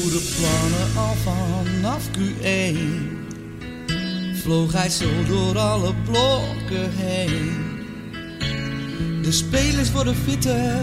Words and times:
goede 0.00 0.20
plannen 0.36 0.96
al 0.96 1.14
vanaf 1.14 2.08
Q1. 2.08 2.76
Vloog 4.42 4.72
hij 4.72 4.88
zo 4.88 5.24
door 5.28 5.58
alle 5.58 5.94
blokken 6.04 6.92
heen. 6.92 7.64
De 9.22 9.32
spelers 9.32 9.92
worden 9.92 10.16
fitter, 10.16 10.80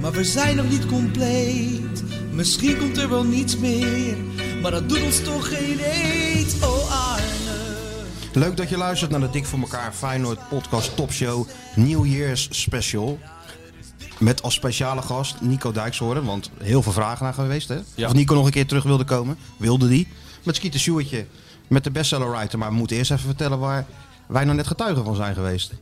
maar 0.00 0.12
we 0.12 0.24
zijn 0.24 0.56
nog 0.56 0.68
niet 0.68 0.86
compleet. 0.86 2.02
Misschien 2.32 2.78
komt 2.78 2.96
er 2.96 3.08
wel 3.08 3.24
niets 3.24 3.56
meer, 3.56 4.16
maar 4.62 4.70
dat 4.70 4.88
doet 4.88 5.02
ons 5.02 5.22
toch 5.22 5.48
geen 5.48 5.78
eet. 5.80 6.56
Oh 6.62 7.12
Arne. 7.12 7.76
Leuk 8.32 8.56
dat 8.56 8.68
je 8.68 8.76
luistert 8.76 9.10
naar 9.10 9.20
de 9.20 9.30
Dik 9.30 9.46
voor 9.46 9.58
elkaar 9.58 9.92
Feyenoord 9.92 10.48
podcast 10.48 10.96
topshow 10.96 11.48
New 11.74 12.06
Year's 12.06 12.48
Special. 12.50 13.18
Met 14.18 14.42
als 14.42 14.54
speciale 14.54 15.02
gast 15.02 15.40
Nico 15.40 15.72
Dijkshoorn, 15.72 16.24
want 16.24 16.50
heel 16.58 16.82
veel 16.82 16.92
vragen 16.92 17.24
naar 17.24 17.34
geweest. 17.34 17.68
Hè? 17.68 17.78
Ja. 17.94 18.06
Of 18.06 18.12
Nico 18.12 18.34
nog 18.34 18.46
een 18.46 18.52
keer 18.52 18.66
terug 18.66 18.84
wilde 18.84 19.04
komen. 19.04 19.38
Wilde 19.56 19.88
die. 19.88 20.08
Met 20.42 20.56
Skeeter 20.56 20.80
Sjoertje, 20.80 21.26
met 21.66 21.84
de 21.84 21.90
bestseller 21.90 22.30
writer. 22.30 22.58
Maar 22.58 22.68
we 22.68 22.74
moeten 22.74 22.96
eerst 22.96 23.10
even 23.10 23.24
vertellen 23.24 23.58
waar 23.58 23.86
wij 24.26 24.44
nou 24.44 24.56
net 24.56 24.66
getuigen 24.66 25.04
van 25.04 25.14
zijn 25.14 25.34
geweest. 25.34 25.72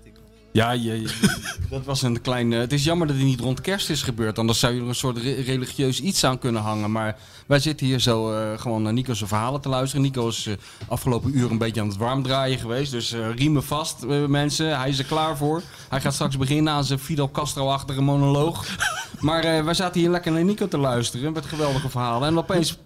Ja, 0.56 0.70
je, 0.70 1.00
je- 1.00 1.36
dat 1.70 1.84
was 1.84 2.02
een 2.02 2.20
klein. 2.20 2.52
eh, 2.52 2.58
het 2.58 2.72
is 2.72 2.84
jammer 2.84 3.06
dat 3.06 3.16
het 3.16 3.24
niet 3.24 3.40
rond 3.40 3.60
kerst 3.60 3.90
is 3.90 4.02
gebeurd. 4.02 4.38
Anders 4.38 4.58
zou 4.58 4.74
je 4.74 4.80
er 4.80 4.88
een 4.88 4.94
soort 4.94 5.18
re- 5.18 5.42
religieus 5.42 6.00
iets 6.00 6.24
aan 6.24 6.38
kunnen 6.38 6.62
hangen. 6.62 6.92
Maar 6.92 7.16
wij 7.46 7.58
zitten 7.58 7.86
hier 7.86 7.98
zo 8.00 8.32
eh, 8.32 8.58
gewoon 8.58 8.82
naar 8.82 8.92
Nico's 8.92 9.22
verhalen 9.26 9.60
te 9.60 9.68
luisteren. 9.68 10.04
Nico 10.04 10.28
is 10.28 10.46
eh, 10.46 10.54
afgelopen 10.88 11.36
uur 11.38 11.50
een 11.50 11.58
beetje 11.58 11.80
aan 11.80 11.88
het 11.88 11.96
warm 11.96 12.22
draaien 12.22 12.58
geweest. 12.58 12.90
Dus 12.90 13.12
eh, 13.12 13.34
riemen 13.34 13.64
vast, 13.64 14.06
mensen. 14.28 14.78
Hij 14.78 14.88
is 14.88 14.98
er 14.98 15.04
klaar 15.04 15.36
voor. 15.36 15.62
Hij 15.88 16.00
gaat 16.00 16.14
straks 16.14 16.36
beginnen 16.36 16.72
aan 16.72 16.84
zijn 16.84 16.98
Fidel 16.98 17.30
Castro-achtige 17.30 18.02
monoloog. 18.02 18.64
Maar 19.20 19.64
wij 19.64 19.74
zaten 19.74 20.00
hier 20.00 20.10
lekker 20.10 20.32
naar 20.32 20.44
Nico 20.44 20.68
te 20.68 20.78
luisteren 20.78 21.32
met 21.32 21.46
geweldige 21.46 21.88
verhalen. 21.88 22.28
En 22.28 22.38
opeens 22.38 22.78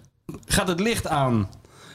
gaat 0.45 0.67
het 0.67 0.79
licht 0.79 1.07
aan. 1.07 1.49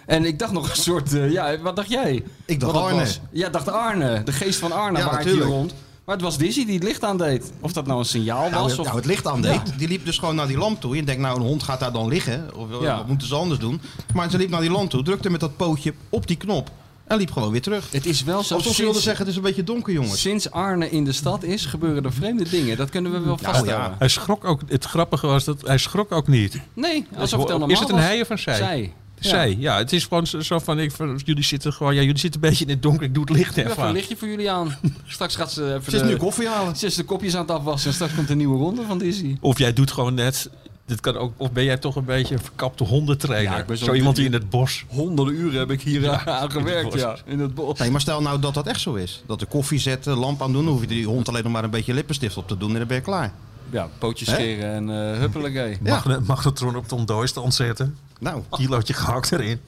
En 0.06 0.24
ik 0.24 0.38
dacht 0.38 0.52
nog 0.52 0.70
een 0.70 0.76
soort. 0.76 1.14
eh, 1.14 1.30
ja, 1.32 1.58
wat 1.58 1.76
dacht 1.76 1.90
jij? 1.90 2.22
Ik 2.44 2.60
dacht 2.60 2.76
Arne. 2.76 2.98
was? 2.98 3.20
Ja, 3.30 3.48
dacht 3.48 3.68
Arne. 3.68 4.22
De 4.24 4.32
geest 4.32 4.58
van 4.58 4.72
Arne 4.72 4.98
Ja, 4.98 5.10
waait 5.10 5.24
hier 5.26 5.40
rond. 5.42 5.74
Maar 6.04 6.14
het 6.14 6.24
was 6.24 6.38
Dizzy 6.38 6.64
die 6.64 6.74
het 6.74 6.82
licht 6.82 7.04
aandeed. 7.04 7.52
Of 7.60 7.72
dat 7.72 7.86
nou 7.86 7.98
een 7.98 8.04
signaal 8.04 8.50
Nou, 8.50 8.62
was. 8.62 8.78
of... 8.78 8.84
nou, 8.84 8.96
het 8.96 9.06
licht 9.06 9.26
aan 9.26 9.40
deed. 9.42 9.60
Die 9.78 9.88
liep 9.88 10.04
dus 10.04 10.18
gewoon 10.18 10.34
naar 10.34 10.46
die 10.46 10.58
lamp 10.58 10.80
toe. 10.80 10.96
Je 10.96 11.04
denkt, 11.04 11.20
nou, 11.22 11.36
een 11.40 11.46
hond 11.46 11.62
gaat 11.62 11.80
daar 11.80 11.92
dan 11.92 12.08
liggen. 12.08 12.50
Of 12.56 12.70
eh, 12.70 12.80
Ja. 12.80 12.96
wat 12.96 13.06
moeten 13.08 13.28
ze 13.28 13.34
anders 13.34 13.60
doen? 13.60 13.80
Maar 14.14 14.30
ze 14.30 14.36
liep 14.36 14.50
naar 14.50 14.60
die 14.60 14.70
lamp 14.70 14.90
toe, 14.90 15.02
drukte 15.02 15.30
met 15.30 15.40
dat 15.40 15.56
pootje 15.56 15.94
op 16.08 16.26
die 16.26 16.36
knop. 16.36 16.70
En 17.06 17.16
liep 17.16 17.32
gewoon 17.32 17.50
weer 17.52 17.62
terug. 17.62 17.90
Het 17.90 18.06
is 18.06 18.22
wel 18.24 18.42
zo. 18.42 18.54
Alsof 18.54 18.74
ze 18.74 18.76
wilde 18.82 18.92
Sinds, 18.92 19.04
zeggen, 19.06 19.22
het 19.24 19.30
is 19.32 19.36
een 19.36 19.46
beetje 19.46 19.64
donker, 19.64 19.92
jongens. 19.92 20.20
sinds 20.20 20.50
Arne 20.50 20.90
in 20.90 21.04
de 21.04 21.12
stad 21.12 21.42
is, 21.42 21.66
gebeuren 21.66 22.04
er 22.04 22.12
vreemde 22.12 22.48
dingen. 22.48 22.76
Dat 22.76 22.90
kunnen 22.90 23.12
we 23.12 23.20
wel 23.20 23.38
vaststellen. 23.38 23.80
ja. 23.82 23.94
Hij 23.98 24.08
schrok 24.08 24.44
ook, 24.44 24.60
het 24.68 24.84
grappige 24.84 25.26
was 25.26 25.44
dat 25.44 25.60
hij 25.66 25.78
schrok 25.78 26.12
ook 26.12 26.28
niet. 26.28 26.60
Nee, 26.74 27.06
alsof 27.16 27.48
het 27.48 27.70
Is 27.70 27.78
het 27.80 27.88
een 27.88 27.98
hij 27.98 28.20
of 28.20 28.30
een 28.30 28.38
zij? 28.38 28.56
Zij. 28.56 28.92
Zij, 29.28 29.56
ja. 29.58 29.76
Het 29.78 29.92
is 29.92 30.04
gewoon 30.04 30.26
zo 30.26 30.58
van, 30.58 30.78
ik, 30.78 30.90
van, 30.92 31.20
jullie 31.24 31.44
zitten 31.44 31.72
gewoon, 31.72 31.94
ja, 31.94 32.00
jullie 32.00 32.18
zitten 32.18 32.42
een 32.42 32.48
beetje 32.48 32.64
in 32.64 32.70
het 32.70 32.82
donker, 32.82 33.02
ik 33.06 33.14
doe 33.14 33.24
het 33.24 33.32
licht 33.36 33.54
Ja. 33.54 33.60
even 33.62 33.72
Even 33.72 33.86
een 33.86 33.92
lichtje 33.92 34.16
voor 34.16 34.28
jullie 34.28 34.50
aan. 34.50 34.76
Straks 35.06 35.36
gaat 35.36 35.52
ze 35.52 35.64
even 35.74 35.90
Ze 35.90 35.96
is 35.96 36.02
de, 36.02 36.08
nu 36.08 36.16
koffie 36.16 36.48
halen. 36.48 36.76
ze 36.76 36.86
is 36.86 36.94
de 36.94 37.04
kopjes 37.04 37.34
aan 37.34 37.40
het 37.40 37.50
afwassen. 37.50 37.88
En 37.88 37.94
straks 37.94 38.14
komt 38.14 38.30
een 38.30 38.36
nieuwe 38.36 38.58
ronde 38.58 38.82
van 38.86 38.98
Dizzy. 38.98 39.36
Of 39.40 39.58
jij 39.58 39.72
doet 39.72 39.90
gewoon 39.92 40.14
net, 40.14 40.50
dit 40.86 41.00
kan 41.00 41.16
ook, 41.16 41.32
of 41.36 41.52
ben 41.52 41.64
jij 41.64 41.76
toch 41.76 41.96
een 41.96 42.04
beetje 42.04 42.34
een 42.34 42.40
verkapte 42.42 42.84
hondentrainer? 42.84 43.52
Ja, 43.52 43.58
ik 43.58 43.66
ben 43.66 43.78
zo- 43.78 43.84
zo 43.84 43.92
iemand 43.92 44.16
die 44.16 44.24
in 44.24 44.32
het 44.32 44.50
bos. 44.50 44.84
Honderden 44.88 45.34
uren 45.34 45.58
heb 45.58 45.70
ik 45.70 45.82
hier 45.82 46.10
aan- 46.10 46.26
aan 46.26 46.50
gewerkt, 46.50 46.94
ja. 46.94 47.16
In 47.24 47.38
het 47.38 47.54
bos. 47.54 47.78
Nee, 47.78 47.90
maar 47.90 48.00
stel 48.00 48.22
nou 48.22 48.40
dat 48.40 48.54
dat 48.54 48.66
echt 48.66 48.80
zo 48.80 48.94
is. 48.94 49.22
Dat 49.26 49.40
de 49.40 49.46
koffie 49.46 49.78
zetten, 49.78 50.16
lamp 50.16 50.42
aan 50.42 50.52
doen, 50.52 50.64
dan 50.64 50.72
hoef 50.72 50.80
je 50.82 50.86
die 50.86 51.06
hond 51.06 51.28
alleen 51.28 51.42
nog 51.42 51.52
maar 51.52 51.64
een 51.64 51.70
beetje 51.70 51.94
lippenstift 51.94 52.36
op 52.36 52.48
te 52.48 52.56
doen 52.56 52.72
en 52.72 52.78
dan 52.78 52.86
ben 52.86 52.96
je 52.96 53.02
klaar. 53.02 53.32
Ja, 53.70 53.88
pootjes 53.98 54.28
scheren 54.30 54.72
en 54.72 55.12
eh 55.12 55.18
huppelekee. 55.18 55.70
Ja. 55.82 55.94
Magne- 55.94 56.20
Magnetron 56.20 56.76
op 56.76 56.88
de 56.88 56.94
ontdooistand 56.94 57.54
zetten. 57.54 57.96
Nou, 58.20 58.42
Kilootje 58.50 58.94
gehakt 58.94 59.32
erin. 59.32 59.60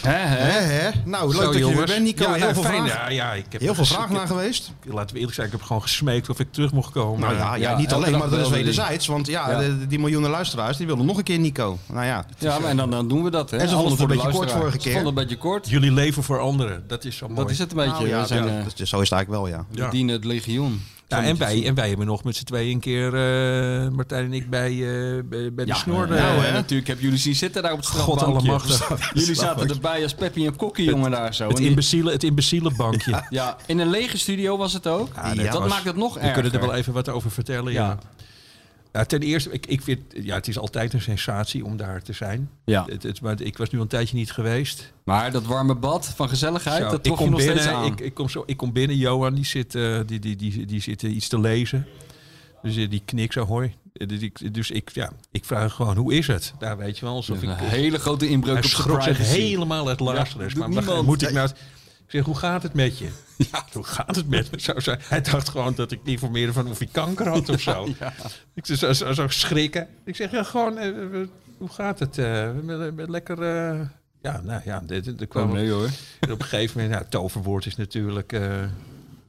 Hè, 0.00 0.12
hè? 0.12 0.36
hè, 0.36 0.60
hè? 0.60 0.90
Nou, 1.04 1.26
leuk 1.28 1.34
Zo, 1.36 1.42
dat 1.42 1.54
je 1.54 1.60
er 1.60 1.64
weer 1.66 1.72
jongens. 1.74 1.90
bent, 1.92 2.04
Nico. 2.04 2.22
Ja, 2.22 2.30
heel 2.30 2.38
nou, 2.40 2.54
veel 2.54 2.62
fijn. 2.62 2.86
vragen, 2.88 3.14
Ja, 3.14 3.24
ja, 3.26 3.32
ik 3.34 3.44
heb 3.48 3.60
heel 3.60 3.74
veel 3.74 3.84
vragen 3.84 4.10
ik 4.10 4.16
naar 4.16 4.26
geweest. 4.26 4.72
Laten 4.84 5.08
we 5.12 5.16
eerlijk 5.16 5.34
zijn, 5.34 5.46
ik 5.46 5.52
heb 5.52 5.62
gewoon 5.62 5.82
gesmeekt 5.82 6.28
of 6.28 6.40
ik 6.40 6.52
terug 6.52 6.72
mocht 6.72 6.92
komen. 6.92 7.20
Nou 7.20 7.34
ja, 7.34 7.54
ja, 7.54 7.70
ja, 7.70 7.76
niet 7.76 7.92
alleen, 7.92 8.18
maar 8.18 8.30
dat 8.30 8.38
is 8.40 8.48
wederzijds. 8.48 9.06
Want 9.06 9.26
ja, 9.26 9.50
Ja. 9.50 9.58
de- 9.58 9.86
die 9.86 9.98
miljoenen 9.98 10.30
luisteraars, 10.30 10.76
die 10.76 10.86
willen 10.86 11.06
nog 11.06 11.16
een 11.18 11.22
keer 11.22 11.38
Nico. 11.38 11.78
Nou 11.86 12.06
ja, 12.06 12.24
Ja, 12.38 12.58
maar 12.58 12.70
en 12.70 12.76
dan, 12.76 12.90
dan 12.90 13.08
doen 13.08 13.22
we 13.24 13.30
dat. 13.30 13.50
Hè? 13.50 13.56
En 13.56 13.68
ze 13.68 13.74
vonden 13.74 13.90
het 13.90 14.00
voor 14.00 14.10
een 14.10 14.16
beetje 14.16 14.32
kort 14.32 14.50
vorige 14.52 14.70
Ze 14.70 14.78
keer. 14.78 14.92
vonden 14.92 15.10
het 15.12 15.22
een 15.22 15.28
beetje 15.28 15.42
kort. 15.48 15.68
Jullie 15.68 15.92
leven 15.92 16.22
voor 16.22 16.38
anderen, 16.40 16.84
dat 16.86 17.04
is 17.04 17.16
zo 17.16 17.26
mooi. 17.26 17.40
Dat 17.40 17.50
is 17.50 17.58
het 17.58 17.70
een 17.70 17.76
beetje. 17.76 17.90
Nou 17.92 18.08
ja, 18.08 18.20
we 18.20 18.26
zijn 18.26 18.48
eh, 18.48 18.66
is- 18.66 18.74
zo 18.74 19.00
is 19.00 19.10
het 19.10 19.18
eigenlijk 19.18 19.28
wel, 19.28 19.46
ja. 19.48 19.64
we 19.70 19.76
Ja. 19.78 19.90
dienen 19.90 20.14
het 20.14 20.24
legioen. 20.24 20.82
Ja, 21.10 21.22
en, 21.22 21.38
wij, 21.38 21.66
en 21.66 21.74
wij 21.74 21.88
hebben 21.88 22.06
nog 22.06 22.24
met 22.24 22.36
z'n 22.36 22.44
tweeën 22.44 22.72
een 22.74 22.80
keer, 22.80 23.06
eh, 23.14 23.88
Martijn 23.88 24.24
en 24.24 24.32
ik, 24.32 24.50
bij, 24.50 24.70
eh, 24.70 25.22
bij, 25.24 25.52
bij 25.54 25.64
de 25.64 25.70
Ja, 25.70 25.74
snor. 25.76 26.08
nou, 26.08 26.20
eh, 26.38 26.42
hè, 26.42 26.52
natuurlijk 26.52 26.88
heb 26.88 27.00
jullie 27.00 27.18
zien 27.18 27.34
zitten 27.34 27.62
daar 27.62 27.72
op 27.72 27.78
het 27.78 27.86
God 27.86 28.22
allemachtig. 28.22 28.88
Jullie 29.14 29.34
zaten 29.34 29.68
erbij 29.68 30.02
als 30.02 30.14
Peppy 30.14 30.46
en 30.46 30.56
Kokkie, 30.56 30.84
jongen, 30.84 31.10
daar 31.10 31.34
zo. 31.34 31.48
het, 31.48 31.58
En 31.58 31.64
imbeciele, 31.64 32.12
het 32.12 32.22
imbeciele 32.22 32.72
bankje. 32.76 33.24
ja, 33.30 33.56
in 33.66 33.78
een 33.78 33.90
lege 33.90 34.18
studio 34.18 34.56
was 34.56 34.72
het 34.72 34.86
ook. 34.86 35.08
Ja, 35.14 35.34
dat 35.34 35.58
was- 35.58 35.68
maakt 35.70 35.84
het 35.84 35.96
nog 35.96 36.14
We 36.14 36.20
erger. 36.20 36.34
kunnen 36.42 36.52
er 36.52 36.66
wel 36.66 36.74
even 36.74 36.92
wat 36.92 37.08
over 37.08 37.30
vertellen, 37.30 37.72
ja. 37.72 37.98
Ja. 38.92 39.00
Ja, 39.00 39.06
ten 39.06 39.20
eerste, 39.20 39.50
ik, 39.50 39.66
ik 39.66 39.82
vind, 39.82 40.00
ja, 40.12 40.34
het 40.34 40.48
is 40.48 40.58
altijd 40.58 40.92
een 40.92 41.00
sensatie 41.00 41.64
om 41.64 41.76
daar 41.76 42.02
te 42.02 42.12
zijn. 42.12 42.50
Ja. 42.64 42.84
Het, 42.88 43.02
het, 43.02 43.20
maar 43.20 43.40
ik 43.40 43.58
was 43.58 43.70
nu 43.70 43.80
een 43.80 43.86
tijdje 43.86 44.16
niet 44.16 44.32
geweest. 44.32 44.92
Maar 45.04 45.30
dat 45.30 45.44
warme 45.44 45.74
bad 45.74 46.12
van 46.16 46.28
gezelligheid, 46.28 46.82
Zo, 46.82 46.90
dat 46.90 46.94
ik 46.94 47.02
trok 47.02 47.18
je 47.18 47.30
nog 47.30 47.40
steeds 47.40 47.64
binnen, 47.64 47.74
aan. 47.74 47.86
ik, 47.86 48.00
ik, 48.00 48.14
kom 48.14 48.28
zo, 48.28 48.42
ik 48.46 48.56
kom 48.56 48.72
binnen, 48.72 48.96
Johan 48.96 49.34
die 49.34 49.44
zit, 49.44 49.74
eh, 49.74 49.98
die, 50.06 50.18
die, 50.18 50.36
die, 50.36 50.66
die 50.66 50.80
zit 50.80 51.02
eh, 51.02 51.14
iets 51.14 51.28
te 51.28 51.40
lezen. 51.40 51.86
Dus 52.62 52.76
eh, 52.76 52.90
die 52.90 53.02
knikt 53.04 53.32
zo, 53.32 53.44
hoi. 53.46 53.74
Dus 53.92 54.20
ik, 54.20 54.54
dus 54.54 54.70
ik, 54.70 54.90
ja, 54.92 55.12
ik 55.30 55.44
vraag 55.44 55.74
gewoon, 55.74 55.96
hoe 55.96 56.14
is 56.14 56.26
het? 56.26 56.54
Daar 56.58 56.76
weet 56.76 56.98
je 56.98 57.04
wel, 57.04 57.14
alsof 57.14 57.42
een 57.42 57.50
ik... 57.50 57.56
hele 57.58 57.98
grote 57.98 58.28
inbreuk 58.28 58.56
op 58.56 58.64
zich 58.64 58.86
privacy. 58.86 59.22
helemaal 59.22 59.88
uit 59.88 60.00
luisteren. 60.00 60.48
Ja, 60.48 60.58
maar 60.58 60.68
niemand. 60.68 61.06
moet 61.06 61.22
ik 61.22 61.32
nou... 61.32 61.48
Ik 62.10 62.16
zeg, 62.16 62.24
hoe 62.24 62.36
gaat 62.36 62.62
het 62.62 62.74
met 62.74 62.98
je? 62.98 63.08
Ja, 63.52 63.64
hoe 63.72 63.84
gaat 63.84 64.16
het 64.16 64.28
met 64.28 64.50
me? 64.50 64.60
Zo, 64.60 64.80
zo. 64.80 64.94
Hij 64.98 65.20
dacht 65.20 65.48
gewoon 65.48 65.74
dat 65.74 65.92
ik 65.92 66.00
informeerde 66.04 66.52
van 66.52 66.68
of 66.70 66.78
hij 66.78 66.88
kanker 66.92 67.28
had 67.28 67.48
of 67.48 67.60
zo. 67.60 67.84
Ik 68.54 68.66
zeg, 68.66 68.76
zo, 68.78 68.92
zo, 68.92 69.12
zo 69.12 69.28
schrikken. 69.28 69.88
Ik 70.04 70.16
zeg, 70.16 70.30
ja, 70.30 70.42
gewoon, 70.42 70.78
eh, 70.78 70.88
eh, 70.88 71.26
hoe 71.58 71.68
gaat 71.68 71.98
het? 71.98 72.18
eh, 72.18 72.50
met- 72.62 72.94
met 72.96 73.08
lekker... 73.08 73.42
eh, 73.42 73.80
ja, 74.22 74.40
nou 74.40 74.60
ja, 74.64 74.82
dit, 74.86 75.20
er 75.20 75.26
kwam 75.26 75.48
Oh, 75.48 75.54
nee 75.54 75.70
hoor. 75.70 75.88
op 76.20 76.40
een 76.40 76.42
gegeven 76.42 76.80
moment, 76.80 76.98
nou, 76.98 77.10
toverwoord 77.10 77.66
is 77.66 77.76
natuurlijk 77.76 78.32
eh, 78.32 78.64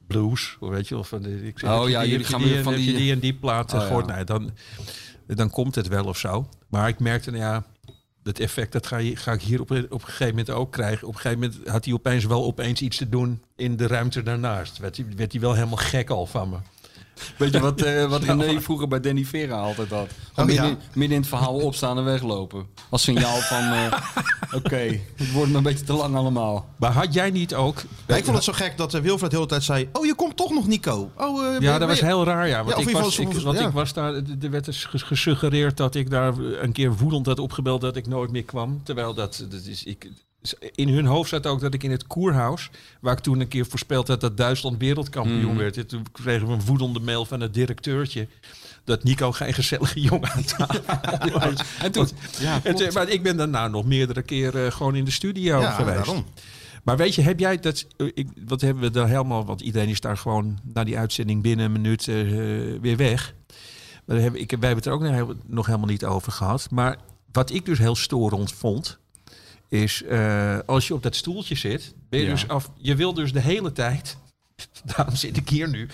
blues, 0.06 0.56
weet 0.60 0.88
je 0.88 0.94
wel. 0.94 1.04
Van 1.04 1.22
de, 1.22 1.46
ik 1.46 1.58
zeg, 1.58 1.70
Oh 1.70 1.88
ja, 1.88 2.00
die, 2.00 2.10
jullie 2.10 2.26
gaan 2.26 2.42
die, 2.42 2.62
van 2.62 2.74
die- 2.74 2.96
die 2.96 3.12
en 3.12 3.18
die 3.18 3.34
plaat 3.34 3.68
eh, 3.72 3.74
Oh, 3.74 3.80
ja. 3.80 3.86
gehoord. 3.86 4.06
Nou, 4.06 4.24
dan, 4.24 4.50
dan 5.26 5.50
komt 5.50 5.74
het 5.74 5.88
wel 5.88 6.04
of 6.04 6.18
zo. 6.18 6.48
Maar 6.68 6.88
ik 6.88 6.98
merkte, 6.98 7.30
nou 7.30 7.42
ja, 7.42 7.64
dat 8.22 8.38
effect, 8.38 8.72
dat 8.72 8.86
ga, 8.86 9.00
ga 9.14 9.32
ik 9.32 9.42
hier 9.42 9.60
op, 9.60 9.70
op 9.70 9.80
een 9.90 10.00
gegeven 10.00 10.28
moment 10.28 10.50
ook 10.50 10.72
krijgen. 10.72 11.08
Op 11.08 11.14
een 11.14 11.20
gegeven 11.20 11.40
moment 11.40 11.68
had 11.68 11.84
hij 11.84 11.94
opeens 11.94 12.24
wel 12.24 12.44
opeens 12.44 12.80
iets 12.80 12.96
te 12.96 13.08
doen 13.08 13.42
in 13.56 13.76
de 13.76 13.86
ruimte 13.86 14.22
daarnaast. 14.22 14.78
Werd 14.78 14.96
hij, 14.96 15.06
werd 15.16 15.32
hij 15.32 15.40
wel 15.40 15.54
helemaal 15.54 15.76
gek 15.76 16.10
al 16.10 16.26
van 16.26 16.48
me. 16.48 16.56
Weet 17.38 17.52
je 17.52 17.60
wat, 17.60 17.80
eh, 17.82 18.04
wat 18.08 18.22
René 18.32 18.60
vroeger 18.60 18.88
bij 18.88 19.00
Danny 19.00 19.24
Vera 19.24 19.56
altijd 19.56 19.90
had? 19.90 20.08
Gewoon 20.34 20.50
Oh, 20.50 20.54
ja. 20.56 20.62
midden, 20.62 20.78
midden 20.92 21.16
in 21.16 21.20
het 21.22 21.30
verhaal 21.30 21.54
opstaan 21.54 21.98
en 21.98 22.04
weglopen. 22.04 22.66
Als 22.88 23.02
signaal 23.02 23.36
van, 23.36 23.58
eh, 23.72 23.92
oké, 24.58 25.00
het 25.16 25.32
wordt 25.32 25.50
me 25.50 25.56
een 25.56 25.62
beetje 25.62 25.84
te 25.84 25.92
lang 25.92 26.14
allemaal. 26.16 26.68
Maar 26.76 26.92
had 26.92 27.14
jij 27.14 27.30
niet 27.30 27.54
ook... 27.54 27.82
Ja, 28.06 28.16
ik 28.16 28.24
vond 28.24 28.36
het 28.36 28.44
zo 28.44 28.52
gek 28.52 28.76
dat 28.76 28.94
eh, 28.94 29.00
Wilfred 29.00 29.30
de 29.30 29.36
hele 29.36 29.48
tijd 29.48 29.62
zei... 29.62 29.88
Oh, 29.92 30.06
je 30.06 30.14
komt 30.14 30.36
toch 30.36 30.50
nog, 30.50 30.66
Nico? 30.66 31.10
Oh, 31.16 31.46
eh, 31.54 31.60
Ja, 31.60 31.78
dat 31.78 31.88
was 31.88 31.98
je- 31.98 32.04
heel 32.04 32.24
raar, 32.24 32.48
ja. 32.48 32.64
Want, 32.64 32.70
ik, 32.78 32.86
ieder 32.86 33.02
was, 33.02 33.14
geval 33.14 33.32
ik, 33.32 33.38
zo- 33.38 33.44
want 33.44 33.58
ja. 33.58 33.66
ik 33.66 33.72
was 33.72 33.92
daar, 33.92 34.14
er 34.40 34.50
werd 34.50 34.64
dus 34.64 34.84
ges- 34.84 35.02
gesuggereerd 35.02 35.76
dat 35.76 35.94
ik 35.94 36.10
daar 36.10 36.38
een 36.38 36.72
keer 36.72 36.96
woedend 36.96 37.26
had 37.26 37.38
opgebeld 37.38 37.80
dat 37.80 37.96
ik 37.96 38.06
nooit 38.06 38.30
meer 38.30 38.44
kwam. 38.44 38.80
Terwijl 38.84 39.14
dat, 39.14 39.44
dat 39.50 39.64
is, 39.64 39.84
ik, 39.84 40.10
in 40.74 40.88
hun 40.88 41.06
hoofd 41.06 41.28
zat 41.28 41.46
ook 41.46 41.60
dat 41.60 41.74
ik 41.74 41.82
in 41.82 41.90
het 41.90 42.06
Koerhuis, 42.06 42.70
waar 43.00 43.12
ik 43.16 43.18
toen 43.22 43.40
een 43.40 43.48
keer 43.48 43.66
voorspeld 43.66 44.08
had 44.08 44.20
dat 44.20 44.36
Duitsland 44.36 44.78
wereldkampioen 44.78 45.56
werd. 45.56 45.76
En 45.76 45.86
Toen 45.86 46.06
kregen 46.12 46.46
we 46.46 46.52
een 46.52 46.64
woedende 46.64 47.00
mail 47.00 47.24
van 47.24 47.40
het 47.40 47.54
directeurtje. 47.54 48.28
Dat 48.84 49.04
Nico 49.04 49.32
geen 49.32 49.54
gezellige 49.54 50.00
jongen 50.00 50.30
aan 50.30 50.44
tafel 50.44 51.30
was. 51.38 51.62
En 51.82 51.92
toen, 51.92 52.08
ja, 52.40 52.60
En 52.62 52.74
toen- 52.74 52.92
maar 52.92 53.08
ik 53.08 53.22
ben 53.22 53.36
daarna 53.36 53.68
nog 53.68 53.84
meerdere 53.84 54.22
keren 54.22 54.72
gewoon 54.72 54.94
in 54.96 55.04
de 55.04 55.10
studio 55.10 55.60
Ja, 55.60 55.70
geweest. 55.70 55.96
daarom. 55.96 56.24
Maar 56.82 56.96
weet 56.96 57.14
je, 57.14 57.22
heb 57.22 57.38
jij 57.38 57.58
dat... 57.58 57.86
eh, 57.96 58.06
Ik, 58.14 58.28
wat 58.46 58.60
hebben 58.60 58.82
we 58.82 58.90
daar 58.90 59.08
helemaal... 59.08 59.44
Want 59.44 59.60
iedereen 59.60 59.88
is 59.88 60.00
daar 60.00 60.16
gewoon 60.16 60.58
na 60.74 60.84
die 60.84 60.98
uitzending 60.98 61.42
binnen 61.42 61.64
een 61.66 61.72
minuut 61.72 62.08
eh, 62.08 62.14
weer 62.80 62.96
weg. 62.96 63.34
Maar 64.04 64.16
daar 64.16 64.20
hebben, 64.24 64.40
ik, 64.40 64.50
wij 64.50 64.68
hebben 64.68 64.76
het 64.76 64.86
er 64.86 64.92
ook 65.22 65.36
nog 65.46 65.66
helemaal 65.66 65.88
niet 65.88 66.04
over 66.04 66.32
gehad. 66.32 66.66
Maar 66.70 66.96
wat 67.32 67.50
ik 67.50 67.64
dus 67.64 67.78
heel 67.78 67.96
storend 67.96 68.52
vond... 68.52 68.98
Is 69.72 70.02
eh, 70.02 70.58
als 70.66 70.86
je 70.86 70.94
op 70.94 71.02
dat 71.02 71.16
stoeltje 71.16 71.54
zit... 71.54 71.94
Ben 72.08 72.20
je, 72.20 72.26
Ja. 72.26 72.32
dus 72.32 72.48
af, 72.48 72.70
je 72.76 72.94
wil 72.94 73.14
dus 73.14 73.32
de 73.32 73.40
hele 73.40 73.72
tijd... 73.72 74.16
Daarom 74.96 75.16
zit 75.16 75.36
ik 75.36 75.48
hier 75.48 75.68
nu. 75.68 75.88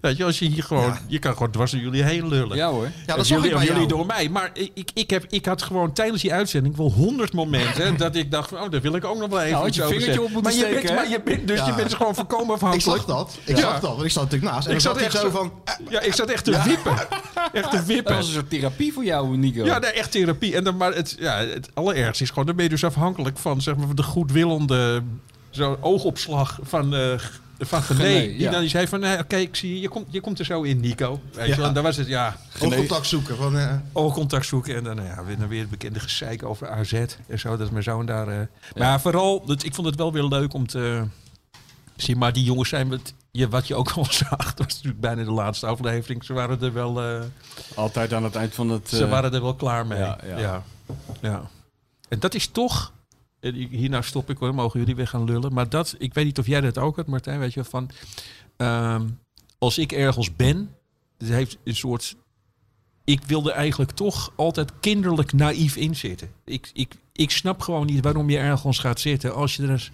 Weet 0.00 0.16
je, 0.16 0.24
als 0.24 0.38
je 0.38 0.44
hier 0.48 0.62
gewoon, 0.62 0.96
je 1.06 1.18
kan 1.18 1.32
gewoon 1.32 1.50
dwars 1.50 1.70
door 1.70 1.80
jullie 1.80 2.02
heen 2.02 2.28
lullen. 2.28 2.56
Ja 2.56 2.70
hoor. 2.70 2.88
Ja, 3.06 3.16
dat 3.16 3.28
jullie, 3.28 3.50
ik 3.50 3.54
bij 3.56 3.64
jullie 3.66 3.86
door 3.86 4.06
mij. 4.06 4.28
Maar 4.28 4.50
ik, 4.52 4.70
ik, 4.74 4.90
ik, 4.94 5.10
heb, 5.10 5.24
ik 5.28 5.44
had 5.46 5.62
gewoon 5.62 5.92
tijdens 5.92 6.22
die 6.22 6.32
uitzending 6.32 6.76
wel 6.76 6.90
honderd 6.92 7.32
momenten 7.32 7.96
dat 8.04 8.14
ik 8.16 8.30
dacht 8.30 8.48
van, 8.48 8.60
oh, 8.62 8.70
daar 8.70 8.80
wil 8.80 8.94
ik 8.94 9.04
ook 9.04 9.18
nog 9.18 9.28
wel 9.30 9.40
even 9.40 9.52
Nou, 9.52 9.66
je 9.66 9.72
vingertje 9.72 10.00
zeggen. 10.04 10.22
op 10.22 10.30
maar 10.30 10.42
moeten 10.42 10.52
je 10.52 10.58
steken, 10.66 10.82
bent, 10.82 10.94
maar 10.94 11.08
je 11.10 11.20
bent, 11.22 11.48
dus 11.48 11.66
je 11.66 11.74
bent 11.74 11.94
gewoon 11.94 12.14
voorkomen 12.14 12.46
Ik 12.46 12.52
afhankelijk. 12.62 12.96
zag 12.96 13.04
dat. 13.16 13.38
Ik 13.44 13.56
Ja. 13.56 13.62
zag 13.62 13.80
dat. 13.80 13.90
Want 13.90 14.02
ik 14.04 14.10
zat 14.10 14.22
natuurlijk 14.24 14.52
naast. 14.52 14.66
En 14.66 14.74
Ik 14.74 14.80
zat 14.80 14.96
echt 14.96 15.12
zo 15.14 15.20
zo- 15.20 15.30
van... 15.30 15.52
Ja, 15.88 16.00
ik 16.00 16.14
zat 16.14 16.28
echt 16.28 16.44
te 16.44 16.62
wiepen. 16.64 16.92
Echt 17.52 17.70
te 17.70 17.76
Dat 17.76 17.84
wippen. 17.84 18.14
was 18.14 18.26
een 18.26 18.32
soort 18.32 18.50
therapie 18.50 18.92
voor 18.92 19.04
jou, 19.04 19.36
Nico. 19.36 19.64
Ja, 19.64 19.78
nee, 19.78 19.90
echt 19.90 20.10
therapie. 20.12 20.54
En 20.56 20.64
dan, 20.64 20.76
maar 20.76 20.92
het, 20.94 21.16
ja, 21.18 21.36
het 21.38 21.68
allerergste 21.74 22.22
is 22.24 22.28
gewoon, 22.28 22.46
dan 22.46 22.54
ben 22.54 22.64
je 22.64 22.70
dus 22.70 22.84
afhankelijk 22.84 23.38
van 23.38 23.60
zeg 23.62 23.76
maar, 23.76 23.94
de 23.94 24.02
goedwillende 24.02 25.02
zo'n 25.50 25.76
oogopslag 25.82 26.58
van, 26.62 26.94
eh 26.94 27.00
van 27.60 27.82
Gené. 27.82 27.98
Gené, 28.02 28.20
Die 28.26 28.38
ja. 28.38 28.50
dan 28.50 28.60
die 28.60 28.68
zei 28.68 28.88
van, 28.88 29.00
nee, 29.00 29.18
oké, 29.18 29.36
ik 29.36 29.56
zie 29.56 29.74
je, 29.74 29.80
je 29.80 29.88
komt, 29.88 30.06
je 30.10 30.20
komt 30.20 30.38
er 30.38 30.44
zo 30.44 30.62
in, 30.62 30.80
Nico. 30.80 31.20
Weet 31.32 31.44
je 31.44 31.50
Ja. 31.50 31.56
wel, 31.56 31.66
en 31.66 31.74
dan 31.74 31.82
was 31.82 31.96
het, 31.96 32.06
ja, 32.06 32.36
Oogcontact 32.60 33.06
zoeken. 33.06 33.36
Van, 33.36 33.58
eh, 33.58 33.74
oogcontact 33.92 34.46
zoeken. 34.46 34.74
En 34.76 34.84
dan 34.84 34.96
nou 34.96 35.08
ja, 35.08 35.24
weer, 35.24 35.38
dan 35.38 35.48
weer 35.48 35.60
het 35.60 35.70
bekende 35.70 36.00
gezeik 36.00 36.42
over 36.44 36.68
AZ 36.68 36.92
en 37.26 37.38
zo. 37.38 37.48
Dat 37.56 37.60
is 37.66 37.70
mijn 37.70 37.82
zoon 37.82 38.06
daar. 38.06 38.28
eh. 38.28 38.46
Maar 38.76 39.00
vooral, 39.00 39.44
dat, 39.46 39.64
ik 39.64 39.74
vond 39.74 39.86
het 39.86 39.96
wel 39.96 40.12
weer 40.12 40.24
leuk 40.24 40.54
om 40.54 40.66
te 40.66 41.04
zien. 41.96 42.18
Maar 42.18 42.32
die 42.32 42.44
jongens 42.44 42.68
zijn, 42.68 42.88
wat 42.88 43.14
je, 43.30 43.48
wat 43.48 43.66
je 43.66 43.74
ook 43.74 43.90
al 43.96 44.04
zag, 44.10 44.54
dat 44.54 44.58
was 44.66 44.74
natuurlijk 44.74 45.00
bijna 45.00 45.24
de 45.24 45.30
laatste 45.30 45.66
aflevering. 45.66 46.24
Ze 46.24 46.32
waren 46.32 46.62
er 46.62 46.72
wel... 46.72 47.02
eh, 47.02 47.20
Altijd 47.74 48.12
aan 48.12 48.24
het 48.24 48.34
eind 48.36 48.54
van 48.54 48.68
het... 48.70 48.88
ze 48.88 49.04
eh, 49.04 49.10
waren 49.10 49.34
er 49.34 49.42
wel 49.42 49.54
klaar 49.54 49.86
mee. 49.86 49.98
Ja, 49.98 50.18
ja, 50.26 50.38
ja. 50.38 50.62
ja. 51.20 51.42
En 52.08 52.18
dat 52.18 52.34
is 52.34 52.46
toch. 52.46 52.92
Hierna 53.70 54.02
stop 54.02 54.30
ik 54.30 54.38
hoor, 54.38 54.54
mogen 54.54 54.80
jullie 54.80 54.94
weer 54.94 55.06
gaan 55.06 55.24
lullen. 55.24 55.52
Maar 55.54 55.68
dat, 55.68 55.94
ik 55.98 56.14
weet 56.14 56.24
niet 56.24 56.38
of 56.38 56.46
jij 56.46 56.60
dat 56.60 56.78
ook 56.78 56.96
had, 56.96 57.06
Martijn. 57.06 57.38
Weet 57.38 57.54
je 57.54 57.64
van. 57.64 57.90
ehm, 58.56 59.08
als 59.58 59.78
ik 59.78 59.92
ergens 59.92 60.36
ben, 60.36 60.74
heeft 61.24 61.58
een 61.64 61.74
soort. 61.76 62.16
Ik 63.04 63.22
wilde 63.26 63.52
eigenlijk 63.52 63.90
toch 63.90 64.32
altijd 64.36 64.72
kinderlijk 64.80 65.32
naïef 65.32 65.76
in 65.76 65.96
zitten. 65.96 66.30
Ik, 66.44 66.70
ik, 66.72 66.94
ik 67.12 67.30
snap 67.30 67.60
gewoon 67.60 67.86
niet 67.86 68.04
waarom 68.04 68.30
je 68.30 68.38
ergens 68.38 68.78
gaat 68.78 69.00
zitten 69.00 69.34
als 69.34 69.56
je 69.56 69.66
er. 69.66 69.90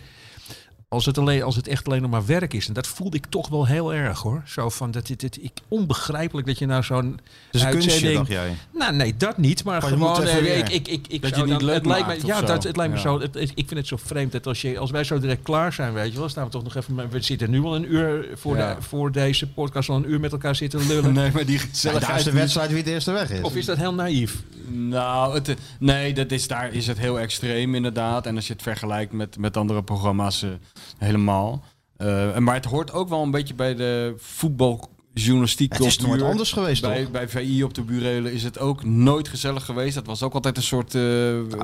Als 0.88 1.06
het, 1.06 1.18
alleen, 1.18 1.42
als 1.42 1.56
het 1.56 1.68
echt 1.68 1.86
alleen 1.86 2.02
nog 2.02 2.10
maar 2.10 2.26
werk 2.26 2.54
is. 2.54 2.68
En 2.68 2.72
dat 2.74 2.86
voelde 2.86 3.16
ik 3.16 3.26
toch 3.26 3.48
wel 3.48 3.66
heel 3.66 3.94
erg 3.94 4.18
hoor. 4.20 4.42
Zo 4.46 4.68
van 4.68 4.90
dat 4.90 5.06
dit, 5.06 5.20
dit 5.20 5.42
ik, 5.42 5.52
onbegrijpelijk 5.68 6.46
dat 6.46 6.58
je 6.58 6.66
nou 6.66 6.82
zo'n 6.82 7.18
Dus 7.50 7.62
een 7.62 7.70
kunstje, 7.70 7.90
uitzending- 7.90 8.16
dacht 8.18 8.30
jij. 8.30 8.54
nou, 8.72 8.92
nee, 8.94 9.16
dat 9.16 9.38
niet. 9.38 9.64
Maar 9.64 9.82
gewoon, 9.82 10.22
even 10.22 10.38
eh, 10.38 10.58
ik, 10.58 10.68
ik, 10.68 10.88
ik, 10.88 11.06
ik 11.08 11.22
Dat 11.22 11.36
je 11.36 11.40
niet 11.44 11.48
dan- 11.50 11.64
leuk 11.64 11.74
het 11.74 11.86
lijkt 11.86 12.06
me, 12.06 12.26
ja, 12.26 12.38
zo. 12.38 12.46
dat, 12.46 12.62
het 12.64 12.76
lijkt 12.76 12.92
me 12.92 12.98
Ja. 12.98 13.04
zo. 13.04 13.20
Het, 13.20 13.36
ik 13.36 13.52
vind 13.54 13.70
het 13.70 13.86
zo 13.86 13.96
vreemd 13.96 14.32
dat 14.32 14.46
als, 14.46 14.60
je, 14.60 14.78
als 14.78 14.90
wij 14.90 15.04
zo 15.04 15.18
direct 15.20 15.42
klaar 15.42 15.72
zijn, 15.72 15.92
weet 15.92 16.12
je 16.12 16.18
wel, 16.18 16.28
staan 16.28 16.44
we 16.44 16.50
toch 16.50 16.62
nog 16.62 16.74
even. 16.76 16.94
met- 16.94 17.12
We 17.12 17.20
zitten 17.22 17.50
nu 17.50 17.62
al 17.62 17.74
een 17.76 17.92
uur 17.92 18.28
voor, 18.34 18.56
Ja. 18.56 18.74
de, 18.74 18.82
voor 18.82 19.12
deze 19.12 19.48
podcast 19.48 19.88
al 19.88 19.96
een 19.96 20.10
uur 20.10 20.20
met 20.20 20.32
elkaar 20.32 20.56
zitten 20.56 20.86
lullen. 20.86 21.12
Nee, 21.22 21.30
maar 21.32 21.46
die 21.46 21.58
Ja, 21.58 21.64
gezelligheid... 21.70 22.08
daar 22.10 22.18
is 22.18 22.24
de 22.24 22.32
wedstrijd 22.32 22.68
wie 22.68 22.78
het 22.78 22.86
eerste 22.86 23.12
weg 23.12 23.30
is. 23.30 23.40
Of 23.42 23.54
is 23.56 23.64
dat 23.64 23.76
heel 23.76 23.94
naïef? 23.94 24.42
Nou, 24.68 25.34
het, 25.34 25.48
eh, 25.48 25.54
nee, 25.78 26.14
dat 26.14 26.30
is, 26.30 26.48
daar 26.48 26.72
is 26.72 26.86
het 26.86 26.98
heel 26.98 27.18
extreem 27.20 27.74
inderdaad. 27.74 28.26
En 28.26 28.36
als 28.36 28.46
je 28.46 28.52
het 28.52 28.62
vergelijkt 28.62 29.12
met, 29.12 29.38
met 29.38 29.56
andere 29.56 29.82
programma's 29.82 30.42
eh, 30.42 30.50
helemaal. 30.98 31.62
En 31.96 32.42
maar 32.42 32.54
het 32.54 32.64
hoort 32.64 32.92
ook 32.92 33.08
wel 33.08 33.22
een 33.22 33.30
beetje 33.30 33.54
bij 33.54 33.74
de 33.74 34.14
voetbaljournalistiek 35.16 35.72
het 35.72 35.84
is 35.84 35.98
nooit 35.98 36.22
anders 36.22 36.52
geweest, 36.52 36.82
bij, 36.82 37.02
toch? 37.02 37.10
bij 37.10 37.28
VI 37.28 37.62
op 37.62 37.74
de 37.74 37.82
burelen 37.82 38.32
is 38.32 38.42
het 38.42 38.58
ook 38.58 38.84
nooit 38.84 39.28
gezellig 39.28 39.64
geweest. 39.64 39.94
Dat 39.94 40.06
was 40.06 40.22
ook 40.22 40.34
altijd 40.34 40.56
een 40.56 40.62
soort 40.62 40.94
eh 40.94 41.02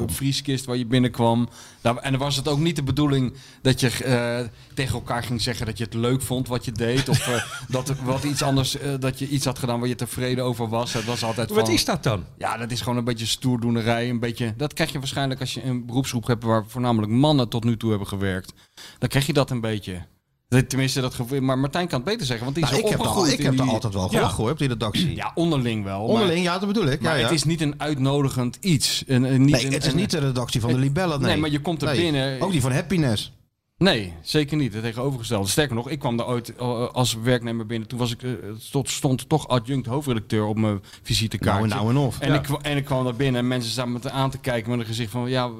vrieskist 0.06 0.64
waar 0.64 0.76
je 0.76 0.86
binnenkwam. 0.86 1.48
Nou, 1.82 1.98
en 2.00 2.10
dan 2.10 2.20
was 2.20 2.36
het 2.36 2.48
ook 2.48 2.58
niet 2.58 2.76
de 2.76 2.82
bedoeling 2.82 3.32
dat 3.62 3.80
je 3.80 4.04
eh, 4.04 4.48
tegen 4.74 4.94
elkaar 4.94 5.22
ging 5.22 5.42
zeggen 5.42 5.66
dat 5.66 5.78
je 5.78 5.84
het 5.84 5.94
leuk 5.94 6.22
vond 6.22 6.48
wat 6.48 6.64
je 6.64 6.72
deed. 6.72 7.08
Of 7.08 7.28
eh, 7.28 7.44
dat, 7.68 7.94
wat 8.04 8.24
iets 8.24 8.42
anders, 8.42 8.76
dat 8.98 9.18
je 9.18 9.28
iets 9.28 9.44
had 9.44 9.58
gedaan 9.58 9.80
waar 9.80 9.88
je 9.88 9.94
tevreden 9.94 10.44
over 10.44 10.68
was. 10.68 10.92
Het 10.92 11.04
was 11.04 11.24
altijd 11.24 11.50
Wat 11.50 11.64
van, 11.64 11.74
is 11.74 11.84
dat 11.84 12.02
dan? 12.02 12.24
ja, 12.38 12.56
dat 12.56 12.70
is 12.70 12.80
gewoon 12.80 12.98
een 12.98 13.04
beetje 13.04 13.26
stoerdoenerij. 13.26 14.10
Een 14.10 14.20
beetje, 14.20 14.54
dat 14.56 14.72
krijg 14.72 14.92
je 14.92 14.98
waarschijnlijk 14.98 15.40
als 15.40 15.54
je 15.54 15.64
een 15.64 15.86
beroepsgroep 15.86 16.26
hebt 16.26 16.44
waar 16.44 16.64
voornamelijk 16.66 17.12
mannen 17.12 17.48
tot 17.48 17.64
nu 17.64 17.76
toe 17.76 17.90
hebben 17.90 18.08
gewerkt. 18.08 18.52
Dan 18.98 19.08
krijg 19.08 19.26
je 19.26 19.32
dat 19.32 19.50
een 19.50 19.60
beetje. 19.60 20.11
Tenminste, 20.60 21.00
dat 21.00 21.14
gevoel. 21.14 21.40
Maar 21.40 21.58
Martijn 21.58 21.88
kan 21.88 22.00
het 22.00 22.08
beter 22.08 22.26
zeggen, 22.26 22.44
want 22.44 22.56
die 22.56 22.64
Nou, 22.64 22.76
is 22.76 22.82
ik 22.82 22.88
heb, 22.90 23.00
al- 23.00 23.26
ik 23.26 23.38
heb 23.42 23.58
er 23.58 23.62
die- 23.62 23.70
altijd 23.72 23.92
wel 23.94 24.02
Ja. 24.02 24.08
gelachen 24.08 24.42
hoor, 24.42 24.52
op 24.52 24.58
die 24.58 24.68
redactie. 24.68 25.14
Ja, 25.16 25.32
onderling 25.34 25.84
wel. 25.84 25.98
maar- 26.00 26.08
Onderling, 26.08 26.44
ja, 26.44 26.58
dat 26.58 26.68
bedoel 26.68 26.86
ik. 26.86 27.00
Maar 27.00 27.12
ja, 27.12 27.18
ja. 27.18 27.24
het 27.24 27.34
is 27.34 27.44
niet 27.44 27.60
een 27.60 27.74
uitnodigend 27.76 28.56
iets. 28.60 29.04
Een, 29.06 29.22
een- 29.22 29.40
niet 29.44 29.50
nee, 29.54 29.66
een- 29.66 29.72
het 29.72 29.86
is 29.86 29.94
niet 29.94 30.10
de 30.10 30.18
redactie 30.18 30.60
van 30.60 30.72
de 30.72 30.78
Libellen, 30.78 31.20
nee. 31.20 31.30
Nee, 31.30 31.40
maar 31.40 31.50
je 31.50 31.60
komt 31.60 31.82
er 31.82 31.88
Nee. 31.88 32.00
binnen. 32.00 32.40
Ook 32.40 32.52
die 32.52 32.60
van 32.60 32.72
Happiness. 32.72 33.32
Nee, 33.78 34.12
zeker 34.22 34.56
niet. 34.56 34.74
Het 34.74 34.82
tegenovergestelde. 34.82 35.48
Sterker 35.48 35.74
nog, 35.74 35.88
ik 35.88 35.98
kwam 35.98 36.16
daar 36.16 36.26
ooit 36.26 36.54
eh, 36.56 36.88
als 36.88 37.14
werknemer 37.22 37.66
binnen. 37.66 37.88
Toen 37.88 37.98
was 37.98 38.10
ik, 38.12 38.22
eh, 38.22 38.30
stond, 38.58 38.90
stond 38.90 39.28
toch 39.28 39.48
adjunct 39.48 39.86
hoofdredacteur 39.86 40.44
op 40.44 40.58
mijn 40.58 40.80
visitekaartje. 41.02 41.66
Nou 41.68 41.80
en 41.88 41.94
nou 41.94 41.98
en 42.02 42.06
of. 42.08 42.20
En, 42.20 42.28
Ja. 42.32 42.38
ik, 42.38 42.48
en 42.62 42.76
ik 42.76 42.84
kwam 42.84 43.04
daar 43.04 43.14
binnen 43.16 43.40
en 43.40 43.48
mensen 43.48 43.72
zaten 43.72 43.92
me 43.92 44.10
aan 44.10 44.30
te 44.30 44.38
kijken 44.38 44.70
met 44.70 44.80
een 44.80 44.86
gezicht 44.86 45.10
van... 45.10 45.28
Ja, 45.30 45.50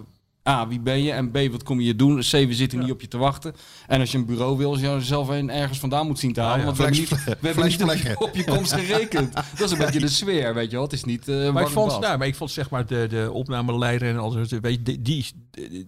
A, 0.49 0.69
wie 0.69 0.81
ben 0.81 1.03
je? 1.03 1.13
En 1.13 1.31
B, 1.31 1.39
wat 1.51 1.63
kom 1.63 1.79
je 1.79 1.85
hier 1.85 1.97
doen? 1.97 2.19
C, 2.19 2.31
we 2.31 2.55
zitten 2.55 2.79
niet 2.79 2.91
op 2.91 3.01
je 3.01 3.09
te 3.09 3.19
wachten. 3.19 3.55
En 3.87 4.01
als 4.01 4.13
je 4.13 4.19
een 4.19 4.27
bureau 4.27 4.57
wil, 4.57 4.71
als 4.71 4.81
je 4.81 4.87
een- 5.35 5.51
ergens 5.51 5.79
vandaan 5.79 6.07
moet 6.07 6.19
zien 6.19 6.33
te 6.33 6.41
halen. 6.41 6.59
ja. 6.59 6.65
Want 6.65 6.77
we 6.77 6.83
hebben 6.83 7.01
niet, 7.01 7.09
we 7.11 7.17
hebben 7.47 7.65
niet 7.69 7.83
op, 7.83 7.89
je, 7.89 7.97
flexplekken. 7.97 8.21
op 8.27 8.35
je 8.37 8.45
komst 8.45 8.73
gerekend. 8.73 9.33
Dat 9.59 9.61
is 9.61 9.71
een 9.71 9.79
beetje 9.79 10.01
de 10.01 10.09
sfeer, 10.09 10.55
weet 10.55 10.71
je 10.71 10.77
wel. 10.77 10.83
Het 10.85 10.93
is 10.93 11.05
niet 11.05 11.29
eh 11.29 11.53
Maar 11.53 11.63
ik, 11.63 11.69
vond, 11.69 12.01
nou, 12.01 12.19
maar 12.19 12.27
ik 12.27 12.35
vond 12.35 12.51
zeg 12.51 12.71
maar 12.71 12.87
de, 12.87 13.07
de 13.11 13.31
opnameleider 13.33 14.09
en 14.09 14.19
alles, 14.19 14.35
weet 14.51 14.51
je, 14.51 14.83
die, 14.83 15.03
die, 15.03 15.27
die- 15.51 15.87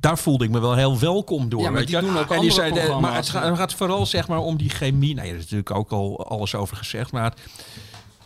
daar 0.00 0.18
voelde 0.18 0.44
ik 0.44 0.50
me 0.50 0.60
wel 0.60 0.74
heel 0.76 0.98
welkom 0.98 1.48
door. 1.48 1.60
Ja, 1.60 1.66
maar 1.70 1.78
weet 1.78 1.86
die 1.88 1.96
je. 1.96 2.02
doen 2.02 2.18
ook 2.18 2.30
en 2.30 2.40
die 2.40 2.50
zei, 2.50 2.72
de- 2.72 2.96
maar 3.00 3.14
het 3.16 3.28
gaat, 3.28 3.44
het 3.44 3.56
gaat 3.58 3.74
vooral 3.74 4.06
zeg 4.06 4.28
maar 4.28 4.38
om 4.38 4.56
die 4.56 4.70
chemie. 4.70 5.14
Nou, 5.14 5.26
ja, 5.26 5.32
er 5.32 5.38
is 5.38 5.42
natuurlijk 5.42 5.70
ook 5.76 5.90
al 5.90 6.26
alles 6.26 6.54
over 6.54 6.76
gezegd, 6.76 7.12
maar 7.12 7.34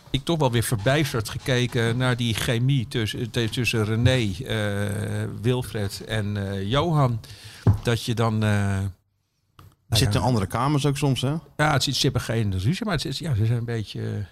ik 0.09 0.23
toch 0.23 0.39
wel 0.39 0.51
weer 0.51 0.63
verbijsterd 0.63 1.29
gekeken 1.29 1.97
naar 1.97 2.17
die 2.17 2.33
chemie 2.33 2.87
tussen, 2.87 3.29
te- 3.31 3.49
tussen 3.49 3.85
René, 3.85 4.33
eh, 4.45 5.27
Wilfred 5.41 6.03
en 6.07 6.51
eh, 6.51 6.69
Johan. 6.69 7.19
Dat 7.83 8.03
je 8.03 8.13
dan. 8.15 8.33
eh, 8.43 8.49
nou 8.49 8.89
Zit 9.89 10.13
ja, 10.13 10.19
in 10.19 10.25
andere 10.25 10.45
kamers 10.45 10.85
ook 10.85 10.97
soms, 10.97 11.21
hè? 11.21 11.33
ja, 11.57 11.71
het, 11.73 11.83
zit- 11.83 12.01
hebben 12.01 12.21
geen 12.21 12.51
ruzie, 12.59 12.85
maar 12.85 12.93
het 12.93 13.05
is, 13.05 13.19
ja, 13.19 13.35
ze 13.35 13.45
zijn 13.45 13.57
een 13.57 13.65
beetje. 13.65 14.25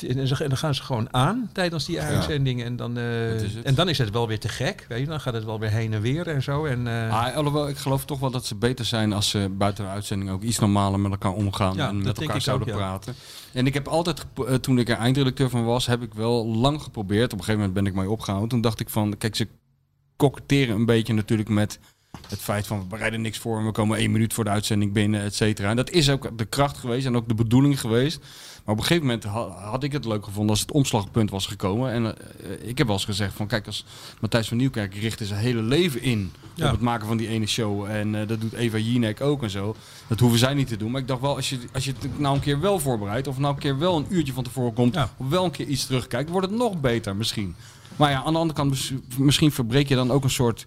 Het- 0.00 0.16
en, 0.16 0.26
ze- 0.28 0.42
en 0.42 0.48
dan 0.48 0.58
gaan 0.58 0.74
ze 0.74 0.82
gewoon 0.82 1.08
aan 1.14 1.50
tijdens 1.52 1.84
die 1.84 2.00
uitzending. 2.00 2.62
En, 2.62 2.76
dan, 2.76 2.98
eh, 2.98 3.30
Dat 3.32 3.40
is 3.40 3.54
het. 3.54 3.64
en 3.64 3.74
dan 3.74 3.88
is 3.88 3.98
het 3.98 4.10
wel 4.10 4.28
weer 4.28 4.38
te 4.38 4.48
gek. 4.48 4.84
Weet 4.88 4.98
je? 5.00 5.06
Dan 5.06 5.20
gaat 5.20 5.34
het 5.34 5.44
wel 5.44 5.58
weer 5.60 5.70
heen 5.70 5.92
en 5.92 6.00
weer 6.00 6.26
en 6.28 6.42
zo. 6.42 6.64
En, 6.64 6.86
eh, 6.86 7.12
Ah, 7.26 7.36
alhoewel, 7.36 7.68
ik 7.68 7.76
geloof 7.76 8.04
toch 8.04 8.18
wel 8.18 8.30
dat 8.30 8.46
ze 8.46 8.54
beter 8.54 8.84
zijn 8.84 9.12
als 9.12 9.28
ze 9.30 9.48
buiten 9.58 9.84
de 9.84 9.90
uitzending 9.90 10.30
ook 10.30 10.42
iets 10.42 10.58
normaler 10.58 11.00
met 11.00 11.10
elkaar 11.10 11.32
omgaan 11.32 11.76
Ja, 11.76 11.88
en 11.88 12.02
met 12.02 12.20
elkaar 12.20 12.40
zouden 12.40 12.68
ook, 12.68 12.74
ja. 12.74 12.78
praten. 12.80 13.14
En 13.52 13.66
ik 13.66 13.74
heb 13.74 13.88
altijd, 13.88 14.24
eh, 14.46 14.54
toen 14.54 14.78
ik 14.78 14.88
er 14.88 14.96
eindredacteur 14.96 15.50
van 15.50 15.64
was, 15.64 15.86
heb 15.86 16.02
ik 16.02 16.14
wel 16.14 16.46
lang 16.46 16.82
geprobeerd. 16.82 17.32
Op 17.32 17.38
een 17.38 17.44
gegeven 17.44 17.58
moment 17.66 17.74
ben 17.74 17.86
ik 17.86 17.94
mee 17.94 18.10
opgehouden. 18.10 18.48
Toen 18.50 18.60
dacht 18.60 18.80
ik 18.80 18.88
van, 18.88 19.14
kijk, 19.18 19.36
ze 19.36 19.48
koketteren 20.16 20.74
een 20.74 20.86
beetje 20.86 21.12
natuurlijk 21.14 21.48
met 21.48 21.78
het 22.28 22.38
feit 22.38 22.66
van 22.66 22.78
we 22.78 22.84
bereiden 22.84 23.20
niks 23.20 23.38
voor 23.38 23.58
en 23.58 23.64
we 23.64 23.72
komen 23.72 23.98
één 23.98 24.10
minuut 24.10 24.34
voor 24.34 24.44
de 24.44 24.50
uitzending 24.50 24.92
binnen, 24.92 25.20
et 25.22 25.34
cetera. 25.34 25.70
En 25.70 25.76
dat 25.76 25.90
is 25.90 26.10
ook 26.10 26.38
de 26.38 26.44
kracht 26.44 26.76
geweest 26.78 27.06
en 27.06 27.16
ook 27.16 27.28
de 27.28 27.34
bedoeling 27.34 27.80
geweest. 27.80 28.20
Maar 28.64 28.74
op 28.74 28.80
een 28.80 28.86
gegeven 28.86 29.06
moment 29.06 29.24
ha- 29.24 29.68
had 29.70 29.82
ik 29.82 29.92
het 29.92 30.04
leuk 30.04 30.24
gevonden 30.24 30.50
als 30.50 30.60
het 30.60 30.72
omslagpunt 30.72 31.30
was 31.30 31.46
gekomen. 31.46 31.90
En 31.92 32.04
eh, 32.06 32.68
ik 32.68 32.78
heb 32.78 32.86
wel 32.86 32.96
eens 32.96 33.04
gezegd 33.04 33.34
van 33.34 33.46
kijk, 33.46 33.66
als 33.66 33.84
Matthijs 34.20 34.48
van 34.48 34.56
Nieuwkerk 34.56 34.94
richt 34.94 35.20
zijn 35.26 35.40
hele 35.40 35.62
leven 35.62 36.02
in 36.02 36.32
Ja. 36.54 36.64
op 36.66 36.70
het 36.72 36.80
maken 36.80 37.06
van 37.06 37.16
die 37.16 37.28
ene 37.28 37.46
show. 37.46 37.84
En 37.84 38.14
eh, 38.20 38.28
dat 38.28 38.40
doet 38.40 38.52
Eva 38.52 38.76
Jinek 38.78 39.20
ook 39.20 39.42
en 39.42 39.50
zo. 39.50 39.76
Dat 40.06 40.20
hoeven 40.20 40.38
zij 40.38 40.54
niet 40.54 40.68
te 40.68 40.76
doen. 40.76 40.90
Maar 40.90 41.00
ik 41.00 41.08
dacht 41.08 41.20
wel, 41.20 41.36
als 41.36 41.50
je, 41.50 41.58
als 41.72 41.84
je 41.84 41.92
het 42.00 42.18
nou 42.18 42.34
een 42.34 42.40
keer 42.40 42.60
wel 42.60 42.78
voorbereidt, 42.78 43.26
of 43.26 43.38
nou 43.38 43.54
een 43.54 43.60
keer 43.60 43.78
wel 43.78 43.96
een 43.96 44.06
uurtje 44.08 44.32
van 44.32 44.44
tevoren 44.44 44.72
komt, 44.72 44.94
Ja. 44.94 45.10
of 45.16 45.28
wel 45.28 45.44
een 45.44 45.50
keer 45.50 45.66
iets 45.66 45.86
terugkijkt, 45.86 46.30
wordt 46.30 46.46
het 46.46 46.56
nog 46.56 46.80
beter 46.80 47.16
misschien. 47.16 47.54
Maar 47.96 48.10
ja, 48.10 48.22
aan 48.24 48.32
de 48.32 48.38
andere 48.38 48.58
kant, 48.58 48.70
mis- 48.70 48.92
misschien 49.18 49.52
verbreek 49.52 49.88
je 49.88 49.94
dan 49.94 50.10
ook 50.10 50.24
een 50.24 50.30
soort 50.30 50.64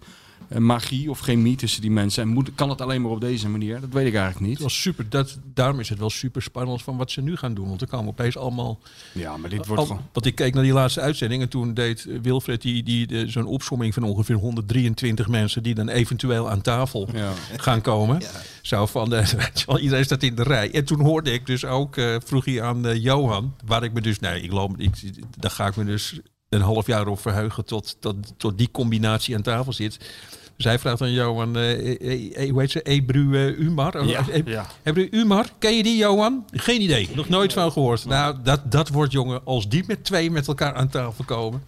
magie 0.56 1.10
of 1.10 1.20
chemie 1.20 1.56
tussen 1.56 1.80
die 1.80 1.90
mensen. 1.90 2.22
En 2.22 2.28
moet, 2.28 2.50
kan 2.54 2.68
het 2.70 2.80
alleen 2.80 3.02
maar 3.02 3.10
op 3.10 3.20
deze 3.20 3.48
manier? 3.48 3.80
Dat 3.80 3.90
weet 3.92 4.06
ik 4.06 4.14
eigenlijk 4.14 4.38
het 4.38 4.48
niet. 4.48 4.58
was 4.58 4.80
super, 4.80 5.08
dat, 5.08 5.38
daarom 5.54 5.80
is 5.80 5.88
het 5.88 5.98
wel 5.98 6.10
super 6.10 6.42
spannend 6.42 6.82
van 6.82 6.96
wat 6.96 7.10
ze 7.10 7.20
nu 7.20 7.36
gaan 7.36 7.54
doen. 7.54 7.68
Want 7.68 7.80
er 7.80 7.86
kwamen 7.86 8.08
opeens 8.08 8.36
allemaal. 8.36 8.78
Ja, 9.12 9.36
maar 9.36 9.50
dit 9.50 9.66
wordt 9.66 9.80
Al, 9.82 9.86
gewoon... 9.86 10.02
want 10.12 10.26
ik 10.26 10.34
keek 10.34 10.54
naar 10.54 10.62
die 10.62 10.72
laatste 10.72 11.00
uitzending 11.00 11.42
en 11.42 11.48
toen 11.48 11.74
deed 11.74 12.06
eh, 12.06 12.18
Wilfred 12.22 12.62
die, 12.62 12.82
die, 12.82 13.06
de- 13.06 13.28
zo'n 13.30 13.46
opsomming 13.46 13.94
van 13.94 14.02
ongeveer 14.02 14.36
123 14.36 15.28
mensen 15.28 15.62
die 15.62 15.74
dan 15.74 15.88
eventueel 15.88 16.50
aan 16.50 16.60
tafel 16.60 17.08
Ja. 17.14 17.32
gaan 17.56 17.80
komen. 17.80 18.22
Zo 18.62 18.86
van, 18.86 19.14
eh, 19.14 19.26
weet 19.32 19.60
je 19.60 19.66
wel, 19.66 19.78
iedereen 19.78 20.04
staat 20.04 20.22
in 20.22 20.34
de 20.34 20.42
rij. 20.42 20.70
En 20.74 20.84
toen 20.84 21.00
hoorde 21.00 21.32
ik 21.32 21.46
dus 21.46 21.64
ook, 21.64 21.96
eh, 21.96 22.16
vroeg 22.24 22.44
hij 22.44 22.62
aan 22.62 22.86
eh, 22.86 23.02
Johan, 23.02 23.54
waar 23.66 23.82
ik 23.82 23.92
me 23.92 24.00
dus, 24.00 24.18
nee, 24.18 24.42
ik 24.42 24.52
loop, 24.52 24.78
ik, 24.78 24.90
daar 25.38 25.50
ga 25.50 25.66
ik 25.66 25.76
me 25.76 25.84
dus 25.84 26.20
een 26.48 26.60
half 26.60 26.86
jaar 26.86 27.06
op 27.06 27.20
verheugen 27.20 27.64
tot, 27.64 27.96
tot, 28.00 28.16
tot 28.36 28.58
die 28.58 28.70
combinatie 28.70 29.34
aan 29.34 29.42
tafel 29.42 29.72
zit. 29.72 29.98
Hij 30.58 30.78
vraagt 30.78 31.02
aan 31.02 31.12
Johan, 31.12 31.56
eh, 31.56 31.70
eh, 32.00 32.42
eh, 32.42 32.50
hoe 32.50 32.60
heet 32.60 32.70
ze, 32.70 32.82
Ebru 32.82 33.54
Umar? 33.58 34.06
Ja, 34.06 34.24
ja. 34.44 34.66
Ebru 34.82 35.08
Umar, 35.10 35.46
ken 35.58 35.76
je 35.76 35.82
die 35.82 35.96
Johan? 35.96 36.44
Geen 36.50 36.80
idee, 36.82 37.08
nog 37.14 37.28
nooit 37.28 37.52
van 37.52 37.72
gehoord. 37.72 38.04
Nou, 38.04 38.36
dat, 38.42 38.72
dat 38.72 38.88
wordt 38.88 39.12
jongen, 39.12 39.40
als 39.44 39.68
die 39.68 39.84
met 39.86 40.04
twee 40.04 40.30
met 40.30 40.48
elkaar 40.48 40.74
aan 40.74 40.88
tafel 40.88 41.24
komen. 41.24 41.62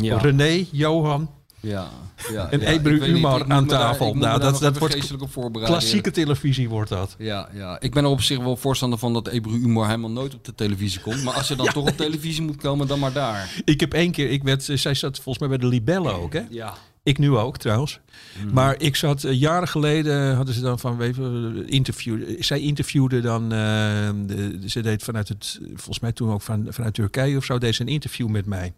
Ja. 0.00 0.18
René, 0.18 0.64
Johan 0.70 1.30
Ja, 1.60 1.88
ja, 2.32 2.48
ja, 2.50 2.58
Ebru 2.58 3.00
Umar 3.04 3.40
aan 3.48 3.66
daar- 3.66 3.78
tafel. 3.78 4.14
Nou, 4.14 4.40
dat- 4.40 4.60
dat 4.60 4.78
wordt 4.78 4.94
geestelijk 4.94 5.22
op 5.22 5.32
voorbereiden. 5.32 5.78
Klassieke 5.78 6.10
televisie 6.10 6.68
wordt 6.68 6.90
dat. 6.90 7.14
Ja, 7.18 7.48
ja, 7.54 7.80
ik 7.80 7.92
ben 7.94 8.04
er 8.04 8.10
op 8.10 8.20
zich 8.22 8.38
wel 8.38 8.56
voorstander 8.56 8.98
van 8.98 9.12
dat 9.12 9.28
Ebru 9.28 9.54
Umar 9.54 9.86
helemaal 9.86 10.10
nooit 10.10 10.34
op 10.34 10.44
de 10.44 10.54
televisie 10.54 11.00
komt. 11.00 11.22
Maar 11.24 11.34
als 11.34 11.48
je 11.48 11.56
dan 11.56 11.66
toch 11.72 11.88
op 11.88 11.96
televisie 11.96 12.42
moet 12.42 12.56
komen, 12.56 12.86
dan 12.86 12.98
maar 12.98 13.12
daar. 13.12 13.62
Ik 13.64 13.80
heb 13.80 13.92
één 13.92 14.12
keer, 14.12 14.30
ik 14.30 14.42
werd, 14.42 14.62
zij 14.74 14.94
zat 14.94 15.14
volgens 15.14 15.38
mij 15.38 15.48
bij 15.48 15.58
de 15.58 15.66
Libelle 15.66 16.12
ook, 16.12 16.32
hè? 16.32 16.42
Ja. 16.50 16.74
Ik 17.04 17.18
nu 17.18 17.36
ook 17.36 17.58
trouwens. 17.58 18.00
Hmm. 18.40 18.52
Maar 18.52 18.80
ik 18.80 18.96
zat 18.96 19.24
eh, 19.24 19.32
jaren 19.32 19.68
geleden, 19.68 20.34
hadden 20.34 20.54
ze 20.54 20.60
dan 20.60 20.78
van 20.78 21.00
even 21.00 21.68
interview. 21.68 22.42
Zij 22.42 22.60
interviewde 22.60 23.20
dan, 23.20 23.42
eh, 23.42 24.10
de, 24.26 24.60
ze 24.66 24.80
deed 24.80 25.02
vanuit 25.02 25.28
het, 25.28 25.60
volgens 25.74 26.00
mij 26.00 26.12
toen 26.12 26.30
ook 26.30 26.42
van, 26.42 26.66
vanuit 26.68 26.94
Turkije 26.94 27.36
of 27.36 27.44
zo, 27.44 27.58
deed 27.58 27.74
ze 27.74 27.82
een 27.82 27.88
interview 27.88 28.28
met 28.28 28.46
mij. 28.46 28.72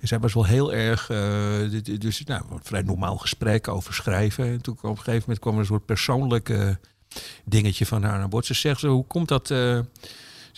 En 0.00 0.08
zij 0.08 0.18
was 0.18 0.34
wel 0.34 0.44
heel 0.44 0.72
erg, 0.72 1.10
eh, 1.10 1.98
dus 1.98 2.24
nou, 2.24 2.42
een 2.50 2.60
vrij 2.62 2.82
normaal 2.82 3.16
gesprek 3.16 3.68
over 3.68 3.94
schrijven. 3.94 4.44
En 4.44 4.62
toen 4.62 4.76
kwam 4.76 4.90
op 4.90 4.96
een 4.96 5.02
gegeven 5.02 5.22
moment 5.22 5.40
kwam 5.40 5.54
er 5.54 5.60
een 5.60 5.66
soort 5.66 5.84
persoonlijk 5.84 6.48
eh, 6.48 6.68
dingetje 7.44 7.86
van 7.86 8.02
haar 8.02 8.20
aan 8.20 8.30
bod. 8.30 8.46
Ze 8.46 8.54
zegt 8.54 8.80
zo, 8.80 8.92
hoe 8.92 9.06
komt 9.06 9.28
dat? 9.28 9.50
eh, 9.50 9.78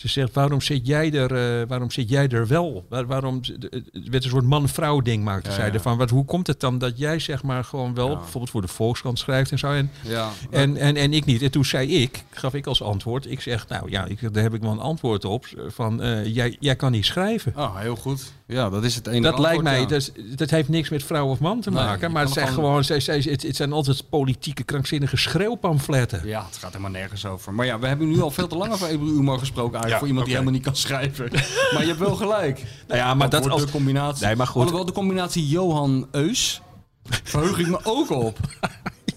ze 0.01 0.07
zegt, 0.07 0.33
waarom 0.33 0.61
zit 0.61 0.87
jij 0.87 1.11
er, 1.13 1.59
eh, 1.61 1.67
waarom 1.67 1.91
zit 1.91 2.09
jij 2.09 2.27
er 2.27 2.47
wel? 2.47 2.85
Waar- 2.89 3.05
waarom, 3.05 3.39
het 3.59 4.09
werd 4.09 4.23
een 4.23 4.29
soort 4.29 4.45
man-vrouw 4.45 5.01
ding 5.01 5.23
maakte 5.23 5.49
Ja, 5.49 5.55
zij 5.55 5.67
ja. 5.67 5.73
ervan. 5.73 5.97
Wat, 5.97 6.09
hoe 6.09 6.25
komt 6.25 6.47
het 6.47 6.59
dan 6.59 6.77
dat 6.77 6.97
jij 6.97 7.19
zeg 7.19 7.43
maar 7.43 7.63
gewoon 7.63 7.93
wel, 7.93 8.09
Ja. 8.09 8.15
bijvoorbeeld 8.15 8.49
voor 8.51 8.61
de 8.61 8.67
Volkskrant 8.67 9.19
schrijft 9.19 9.51
en 9.51 9.59
zo. 9.59 9.71
En, 9.71 9.91
Ja. 10.03 10.29
en, 10.49 10.77
en, 10.77 10.95
en 10.95 11.13
ik 11.13 11.25
niet. 11.25 11.41
En 11.41 11.51
toen 11.51 11.65
zei 11.65 11.87
ik, 12.01 12.23
gaf 12.29 12.53
ik 12.53 12.67
als 12.67 12.81
antwoord, 12.81 13.31
ik 13.31 13.41
zeg, 13.41 13.67
nou 13.67 13.89
ja, 13.91 14.05
ik, 14.05 14.33
daar 14.33 14.43
heb 14.43 14.53
ik 14.53 14.61
wel 14.61 14.71
een 14.71 14.79
antwoord 14.79 15.25
op. 15.25 15.45
Van, 15.67 16.01
eh, 16.01 16.25
jij, 16.35 16.57
jij 16.59 16.75
kan 16.75 16.91
niet 16.91 17.05
schrijven. 17.05 17.53
Oh, 17.55 17.77
heel 17.79 17.95
goed. 17.95 18.31
Ja, 18.45 18.69
dat 18.69 18.83
is 18.83 18.95
het 18.95 19.07
enige 19.07 19.21
Dat 19.31 19.39
lijkt 19.39 19.63
mij, 19.63 19.85
dat, 19.85 20.11
dat 20.35 20.49
heeft 20.49 20.69
niks 20.69 20.89
met 20.89 21.03
vrouw 21.03 21.27
of 21.27 21.39
man 21.39 21.61
te 21.61 21.71
maken. 21.71 22.11
maar 22.11 22.23
het 22.23 22.33
zijn 22.33 22.47
gewoon- 22.47 22.63
gewoon, 22.65 22.83
zij, 22.83 22.99
zij, 22.99 23.17
het, 23.25 23.41
het 23.43 23.55
zijn 23.55 23.71
altijd 23.73 24.09
politieke, 24.09 24.63
krankzinnige 24.63 25.17
schreeuwpamfletten. 25.17 26.21
Ja, 26.27 26.45
het 26.45 26.57
gaat 26.57 26.71
helemaal 26.71 26.91
nergens 26.91 27.25
over. 27.25 27.53
Maar 27.53 27.65
ja, 27.65 27.79
we 27.79 27.87
hebben 27.87 28.07
nu 28.09 28.21
al 28.21 28.31
veel 28.31 28.47
te 28.47 28.55
lang 28.57 28.73
over 28.73 28.87
Ebru 28.87 29.07
Umar 29.09 29.39
gesproken. 29.39 29.79
Ja, 29.91 29.97
voor 29.97 30.07
iemand 30.07 30.25
die 30.25 30.35
helemaal 30.35 30.55
niet 30.55 30.65
kan 30.65 30.75
schrijven. 30.75 31.31
maar 31.73 31.81
je 31.81 31.87
hebt 31.87 31.99
wel 31.99 32.15
gelijk. 32.15 32.63
Nou 32.87 32.99
ja, 32.99 33.13
maar 33.13 33.29
dat 33.29 33.41
voor 33.43 33.51
als, 33.51 33.65
de 33.65 33.71
combinatie. 33.71 34.25
Nee, 34.25 34.35
maar 34.35 34.47
goed. 34.47 34.61
Alhoewel 34.61 34.85
de 34.85 34.91
combinatie 34.91 35.47
Johan 35.47 36.07
Eus. 36.11 36.61
Verheug 37.23 37.57
ik 37.57 37.67
me 37.67 37.79
ook 37.83 38.09
op. 38.09 38.39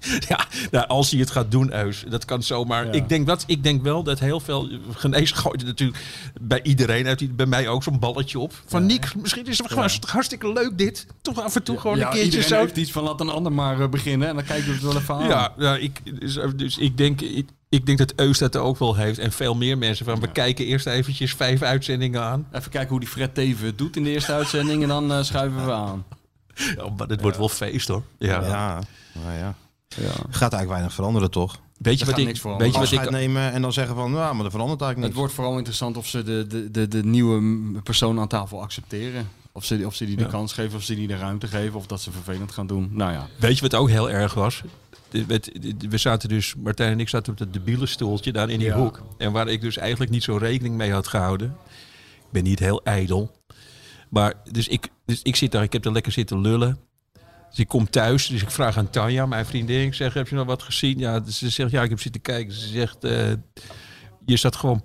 Ja, 0.29 0.47
nou, 0.71 0.87
als 0.87 1.11
hij 1.11 1.21
het 1.21 1.31
gaat 1.31 1.51
doen, 1.51 1.75
Eus, 1.75 2.05
dat 2.09 2.25
kan 2.25 2.43
zomaar. 2.43 2.87
Ja. 2.87 2.93
Ik, 2.93 3.09
denk 3.09 3.27
dat, 3.27 3.45
ik 3.47 3.63
denk 3.63 3.83
wel 3.83 4.03
dat 4.03 4.19
heel 4.19 4.41
veel 4.41 4.69
genees 4.95 5.33
gooit 5.33 5.61
er 5.61 5.67
natuurlijk 5.67 5.99
bij 6.41 6.63
iedereen, 6.63 7.07
uit, 7.07 7.37
bij 7.37 7.47
mij 7.47 7.69
ook 7.69 7.83
zo'n 7.83 7.99
balletje 7.99 8.39
op. 8.39 8.63
Van 8.67 8.87
Niek, 8.87 9.15
misschien 9.15 9.47
is 9.47 9.59
het 9.59 9.69
gewoon 9.69 9.91
hartstikke 10.07 10.53
leuk 10.53 10.79
dit. 10.79 11.07
Toch 11.23 11.41
af 11.43 11.55
en 11.55 11.63
toe 11.63 11.79
gewoon 11.79 11.97
ja, 11.97 12.07
een 12.07 12.13
keertje 12.13 12.31
iedereen 12.31 12.49
zo. 12.49 12.65
heeft 12.65 12.77
iets 12.77 12.93
van 12.93 13.03
laat 13.03 13.21
een 13.21 13.29
ander 13.29 13.53
maar 13.53 13.81
eh, 13.81 13.89
beginnen. 13.89 14.29
En 14.29 14.35
dan 14.35 14.45
kijken 14.45 14.67
we 14.67 14.73
het 14.73 14.83
wel 14.83 14.97
even 14.97 15.15
aan. 15.15 15.29
Ja, 15.29 15.53
ja 15.59 15.77
ik, 15.77 16.21
dus, 16.21 16.39
dus 16.57 16.79
ik, 16.79 16.97
denk, 16.97 17.21
ik, 17.21 17.49
ik 17.69 17.87
denk 17.87 17.99
dat 17.99 18.13
Eus 18.17 18.39
dat 18.39 18.57
ook 18.57 18.79
wel 18.79 18.97
heeft. 18.97 19.19
En 19.19 19.33
veel 19.33 19.55
meer 19.55 19.79
mensen. 19.79 20.05
Van, 20.05 20.21
we 20.21 20.33
kijken 20.33 20.65
eerst 20.65 20.87
eventjes 20.87 21.35
vijf 21.35 21.63
uitzendingen 21.63 22.23
aan. 22.23 22.47
Even 22.53 22.71
kijken 22.71 22.91
hoe 22.91 23.01
die 23.01 23.09
Fred 23.09 23.35
Teven 23.35 23.67
het 23.67 23.79
doet 23.79 23.97
in 23.97 24.05
de 24.05 24.11
eerste 24.11 24.33
uitzending. 24.41 24.83
En 24.83 24.89
dan 24.89 25.13
eh, 25.13 25.23
schuiven 25.23 25.65
we 25.65 25.73
aan. 25.73 26.05
Ja, 26.55 26.89
maar 26.97 27.09
het 27.09 27.21
wordt 27.21 27.37
wel 27.37 27.49
feest 27.49 27.89
hoor. 27.89 28.03
Ja. 28.19 28.41
Ja, 28.41 28.83
nou 29.13 29.39
ja. 29.39 29.55
Ja. 29.97 30.07
Gaat 30.13 30.53
eigenlijk 30.53 30.69
weinig 30.71 30.93
veranderen, 30.93 31.31
toch? 31.31 31.59
Weet, 31.79 31.99
je 31.99 32.05
wat 32.05 32.19
ik, 32.19 32.27
niks 32.27 32.43
weet 32.43 32.73
je 32.75 32.79
wat 32.81 32.93
ik... 32.93 33.11
nemen 33.11 33.53
en 33.53 33.63
dan 33.63 33.73
zeggen 33.73 33.95
van, 33.97 34.11
nou, 34.11 34.35
maar 34.35 34.45
er 34.45 34.51
verandert 34.51 34.81
eigenlijk 34.81 34.95
Het 34.97 35.01
niks. 35.03 35.17
wordt 35.17 35.33
vooral 35.33 35.57
interessant 35.57 35.97
of 35.97 36.07
ze 36.07 36.23
de, 36.23 36.47
de, 36.47 36.71
de, 36.71 36.89
de 36.89 37.05
nieuwe 37.05 37.41
persoon 37.83 38.19
aan 38.21 38.29
tafel 38.29 38.61
accepteren. 38.63 39.29
Of 39.53 39.65
ze, 39.65 39.83
of 39.87 39.95
ze 39.95 40.05
die 40.07 40.17
de 40.17 40.23
Ja. 40.23 40.29
kans 40.29 40.53
geven, 40.53 40.77
of 40.77 40.83
ze 40.83 40.95
die 40.95 41.07
de 41.07 41.17
ruimte 41.17 41.47
geven. 41.47 41.75
Of 41.79 41.87
dat 41.87 42.01
ze 42.01 42.11
vervelend 42.11 42.53
gaan 42.53 42.67
doen. 42.67 42.89
Nou 42.93 43.13
ja. 43.13 43.27
Weet 43.39 43.55
je 43.57 43.63
wat 43.63 43.75
ook 43.75 43.89
heel 43.89 44.11
erg 44.11 44.35
was? 44.35 44.63
We 45.89 45.97
zaten 45.99 46.29
dus, 46.29 46.55
Martijn 46.55 46.93
en 46.93 47.01
ik 47.01 47.09
zaten 47.09 47.33
op 47.33 47.39
dat 47.39 47.53
debiele 47.53 47.87
stoeltje 47.87 48.33
daar 48.33 48.51
in 48.51 48.59
die 48.59 48.69
Ja. 48.69 48.77
hoek. 48.77 49.03
En 49.19 49.33
waar 49.33 49.49
ik 49.49 49.61
dus 49.61 49.77
eigenlijk 49.77 50.11
niet 50.11 50.23
zo 50.23 50.37
rekening 50.37 50.77
mee 50.77 50.93
had 50.93 51.07
gehouden. 51.09 51.57
Ik 52.17 52.31
ben 52.31 52.43
niet 52.43 52.59
heel 52.59 52.83
ijdel. 52.85 53.31
Maar 54.11 54.35
dus 54.51 54.69
ik, 54.69 54.89
dus 55.07 55.21
ik 55.23 55.37
zit 55.37 55.53
daar, 55.53 55.63
ik 55.63 55.73
heb 55.73 55.85
er 55.85 55.93
lekker 55.93 56.13
zitten 56.13 56.41
lullen. 56.41 56.79
Dus 57.55 57.63
ik 57.63 57.69
kom 57.69 57.91
thuis, 57.91 58.27
dus 58.27 58.43
ik 58.43 58.51
vraag 58.51 58.79
aan 58.79 58.91
Tanja, 58.91 59.27
mijn 59.27 59.47
vriendin. 59.47 59.87
Ik 59.87 59.95
zeg, 59.95 60.15
heb 60.15 60.29
je 60.29 60.35
nog 60.35 60.47
wat 60.47 60.63
gezien? 60.63 60.99
Ja, 60.99 61.21
dus 61.21 61.39
ze 61.39 61.49
zegt, 61.49 61.71
ja, 61.71 61.83
ik 61.83 61.91
heb 61.91 62.01
zitten 62.01 62.21
kijken. 62.21 62.55
Ze 62.55 62.69
zegt, 62.69 63.05
eh, 63.05 63.33
je 64.25 64.37
zat 64.37 64.57
gewoon 64.57 64.85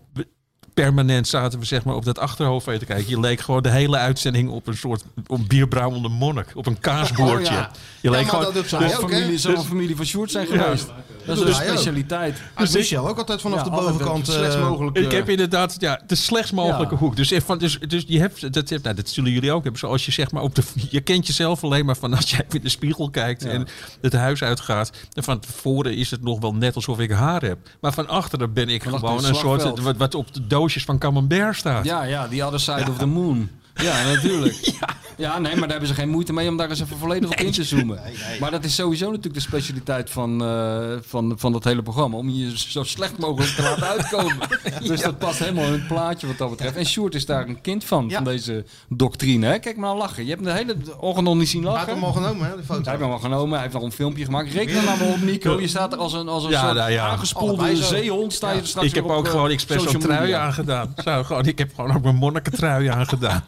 permanent 0.81 1.27
zaten 1.27 1.59
we 1.59 1.65
zeg 1.65 1.83
maar 1.83 1.95
op 1.95 2.05
dat 2.05 2.19
achterhoofd 2.19 2.67
even 2.67 2.79
te 2.79 2.85
kijken. 2.85 3.09
Je 3.09 3.19
leek 3.19 3.39
gewoon 3.39 3.63
de 3.63 3.69
hele 3.69 3.97
uitzending 3.97 4.49
op 4.49 4.67
een 4.67 4.77
soort 4.77 5.03
op 5.27 5.39
bierbrouwende 5.47 6.09
monnik, 6.09 6.51
op 6.53 6.65
een 6.65 6.79
kaasboordje. 6.79 7.37
Oh 7.49 7.55
ja. 7.55 7.71
Je 8.01 8.09
leek 8.09 8.27
gewoon 8.27 8.53
dat 8.53 8.67
Zou 8.67 8.83
ook, 8.83 9.09
familie, 9.09 9.39
familie 9.39 9.95
van 9.95 10.05
Sjoerd 10.05 10.31
zijn 10.31 10.47
geweest. 10.47 10.87
Dat 11.25 11.37
is 11.37 11.43
een 11.43 11.53
specialiteit. 11.53 12.41
Dus 12.57 12.71
Michel 12.73 13.07
ook 13.07 13.17
altijd 13.17 13.41
vanaf 13.41 13.63
de 13.63 13.69
bovenkant... 13.69 14.29
eh. 14.29 15.03
Ik 15.03 15.11
heb 15.11 15.29
inderdaad 15.29 15.75
ja, 15.79 16.01
de 16.07 16.15
slechtst 16.15 16.53
mogelijke 16.53 16.95
hoek. 16.95 17.15
Dus, 17.15 17.33
van- 17.45 17.57
dus, 17.57 17.79
dus 17.79 18.03
je 18.07 18.19
hebt, 18.19 18.53
dat, 18.53 18.69
nou, 18.69 18.95
dat 18.95 19.09
zullen 19.09 19.31
jullie 19.31 19.51
ook 19.51 19.63
hebben. 19.63 19.79
Zoals 19.79 20.05
je 20.05 20.11
zeg 20.11 20.31
maar 20.31 20.43
op 20.43 20.55
de. 20.55 20.61
Je 20.89 21.01
kent 21.01 21.27
jezelf 21.27 21.63
alleen 21.63 21.85
maar 21.85 21.97
van 21.97 22.13
als 22.13 22.29
jij 22.29 22.45
in 22.51 22.61
de 22.61 22.69
spiegel 22.69 23.09
kijkt 23.09 23.45
en 23.45 23.67
het 24.01 24.13
huis 24.13 24.43
uitgaat. 24.43 24.91
En 25.13 25.23
van 25.23 25.39
tevoren 25.39 25.95
is 25.95 26.11
het 26.11 26.21
nog 26.23 26.39
wel 26.39 26.53
net 26.53 26.75
alsof 26.75 26.99
ik 26.99 27.11
haar 27.11 27.41
heb. 27.41 27.57
Maar 27.81 27.93
van 27.93 28.07
achteren 28.07 28.53
ben 28.53 28.69
ik 28.69 28.83
gewoon 28.83 29.25
een 29.25 29.35
soort. 29.35 29.79
Wat, 29.79 29.97
wat 29.97 30.15
op 30.15 30.33
de 30.33 30.47
van 30.77 30.97
Camembert 30.97 31.55
staat. 31.55 31.85
Ja, 31.85 32.03
ja, 32.03 32.27
die 32.27 32.45
other 32.45 32.59
side 32.59 32.89
of 32.89 32.97
the 32.97 33.05
moon. 33.05 33.49
Ja, 33.81 34.03
natuurlijk. 34.03 34.57
Ja. 35.17 35.39
nee, 35.39 35.51
maar 35.51 35.59
daar 35.61 35.69
hebben 35.69 35.87
ze 35.87 35.93
geen 35.93 36.09
moeite 36.09 36.33
mee 36.33 36.49
om 36.49 36.57
daar 36.57 36.69
eens 36.69 36.81
even 36.81 36.97
volledig 36.97 37.29
op 37.29 37.35
in 37.39 37.51
te 37.51 37.63
zoomen. 37.63 37.99
Maar 38.39 38.51
dat 38.51 38.63
is 38.63 38.75
sowieso 38.75 39.05
natuurlijk 39.05 39.33
de 39.33 39.39
specialiteit 39.39 40.09
van, 40.09 40.43
eh, 40.43 40.79
van, 41.01 41.33
van 41.37 41.51
dat 41.51 41.63
hele 41.63 41.81
programma. 41.81 42.17
Om 42.17 42.29
je 42.29 42.57
zo 42.57 42.83
slecht 42.83 43.17
mogelijk 43.17 43.51
te 43.55 43.61
laten 43.61 43.87
uitkomen. 43.87 44.37
Dus 44.87 45.01
dat 45.01 45.17
past 45.17 45.39
helemaal 45.39 45.65
in 45.65 45.71
het 45.71 45.87
plaatje 45.87 46.27
wat 46.27 46.37
dat 46.37 46.49
betreft. 46.49 46.75
En 46.75 46.85
Sjoerd 46.85 47.15
is 47.15 47.25
daar 47.25 47.47
een 47.47 47.61
kind 47.61 47.83
van, 47.83 48.05
Ja. 48.09 48.15
van 48.15 48.23
deze 48.23 48.65
doctrine. 48.89 49.45
Hè? 49.45 49.59
Kijk 49.59 49.75
maar 49.77 49.85
nou 49.89 49.97
lachen. 50.01 50.23
Je 50.23 50.29
hebt 50.29 50.43
de 50.43 50.51
hele 50.51 50.75
ochtend 50.99 51.25
nog 51.25 51.35
niet 51.35 51.49
zien 51.49 51.63
Hij 51.63 51.71
heeft 51.71 51.85
lachen. 51.87 52.01
hem 52.01 52.09
al 52.09 52.13
genomen, 52.21 52.47
hè, 52.49 52.55
die 52.55 52.65
foto. 52.65 52.81
Hij 52.81 52.89
heeft 52.91 53.03
hem 53.03 53.11
al 53.13 53.19
genomen, 53.19 53.51
hij 53.53 53.61
heeft 53.61 53.73
nog 53.73 53.83
een 53.83 53.91
filmpje 53.91 54.25
gemaakt. 54.25 54.51
Reken 54.51 54.75
er 54.77 54.83
nou 54.83 54.99
maar 54.99 55.07
op, 55.07 55.21
Nico. 55.21 55.59
Je 55.61 55.67
staat 55.67 55.93
er 55.93 55.99
als 55.99 56.13
een, 56.13 56.27
als 56.27 56.43
een 56.43 56.49
Ja, 56.49 56.61
soort 56.63 56.73
nou 56.75 56.91
ja. 56.91 57.07
aangespoelde 57.07 57.75
zeehond. 57.83 58.33
Sta 58.33 58.51
je 58.51 58.59
er 58.61 58.67
straks 58.67 58.87
Ik 58.87 58.95
heb 58.95 59.03
op, 59.03 59.11
ook 59.11 59.25
eh, 59.25 59.31
gewoon 59.31 59.49
expres 59.49 59.83
social 59.83 60.01
trui 60.01 60.31
aangedaan. 60.31 60.93
Zo, 61.03 61.23
gewoon, 61.23 61.45
ik 61.45 61.57
heb 61.57 61.71
gewoon 61.75 61.95
ook 61.95 62.03
mijn 62.03 62.15
monnikentrui 62.15 62.87
aangedaan. 62.87 63.43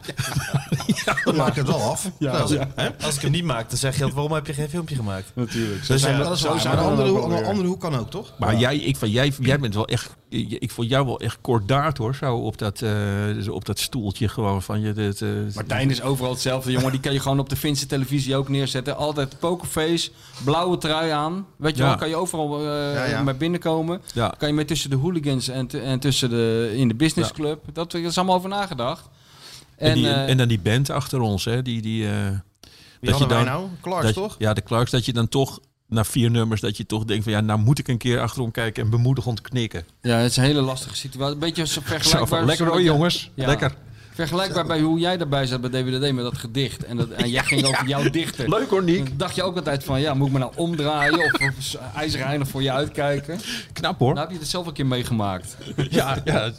Dan 1.24 1.36
maak 1.36 1.54
je 1.54 1.60
het 1.60 1.68
wel 1.68 1.82
af. 1.82 2.10
Ja, 2.18 2.44
ja. 2.48 2.94
Als 3.04 3.14
ik 3.16 3.20
hem 3.22 3.30
niet 3.30 3.44
maak, 3.44 3.68
dan 3.68 3.78
zeg 3.78 3.98
je 3.98 4.08
waarom 4.12 4.32
heb 4.32 4.46
je 4.46 4.52
geen 4.52 4.68
filmpje 4.68 4.94
gemaakt? 4.94 5.30
Natuurlijk. 5.34 5.86
Dus 5.86 6.02
ja, 6.02 6.18
Dat 6.18 6.32
is 6.32 6.40
zo 6.40 6.58
zijn 6.58 6.76
dan 6.76 6.84
andere, 6.84 7.08
hoek, 7.08 7.22
andere 7.44 7.68
hoek 7.68 7.80
kan 7.80 7.94
ook, 7.96 8.10
toch? 8.10 8.32
Maar 8.38 8.56
jij, 8.56 8.76
ik, 8.76 8.96
van, 8.96 9.10
jij, 9.10 9.32
jij 9.40 9.58
bent 9.58 9.74
wel 9.74 9.86
echt. 9.86 10.16
Ik 10.28 10.70
vond 10.70 10.88
jou 10.88 11.06
wel 11.06 11.20
echt 11.20 11.38
kordaat 11.40 11.98
hoor. 11.98 12.14
Zo 12.14 12.36
op 12.36 12.58
dat, 12.58 12.82
eh, 12.82 13.52
op 13.52 13.64
dat 13.64 13.78
stoeltje 13.78 14.28
gewoon 14.28 14.62
van 14.62 14.80
je. 14.80 14.92
Dit, 14.92 15.22
eh, 15.22 15.28
Martijn 15.54 15.90
is 15.90 16.02
overal 16.02 16.30
hetzelfde, 16.32 16.72
jongen. 16.72 16.90
Die 16.90 17.00
kan 17.00 17.12
je 17.12 17.20
gewoon 17.20 17.38
op 17.38 17.48
de 17.48 17.56
Finse 17.56 17.86
televisie 17.86 18.36
ook 18.36 18.48
neerzetten. 18.48 18.96
Altijd 18.96 19.38
pokerface, 19.38 20.10
blauwe 20.44 20.78
trui 20.78 21.10
aan. 21.10 21.46
Weet 21.56 21.76
je 21.76 21.82
Ja. 21.82 21.88
wel, 21.88 21.98
kan 21.98 22.08
je 22.08 22.16
overal 22.16 22.58
eh 22.58 22.94
Ja, 22.94 23.04
ja. 23.04 23.22
bij 23.24 23.36
binnenkomen. 23.36 24.00
Ja. 24.14 24.34
Kan 24.38 24.48
je 24.48 24.54
mee 24.54 24.64
tussen 24.64 24.90
de 24.90 24.96
hooligans 24.96 25.48
en, 25.48 25.68
en 25.84 25.98
tussen 25.98 26.30
de, 26.30 26.72
in 26.74 26.88
de 26.88 26.94
businessclub. 26.94 27.60
Dat, 27.72 27.90
dat 27.92 28.00
is 28.00 28.16
allemaal 28.16 28.36
over 28.36 28.48
nagedacht. 28.48 29.08
En, 29.82 29.88
En, 29.90 29.94
die, 29.94 30.08
eh, 30.08 30.28
en 30.28 30.36
dan 30.36 30.48
die 30.48 30.60
band 30.60 30.90
achter 30.90 31.20
ons, 31.20 31.44
hè? 31.44 31.62
Die, 31.62 31.82
die, 31.82 32.04
eh, 32.08 32.12
Wie 32.12 32.30
dat 32.30 32.40
je 33.00 33.10
hadden 33.10 33.28
wij 33.28 33.36
dan, 33.36 33.44
nou? 33.54 33.68
Clarks, 33.80 34.04
dat, 34.04 34.14
toch? 34.14 34.36
Ja, 34.38 34.52
de 34.52 34.62
Clarks. 34.62 34.90
Dat 34.90 35.04
je 35.04 35.12
dan 35.12 35.28
toch 35.28 35.60
na 35.88 36.04
vier 36.04 36.30
nummers 36.30 36.60
dat 36.60 36.76
je 36.76 36.86
toch 36.86 37.04
denkt 37.04 37.24
van 37.24 37.32
ja, 37.32 37.40
nou 37.40 37.58
moet 37.60 37.78
ik 37.78 37.88
een 37.88 37.98
keer 37.98 38.20
achterom 38.20 38.50
kijken 38.50 38.82
en 38.84 38.90
bemoedigend 38.90 39.40
knikken. 39.40 39.84
ja, 40.02 40.16
het 40.16 40.30
is 40.30 40.36
een 40.36 40.42
hele 40.44 40.60
lastige 40.60 40.96
situatie. 40.96 41.34
Een 41.34 41.40
beetje 41.40 41.66
zo 41.66 41.72
Zo 41.72 41.80
vergelijkbaar. 41.86 42.26
van, 42.38 42.44
lekker 42.44 42.66
hoor 42.66 42.82
jongens, 42.82 43.30
Ja. 43.34 43.46
lekker. 43.46 43.74
Vergelijkbaar 44.14 44.66
bij 44.66 44.80
hoe 44.80 44.98
jij 44.98 45.16
daarbij 45.16 45.46
zat 45.46 45.60
bij 45.60 45.70
DWDD 45.70 46.12
met 46.12 46.24
dat 46.24 46.38
gedicht. 46.38 46.84
En, 46.84 46.96
dat, 46.96 47.08
en 47.08 47.30
jij 47.30 47.42
ging 47.44 47.64
over 47.68 47.86
jouw 47.86 48.10
dichter. 48.10 48.48
Leuk 48.48 48.68
hoor 48.70 48.82
Niek. 48.82 49.06
Dan 49.08 49.16
dacht 49.16 49.34
je 49.34 49.42
ook 49.42 49.56
altijd 49.56 49.84
van, 49.84 50.00
ja, 50.00 50.14
moet 50.14 50.26
ik 50.26 50.32
me 50.32 50.38
nou 50.38 50.52
omdraaien 50.56 51.18
of, 51.18 51.32
of 52.40 52.48
voor 52.48 52.62
je 52.62 52.72
uitkijken? 52.72 53.40
Knap 53.72 53.98
hoor. 53.98 54.14
Nou 54.14 54.20
heb 54.26 54.30
je 54.34 54.38
het 54.40 54.48
zelf 54.48 54.66
een 54.66 54.72
keer 54.72 54.86
meegemaakt. 54.86 55.56
ja, 55.90 56.16
ja. 56.24 56.50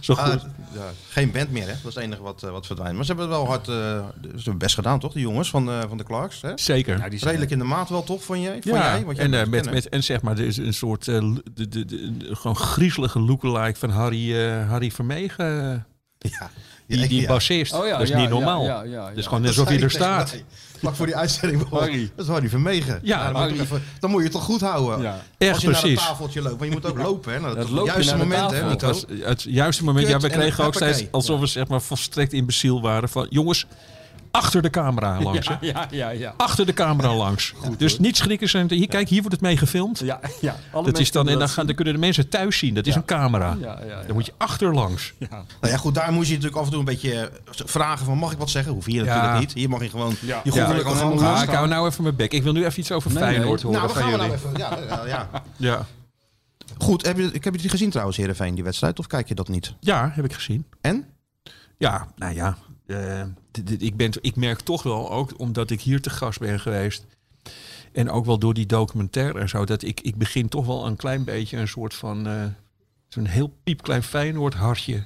Zo 0.00 0.12
Ah, 0.12 0.26
goed. 0.30 0.40
ja, 0.74 0.90
geen 1.08 1.30
band 1.30 1.50
meer, 1.50 1.62
hè? 1.66 1.68
Dat 1.68 1.76
is 1.88 1.94
het 1.94 2.04
enige 2.04 2.22
wat, 2.22 2.42
eh, 2.42 2.50
wat 2.50 2.66
verdwijnt. 2.66 2.96
Maar 2.96 3.04
ze 3.04 3.12
hebben 3.12 3.28
het 3.30 3.38
wel 3.38 3.46
hard... 3.46 3.68
eh, 3.68 3.74
ze 4.22 4.34
hebben 4.34 4.58
best 4.58 4.74
gedaan, 4.74 4.98
toch? 4.98 5.12
Die 5.12 5.22
jongens 5.22 5.50
van, 5.50 5.68
eh, 5.70 5.80
van 5.88 5.96
de 5.96 6.04
Clarks, 6.04 6.40
hè? 6.42 6.52
Zeker. 6.54 6.98
Ja, 6.98 7.08
die 7.08 7.18
zijn- 7.18 7.30
Redelijk 7.30 7.50
in 7.52 7.58
de 7.58 7.64
maat 7.64 7.88
wel, 7.88 8.04
toch? 8.04 8.26
Jij? 8.36 8.52
Vond 8.52 8.64
Ja, 8.64 8.72
jij? 8.94 9.04
Want 9.04 9.16
jij 9.16 9.30
en, 9.32 9.50
met, 9.50 9.70
met, 9.70 9.88
en 9.88 10.02
zeg 10.04 10.22
maar, 10.22 10.38
er 10.38 10.44
is 10.46 10.56
een 10.56 10.74
soort 10.74 11.08
eh, 11.08 11.20
de, 11.54 11.68
de, 11.68 11.84
de, 11.84 12.16
de- 12.16 12.34
gewoon 12.34 12.56
griezelige 12.56 13.20
lookalike 13.20 13.78
van 13.78 13.90
Harry, 13.90 14.36
eh, 14.36 14.68
Harry 14.68 14.90
Vermegen. 14.90 15.86
Ja. 16.18 16.50
Die, 16.86 16.98
Ja, 16.98 17.06
die 17.08 17.20
ja. 17.20 17.26
bassist. 17.28 17.72
Oh 17.74 17.86
ja, 17.86 17.92
dat 17.92 18.00
is 18.02 18.08
ja, 18.08 18.16
niet 18.16 18.24
ja, 18.28 18.30
normaal. 18.34 18.64
ja, 18.64 18.82
ja, 18.82 18.90
ja. 18.90 19.08
Dat 19.08 19.16
is 19.16 19.24
gewoon 19.26 19.42
Dat 19.42 19.50
alsof 19.50 19.68
hij 19.68 19.80
er 19.80 19.90
staat. 19.90 20.42
Vlak 20.78 20.94
voor 20.94 21.06
die 21.06 21.16
uitzending. 21.16 21.68
Harry. 21.70 22.10
Dat 22.16 22.24
is 22.26 22.30
Harry 22.32 22.48
Vermegen. 22.48 23.00
Ja, 23.02 23.16
dan, 23.18 23.26
moet 23.32 23.34
je 23.42 23.48
Harry. 23.48 23.60
even- 23.60 23.82
dan 24.00 24.10
moet 24.10 24.18
je 24.18 24.24
het 24.24 24.34
toch 24.34 24.44
goed 24.44 24.60
houden. 24.60 25.00
Ja. 25.02 25.20
Echt 25.38 25.52
Als 25.52 25.62
je 25.62 25.68
naar 25.68 25.80
precies. 25.80 26.00
een 26.00 26.06
tafeltje 26.06 26.42
loopt. 26.42 26.58
Maar 26.58 26.66
je 26.66 26.72
moet 26.72 26.86
ook 26.86 26.98
lopen, 27.08 27.32
hè? 27.32 27.40
Naar 27.40 27.54
Dat 27.54 27.68
het 27.68 27.78
je 27.78 27.84
juiste 27.84 28.16
naar 28.16 28.26
moment, 28.26 28.50
hè. 28.50 28.68
Nico? 28.68 28.86
Het 28.88 29.06
het 29.24 29.42
juiste 29.42 29.84
moment. 29.84 30.04
Kut 30.06 30.14
ja, 30.14 30.20
we 30.28 30.34
en 30.34 30.38
kregen 30.40 30.64
ook 30.64 30.74
steeds 30.74 31.04
alsof 31.10 31.40
we 31.40 31.46
zeg 31.46 31.68
maar 31.68 31.82
volstrekt 31.82 32.32
imbeciel 32.32 32.80
waren. 32.80 33.08
Van 33.08 33.26
jongens, 33.30 33.66
achter 34.38 34.62
de 34.62 34.70
camera 34.70 35.20
langs. 35.22 35.48
hè? 35.48 35.54
Ja, 35.60 35.86
ja, 35.90 36.08
ja. 36.10 36.34
Achter 36.36 36.66
de 36.66 36.72
camera 36.72 37.14
langs. 37.14 37.54
dus 37.78 37.98
niet 37.98 38.16
schrikken. 38.16 38.48
Zijn, 38.48 38.70
hier, 38.72 38.88
kijk, 38.88 39.08
hier 39.08 39.18
wordt 39.20 39.34
het 39.34 39.44
mee 39.44 39.56
gefilmd. 39.56 39.98
Ja, 39.98 40.20
ja. 40.40 40.56
Alle 40.72 40.84
Dat 40.84 40.98
is 40.98 41.10
dan, 41.10 41.28
en 41.28 41.38
dan, 41.38 41.48
gaan, 41.48 41.66
dan 41.66 41.74
kunnen 41.74 41.94
de 41.94 42.00
mensen 42.00 42.28
thuis 42.28 42.58
zien. 42.58 42.74
Dat 42.74 42.86
is 42.86 42.94
een 42.94 43.04
camera. 43.04 43.56
Ja, 43.60 43.78
ja, 43.80 43.86
ja. 43.86 44.02
Dan 44.06 44.14
moet 44.14 44.26
je 44.26 44.32
achterlangs. 44.36 45.12
Nou 45.28 45.44
ja, 45.60 45.76
goed, 45.76 45.94
daar 45.94 46.12
moet 46.12 46.26
je 46.26 46.32
natuurlijk 46.32 46.58
af 46.58 46.64
en 46.64 46.70
toe 46.70 46.78
een 46.78 46.84
beetje 46.84 47.14
eh, 47.20 47.26
vragen 47.64 48.04
van 48.06 48.18
mag 48.18 48.32
ik 48.32 48.38
wat 48.38 48.50
zeggen? 48.50 48.72
Hoef 48.72 48.84
hier 48.84 49.04
Ja. 49.04 49.14
natuurlijk 49.14 49.38
niet. 49.40 49.52
Hier 49.52 49.68
mag 49.68 49.82
je 49.82 49.90
gewoon 49.90 50.14
Ja. 50.20 50.40
je 50.44 50.52
Ja, 50.54 50.66
gaan. 50.66 51.18
Ah, 51.18 51.42
ik 51.42 51.48
hou 51.48 51.68
nou 51.68 51.88
even 51.88 52.02
mijn 52.02 52.16
bek. 52.16 52.32
Ik 52.32 52.42
wil 52.42 52.52
nu 52.52 52.64
even 52.64 52.80
iets 52.80 52.92
over 52.92 53.12
Nee, 53.12 53.22
Feyenoord 53.22 53.62
nee. 53.62 53.72
horen 53.72 53.88
Nou, 53.88 53.92
van 53.92 54.02
gaan 54.02 54.12
we 54.12 54.16
jullie. 54.18 54.36
nou 54.36 54.38
even. 54.38 54.86
Ja, 54.88 54.96
ja, 55.06 55.06
ja. 55.06 55.42
Ja. 55.56 55.86
Goed, 56.78 57.06
heb 57.06 57.16
je, 57.18 57.30
ik 57.32 57.44
heb 57.44 57.54
je 57.54 57.60
die 57.60 57.70
gezien 57.70 57.90
trouwens, 57.90 58.16
Heerenveen, 58.16 58.54
die 58.54 58.64
wedstrijd? 58.64 58.98
Of 58.98 59.06
kijk 59.06 59.28
je 59.28 59.34
dat 59.34 59.48
niet? 59.48 59.74
ja, 59.80 60.10
heb 60.14 60.24
ik 60.24 60.32
gezien. 60.32 60.66
En? 60.80 61.06
Ja, 61.78 62.06
nou 62.16 62.34
ja. 62.34 62.56
Eh, 62.88 63.22
ik, 63.78 63.96
ben, 63.96 64.10
ik 64.20 64.36
merk 64.36 64.60
toch 64.60 64.82
wel, 64.82 65.10
ook 65.12 65.32
omdat 65.36 65.70
ik 65.70 65.80
hier 65.80 66.00
te 66.00 66.10
gast 66.10 66.38
ben 66.38 66.60
geweest. 66.60 67.04
En 67.92 68.10
ook 68.10 68.24
wel 68.24 68.38
door 68.38 68.54
die 68.54 68.66
documentaire 68.66 69.38
en 69.38 69.48
zo. 69.48 69.64
Dat 69.64 69.82
ik, 69.82 70.00
ik 70.00 70.16
begin 70.16 70.48
toch 70.48 70.66
wel 70.66 70.86
een 70.86 70.96
klein 70.96 71.24
beetje 71.24 71.56
een 71.56 71.68
soort 71.68 71.94
van. 71.94 72.26
eh, 72.26 72.44
Zo'n 73.08 73.24
heel 73.26 73.52
piepklein 73.64 74.02
Feyenoord 74.02 74.54
hartje 74.54 75.02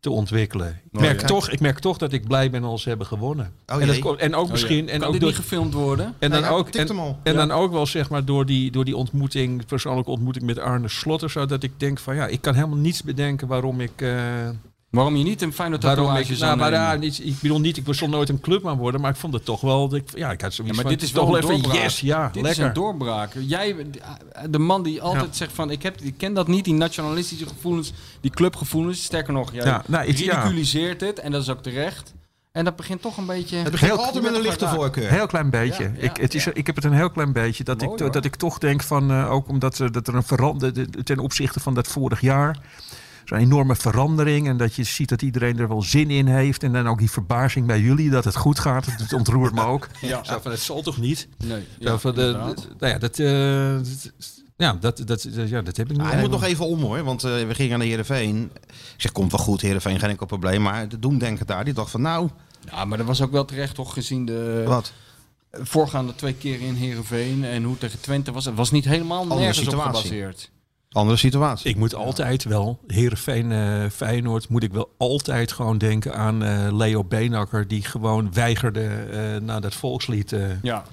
te 0.00 0.10
ontwikkelen. 0.10 0.68
Ik 0.68 0.94
Oh, 0.96 1.00
merk, 1.00 1.20
ja. 1.20 1.26
toch, 1.26 1.50
ik 1.50 1.60
merk 1.60 1.78
toch 1.78 1.98
dat 1.98 2.12
ik 2.12 2.26
blij 2.28 2.50
ben 2.50 2.64
als 2.64 2.82
ze 2.82 2.88
hebben 2.88 3.06
gewonnen. 3.06 3.52
Oh, 3.66 3.82
en, 3.82 4.00
dat, 4.00 4.16
en 4.16 4.34
ook 4.34 4.50
misschien. 4.50 4.88
En 4.88 4.94
En, 4.94 4.98
kan 4.98 5.06
ook 5.06 5.12
dit 5.12 5.20
door, 5.20 5.30
niet 5.30 5.38
gefilmd 5.40 5.74
worden? 5.74 6.06
en 6.06 6.30
dan 6.30 6.40
Nee, 6.40 6.40
hij 6.50 6.58
ook. 6.58 6.68
En, 6.68 6.86
Ja. 7.24 7.32
dan 7.32 7.50
ook 7.50 7.72
wel 7.72 7.86
zeg 7.86 8.10
maar 8.10 8.24
door 8.24 8.46
die, 8.46 8.70
door 8.70 8.84
die 8.84 8.96
ontmoeting, 8.96 9.66
persoonlijke 9.66 10.10
ontmoeting 10.10 10.44
met 10.44 10.58
Arne 10.58 10.88
Slot 10.88 11.22
of 11.22 11.30
zo. 11.30 11.46
Dat 11.46 11.62
ik 11.62 11.72
denk 11.80 11.98
van 11.98 12.14
ja, 12.14 12.26
ik 12.26 12.40
kan 12.40 12.54
helemaal 12.54 12.76
niets 12.78 13.02
bedenken 13.02 13.48
waarom 13.48 13.80
ik. 13.80 14.00
eh, 14.02 14.48
Waarom 14.90 15.16
je 15.16 15.24
niet 15.24 15.42
een 15.42 15.52
fijne 15.52 15.78
tatoeage 15.78 16.32
ik, 16.32 16.38
zou 16.38 16.56
nou, 16.56 16.70
maar 16.72 16.98
niet, 16.98 17.20
ik 17.24 17.40
bedoel 17.40 17.60
niet, 17.60 17.76
ik 17.76 17.84
zal 17.94 18.08
nooit 18.08 18.28
een 18.28 18.40
clubman 18.40 18.76
worden, 18.78 19.00
maar 19.00 19.10
ik 19.10 19.16
vond 19.16 19.32
het 19.34 19.44
toch 19.44 19.60
wel, 19.60 19.88
dat 19.88 19.98
ik, 19.98 20.18
ja, 20.18 20.30
ik 20.30 20.40
had 20.40 20.52
zoiets 20.54 20.76
Ja, 20.76 20.82
maar 20.82 20.90
van, 20.90 21.00
dit 21.00 21.02
is 21.02 21.10
toch 21.10 21.26
wel 21.26 21.36
een 21.36 21.42
even, 21.42 21.54
doorbraak. 21.62 21.82
yes, 21.82 22.00
ja, 22.00 22.26
Dit 22.26 22.36
is 22.36 22.42
lekker. 22.42 22.64
een 22.64 22.72
doorbraak. 22.72 23.32
Jij, 23.40 23.76
de 24.50 24.58
man 24.58 24.82
die 24.82 25.02
altijd 25.02 25.24
Ja. 25.30 25.32
zegt 25.36 25.52
van, 25.52 25.70
ik, 25.70 25.82
heb, 25.82 26.00
ik 26.00 26.14
ken 26.18 26.34
dat 26.34 26.48
niet, 26.48 26.64
die 26.64 26.74
nationalistische 26.74 27.46
gevoelens, 27.46 27.92
die 28.20 28.30
clubgevoelens. 28.30 29.02
Sterker 29.04 29.32
nog, 29.32 29.52
jij 29.52 29.64
Ja, 29.64 29.82
nou, 29.86 30.06
het- 30.06 30.18
ja. 30.18 30.34
ridiculiseert 30.40 31.00
het 31.00 31.18
en 31.18 31.30
dat 31.30 31.42
is 31.42 31.48
ook 31.48 31.62
terecht. 31.62 32.14
En 32.52 32.64
dat 32.64 32.76
begint 32.76 33.02
toch 33.02 33.16
een 33.16 33.26
beetje... 33.26 33.56
Het 33.56 33.70
begint 33.70 33.90
Heel- 33.92 34.04
altijd 34.04 34.24
met 34.24 34.34
een 34.34 34.40
lichte 34.40 34.68
voorkeur. 34.68 35.10
Heel 35.10 35.26
klein 35.26 35.50
beetje. 35.50 35.82
Ja, 35.82 35.90
ja, 35.96 36.02
ik, 36.10 36.16
het 36.16 36.34
is, 36.34 36.44
ja. 36.44 36.50
ik 36.54 36.66
heb 36.66 36.74
het 36.76 36.84
een 36.84 36.92
heel 36.92 37.10
klein 37.10 37.32
beetje. 37.32 37.64
Dat, 37.64 37.80
Mooi, 37.80 37.92
ik, 37.92 37.98
hoor. 38.00 38.10
dat 38.12 38.24
ik 38.24 38.36
toch 38.36 38.58
denk 38.58 38.82
van, 38.82 39.10
eh, 39.10 39.30
ook 39.30 39.48
omdat 39.48 39.78
er, 39.78 39.92
dat 39.92 40.08
er 40.08 40.14
een 40.14 40.22
verandering, 40.22 41.04
ten 41.04 41.18
opzichte 41.18 41.60
van 41.60 41.74
dat 41.74 41.88
vorig 41.88 42.20
jaar, 42.20 42.58
zo'n 43.28 43.38
enorme 43.38 43.76
verandering. 43.76 44.48
En 44.48 44.56
dat 44.56 44.74
je 44.74 44.82
ziet 44.84 45.08
dat 45.08 45.22
iedereen 45.22 45.58
er 45.58 45.68
wel 45.68 45.82
zin 45.82 46.10
in 46.10 46.26
heeft. 46.26 46.62
En 46.62 46.72
dan 46.72 46.88
ook 46.88 46.98
die 46.98 47.10
verbazing 47.10 47.66
bij 47.66 47.80
jullie 47.80 48.10
dat 48.10 48.24
het 48.24 48.36
goed 48.36 48.58
gaat. 48.58 48.86
Het 48.86 49.12
ontroert 49.12 49.54
me 49.54 49.62
ook. 49.64 49.88
Ja. 50.00 50.24
Zo 50.24 50.38
van, 50.42 50.50
het 50.50 50.60
zal 50.60 50.82
toch 50.82 50.98
niet? 50.98 51.28
Nee, 51.44 51.62
Zo 51.80 51.96
van, 51.98 52.14
de, 52.14 52.20
inderdaad. 52.20 52.56
de- 52.56 52.68
nou 52.78 52.92
ja, 52.92 52.98
dat, 52.98 53.18
eh, 53.18 53.76
dat- 53.76 54.12
ja, 54.56 54.72
dat, 54.80 55.02
dat, 55.04 55.28
ja, 55.48 55.62
dat 55.62 55.76
heb 55.76 55.90
ik 55.90 55.96
nu. 55.96 56.02
Ah, 56.04 56.10
hij 56.10 56.20
moet 56.20 56.30
nog 56.30 56.44
even 56.44 56.66
om 56.66 56.80
hoor, 56.80 57.02
want 57.02 57.24
eh, 57.24 57.30
we 57.46 57.54
gingen 57.54 57.78
naar 57.78 57.86
Heerenveen. 57.86 58.50
Ik 58.66 58.70
zeg, 58.96 59.12
komt 59.12 59.30
wel 59.30 59.40
goed 59.40 59.60
Heerenveen, 59.60 59.98
geen 59.98 60.10
enkel 60.10 60.26
probleem. 60.26 60.62
Maar 60.62 60.88
de 60.88 60.98
doemdenker 60.98 61.46
daar, 61.46 61.64
die 61.64 61.74
dacht 61.74 61.90
van 61.90 62.02
nou, 62.02 62.28
Ja, 62.70 62.84
maar 62.84 62.98
dat 62.98 63.06
was 63.06 63.20
ook 63.22 63.30
wel 63.32 63.44
terecht 63.44 63.74
toch, 63.74 63.92
gezien 63.92 64.24
de 64.24 64.62
wat? 64.66 64.92
voorgaande 65.52 66.14
twee 66.14 66.34
keer 66.34 66.60
in 66.60 66.74
Heerenveen 66.74 67.44
en 67.44 67.62
hoe 67.62 67.78
tegen 67.78 68.00
Twente 68.00 68.32
was. 68.32 68.44
Het 68.44 68.54
was 68.54 68.70
niet 68.70 68.84
helemaal 68.84 69.26
nergens 69.26 69.58
op 69.58 69.64
situatie. 69.64 70.02
gebaseerd. 70.02 70.50
Andere 70.92 71.16
situatie. 71.16 71.70
Ik 71.70 71.76
moet 71.76 71.94
altijd 71.94 72.44
wel, 72.44 72.78
Heerenveen, 72.86 73.52
eh 73.52 73.84
Feyenoord, 73.92 74.48
moet 74.48 74.62
ik 74.62 74.72
wel 74.72 74.94
altijd 74.98 75.52
gewoon 75.52 75.78
denken 75.78 76.14
aan 76.14 76.44
eh, 76.44 76.68
Leo 76.76 77.04
Beenakker, 77.04 77.68
die 77.68 77.82
gewoon 77.84 78.32
weigerde 78.32 78.84
eh 78.86 79.36
naar 79.40 79.60
dat 79.60 79.74
volkslied. 79.74 80.32
eh. 80.32 80.62
Ja, 80.62 80.84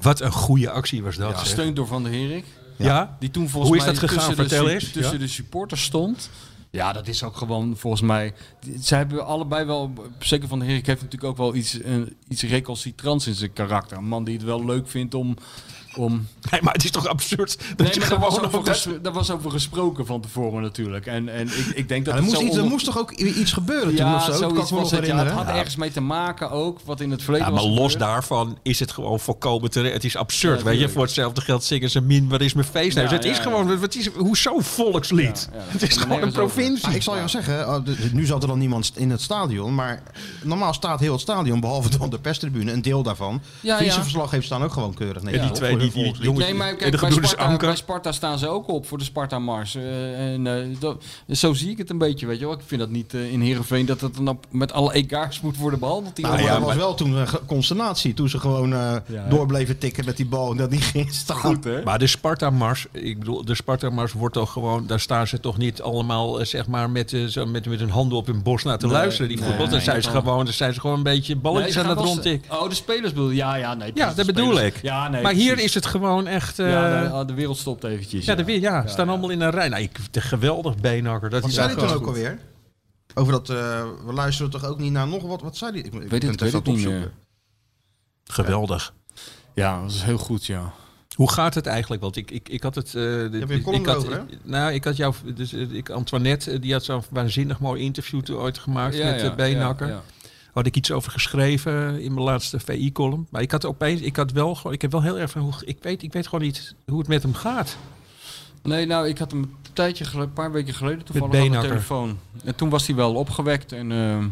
wat 0.00 0.20
een 0.20 0.32
goede 0.32 0.70
actie 0.70 1.02
was 1.02 1.16
dat. 1.16 1.36
gesteund 1.36 1.76
door 1.76 1.86
Van 1.86 2.02
der 2.02 2.12
Herik. 2.12 2.44
Ja? 2.76 3.16
Die 3.18 3.30
toen 3.30 3.48
volgens 3.48 3.68
Hoe 3.72 3.80
is 3.80 3.84
mij 3.84 3.92
dat 3.94 4.02
gegaan? 4.10 4.16
tussen, 4.18 4.36
de, 4.36 4.48
Vertel 4.48 4.66
su- 4.66 4.72
eens. 4.72 4.90
tussen 4.92 5.12
Ja. 5.12 5.18
de 5.18 5.28
supporters 5.28 5.82
stond. 5.82 6.30
Ja, 6.70 6.92
dat 6.92 7.06
is 7.08 7.22
ook 7.22 7.36
gewoon 7.36 7.76
volgens 7.76 8.02
mij. 8.02 8.32
Ze 8.82 8.94
hebben 8.94 9.26
allebei 9.26 9.64
wel. 9.64 9.92
Zeker 10.18 10.48
Van 10.48 10.58
der 10.58 10.68
Herik 10.68 10.86
heeft 10.86 11.02
natuurlijk 11.02 11.30
ook 11.30 11.36
wel 11.36 11.54
iets, 11.54 11.80
eh, 11.80 11.94
iets 12.28 12.42
recalcitrants 12.42 13.26
in 13.26 13.34
zijn 13.34 13.52
karakter. 13.52 13.96
Een 13.96 14.04
man 14.08 14.24
die 14.24 14.34
het 14.36 14.44
wel 14.44 14.64
leuk 14.64 14.88
vindt 14.88 15.14
om. 15.14 15.36
Om 15.96 16.26
Nee, 16.50 16.62
maar 16.62 16.72
het 16.72 16.84
is 16.84 16.90
toch 16.90 17.06
absurd 17.06 17.58
dat 17.76 17.86
nee, 17.86 17.94
je 17.94 18.00
maar 18.00 18.08
daar 18.08 18.18
was, 18.18 18.34
gewoon 18.34 18.46
over 18.46 18.58
op 18.58 18.64
dat... 18.64 18.76
ges- 18.76 19.02
daar 19.02 19.12
was 19.12 19.30
over 19.30 19.50
gesproken 19.50 20.06
van 20.06 20.20
tevoren 20.20 20.62
natuurlijk. 20.62 21.06
En, 21.06 21.28
en 21.28 21.46
ik, 21.46 21.66
ik 21.74 21.88
denk 21.88 22.04
dat 22.04 22.14
Ja, 22.14 22.20
er, 22.20 22.26
het 22.26 22.34
moest 22.34 22.48
iets, 22.48 22.56
er 22.56 22.64
moest 22.64 22.84
toch 22.84 22.98
ook 22.98 23.10
iets 23.10 23.52
gebeuren 23.52 23.96
toen 23.96 24.06
ja, 24.06 24.14
of 24.14 24.24
zo? 24.24 24.32
Zoiets 24.32 24.70
was 24.70 24.90
het. 24.90 25.06
Ja, 25.06 25.16
het 25.16 25.32
had 25.32 25.46
ergens 25.46 25.76
mee 25.76 25.90
te 25.90 26.00
maken 26.00 26.50
ook, 26.50 26.80
wat 26.84 27.00
in 27.00 27.10
het 27.10 27.22
verleden 27.22 27.46
Ja, 27.46 27.52
maar 27.54 27.62
was 27.62 27.78
los 27.78 27.96
daarvan 27.96 28.58
is 28.62 28.80
het 28.80 28.92
gewoon 28.92 29.20
volkomen 29.20 29.70
terecht. 29.70 29.94
Het 29.94 30.04
is 30.04 30.16
absurd, 30.16 30.58
Ja, 30.58 30.64
weet 30.64 30.80
je. 30.80 30.88
Voor 30.88 31.02
hetzelfde 31.02 31.40
geld 31.40 31.64
zingen 31.64 31.90
ze 31.90 32.00
min, 32.00 32.28
wat 32.28 32.40
is 32.40 32.52
mijn 32.52 32.66
feesthuis. 32.66 33.10
Ja, 33.10 33.16
het 33.16 33.24
is 33.24 33.36
ja, 33.36 33.42
gewoon, 33.42 33.80
wat 33.80 33.94
is, 33.94 34.06
hoezo 34.06 34.58
volkslied? 34.58 35.48
Ja, 35.52 35.58
ja, 35.58 35.64
het 35.72 35.82
is 35.82 35.96
gewoon 35.96 36.22
een 36.22 36.32
provincie. 36.32 36.86
Maar 36.86 36.94
ik 36.94 37.02
zal 37.02 37.16
jou 37.16 37.28
zeggen, 37.28 37.68
oh, 37.68 37.86
nu 38.12 38.26
zat 38.26 38.42
er 38.42 38.48
dan 38.48 38.58
niemand 38.58 38.92
in 38.94 39.10
het 39.10 39.20
stadion, 39.20 39.74
maar 39.74 40.02
normaal 40.42 40.72
staat 40.72 41.00
heel 41.00 41.12
het 41.12 41.20
stadion, 41.20 41.60
behalve 41.60 41.98
dan 41.98 42.10
de 42.10 42.18
perstribune, 42.18 42.72
een 42.72 42.82
deel 42.82 43.02
daarvan. 43.02 43.40
Ja, 43.60 43.76
Friese 43.76 43.96
ja. 43.96 44.02
verslaggevers 44.02 44.46
staan 44.46 44.62
ook 44.62 44.72
gewoon 44.72 44.94
keurig 44.94 45.22
En 45.22 45.40
die 45.40 45.50
twee, 45.50 45.76
die, 45.80 45.92
die 45.92 46.22
jongens, 46.22 46.44
Nee, 46.44 46.54
maar 46.54 46.74
kijk, 46.74 46.92
de 46.92 46.98
bij 46.98 47.10
Sparta, 47.10 47.56
bij 47.56 47.76
Sparta 47.76 48.12
staan 48.12 48.38
ze 48.38 48.48
ook 48.48 48.68
op 48.68 48.86
voor 48.86 48.98
de 48.98 49.04
Sparta-mars. 49.04 49.74
Eh, 49.74 50.32
en, 50.32 50.46
eh, 50.46 50.66
dat, 50.78 51.02
zo 51.28 51.52
zie 51.54 51.70
ik 51.70 51.78
het 51.78 51.90
een 51.90 51.98
beetje, 51.98 52.26
weet 52.26 52.38
je 52.38 52.44
wel. 52.44 52.54
Ik 52.54 52.60
vind 52.66 52.80
dat 52.80 52.90
niet 52.90 53.14
eh, 53.14 53.32
in 53.32 53.40
Heerenveen 53.40 53.86
dat 53.86 54.00
het 54.00 54.14
dan 54.14 54.28
op, 54.28 54.46
met 54.50 54.72
alle 54.72 54.92
egaars 54.94 55.40
moet 55.40 55.56
worden 55.56 55.78
behandeld. 55.78 56.16
Die 56.16 56.24
Nou, 56.24 56.42
ja, 56.42 56.60
was 56.60 56.74
wel 56.74 56.94
toen 56.94 57.12
een 57.12 57.26
consternatie, 57.46 58.14
toen 58.14 58.28
ze 58.28 58.38
gewoon 58.38 58.72
eh 58.72 58.96
Ja. 59.06 59.26
door 59.28 59.46
bleven 59.46 59.78
tikken 59.78 60.04
met 60.04 60.16
die 60.16 60.26
bal 60.26 60.50
en 60.50 60.56
dat 60.56 60.70
niet 60.70 60.84
ging 60.84 61.12
staan. 61.12 61.60
hè? 61.62 61.82
Maar 61.82 61.98
de 61.98 62.06
Sparta-mars, 62.06 62.86
ik 62.92 63.18
bedoel, 63.18 63.44
de 63.44 63.54
Sparta-mars 63.54 64.12
wordt 64.12 64.34
toch 64.34 64.52
gewoon, 64.52 64.86
daar 64.86 65.00
staan 65.00 65.26
ze 65.26 65.40
toch 65.40 65.56
niet 65.58 65.82
allemaal, 65.82 66.46
zeg 66.46 66.66
maar, 66.66 66.90
met, 66.90 67.16
zo, 67.28 67.46
met, 67.46 67.66
met 67.66 67.80
hun 67.80 67.90
handen 67.90 68.18
op 68.18 68.26
hun 68.26 68.42
borst 68.42 68.64
naar 68.64 68.78
te 68.78 68.86
Nee, 68.86 68.94
luisteren. 68.94 69.28
Die 69.28 69.36
nee, 69.38 69.46
voetbal, 69.46 69.66
dan 69.66 69.74
nee, 69.74 69.84
zijn 69.84 70.02
ze 70.02 70.10
gewoon, 70.10 70.44
dan 70.44 70.54
zijn 70.54 70.74
ze 70.74 70.80
gewoon 70.80 70.96
een 70.96 71.02
beetje 71.02 71.36
balletjes 71.36 71.78
aan 71.78 71.88
het 71.88 71.98
rondtikken. 71.98 72.60
Oh, 72.60 72.68
de 72.68 72.74
spelers 72.74 73.12
bedoel? 73.12 73.30
Ja, 73.30 73.54
ja, 73.54 73.74
nee. 73.74 73.90
Ja, 73.94 74.12
dat 74.14 74.26
bedoel 74.26 74.60
ik. 74.60 74.78
Ja, 74.82 75.08
nee, 75.08 75.22
maar 75.22 75.32
hier 75.32 75.52
precies. 75.52 75.69
Is 75.70 75.74
het 75.74 75.86
gewoon 75.86 76.26
echt. 76.26 76.58
eh, 76.58 76.70
Ja, 76.70 77.02
ja, 77.02 77.18
de, 77.20 77.24
de 77.24 77.34
wereld 77.34 77.56
stopt 77.58 77.84
eventjes. 77.84 78.24
de, 78.26 78.44
weer- 78.44 78.60
ja, 78.60 78.86
staan 78.86 79.08
allemaal 79.08 79.30
in 79.30 79.40
een 79.40 79.50
rij. 79.50 79.68
Nou, 79.68 79.82
ik, 79.82 79.98
de 80.10 80.20
geweldig 80.20 80.76
beenhakker. 80.76 81.30
Dat 81.30 81.42
Wat 81.42 81.52
zei 81.52 81.66
hij 81.66 81.76
toen 81.76 81.88
ook 81.96 82.06
alweer? 82.06 82.38
Over 83.14 83.32
dat, 83.32 83.50
eh, 83.50 83.84
we 84.06 84.12
luisteren 84.12 84.50
toch 84.50 84.64
ook 84.64 84.78
niet 84.78 84.92
naar 84.92 85.08
nog 85.08 85.22
wat, 85.22 85.42
wat 85.42 85.56
zei 85.56 85.70
hij? 85.70 85.80
Ik, 85.80 85.86
ik 85.86 85.92
Weet 86.10 86.22
het, 86.22 86.40
weet 86.40 86.52
het 86.52 86.64
niet 86.64 86.74
opzoeken. 86.74 87.00
meer. 87.00 87.10
Geweldig. 88.24 88.94
Ja, 89.54 89.80
dat 89.82 89.90
is 89.90 90.02
heel 90.02 90.18
goed, 90.18 90.46
ja. 90.46 90.72
Hoe 91.14 91.30
gaat 91.32 91.54
het 91.54 91.66
eigenlijk? 91.66 92.02
Want 92.02 92.16
ik, 92.16 92.30
ik, 92.30 92.48
ik 92.48 92.62
had 92.62 92.74
het. 92.74 92.86
eh, 92.86 92.92
de- 92.92 93.28
heb 93.32 93.48
je 93.48 93.54
een 93.54 93.62
column 93.62 93.80
ik 93.82 93.86
had, 93.88 93.96
erover, 94.02 94.18
hè? 94.18 94.36
Nou, 94.42 94.72
ik 94.72 94.84
had 94.84 94.96
jou. 94.96 95.14
Dus, 95.34 95.52
ik, 95.52 95.90
Antoinette, 95.90 96.58
die 96.58 96.72
had 96.72 96.84
zo'n 96.84 97.02
waanzinnig 97.10 97.60
mooi 97.60 97.82
interview 97.82 98.20
toen 98.20 98.36
ooit 98.36 98.58
gemaakt 98.58 98.96
ja, 98.96 99.04
met 99.10 99.20
ja, 99.20 99.28
de 99.28 99.34
Beenhakker. 99.34 99.86
ja, 99.86 99.92
ja. 99.92 100.02
Had 100.52 100.66
ik 100.66 100.76
iets 100.76 100.90
over 100.90 101.12
geschreven 101.12 102.00
in 102.00 102.14
mijn 102.14 102.26
laatste 102.26 102.60
VI-column. 102.60 103.26
Maar 103.30 103.42
ik 103.42 103.50
had 103.50 103.64
opeens. 103.64 104.00
Ik 104.00 104.16
had 104.16 104.32
wel 104.32 104.54
gewoon. 104.54 104.72
Ik 104.72 104.82
heb 104.82 104.92
wel 104.92 105.02
heel 105.02 105.18
erg 105.18 105.30
van. 105.30 105.42
Hoe, 105.42 105.54
ik, 105.64 105.78
weet, 105.82 106.02
ik 106.02 106.12
weet 106.12 106.24
gewoon 106.28 106.44
niet 106.44 106.74
hoe 106.86 106.98
het 106.98 107.08
met 107.08 107.22
hem 107.22 107.34
gaat. 107.34 107.76
Nee, 108.62 108.86
nou, 108.86 109.08
ik 109.08 109.18
had 109.18 109.30
hem 109.30 109.42
een 109.42 109.72
tijdje 109.72 110.06
een 110.14 110.32
paar 110.32 110.52
weken 110.52 110.74
geleden 110.74 111.04
toevallig 111.04 111.44
aan 111.44 111.50
de 111.62 111.68
telefoon. 111.68 112.18
En 112.44 112.54
toen 112.54 112.68
was 112.68 112.86
hij 112.86 112.96
wel 112.96 113.14
opgewekt. 113.14 113.72
En 113.72 113.92
ehm, 113.92 114.28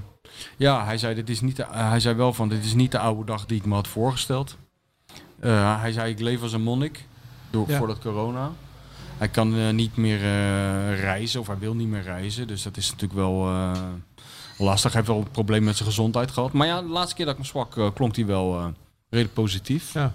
ja, 0.57 0.85
hij 0.85 0.99
zei, 0.99 1.15
dit 1.15 1.29
is 1.29 1.41
niet 1.41 1.57
de, 1.57 1.67
hij 1.71 2.01
zei 2.01 2.15
wel 2.15 2.33
van, 2.33 2.49
dit 2.49 2.65
is 2.65 2.75
niet 2.75 2.93
de 2.93 2.99
oude 2.99 3.25
dag 3.25 3.47
die 3.47 3.59
ik 3.59 3.65
me 3.65 3.75
had 3.75 3.89
voorgesteld. 3.89 4.57
Eh, 5.41 5.81
hij 5.81 5.93
zei, 5.93 6.11
ik 6.11 6.21
leef 6.21 6.43
als 6.43 6.53
een 6.53 6.63
monnik, 6.63 7.05
door, 7.51 7.69
Ja. 7.69 7.79
voordat 7.79 7.99
corona. 7.99 8.53
Hij 9.19 9.29
kan 9.29 9.57
eh, 9.57 9.71
niet 9.71 9.97
meer 9.97 10.19
eh, 10.19 11.01
reizen, 11.01 11.41
of 11.41 11.47
hij 11.47 11.59
wil 11.59 11.75
niet 11.75 11.89
meer 11.89 12.03
reizen. 12.03 12.47
Dus 12.47 12.63
dat 12.63 12.77
is 12.77 12.91
natuurlijk 12.91 13.21
wel 13.21 13.49
lastig. 14.59 14.93
Hij 14.93 15.01
heeft 15.01 15.13
wel 15.13 15.23
een 15.25 15.31
probleem 15.31 15.65
met 15.65 15.77
zijn 15.77 15.89
gezondheid 15.89 16.31
gehad. 16.31 16.53
Maar 16.53 16.67
ja, 16.67 16.83
de 16.83 16.89
laatste 16.89 17.15
keer 17.15 17.25
dat 17.25 17.35
ik 17.35 17.41
hem 17.41 17.51
sprak, 17.51 17.77
eh, 17.77 17.95
klonk 17.95 18.17
hij 18.17 18.27
wel 18.27 18.59
eh, 18.59 18.67
redelijk 19.11 19.35
positief. 19.35 19.93
Ja. 19.93 20.13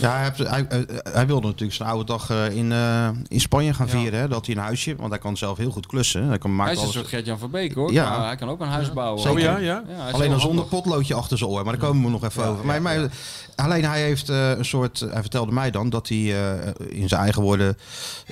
Ja, 0.00 0.10
hij, 0.16 0.22
heeft- 0.24 0.50
hij, 0.50 0.66
hij- 1.12 1.26
wilde 1.26 1.46
natuurlijk 1.46 1.74
zijn 1.76 1.88
oude 1.88 2.04
dag 2.04 2.30
eh, 2.30 2.50
in, 2.56 2.72
eh, 2.72 3.08
in 3.28 3.40
Spanje 3.40 3.74
gaan 3.74 3.86
Ja. 3.86 3.92
vieren. 3.98 4.20
Hè? 4.20 4.28
Dat 4.28 4.46
hij 4.46 4.54
een 4.56 4.60
huisje, 4.62 4.96
want 4.96 5.10
hij 5.10 5.18
kan 5.18 5.36
zelf 5.36 5.58
heel 5.58 5.70
goed 5.70 5.86
klussen. 5.86 6.28
Hij 6.28 6.38
kan 6.38 6.58
Hij 6.58 6.66
is 6.72 6.76
een 6.76 6.82
alles, 6.82 6.94
soort 6.94 7.06
Gert-Jan 7.06 7.38
Verbeek 7.38 7.74
hoor. 7.74 7.92
Ja. 7.92 8.24
Hij 8.26 8.36
kan 8.36 8.48
ook 8.48 8.60
een 8.60 8.68
huis 8.68 8.92
bouwen. 8.92 9.22
Zeker. 9.22 9.36
Oh 9.36 9.40
ja, 9.40 9.58
ja. 9.58 9.82
Alleen 10.12 10.30
dan 10.30 10.40
zonder 10.40 10.64
potloodje 10.64 11.14
achter 11.14 11.38
zijn 11.38 11.50
oor. 11.50 11.64
Maar 11.64 11.76
daar 11.78 11.88
komen 11.88 12.04
we 12.04 12.10
nog 12.10 12.24
even 12.24 12.42
Ja, 12.42 12.48
over. 12.48 12.64
Maar, 12.66 12.74
ja, 12.74 12.80
maar, 12.80 13.00
ja. 13.00 13.08
Alleen 13.56 13.84
hij 13.84 14.02
heeft 14.02 14.28
eh, 14.28 14.50
een 14.50 14.64
soort... 14.64 15.00
Hij 15.00 15.20
vertelde 15.20 15.52
mij 15.52 15.70
dan 15.70 15.90
dat 15.90 16.08
hij 16.08 16.18
eh, 16.18 16.70
in 16.88 17.08
zijn 17.08 17.20
eigen 17.20 17.42
woorden... 17.42 17.78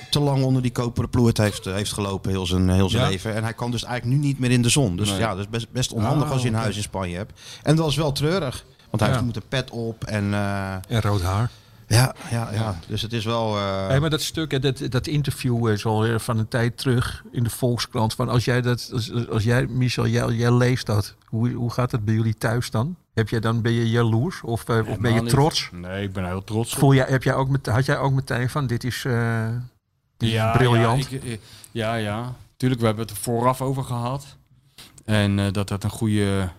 te 0.09 0.19
lang 0.19 0.43
onder 0.43 0.61
die 0.61 0.71
koperen 0.71 1.09
ploert 1.09 1.37
heeft, 1.37 1.65
eh, 1.67 1.73
heeft 1.73 1.93
gelopen 1.93 2.31
heel 2.31 2.45
zijn, 2.45 2.69
heel 2.69 2.89
zijn 2.89 3.03
Ja. 3.03 3.09
leven. 3.09 3.35
En 3.35 3.43
hij 3.43 3.53
kan 3.53 3.71
dus 3.71 3.83
eigenlijk 3.83 4.19
nu 4.21 4.27
niet 4.27 4.39
meer 4.39 4.51
in 4.51 4.61
de 4.61 4.69
zon. 4.69 4.95
Dus 4.97 5.09
Nee. 5.09 5.19
ja, 5.19 5.29
dat 5.29 5.39
is 5.39 5.49
best, 5.49 5.71
best 5.71 5.91
onhandig 5.91 6.25
Ah, 6.27 6.31
als 6.33 6.41
je 6.41 6.47
een 6.47 6.53
huis 6.53 6.75
in 6.75 6.83
Spanje 6.83 7.15
hebt. 7.17 7.39
En 7.63 7.75
dat 7.75 7.89
is 7.89 7.95
wel 7.95 8.11
treurig. 8.11 8.65
Want 8.97 8.99
hij 8.99 9.09
Ja. 9.09 9.15
heeft 9.15 9.25
moet 9.25 9.35
een 9.43 9.49
pet 9.49 9.69
op 9.71 10.03
en... 10.03 10.33
eh, 10.33 10.73
En 10.87 11.01
rood 11.01 11.21
haar. 11.21 11.49
ja, 11.87 12.15
ja, 12.31 12.49
ja, 12.53 12.79
dus 12.87 13.01
het 13.01 13.13
is 13.13 13.25
wel... 13.25 13.57
eh, 13.57 13.87
Hey, 13.87 13.99
maar 13.99 14.09
dat 14.09 14.21
stuk, 14.21 14.61
dat, 14.61 14.81
dat 14.91 15.07
interview 15.07 15.67
is 15.69 15.85
alweer 15.85 16.19
van 16.19 16.37
een 16.37 16.47
tijd 16.47 16.77
terug 16.77 17.23
in 17.31 17.43
de 17.43 17.49
Volkskrant. 17.49 18.13
Van 18.13 18.29
als 18.29 18.45
jij 18.45 18.61
dat, 18.61 18.89
als, 18.93 19.27
als 19.29 19.43
jij, 19.43 19.65
Michel, 19.67 20.07
jij, 20.07 20.27
jij 20.31 20.53
leest 20.53 20.85
dat, 20.85 21.15
hoe, 21.25 21.51
hoe 21.51 21.71
gaat 21.71 21.91
het 21.91 22.05
bij 22.05 22.13
jullie 22.13 22.33
thuis 22.37 22.71
dan? 22.71 22.95
Heb 23.13 23.29
jij 23.29 23.39
dan, 23.39 23.61
ben 23.61 23.71
je 23.71 23.89
jaloers 23.89 24.41
of, 24.41 24.69
eh, 24.69 24.87
of 24.89 24.99
ben 24.99 25.13
je 25.13 25.21
niet. 25.21 25.29
trots? 25.29 25.69
Nee, 25.73 26.03
ik 26.03 26.13
ben 26.13 26.25
heel 26.25 26.43
trots. 26.43 26.73
Voel 26.75 26.93
jij, 26.93 27.05
heb 27.09 27.23
jij 27.23 27.33
ook 27.35 27.49
met, 27.49 27.65
had 27.65 27.85
jij 27.85 27.97
ook 27.97 28.13
meteen 28.13 28.49
van 28.49 28.67
dit 28.67 28.83
is, 28.83 29.05
eh, 29.05 29.47
dit 30.17 30.29
is 30.33 30.41
briljant? 30.53 31.09
Ja, 31.09 31.17
ik- 31.21 31.39
ja, 31.71 31.95
ja. 31.95 32.33
Tuurlijk, 32.57 32.81
we 32.81 32.87
hebben 32.87 33.05
het 33.05 33.15
er 33.15 33.21
vooraf 33.21 33.61
over 33.61 33.83
gehad. 33.83 34.25
En 35.05 35.39
eh, 35.39 35.45
dat 35.51 35.67
dat 35.67 35.83
een 35.83 35.89
goede, 35.89 36.49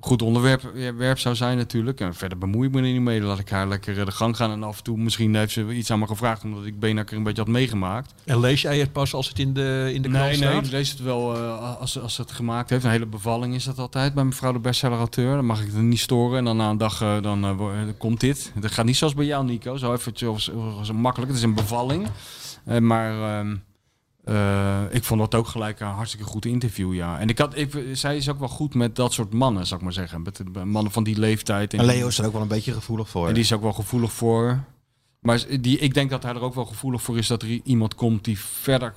goed 0.00 0.22
onderwerp 0.22 0.62
werp 0.96 1.18
zou 1.18 1.34
zijn 1.34 1.56
natuurlijk. 1.56 2.00
En 2.00 2.14
verder 2.14 2.38
bemoei 2.38 2.66
ik 2.66 2.74
me 2.74 2.80
er 2.80 2.92
niet 2.92 3.00
mee. 3.00 3.20
Laat 3.20 3.38
ik 3.38 3.48
haar 3.48 3.68
lekker 3.68 3.98
eh, 3.98 4.04
de 4.04 4.12
gang 4.12 4.36
gaan. 4.36 4.50
En 4.50 4.62
af 4.62 4.76
en 4.76 4.84
toe 4.84 4.98
misschien 4.98 5.34
heeft 5.34 5.52
ze 5.52 5.72
iets 5.72 5.90
aan 5.90 5.98
me 5.98 6.06
gevraagd. 6.06 6.44
Omdat 6.44 6.64
ik 6.64 6.78
Benakker 6.78 7.16
een 7.16 7.22
beetje 7.22 7.42
had 7.42 7.50
meegemaakt. 7.50 8.14
En 8.24 8.40
lees 8.40 8.62
jij 8.62 8.78
het 8.78 8.92
pas 8.92 9.14
als 9.14 9.28
het 9.28 9.38
in 9.38 9.52
de, 9.52 9.90
in 9.94 10.02
de 10.02 10.08
krant 10.08 10.24
Nee, 10.24 10.38
nee, 10.38 10.48
staat? 10.50 10.64
ik 10.64 10.70
lees 10.70 10.90
het 10.90 11.00
wel 11.00 11.36
eh, 11.36 11.80
als, 11.80 12.00
als 12.00 12.14
ze 12.14 12.20
het 12.20 12.32
gemaakt 12.32 12.70
heeft. 12.70 12.84
Een 12.84 12.90
hele 12.90 13.06
bevalling 13.06 13.54
is 13.54 13.64
dat 13.64 13.78
altijd 13.78 14.14
bij 14.14 14.24
mevrouw 14.24 14.52
de 14.52 14.58
bestseller-auteur. 14.58 15.34
Dan 15.34 15.46
mag 15.46 15.60
ik 15.60 15.66
het 15.66 15.82
niet 15.82 15.98
storen. 15.98 16.38
En 16.38 16.44
dan 16.44 16.56
na 16.56 16.70
een 16.70 16.78
dag 16.78 17.02
eh, 17.02 17.22
dan, 17.22 17.94
komt 17.98 18.20
dit. 18.20 18.52
Dat 18.54 18.70
gaat 18.70 18.84
niet 18.84 18.96
zoals 18.96 19.14
bij 19.14 19.24
jou, 19.24 19.44
Nico. 19.44 19.76
Zo 19.76 19.92
even 19.92 20.96
makkelijk. 20.96 21.30
Het 21.30 21.38
is 21.38 21.44
een 21.44 21.54
bevalling. 21.54 22.08
Maar 22.80 23.38
ehm, 23.38 23.56
eh, 24.26 24.82
ik 24.90 25.04
vond 25.04 25.20
dat 25.20 25.34
ook 25.34 25.46
gelijk 25.46 25.80
een 25.80 25.86
hartstikke 25.86 26.26
goed 26.26 26.44
interview, 26.44 26.94
ja. 26.94 27.18
En 27.18 27.28
ik 27.28 27.38
had, 27.38 27.56
ik, 27.56 27.84
zij 27.92 28.16
is 28.16 28.28
ook 28.28 28.38
wel 28.38 28.48
goed 28.48 28.74
met 28.74 28.96
dat 28.96 29.12
soort 29.12 29.32
mannen, 29.32 29.66
zou 29.66 29.78
ik 29.78 29.84
maar 29.84 29.94
zeggen. 29.94 30.22
Met 30.22 30.36
de 30.52 30.64
mannen 30.64 30.92
van 30.92 31.04
die 31.04 31.18
leeftijd. 31.18 31.74
En 31.74 31.84
Leo 31.84 32.06
is 32.06 32.18
er 32.18 32.26
ook 32.26 32.32
wel 32.32 32.42
een 32.42 32.48
beetje 32.48 32.72
gevoelig 32.72 33.08
voor. 33.08 33.28
En 33.28 33.34
die 33.34 33.42
is 33.42 33.52
ook 33.52 33.62
wel 33.62 33.72
gevoelig 33.72 34.12
voor. 34.12 34.64
Maar 35.20 35.44
die, 35.60 35.78
ik 35.78 35.94
denk 35.94 36.10
dat 36.10 36.22
hij 36.22 36.34
er 36.34 36.40
ook 36.40 36.54
wel 36.54 36.64
gevoelig 36.64 37.02
voor 37.02 37.18
is 37.18 37.26
dat 37.26 37.42
er 37.42 37.60
iemand 37.64 37.94
komt 37.94 38.24
die 38.24 38.38
verder 38.38 38.94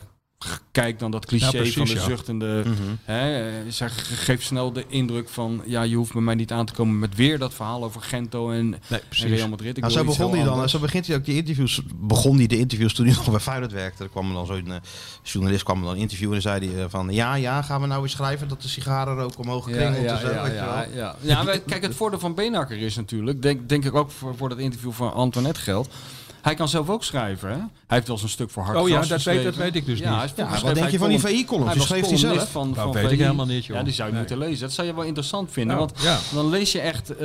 kijkt 0.71 0.99
dan 0.99 1.11
dat 1.11 1.25
cliché 1.25 1.45
Ja, 1.45 1.51
precies, 1.51 1.73
van 1.75 1.85
de 1.85 1.93
ja. 1.93 1.99
zuchtende. 2.03 2.63
Hè, 3.03 3.51
ge- 3.69 3.89
geeft 4.15 4.43
snel 4.45 4.71
de 4.73 4.85
indruk 4.87 5.29
van 5.29 5.61
ja, 5.65 5.81
je 5.81 5.95
hoeft 5.95 6.13
bij 6.13 6.21
mij 6.21 6.35
niet 6.35 6.51
aan 6.51 6.65
te 6.65 6.73
komen 6.73 6.99
met 6.99 7.15
weer 7.15 7.37
dat 7.39 7.53
verhaal 7.53 7.83
over 7.83 8.01
Gento 8.01 8.51
en, 8.51 8.69
Nee, 8.69 8.79
en 8.87 9.01
precies. 9.07 9.25
Real 9.29 9.49
Madrid. 9.49 9.77
Ik 9.77 9.83
Nou, 9.83 9.93
zo 9.95 10.03
begon 10.03 10.31
hij 10.33 10.43
dan. 10.43 10.53
anders. 10.53 10.71
Zo 10.71 10.79
begint 10.79 11.07
hij 11.07 11.15
ook 11.15 11.25
die 11.25 11.35
interviews. 11.35 11.81
Begon 11.95 12.37
hij 12.37 12.47
de 12.47 12.57
interviews 12.57 12.93
toen 12.93 13.05
hij 13.05 13.15
nog 13.15 13.31
bij 13.31 13.39
Feyenoord 13.39 13.71
werkte. 13.71 14.03
Er 14.03 14.09
kwam 14.09 14.27
er 14.27 14.33
dan 14.33 14.45
zo'n 14.45 14.71
eh, 14.71 14.75
journalist 15.23 15.63
kwam 15.63 15.79
er 15.79 15.85
dan 15.85 15.95
interviewen 15.95 16.35
en 16.35 16.41
zei 16.41 16.67
hij 16.71 16.83
eh, 16.83 16.89
van 16.89 17.09
ja, 17.13 17.35
ja, 17.35 17.61
gaan 17.61 17.81
we 17.81 17.87
nou 17.87 18.03
eens 18.03 18.11
schrijven 18.11 18.47
dat 18.47 18.61
de 18.61 18.67
sigarenrook 18.67 19.37
omhoog 19.39 19.65
kringelt 19.65 19.95
ja, 19.95 20.11
weet 20.11 20.21
je 20.21 20.27
ja, 20.27 20.43
wel. 20.43 20.95
ja. 20.95 21.15
ja 21.21 21.43
maar 21.43 21.59
kijk, 21.59 21.81
het 21.81 21.95
voordeel 21.95 22.19
van 22.19 22.33
Beenhakker 22.35 22.77
is 22.77 22.95
natuurlijk, 22.95 23.41
denk, 23.41 23.69
denk 23.69 23.85
ik 23.85 23.95
ook 23.95 24.11
voor, 24.11 24.35
voor 24.35 24.49
dat 24.49 24.57
interview 24.57 24.91
van 24.91 25.13
Antoinette 25.13 25.59
geldt. 25.59 25.89
Hij 26.41 26.55
kan 26.55 26.67
zelf 26.67 26.89
ook 26.89 27.03
schrijven. 27.03 27.49
Hè? 27.49 27.55
Hij 27.55 27.65
heeft 27.87 28.07
wel 28.07 28.15
eens 28.15 28.23
een 28.25 28.29
stuk 28.31 28.49
voor 28.49 28.63
hard 28.63 28.77
Oh 28.77 28.89
ja, 28.89 29.01
dat 29.01 29.23
weet- 29.23 29.43
dat 29.43 29.55
weet 29.55 29.75
ik 29.75 29.85
dus 29.85 29.99
ja, 29.99 30.21
niet. 30.23 30.33
Ja, 30.35 30.49
wat 30.61 30.75
denk 30.75 30.89
je 30.89 30.97
van 30.97 31.09
die 31.09 31.19
column- 31.19 31.37
VI-columns? 31.37 31.73
Die 31.73 31.81
schreef 31.83 32.07
hij 32.07 32.17
zelf? 32.17 32.51
Van, 32.51 32.69
Nou, 32.69 32.81
van 32.81 32.91
weet 33.01 33.11
ik 33.11 33.19
helemaal 33.19 33.45
niet, 33.45 33.65
joh. 33.65 33.77
Ja, 33.77 33.83
die 33.83 33.93
zou 33.93 34.07
je 34.07 34.13
Nee. 34.13 34.21
moeten 34.27 34.47
lezen. 34.47 34.59
Dat 34.61 34.71
zou 34.71 34.87
je 34.87 34.93
wel 34.93 35.03
interessant 35.03 35.51
vinden. 35.51 35.75
Nou, 35.75 35.87
want 35.87 36.03
ja. 36.03 36.17
dan 36.33 36.49
lees 36.49 36.71
je 36.71 36.79
echt... 36.79 37.17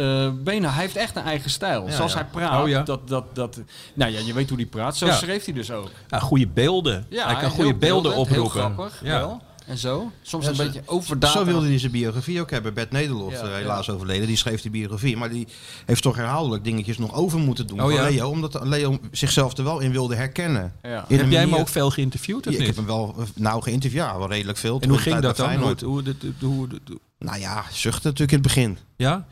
Bena, 0.45 0.71
hij 0.71 0.83
heeft 0.83 0.97
echt 0.97 1.17
een 1.17 1.23
eigen 1.23 1.51
stijl. 1.51 1.87
Zoals 1.91 2.15
hij 2.15 2.25
praat. 2.25 2.67
Oh 2.69 2.85
dat, 2.85 3.09
dat, 3.09 3.25
dat, 3.35 3.61
nou 3.95 4.13
ja, 4.13 4.19
je 4.25 4.33
weet 4.33 4.49
hoe 4.49 4.59
hij 4.59 4.67
praat. 4.67 4.97
Zo 4.97 5.11
schreef 5.11 5.45
hij 5.45 5.55
dus 5.55 5.71
ook. 5.71 5.91
Ja, 6.09 6.19
goede 6.19 6.47
beelden. 6.47 7.07
Ja, 7.09 7.27
hij 7.27 7.37
kan 7.37 7.51
goede 7.51 7.75
beelden 7.75 7.79
beeldend, 7.79 8.15
oproepen. 8.15 8.61
Heel 8.61 8.75
grappig, 8.75 9.01
Ja. 9.03 9.19
wel. 9.19 9.43
En 9.67 9.79
zo. 9.79 10.11
Soms 10.23 10.45
Ja, 10.45 10.51
een 10.51 10.57
zo- 10.57 10.65
beetje 10.65 10.83
overdadig. 10.87 11.39
Zo 11.39 11.45
wilde 11.45 11.67
hij 11.67 11.79
zijn 11.79 11.93
biografie 11.93 12.41
ook 12.41 12.51
hebben. 12.51 12.75
Bert 12.75 12.91
Nederlof, 12.91 13.33
Ja, 13.33 13.39
eh, 13.43 13.49
ja. 13.51 13.55
helaas 13.57 13.91
overleden, 13.91 14.27
die 14.27 14.37
schreef 14.37 14.63
die 14.63 14.71
biografie. 14.71 15.17
Maar 15.17 15.31
die 15.31 15.49
heeft 15.87 16.03
toch 16.03 16.17
herhaaldelijk 16.17 16.65
dingetjes 16.65 16.99
nog 16.99 17.15
over 17.15 17.39
moeten 17.39 17.67
doen 17.67 17.79
Oh, 17.81 17.85
van 17.85 17.95
ja? 17.95 18.03
Leo. 18.09 18.29
Omdat 18.29 18.61
Leo 18.65 18.99
zichzelf 19.11 19.57
er 19.57 19.65
wel 19.65 19.79
in 19.81 19.91
wilde 19.91 20.15
herkennen. 20.15 20.73
Ja. 20.83 20.89
In 21.09 21.15
een 21.15 21.19
Heb 21.23 21.31
jij 21.31 21.41
hem 21.41 21.55
ook 21.55 21.69
veel 21.69 21.91
geïnterviewd 21.91 22.39
of 22.39 22.45
Ja, 22.45 22.51
ik 22.53 22.59
niet? 22.59 22.67
heb 22.67 22.77
hem 22.77 22.87
wel 22.87 23.15
eh, 23.19 23.25
nou 23.35 23.63
geïnterviewd. 23.63 24.03
Ja, 24.03 24.19
wel 24.19 24.29
redelijk 24.29 24.59
veel. 24.59 24.81
en 24.81 24.89
hoe 24.89 24.99
ging 24.99 25.19
dat 25.21 25.37
dan? 25.37 25.55
Hoe, 25.57 25.75
hoe, 25.85 26.03
hoe, 26.03 26.03
hoe, 26.41 26.69
hoe- 26.69 26.99
Nou 27.19 27.39
ja, 27.39 27.65
zuchten 27.73 28.11
natuurlijk 28.11 28.33
in 28.33 28.39
het 28.39 28.47
begin. 28.47 28.79
ja? 28.97 29.27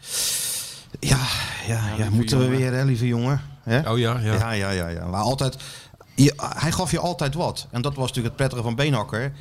Ja, 1.00 1.18
ja, 1.66 1.94
ja, 1.98 2.10
moeten 2.10 2.38
we 2.38 2.46
weer, 2.48 2.72
hè, 2.72 2.84
lieve 2.84 3.06
jongen. 3.06 3.40
Hè? 3.62 3.90
Oh 3.90 3.98
ja, 3.98 4.18
ja. 4.18 4.34
Ja, 4.34 4.50
ja, 4.52 4.70
ja, 4.70 4.88
ja. 4.88 5.06
Maar 5.06 5.20
altijd, 5.20 5.56
je, 6.14 6.32
hij 6.36 6.72
gaf 6.72 6.90
je 6.90 6.98
altijd 6.98 7.34
wat. 7.34 7.66
En 7.70 7.82
dat 7.82 7.94
was 7.94 8.00
natuurlijk 8.08 8.26
het 8.26 8.36
prettige 8.36 8.62
van 8.62 8.74
Beenhakker. 8.74 9.32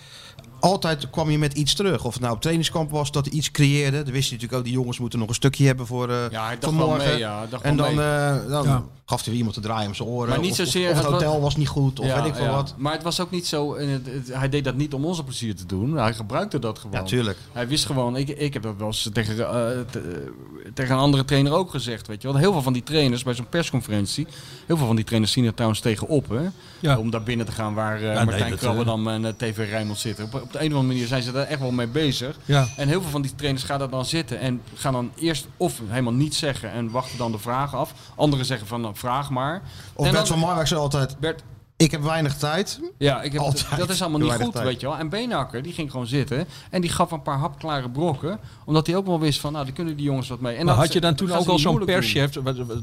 Altijd 0.61 1.09
kwam 1.09 1.29
je 1.29 1.37
met 1.37 1.53
iets 1.53 1.73
terug. 1.73 2.05
Of 2.05 2.13
het 2.13 2.21
nou 2.21 2.33
op 2.35 2.41
trainingskamp 2.41 2.91
was 2.91 3.11
dat 3.11 3.25
hij 3.25 3.33
iets 3.33 3.51
creëerde. 3.51 4.03
Dan 4.03 4.13
wist 4.13 4.25
je 4.29 4.33
natuurlijk 4.33 4.59
ook, 4.59 4.65
die 4.65 4.73
jongens 4.73 4.99
moeten 4.99 5.19
nog 5.19 5.27
een 5.27 5.33
stukje 5.35 5.65
hebben 5.65 5.85
voor, 5.87 6.09
eh 6.09 6.15
Ja, 6.31 6.45
hij 6.45 6.57
dacht 6.59 6.75
wel 6.75 6.87
morgen. 6.87 7.07
mee. 7.09 7.17
Ja, 7.17 7.37
hij 7.39 7.47
dacht 7.49 7.63
En 7.63 7.77
dan, 7.77 7.95
mee. 7.95 8.05
eh, 8.05 8.47
dan 8.47 8.63
Ja. 8.67 8.83
Gaf 9.11 9.19
hij 9.21 9.29
weer 9.29 9.37
iemand 9.37 9.55
te 9.55 9.61
draaien 9.61 9.87
om 9.87 9.95
zijn 9.95 10.07
oren. 10.09 10.29
Maar 10.29 10.39
niet 10.39 10.49
of, 10.51 10.55
zozeer- 10.55 10.91
of, 10.91 10.97
of 10.97 11.03
het 11.03 11.11
hotel 11.13 11.41
was 11.41 11.55
niet 11.55 11.67
goed. 11.67 11.99
Of 11.99 12.05
Ja, 12.05 12.15
weet 12.15 12.25
ik 12.25 12.35
veel 12.35 12.45
ja. 12.45 12.51
wat. 12.51 12.73
Maar 12.77 12.93
het 12.93 13.03
was 13.03 13.19
ook 13.19 13.31
niet 13.31 13.47
zo. 13.47 13.73
en 13.73 13.87
het- 13.89 14.05
het- 14.05 14.33
hij 14.33 14.49
deed 14.49 14.63
dat 14.63 14.75
niet 14.75 14.93
om 14.93 15.05
onze 15.05 15.23
plezier 15.23 15.55
te 15.55 15.65
doen. 15.65 15.97
Hij 15.97 16.13
gebruikte 16.13 16.59
dat 16.59 16.79
gewoon. 16.79 16.95
Ja, 16.99 17.03
tuurlijk. 17.03 17.37
Hij 17.51 17.67
wist 17.67 17.85
gewoon, 17.85 18.15
ik, 18.15 18.29
ik 18.29 18.53
heb 18.53 18.63
dat 18.63 18.75
wel 18.77 18.87
eens 18.87 19.09
tegen, 19.13 19.37
eh, 19.39 19.79
te- 19.91 20.31
tegen 20.73 20.93
een 20.95 21.01
andere 21.01 21.25
trainer 21.25 21.53
ook 21.53 21.69
gezegd. 21.69 22.07
Weet 22.07 22.21
je 22.21 22.27
wel. 22.27 22.37
Heel 22.37 22.51
veel 22.51 22.61
van 22.61 22.73
die 22.73 22.83
trainers 22.83 23.23
bij 23.23 23.33
zo'n 23.33 23.49
persconferentie, 23.49 24.27
heel 24.65 24.77
veel 24.77 24.85
van 24.87 24.95
die 24.95 25.05
trainers 25.05 25.31
zien 25.33 25.45
er 25.45 25.53
trouwens 25.53 25.81
tegenop. 25.81 26.29
Hè? 26.29 26.41
Ja. 26.79 26.97
Om 26.97 27.09
daar 27.11 27.23
binnen 27.23 27.45
te 27.45 27.51
gaan 27.51 27.73
waar 27.73 27.95
eh, 28.01 28.15
nee, 28.15 28.25
Martijn 28.25 28.55
Krabberdam 28.57 29.07
en 29.07 29.25
eh, 29.25 29.31
TV 29.37 29.57
Rijnmond 29.69 29.99
zitten. 29.99 30.25
Op, 30.25 30.33
op 30.33 30.51
de 30.51 30.59
een 30.59 30.65
of 30.65 30.71
andere 30.77 30.83
manier 30.83 31.07
zijn 31.07 31.23
ze 31.23 31.31
daar 31.31 31.45
echt 31.47 31.59
wel 31.59 31.71
mee 31.71 31.87
bezig. 31.87 32.37
Ja. 32.45 32.67
En 32.77 32.87
heel 32.87 33.01
veel 33.01 33.09
van 33.11 33.21
die 33.21 33.35
trainers 33.35 33.63
gaan 33.65 33.79
daar 33.79 33.89
dan 33.89 34.05
zitten 34.05 34.39
en 34.39 34.61
gaan 34.75 34.93
dan 34.93 35.11
eerst 35.15 35.47
of 35.57 35.81
helemaal 35.87 36.13
niets 36.13 36.37
zeggen 36.37 36.71
en 36.71 36.89
wachten 36.91 37.17
dan 37.17 37.31
de 37.31 37.39
vragen 37.39 37.77
af. 37.77 37.93
Anderen 38.15 38.45
zeggen 38.45 38.67
van 38.67 38.81
nou, 38.81 38.95
vraag 39.01 39.29
maar. 39.29 39.61
Of 39.93 40.05
En 40.05 40.11
Bert 40.11 40.27
dan- 40.27 40.37
van 40.39 40.47
Marwijk 40.47 40.67
zei 40.67 40.79
altijd, 40.79 41.19
Bert, 41.19 41.43
ik 41.81 41.91
heb 41.91 42.01
weinig 42.03 42.35
tijd. 42.37 42.79
ja, 42.97 43.21
ik 43.21 43.31
heb, 43.31 43.41
Altijd. 43.41 43.77
dat 43.77 43.89
is 43.89 44.01
allemaal 44.01 44.19
niet 44.19 44.31
goed, 44.31 44.51
tijd. 44.53 44.65
weet 44.65 44.81
je 44.81 44.87
wel. 44.87 44.97
En 44.97 45.09
Beenhakker, 45.09 45.61
die 45.63 45.73
ging 45.73 45.91
gewoon 45.91 46.07
zitten 46.07 46.45
en 46.69 46.81
die 46.81 46.89
gaf 46.89 47.11
een 47.11 47.21
paar 47.21 47.37
hapklare 47.37 47.89
brokken. 47.89 48.39
Omdat 48.65 48.87
hij 48.87 48.95
ook 48.95 49.05
wel 49.05 49.19
wist 49.19 49.39
van, 49.39 49.51
nou, 49.51 49.65
daar 49.65 49.73
kunnen 49.73 49.95
die 49.95 50.05
jongens 50.05 50.27
wat 50.29 50.39
mee. 50.39 50.55
En 50.55 50.65
Maar 50.65 50.75
dat- 50.75 50.83
had 50.83 50.93
je 50.93 51.01
dan 51.01 51.15
toen 51.15 51.31
ook 51.31 51.47
al 51.47 51.59
zo'n 51.59 51.85
perschef, 51.85 52.31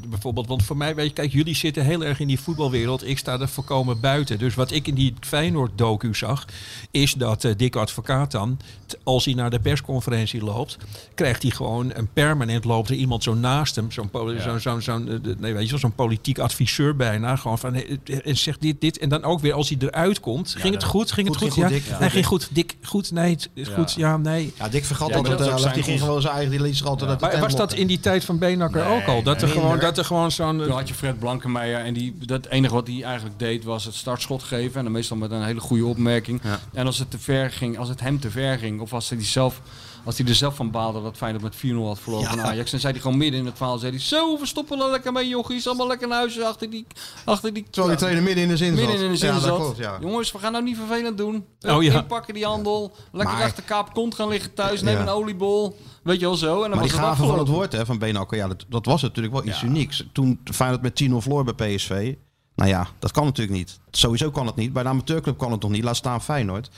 bijvoorbeeld? 0.08 0.46
Want 0.46 0.62
voor 0.62 0.76
mij, 0.76 0.94
weet 0.94 1.06
je, 1.06 1.12
kijk, 1.12 1.32
jullie 1.32 1.54
zitten 1.54 1.84
heel 1.84 2.04
erg 2.04 2.20
in 2.20 2.26
die 2.26 2.40
voetbalwereld. 2.40 3.06
Ik 3.08 3.18
sta 3.18 3.40
er 3.40 3.48
voorkomen 3.48 4.00
buiten. 4.00 4.38
Dus 4.38 4.54
wat 4.54 4.70
ik 4.70 4.86
in 4.86 4.94
die 4.94 5.14
Feyenoord-docu 5.20 6.14
zag, 6.14 6.44
is 6.90 7.12
dat 7.12 7.46
Dick 7.56 7.76
Advocaat 7.76 8.30
dan, 8.30 8.58
t- 8.86 8.98
als 9.04 9.24
hij 9.24 9.34
naar 9.34 9.50
de 9.50 9.60
persconferentie 9.60 10.44
loopt, 10.44 10.76
krijgt 11.14 11.42
hij 11.42 11.50
gewoon 11.50 11.90
een 11.94 12.08
permanent 12.12 12.64
loopt 12.64 12.88
er 12.88 12.94
iemand 12.94 13.22
zo 13.22 13.34
naast 13.34 13.74
hem, 13.76 13.90
zo'n 13.92 14.10
poli- 14.10 14.40
zo'n 14.40 14.60
zo'n 14.60 14.80
zo'n, 14.82 15.08
eh, 15.08 15.14
de- 15.22 15.36
nee, 15.38 15.54
weet 15.54 15.68
je 15.68 15.78
zo'n 15.78 15.94
politiek 15.94 16.38
adviseur 16.38 16.96
bijna, 16.96 17.36
gewoon 17.36 17.58
van, 17.58 17.74
eh, 17.74 17.98
en 18.24 18.36
zegt 18.36 18.60
dit, 18.60 18.80
dit. 18.80 18.87
En 18.96 19.08
dan 19.08 19.24
ook 19.24 19.40
weer 19.40 19.52
als 19.52 19.68
hij 19.68 19.78
eruit 19.80 20.20
komt, 20.20 20.54
ging 20.58 20.74
het 20.74 20.84
goed, 20.84 21.12
ging 21.12 21.28
het 21.28 21.36
Goed, 21.36 21.54
ja. 21.54 22.08
ging 22.08 22.26
goed, 22.26 22.48
Dick, 22.50 22.76
goed, 22.82 23.10
nee, 23.10 23.30
het 23.30 23.48
is 23.54 23.68
goed, 23.68 23.92
ja, 23.92 24.16
nee. 24.16 24.52
Ja, 24.58 24.68
Dick 24.68 24.84
vergat 24.84 25.08
Ja, 25.08 25.16
altijd 25.16 25.38
dat. 25.38 25.48
Die 25.48 25.58
zijn 25.58 25.82
ging 25.82 26.00
gewoon 26.00 26.20
zijn 26.20 26.34
eigen, 26.34 26.50
die 26.50 26.62
liet 26.62 26.76
zich 26.76 26.86
altijd 26.86 27.10
uit 27.10 27.20
de 27.20 27.26
Maar 27.26 27.40
was 27.40 27.56
dat 27.56 27.72
in 27.72 27.86
die 27.86 28.00
tijd 28.00 28.24
van 28.24 28.38
Beenakker 28.38 28.86
ook 28.86 29.04
al? 29.04 29.22
Dat 29.22 29.42
er, 29.42 29.48
gewoon, 29.48 29.78
dat 29.78 29.98
er 29.98 30.04
gewoon 30.04 30.30
zo'n... 30.30 30.58
Toen 30.58 30.70
had 30.70 30.88
je 30.88 30.94
Fred 30.94 31.18
Blankenmeijer 31.18 31.80
en 31.80 31.94
die, 31.94 32.14
dat 32.26 32.46
enige 32.46 32.74
wat 32.74 32.86
hij 32.86 33.02
eigenlijk 33.02 33.38
deed 33.38 33.64
was 33.64 33.84
het 33.84 33.94
startschot 33.94 34.42
geven. 34.42 34.76
En 34.76 34.82
dan 34.82 34.92
meestal 34.92 35.16
met 35.16 35.30
een 35.30 35.44
hele 35.44 35.60
goede 35.60 35.86
opmerking. 35.86 36.40
Ja. 36.42 36.60
En 36.72 36.86
als 36.86 36.98
het 36.98 37.10
te 37.10 37.18
ver 37.18 37.50
ging, 37.50 37.78
als 37.78 37.88
het 37.88 38.00
hem 38.00 38.20
te 38.20 38.30
ver 38.30 38.58
ging, 38.58 38.80
of 38.80 38.92
als 38.92 39.08
hij, 39.08 39.18
die 39.18 39.26
zelf, 39.26 39.60
als 40.04 40.18
hij 40.18 40.26
er 40.26 40.34
zelf 40.34 40.56
van 40.56 40.70
baalde 40.70 41.02
dat 41.02 41.16
Feyenoord 41.16 41.42
met 41.42 41.56
4-0 41.56 41.76
had 41.76 41.98
verloren 42.00 42.26
van 42.28 42.40
Ajax. 42.42 42.70
Dan 42.70 42.80
zei 42.80 42.92
hij 42.92 43.02
gewoon 43.02 43.16
midden 43.18 43.40
in 43.40 43.46
het 43.46 43.56
verhaal, 43.56 43.78
zei 43.78 43.90
hij, 43.92 44.00
zo, 44.00 44.38
we 44.38 44.46
stoppen 44.46 44.80
er 44.80 44.90
lekker 44.90 45.12
mee 45.12 45.28
jochies. 45.28 45.66
Allemaal 45.66 45.86
lekker 45.86 46.08
naar 46.08 46.18
huis 46.18 46.40
achter 46.40 46.70
die... 46.70 46.86
Achter 47.24 47.52
die 47.54 47.62
Terwijl 47.70 47.88
die 47.88 47.96
trainer 47.98 48.22
midden 48.22 48.42
in 48.44 48.48
de 48.50 48.56
zin 48.56 48.74
Midden 48.74 48.92
zat. 48.96 49.00
in 49.04 49.10
de 49.10 49.16
zin 49.16 49.32
ja, 49.34 49.38
zat. 49.38 49.56
klopt, 49.56 49.76
ja. 49.78 49.98
Jongens, 50.00 50.32
we 50.32 50.38
gaan 50.38 50.52
nou 50.52 50.64
niet 50.64 50.76
vervelend 50.76 51.18
doen. 51.18 51.44
Oh, 51.60 51.82
ja. 51.82 51.94
Inpakken 51.94 52.34
die 52.34 52.44
handel. 52.44 52.92
Lekker 53.12 53.34
Maar- 53.36 53.44
achter 53.44 53.62
kaap 53.62 53.92
kont 53.94 54.14
gaan 54.14 54.28
liggen 54.28 54.54
thuis. 54.54 54.82
Neem 54.82 54.98
een 55.00 55.08
oliebol. 55.08 55.76
Weet 56.02 56.20
je 56.20 56.26
wel 56.26 56.36
zo. 56.36 56.54
En 56.54 56.60
dan 56.60 56.70
Maar 56.70 56.78
was 56.78 56.88
die 56.88 56.98
het 56.98 57.08
gave 57.08 57.26
van 57.26 57.38
het 57.38 57.48
woord 57.48 57.72
hè, 57.72 57.86
van 57.86 57.98
Beenhakker, 57.98 58.36
ja, 58.38 58.48
dat, 58.48 58.64
dat 58.68 58.86
was 58.86 59.02
natuurlijk 59.02 59.34
wel 59.34 59.44
iets 59.46 59.62
unieks. 59.62 60.04
Toen 60.12 60.40
Feyenoord 60.44 60.82
met 60.82 61.02
10-0 61.10 61.14
verloor 61.16 61.44
bij 61.54 61.74
PSV. 61.74 62.14
Nou 62.54 62.70
ja, 62.70 62.86
dat 62.98 63.10
kan 63.12 63.24
natuurlijk 63.24 63.56
niet. 63.58 63.78
Sowieso 63.90 64.30
kan 64.30 64.46
het 64.46 64.56
niet. 64.56 64.72
Bij 64.72 64.82
de 64.82 64.88
amateurclub 64.88 65.38
kan 65.38 65.52
het 65.52 65.60
nog 65.62 65.70
niet. 65.70 65.84
Laat 65.84 65.96
staan 65.96 66.22
Feyenoord. 66.22 66.70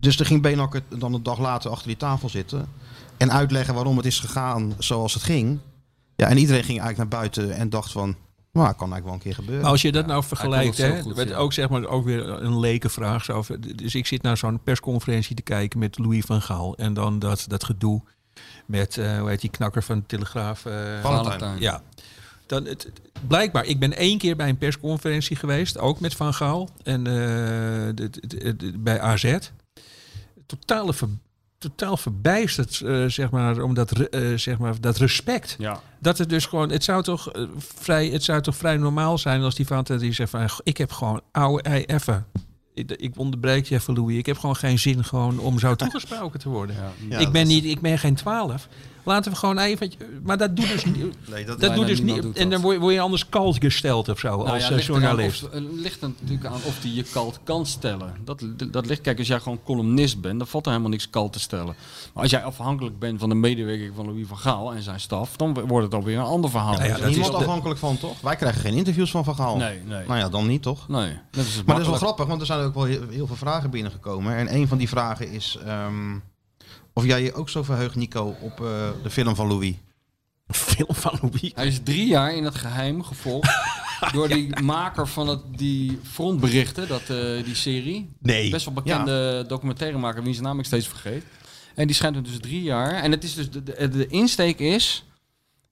Dus 0.00 0.18
er 0.18 0.26
ging 0.26 0.42
Beenhakker 0.42 0.82
dan 0.98 1.14
een 1.14 1.22
dag 1.22 1.38
later 1.38 1.70
achter 1.70 1.86
die 1.86 1.96
tafel 1.96 2.28
zitten. 2.28 2.68
En 3.16 3.32
uitleggen 3.32 3.74
waarom 3.74 3.96
het 3.96 4.06
is 4.06 4.18
gegaan 4.20 4.74
zoals 4.78 5.14
het 5.14 5.22
ging. 5.22 5.58
Ja, 6.16 6.26
en 6.28 6.36
iedereen 6.36 6.64
ging 6.64 6.80
eigenlijk 6.80 7.10
naar 7.10 7.20
buiten 7.20 7.52
en 7.54 7.70
dacht 7.70 7.92
van... 7.92 8.16
Nou, 8.52 8.66
kan 8.66 8.92
eigenlijk 8.92 9.04
wel 9.04 9.14
een 9.14 9.20
keer 9.20 9.34
gebeuren. 9.34 9.62
Maar 9.62 9.70
als 9.70 9.82
je 9.82 9.92
dat 9.92 10.06
nou 10.06 10.24
vergelijkt, 10.24 10.76
hè, 10.78 11.00
goed, 11.00 11.16
met 11.16 11.28
ja. 11.28 11.36
ook 11.36 11.52
zeg 11.52 11.68
maar 11.68 11.86
ook 11.86 12.04
weer 12.04 12.28
een 12.28 12.58
lekenvraag. 12.58 13.24
Zo, 13.24 13.44
dus 13.76 13.94
ik 13.94 14.06
zit 14.06 14.22
naar 14.22 14.36
zo'n 14.36 14.62
persconferentie 14.62 15.36
te 15.36 15.42
kijken 15.42 15.78
met 15.78 15.98
Louis 15.98 16.24
van 16.24 16.42
Gaal. 16.42 16.76
En 16.76 16.94
dan 16.94 17.18
dat, 17.18 17.44
dat 17.48 17.64
gedoe 17.64 18.02
met, 18.66 18.96
eh, 18.96 19.18
hoe 19.18 19.28
heet 19.28 19.40
die 19.40 19.50
knakker 19.50 19.82
van 19.82 19.98
de 19.98 20.06
Telegraaf? 20.06 20.66
eh, 20.66 20.74
Valentijn. 21.02 21.60
Ja. 21.60 21.82
Dan 22.46 22.64
het, 22.64 22.90
blijkbaar, 23.26 23.64
ik 23.64 23.78
ben 23.78 23.96
één 23.96 24.18
keer 24.18 24.36
bij 24.36 24.48
een 24.48 24.58
persconferentie 24.58 25.36
geweest, 25.36 25.78
ook 25.78 26.00
met 26.00 26.14
Van 26.14 26.34
Gaal. 26.34 26.68
En 26.82 27.06
eh, 27.06 27.12
de- 27.94 28.10
de- 28.26 28.56
de- 28.56 28.78
bij 28.78 29.00
AZ. 29.00 29.38
Totale 30.58 30.92
ver- 30.92 31.08
totaal 31.58 31.96
verbijsterd, 31.96 32.80
eh, 32.80 33.04
zeg 33.06 33.30
maar, 33.30 33.62
om 33.62 33.74
dat, 33.74 33.92
eh, 33.92 34.32
zeg 34.36 34.58
maar, 34.58 34.80
dat 34.80 34.96
respect. 34.96 35.56
Ja. 35.58 35.80
Dat 35.98 36.18
het 36.18 36.28
dus 36.28 36.46
gewoon, 36.46 36.70
het 36.70 36.84
zou 36.84 37.02
toch, 37.02 37.32
eh, 37.32 37.42
vrij, 37.58 38.08
het 38.08 38.24
zou 38.24 38.40
toch 38.42 38.56
vrij 38.56 38.76
normaal 38.76 39.18
zijn 39.18 39.42
als 39.42 39.54
die 39.54 39.66
van 39.66 39.84
die 39.98 40.12
zegt 40.12 40.30
van, 40.30 40.48
ik 40.62 40.76
heb 40.76 40.92
gewoon, 40.92 41.20
ouwe 41.32 41.62
ei, 41.62 41.84
even. 41.84 42.26
Ik, 42.74 42.90
ik 42.90 43.18
onderbreek 43.18 43.66
je 43.66 43.74
even, 43.74 43.94
Louis. 43.94 44.16
Ik 44.16 44.26
heb 44.26 44.38
gewoon 44.38 44.56
geen 44.56 44.78
zin 44.78 45.04
gewoon 45.04 45.38
om 45.38 45.58
zo 45.58 45.74
toegesproken 45.84 46.40
te 46.40 46.48
worden. 46.48 46.76
Ja, 47.08 47.18
ik, 47.18 47.32
ben 47.32 47.46
niet, 47.46 47.64
ik 47.64 47.80
ben 47.80 47.98
geen 47.98 48.14
twaalf. 48.14 48.68
Laten 49.10 49.32
we 49.32 49.38
gewoon 49.38 49.58
even... 49.58 49.92
Maar 50.22 50.38
dat 50.38 50.56
doet 50.56 50.68
dus, 50.68 50.84
niet- 50.84 50.96
Nee, 51.30 51.44
dat, 51.44 51.74
doet 51.74 51.86
dus 51.86 52.00
niet... 52.00 52.22
doet 52.22 52.36
en 52.36 52.50
dan 52.50 52.60
word 52.60 52.74
je, 52.74 52.80
word 52.80 52.94
je 52.94 53.00
anders 53.00 53.28
kalt 53.28 53.56
gesteld 53.58 54.08
of 54.08 54.18
zo, 54.18 54.36
Nou 54.36 54.48
als 54.48 54.62
ja, 54.62 54.68
eh, 54.68 54.74
ligt 54.74 54.86
journalist. 54.86 55.42
Eh, 55.42 55.60
ligt 55.72 56.02
er 56.02 56.08
natuurlijk 56.08 56.46
aan 56.46 56.60
of 56.66 56.78
die 56.80 56.94
je 56.94 57.02
kalt 57.02 57.40
kan 57.44 57.66
stellen. 57.66 58.14
Dat, 58.24 58.44
dat 58.70 58.86
ligt, 58.86 59.00
kijk, 59.00 59.18
als 59.18 59.26
jij 59.26 59.40
gewoon 59.40 59.62
columnist 59.64 60.20
bent, 60.20 60.38
dan 60.38 60.46
valt 60.46 60.64
er 60.64 60.70
helemaal 60.70 60.92
niks 60.92 61.10
kalt 61.10 61.32
te 61.32 61.40
stellen. 61.40 61.74
Maar 62.14 62.22
als 62.22 62.30
jij 62.30 62.42
afhankelijk 62.42 62.98
bent 62.98 63.20
van 63.20 63.28
de 63.28 63.34
medewerking 63.34 63.92
van 63.94 64.06
Louis 64.06 64.26
van 64.26 64.38
Gaal 64.38 64.72
en 64.72 64.82
zijn 64.82 65.00
staf, 65.00 65.36
dan 65.36 65.66
wordt 65.66 65.84
het 65.84 65.94
alweer 65.94 66.18
een 66.18 66.24
ander 66.24 66.50
verhaal. 66.50 66.74
Ja, 66.74 66.84
ja, 66.84 66.98
dat 66.98 67.08
niemand 67.08 67.32
is 67.32 67.38
afhankelijk 67.38 67.80
van, 67.80 67.98
toch? 67.98 68.20
Wij 68.20 68.36
krijgen 68.36 68.60
geen 68.60 68.74
interviews 68.74 69.10
van 69.10 69.24
Van 69.24 69.34
Gaal. 69.34 69.56
Nee, 69.56 69.80
nee. 69.86 70.06
Nou 70.06 70.18
ja, 70.18 70.28
dan 70.28 70.46
niet, 70.46 70.62
toch? 70.62 70.88
Nee, 70.88 71.18
dat 71.30 71.44
is 71.44 71.54
het 71.54 71.66
Maar 71.66 71.74
dat 71.74 71.84
is 71.84 71.90
wel 71.90 72.00
grappig, 72.00 72.26
want 72.26 72.40
er 72.40 72.46
zijn 72.46 72.60
ook 72.60 72.74
wel 72.74 72.84
heel, 72.84 73.08
heel 73.10 73.26
veel 73.26 73.36
vragen 73.36 73.70
binnengekomen. 73.70 74.36
En 74.36 74.54
een 74.54 74.68
van 74.68 74.78
die 74.78 74.88
vragen 74.88 75.30
is 75.30 75.58
ehm, 75.66 76.16
of 77.00 77.06
jij 77.06 77.22
je 77.22 77.34
ook 77.34 77.48
zo 77.48 77.62
verheugt, 77.62 77.94
Nico, 77.94 78.36
op 78.40 78.60
eh, 78.60 78.88
de 79.02 79.10
film 79.10 79.34
van 79.34 79.46
Louis. 79.46 79.74
film 80.48 80.94
van 80.94 81.18
Louis. 81.22 81.52
Hij 81.54 81.66
is 81.66 81.80
drie 81.82 82.06
jaar 82.06 82.34
in 82.34 82.44
het 82.44 82.54
geheim 82.54 83.02
gevolgd 83.02 83.50
door 84.12 84.28
die 84.28 84.60
maker 84.62 85.08
van 85.08 85.28
het, 85.28 85.40
die 85.56 85.98
frontberichten, 86.02 86.88
dat, 86.88 87.00
eh, 87.00 87.44
die 87.44 87.54
serie. 87.54 88.10
Nee. 88.18 88.50
Best 88.50 88.64
wel 88.64 88.74
bekende 88.74 89.44
documentairemaker, 89.48 90.22
wie 90.22 90.32
zijn 90.32 90.44
naam 90.44 90.58
ik 90.58 90.64
steeds 90.64 90.88
vergeet. 90.88 91.24
En 91.74 91.86
die 91.86 91.96
schijnt 91.96 92.14
hem 92.14 92.24
dus 92.24 92.38
drie 92.40 92.62
jaar. 92.62 92.92
En 92.92 93.10
het 93.10 93.24
is 93.24 93.34
dus 93.34 93.50
de, 93.50 93.62
de, 93.62 93.88
de 93.88 94.06
insteek 94.06 94.58
is. 94.58 95.04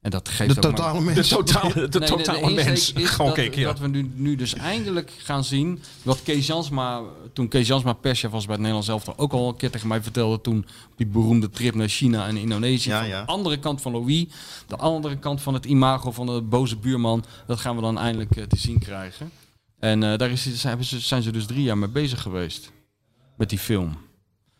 En 0.00 0.10
dat 0.10 0.28
geeft 0.28 0.54
De 0.54 0.60
totale 0.60 0.98
De 0.98 1.04
mens. 1.04 1.28
totale, 1.28 1.72
de 1.72 1.78
Nee, 1.80 1.88
de- 1.88 1.98
de 1.98 2.06
totale 2.06 2.40
insteek 2.40 2.64
mens. 2.64 2.92
is 2.92 3.08
Gewoon 3.08 3.34
dat, 3.34 3.54
ja. 3.54 3.64
dat 3.64 3.78
we 3.78 3.88
nu, 3.88 4.10
nu 4.14 4.36
dus 4.36 4.54
eindelijk 4.54 5.12
gaan 5.18 5.44
zien 5.44 5.80
wat 6.02 6.22
Kees 6.22 6.46
Jansma, 6.46 7.02
toen 7.32 7.48
Kees 7.48 7.66
Jansma 7.66 7.92
perschef 7.92 8.30
was 8.30 8.42
bij 8.44 8.50
het 8.54 8.58
Nederlands 8.60 8.88
elftal, 8.88 9.14
ook 9.18 9.32
al 9.32 9.48
een 9.48 9.56
keer 9.56 9.70
tegen 9.70 9.88
mij 9.88 10.02
vertelde 10.02 10.40
toen 10.40 10.58
op 10.90 10.96
die 10.96 11.06
beroemde 11.06 11.50
trip 11.50 11.74
naar 11.74 11.88
China 11.88 12.26
en 12.26 12.36
Indonesië. 12.36 12.88
Ja, 12.88 12.98
Van 12.98 13.08
ja. 13.08 13.20
De 13.24 13.26
andere 13.32 13.58
kant 13.58 13.80
van 13.80 13.92
Louis, 13.92 14.26
de 14.66 14.76
andere 14.76 15.18
kant 15.18 15.40
van 15.42 15.54
het 15.54 15.64
imago 15.64 16.10
van 16.12 16.26
de 16.26 16.42
boze 16.42 16.76
buurman, 16.76 17.24
dat 17.46 17.60
gaan 17.60 17.76
we 17.76 17.82
dan 17.82 17.98
eindelijk 17.98 18.36
eh, 18.36 18.44
te 18.44 18.56
zien 18.58 18.78
krijgen. 18.78 19.30
En 19.78 20.02
eh, 20.02 20.18
daar 20.18 20.30
is, 20.30 20.54
zijn, 20.60 20.84
ze, 20.84 21.00
zijn 21.00 21.22
ze 21.22 21.30
dus 21.32 21.46
drie 21.46 21.62
jaar 21.62 21.78
mee 21.78 21.88
bezig 21.88 22.22
geweest 22.22 22.70
met 23.36 23.48
die 23.48 23.58
film. 23.58 23.96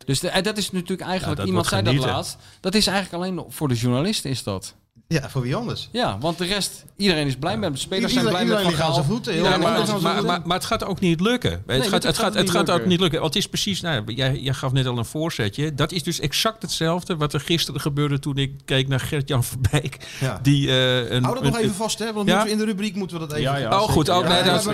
Dus 0.04 0.20
de- 0.20 0.40
dat 0.42 0.56
is 0.58 0.70
natuurlijk 0.70 1.08
eigenlijk, 1.08 1.40
Ja, 1.40 1.46
iemand 1.46 1.66
zei 1.66 1.82
dat 1.82 1.94
laatst, 1.94 2.36
dat 2.60 2.74
is 2.74 2.86
eigenlijk 2.86 3.24
alleen 3.24 3.44
voor 3.48 3.68
de 3.68 3.74
journalisten 3.74 4.30
is 4.30 4.42
dat. 4.42 4.74
Ja, 5.14 5.28
voor 5.30 5.42
wie 5.42 5.54
anders? 5.56 5.88
Ja, 5.92 6.18
want 6.20 6.38
de 6.38 6.44
rest, 6.44 6.84
iedereen 6.96 7.26
is 7.26 7.36
blij 7.36 7.54
met 7.54 7.64
hem. 7.64 7.72
De 7.72 7.78
spelers 7.78 8.12
zijn 8.12 8.24
Iedereen- 8.24 8.46
blij 8.46 8.56
met 8.56 8.66
iedereen 8.66 8.78
Van 8.78 8.84
Gaal. 8.86 8.94
zijn 8.94 9.06
voeten, 9.06 9.32
heel 9.32 9.44
Ja, 9.44 9.48
erg 9.52 9.58
maar, 9.62 9.72
maar, 9.72 9.86
voeten. 9.86 10.24
maar, 10.26 10.40
maar 10.44 10.56
het 10.56 10.66
gaat 10.66 10.84
ook 10.84 11.00
niet 11.00 11.20
lukken. 11.20 11.62
Het 11.66 11.82
gaat, 11.82 11.92
het 11.92 12.02
het 12.02 12.18
gaat 12.18 12.34
het 12.34 12.50
gaat 12.50 12.70
ook 12.70 12.86
niet 12.86 13.00
lukken. 13.00 13.20
Want 13.20 13.34
het 13.34 13.42
is 13.42 13.48
precies, 13.48 13.80
nou, 13.80 14.12
jij, 14.14 14.38
jij 14.38 14.52
gaf 14.54 14.72
net 14.72 14.86
al 14.86 14.98
een 14.98 15.04
voorzetje. 15.04 15.74
Dat 15.74 15.92
is 15.92 16.02
dus 16.02 16.20
exact 16.20 16.62
hetzelfde 16.62 17.16
wat 17.16 17.32
er 17.32 17.40
gisteren 17.40 17.80
gebeurde 17.80 18.18
toen 18.18 18.36
ik 18.36 18.52
keek 18.64 18.88
naar 18.88 19.00
Gert-Jan 19.00 19.44
Verbeek. 19.44 19.96
Ja. 20.20 20.38
Die, 20.42 20.68
eh, 20.68 21.10
een, 21.10 21.22
Hou 21.24 21.34
dat 21.34 21.44
nog 21.44 21.58
even 21.58 21.74
vast, 21.74 21.98
hè? 21.98 22.12
Want 22.12 22.28
Ja? 22.28 22.34
moeten 22.34 22.56
we 22.56 22.60
in 22.60 22.66
de 22.66 22.72
rubriek 22.72 22.94
moeten 22.94 23.20
we 23.20 23.26
dat 23.26 23.32
even... 23.36 23.50
Ja, 23.52 23.56
ja. 23.56 23.80
Oh, 23.82 23.88
goed. 23.88 24.08
Oh, 24.08 24.16
Ja, 24.22 24.28
nee, 24.28 24.36
ja, 24.38 24.44
dat, 24.44 24.64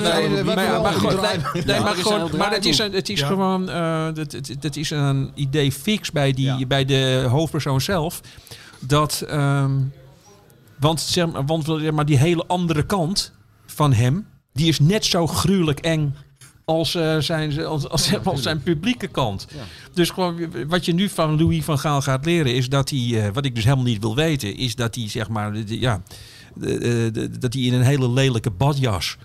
maar, 2.32 2.52
het 2.52 2.64
is, 2.64 2.78
het 2.78 3.08
is 3.08 3.22
gewoon, 3.22 3.68
eh, 3.70 4.04
dat, 4.14 4.30
dat, 4.30 4.50
dat 4.60 4.76
is 4.76 4.90
een 4.90 5.30
idee 5.34 5.72
fix 5.72 6.10
bij, 6.12 6.32
die, 6.32 6.66
bij 6.66 6.84
de 6.84 7.26
hoofdpersoon 7.30 7.80
zelf. 7.80 8.20
Dat, 8.80 9.24
ehm, 9.28 9.72
want, 10.84 11.00
zeg 11.00 11.32
maar, 11.32 11.44
want 11.46 11.64
zeg 11.64 11.92
maar, 11.92 12.06
die 12.06 12.18
hele 12.18 12.46
andere 12.46 12.86
kant 12.86 13.32
van 13.66 13.92
hem, 13.92 14.26
die 14.52 14.68
is 14.68 14.78
net 14.78 15.04
zo 15.04 15.26
gruwelijk 15.26 15.80
eng 15.80 16.14
als, 16.64 16.94
eh, 16.94 17.18
zijn, 17.18 17.64
als, 17.64 17.88
als, 17.88 18.24
als 18.24 18.42
zijn 18.42 18.62
publieke 18.62 19.06
kant. 19.06 19.46
Ja. 19.54 19.62
Dus 19.94 20.10
gewoon, 20.10 20.36
wat 20.68 20.84
je 20.84 20.94
nu 20.94 21.08
van 21.08 21.38
Louis 21.38 21.64
van 21.64 21.78
Gaal 21.78 22.02
gaat 22.02 22.24
leren, 22.24 22.54
is 22.54 22.68
dat 22.68 22.90
hij, 22.90 22.98
eh, 23.26 23.32
wat 23.32 23.44
ik 23.44 23.54
dus 23.54 23.64
helemaal 23.64 23.84
niet 23.84 24.00
wil 24.00 24.14
weten, 24.14 24.56
is 24.56 24.74
dat 24.74 24.94
hij, 24.94 25.08
zeg 25.08 25.28
maar, 25.28 25.52
de- 25.52 25.80
ja, 25.80 26.02
de- 26.54 27.30
dat 27.38 27.52
hij 27.54 27.62
in 27.62 27.72
een 27.74 27.82
hele 27.82 28.10
lelijke 28.10 28.50
badjas 28.50 29.16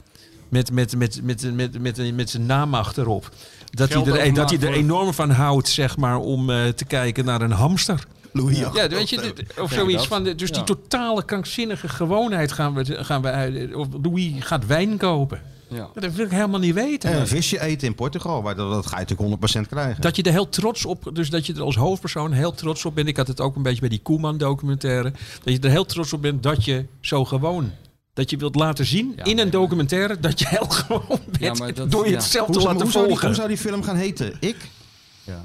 met, 0.49 0.71
met, 0.71 0.95
met, 0.97 1.19
met, 1.23 1.55
met, 1.55 1.81
met, 1.81 2.15
met, 2.15 2.29
zijn 2.29 2.45
naam 2.45 2.73
achterop. 2.73 3.29
Dat 3.69 3.93
hij, 3.93 4.03
er, 4.05 4.33
dat 4.33 4.49
hij 4.49 4.59
er 4.59 4.73
enorm 4.73 5.13
van 5.13 5.29
houdt, 5.31 5.67
zeg 5.67 5.97
maar, 5.97 6.17
om 6.17 6.49
eh, 6.49 6.67
te 6.67 6.85
kijken 6.85 7.25
naar 7.25 7.41
een 7.41 7.51
hamster. 7.51 8.05
Louis 8.33 8.57
Ja, 8.57 8.87
weet 8.87 9.09
je, 9.09 9.21
dit- 9.21 9.59
of 9.59 9.71
zoiets 9.71 10.07
van. 10.07 10.23
de- 10.23 10.35
Dus 10.35 10.51
die 10.51 10.63
totale 10.63 11.25
krankzinnige 11.25 11.89
gewoonheid 11.89 12.51
gaan 12.51 12.73
we, 12.73 13.03
gaan 13.03 13.21
we 13.21 13.29
uit. 13.29 13.73
Of 13.75 13.87
Louis 14.01 14.31
gaat 14.39 14.65
wijn 14.65 14.97
kopen. 14.97 15.41
Ja. 15.67 15.89
Dat 15.93 16.13
wil 16.13 16.25
ik 16.25 16.31
helemaal 16.31 16.59
niet 16.59 16.73
weten. 16.73 17.09
En 17.11 17.19
een 17.19 17.27
visje 17.27 17.61
eten 17.61 17.87
in 17.87 17.95
Portugal, 17.95 18.41
maar 18.41 18.55
dat, 18.55 18.71
dat 18.71 18.85
ga 18.85 18.99
je 18.99 19.05
natuurlijk 19.05 19.29
100% 19.65 19.67
krijgen. 19.67 20.01
Dat 20.01 20.15
je 20.15 20.23
er 20.23 20.31
heel 20.31 20.49
trots 20.49 20.85
op, 20.85 21.09
dus 21.13 21.29
dat 21.29 21.45
je 21.45 21.53
er 21.53 21.61
als 21.61 21.75
hoofdpersoon 21.75 22.31
heel 22.31 22.51
trots 22.53 22.85
op 22.85 22.95
bent. 22.95 23.07
Ik 23.07 23.17
had 23.17 23.27
het 23.27 23.41
ook 23.41 23.55
een 23.55 23.61
beetje 23.61 23.79
bij 23.79 23.89
die 23.89 23.99
Koeman 24.01 24.37
documentaire. 24.37 25.13
Dat 25.43 25.53
je 25.53 25.59
er 25.59 25.69
heel 25.69 25.85
trots 25.85 26.13
op 26.13 26.21
bent 26.21 26.43
dat 26.43 26.65
je 26.65 26.85
zo 27.01 27.25
gewoon. 27.25 27.71
Dat 28.13 28.29
je 28.29 28.37
wilt 28.37 28.55
laten 28.55 28.85
zien 28.85 29.13
Ja, 29.15 29.23
in 29.23 29.39
een 29.39 29.49
documentaire 29.49 30.19
dat 30.19 30.39
je 30.39 30.47
heel 30.47 30.65
gewoon 30.69 31.19
bent. 31.25 31.37
Ja, 31.39 31.53
maar 31.53 31.73
dat- 31.73 31.91
door 31.91 32.03
je 32.05 32.09
ja. 32.11 32.15
het 32.15 32.25
zelf 32.25 32.45
hoe, 32.45 32.55
te 32.55 32.61
zou, 32.61 32.73
laten 32.73 32.85
hoe, 32.87 32.91
zou 32.93 33.07
die, 33.07 33.13
volgen. 33.17 33.27
hoe 33.27 33.35
zou 33.35 33.47
die 33.47 33.57
film 33.57 33.83
gaan 33.83 33.95
heten? 33.95 34.33
Ik? 34.39 34.55
ja, 35.23 35.43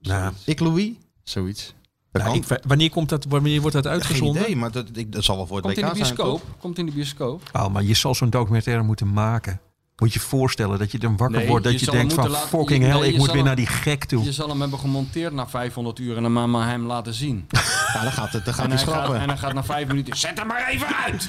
nou, 0.00 0.32
Ik 0.44 0.60
Louis? 0.60 0.90
zoiets. 1.22 1.72
Nou, 2.22 2.36
ik- 2.36 2.60
wanneer, 2.66 2.90
komt 2.90 3.08
dat, 3.08 3.24
wanneer 3.28 3.60
wordt 3.60 3.74
dat 3.76 3.84
Geen 3.84 3.92
uitgezonden? 3.94 4.42
idee, 4.42 4.56
maar 4.56 4.70
dat, 4.70 4.86
ik, 4.92 5.12
dat 5.12 5.24
zal 5.24 5.36
wel 5.36 5.46
voor 5.46 5.56
het 5.56 5.64
Komt 5.66 5.76
in 5.78 5.82
de 5.84 5.88
zijn, 5.96 6.14
bioscoop. 6.14 6.40
toch? 6.40 6.56
Komt 6.60 6.78
in 6.78 6.86
de 6.86 6.92
bioscoop. 6.92 7.42
Oh, 7.52 7.68
maar 7.68 7.82
je 7.82 7.94
zal 7.94 8.14
zo'n 8.14 8.30
documentaire 8.30 8.82
moeten 8.82 9.12
maken. 9.12 9.60
Moet 9.96 10.12
je 10.12 10.18
je 10.18 10.24
voorstellen 10.26 10.78
dat 10.78 10.92
je 10.92 10.98
dan 10.98 11.16
wakker 11.16 11.38
Nee, 11.38 11.46
wordt. 11.48 11.64
Dat 11.64 11.80
je 11.80 11.90
denkt 11.90 12.12
van 12.12 12.30
laten- 12.30 12.48
fucking 12.48 12.82
je- 12.84 12.90
hell, 12.90 13.00
nee, 13.00 13.10
ik 13.12 13.16
moet 13.16 13.26
weer 13.26 13.36
hem- 13.36 13.44
naar 13.44 13.56
die 13.56 13.66
gek 13.66 14.04
toe. 14.04 14.24
Je 14.24 14.32
zal 14.32 14.48
hem 14.48 14.60
hebben 14.60 14.78
gemonteerd 14.78 15.32
na 15.32 15.48
500 15.48 15.98
uur 15.98 16.16
en 16.16 16.22
dan 16.22 16.32
maar, 16.32 16.48
maar 16.48 16.68
hem 16.68 16.86
laten 16.86 17.14
zien. 17.14 17.46
Ja, 17.94 18.02
dan 18.02 18.12
gaat 18.12 18.32
het, 18.32 18.44
dan 18.44 18.54
gaat 18.54 18.64
En 18.64 18.70
hij 18.70 18.78
gaat, 18.78 18.88
schrappen. 18.88 19.20
en 19.20 19.28
hij 19.28 19.36
gaat 19.38 19.52
na 19.54 19.64
vijf 19.64 19.86
minuten. 19.88 20.16
Zet 20.16 20.38
hem 20.38 20.46
maar 20.46 20.68
even 20.68 20.86
uit! 21.04 21.28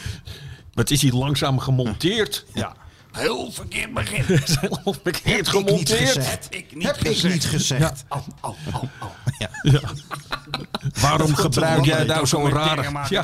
Wat 0.74 0.90
is 0.90 1.02
hij 1.02 1.12
langzaam 1.12 1.60
gemonteerd? 1.60 2.46
Ja. 2.54 2.76
Heel 3.16 3.52
verkeerd 3.52 3.94
begin. 3.94 4.24
Het 4.36 4.50
is 4.50 4.56
helemaal 4.60 4.96
verkeerd 5.04 5.24
Heb 5.26 5.36
ik 5.36 5.38
niet 5.38 5.48
gemonteerd. 5.48 6.00
gezegd. 6.10 6.48
Ik 6.50 6.76
niet 6.76 6.84
Heb 6.86 6.96
ik 6.98 7.08
gezegd. 7.08 7.34
niet 7.34 7.46
gezegd. 7.46 8.06
Au, 8.08 8.22
au. 8.42 8.56
Waarom 11.02 11.36
gebruik 11.36 11.86
jij 11.86 12.04
nou 12.04 12.28
zo'n 12.28 12.50
rare... 12.50 13.08
Ja, 13.10 13.24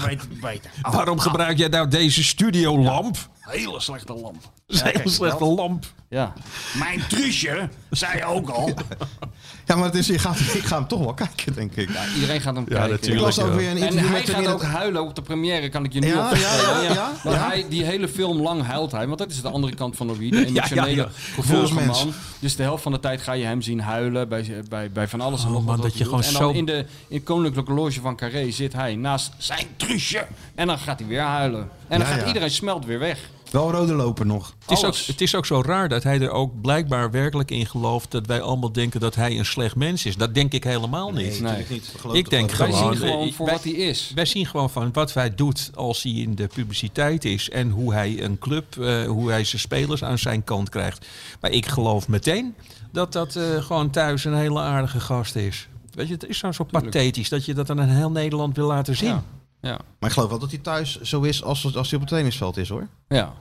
waarom 0.81 1.19
gebruik 1.19 1.57
jij 1.57 1.67
nou 1.67 1.87
deze 1.87 2.23
studiolamp? 2.23 3.17
Hele 3.39 3.79
slechte 3.79 4.13
lamp. 4.13 4.51
Hele 4.67 5.09
slechte 5.09 5.45
lamp. 5.45 5.85
Ja. 6.09 6.33
Mijn 6.77 7.07
truusje, 7.07 7.69
zei 7.89 8.23
ook 8.23 8.49
al. 8.49 8.73
Ja, 9.71 9.77
maar 9.77 9.85
het 9.85 9.95
is, 9.95 10.07
je 10.07 10.19
gaat, 10.19 10.39
ik 10.61 10.63
ga 10.63 10.75
hem 10.77 10.87
toch 10.87 10.99
wel 10.99 11.13
kijken, 11.13 11.53
denk 11.53 11.75
ik. 11.75 11.89
Iedereen 12.15 12.41
gaat 12.41 12.55
hem 12.55 12.65
Ja, 12.67 12.75
kijken. 12.75 12.85
Ik 12.95 12.99
natuurlijk. 13.01 13.25
las 13.25 13.39
ook 13.39 13.49
ja. 13.49 13.55
weer 13.55 13.69
een 13.69 13.77
En 13.77 13.83
interview 13.83 14.09
hij 14.09 14.19
met 14.19 14.35
hem 14.35 14.43
gaat 14.45 14.53
ook 14.53 14.61
huilen 14.63 15.01
op 15.01 15.15
de 15.15 15.21
première, 15.21 15.69
kan 15.69 15.83
ik 15.83 15.93
je 15.93 15.99
nu 15.99 16.07
Ja, 16.07 16.27
al 16.29 16.35
ja, 16.35 16.55
ja, 16.81 16.81
ja, 16.93 17.11
Want 17.23 17.35
ja. 17.35 17.47
Hij, 17.47 17.65
die 17.69 17.83
hele 17.83 18.07
film 18.07 18.41
lang 18.41 18.63
huilt 18.65 18.91
hij, 18.91 19.07
want 19.07 19.19
dat 19.19 19.29
is 19.31 19.41
de 19.41 19.49
andere 19.49 19.75
kant 19.75 19.95
van 19.95 20.07
Louis. 20.07 20.29
De 20.31 20.45
emotionele, 20.45 20.89
ja, 20.89 20.95
ja. 20.95 21.09
gevoelige 21.35 21.73
man. 21.85 22.13
Dus 22.39 22.55
de 22.55 22.63
helft 22.63 22.83
van 22.83 22.91
de 22.91 22.99
tijd 22.99 23.21
ga 23.21 23.33
je 23.33 23.45
hem 23.45 23.61
zien 23.61 23.79
huilen 23.79 24.29
bij, 24.29 24.63
bij, 24.69 24.91
bij 24.91 25.07
van 25.07 25.21
alles 25.21 25.41
en 25.41 25.47
Oh, 25.47 25.53
nog 25.53 25.63
wat. 25.63 25.69
man, 25.75 25.75
wat 25.81 25.85
dat 25.85 25.93
je 25.97 25.97
hij 26.03 26.07
gewoon 26.07 26.23
En 26.23 26.33
dan 26.33 26.41
zo- 26.41 26.57
in 26.57 26.65
de 26.65 26.85
in 27.07 27.15
het 27.15 27.23
koninklijke 27.25 27.73
loge 27.73 28.01
van 28.01 28.15
Carré 28.15 28.51
zit 28.51 28.73
hij 28.73 28.95
naast 28.95 29.31
zijn 29.37 29.67
truusje. 29.77 30.27
En 30.55 30.67
dan 30.67 30.77
gaat 30.79 30.99
hij 30.99 31.07
weer 31.07 31.21
huilen. 31.21 31.69
En 31.87 31.99
dan 31.99 32.07
Ja, 32.07 32.13
gaat 32.13 32.21
ja. 32.21 32.27
iedereen 32.27 32.51
smelt 32.51 32.85
weer 32.85 32.99
weg. 32.99 33.19
Wel 33.51 33.71
rode 33.71 33.93
loper 33.93 34.25
nog. 34.25 34.53
Het 34.59 34.77
is, 34.77 34.83
ook, 34.85 34.95
het 34.95 35.21
is 35.21 35.35
ook 35.35 35.45
zo 35.45 35.61
raar 35.61 35.89
dat 35.89 36.03
hij 36.03 36.19
er 36.21 36.29
ook 36.31 36.61
blijkbaar 36.61 37.11
werkelijk 37.11 37.51
in 37.51 37.65
gelooft... 37.65 38.11
dat 38.11 38.25
wij 38.25 38.41
allemaal 38.41 38.71
denken 38.71 38.99
dat 38.99 39.15
hij 39.15 39.37
een 39.37 39.45
slecht 39.45 39.75
mens 39.75 40.05
is. 40.05 40.15
Dat 40.15 40.33
denk 40.33 40.53
ik 40.53 40.63
helemaal 40.63 41.11
niet. 41.11 41.41
Nee. 41.41 41.65
niet. 41.69 41.93
Ik 42.11 42.29
denk 42.29 42.51
Wij. 42.51 42.71
Gewoon, 42.71 42.93
zien 42.95 43.09
gewoon 43.09 43.31
voor 43.31 43.45
wij- 43.45 43.55
wat 43.55 43.63
hij 43.63 43.73
is. 43.73 44.11
Wij 44.15 44.25
zien 44.25 44.45
gewoon 44.45 44.69
van 44.69 44.89
wat 44.93 45.13
hij 45.13 45.35
doet 45.35 45.71
als 45.75 46.03
hij 46.03 46.11
in 46.11 46.35
de 46.35 46.47
publiciteit 46.47 47.25
is... 47.25 47.49
en 47.49 47.69
hoe 47.69 47.93
hij 47.93 48.23
een 48.23 48.39
club, 48.39 48.77
eh, 48.77 49.03
hoe 49.03 49.29
hij 49.29 49.43
zijn 49.43 49.61
spelers 49.61 50.03
aan 50.03 50.17
zijn 50.17 50.43
kant 50.43 50.69
krijgt. 50.69 51.05
Maar 51.39 51.51
ik 51.51 51.65
geloof 51.65 52.07
meteen 52.07 52.55
dat 52.91 53.13
dat 53.13 53.35
eh, 53.35 53.43
gewoon 53.63 53.89
thuis 53.89 54.23
een 54.25 54.35
hele 54.35 54.59
aardige 54.59 54.99
gast 54.99 55.35
is. 55.35 55.67
Weet 55.93 56.07
je, 56.07 56.13
het 56.13 56.27
is 56.27 56.37
zo, 56.37 56.51
zo 56.51 56.63
pathetisch 56.63 57.29
dat 57.29 57.45
je 57.45 57.53
dat 57.53 57.69
aan 57.69 57.77
een 57.77 57.89
heel 57.89 58.11
Nederland 58.11 58.55
wil 58.55 58.67
laten 58.67 58.95
zien. 58.95 59.09
Ja. 59.09 59.23
Ja. 59.61 59.79
Maar 59.99 60.09
ik 60.09 60.15
geloof 60.15 60.29
wel 60.29 60.39
dat 60.39 60.49
hij 60.49 60.59
thuis 60.59 61.01
zo 61.01 61.21
is 61.21 61.43
als, 61.43 61.63
als 61.65 61.73
hij 61.73 61.93
op 61.93 61.99
het 61.99 62.07
trainingsveld 62.07 62.57
is, 62.57 62.69
hoor. 62.69 62.87
ja. 63.07 63.33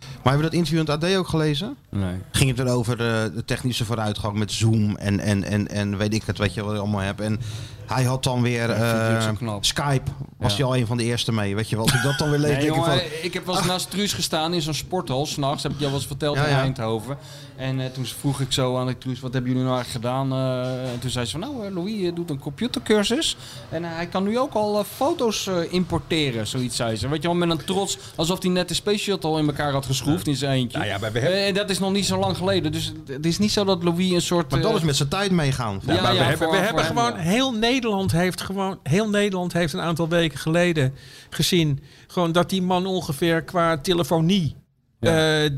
Maar 0.00 0.34
hebben 0.34 0.36
we 0.36 0.42
dat 0.42 0.52
interview 0.52 0.78
in 0.78 0.92
het 0.94 1.04
AD 1.04 1.16
ook 1.16 1.28
gelezen? 1.28 1.76
Nee. 1.90 2.16
Ging 2.30 2.50
het 2.50 2.58
erover 2.58 2.92
eh, 2.92 3.34
de 3.34 3.44
technische 3.44 3.84
vooruitgang 3.84 4.36
met 4.36 4.52
Zoom 4.52 4.96
en, 4.96 5.20
en, 5.20 5.44
en, 5.44 5.68
en 5.68 5.96
weet 5.96 6.14
ik 6.14 6.22
het, 6.22 6.36
je 6.36 6.42
wat 6.42 6.54
je 6.54 6.62
allemaal 6.62 7.00
hebt. 7.00 7.20
En 7.20 7.40
hij 7.86 8.04
had 8.04 8.22
dan 8.24 8.42
weer 8.42 8.70
eh. 8.70 9.26
Skype, 9.60 10.10
was 10.38 10.50
Ja. 10.50 10.56
hij 10.56 10.66
al 10.66 10.76
een 10.76 10.86
van 10.86 10.96
de 10.96 11.04
eerste 11.04 11.32
mee. 11.32 11.54
Weet 11.54 11.68
je 11.68 11.76
wel, 11.76 11.84
als 11.84 11.94
ik 11.94 12.02
dat 12.02 12.18
dan 12.18 12.30
weer 12.30 12.38
lees, 12.46 12.50
Nee, 12.56 12.60
denk 12.64 12.76
ik 12.76 12.82
van... 12.84 12.98
ik 13.22 13.34
heb 13.34 13.46
wel 13.46 13.56
eens 13.56 13.66
naast 13.66 13.90
Truus 13.90 14.12
gestaan 14.12 14.54
in 14.54 14.62
zo'n 14.62 14.74
sporthal, 14.74 15.26
s'nachts, 15.26 15.62
heb 15.62 15.72
ik 15.72 15.78
jou 15.78 15.90
wel 15.90 15.98
eens 16.00 16.08
verteld 16.08 16.36
Ja, 16.36 16.44
in 16.44 16.50
ja. 16.50 16.60
Eindhoven. 16.60 17.16
En 17.56 17.80
eh, 17.80 17.86
toen 17.90 18.06
vroeg 18.06 18.40
ik 18.40 18.52
zo 18.52 18.78
aan 18.78 18.86
de 18.86 18.98
Truus, 18.98 19.20
wat 19.20 19.32
hebben 19.32 19.50
jullie 19.50 19.66
nou 19.66 19.76
eigenlijk 19.76 20.04
gedaan? 20.04 20.32
Eh, 20.32 20.92
en 20.92 20.98
toen 20.98 21.10
zei 21.10 21.24
ze 21.24 21.30
van, 21.30 21.40
nou, 21.40 21.66
eh, 21.66 21.74
Louis 21.74 22.10
doet 22.14 22.30
een 22.30 22.38
computercursus 22.38 23.36
en 23.68 23.84
hij 23.84 24.06
kan 24.06 24.24
nu 24.24 24.38
ook 24.38 24.52
al 24.52 24.84
foto's 24.96 25.46
eh, 25.46 25.54
importeren, 25.70 26.46
zoiets 26.46 26.76
zei 26.76 26.96
ze. 26.96 27.08
Weet 27.08 27.22
je 27.22 27.28
wel, 27.28 27.36
met 27.36 27.50
een 27.50 27.64
trots, 27.64 27.98
alsof 28.16 28.42
hij 28.42 28.50
net 28.50 28.68
de 28.68 28.74
Space 28.74 28.98
Shuttle 28.98 29.38
in 29.38 29.46
elkaar 29.46 29.72
had 29.72 29.86
geschroefd 29.86 30.26
in 30.26 30.36
zijn 30.36 30.52
eentje. 30.52 30.78
Nou 30.78 30.90
ja, 30.90 30.98
maar 30.98 31.12
we 31.12 31.18
hebben- 31.18 31.44
En 31.46 31.54
dat 31.54 31.70
is 31.70 31.78
nog 31.78 31.92
niet 31.92 32.06
zo 32.06 32.18
lang 32.18 32.36
geleden, 32.36 32.72
dus 32.72 32.92
het 33.06 33.26
is 33.26 33.38
niet 33.38 33.52
zo 33.52 33.64
dat 33.64 33.82
Louis 33.84 34.10
een 34.10 34.20
soort... 34.22 34.50
Maar 34.50 34.60
dat 34.60 34.74
is 34.74 34.82
met 34.82 34.96
zijn 34.96 35.08
tijd 35.08 35.30
meegaan. 35.30 35.80
Ja, 35.86 36.00
maar 36.02 36.10
we 36.12 36.18
ja, 36.18 36.22
hebben, 36.24 36.38
voor- 36.48 36.56
we 36.56 36.62
hebben 36.62 36.84
hem, 36.84 36.96
gewoon 36.96 37.12
ja. 37.12 37.18
heel 37.18 37.52
Nederland 37.52 37.75
heeft 38.12 38.40
gewoon, 38.40 38.78
heel 38.82 39.08
Nederland 39.08 39.52
heeft 39.52 39.72
een 39.72 39.80
aantal 39.80 40.08
weken 40.08 40.38
geleden 40.38 40.94
gezien, 41.30 41.80
gewoon 42.06 42.32
dat 42.32 42.50
die 42.50 42.62
man 42.62 42.86
ongeveer 42.86 43.42
qua 43.42 43.78
telefonie 43.78 44.56
eh, 45.00 45.50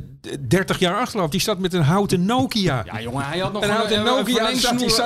30 0.48 0.78
jaar 0.78 1.00
achteraf. 1.00 1.30
Die 1.30 1.40
staat 1.40 1.58
met 1.58 1.72
een 1.74 1.82
houten 1.82 2.24
Nokia. 2.24 2.82
Ja, 2.86 3.00
jongen, 3.00 3.24
hij 3.26 3.38
had 3.38 3.52
nog 3.52 3.62
En 3.62 3.70
een, 3.70 3.76
een 3.92 3.98
een, 3.98 4.04
Nokia, 4.04 4.50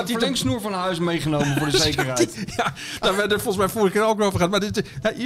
te- 0.03 0.11
verlengsnoer 0.11 0.61
van 0.61 0.73
huis 0.73 0.99
meegenomen 0.99 1.57
voor 1.57 1.69
de 1.71 1.77
zekerheid. 1.87 2.43
Ja, 2.57 2.73
daar 2.99 3.15
werden 3.15 3.37
volgens 3.39 3.57
mij 3.65 3.73
vorige 3.73 3.91
keer 3.93 4.05
ook 4.05 4.21
over 4.21 4.33
gehad. 4.39 4.51
Maar 4.51 4.59
dit, 4.59 4.83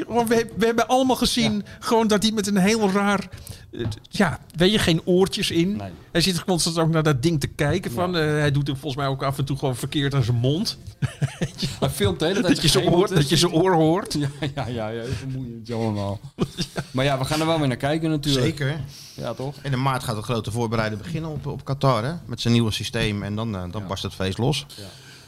gewoon, 0.08 0.28
we, 0.28 0.48
we 0.58 0.66
hebben 0.66 0.88
allemaal 0.88 1.16
gezien 1.16 1.66
gewoon 1.80 2.08
dat 2.08 2.24
hij 2.24 2.32
met 2.32 2.48
een 2.48 2.58
heel 2.58 2.92
raar... 2.92 3.28
eh, 3.72 3.86
Ja, 4.10 4.40
weet 4.56 4.72
je, 4.72 4.80
geen 4.80 5.02
oortjes 5.06 5.52
in. 5.52 5.76
Nee. 5.76 5.90
Hij 6.12 6.22
zit 6.22 6.44
constant 6.44 6.78
ook 6.78 6.90
naar 6.90 7.04
dat 7.04 7.22
ding 7.24 7.40
te 7.40 7.48
kijken. 7.48 7.92
Van, 7.92 8.16
eh, 8.18 8.22
hij 8.24 8.52
doet 8.52 8.68
hem 8.68 8.76
volgens 8.78 9.02
mij 9.02 9.12
ook 9.12 9.24
af 9.24 9.38
en 9.38 9.46
toe 9.46 9.58
gewoon 9.58 9.76
verkeerd 9.76 10.14
aan 10.14 10.24
zijn 10.24 10.38
mond. 10.38 10.78
Hij 11.80 11.90
filmt 11.90 12.20
de 12.20 12.26
hele 12.26 12.42
tijd 12.42 12.54
Dat 12.54 12.62
je 12.62 12.68
zijn 12.68 12.90
oor, 12.90 13.08
dat 13.14 13.30
je 13.30 13.38
zijn 13.38 13.52
oor 13.52 13.74
hoort. 13.74 14.14
Ja, 14.14 14.28
ja, 14.56 14.68
ja, 14.68 14.88
ja, 14.88 15.04
vermoeiend 15.20 15.72
allemaal. 15.72 16.20
Maar 16.92 17.06
ja, 17.06 17.18
we 17.18 17.26
gaan 17.26 17.40
er 17.40 17.46
wel 17.46 17.60
weer 17.60 17.68
naar 17.68 17.78
kijken 17.78 18.10
natuurlijk. 18.10 18.46
Zeker. 18.46 18.80
Ja, 19.14 19.34
toch? 19.34 19.56
En 19.62 19.72
in 19.72 19.82
maart 19.88 20.04
gaat 20.04 20.16
het 20.16 20.26
grote 20.26 20.52
voorbereiden 20.52 20.98
beginnen 20.98 21.30
op, 21.32 21.46
op 21.46 21.66
Qatar, 21.66 22.04
hè? 22.04 22.14
Met 22.26 22.42
zijn 22.42 22.54
nieuwe 22.54 22.72
systeem. 22.72 23.24
En 23.24 23.36
dan, 23.36 23.56
eh, 23.56 23.64
dan 23.72 23.88
barst 23.88 24.04
het 24.04 24.14
feest 24.14 24.38
los. 24.38 24.66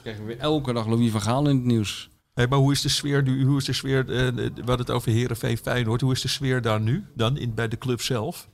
Krijgen 0.01 0.21
we 0.25 0.27
weer 0.27 0.39
elke 0.39 0.73
dag 0.73 0.85
Louis 0.87 1.11
van 1.11 1.21
Gaal 1.21 1.47
in 1.49 1.55
het 1.55 1.65
nieuws. 1.65 2.09
Hey, 2.33 2.47
maar 2.47 2.59
hoe 2.59 2.71
is 2.71 2.81
de 2.81 2.89
sfeer 2.89 3.23
nu? 3.23 3.45
Hoe 3.45 3.57
is 3.57 3.65
de 3.65 3.73
sfeer? 3.73 4.09
eh, 4.09 4.27
eh, 4.27 4.35
we 4.35 4.51
hadden 4.55 4.77
het 4.77 4.89
over 4.91 5.11
Herenveen 5.11 5.57
Feyenoord. 5.57 6.01
Hoe 6.01 6.11
is 6.11 6.21
de 6.21 6.27
sfeer 6.27 6.61
daar 6.61 6.79
nu? 6.81 7.05
Dan 7.15 7.37
in, 7.37 7.53
bij 7.53 7.67
de 7.67 7.77
club 7.77 8.01
zelf? 8.01 8.47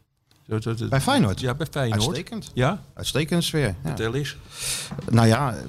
Zo, 0.50 0.60
zo, 0.62 0.76
zo- 0.76 0.88
Bij 0.88 1.02
Feyenoord? 1.02 1.40
Ja, 1.40 1.54
bij 1.54 1.68
Feyenoord. 1.72 2.02
Uitstekend. 2.02 2.52
Ja, 2.54 2.84
Uitstekende 2.94 3.44
sfeer. 3.44 3.68
Ja. 3.68 3.76
vertel 3.84 4.14
eens. 4.14 4.36
Nou 5.10 5.28
ja, 5.28 5.54
eh, 5.56 5.62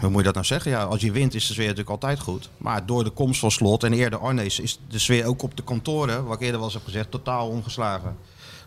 hoe 0.00 0.08
moet 0.10 0.18
je 0.18 0.24
dat 0.24 0.34
nou 0.34 0.46
zeggen? 0.46 0.70
Ja, 0.70 0.82
als 0.82 1.00
je 1.00 1.12
wint 1.12 1.34
is 1.34 1.46
de 1.46 1.52
sfeer 1.52 1.62
natuurlijk 1.64 1.90
altijd 1.90 2.20
goed. 2.20 2.48
Maar 2.56 2.86
door 2.86 3.04
de 3.04 3.10
komst 3.10 3.40
van 3.40 3.50
Slot 3.50 3.84
en 3.84 3.92
eerder 3.92 4.18
Arnees 4.18 4.60
is 4.60 4.80
de 4.88 4.98
sfeer 4.98 5.24
ook 5.26 5.42
op 5.42 5.56
de 5.56 5.62
kantoren, 5.62 6.24
wat 6.24 6.34
ik 6.34 6.40
eerder 6.40 6.56
wel 6.56 6.64
eens 6.64 6.74
heb 6.74 6.84
gezegd, 6.84 7.10
totaal 7.10 7.48
omgeslagen. 7.48 8.16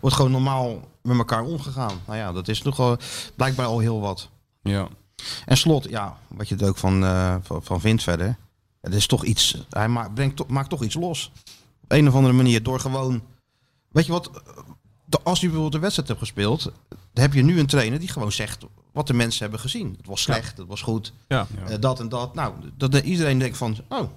Wordt 0.00 0.16
gewoon 0.16 0.30
normaal 0.30 0.80
met 1.02 1.16
elkaar 1.18 1.44
omgegaan. 1.44 2.00
Nou 2.06 2.18
ja, 2.18 2.32
dat 2.32 2.48
is 2.48 2.62
wel 2.62 2.96
blijkbaar 3.36 3.66
al 3.66 3.78
heel 3.78 4.00
wat. 4.00 4.28
Ja. 4.62 4.88
En 5.46 5.56
Slot, 5.56 5.88
ja, 5.88 6.18
wat 6.28 6.48
je 6.48 6.56
er 6.56 6.68
ook 6.68 6.76
van, 6.78 7.04
eh, 7.04 7.36
van, 7.42 7.62
van 7.62 7.80
vindt 7.80 8.02
verder. 8.02 8.36
Het 8.80 8.94
is 8.94 9.06
toch 9.06 9.24
iets, 9.24 9.64
hij 9.70 9.88
maakt, 9.88 10.14
brengt, 10.14 10.36
to- 10.36 10.44
maakt 10.48 10.68
toch 10.70 10.82
iets 10.82 10.94
los. 10.94 11.32
Op 11.82 11.92
een 11.92 12.08
of 12.08 12.14
andere 12.14 12.34
manier 12.34 12.62
door 12.62 12.80
gewoon, 12.80 13.22
weet 13.88 14.06
je 14.06 14.12
wat, 14.12 14.30
de- 15.04 15.20
als 15.22 15.38
je 15.40 15.44
bijvoorbeeld 15.46 15.74
een 15.74 15.80
wedstrijd 15.80 16.08
hebt 16.08 16.20
gespeeld, 16.20 16.62
dan 16.88 17.22
heb 17.24 17.34
je 17.34 17.42
nu 17.42 17.58
een 17.58 17.66
trainer 17.66 17.98
die 17.98 18.08
gewoon 18.08 18.32
zegt 18.32 18.66
wat 18.92 19.06
de 19.06 19.14
mensen 19.14 19.42
hebben 19.42 19.60
gezien. 19.60 19.94
Het 19.96 20.06
was 20.06 20.22
slecht, 20.22 20.56
het 20.58 20.66
was 20.66 20.82
goed, 20.82 21.12
Ja. 21.28 21.46
eh, 21.66 21.76
dat 21.80 22.00
en 22.00 22.08
dat. 22.08 22.34
Nou, 22.34 22.54
dat 22.76 22.92
dat 22.92 23.02
iedereen 23.04 23.38
denkt 23.38 23.56
van, 23.56 23.76
oh, 23.88 24.08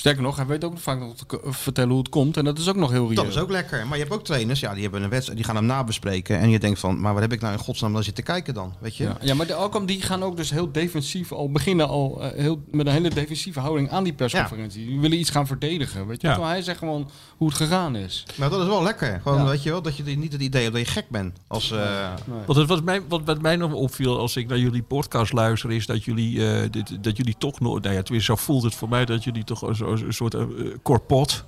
Sterker 0.00 0.22
nog, 0.22 0.36
hij 0.36 0.46
weet 0.46 0.64
ook 0.64 0.78
vaak 0.78 0.98
nog 0.98 1.14
te 1.14 1.40
vertellen 1.44 1.90
hoe 1.90 1.98
het 1.98 2.08
komt. 2.08 2.36
En 2.36 2.44
dat 2.44 2.58
is 2.58 2.68
ook 2.68 2.76
nog 2.76 2.90
heel 2.90 3.04
reëel. 3.08 3.14
dat 3.22 3.26
is 3.32 3.38
ook 3.38 3.50
lekker. 3.50 3.86
Maar 3.86 3.96
je 3.96 4.02
hebt 4.02 4.14
ook 4.14 4.24
trainers, 4.24 4.60
ja, 4.60 4.72
die 4.72 4.82
hebben 4.82 5.02
een 5.02 5.08
wedstrijd, 5.10 5.38
die 5.38 5.46
gaan 5.46 5.56
hem 5.56 5.66
nabespreken. 5.66 6.38
En 6.38 6.50
je 6.50 6.58
denkt 6.58 6.78
van, 6.78 7.00
maar 7.00 7.12
wat 7.12 7.22
heb 7.22 7.32
ik 7.32 7.40
nou 7.40 7.52
in 7.52 7.58
godsnaam 7.58 7.92
dan 7.92 8.02
zitten 8.02 8.24
kijken 8.24 8.54
dan, 8.54 8.74
weet 8.78 8.96
je? 8.96 9.04
Ja, 9.04 9.16
ja 9.20 9.34
maar 9.34 9.46
de 9.46 9.54
Alkmaar 9.54 9.86
die 9.86 10.02
gaan 10.02 10.22
ook 10.22 10.36
dus 10.36 10.50
heel 10.50 10.72
defensief 10.72 11.32
al 11.32 11.50
beginnen 11.50 11.88
al 11.88 12.22
eh, 12.22 12.30
heel, 12.40 12.62
met 12.70 12.86
een 12.86 12.92
hele 12.92 13.10
defensieve 13.10 13.60
houding 13.60 13.90
aan 13.90 14.04
die 14.04 14.12
persconferentie. 14.12 14.86
Die 14.86 15.00
willen 15.00 15.18
iets 15.18 15.30
gaan 15.30 15.46
verdedigen. 15.46 16.06
Weet 16.06 16.20
je? 16.20 16.26
Ja. 16.26 16.32
Terwijl 16.32 16.54
hij 16.54 16.62
zegt 16.62 16.78
gewoon 16.78 17.10
hoe 17.36 17.48
het 17.48 17.56
gegaan 17.56 17.96
is. 17.96 18.26
Maar 18.34 18.50
dat 18.50 18.60
is 18.60 18.66
wel 18.66 18.82
lekker. 18.82 19.20
Gewoon, 19.22 19.38
Ja. 19.38 19.44
weet 19.46 19.62
je 19.62 19.70
wel, 19.70 19.82
dat 19.82 19.96
je 19.96 20.02
niet 20.02 20.32
het 20.32 20.42
idee 20.42 20.62
hebt 20.62 20.74
dat 20.74 20.86
je 20.86 20.92
gek 20.92 21.08
bent. 21.08 21.38
Als, 21.46 21.70
eh, 21.70 22.08
Want 22.46 22.58
het, 22.58 22.68
wat, 22.68 22.84
mij, 22.84 23.00
wat, 23.08 23.20
wat 23.24 23.40
mij 23.42 23.56
nog 23.56 23.72
opviel 23.72 24.18
als 24.18 24.36
ik 24.36 24.48
naar 24.48 24.58
jullie 24.58 24.82
podcast 24.82 25.32
luister, 25.32 25.72
is 25.72 25.86
dat 25.86 26.04
jullie, 26.04 26.46
eh, 26.52 26.70
dit, 26.70 27.04
dat 27.04 27.16
jullie 27.16 27.34
toch 27.38 27.60
nog, 27.60 27.80
nou 27.80 27.94
ja, 27.94 28.02
tenminste, 28.02 28.32
zo 28.32 28.36
voelt 28.42 28.62
het 28.62 28.74
voor 28.74 28.88
mij 28.88 29.04
dat 29.04 29.24
jullie 29.24 29.44
toch 29.44 29.62
een, 29.62 29.74
zo- 29.76 29.88
een 29.90 30.14
soort 30.14 30.34
eh, 30.34 30.44
corpot 30.82 31.44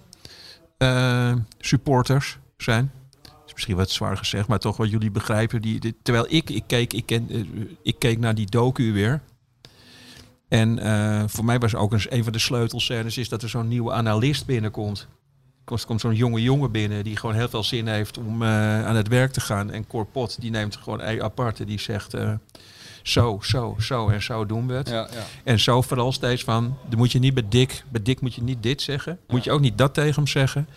eh, 0.79 1.35
supporters 1.59 2.39
zijn. 2.57 2.93
Is 3.47 3.53
misschien 3.53 3.77
wat 3.77 3.91
zwaar 3.91 4.17
gezegd, 4.17 4.49
maar 4.49 4.59
toch 4.59 4.77
wat 4.77 4.91
jullie 4.91 5.11
begrijpen. 5.11 5.63
Die, 5.63 5.95
terwijl 6.03 6.27
ik, 6.29 6.51
ik, 6.51 6.65
keek, 6.67 6.93
ik, 6.93 7.07
ken, 7.07 7.27
eh, 7.31 7.41
ik 7.83 7.99
keek 7.99 8.19
naar 8.19 8.35
die 8.35 8.47
docu 8.47 8.93
weer. 8.93 9.21
En 10.49 10.79
voor 11.31 11.45
mij 11.45 11.59
was 11.59 11.75
ook 11.75 11.93
eens 11.93 12.11
een 12.11 12.25
van 12.25 12.33
de 12.33 12.39
sleutelscènes 12.39 13.19
is 13.19 13.29
dat 13.29 13.43
er 13.43 13.49
zo'n 13.49 13.69
nieuwe 13.69 13.93
analist 13.93 14.47
binnenkomt. 14.47 15.09
Er 15.65 15.85
komt 15.87 16.01
zo'n 16.01 16.15
jonge 16.15 16.43
jongen 16.43 16.71
binnen 16.71 17.05
die 17.05 17.17
gewoon 17.17 17.35
heel 17.35 17.49
veel 17.49 17.63
zin 17.63 17.87
heeft 17.87 18.19
om 18.19 18.45
aan 18.45 18.97
het 18.97 19.09
werk 19.09 19.33
te 19.33 19.41
gaan. 19.41 19.71
En 19.71 19.87
Corpot 19.87 20.41
die 20.41 20.51
neemt 20.51 20.77
gewoon 20.77 21.01
ei 21.01 21.21
apart 21.21 21.61
en 21.61 21.67
die 21.67 21.81
zegt 21.81 22.15
zo, 23.03 23.39
zo, 23.43 23.77
zo 23.81 24.09
en 24.09 24.23
zo 24.23 24.47
doen 24.47 24.67
we 24.67 24.75
het. 24.75 24.89
Ja, 24.89 25.09
ja. 25.13 25.25
En 25.45 25.61
zo 25.61 25.83
vooral 25.83 26.13
steeds 26.13 26.45
van, 26.45 26.77
dan 26.89 26.99
moet 26.99 27.13
je 27.13 27.19
niet 27.19 27.35
bij 27.35 27.45
Dick, 27.49 27.85
bij 27.89 28.03
Dick 28.03 28.21
moet 28.21 28.35
je 28.35 28.43
niet 28.43 28.63
dit 28.63 28.83
zeggen. 28.83 29.19
Moet 29.29 29.45
je 29.45 29.51
ook 29.51 29.61
niet 29.61 29.79
dat 29.79 29.95
tegen 29.95 30.15
hem 30.15 30.27
zeggen. 30.27 30.69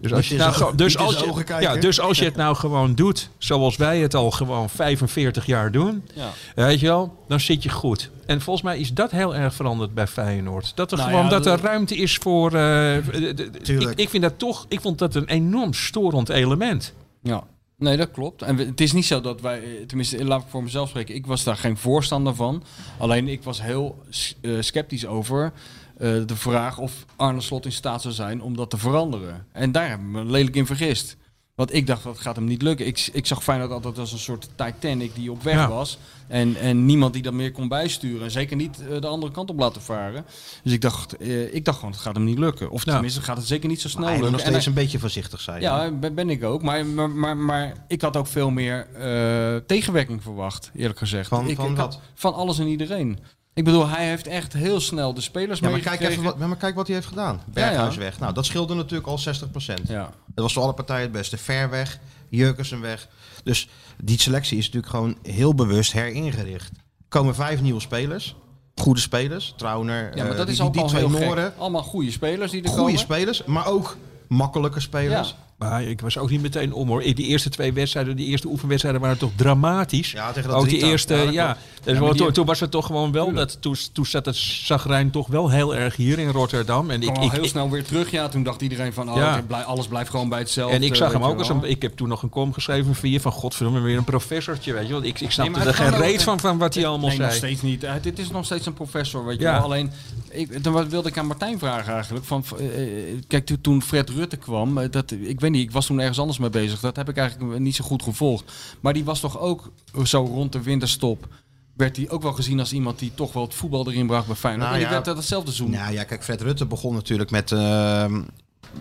Dus 0.00 0.12
als 0.12 0.28
je, 0.28 0.36
nou, 0.36 0.76
dus 0.76 0.98
als 0.98 1.18
je, 1.18 1.44
ja, 1.60 1.76
dus 1.76 2.00
als 2.00 2.18
je 2.18 2.24
het 2.24 2.36
nou 2.44 2.56
gewoon 2.56 2.94
doet, 2.94 3.30
zoals 3.38 3.76
wij 3.76 3.98
het 3.98 4.14
al 4.14 4.30
gewoon 4.30 4.70
45 4.70 5.46
jaar 5.46 5.70
doen, 5.72 6.02
ja. 6.14 6.30
weet 6.54 6.80
je 6.80 6.86
wel, 6.86 7.24
dan 7.28 7.40
zit 7.40 7.62
je 7.62 7.68
goed. 7.68 8.10
En 8.26 8.40
volgens 8.40 8.64
mij 8.64 8.78
is 8.78 8.92
dat 8.92 9.10
heel 9.10 9.34
erg 9.34 9.54
veranderd 9.54 9.94
bij 9.94 10.06
Feyenoord. 10.06 10.72
Dat 10.74 10.90
er 10.90 10.96
Nou 10.96 11.10
gewoon 11.10 11.24
ja, 11.24 11.30
dat 11.30 11.46
er 11.46 11.60
ruimte 11.60 11.96
is 11.96 12.16
voor. 12.16 12.52
eh, 12.54 12.96
ik, 12.96 13.92
ik 13.94 14.08
vind 14.08 14.22
dat 14.22 14.38
toch, 14.38 14.66
ik 14.68 14.80
vond 14.80 14.98
dat 14.98 15.14
een 15.14 15.28
enorm 15.28 15.74
storend 15.74 16.28
element. 16.28 16.92
Ja, 17.22 17.42
nee, 17.82 17.96
dat 17.96 18.10
klopt. 18.10 18.42
En 18.42 18.56
we- 18.56 18.64
het 18.64 18.80
is 18.80 18.92
niet 18.92 19.04
zo 19.06 19.20
dat 19.20 19.40
wij, 19.40 19.62
eh, 19.62 19.86
tenminste, 19.86 20.24
laat 20.24 20.42
ik 20.42 20.48
voor 20.48 20.62
mezelf 20.62 20.88
spreken, 20.88 21.14
ik 21.14 21.26
was 21.26 21.44
daar 21.44 21.56
geen 21.56 21.76
voorstander 21.76 22.34
van. 22.34 22.62
Alleen 22.98 23.28
ik 23.28 23.42
was 23.42 23.62
heel 23.62 24.02
eh, 24.40 24.52
sceptisch 24.60 25.06
over 25.06 25.52
eh, 25.98 26.08
de 26.26 26.36
vraag 26.36 26.78
of 26.78 27.04
Arne 27.16 27.40
Slot 27.40 27.64
in 27.64 27.72
staat 27.72 28.02
zou 28.02 28.14
zijn 28.14 28.42
om 28.42 28.56
dat 28.56 28.70
te 28.70 28.78
veranderen. 28.78 29.46
En 29.52 29.72
daar 29.72 29.88
heb 29.88 29.98
ik 29.98 30.04
me 30.04 30.24
lelijk 30.24 30.56
in 30.56 30.66
vergist. 30.66 31.16
Want 31.54 31.74
ik 31.74 31.86
dacht 31.86 32.02
dat 32.04 32.18
gaat 32.18 32.36
hem 32.36 32.44
niet 32.44 32.62
lukken. 32.62 32.86
Ik, 32.86 33.08
ik 33.12 33.26
zag 33.26 33.42
Feyenoord 33.42 33.70
altijd 33.70 33.98
als 33.98 34.12
een 34.12 34.18
soort 34.18 34.48
Titanic 34.56 35.14
die 35.14 35.30
op 35.30 35.42
weg 35.42 35.54
Ja. 35.54 35.68
was. 35.68 35.98
En, 36.32 36.56
en 36.56 36.84
niemand 36.86 37.12
die 37.12 37.22
dat 37.22 37.32
meer 37.32 37.52
kon 37.52 37.68
bijsturen. 37.68 38.22
En 38.24 38.30
zeker 38.30 38.56
niet 38.56 38.78
eh, 38.90 39.00
de 39.00 39.06
andere 39.06 39.32
kant 39.32 39.50
op 39.50 39.58
laten 39.58 39.82
varen. 39.82 40.24
Dus 40.62 40.72
ik 40.72 40.80
dacht, 40.80 41.16
eh, 41.16 41.54
ik 41.54 41.64
dacht 41.64 41.78
gewoon, 41.78 41.92
het 41.92 42.00
gaat 42.00 42.14
hem 42.14 42.24
niet 42.24 42.38
lukken. 42.38 42.70
Of 42.70 42.84
tenminste, 42.84 43.20
gaat 43.22 43.36
het 43.36 43.46
zeker 43.46 43.68
niet 43.68 43.80
zo 43.80 43.88
snel 43.88 44.08
nog 44.08 44.20
lukken. 44.20 44.38
En 44.42 44.50
steeds 44.50 44.66
een 44.66 44.72
beetje 44.74 44.98
voorzichtig 44.98 45.40
zijn. 45.40 45.60
ja, 45.60 45.90
ben, 45.90 46.14
ben 46.14 46.30
ik 46.30 46.44
ook. 46.44 46.62
Maar, 46.62 46.86
maar, 46.86 47.36
maar, 47.36 47.72
ik 47.88 48.00
had 48.00 48.16
ook 48.16 48.26
veel 48.26 48.50
meer 48.50 48.86
eh, 48.94 49.56
tegenwerking 49.66 50.22
verwacht, 50.22 50.70
eerlijk 50.74 50.98
gezegd. 50.98 51.28
Van- 51.28 51.48
ik, 51.48 51.56
van 51.56 51.68
wat? 51.68 51.76
had- 51.78 52.00
van 52.14 52.34
alles 52.34 52.58
en 52.58 52.66
iedereen. 52.66 53.18
Ik 53.54 53.64
bedoel, 53.64 53.88
hij 53.88 54.08
heeft 54.08 54.26
echt 54.26 54.52
heel 54.52 54.80
snel 54.80 55.14
de 55.14 55.20
spelers 55.20 55.60
Ja, 55.60 55.68
maar 55.70 55.80
kijk, 55.80 56.00
even 56.00 56.22
wat, 56.22 56.38
maar 56.38 56.56
kijk 56.56 56.74
wat 56.74 56.86
hij 56.86 56.96
heeft 56.96 57.08
gedaan. 57.08 57.40
Berghuis 57.46 57.96
weg. 57.96 58.18
Nou, 58.18 58.32
dat 58.34 58.46
scheelde 58.46 58.74
natuurlijk 58.74 59.08
al 59.08 59.18
60%. 59.18 59.82
Ja. 59.88 60.10
Dat 60.26 60.44
was 60.44 60.52
voor 60.52 60.62
alle 60.62 60.72
partijen 60.74 61.02
het 61.02 61.12
beste. 61.12 61.36
Ver 61.36 61.70
weg, 61.70 61.98
Jurkensen 62.28 62.80
weg. 62.80 63.08
Dus 63.44 63.68
die 64.04 64.20
selectie 64.20 64.58
is 64.58 64.64
natuurlijk 64.64 64.92
gewoon 64.92 65.16
heel 65.22 65.54
bewust 65.54 65.92
heringericht. 65.92 66.68
Er 66.68 67.08
komen 67.08 67.34
vijf 67.34 67.60
nieuwe 67.60 67.80
spelers. 67.80 68.36
Goede 68.74 69.00
spelers. 69.00 69.54
Trauner, 69.56 70.16
ja, 70.16 70.22
maar 70.22 70.32
eh, 70.32 70.36
dat 70.36 70.46
die, 70.46 70.54
is 70.64 70.72
die 70.72 70.82
al 70.82 70.88
twee 70.88 71.08
Noren. 71.08 71.54
Allemaal 71.58 71.82
goede 71.82 72.10
spelers 72.10 72.50
die 72.50 72.62
er 72.62 72.68
Goede 72.68 72.82
komen. 72.84 72.98
spelers, 72.98 73.44
maar 73.44 73.66
ook 73.66 73.96
makkelijke 74.28 74.80
spelers. 74.80 75.28
Ja. 75.28 75.36
Maar 75.62 75.82
ik 75.82 76.00
was 76.00 76.18
ook 76.18 76.30
niet 76.30 76.42
meteen 76.42 76.72
om 76.72 76.88
hoor. 76.88 77.00
Die 77.02 77.16
eerste 77.26 77.48
twee 77.48 77.72
wedstrijden, 77.72 78.16
die 78.16 78.26
eerste 78.26 78.48
oefenwedstrijden 78.48 79.00
waren 79.00 79.18
toch 79.18 79.30
dramatisch. 79.36 80.12
Ja, 80.12 80.32
tegen 80.32 80.48
dat 80.50 80.58
ook 80.58 80.68
die 80.68 80.84
eerste, 80.84 81.14
Ja, 81.14 81.56
Dus 81.84 81.98
toen, 82.16 82.32
toen 82.32 82.46
was 82.46 82.60
het 82.60 82.70
toch 82.70 82.86
gewoon 82.86 83.12
wel 83.12 83.32
dat 83.32 83.56
toen, 83.60 83.76
toen 83.92 84.06
zat 84.06 84.26
het 84.26 84.36
zagrijn 84.36 85.10
toch 85.10 85.26
wel 85.26 85.50
heel 85.50 85.74
erg 85.76 85.96
hier 85.96 86.18
in 86.18 86.28
Rotterdam. 86.28 86.90
En 86.90 87.02
ik, 87.02 87.16
ik, 87.18 87.30
heel 87.30 87.42
ik- 87.42 87.48
snel 87.48 87.70
weer 87.70 87.84
terug. 87.84 88.10
Ja, 88.10 88.28
toen 88.28 88.42
dacht 88.42 88.60
iedereen 88.62 88.92
van, 88.92 89.10
oh, 89.10 89.16
Ja. 89.16 89.42
blij- 89.46 89.62
alles 89.62 89.86
blijft 89.86 90.10
gewoon 90.10 90.28
bij 90.28 90.38
hetzelfde. 90.38 90.76
en 90.76 90.82
ik 90.82 90.94
zag 90.94 91.12
hem 91.12 91.22
ook 91.24 91.32
je 91.32 91.38
als 91.38 91.48
een. 91.48 91.64
Ik 91.64 91.82
heb 91.82 91.96
toen 91.96 92.08
nog 92.08 92.22
een 92.22 92.28
kom 92.28 92.52
geschreven 92.52 92.94
via 92.94 93.20
van 93.20 93.32
godverdomme 93.32 93.80
weer 93.80 93.96
een 93.96 94.04
professortje, 94.04 94.72
weet 94.72 94.86
je 94.86 94.92
wel. 94.92 95.02
Ik, 95.04 95.20
ik 95.20 95.30
snapte 95.30 95.60
er 95.60 95.74
geen 95.74 95.90
reet 95.96 96.22
van 96.22 96.40
van 96.40 96.58
wat 96.58 96.74
hij 96.74 96.86
allemaal 96.86 97.08
nee, 97.08 97.18
nog 97.18 97.26
zei. 97.26 97.38
steeds 97.38 97.62
niet. 97.62 97.84
Eh, 97.84 97.92
dit 98.02 98.18
is 98.18 98.30
nog 98.30 98.44
steeds 98.44 98.66
een 98.66 98.74
professor, 98.74 99.24
weet 99.24 99.38
je 99.38 99.44
Ja. 99.44 99.52
wel. 99.52 99.62
Alleen, 99.62 99.90
ik, 100.32 100.64
dan 100.64 100.88
wilde 100.88 101.08
ik 101.08 101.18
aan 101.18 101.26
Martijn 101.26 101.58
vragen 101.58 101.92
eigenlijk. 101.94 102.24
Van, 102.24 102.44
eh, 102.58 103.10
eh, 103.12 103.18
kijk, 103.26 103.56
toen- 103.60 103.82
Fred 103.82 104.10
Rutte 104.10 104.36
kwam, 104.36 104.78
eh, 104.78 104.90
dat, 104.90 105.10
ik 105.10 105.40
weet 105.40 105.50
niet, 105.50 105.62
ik 105.62 105.72
was 105.72 105.86
toen 105.86 105.98
ergens 105.98 106.18
anders 106.18 106.38
mee 106.38 106.50
bezig. 106.50 106.80
Dat 106.80 106.96
heb 106.96 107.08
ik 107.08 107.16
eigenlijk 107.16 107.58
niet 107.58 107.74
zo 107.74 107.84
goed 107.84 108.02
gevolgd. 108.02 108.52
Maar 108.80 108.92
die 108.92 109.04
was 109.04 109.20
toch 109.20 109.38
ook 109.38 109.72
zo 110.04 110.24
rond 110.24 110.52
de 110.52 110.62
winterstop... 110.62 111.28
werd 111.76 111.96
hij 111.96 112.10
ook 112.10 112.22
wel 112.22 112.32
gezien 112.32 112.58
als 112.58 112.72
iemand 112.72 112.98
die 112.98 113.12
toch 113.14 113.32
wel 113.32 113.42
het 113.42 113.54
voetbal 113.54 113.90
erin 113.90 114.06
bracht 114.06 114.26
bij 114.26 114.36
Feyenoord. 114.36 114.70
Nou 114.70 114.72
en 114.72 114.78
die 114.78 114.88
ja. 114.88 114.94
werd 114.94 115.04
dat 115.04 115.16
hetzelfde 115.16 115.52
seizoen. 115.52 115.76
Nou 115.76 115.92
ja, 115.92 116.04
kijk, 116.04 116.24
Fred 116.24 116.40
Rutte 116.40 116.66
begon 116.66 116.94
natuurlijk 116.94 117.30
met, 117.30 117.52
eh, 117.52 118.04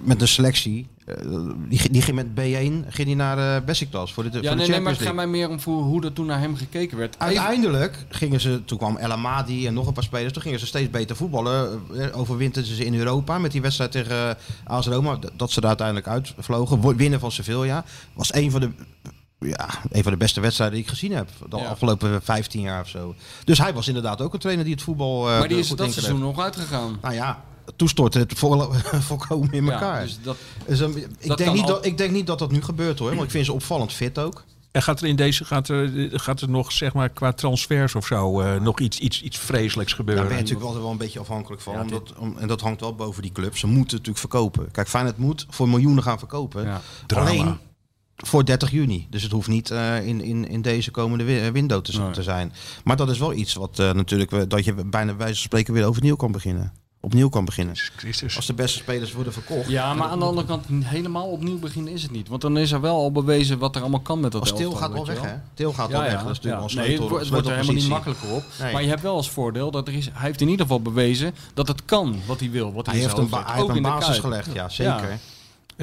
met 0.04 0.22
een 0.22 0.28
selectie. 0.28 0.88
Eh, 1.06 1.16
die, 1.70 1.92
die 1.92 2.02
ging 2.02 2.16
met 2.16 2.28
B1 2.28 2.88
ging 2.90 3.08
die 3.08 3.16
naar 3.16 3.56
eh 3.56 3.66
Besiktas 3.66 4.14
voor 4.14 4.24
de, 4.24 4.30
voor 4.32 4.42
ja, 4.42 4.50
de 4.50 4.56
nee, 4.56 4.68
nee, 4.68 4.68
maar 4.68 4.76
Champions 4.76 4.98
het 4.98 5.08
gaat 5.08 5.16
mij 5.16 5.28
meer 5.28 5.50
om 5.50 5.60
voor 5.60 5.82
hoe 5.84 6.04
er 6.06 6.14
toen 6.14 6.26
naar 6.26 6.40
hem 6.40 6.56
gekeken 6.56 6.98
werd. 6.98 7.16
Uiteindelijk 7.20 8.06
gingen 8.10 8.40
ze, 8.42 8.66
toen 8.66 8.78
kwam 8.78 8.98
El 8.98 9.12
Amadi 9.12 9.68
en 9.68 9.74
nog 9.74 9.88
een 9.88 9.94
paar 9.94 10.04
spelers, 10.04 10.34
toen 10.34 10.42
gingen 10.42 10.60
ze 10.60 10.66
steeds 10.66 10.90
beter 10.90 11.16
voetballen. 11.16 11.82
Eh, 11.98 12.20
Overwinterden 12.20 12.76
ze 12.76 12.86
in 12.86 12.96
Europa 12.96 13.38
met 13.38 13.52
die 13.52 13.62
wedstrijd 13.62 13.92
tegen 13.92 14.38
AS 14.64 14.88
Roma, 14.88 15.20
dat 15.36 15.52
ze 15.52 15.62
er 15.62 15.68
uiteindelijk 15.68 16.08
uitvlogen. 16.08 16.98
Winnen 16.98 17.20
van 17.20 17.32
Sevilla 17.32 17.84
was 18.14 18.34
een 18.34 18.52
van 18.52 18.60
de 18.60 18.70
ja, 19.40 19.70
een 19.92 20.04
van 20.04 20.12
de 20.12 20.18
beste 20.18 20.42
wedstrijden 20.42 20.76
die 20.76 20.86
ik 20.86 20.92
gezien 20.92 21.12
heb. 21.12 21.30
De 21.50 21.58
Ja. 21.58 21.64
afgelopen 21.66 22.22
15 22.22 22.62
jaar 22.62 22.82
of 22.82 22.88
zo. 22.88 23.16
Dus 23.44 23.58
hij 23.58 23.74
was 23.74 23.88
inderdaad 23.88 24.22
ook 24.22 24.34
een 24.34 24.40
trainer 24.40 24.66
die 24.66 24.74
het 24.74 24.84
voetbal. 24.84 25.22
maar 25.24 25.48
die 25.48 25.58
is 25.58 25.70
dat 25.70 25.92
seizoen 25.94 26.20
nog 26.20 26.40
uitgegaan. 26.40 26.98
Nou 27.02 27.14
ja, 27.14 27.44
toen 27.76 27.88
stortte 27.88 28.20
het 28.20 28.34
vol, 28.36 28.74
volkomen 29.10 29.52
in 29.52 29.66
Ja, 29.66 29.72
elkaar. 29.72 30.02
dus 30.04 30.20
dat, 30.24 30.38
Dus, 30.68 30.80
um, 30.80 30.98
ik, 30.98 31.28
dat 31.28 31.38
denk 31.38 31.54
niet 31.54 31.62
al- 31.62 31.68
dat, 31.68 31.86
ik 31.86 31.98
denk 31.98 32.12
niet 32.12 32.28
dat 32.28 32.40
dat 32.40 32.52
nu 32.52 32.62
gebeurt 32.62 33.00
hoor. 33.00 33.10
Want 33.10 33.24
ik 33.24 33.32
vind 33.32 33.46
ze 33.46 33.54
opvallend 33.54 33.94
fit 33.94 34.20
ook. 34.20 34.44
En 34.72 34.82
gaat 34.82 35.02
er 35.02 35.08
in 35.08 35.16
deze, 35.16 35.46
gaat 35.46 35.68
er, 35.68 36.10
gaat 36.20 36.42
er 36.42 36.50
nog 36.50 36.72
zeg 36.72 36.94
maar 36.94 37.10
qua 37.10 37.34
transfers 37.34 37.96
of 37.96 38.06
zo 38.06 38.42
eh, 38.42 38.62
nog 38.62 38.80
iets, 38.80 39.00
iets, 39.00 39.22
iets 39.22 39.38
vreselijks 39.38 39.92
Daar 39.92 40.00
gebeuren? 40.00 40.24
ben 40.24 40.34
je 40.36 40.40
natuurlijk 40.40 40.66
altijd 40.66 40.84
wel 40.84 40.92
een 40.92 40.98
beetje 40.98 41.20
afhankelijk 41.20 41.62
van. 41.62 41.74
Ja, 41.74 41.82
omdat, 41.82 42.14
om, 42.18 42.36
en 42.38 42.48
dat 42.48 42.62
hangt 42.62 42.80
wel 42.82 42.96
boven 42.96 43.22
die 43.22 43.32
club. 43.32 43.58
Ze 43.58 43.68
moeten 43.68 43.92
natuurlijk 43.92 44.18
verkopen. 44.18 44.72
Kijk, 44.72 44.88
Feyenoord 44.90 45.18
moet 45.18 45.46
voor 45.50 45.70
miljoenen 45.70 46.04
gaan 46.04 46.18
verkopen. 46.20 46.64
ja. 46.66 46.82
Drama. 47.08 47.30
Alleen 47.30 47.58
voor 48.16 48.46
30 48.46 48.72
juni. 48.72 49.08
Dus 49.10 49.24
het 49.24 49.32
hoeft 49.32 49.48
niet 49.48 49.72
eh, 49.72 50.08
in, 50.08 50.22
in, 50.22 50.48
in 50.48 50.62
deze 50.62 50.92
komende 50.92 51.40
eh, 51.40 51.48
window 51.52 51.82
te, 51.82 52.00
Nee. 52.00 52.12
te 52.12 52.24
zijn. 52.24 52.54
Maar 52.84 52.96
dat 52.98 53.10
is 53.10 53.20
wel 53.20 53.34
iets 53.34 53.54
wat 53.54 53.80
eh, 53.80 53.92
natuurlijk... 53.92 54.32
we- 54.32 54.48
dat 54.48 54.66
je 54.66 54.74
bijna 54.74 54.90
bij 55.12 55.18
wijze 55.18 55.34
van 55.34 55.44
spreken 55.44 55.74
weer 55.74 55.86
overnieuw 55.86 56.16
kan 56.16 56.32
beginnen. 56.32 56.74
Opnieuw 57.04 57.30
kan 57.30 57.46
beginnen. 57.46 57.76
Als 58.36 58.46
de 58.46 58.54
beste 58.54 58.78
spelers 58.78 59.14
worden 59.14 59.34
verkocht. 59.34 59.70
ja, 59.70 59.94
maar 59.94 60.08
aan 60.08 60.20
de 60.20 60.26
andere 60.26 60.48
kant 60.48 60.66
helemaal 60.84 61.28
opnieuw 61.28 61.60
beginnen 61.60 61.94
is 61.94 62.02
het 62.02 62.12
niet. 62.12 62.28
Want 62.28 62.42
dan 62.42 62.58
is 62.58 62.72
er 62.72 62.82
wel 62.82 62.96
al 62.96 63.12
bewezen 63.12 63.58
wat 63.60 63.76
er 63.76 63.82
allemaal 63.82 64.00
kan 64.00 64.20
met 64.20 64.32
dat 64.32 64.42
Als 64.42 64.54
Til 64.56 64.72
gaat 64.72 64.92
je 64.98 65.06
weg, 65.06 65.22
hè? 65.22 65.36
Til 65.54 65.74
gaat 65.74 65.90
Ja, 65.90 65.96
ja, 66.06 66.12
weg. 66.12 66.24
Dat 66.24 66.32
is 66.32 66.40
natuurlijk 66.40 66.44
ja. 66.46 66.50
wel 66.60 66.70
een 66.70 66.76
Nee, 66.76 66.86
sleutel, 66.86 67.02
het, 67.04 67.10
wordt- 67.10 67.24
het 67.24 67.34
wordt 67.34 67.48
er 67.48 67.54
helemaal 67.54 67.76
niet 67.76 67.88
makkelijker 67.90 68.32
op. 68.32 68.44
Nee. 68.62 68.74
Maar 68.74 68.82
je 68.82 68.88
hebt 68.90 69.02
wel 69.02 69.16
als 69.16 69.30
voordeel 69.30 69.72
dat 69.72 69.88
er 69.88 69.94
is, 69.94 70.06
hij 70.06 70.26
heeft 70.28 70.42
in 70.42 70.48
ieder 70.50 70.66
geval 70.66 70.82
bewezen 70.82 71.36
dat 71.54 71.68
het 71.68 71.86
kan 71.86 72.22
wat 72.26 72.40
hij 72.40 72.52
wil. 72.52 72.74
Wat 72.74 72.86
hij, 72.86 72.96
Hij 72.96 73.04
heeft 73.04 73.18
een, 73.18 73.30
ba- 73.30 73.54
hij 73.54 73.62
een 73.76 73.82
basis 73.82 74.18
gelegd, 74.18 74.54
ja, 74.54 74.70
zeker. 74.70 75.20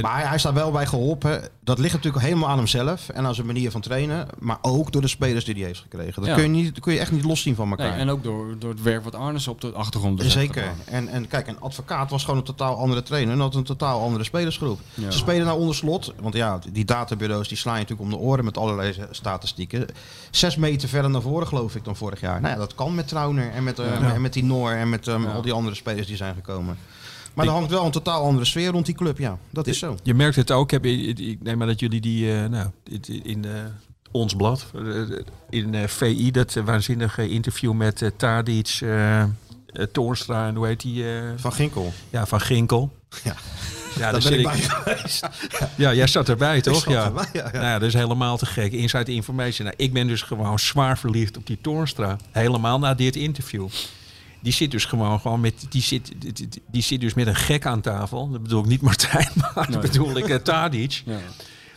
Maar 0.03 0.29
hij, 0.29 0.39
staat 0.39 0.53
wel 0.53 0.71
bij 0.71 0.87
geholpen. 0.87 1.49
Dat 1.61 1.79
ligt 1.79 1.95
natuurlijk 1.95 2.25
helemaal 2.25 2.49
aan 2.49 2.57
hemzelf 2.59 3.09
en 3.09 3.27
aan 3.27 3.35
zijn 3.35 3.47
manier 3.47 3.71
van 3.71 3.81
trainen. 3.81 4.27
Maar 4.39 4.59
ook 4.63 4.93
door 4.93 5.03
de 5.03 5.09
spelers 5.09 5.45
die 5.45 5.55
hij 5.55 5.65
heeft 5.65 5.81
gekregen. 5.81 6.15
Dat 6.23 6.25
Ja. 6.27 6.35
kun, 6.35 6.43
je 6.43 6.49
niet, 6.49 6.75
dat 6.75 6.83
kun 6.83 6.93
je 6.93 6.99
echt 6.99 7.13
niet 7.13 7.25
loszien 7.25 7.55
van 7.55 7.71
elkaar. 7.71 7.91
Nee, 7.91 7.99
en 7.99 8.11
ook 8.11 8.23
door, 8.23 8.59
door 8.59 8.71
het 8.71 8.83
werk 8.83 9.05
wat 9.05 9.15
Arnes 9.15 9.49
op 9.49 9.61
de 9.61 9.73
achtergrond 9.73 10.23
is. 10.23 10.33
Zeker. 10.33 10.73
En, 10.85 11.09
en 11.09 11.29
kijk, 11.29 11.47
een 11.47 11.61
advocaat 11.61 12.11
was 12.11 12.25
gewoon 12.25 12.39
een 12.39 12.45
totaal 12.45 12.77
andere 12.77 13.03
trainer. 13.03 13.35
En 13.35 13.41
had 13.41 13.55
een 13.55 13.65
totaal 13.65 14.01
andere 14.03 14.25
spelersgroep. 14.25 14.81
Ja. 14.95 15.11
Ze 15.11 15.19
spelen 15.19 15.47
nou 15.47 15.59
onder 15.59 15.75
slot. 15.75 16.13
Want 16.21 16.35
ja, 16.35 16.59
die 16.73 16.85
databureaus 16.85 17.49
die 17.49 17.57
slaan 17.57 17.75
je 17.75 17.81
natuurlijk 17.81 18.11
om 18.11 18.19
de 18.19 18.25
oren 18.25 18.45
met 18.45 18.59
allerlei 18.59 18.95
statistieken. 19.11 19.87
Zes 20.31 20.57
meter 20.57 20.89
verder 20.89 21.11
naar 21.11 21.23
voren 21.23 21.47
geloof 21.47 21.75
ik 21.75 21.85
dan 21.85 21.97
vorig 21.97 22.21
jaar. 22.21 22.41
Nou 22.41 22.53
ja, 22.53 22.59
dat 22.59 22.75
kan 22.75 22.95
met 22.95 23.09
Trauner 23.09 23.51
en 23.51 23.65
met, 23.65 23.79
eh, 23.79 24.01
Ja. 24.01 24.13
en 24.13 24.21
met 24.21 24.33
die 24.33 24.45
Noor 24.45 24.71
en 24.71 24.89
met 24.89 25.09
ehm, 25.09 25.27
al 25.27 25.43
die 25.43 25.53
andere 25.53 25.77
spelers 25.77 26.07
die 26.07 26.17
zijn 26.17 26.35
gekomen. 26.35 26.79
Maar 27.39 27.47
er 27.47 27.53
hangt 27.53 27.71
wel 27.71 27.85
een 27.85 27.91
totaal 27.91 28.23
andere 28.25 28.45
sfeer 28.45 28.71
rond 28.71 28.87
die 28.87 28.95
club. 28.95 29.19
Ja, 29.19 29.39
dat 29.51 29.67
is 29.67 29.79
zo. 29.79 29.97
Je 30.03 30.15
merkt 30.15 30.37
het 30.37 30.51
ook. 30.51 30.71
Heb, 30.71 30.85
ik 30.87 31.43
neem 31.43 31.59
maar 31.59 31.67
dat 31.67 31.81
jullie 31.81 32.01
die, 32.01 32.33
eh, 32.33 32.45
nou, 32.49 32.69
in- 32.85 33.25
in 33.25 33.45
eh, 33.45 33.51
ons 34.11 34.35
blad, 34.35 34.67
eh, 34.75 34.83
in 35.51 35.75
eh, 35.75 35.87
VI, 35.89 36.31
dat 36.31 36.55
waanzinnige 36.55 37.29
interview 37.29 37.73
met 37.73 38.11
Tadic, 38.17 38.79
Toornstra 39.93 40.47
en 40.49 40.55
hoe 40.55 40.67
heet 40.67 40.81
die? 40.81 41.05
eh, 41.17 41.23
Van 41.37 41.53
Ginkel. 41.53 41.93
ja, 42.11 42.27
van 42.27 42.41
Ginkel. 42.41 42.93
Ja. 43.25 43.35
Ja, 43.99 44.11
Daar 44.13 44.21
ben 44.23 44.33
ik 44.33 44.39
ik- 44.39 44.45
bij 44.45 44.59
geweest. 44.59 45.29
ja, 45.77 45.95
jij 45.95 46.07
zat 46.07 46.29
erbij, 46.29 46.61
toch? 46.61 46.83
zat 46.83 46.93
ja. 46.93 47.05
erbij, 47.05 47.25
ja, 47.33 47.45
ja. 47.45 47.51
Nou 47.53 47.65
ja, 47.65 47.79
dat 47.79 47.89
is 47.89 47.95
helemaal 47.95 48.37
te 48.37 48.47
gek. 48.47 48.73
Inside 48.73 49.13
information. 49.13 49.67
Nou, 49.67 49.79
ik 49.79 49.93
ben 49.93 50.07
dus 50.07 50.23
gewoon 50.23 50.59
zwaar 50.59 50.99
verliefd 50.99 51.37
op 51.37 51.47
die 51.47 51.59
Toornstra. 51.61 52.17
Helemaal 52.31 52.79
na 52.79 52.95
dit 52.95 53.17
interview. 53.17 53.69
Die 54.41 54.53
zit 54.53 54.71
dus 54.71 54.85
gewoon, 54.85 55.21
gewoon 55.21 55.41
met, 55.41 55.67
die 55.71 55.83
zit, 55.83 56.13
die, 56.71 56.83
zit 56.83 57.01
dus 57.01 57.15
met 57.15 57.27
een 57.27 57.35
gek 57.37 57.67
aan 57.67 57.81
tafel. 57.81 58.31
Dat 58.31 58.43
bedoel 58.43 58.61
ik 58.63 58.67
niet 58.69 58.81
Martijn, 58.81 59.29
maar 59.41 59.53
dat 59.55 59.69
Nee. 59.69 59.79
bedoel 59.79 60.17
ik 60.17 60.29
uh, 60.29 60.37
Tadic. 60.37 61.03
Ja. 61.07 61.19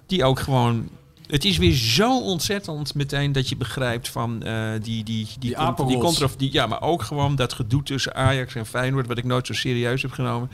Die 0.05 0.23
ook 0.23 0.39
gewoon... 0.39 0.89
Het 1.27 1.45
is 1.45 1.57
weer 1.57 1.73
zo 1.73 2.19
ontzettend 2.21 2.95
meteen 2.95 3.31
dat 3.31 3.49
je 3.49 3.55
begrijpt 3.55 4.09
van 4.09 4.43
eh, 4.43 4.71
die, 4.71 4.79
die, 4.81 5.03
die, 5.03 5.25
Die 5.25 5.25
con- 5.25 5.39
die 5.39 5.55
apenrots. 5.57 6.03
contra... 6.19 6.27
Die, 6.37 6.53
ja, 6.53 6.67
maar 6.67 6.81
ook 6.81 7.01
gewoon 7.01 7.35
dat 7.35 7.53
gedoe 7.53 7.83
tussen 7.83 8.15
Ajax 8.15 8.55
en 8.55 8.65
Feyenoord... 8.65 9.07
wat 9.07 9.17
ik 9.17 9.23
nooit 9.23 9.47
zo 9.47 9.53
serieus 9.53 10.01
heb 10.01 10.11
genomen. 10.11 10.49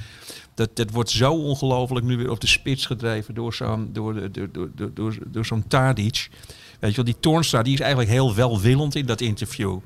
Dat, 0.55 0.75
dat 0.75 0.91
wordt 0.91 1.09
zo 1.09 1.33
ongelooflijk 1.33 2.05
nu 2.05 2.17
weer 2.17 2.29
op 2.31 2.39
de 2.41 2.47
spits 2.47 2.85
gedreven 2.85 3.33
door 3.33 3.53
zo'n 3.53 3.89
door, 3.93 4.13
de- 4.13 4.31
door, 4.31 4.49
door, 4.51 4.69
door, 4.75 4.93
door, 4.93 5.17
door 5.27 5.45
zo'n 5.45 5.67
Tadic. 5.67 6.29
Weet 6.79 6.89
je 6.89 6.95
wel, 6.95 7.05
die 7.05 7.19
Toornstra 7.19 7.61
die 7.61 7.73
is 7.73 7.79
eigenlijk 7.79 8.09
heel 8.09 8.35
welwillend 8.35 8.95
in 8.95 9.05
dat 9.05 9.21
interview. 9.21 9.77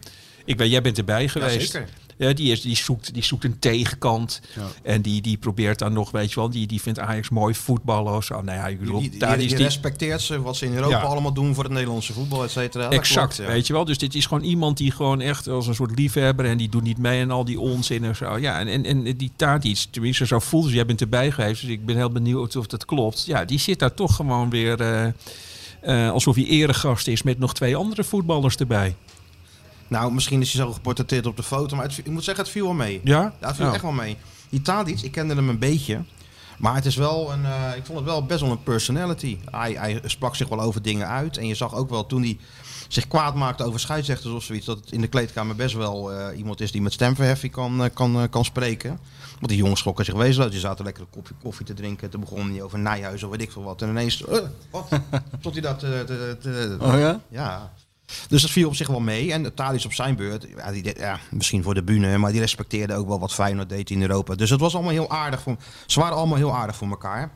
Ik 0.46 0.58
weet, 0.58 0.72
jij 0.72 0.82
bent 0.82 0.98
erbij 0.98 1.28
geweest. 1.28 1.72
zeker. 1.72 1.90
Ja, 2.28 2.34
die, 2.34 2.52
is, 2.52 2.62
die, 2.62 2.76
zoekt, 2.76 3.14
die 3.14 3.24
zoekt 3.24 3.44
een 3.44 3.60
tegenkant. 3.60 4.42
Ja. 4.56 4.62
En 4.84 5.02
die, 5.02 5.22
die 5.22 5.38
probeert 5.38 5.80
dan 5.80 5.94
nog, 5.94 6.12
weet 6.12 6.30
je 6.30 6.36
wel, 6.36 6.50
die, 6.50 6.68
die 6.68 6.82
vindt 6.82 7.00
Ajax 7.00 7.30
mooi 7.30 7.54
voetballen 7.54 8.16
of 8.16 8.24
zo. 8.24 8.42
Nou 8.42 8.58
ja, 8.58 8.68
ik 8.68 8.80
bedoel, 8.80 9.00
Die, 9.00 9.10
die, 9.10 9.20
daar 9.20 9.38
die 9.38 9.46
is 9.46 9.54
die, 9.54 9.64
respecteert 9.64 10.22
ze, 10.22 10.42
wat 10.42 10.58
ze 10.58 10.66
in 10.66 10.74
Europa 10.74 10.98
Ja. 10.98 11.04
allemaal 11.04 11.34
doen 11.34 11.54
voor 11.54 11.64
het 11.64 11.74
Nederlandse 11.74 12.14
voetbal, 12.14 12.44
et 12.44 12.52
cetera. 12.52 12.90
Exact, 12.90 13.36
klopt, 13.36 13.52
weet 13.52 13.68
je 13.68 13.74
wel. 13.74 13.86
Dus 13.86 13.98
dit 13.98 14.16
is 14.16 14.26
gewoon 14.26 14.44
iemand 14.44 14.78
die 14.78 14.92
gewoon 14.92 15.22
echt 15.22 15.48
als 15.48 15.68
een 15.68 15.76
soort 15.76 16.00
liefhebber 16.00 16.46
en 16.46 16.58
die 16.58 16.70
doet 16.70 16.84
niet 16.84 16.98
mee 16.98 17.22
en 17.22 17.32
al 17.32 17.46
die 17.46 17.60
onzin 17.60 18.04
en 18.04 18.16
zo. 18.16 18.38
Ja, 18.38 18.60
en, 18.60 18.68
en, 18.68 18.86
en 18.86 19.18
die 19.18 19.32
Tadic, 19.36 19.86
tenminste 19.90 20.26
zo 20.26 20.40
voelt 20.40 20.66
ze, 20.68 20.74
jij 20.74 20.86
bent 20.86 21.02
erbij 21.02 21.32
geweest, 21.32 21.62
dus 21.62 21.70
ik 21.70 21.86
ben 21.86 21.96
heel 21.96 22.12
benieuwd 22.12 22.56
of 22.56 22.68
dat 22.68 22.86
klopt. 22.86 23.26
Ja, 23.26 23.46
die 23.46 23.60
zit 23.60 23.80
daar 23.80 23.94
toch 23.94 24.16
gewoon 24.16 24.50
weer 24.50 24.82
eh, 24.82 25.06
eh, 25.82 26.12
alsof 26.12 26.36
hij 26.36 26.46
eregast 26.46 27.08
is 27.08 27.24
met 27.24 27.40
nog 27.40 27.54
twee 27.54 27.76
andere 27.76 28.04
voetballers 28.04 28.56
erbij. 28.56 28.96
Nou, 29.92 30.14
misschien 30.14 30.42
is 30.42 30.54
hij 30.54 30.66
zo 30.66 30.72
geportretteerd 30.74 31.26
op 31.26 31.36
de 31.38 31.44
foto, 31.44 31.76
maar 31.76 31.86
het, 31.86 31.98
ik 31.98 32.08
moet 32.08 32.24
zeggen, 32.24 32.44
het 32.44 32.54
viel 32.54 32.66
wel 32.66 32.74
mee. 32.74 33.02
Ja? 33.04 33.34
Ja, 33.42 33.48
het 33.48 33.56
viel 33.56 33.66
Ja. 33.66 33.74
echt 33.74 33.82
wel 33.82 33.92
mee. 33.92 34.18
Die 34.50 34.62
Tadic, 34.62 35.02
ik 35.02 35.12
kende 35.12 35.36
hem 35.36 35.50
een 35.50 35.60
beetje. 35.60 36.04
Maar 36.58 36.76
het 36.76 36.86
is 36.86 36.96
wel 36.96 37.32
een, 37.32 37.46
eh, 37.46 37.76
ik 37.76 37.86
vond 37.86 37.98
het 38.00 38.08
wel 38.08 38.26
best 38.26 38.42
wel 38.42 38.52
een 38.52 38.64
personality. 38.64 39.38
Hij, 39.52 39.72
hij 39.74 40.02
sprak 40.06 40.36
zich 40.36 40.50
wel 40.50 40.62
over 40.62 40.82
dingen 40.82 41.08
uit. 41.08 41.38
En 41.38 41.48
je 41.48 41.56
zag 41.56 41.76
ook 41.76 41.90
wel 41.90 42.06
toen 42.06 42.22
hij 42.22 42.38
zich 42.88 43.08
kwaad 43.08 43.36
maakte 43.36 43.64
over 43.64 43.80
scheidsrechters 43.80 44.34
of 44.34 44.44
zoiets. 44.44 44.66
Dat 44.66 44.78
het 44.78 44.92
in 44.92 45.02
de 45.02 45.08
kleedkamer 45.08 45.56
best 45.56 45.76
wel 45.76 46.12
eh, 46.14 46.38
iemand 46.38 46.62
is 46.62 46.72
die 46.72 46.82
met 46.82 46.94
stemverheffing 46.94 47.52
kan, 47.52 47.84
eh, 47.84 47.90
kan, 47.94 48.28
kan 48.30 48.46
spreken. 48.46 48.90
Want 49.34 49.48
die 49.48 49.58
jongens 49.58 49.80
schrokken 49.80 50.06
zich 50.06 50.14
wezenloos. 50.16 50.52
Die 50.52 50.60
zaten 50.60 50.86
lekker 50.86 51.04
een 51.04 51.10
kopje 51.10 51.34
koffie 51.44 51.66
te 51.66 51.74
drinken. 51.74 52.10
Toen 52.10 52.20
begon 52.22 52.52
hij 52.52 52.62
over 52.62 52.80
Nijhuis 52.80 53.24
of 53.24 53.32
weet 53.32 53.42
ik 53.42 53.52
veel 53.52 53.64
wat. 53.64 53.82
En 53.82 53.90
ineens, 53.90 54.24
wat? 54.72 54.88
Tot 55.42 55.54
hij 55.54 55.62
dat... 55.62 55.80
te- 55.80 56.04
te- 56.08 56.38
te- 56.42 56.78
Oh 56.80 57.00
ja? 57.00 57.20
ja. 57.30 57.72
Dus 58.28 58.42
dat 58.42 58.52
viel 58.52 58.68
op 58.68 58.76
zich 58.76 58.88
wel 58.88 59.00
mee. 59.00 59.34
En 59.34 59.54
Thalys 59.54 59.86
op 59.86 59.94
zijn 59.94 60.16
beurt, 60.16 60.48
ja, 60.58 60.72
die, 60.72 61.00
ja, 61.00 61.20
misschien 61.30 61.64
voor 61.64 61.74
de 61.74 61.84
bühne, 61.84 62.18
maar 62.18 62.32
die 62.32 62.40
respecteerde 62.40 62.96
ook 62.96 63.08
wel 63.08 63.20
wat 63.20 63.34
Feyenoord 63.34 63.70
deed 63.70 63.90
in 63.90 64.02
Europa. 64.02 64.36
Dus 64.36 64.50
het 64.50 64.60
was 64.60 64.74
allemaal 64.74 64.92
heel 64.92 65.10
aardig. 65.10 65.42
Voor, 65.42 65.56
ze 65.86 66.00
waren 66.00 66.18
allemaal 66.18 66.38
heel 66.38 66.56
aardig 66.56 66.76
voor 66.76 66.90
elkaar. 66.90 67.32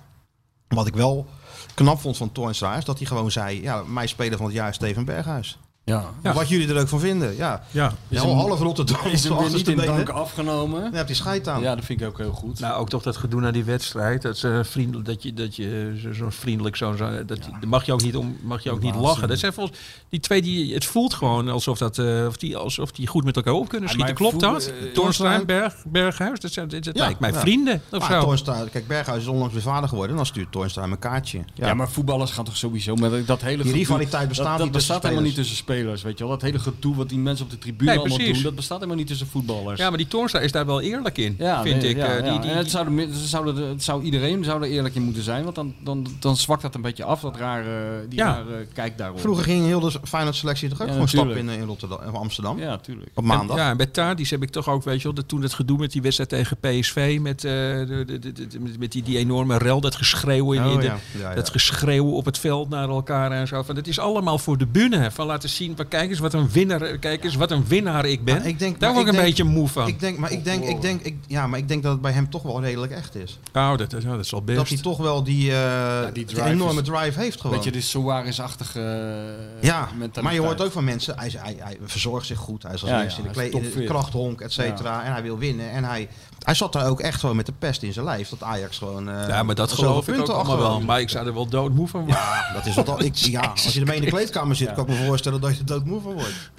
Wat 0.67 0.87
ik 0.87 0.95
wel 0.95 1.27
knap 1.73 1.99
vond 1.99 2.17
van 2.17 2.31
Toornstra 2.31 2.77
is 2.77 2.85
dat 2.85 2.97
hij 2.97 3.07
gewoon 3.07 3.31
zei, 3.31 3.61
ja, 3.61 3.83
mijn 3.83 4.09
speler 4.09 4.37
van 4.37 4.45
het 4.45 4.55
jaar 4.55 4.69
is 4.69 4.75
Steven 4.75 5.05
Berghuis. 5.05 5.59
Ja. 5.85 6.03
Ja. 6.23 6.33
Wat 6.33 6.49
jullie 6.49 6.67
er 6.67 6.79
ook 6.79 6.87
van 6.87 6.99
vinden, 6.99 7.35
ja. 7.35 7.63
Ja. 7.71 7.93
Ja, 8.07 8.21
half 8.21 8.59
Rotterdam 8.59 9.05
Is 9.05 9.23
hem 9.23 9.37
weer 9.37 9.49
niet 9.51 9.67
in 9.67 9.77
dank 9.77 10.09
afgenomen? 10.09 10.81
Daar 10.81 10.93
heb 10.93 11.07
je 11.07 11.13
scheid 11.13 11.47
aan. 11.47 11.61
Ja, 11.61 11.75
dat 11.75 11.85
vind 11.85 12.01
ik 12.01 12.07
ook 12.07 12.17
heel 12.17 12.31
goed. 12.31 12.59
Nou, 12.59 12.79
ook 12.79 12.89
toch 12.89 13.03
dat 13.03 13.17
gedoe 13.17 13.41
naar 13.41 13.51
die 13.51 13.63
wedstrijd. 13.63 14.21
Dat, 14.21 14.37
ze 14.37 14.61
vriendelijk, 14.63 15.05
dat 15.05 15.23
je, 15.23 15.33
dat 15.33 15.55
je 15.55 15.99
zo, 16.01 16.13
zo 16.13 16.29
vriendelijk 16.29 16.75
zo, 16.75 16.95
zo 16.95 17.25
dat 17.25 17.39
mag 17.67 17.85
je 17.85 17.93
ook 17.93 18.01
niet 18.01 18.15
om, 18.15 18.37
mag 18.41 18.63
je 18.63 18.71
ook 18.71 18.81
niet 18.81 18.95
lachen. 18.95 19.27
Dat 19.27 19.39
zijn 19.39 19.53
volgens 19.53 19.77
die 20.09 20.19
twee 20.19 20.41
die 20.41 20.73
het 20.73 20.85
voelt 20.85 21.13
gewoon 21.13 21.49
alsof 21.49 21.77
dat, 21.77 21.97
eh, 21.97 22.25
of 22.27 22.37
die, 22.37 22.57
alsof 22.57 22.91
die 22.91 23.07
goed 23.07 23.23
met 23.23 23.35
elkaar 23.35 23.53
op 23.53 23.69
kunnen 23.69 23.89
schieten. 23.89 24.15
Klopt 24.15 24.43
voel- 24.43 25.13
dat? 25.13 25.23
en 25.23 25.45
Berg, 25.45 25.75
Berghuis, 25.85 26.39
dat 26.39 26.51
zijn, 26.51 26.67
dat, 26.67 26.89
lijkt 26.93 27.19
mij 27.19 27.31
ja. 27.31 27.39
vrienden 27.39 27.81
of 27.91 28.09
Maar 28.09 28.37
zo. 28.37 28.65
Kijk, 28.71 28.87
Berghuis 28.87 29.21
is 29.21 29.27
onlangs 29.27 29.53
weer 29.53 29.63
vader 29.63 29.89
geworden. 29.89 30.11
En 30.11 30.17
dan 30.17 30.25
stuurt 30.25 30.51
Toornstra 30.51 30.81
hem 30.81 30.91
een 30.91 30.99
kaartje. 30.99 31.37
Ja, 31.53 31.67
Ja, 31.67 31.73
maar 31.73 31.89
voetballers 31.89 32.31
gaan 32.31 32.45
toch 32.45 32.57
sowieso 32.57 32.95
met 32.95 33.27
dat 33.27 33.41
hele 33.41 33.63
die 33.63 33.73
rivaliteit 33.73 34.27
bestaat 34.27 34.47
dat, 34.47 34.57
dat 34.57 34.65
niet 34.65 34.73
tussen 34.73 35.01
helemaal 35.01 35.23
niet 35.23 35.35
tussen 35.35 35.55
spelers, 35.55 35.74
weet 35.83 36.17
je 36.17 36.23
wel. 36.23 36.27
Dat 36.29 36.41
hele 36.41 36.59
gedoe 36.59 36.95
wat 36.95 37.09
die 37.09 37.17
mensen 37.17 37.45
op 37.45 37.51
de 37.51 37.57
tribune 37.57 37.89
Nee, 37.89 37.99
allemaal 37.99 38.17
precies. 38.17 38.33
doen, 38.35 38.43
dat 38.43 38.55
bestaat 38.55 38.77
helemaal 38.77 38.97
niet 38.97 39.07
tussen 39.07 39.27
voetballers. 39.27 39.79
Ja, 39.79 39.89
maar 39.89 39.97
die 39.97 40.07
Toornstra 40.07 40.39
is 40.39 40.51
daar 40.51 40.65
wel 40.65 40.81
eerlijk 40.81 41.17
in, 41.17 41.35
Ja, 41.39 41.61
vind 41.61 41.81
nee, 41.81 41.89
ik. 41.89 41.97
Ja, 41.97 42.05
eh, 42.15 42.23
die, 42.23 42.31
ja. 42.33 42.39
die, 42.39 42.49
en 42.51 42.57
het 42.57 42.69
zou, 42.71 42.95
de, 42.95 43.07
zouden, 43.13 43.67
het 43.69 43.83
zou 43.83 44.03
iedereen 44.03 44.43
zou 44.43 44.63
er 44.63 44.69
eerlijk 44.69 44.95
in 44.95 45.01
moeten 45.01 45.23
zijn, 45.23 45.43
want 45.43 45.55
dan, 45.55 45.73
dan, 45.83 46.07
dan 46.19 46.37
zwakt 46.37 46.61
dat 46.61 46.75
een 46.75 46.81
beetje 46.81 47.03
af, 47.03 47.21
dat 47.21 47.37
rare, 47.37 48.05
die 48.09 48.19
Ja. 48.19 48.25
rare 48.25 48.67
kijk 48.73 48.97
daarop. 48.97 49.19
Vroeger 49.19 49.43
ging 49.43 49.65
heel 49.65 49.79
de 49.79 49.91
Feyenoord 50.03 50.35
selectie 50.35 50.69
toch 50.69 50.81
ook 50.81 50.87
Ja, 50.87 50.93
gewoon 50.93 51.07
stappen 51.07 51.37
in, 51.37 51.45
natuurlijk. 51.45 51.61
in 51.79 51.87
Rotterdam, 51.87 52.13
of 52.13 52.19
Amsterdam. 52.19 52.59
Ja, 52.59 52.77
tuurlijk. 52.77 53.09
Op 53.13 53.17
En- 53.23 53.29
maandag. 53.29 53.57
ja, 53.57 53.69
en 53.69 53.77
bij 53.77 53.85
Tadic 53.85 54.27
heb 54.29 54.43
ik 54.43 54.49
toch 54.49 54.69
ook, 54.69 54.83
weet 54.83 54.97
je 54.97 55.03
wel, 55.03 55.13
dat 55.13 55.27
toen 55.27 55.41
het 55.41 55.53
gedoe 55.53 55.77
met 55.77 55.91
die 55.91 56.01
wedstrijd 56.01 56.29
tegen 56.29 56.57
PSV, 56.57 57.17
met, 57.21 57.43
eh, 57.43 57.51
de, 57.51 58.03
de, 58.05 58.19
de, 58.19 58.31
de- 58.47 58.59
met, 58.59 58.79
met 58.79 58.91
die, 58.91 59.03
die 59.03 59.17
enorme 59.17 59.57
rel, 59.57 59.81
dat 59.81 59.95
geschreeuw 59.95 60.51
in, 60.53 60.63
Oh, 60.65 60.75
de, 60.75 60.83
ja. 60.83 60.97
Ja, 61.19 61.29
ja. 61.29 61.35
Dat 61.35 61.49
geschreeuw 61.49 62.05
op 62.11 62.25
het 62.25 62.37
veld 62.37 62.69
naar 62.69 62.89
elkaar 62.89 63.31
en 63.31 63.47
zo. 63.47 63.63
Van, 63.63 63.75
het 63.75 63.87
is 63.87 63.99
allemaal 63.99 64.37
voor 64.37 64.57
de 64.57 64.65
bühne. 64.65 65.11
Van 65.11 65.25
laten 65.25 65.49
zien 65.49 65.64
zien. 65.65 65.73
Maar 65.77 65.85
kijk 65.85 66.09
eens 66.09 66.19
wat 66.19 66.33
een 66.33 66.49
winnaar, 66.51 66.97
kijk 66.97 67.23
eens 67.23 67.35
wat 67.35 67.51
een 67.51 67.67
winnaar 67.67 68.05
ik 68.05 68.23
ben. 68.23 68.35
Maar 68.37 68.47
ik 68.47 68.59
denk- 68.59 68.79
Daar 68.79 68.93
word 68.93 69.01
ik 69.01 69.07
ik 69.07 69.17
een 69.17 69.23
denk- 69.23 69.35
beetje 69.37 69.51
moe 69.53 69.67
van. 69.67 69.87
Ik 69.87 69.99
denk, 69.99 70.17
maar 70.17 70.31
ik 70.31 70.43
denk, 70.43 70.63
ik 70.63 70.81
denk, 70.81 71.01
ik, 71.01 71.15
ja, 71.27 71.47
maar 71.47 71.59
ik 71.59 71.67
denk 71.67 71.83
dat 71.83 71.91
het 71.91 72.01
bij 72.01 72.11
hem 72.11 72.29
toch 72.29 72.41
wel 72.41 72.61
redelijk 72.61 72.91
echt 72.91 73.15
is. 73.15 73.39
oh, 73.53 73.77
dat, 73.77 73.91
ja, 73.91 73.99
dat 73.99 74.19
is 74.19 74.33
al 74.33 74.41
best. 74.41 74.57
Dat 74.57 74.67
hij 74.69 74.77
toch 74.77 74.97
wel 74.97 75.23
die, 75.23 75.51
eh, 75.55 76.05
die 76.13 76.25
drive 76.25 76.43
enorme 76.49 76.81
is- 76.81 76.87
drive 76.87 77.19
heeft 77.19 77.41
gewoon. 77.41 77.55
Weet 77.55 77.65
je, 77.65 77.71
de 77.71 77.81
Suarez-achtige 77.81 78.79
eh, 78.79 79.63
ja, 79.67 79.79
mentaliteit. 79.81 80.23
maar 80.25 80.33
je 80.33 80.39
hoort 80.41 80.61
ook 80.61 80.71
van 80.71 80.83
mensen, 80.83 81.17
hij, 81.17 81.31
hij, 81.37 81.55
hij 81.59 81.77
verzorgt 81.85 82.25
zich 82.27 82.37
goed. 82.39 82.63
Hij 82.63 82.73
is 82.73 82.81
als 82.81 82.89
Ja, 82.91 83.03
eerste 83.03 83.21
ja, 83.21 83.27
in, 83.27 83.33
de 83.33 83.49
kle- 83.49 83.59
in 83.59 83.71
de 83.75 83.83
krachthonk, 83.83 84.41
et 84.41 84.51
cetera. 84.53 85.03
En 85.03 85.11
hij 85.11 85.21
wil 85.23 85.37
winnen. 85.37 85.71
En 85.71 85.83
hij, 85.83 86.07
hij 86.43 86.53
zat 86.53 86.73
daar 86.73 86.87
ook 86.87 86.99
echt 86.99 87.19
gewoon 87.19 87.35
met 87.35 87.45
de 87.45 87.51
pest 87.59 87.81
in 87.83 87.93
zijn 87.93 88.05
lijf. 88.05 88.29
Dat 88.29 88.43
Ajax 88.43 88.77
gewoon... 88.77 89.09
eh, 89.09 89.27
ja, 89.27 89.43
maar 89.43 89.55
dat 89.55 89.69
zoveel 89.69 89.85
geloof 89.85 90.03
ik 90.07 90.09
ook 90.09 90.15
punten 90.15 90.35
allemaal 90.35 90.57
wel. 90.57 90.81
Maar 90.81 90.99
ik 90.99 91.09
zou 91.09 91.27
er 91.27 91.33
wel 91.33 91.47
doodmoe 91.47 91.87
van 91.87 91.99
worden. 91.99 92.17
Ja, 92.19 92.53
dat 92.53 92.65
is 92.65 92.75
wat 92.75 92.89
al, 92.89 93.01
ik, 93.03 93.15
ja, 93.15 93.41
als 93.41 93.73
je 93.73 93.79
ermee 93.79 93.95
in 93.95 94.01
de 94.01 94.09
kleedkamer 94.17 94.55
zit, 94.55 94.73
kan 94.73 94.83
ik 94.87 94.89
me 94.99 95.05
voorstellen 95.05 95.41
dat 95.41 95.53
je 95.53 95.59
er 95.59 95.65
doodmoe 95.65 96.01
van 96.01 96.13
wordt. 96.13 96.51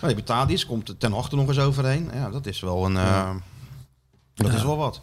Maar 0.00 0.14
die 0.14 0.22
Betadis 0.22 0.66
komt 0.66 0.88
er 0.88 0.96
ten 0.96 1.12
achter 1.14 1.38
nog 1.38 1.48
eens 1.48 1.58
overheen. 1.58 2.10
Ja, 2.14 2.30
dat 2.30 2.46
is 2.46 2.60
wel 2.60 2.84
een... 2.84 2.96
eh, 2.96 3.30
dat 4.34 4.52
is 4.52 4.62
wel 4.62 4.76
wat. 4.76 5.00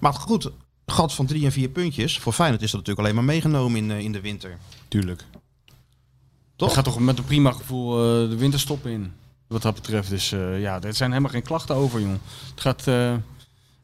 Maar 0.00 0.14
goed, 0.14 0.50
gat 0.86 1.14
van 1.14 1.26
drie 1.26 1.44
en 1.44 1.52
vier 1.52 1.68
puntjes. 1.68 2.18
Voor 2.18 2.32
Feyenoord 2.32 2.62
is 2.62 2.70
dat 2.70 2.80
natuurlijk 2.80 3.06
alleen 3.06 3.24
maar 3.24 3.34
meegenomen 3.34 3.78
in, 3.78 3.90
eh, 3.90 3.98
in 3.98 4.12
de 4.12 4.20
winter. 4.20 4.58
Tuurlijk. 4.88 5.24
Toch? 6.56 6.68
Je 6.68 6.74
gaat 6.74 6.84
toch 6.84 6.98
met 6.98 7.18
een 7.18 7.24
prima 7.24 7.52
gevoel 7.52 7.90
de 8.28 8.36
winterstop 8.36 8.86
in. 8.86 9.12
Wat 9.46 9.62
dat 9.62 9.74
betreft. 9.74 10.08
Dus 10.08 10.32
eh, 10.32 10.60
ja, 10.60 10.80
er 10.82 10.94
zijn 10.94 11.10
helemaal 11.10 11.32
geen 11.32 11.42
klachten 11.42 11.74
over, 11.74 12.00
jong. 12.00 12.18
Het 12.50 12.60
gaat... 12.60 12.84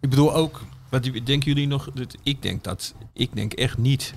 ik 0.05 0.11
bedoel 0.11 0.35
ook... 0.35 0.61
Wat 0.89 1.03
denken 1.03 1.41
jullie 1.43 1.67
nog? 1.67 1.91
dat- 1.95 2.17
Ik 2.23 2.43
denk 2.43 2.65
dat 2.65 2.95
ik 3.13 3.31
denk 3.35 3.53
echt 3.53 3.79
niet 3.79 4.15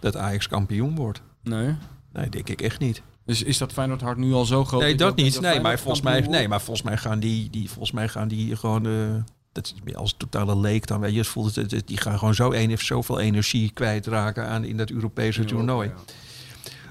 dat 0.00 0.16
Ajax 0.16 0.48
kampioen 0.48 0.94
wordt. 0.96 1.20
Nee. 1.42 1.74
Nee, 2.12 2.28
denk 2.28 2.48
ik 2.48 2.60
echt 2.60 2.78
niet. 2.80 3.02
Dus 3.24 3.42
is 3.42 3.58
dat 3.58 3.72
Feyenoord 3.72 4.00
hart 4.00 4.16
nu 4.18 4.32
al 4.32 4.44
zo 4.44 4.64
groot? 4.64 4.80
Nee, 4.80 4.94
dat 4.94 5.16
niet. 5.16 5.40
Nee, 5.40 5.60
maar 5.60 5.78
volgens 5.78 6.02
mij, 6.02 6.20
nee, 6.20 6.48
maar 6.48 6.60
volgens 6.60 6.86
mij 6.86 6.96
gaan 6.96 7.20
die, 7.20 7.50
die, 7.50 7.68
volgens 7.68 7.90
mij 7.92 8.08
gaan 8.08 8.28
die 8.28 8.56
gewoon. 8.56 8.86
eh, 8.86 9.14
dat 9.52 9.74
is 9.86 9.94
als 9.94 10.14
totale 10.16 10.56
leek 10.58 10.86
dan. 10.86 11.00
Weet 11.00 11.14
je, 11.14 11.24
voelt 11.24 11.54
het, 11.54 11.82
die 11.86 11.96
gaan 11.96 12.18
gewoon 12.18 12.34
zo 12.34 12.52
een 12.52 12.68
heeft 12.68 12.86
zoveel 12.86 13.20
energie 13.20 13.70
kwijtraken 13.70 14.46
aan 14.48 14.64
in 14.64 14.76
dat 14.76 14.90
Europese 14.90 15.44
toernooi. 15.44 15.88
Ja. 15.88 15.94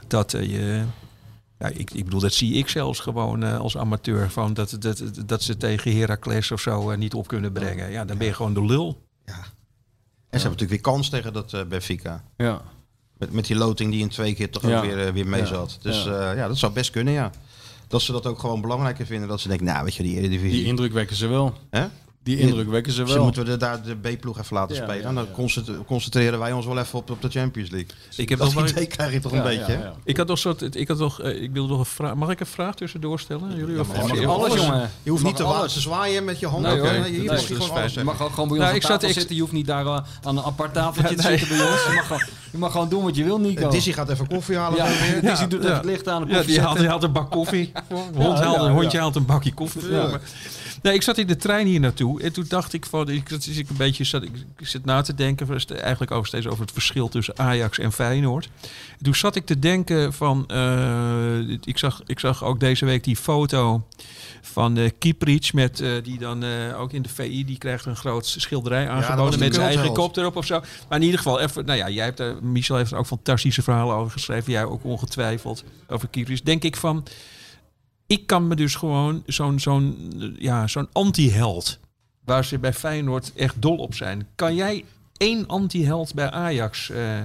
Dat 0.08 0.34
eh, 0.34 0.50
je. 0.52 0.84
Ja, 1.60 1.68
ik, 1.68 1.92
ik 1.92 2.04
bedoel, 2.04 2.20
dat 2.20 2.34
zie 2.34 2.54
ik 2.54 2.68
zelfs 2.70 3.00
gewoon 3.00 3.44
eh, 3.44 3.58
als 3.60 3.78
amateur. 3.78 4.30
Van 4.32 4.54
dat, 4.54 4.76
dat, 4.80 5.04
dat 5.26 5.44
ze 5.44 5.58
tegen 5.58 5.98
Heracles 5.98 6.52
of 6.52 6.62
zo 6.62 6.90
eh, 6.92 6.98
niet 6.98 7.14
op 7.14 7.28
kunnen 7.28 7.52
brengen. 7.52 7.92
Ja, 7.92 8.06
dan 8.06 8.18
ben 8.18 8.28
je 8.28 8.34
gewoon 8.34 8.54
de 8.54 8.66
lul. 8.66 9.04
En 9.26 9.34
ze 10.42 10.48
hebben 10.48 10.60
natuurlijk 10.60 10.70
weer 10.70 10.94
kans 10.94 11.10
tegen 11.10 11.34
dat 11.34 11.54
eh 11.54 11.64
Benfica. 11.66 12.24
Ja. 12.38 12.62
Met, 13.18 13.32
met 13.32 13.46
die 13.46 13.56
loting 13.56 13.92
die 13.92 14.02
in 14.02 14.10
twee 14.10 14.36
keer 14.36 14.50
toch 14.50 14.68
Ja. 14.68 14.78
ook 14.78 14.86
weer, 14.86 15.14
weer 15.14 15.28
mee 15.28 15.42
Ja. 15.42 15.46
zat. 15.48 15.78
Dus 15.82 16.04
Ja. 16.04 16.12
ja. 16.22 16.32
ja, 16.32 16.48
dat 16.48 16.58
zou 16.58 16.74
best 16.74 16.92
kunnen, 16.92 17.14
ja. 17.14 17.32
Dat 17.88 18.02
ze 18.02 18.12
dat 18.12 18.26
ook 18.26 18.40
gewoon 18.40 18.62
belangrijker 18.62 19.06
vinden. 19.06 19.28
Dat 19.30 19.40
ze 19.42 19.48
denken, 19.48 19.66
nou 19.66 19.84
weet 19.84 19.96
je, 19.96 20.04
die 20.04 20.16
Eredivisie... 20.18 20.58
Die 20.58 20.66
indruk 20.66 20.92
wekken 20.94 21.16
ze 21.16 21.28
wel. 21.28 21.54
Hè? 21.70 21.86
Die 22.26 22.38
indruk 22.38 22.70
wekken 22.70 22.94
ze 22.94 23.08
Ze 23.08 23.14
wel. 23.14 23.24
moeten 23.24 23.44
we 23.44 23.50
de, 23.50 23.58
daar 23.58 23.82
de 23.84 23.96
B-ploeg 23.96 24.40
even 24.40 24.56
laten 24.56 24.76
Ja, 24.76 24.84
spelen. 24.84 25.02
ja, 25.02 25.14
dan 25.14 25.28
concentreren 25.86 26.40
wij 26.40 26.52
ons 26.52 26.66
wel 26.66 26.78
even 26.80 27.00
op, 27.00 27.10
op 27.10 27.22
de 27.22 27.30
Champions 27.30 27.70
League. 27.70 27.90
Ik 28.16 28.30
heb 28.30 28.38
dat 28.40 28.48
nog 28.54 28.56
wel- 28.64 28.72
idee 28.72 28.86
krijg 28.86 29.12
je 29.14 29.20
toch 29.20 29.32
Ja, 29.32 29.38
een 29.38 29.44
beetje, 29.44 29.72
ja, 29.72 29.78
hè? 29.80 29.84
ja. 29.84 29.94
Ik 30.04 30.18
had 30.18 30.28
nog 30.28 30.38
soort. 30.40 30.76
Ik 30.76 30.88
had 30.88 30.98
nog. 30.98 31.22
eh, 31.22 31.42
ik 31.42 31.52
wilde 31.52 31.70
nog 31.70 31.80
een 31.80 31.86
vraag. 31.86 32.14
Mag 32.16 32.30
ik 32.30 32.40
een 32.40 32.46
vraag 32.46 32.76
tussendoor 32.76 33.20
stellen? 33.20 33.56
Jullie 33.56 33.80
of 33.80 33.90
alles, 33.98 34.12
alles. 34.28 34.54
jongen. 34.66 34.90
Je 35.04 35.10
hoeft 35.10 35.24
Mag 35.24 35.32
niet 35.32 35.42
te, 35.42 35.48
alles. 35.48 35.74
te 35.74 35.80
zwaaien 35.80 36.24
met 36.24 36.40
je 36.40 36.48
handen. 36.48 36.72
Nee, 36.72 36.80
hoor. 36.80 36.92
nee, 36.92 37.02
hier 37.12 37.20
Nee, 37.20 37.28
mag 37.28 37.38
dat 37.38 37.94
je 37.94 38.04
mag 38.04 38.18
gewoon 38.18 38.34
bij 38.36 38.42
ons 38.44 38.50
Nou, 38.58 38.70
aan 38.70 38.76
ik 38.76 38.82
zat- 38.82 39.02
zitten. 39.02 39.36
Je 39.36 39.42
hoeft 39.42 39.54
niet 39.54 39.68
daar 39.68 39.86
eh, 39.86 40.00
aan 40.24 40.38
een 40.38 40.44
apart 40.44 40.74
tafeltje 40.74 41.16
Ja, 41.16 41.22
te 41.22 41.28
nee. 41.28 41.38
zitten 41.38 41.58
bij 41.58 41.68
ons. 41.72 41.82
Je 42.56 42.62
mag, 42.62 42.72
gewoon, 42.72 42.90
doen 42.90 43.04
wat 43.04 43.16
je 43.16 43.24
wil, 43.24 43.40
Nico. 43.40 43.62
Eh, 43.66 43.72
Dizzy 43.72 43.92
gaat 43.92 44.10
even 44.10 44.28
koffie 44.28 44.58
halen. 44.58 44.78
ja, 44.78 44.86
weer. 44.86 45.22
Dizzy 45.22 45.48
doet 45.48 45.60
Ja. 45.64 45.66
even 45.66 45.76
het 45.78 45.86
licht 45.86 46.08
aan 46.08 46.26
de 46.26 46.34
Ja, 46.34 46.42
die 46.42 46.60
haalt, 46.60 46.78
zetten. 46.78 46.78
die 46.80 46.88
haalt 46.90 47.04
een 47.04 47.12
bak 47.12 47.32
koffie. 47.32 47.72
Hond 48.16 48.40
haalt, 48.40 48.62
een 48.62 48.72
hondje 48.72 49.00
haalt 49.00 49.16
een 49.16 49.26
bakje 49.26 49.54
koffie. 49.54 49.90
Ja. 49.92 50.08
Maar- 50.08 50.22
Nee, 50.82 50.94
ik 50.94 51.02
zat 51.02 51.18
in 51.18 51.28
de 51.28 51.36
trein 51.36 51.68
hier 51.68 51.80
naartoe 51.80 52.22
en 52.22 52.34
toen 52.34 52.46
dacht 52.48 52.74
ik 52.74 52.86
van, 52.86 53.10
ik, 53.10 53.30
dat 53.30 53.46
is 53.46 53.58
ik 53.58 53.70
een 53.70 53.78
beetje, 53.78 54.04
zat, 54.04 54.24
ik, 54.24 54.32
ik 54.58 54.68
zit 54.68 54.86
na 54.86 55.02
te 55.02 55.14
denken, 55.16 55.48
eigenlijk 55.82 56.12
ook 56.12 56.28
steeds 56.28 56.48
over 56.48 56.62
het 56.62 56.72
verschil 56.72 57.10
tussen 57.10 57.38
Ajax 57.40 57.80
en 57.80 57.92
Feyenoord. 57.92 58.50
Toen 59.02 59.16
zat 59.16 59.36
ik 59.36 59.46
te 59.46 59.60
denken 59.60 60.14
van, 60.14 60.44
eh, 60.48 61.40
ik, 61.64 61.78
zag, 61.78 62.02
ik 62.06 62.20
zag 62.20 62.44
ook 62.44 62.60
deze 62.60 62.86
week 62.86 63.04
die 63.04 63.16
foto 63.16 63.84
van 64.42 64.78
uh, 64.78 64.90
Kieprits 65.00 65.52
met 65.52 65.80
eh, 65.82 65.90
die 66.04 66.20
dan 66.20 66.44
eh, 66.44 66.80
ook 66.82 66.94
in 66.94 67.02
de 67.02 67.10
VI 67.10 67.46
die 67.46 67.58
krijgt 67.58 67.86
een 67.86 67.96
groot 67.96 68.26
schilderij 68.26 68.90
aangeboden 68.90 69.40
de 69.40 69.46
met 69.46 69.54
zijn 69.56 69.68
eigen 69.68 69.94
kop 69.94 70.18
erop 70.18 70.36
of 70.36 70.46
zo. 70.46 70.60
Maar 70.90 70.98
in 70.98 71.04
ieder 71.04 71.18
geval 71.18 71.40
even, 71.40 71.66
nou 71.66 71.78
ja, 71.78 71.90
jij 71.90 72.06
hebt 72.06 72.20
er, 72.20 72.36
Michel 72.52 72.76
heeft 72.78 72.92
er 72.92 72.98
ook 72.98 73.06
fantastische 73.06 73.62
verhalen 73.62 73.96
over 73.96 74.12
geschreven, 74.12 74.52
jij 74.52 74.66
ook 74.66 74.84
ongetwijfeld 74.84 75.64
over 75.88 76.08
Kieprits. 76.08 76.44
Denk 76.44 76.64
ik 76.64 76.76
van, 76.76 77.04
ik 78.08 78.28
kan 78.28 78.48
me 78.48 78.56
dus 78.56 78.76
gewoon 78.76 79.24
zo'n 79.26 79.60
zo'n 79.60 80.12
ja, 80.40 80.68
zo'n 80.68 80.90
anti-held, 80.92 81.80
waar 82.26 82.46
ze 82.46 82.60
bij 82.60 82.74
Feyenoord 82.74 83.34
echt 83.36 83.62
dol 83.62 83.78
op 83.78 83.94
zijn. 83.94 84.28
Kan 84.36 84.56
jij 84.56 84.86
één 85.18 85.48
anti-held 85.48 86.14
bij 86.14 86.32
Ajax? 86.32 86.90
eh, 86.90 87.20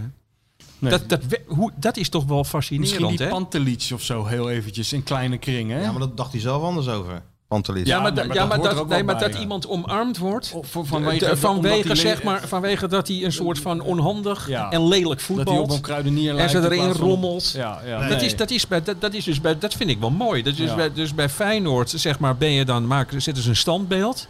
Nee. 0.79 0.91
dat, 0.91 1.09
dat, 1.09 1.21
hoe, 1.47 1.73
dat 1.77 1.97
is 1.97 2.09
toch 2.09 2.25
wel 2.25 2.39
Misschien 2.39 2.61
fascinerend, 2.61 3.19
die 3.19 3.27
hè? 3.27 3.33
Pantelic 3.33 3.89
of 3.93 4.03
zo, 4.03 4.25
heel 4.25 4.51
eventjes, 4.51 4.93
in 4.93 5.03
kleine 5.03 5.39
kringen. 5.39 5.77
Hè? 5.77 5.83
Ja, 5.83 5.91
maar 5.91 6.01
dat 6.01 6.17
dacht 6.17 6.33
hij 6.33 6.41
zelf 6.41 6.63
anders 6.63 6.89
over. 6.89 7.23
Pantelis. 7.51 7.87
Ja, 7.87 8.01
maar, 8.01 8.13
nee, 8.13 8.27
da- 8.27 8.35
ja, 8.35 8.41
dat 8.41 8.49
maar, 8.49 8.75
dat, 8.75 8.89
nee, 8.89 9.03
maar 9.03 9.17
bij, 9.17 9.25
dat 9.29 9.35
ja. 9.35 9.41
iemand 9.41 9.69
omarmd 9.69 10.19
wordt. 10.19 10.53
Of 10.55 10.67
vanwege, 10.83 11.19
de- 11.19 11.25
omdat 11.25 11.39
vanwege, 11.39 11.87
hij 11.87 11.97
zeg 11.97 12.23
maar, 12.23 12.49
vanwege 12.49 12.89
dat 12.89 13.09
hij 13.09 13.25
een 13.25 13.33
soort 13.33 13.59
van 13.59 13.81
onhandig 13.81 14.49
Ja. 14.49 14.71
en 14.71 14.89
lelijk 14.89 15.21
dat 15.21 15.29
hij 15.29 15.37
op 15.39 15.45
voetbalt. 15.47 15.73
een 15.73 15.81
kruidenier 15.81 16.37
En 16.37 16.51
ze 16.51 16.57
in 16.57 16.65
erin 16.65 16.91
rommelt. 16.93 17.53
Ja, 17.57 17.81
ja, 17.87 18.09
Dat, 18.09 18.17
nee. 18.19 18.27
is, 18.27 18.37
dat, 18.37 18.51
is 18.51 18.67
bij, 18.67 18.83
dat, 18.83 19.01
dat 19.01 19.15
is 19.15 19.25
dus 19.25 19.41
bij, 19.41 19.59
dat 19.59 19.75
vind 19.75 19.91
ik 19.91 19.99
wel 20.01 20.11
mooi. 20.11 20.43
Dat 20.43 20.53
is 20.53 20.59
Ja. 20.59 20.75
bij, 20.75 20.93
dus 20.93 21.15
bij 21.15 21.29
Feyenoord, 21.29 21.91
zeg 21.91 22.19
maar, 22.19 22.37
ben 22.37 22.51
je 22.51 22.65
dan, 22.65 22.87
maken, 22.87 23.23
zetten 23.23 23.43
ze 23.43 23.49
een 23.49 23.57
standbeeld. 23.57 24.29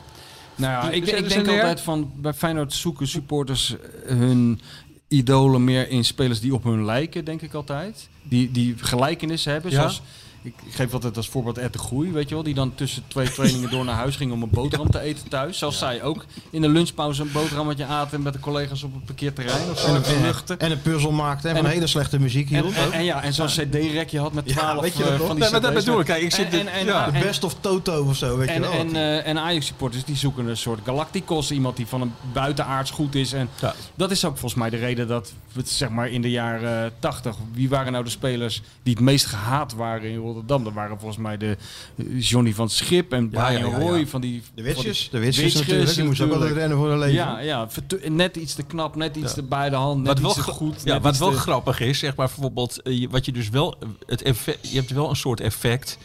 Nou 0.55 0.73
ja, 0.73 0.91
ik, 0.91 1.07
ik 1.07 1.29
denk 1.29 1.49
altijd 1.49 1.81
van 1.81 2.11
bij 2.17 2.33
Feyenoord 2.33 2.73
zoeken 2.73 3.09
supporters 3.09 3.75
eh, 4.07 4.17
hun 4.17 4.61
idolen 5.09 5.65
meer 5.65 5.89
in 5.89 6.05
spelers 6.05 6.41
die 6.41 6.55
op 6.55 6.65
hun 6.65 6.85
lijken, 6.85 7.25
denk 7.25 7.43
ik 7.43 7.55
altijd. 7.55 8.09
Die, 8.23 8.51
die 8.51 8.75
gelijkenissen 8.79 9.53
hebben. 9.53 9.71
Ja. 9.71 9.77
Zoals, 9.77 10.03
ik 10.43 10.55
geef 10.71 10.93
altijd 10.93 11.17
als 11.17 11.29
voorbeeld 11.29 11.59
Ed 11.59 11.73
de 11.73 11.79
Groei, 11.79 12.13
weet 12.13 12.29
je 12.29 12.35
wel. 12.35 12.45
Die 12.45 12.55
dan 12.55 12.75
tussen 12.75 13.03
twee 13.09 13.31
trainingen 13.33 13.71
door 13.71 13.85
naar 13.85 13.95
huis 13.95 14.17
ging 14.17 14.33
om 14.33 14.43
een 14.43 14.51
boterham 14.51 14.91
te 14.91 15.01
eten 15.01 15.29
thuis. 15.29 15.59
Zoals 15.59 15.79
zij 15.79 16.03
ook 16.03 16.25
in 16.51 16.61
de 16.61 16.69
lunchpauze 16.69 17.23
een 17.23 17.33
boterhammetje 17.33 17.85
aten 17.85 18.23
met 18.23 18.33
de 18.33 18.41
collega's 18.41 18.83
op 18.83 18.95
het 18.95 19.05
parkeerterrein. 19.05 19.71
Of 19.71 19.79
zo. 19.79 19.87
En 19.87 19.93
En, 19.95 19.97
een, 19.97 20.05
vluchten. 20.05 20.59
en 20.59 20.71
een 20.71 20.83
puzzel 20.83 21.11
maakte 21.13 21.49
en, 21.49 21.57
En- 21.57 21.63
van 21.63 21.71
hele 21.71 21.87
slechte 21.87 22.19
muziek 22.21 22.49
hield. 22.49 22.75
en, 22.75 22.93
en 22.93 23.05
ja, 23.05 23.23
en 23.23 23.33
zo'n 23.33 23.47
cd-rekje 23.47 24.19
had 24.21 24.33
met 24.33 24.47
12 24.47 24.81
weet 24.81 24.97
je 24.97 25.03
dat 25.03 25.13
eh, 25.13 25.19
nog? 25.19 25.27
van 25.27 25.35
die 25.37 25.43
Nee, 25.45 25.53
maar 25.53 25.61
dat 25.61 25.75
bedoel 25.75 26.01
ik. 26.01 26.07
Kijk, 26.07 26.23
ik 26.23 26.33
zit 26.35 26.55
en- 26.55 26.87
de 26.87 27.19
best 27.23 27.45
of 27.45 27.55
Toto 27.61 28.05
of 28.05 28.17
zo, 28.17 28.37
weet 28.37 28.49
je 28.49 28.55
En, 28.55 28.61
wel. 28.61 28.71
en, 28.73 28.97
eh, 28.97 29.27
en 29.27 29.39
Ajax-supporters 29.39 30.05
die 30.05 30.17
zoeken 30.17 30.47
een 30.47 30.57
soort 30.57 30.81
Galacticos. 30.85 31.51
Iemand 31.51 31.77
die 31.77 31.87
van 31.87 32.01
een 32.01 32.13
buitenaards 32.33 32.91
goed 32.91 33.15
is. 33.15 33.33
En 33.33 33.49
Ja. 33.61 33.75
dat 33.95 34.11
is 34.11 34.25
ook 34.25 34.33
volgens 34.39 34.61
mij 34.61 34.71
de 34.71 34.77
reden 34.77 35.09
dat, 35.09 35.33
we, 35.53 35.63
zeg 35.65 35.89
maar 35.89 36.09
in 36.09 36.23
de 36.23 36.31
jaren 36.31 36.93
80... 36.99 37.37
Wie 37.53 37.69
waren 37.69 37.93
nou 37.93 38.05
de 38.05 38.11
spelers 38.11 38.63
die 38.83 38.95
het 38.95 39.03
meest 39.03 39.27
gehaat 39.27 39.75
waren 39.75 40.11
in 40.11 40.21
Rotterdam? 40.33 40.65
Dat 40.65 40.73
waren 40.73 40.99
volgens 40.99 41.19
mij 41.21 41.37
de 41.37 41.57
eh, 41.97 42.05
Johnny 42.21 42.55
van 42.55 42.71
Schip 42.71 43.13
en 43.13 43.23
Ja, 43.23 43.29
Brian 43.47 43.53
ja, 43.53 43.59
ja, 43.79 43.85
ja. 43.85 43.89
Roy. 43.91 44.07
Van 44.07 44.21
die, 44.21 44.43
de 44.55 44.63
witsjes, 44.63 44.99
die- 45.01 45.11
de 45.11 45.19
witsjes 45.19 45.45
Witsjes 45.45 45.67
natuurlijk. 45.67 45.95
Die 45.95 46.05
moesten 46.05 46.25
ook 46.27 46.31
natuurlijk. 46.33 46.61
rennen 46.61 46.79
voor 46.79 46.89
hun 46.89 46.99
leven. 46.99 47.15
Ja, 47.15 47.39
ja 47.39 47.69
net 48.09 48.37
iets 48.37 48.55
te 48.55 48.63
knap, 48.63 48.97
net 48.97 49.17
iets 49.17 49.29
Ja. 49.29 49.35
te 49.35 49.43
bij 49.43 49.71
de 49.71 49.77
hand, 49.77 49.99
net 49.99 50.07
Wat 50.07 50.19
wel, 50.21 50.31
iets 50.31 50.45
te 50.45 50.53
goed. 50.53 50.81
ja, 50.85 51.01
wat 51.01 51.17
wel 51.19 51.31
te- 51.31 51.37
grappig 51.39 51.81
is, 51.81 51.99
zeg 51.99 52.17
maar 52.17 52.27
bijvoorbeeld, 52.27 52.83
eh, 52.83 52.99
je- 53.01 53.09
wat 53.09 53.25
je 53.25 53.33
dus 53.33 53.49
wel, 53.49 53.75
het 54.07 54.23
effect, 54.23 54.71
je 54.71 54.77
hebt 54.79 54.91
wel 54.91 55.09
een 55.11 55.17
soort 55.17 55.41
effect 55.41 55.99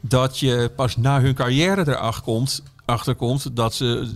dat 0.00 0.38
je 0.38 0.70
pas 0.76 0.96
na 0.96 1.20
hun 1.20 1.34
carrière 1.34 1.80
erachter 1.88 2.22
komt, 2.22 2.62
achterkomt 2.84 3.56
dat 3.56 3.74
ze, 3.74 4.10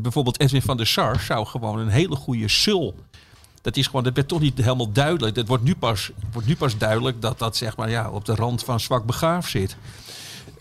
bijvoorbeeld 0.00 0.40
Edwin 0.40 0.62
van 0.62 0.76
der 0.76 0.86
Sar 0.86 1.20
zou 1.20 1.46
gewoon 1.46 1.78
een 1.78 1.88
hele 1.88 2.16
goede 2.16 2.48
sul. 2.48 2.94
Dat 3.64 3.76
is 3.76 3.86
gewoon, 3.86 4.04
dat 4.04 4.14
werd 4.14 4.28
toch 4.28 4.40
niet 4.40 4.58
helemaal 4.58 4.92
duidelijk. 4.92 5.36
Het 5.36 5.48
wordt 5.48 5.64
nu 5.64 5.74
pas, 5.74 6.10
wordt 6.32 6.48
nu 6.48 6.56
pas 6.56 6.78
duidelijk 6.78 7.20
dat 7.20 7.38
dat 7.38 7.56
zeg 7.56 7.76
maar 7.76 7.90
ja, 7.90 8.10
op 8.10 8.24
de 8.24 8.34
rand 8.34 8.64
van 8.64 8.80
zwak 8.80 9.04
begaafd 9.06 9.50
zit. 9.50 9.76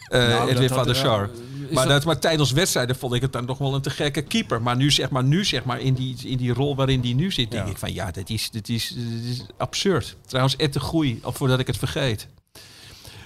Eh 0.07 0.27
Nou, 0.27 0.49
Edwin 0.49 0.69
van 0.69 0.85
der 0.85 0.95
had- 0.95 1.05
Sar. 1.05 1.29
Maar, 1.71 1.87
dat- 1.87 2.05
maar 2.05 2.19
tijdens 2.19 2.51
wedstrijden 2.51 2.95
vond 2.95 3.13
ik 3.13 3.21
het 3.21 3.33
dan 3.33 3.45
nog 3.45 3.57
wel 3.57 3.75
een 3.75 3.81
te 3.81 3.89
gekke 3.89 4.21
keeper. 4.21 4.61
Maar 4.61 4.75
nu 4.75 4.91
zeg 4.91 5.09
maar, 5.09 5.23
nu, 5.23 5.45
zeg 5.45 5.63
maar 5.63 5.79
in, 5.79 5.93
die, 5.93 6.17
in 6.23 6.37
die 6.37 6.53
rol 6.53 6.75
waarin 6.75 7.01
die 7.01 7.15
nu 7.15 7.31
zit, 7.31 7.51
denk 7.51 7.67
ik 7.67 7.77
van 7.77 7.93
ja, 7.93 8.11
dat 8.11 8.29
is, 8.29 8.51
dat 8.51 8.69
is, 8.69 8.89
dat 8.95 9.23
is 9.31 9.45
absurd. 9.57 10.15
Trouwens, 10.25 10.55
Ed 10.55 10.73
de 10.73 10.79
Groei, 10.79 11.19
al 11.23 11.31
voordat 11.31 11.59
ik 11.59 11.67
het 11.67 11.77
vergeet. 11.77 12.27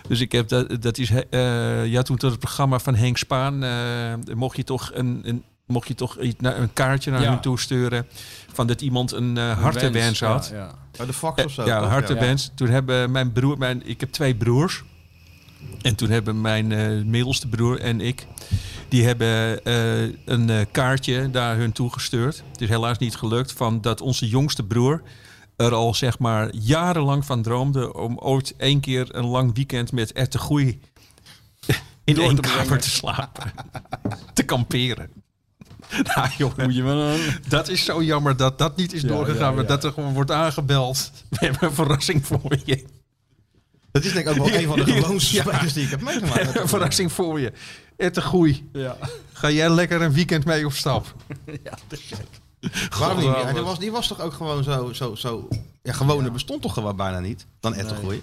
Dus 0.07 0.19
ik 0.19 0.31
heb 0.31 0.47
dat, 0.47 0.81
dat 0.81 0.97
is, 0.97 1.11
eh 1.29 1.85
ja, 1.85 2.01
toen 2.01 2.17
tot 2.17 2.31
het 2.31 2.39
programma 2.39 2.79
van 2.79 2.95
Henk 2.95 3.17
Spaan, 3.17 3.63
eh, 3.63 4.13
mocht 4.35 4.57
je 4.57 4.63
toch 4.63 4.91
een, 4.93 5.21
een, 5.23 5.43
mocht 5.67 5.87
je 5.87 5.95
toch 5.95 6.19
iets 6.19 6.35
naar- 6.39 6.57
een 6.57 6.73
kaartje 6.73 7.11
naar 7.11 7.21
Ja. 7.21 7.29
hun 7.29 7.39
toesturen 7.39 8.07
van 8.53 8.67
dat 8.67 8.81
iemand 8.81 9.11
een 9.11 9.37
eh 9.37 9.47
Een 9.47 9.55
hartewens 9.55 10.19
wens, 10.19 10.19
had. 10.19 10.49
Ja, 10.51 10.57
ja. 10.57 10.71
Bij 10.97 11.05
de 11.05 11.13
fax 11.13 11.43
of 11.45 11.51
zo. 11.51 11.65
Ja, 11.65 11.79
toch? 11.79 11.89
hartewens. 11.89 12.51
Toen 12.55 12.67
hebben 12.69 13.11
mijn 13.11 13.31
broer, 13.31 13.57
mijn, 13.57 13.87
ik 13.87 13.99
heb 13.99 14.11
twee 14.11 14.35
broers. 14.35 14.83
En 15.81 15.95
toen 15.95 16.09
hebben 16.09 16.41
mijn 16.41 16.71
eh, 16.71 17.03
middelste 17.05 17.47
broer 17.47 17.79
en 17.79 18.01
ik, 18.01 18.27
die 18.89 19.05
hebben 19.05 19.63
eh, 19.63 20.01
een 20.25 20.49
eh, 20.49 20.65
kaartje 20.71 21.29
daar 21.29 21.55
hun 21.55 21.71
toegestuurd. 21.71 22.43
Het 22.51 22.61
is 22.61 22.69
helaas 22.69 22.97
niet 22.97 23.15
gelukt 23.15 23.51
van 23.51 23.81
dat 23.81 24.01
onze 24.01 24.27
jongste 24.27 24.63
broer 24.63 25.01
er 25.55 25.73
al 25.73 25.93
zeg 25.93 26.19
maar 26.19 26.55
jarenlang 26.55 27.25
van 27.25 27.41
droomde 27.41 27.93
om 27.93 28.17
ooit 28.17 28.53
één 28.57 28.79
keer 28.79 29.15
een 29.15 29.25
lang 29.25 29.55
weekend 29.55 29.91
met 29.91 30.11
Ed 30.11 30.31
de 30.31 30.37
Goeie 30.37 30.79
in 32.03 32.15
Door 32.15 32.23
één 32.23 32.35
te 32.35 32.41
kamer 32.41 32.79
te 32.79 32.89
slapen. 32.89 33.51
te 34.33 34.43
kamperen. 34.43 35.09
Nou 36.15 36.29
jongen, 36.37 36.63
Moet 36.65 36.75
je 36.75 36.83
wel 36.83 36.97
een... 37.01 37.19
dat 37.47 37.67
is 37.67 37.85
zo 37.85 38.03
jammer 38.03 38.37
dat 38.37 38.57
dat 38.57 38.75
niet 38.77 38.93
is 38.93 39.01
Ja, 39.01 39.07
doorgegaan. 39.07 39.39
ja, 39.49 39.51
Maar 39.51 39.61
ja. 39.63 39.67
dat 39.69 39.83
er 39.83 39.91
gewoon 39.91 40.13
wordt 40.13 40.31
aangebeld. 40.31 41.11
We 41.29 41.37
hebben 41.39 41.63
een 41.69 41.73
verrassing 41.75 42.25
voor 42.25 42.55
je. 42.65 42.85
Dat 43.91 44.03
is 44.03 44.13
denk 44.13 44.27
ik 44.27 44.31
ook 44.31 44.49
wel 44.49 44.57
een 44.59 44.67
van 44.67 44.79
de 44.79 44.85
gewoonste 44.91 45.35
Ja. 45.35 45.41
spelers 45.41 45.73
die 45.73 45.83
ik 45.83 45.89
heb 45.89 46.01
meegemaakt. 46.01 46.55
een 46.59 46.67
verrassing 46.67 47.11
voor 47.11 47.39
je. 47.39 47.51
Ed 47.97 48.15
de 48.15 48.21
Goeie. 48.21 48.69
Ja. 48.73 48.97
Ga 49.33 49.49
jij 49.49 49.69
lekker 49.69 50.01
een 50.01 50.13
weekend 50.13 50.45
mee 50.45 50.65
op 50.65 50.73
stap? 50.73 51.13
Waarom 51.25 51.45
niet? 51.45 51.59
Ja, 51.63 51.77
Godverdomme. 52.89 53.53
die, 53.53 53.61
was, 53.63 53.79
die 53.79 53.91
was 53.91 54.07
toch 54.07 54.21
ook 54.21 54.33
gewoon 54.33 54.63
zo... 54.63 54.93
zo, 54.93 55.15
zo 55.15 55.47
ja, 55.83 55.93
gewone 55.93 56.31
bestond 56.31 56.61
toch 56.61 56.73
gewoon 56.73 56.95
bijna 56.95 57.19
niet? 57.19 57.45
Dan 57.59 57.73
Ed 57.73 57.87
de 57.87 57.93
Nee. 57.93 58.03
Goeie. 58.03 58.21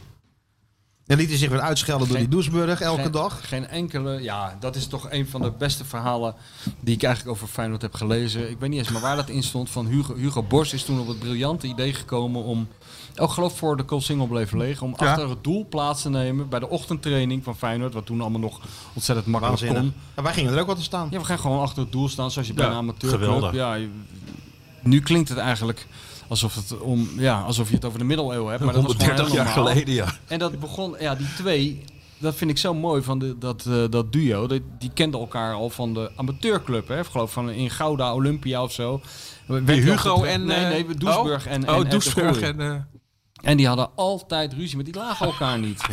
En 1.07 1.17
liet 1.17 1.29
hij 1.29 1.39
zich 1.39 1.49
weer 1.49 1.61
uitschelden 1.61 2.09
door 2.09 2.17
Geen- 2.17 2.27
die 2.27 2.35
Doesburg 2.37 2.81
elke 2.81 3.03
geen, 3.03 3.11
dag. 3.11 3.49
Geen 3.49 3.67
enkele... 3.69 4.23
Ja, 4.23 4.57
dat 4.61 4.77
is 4.77 4.87
toch 4.87 5.11
een 5.11 5.29
van 5.29 5.43
de 5.43 5.51
beste 5.51 5.85
verhalen 5.85 6.35
die 6.81 6.95
ik 6.95 7.03
eigenlijk 7.03 7.37
over 7.37 7.49
Feyenoord 7.49 7.83
heb 7.83 7.95
gelezen. 7.95 8.51
Ik 8.51 8.59
weet 8.59 8.71
niet 8.71 8.79
eens 8.79 8.91
maar 8.91 9.01
waar 9.03 9.17
dat 9.17 9.29
in 9.29 9.43
stond. 9.43 9.71
Van 9.71 9.87
Hugo, 9.87 10.15
Hugo 10.15 10.43
Borst 10.43 10.73
is 10.73 10.85
toen 10.85 11.01
op 11.01 11.07
het 11.09 11.19
briljante 11.19 11.67
idee 11.67 11.95
gekomen 11.95 12.43
om... 12.43 12.69
Ook 13.17 13.31
geloof 13.31 13.59
voor 13.59 13.77
de 13.77 13.83
Koolsingel 13.83 14.27
bleef 14.27 14.53
liggen. 14.53 14.87
Om 14.87 14.95
Ja. 14.99 15.07
achter 15.11 15.29
het 15.29 15.45
doel 15.45 15.67
plaats 15.69 16.03
te 16.03 16.11
nemen 16.11 16.49
bij 16.49 16.59
de 16.61 16.69
ochtendtraining 16.69 17.45
van 17.45 17.57
Feyenoord. 17.57 17.95
Wat 17.95 18.07
toen 18.07 18.21
allemaal 18.21 18.41
nog 18.41 18.61
ontzettend 18.95 19.27
makkelijk 19.27 19.61
Waanzinnig. 19.61 19.93
kon. 19.93 20.03
Ja, 20.17 20.23
wij 20.23 20.33
gingen 20.33 20.53
er 20.53 20.61
ook 20.61 20.67
wat 20.67 20.77
te 20.77 20.83
staan. 20.83 21.09
Ja, 21.11 21.19
we 21.19 21.25
gaan 21.25 21.39
gewoon 21.39 21.61
achter 21.61 21.83
het 21.83 21.93
doel 21.93 22.09
staan 22.09 22.31
zoals 22.31 22.49
je 22.49 22.55
bij 22.55 22.65
Ja, 22.65 22.71
een 22.71 22.77
amateurclub. 22.77 23.23
geweldig. 23.25 23.53
Ja, 23.55 23.75
je- 23.75 23.89
nu 24.83 25.01
klinkt 25.01 25.29
het 25.29 25.39
eigenlijk 25.39 25.87
alsof, 26.29 26.55
het 26.55 26.79
om, 26.79 27.09
ja, 27.17 27.41
alsof 27.41 27.69
je 27.69 27.75
het 27.75 27.85
over 27.85 27.99
de 27.99 28.05
middeleeuwen 28.05 28.51
hebt. 28.51 28.65
Maar 28.65 28.75
dat 28.75 28.83
was 28.83 28.93
gewoon 28.93 29.17
130 29.17 29.35
heel 29.35 29.45
jaar 29.45 29.73
geleden, 29.73 29.95
ja. 29.95 30.15
En 30.27 30.39
dat 30.39 30.61
begon, 30.61 30.97
ja, 30.99 31.15
die 31.15 31.35
twee, 31.37 31.85
dat 32.19 32.35
vind 32.35 32.51
ik 32.51 32.59
zo 32.59 32.75
mooi 32.75 33.03
van 33.03 33.19
de, 33.19 33.39
dat, 33.39 33.67
eh, 33.67 33.85
dat 33.91 34.13
duo. 34.13 34.47
Die, 34.47 34.63
die 34.79 34.91
kenden 34.95 35.21
elkaar 35.21 35.55
al 35.55 35.71
van 35.71 35.95
de 35.95 36.11
amateurclub, 36.17 36.89
hè? 36.89 36.99
Ik 36.99 37.07
geloof 37.07 37.33
van 37.33 37.51
in 37.51 37.71
Gouda, 37.71 38.15
Olympia 38.15 38.63
of 38.63 38.73
zo. 38.73 39.01
Hugo 39.65 40.23
en... 40.23 40.45
Nee, 40.45 40.65
eh, 40.65 40.69
nee, 40.69 40.95
Doesburg 40.95 41.47
oh, 41.47 41.53
en, 41.53 41.69
Oh, 41.69 41.75
en 41.75 41.83
de 41.83 41.89
Doesburg 41.89 42.41
en... 42.41 42.89
En 43.45 43.57
die 43.57 43.67
hadden 43.67 43.89
altijd 43.95 44.53
ruzie, 44.53 44.77
maar 44.77 44.85
die 44.85 44.95
lagen 44.95 45.27
elkaar 45.27 45.59
niet. 45.59 45.83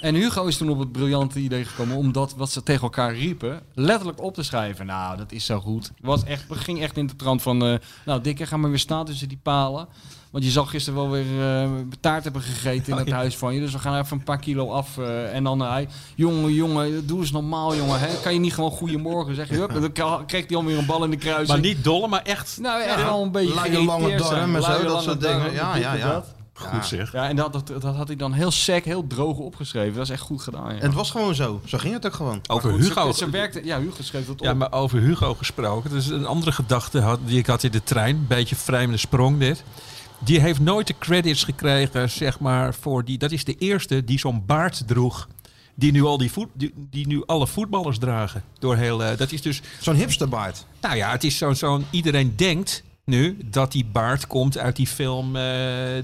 En 0.00 0.14
Hugo 0.14 0.44
is 0.46 0.56
toen 0.56 0.70
op 0.70 0.78
het 0.78 0.92
briljante 0.92 1.38
idee 1.38 1.64
gekomen 1.64 1.96
om 1.96 2.12
dat 2.12 2.34
wat 2.36 2.50
ze 2.50 2.62
tegen 2.62 2.82
elkaar 2.82 3.14
riepen, 3.14 3.60
letterlijk 3.74 4.22
op 4.22 4.34
te 4.34 4.42
schrijven. 4.42 4.86
Nou, 4.86 5.16
dat 5.16 5.32
is 5.32 5.44
zo 5.44 5.60
goed. 5.60 5.92
Was 6.00 6.24
echt, 6.24 6.44
het 6.48 6.58
ging 6.58 6.80
echt 6.82 6.96
in 6.96 7.06
de 7.06 7.16
trant 7.16 7.42
van, 7.42 7.64
eh, 7.66 7.74
nou 8.04 8.20
Dikke, 8.20 8.46
ga 8.46 8.56
maar 8.56 8.70
weer 8.70 8.78
staan 8.78 9.04
tussen 9.04 9.28
die 9.28 9.38
palen. 9.42 9.88
Want 10.30 10.44
je 10.44 10.50
zal 10.50 10.66
gisteren 10.66 11.00
wel 11.00 11.10
weer 11.10 11.62
eh, 11.62 11.70
taart 12.00 12.24
hebben 12.24 12.42
gegeten 12.42 12.92
in 12.92 12.98
het 12.98 13.10
huis 13.10 13.36
van 13.36 13.54
je. 13.54 13.60
Dus 13.60 13.72
we 13.72 13.78
gaan 13.78 14.00
even 14.00 14.16
een 14.16 14.24
paar 14.24 14.38
kilo 14.38 14.70
af. 14.70 14.98
eh, 14.98 15.34
en 15.34 15.44
dan 15.44 15.60
hij, 15.60 15.88
jongen, 16.14 16.52
jongen, 16.52 17.06
doe 17.06 17.20
eens 17.20 17.30
normaal, 17.32 17.76
jongen. 17.76 18.00
Hè? 18.00 18.08
Kan 18.22 18.32
je 18.32 18.40
niet 18.40 18.54
gewoon 18.54 18.70
goedemorgen 18.70 19.34
zeggen? 19.34 19.56
Hup, 19.56 19.70
en 19.70 19.80
dan 19.80 20.26
kreeg 20.26 20.46
hij 20.46 20.56
alweer 20.56 20.78
een 20.78 20.86
bal 20.86 21.04
in 21.04 21.10
de 21.10 21.16
kruising. 21.16 21.48
maar 21.48 21.60
niet 21.60 21.84
dolle, 21.84 22.08
maar 22.08 22.22
echt 22.22 22.58
nou, 22.60 22.82
echt 22.82 23.02
wel 23.02 23.22
een 23.22 23.32
beetje 23.32 23.60
Luie 23.62 23.84
lange 23.84 24.08
zijn. 24.08 24.18
darm 24.18 24.56
en 24.56 24.62
zo, 24.62 24.68
dat 24.68 24.82
lange 24.82 25.02
soort 25.02 25.20
dingen. 25.20 25.52
Ja, 25.52 25.76
ja, 25.76 25.94
ja. 25.94 26.24
Dat. 26.62 26.70
goed 26.70 26.86
zeg. 26.86 27.12
Ja, 27.12 27.28
en 27.28 27.36
dat, 27.36 27.52
dat, 27.52 27.66
dat 27.66 27.96
had 27.96 28.06
hij 28.06 28.16
dan 28.16 28.32
heel 28.32 28.50
sec, 28.50 28.84
heel 28.84 29.06
droog 29.06 29.36
opgeschreven. 29.36 29.94
Dat 29.94 30.02
is 30.02 30.10
echt 30.10 30.20
goed 30.20 30.42
gedaan. 30.42 30.74
Ja. 30.74 30.80
En 30.80 30.86
het 30.86 30.94
was 30.94 31.10
gewoon 31.10 31.34
zo. 31.34 31.60
Zo 31.64 31.78
ging 31.78 31.94
het 31.94 32.06
ook 32.06 32.14
gewoon. 32.14 32.40
Over 32.46 32.72
Goed, 32.72 32.80
Hugo... 32.80 33.12
Ze, 33.12 33.18
ze 33.18 33.30
werkte, 33.30 33.64
ja, 33.64 33.80
Hugo 33.80 34.02
schreef 34.02 34.26
dat 34.26 34.40
op. 34.40 34.46
Ja, 34.46 34.54
maar 34.54 34.72
over 34.72 34.98
Hugo 34.98 35.34
gesproken. 35.34 35.90
Dat 35.90 35.98
is 35.98 36.08
een 36.08 36.26
andere 36.26 36.52
gedachte 36.52 37.00
had, 37.00 37.18
die 37.24 37.38
ik 37.38 37.46
had 37.46 37.62
in 37.62 37.70
de 37.70 37.82
trein. 37.82 38.16
Een 38.16 38.26
beetje 38.26 38.56
vreemde 38.56 38.96
sprong 38.96 39.38
dit. 39.38 39.64
Die 40.18 40.40
heeft 40.40 40.60
nooit 40.60 40.86
de 40.86 40.94
credits 40.98 41.44
gekregen, 41.44 42.10
zeg 42.10 42.38
maar, 42.40 42.74
voor 42.74 43.04
die... 43.04 43.18
Dat 43.18 43.30
is 43.30 43.44
de 43.44 43.54
eerste 43.54 44.04
die 44.04 44.18
zo'n 44.18 44.42
baard 44.46 44.82
droeg. 44.86 45.28
Die 45.74 45.92
nu, 45.92 46.02
al 46.02 46.18
die, 46.18 46.32
voet, 46.32 46.48
die, 46.52 46.74
die 46.76 47.06
nu 47.06 47.22
alle 47.26 47.46
voetballers 47.46 47.98
dragen. 47.98 48.42
Door 48.58 48.76
heel, 48.76 49.04
eh, 49.04 49.16
dat 49.16 49.32
is 49.32 49.42
dus... 49.42 49.62
Zo'n 49.80 49.94
hipsterbaard. 49.94 50.66
Nou 50.80 50.96
ja, 50.96 51.10
het 51.10 51.24
is 51.24 51.38
zo'n... 51.38 51.54
zo'n 51.54 51.86
iedereen 51.90 52.32
denkt 52.36 52.82
nu 53.10 53.36
dat 53.44 53.72
die 53.72 53.84
baard 53.92 54.26
komt 54.26 54.58
uit 54.58 54.76
die 54.76 54.86
film... 54.86 55.36
eh, 55.36 55.42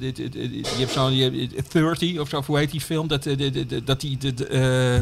dit- 0.01 0.17
dit- 0.17 0.33
dit- 0.33 0.53
je 0.53 0.75
hebt 0.79 0.93
zo'n... 0.93 1.15
je 1.17 1.49
hebt 1.55 1.73
30 1.73 2.19
of 2.19 2.29
zo, 2.29 2.43
hoe 2.47 2.59
heet 2.59 2.71
die 2.71 2.81
film? 2.81 3.09
Dat, 3.09 3.27
eh, 3.27 3.65
dat 3.85 4.01
die... 4.01 4.19
eh, 4.49 4.99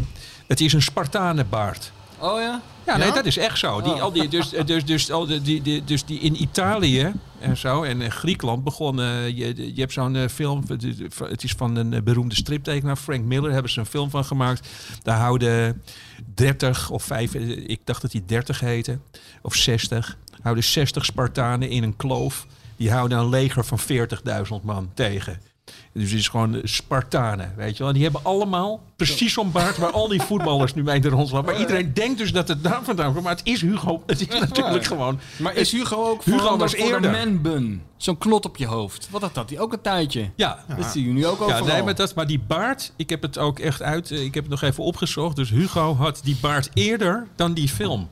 het 0.46 0.60
is 0.60 0.72
een 0.72 0.82
Spartanenbaard. 0.82 1.92
Oh 2.18 2.40
ja? 2.40 2.62
Ja, 2.86 2.96
nee, 2.96 3.06
Ja? 3.08 3.14
dat 3.14 3.24
is 3.26 3.36
echt 3.36 3.58
zo. 3.58 3.80
Die, 3.82 3.92
Oh. 3.92 4.00
al 4.02 4.12
die, 4.12 4.28
dus, 4.28 4.48
dus, 4.66 4.84
dus, 4.84 5.10
al 5.10 5.26
die, 5.26 5.62
die, 5.62 5.84
dus 5.84 6.04
die 6.04 6.18
in 6.20 6.42
Italië 6.42 7.12
en 7.40 7.56
zo 7.56 7.82
en 7.82 8.00
in 8.00 8.10
Griekenland 8.10 8.64
begon. 8.64 9.00
eh, 9.00 9.26
je, 9.28 9.74
je 9.74 9.80
hebt 9.80 9.92
zo'n 9.92 10.28
film, 10.28 10.62
het 11.28 11.44
is 11.44 11.52
van 11.56 11.76
een 11.76 12.04
beroemde 12.04 12.34
striptekenaar, 12.34 12.96
Frank 12.96 13.24
Miller, 13.24 13.52
hebben 13.52 13.70
ze 13.70 13.80
een 13.80 13.86
film 13.86 14.10
van 14.10 14.24
gemaakt. 14.24 14.68
Daar 15.02 15.18
houden 15.18 15.82
30 16.34 16.90
of 16.90 17.02
5, 17.04 17.34
ik 17.34 17.80
dacht 17.84 18.02
dat 18.02 18.10
die 18.10 18.24
30 18.26 18.60
heette, 18.60 18.98
of 19.42 19.54
60, 19.54 20.16
houden 20.44 20.64
60 20.64 21.04
Spartanen 21.04 21.68
in 21.68 21.82
een 21.82 21.96
kloof. 21.96 22.46
Die 22.76 22.90
houden 22.92 23.18
een 23.18 23.28
leger 23.28 23.64
van 23.64 23.78
40.000 23.80 24.62
man 24.62 24.90
tegen. 24.94 25.40
Dus 25.92 26.10
het 26.10 26.18
is 26.20 26.28
gewoon 26.28 26.60
Spartanen, 26.62 27.52
weet 27.56 27.72
je 27.72 27.78
wel. 27.78 27.88
En 27.88 27.94
die 27.94 28.02
hebben 28.02 28.20
allemaal 28.24 28.82
precies 28.96 29.32
zo'n 29.32 29.52
baard 29.52 29.76
waar 29.76 29.90
al 29.90 30.08
die 30.08 30.20
voetballers 30.22 30.74
nu 30.74 30.82
mee 30.82 31.00
de 31.00 31.08
rondlopen. 31.08 31.52
Maar 31.52 31.60
iedereen 31.60 31.94
denkt 31.94 32.18
dus 32.18 32.32
dat 32.32 32.48
het 32.48 32.62
daar 32.62 32.80
vandaan 32.82 33.12
komt. 33.12 33.24
Maar 33.24 33.34
het 33.36 33.46
is 33.46 33.60
Hugo. 33.60 34.02
Het 34.06 34.20
is 34.20 34.40
natuurlijk 34.40 34.84
gewoon... 34.84 35.18
Maar 35.36 35.54
is 35.54 35.72
Hugo 35.72 36.08
ook 36.10 36.24
Hugo 36.24 36.38
voor, 36.48 36.58
was 36.58 36.74
voor 36.74 36.84
de 36.86 36.92
eerder. 36.94 37.10
manbun? 37.10 37.82
Zo'n 37.96 38.18
knot 38.18 38.44
op 38.44 38.56
je 38.56 38.66
hoofd. 38.66 39.08
Wat 39.10 39.20
had 39.20 39.34
dat? 39.34 39.48
Die 39.48 39.60
ook 39.60 39.72
een 39.72 39.80
tijdje. 39.80 40.30
Ja, 40.36 40.64
Dat 40.76 40.86
zie 40.86 41.06
je 41.06 41.12
nu 41.12 41.26
ook 41.26 41.38
ja 41.38 41.44
overal. 41.44 41.66
nee, 41.66 41.82
maar, 41.82 41.94
dat, 41.94 42.14
maar 42.14 42.26
die 42.26 42.40
baard, 42.46 42.92
ik 42.96 43.10
heb 43.10 43.22
het 43.22 43.38
ook 43.38 43.58
echt 43.58 43.82
uit... 43.82 44.10
eh, 44.10 44.24
Ik 44.24 44.34
heb 44.34 44.42
het 44.44 44.52
nog 44.52 44.62
even 44.62 44.84
opgezocht. 44.84 45.36
Dus 45.36 45.50
Hugo 45.50 45.94
had 45.94 46.20
die 46.24 46.36
baard 46.40 46.70
eerder 46.74 47.26
dan 47.36 47.52
die 47.54 47.68
film. 47.68 48.08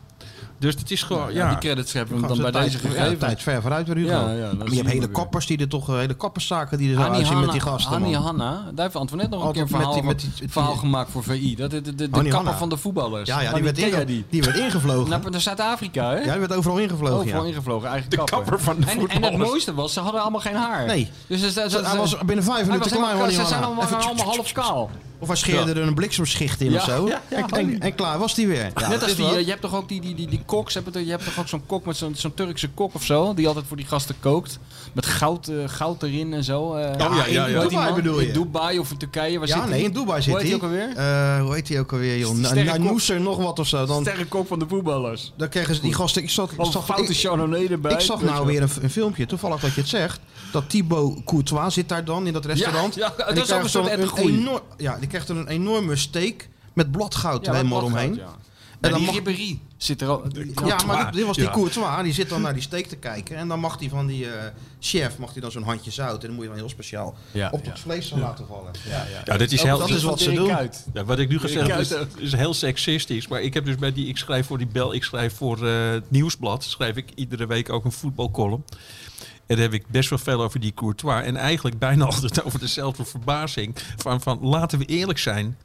Dus 0.63 0.75
het 0.75 0.91
is 0.91 1.03
gewoon... 1.03 1.33
ja, 1.33 1.39
Ja, 1.45 1.49
die 1.49 1.59
credits 1.59 1.93
hebben 1.93 2.21
we 2.21 2.27
dan 2.27 2.37
bij 2.37 2.53
zo'n 2.53 2.63
deze 2.63 2.79
tijd- 2.81 2.93
ja, 2.95 2.99
gegeven. 3.01 3.19
tijd 3.19 3.43
ver 3.43 3.61
vooruit 3.63 3.87
weer 3.87 3.97
Hugo. 3.97 4.11
Ja, 4.11 4.31
ja, 4.33 4.53
maar 4.59 4.69
je 4.69 4.75
hebt 4.77 4.89
hele 4.89 4.99
weer. 5.01 5.09
kappers 5.11 5.47
die 5.47 5.59
er 5.59 5.69
toch, 5.69 5.89
eh, 5.89 5.95
hele 5.97 6.15
kapperszaken 6.15 6.79
die 6.79 6.95
er 6.97 7.03
zo 7.03 7.11
uitzien 7.11 7.41
met 7.41 7.51
die 7.53 7.61
gasten. 7.61 7.93
Annie. 7.93 8.17
Hanna, 8.17 8.63
daar 8.75 8.85
heeft 8.85 8.97
Antoinette 8.97 9.35
nog 9.37 9.41
een 9.41 9.47
Altijd 9.47 9.67
keer 9.67 9.77
een 9.77 9.83
verhaal, 9.83 10.03
met 10.03 10.19
die- 10.21 10.29
van- 10.31 10.31
met 10.33 10.39
die- 10.41 10.49
verhaal 10.51 10.75
gemaakt 10.77 11.11
voor 11.11 11.23
VI. 11.23 11.57
Dat 11.57 11.71
de, 11.71 11.81
de, 11.81 11.95
de, 11.95 12.29
kapper 12.29 12.55
van 12.55 12.69
de 12.69 12.77
voetballers. 12.77 13.29
Ja, 13.29 13.41
ja 13.41 13.53
die, 13.53 13.63
werd 13.63 13.79
inge- 13.79 14.05
die? 14.05 14.25
die 14.31 14.43
werd 14.43 14.57
ingevlogen. 14.57 15.11
Naar, 15.11 15.31
naar 15.31 15.41
Zuid-Afrika, 15.41 16.11
hè? 16.11 16.17
ja, 16.19 16.31
die 16.31 16.41
werd 16.41 16.55
overal 16.55 16.79
ingevlogen. 16.79 17.17
Overal 17.17 17.43
ja. 17.43 17.49
ingevlogen, 17.49 17.89
eigen 17.89 18.11
De 18.11 18.17
kapper. 18.17 18.37
kapper 18.37 18.61
van 18.61 18.77
de 18.81 18.87
en, 18.87 19.09
en 19.09 19.23
het 19.23 19.37
mooiste 19.37 19.75
was, 19.75 19.93
ze 19.93 20.01
hadden 20.01 20.21
allemaal 20.21 20.41
geen 20.41 20.55
haar. 20.57 20.87
Nee. 20.87 21.11
Dus 21.27 21.55
Hij 21.55 21.97
was 21.97 22.19
binnen 22.19 22.45
vijf 22.45 22.67
minuten 22.67 22.91
klaar. 22.91 23.31
ze 23.31 23.45
zijn 23.47 23.63
allemaal 23.63 24.25
half 24.25 24.53
kaal. 24.53 24.91
Of 25.23 25.29
hij 25.29 25.37
scheerde 25.37 25.73
er 25.81 25.87
een 25.87 25.95
bliksemschicht 25.95 26.61
in 26.61 26.71
Ja, 26.71 26.77
of 26.77 26.85
zo. 26.85 27.07
ja, 27.09 27.21
ja, 27.31 27.37
en, 27.37 27.49
en, 27.49 27.81
en 27.81 27.95
klaar 27.95 28.19
was 28.19 28.35
die 28.35 28.47
weer. 28.47 28.71
Ja, 28.77 28.89
Net 28.89 29.03
als 29.03 29.15
die, 29.17 29.27
eh, 29.27 29.41
je 29.41 29.49
hebt 29.51 29.61
toch 29.61 29.75
ook 29.75 29.89
die, 29.89 30.01
die, 30.01 30.15
die, 30.15 30.29
die 30.29 30.43
koks, 30.47 30.75
heb 30.75 30.85
je, 30.93 31.05
je 31.05 31.11
hebt 31.11 31.25
toch 31.25 31.39
ook 31.39 31.49
zo'n 31.49 31.67
kok 31.67 31.85
met 31.87 31.97
zo'n 31.97 32.15
zo'n 32.15 32.35
Turkse 32.35 32.69
kok 32.69 32.95
of 32.95 33.05
zo, 33.05 33.35
die 33.35 33.47
altijd 33.47 33.65
voor 33.69 33.77
die 33.77 33.87
gasten 33.87 34.15
kookt. 34.21 34.59
Met 34.93 35.07
goud, 35.07 35.49
eh, 35.49 35.55
goud 35.67 36.03
erin 36.03 36.33
en 36.35 36.45
zo. 36.45 36.75
eh. 36.75 36.99
Ja, 36.99 37.15
ja, 37.15 37.25
in 37.25 37.33
ja, 37.33 37.47
ja. 37.47 37.61
Dubai 37.61 37.85
man, 37.87 37.95
bedoel 37.95 38.21
je? 38.21 38.27
In 38.27 38.33
Dubai 38.33 38.79
of 38.79 38.91
in 38.91 38.97
Turkije, 38.97 39.39
waar 39.39 39.49
ja, 39.49 39.55
zit 39.55 39.65
nee, 39.65 39.73
hij? 39.75 39.83
in 39.83 39.93
Dubai 39.93 40.23
zit 40.23 40.33
Hoe 40.33 40.43
heet 40.43 40.51
hij. 40.51 40.59
hij 40.71 40.79
ook 40.81 40.95
alweer? 40.97 41.37
Eh, 41.37 41.43
hoe 41.43 41.55
heet 41.55 41.69
hij 41.69 41.81
ook 41.81 41.93
alweer, 41.93 42.19
joh? 42.19 42.35
Na- 42.37 42.47
Sterrenkop. 42.49 42.79
Nanoes 42.85 43.09
er 43.09 43.21
nog 43.21 43.37
wat 43.37 43.59
of 43.59 43.69
zo. 43.69 43.87
Dan, 43.87 44.01
Sterrenkok 44.03 44.47
van 44.47 44.59
de 44.59 44.65
voetballers. 44.69 45.33
dan 45.37 45.49
kregen 45.49 45.75
ze 45.75 45.81
die 45.81 45.95
gasten... 45.95 46.23
Ik 46.23 46.31
zag, 46.31 46.55
Wat 46.57 46.67
een 46.67 46.73
zag, 46.73 46.85
foute 46.85 47.13
ik, 47.13 47.19
Chardonnay 47.19 47.67
erbij. 47.67 47.93
ik 47.93 48.01
zag 48.01 48.21
nou 48.23 48.35
wel. 48.35 48.47
weer 48.47 48.63
een, 48.63 48.71
een 48.83 48.91
filmpje, 48.91 49.27
toevallig 49.27 49.61
dat 49.61 49.75
je 49.75 49.81
het 49.81 49.91
zegt. 49.91 50.21
Dat 50.53 50.71
Thibaut 50.71 51.25
Courtois 51.25 51.75
zit 51.75 51.89
daar 51.89 52.05
dan 52.05 52.27
in 52.27 52.33
dat 52.33 52.45
restaurant. 52.45 52.95
ja, 52.95 53.15
dat 53.17 53.37
is 53.37 53.53
ook 53.53 53.63
een 53.63 53.69
soort 53.69 54.17
enorm- 54.17 54.61
Ja, 54.77 54.97
die 55.01 55.09
krijgt 55.13 55.27
dan 55.29 55.37
een 55.37 55.49
enorme 55.49 55.97
steak 55.97 56.49
met 56.73 56.91
bladgoud 56.91 57.45
Ja, 57.45 57.51
er 57.51 57.57
helemaal 57.57 57.83
omheen. 57.83 58.15
ja. 58.15 58.21
En 58.23 58.31
En 58.81 58.91
dan 58.91 59.13
die 59.13 59.23
mag- 59.23 59.47
zit 59.77 60.01
er 60.01 60.09
ook. 60.09 60.25
Ja, 60.67 60.77
maar 60.87 61.05
dit, 61.05 61.15
dit 61.15 61.27
was 61.27 61.37
die 61.37 61.45
Ja. 61.45 61.51
Courtois, 61.53 62.03
die 62.03 62.13
zit 62.13 62.29
dan 62.29 62.41
naar 62.47 62.53
die 62.53 62.63
steak 62.63 62.87
te 62.87 62.97
kijken. 62.97 63.37
En 63.37 63.49
dan 63.49 63.61
mag 63.61 63.79
hij 63.79 63.89
van 63.89 64.07
die 64.07 64.27
eh, 64.31 64.45
chef 64.81 65.19
mag 65.19 65.33
hij 65.33 65.41
dan 65.41 65.51
zo'n 65.51 65.63
handje 65.63 65.91
zout. 65.91 66.21
En 66.21 66.27
dan 66.27 66.35
moet 66.35 66.43
je 66.45 66.49
dan 66.51 66.59
heel 66.59 66.69
speciaal 66.69 67.15
Ja, 67.33 67.51
op 67.53 67.65
ja. 67.65 67.71
het 67.71 67.81
vlees 67.81 68.11
laten 68.11 68.47
vallen. 68.47 68.73
ja, 69.25 69.37
dit 69.37 69.53
is 69.53 69.63
heel... 69.63 69.79
dat 69.79 69.91
is 69.91 70.03
wat 70.03 70.21
ze 70.21 70.33
doen. 70.33 70.47
Ja, 70.95 71.05
wat 71.05 71.19
ik 71.19 71.29
nu 71.29 71.39
gezegd 71.39 71.69
heb, 71.71 71.79
is, 71.79 71.93
is 72.19 72.33
heel 72.33 72.55
seksistisch. 72.55 73.29
Maar 73.29 73.41
ik 73.43 73.55
heb 73.55 73.65
dus 73.65 73.77
bij 73.77 73.93
die, 73.93 74.07
ik 74.07 74.17
schrijf 74.17 74.47
voor 74.47 74.59
die 74.59 74.67
bel, 74.67 74.95
ik 74.95 75.05
schrijf 75.05 75.35
voor 75.37 75.67
eh, 75.67 75.91
het 75.91 76.11
nieuwsblad, 76.11 76.65
schrijf 76.65 76.97
ik 76.97 77.07
iedere 77.15 77.47
week 77.47 77.71
ook 77.71 77.85
een 77.85 77.93
voetbalcolumn. 77.93 78.65
En 79.53 79.59
daar 79.59 79.71
heb 79.71 79.81
ik 79.81 79.87
best 79.89 80.11
wel 80.11 80.19
veel 80.19 80.43
over 80.43 80.61
die 80.61 80.75
Courtois. 80.75 81.25
En 81.25 81.37
eigenlijk 81.37 81.79
bijna 81.79 82.05
altijd 82.15 82.45
over 82.45 82.59
dezelfde 82.59 83.05
verbazing. 83.05 83.75
Van, 83.97 84.21
van 84.21 84.39
laten 84.41 84.79
we 84.79 84.85
eerlijk 84.85 85.19
zijn. 85.19 85.59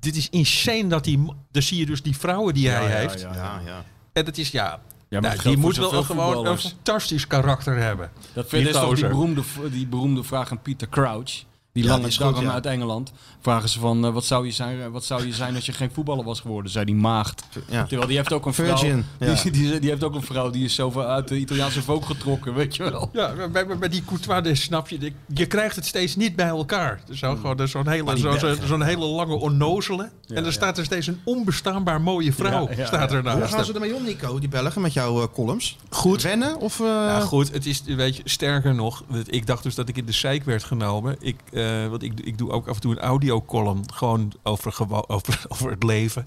Dit 0.00 0.16
is 0.16 0.28
insane 0.30 0.86
dat 0.86 1.04
die. 1.04 1.32
Dan 1.50 1.62
zie 1.62 1.78
je 1.78 1.86
dus 1.86 2.02
die 2.02 2.16
vrouwen 2.16 2.54
die 2.54 2.68
hij 2.68 3.00
heeft. 3.00 3.20
ja. 3.20 3.34
Ja, 3.34 3.60
ja. 3.64 3.84
En 4.12 4.24
dat 4.24 4.36
is 4.36 4.50
ja. 4.50 4.80
Ja, 5.08 5.20
maar 5.20 5.30
nou, 5.36 5.48
die 5.48 5.56
moet 5.56 5.76
wel 5.76 6.02
gewoon 6.02 6.46
een 6.46 6.58
fantastisch 6.58 7.26
karakter 7.26 7.76
hebben. 7.76 8.10
Dat 8.32 8.50
Die 8.50 8.62
vind 8.62 8.74
ik 8.76 8.82
toch 8.82 8.94
die 8.94 9.06
beroemde, 9.06 9.42
die 9.70 9.86
beroemde 9.86 10.22
vraag 10.22 10.50
aan 10.50 10.60
Peter 10.62 10.88
Crouch. 10.88 11.44
Die 11.72 11.82
Ja, 11.84 11.88
lange 11.90 12.08
die 12.08 12.18
goed, 12.18 12.38
ja. 12.40 12.52
uit 12.52 12.66
Engeland. 12.66 13.12
Vragen 13.40 13.68
ze 13.68 13.78
van, 13.80 14.04
eh, 14.06 14.12
wat, 14.12 14.24
zou 14.24 14.46
je 14.46 14.52
zijn, 14.52 14.80
eh, 14.80 14.86
wat 14.86 15.04
zou 15.04 15.26
je 15.26 15.32
zijn 15.32 15.54
als 15.54 15.66
je 15.66 15.72
geen 15.72 15.90
voetballer 15.92 16.24
was 16.24 16.40
geworden? 16.40 16.72
Zei 16.72 16.84
die 16.84 16.94
maagd. 16.94 17.42
Ja. 17.68 17.84
Terwijl 17.84 18.08
die 18.08 18.16
heeft 18.16 18.32
ook 18.32 18.46
een 18.46 18.54
vrouw. 18.54 18.76
Virgin, 18.76 19.04
ja. 19.20 19.34
Die, 19.42 19.50
die, 19.52 19.78
die 19.78 19.90
heeft 19.90 20.04
ook 20.04 20.14
een 20.14 20.22
vrouw 20.22 20.50
die 20.50 20.64
is 20.64 20.74
zo 20.74 20.90
van 20.90 21.04
uit 21.04 21.28
de 21.28 21.36
Italiaanse 21.38 21.82
volk 21.82 22.04
getrokken, 22.04 22.54
weet 22.54 22.76
je 22.76 22.90
wel. 22.90 23.10
Ja, 23.12 23.32
bij, 23.34 23.50
bij, 23.66 23.78
bij 23.78 23.88
die 23.88 24.02
Courtois, 24.04 24.62
snap 24.62 24.88
je, 24.88 25.12
je 25.34 25.46
krijgt 25.46 25.76
het 25.76 25.86
steeds 25.86 26.16
niet 26.16 26.36
bij 26.36 26.46
elkaar. 26.46 27.00
Er 27.08 27.16
zou 27.16 27.38
gewoon 27.38 27.68
zo'n 27.68 27.88
hele, 27.88 28.14
die 28.14 28.22
zo, 28.22 28.38
zo- 28.38 28.54
zo'n 28.66 28.82
hele 28.82 29.04
lange 29.06 29.34
onnozele. 29.34 30.10
en 30.28 30.44
er 30.44 30.52
staat 30.52 30.78
er 30.78 30.84
steeds 30.84 31.06
een 31.06 31.20
onbestaanbaar 31.24 32.00
mooie 32.00 32.32
vrouw. 32.32 32.68
Ja, 32.70 32.76
ja, 32.76 32.86
staat 32.86 33.12
er 33.12 33.30
Hoe 33.32 33.46
gaan 33.46 33.64
ze 33.64 33.72
ermee 33.72 33.94
om, 33.94 34.04
Nico, 34.04 34.38
die 34.38 34.48
Belgen, 34.48 34.80
met 34.82 34.92
jouw 34.92 35.22
eh, 35.22 35.28
columns? 35.32 35.76
Goed. 35.90 36.22
Wennen 36.22 36.56
of... 36.58 36.80
eh, 36.80 36.86
Ja, 36.86 37.20
goed, 37.20 37.52
het 37.52 37.66
is, 37.66 37.82
weet 37.82 38.16
je, 38.16 38.22
sterker 38.24 38.74
nog, 38.74 39.02
ik 39.26 39.46
dacht 39.46 39.62
dus 39.62 39.74
dat 39.74 39.88
ik 39.88 39.96
in 39.96 40.06
de 40.06 40.12
zeik 40.12 40.44
werd 40.44 40.64
genomen. 40.64 41.16
Ik, 41.20 41.36
eh, 41.62 41.88
want 41.88 42.02
ik, 42.02 42.20
ik 42.20 42.38
doe 42.38 42.50
ook 42.50 42.68
af 42.68 42.74
en 42.74 42.80
toe 42.80 42.92
een 42.92 42.98
audiocolumn, 42.98 43.92
gewoon 43.92 44.32
over, 44.42 44.76
over, 45.06 45.44
over 45.48 45.70
het 45.70 45.82
leven 45.82 46.26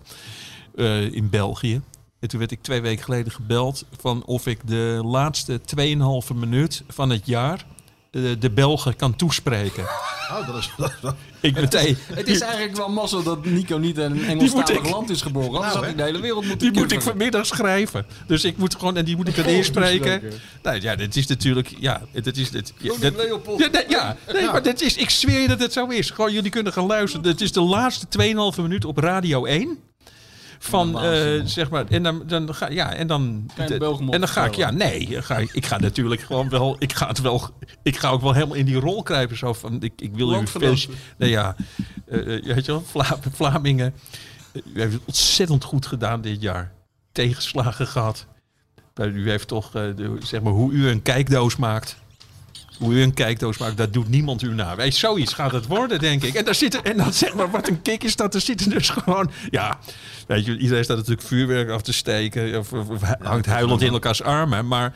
eh, 0.76 1.14
in 1.14 1.30
België. 1.30 1.82
En 2.20 2.28
toen 2.28 2.40
werd 2.40 2.52
ik 2.52 2.62
twee 2.62 2.82
weken 2.82 3.04
geleden 3.04 3.32
gebeld 3.32 3.86
van 4.00 4.24
of 4.26 4.48
ik 4.48 4.68
de 4.68 5.02
laatste 5.04 5.62
2,5 6.30 6.36
minuut 6.36 6.84
van 6.88 7.10
het 7.10 7.26
jaar 7.26 7.66
eh, 8.16 8.22
de 8.40 8.50
Belgen 8.50 8.96
kan 8.96 9.16
toespreken. 9.16 9.84
Oh, 10.32 10.48
dat 10.48 10.56
is... 10.58 10.72
Dat, 10.78 10.94
dat- 11.02 11.16
Ik 11.42 11.56
meteen, 11.56 11.98
Het 12.14 12.28
is 12.28 12.40
eigenlijk 12.40 12.76
wel 12.78 12.90
mazzel 12.90 13.24
dat 13.24 13.46
Nico 13.46 13.78
niet 13.78 13.98
in 13.98 14.04
een 14.12 14.26
Engelstalig 14.26 14.70
ik- 14.70 14.90
land 14.90 15.10
is 15.10 15.22
geboren. 15.22 15.48
Anders 15.50 15.74
Nou, 15.74 15.76
had 15.76 15.84
hè. 15.86 15.90
hij 15.90 15.96
de 15.96 16.04
hele 16.04 16.20
wereld 16.22 16.46
moeten 16.46 16.72
die 16.74 16.82
moet 16.82 16.92
ik 16.92 17.02
vanmiddag 17.02 17.46
schrijven. 17.46 18.06
Dus 18.28 18.44
ik 18.44 18.58
moet 18.58 18.76
gewoon, 18.76 18.98
en 18.98 19.06
die 19.06 19.16
moet 19.16 19.28
ik 19.28 19.36
dan 19.36 19.46
inspreken. 19.46 20.12
toespreken. 20.20 20.40
Nou 20.64 20.82
ja, 20.82 20.96
dit 20.96 21.16
is 21.16 21.28
natuurlijk, 21.28 21.72
ja, 21.80 22.02
het 22.12 22.38
is, 22.38 22.50
het, 22.50 22.74
ja, 22.78 22.90
Koning 22.90 23.16
dat- 23.16 23.26
Leopold. 23.26 23.60
Ja, 23.60 23.68
nee, 23.72 23.86
ja, 23.90 24.18
nee, 24.34 24.46
maar 24.46 24.64
dit 24.64 24.82
is, 24.82 24.96
ik 24.98 25.10
zweer 25.10 25.40
je 25.42 25.48
dat 25.48 25.60
het 25.60 25.74
zo 25.74 25.88
is. 25.88 26.10
Gewoon, 26.10 26.34
jullie 26.34 26.52
kunnen 26.52 26.74
gaan 26.74 26.86
luisteren. 26.86 27.28
Het 27.28 27.42
is 27.42 27.52
de 27.52 27.62
laatste 27.62 28.06
2,5 28.56 28.62
minuut 28.62 28.86
op 28.86 28.98
Radio 28.98 29.46
1. 29.46 29.78
Van, 30.66 31.02
eh, 31.02 31.42
zeg 31.44 31.70
maar, 31.70 31.86
en 31.88 32.04
dan, 32.04 32.24
dan 32.28 32.56
ga, 32.56 32.70
ja, 32.70 32.94
en 32.94 33.08
dan, 33.08 33.50
en 33.56 34.20
dan 34.20 34.28
ga 34.28 34.46
ik, 34.46 34.56
ja, 34.56 34.72
nee, 34.72 35.22
ga 35.22 35.38
ik, 35.38 35.54
ik 35.54 35.66
ga 35.66 35.78
natuurlijk 35.78 36.22
gewoon 36.22 36.50
wel, 36.50 36.76
ik 36.80 36.94
ga 36.94 37.08
het 37.08 37.22
wel, 37.22 37.50
ik 37.84 37.98
ga 37.98 38.10
ook 38.10 38.22
wel 38.22 38.34
helemaal 38.34 38.56
in 38.56 38.66
die 38.66 38.80
rol 38.80 39.04
kruipen, 39.04 39.38
zo 39.38 39.54
van, 39.54 39.82
ik, 39.82 39.94
ik 39.98 40.16
wil 40.16 40.42
u 40.42 40.48
veel, 40.48 40.76
nee, 41.18 41.30
ja, 41.30 41.56
eh, 42.08 42.20
weet 42.26 42.66
je 42.66 42.72
wel, 42.72 42.84
Vla, 42.86 43.18
Vlamingen, 43.32 43.94
u 44.54 44.80
heeft 44.82 44.94
het 44.94 45.02
ontzettend 45.06 45.64
goed 45.64 45.86
gedaan 45.86 46.22
dit 46.22 46.42
jaar, 46.42 46.72
tegenslagen 47.12 47.88
gehad, 47.88 48.26
u 48.96 49.30
heeft 49.30 49.48
toch, 49.48 49.72
de, 49.72 50.18
zeg 50.24 50.42
maar, 50.42 50.54
hoe 50.54 50.72
u 50.72 50.90
een 50.90 51.02
kijkdoos 51.02 51.56
maakt. 51.56 52.04
Hoe 52.80 52.94
u 52.94 53.02
een 53.02 53.14
kijkdoos 53.14 53.58
maakt, 53.58 53.78
dat 53.78 53.94
doet 53.94 54.10
niemand 54.10 54.42
u 54.42 54.54
na. 54.54 54.76
Weet, 54.76 54.96
zoiets 54.96 55.34
gaat 55.34 55.52
het 55.52 55.68
worden, 55.68 56.00
denk 56.00 56.24
ik. 56.24 56.34
En, 56.34 56.46
daar 56.46 56.56
zitten, 56.56 56.84
en 56.84 56.98
dan 56.98 57.14
zeg 57.14 57.34
maar, 57.34 57.52
wat 57.52 57.68
een 57.68 57.82
kick 57.82 58.04
is 58.04 58.16
dat. 58.16 58.36
Er 58.36 58.42
zitten 58.42 58.70
dus 58.70 58.90
gewoon, 58.90 59.32
ja, 59.50 59.78
weet 60.28 60.46
je, 60.46 60.58
iedereen 60.58 60.84
staat 60.84 60.98
natuurlijk 60.98 61.28
vuurwerk 61.28 61.70
af 61.70 61.82
te 61.82 61.94
steken. 61.94 62.60
Of, 62.60 62.74
of, 62.74 62.90
of 62.90 63.02
hangt 63.20 63.46
huilend 63.46 63.82
in 63.82 63.92
elkaars 63.92 64.22
armen. 64.24 64.68
Maar 64.68 64.94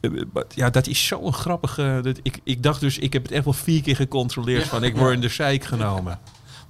eh, 0.00 0.10
maar 0.32 0.44
ja, 0.54 0.70
dat 0.70 0.86
is 0.86 1.06
zo'n 1.06 1.32
grappige... 1.32 2.00
Dat, 2.02 2.18
ik, 2.22 2.38
ik 2.44 2.62
dacht 2.62 2.80
dus, 2.80 2.98
ik 2.98 3.12
heb 3.12 3.22
het 3.22 3.32
echt 3.32 3.44
wel 3.44 3.52
vier 3.52 3.82
keer 3.82 3.96
gecontroleerd. 3.96 4.66
Van, 4.66 4.84
ik 4.84 4.96
word 4.96 5.14
in 5.14 5.20
de 5.20 5.28
zeik 5.28 5.64
genomen. 5.64 6.18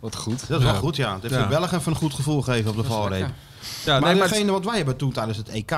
Wat 0.00 0.16
goed. 0.16 0.48
dat 0.48 0.58
is 0.58 0.64
wel 0.64 0.74
Ja. 0.74 0.78
goed, 0.80 0.96
ja. 0.96 1.12
Het 1.12 1.22
heeft 1.22 1.34
Ja. 1.34 1.42
de 1.42 1.48
Belgen 1.48 1.78
even 1.78 1.92
een 1.92 1.98
goed 1.98 2.14
gevoel 2.14 2.42
gegeven 2.42 2.70
op 2.70 2.76
de 2.76 2.84
valreep. 2.84 3.28
Ja, 3.84 3.98
maar 4.00 4.10
nee, 4.10 4.18
maar 4.18 4.28
degene 4.28 4.50
wat 4.52 4.64
wij 4.64 4.76
hebben 4.76 4.96
toen 4.96 5.12
tijdens 5.12 5.38
het 5.38 5.48
EK, 5.48 5.70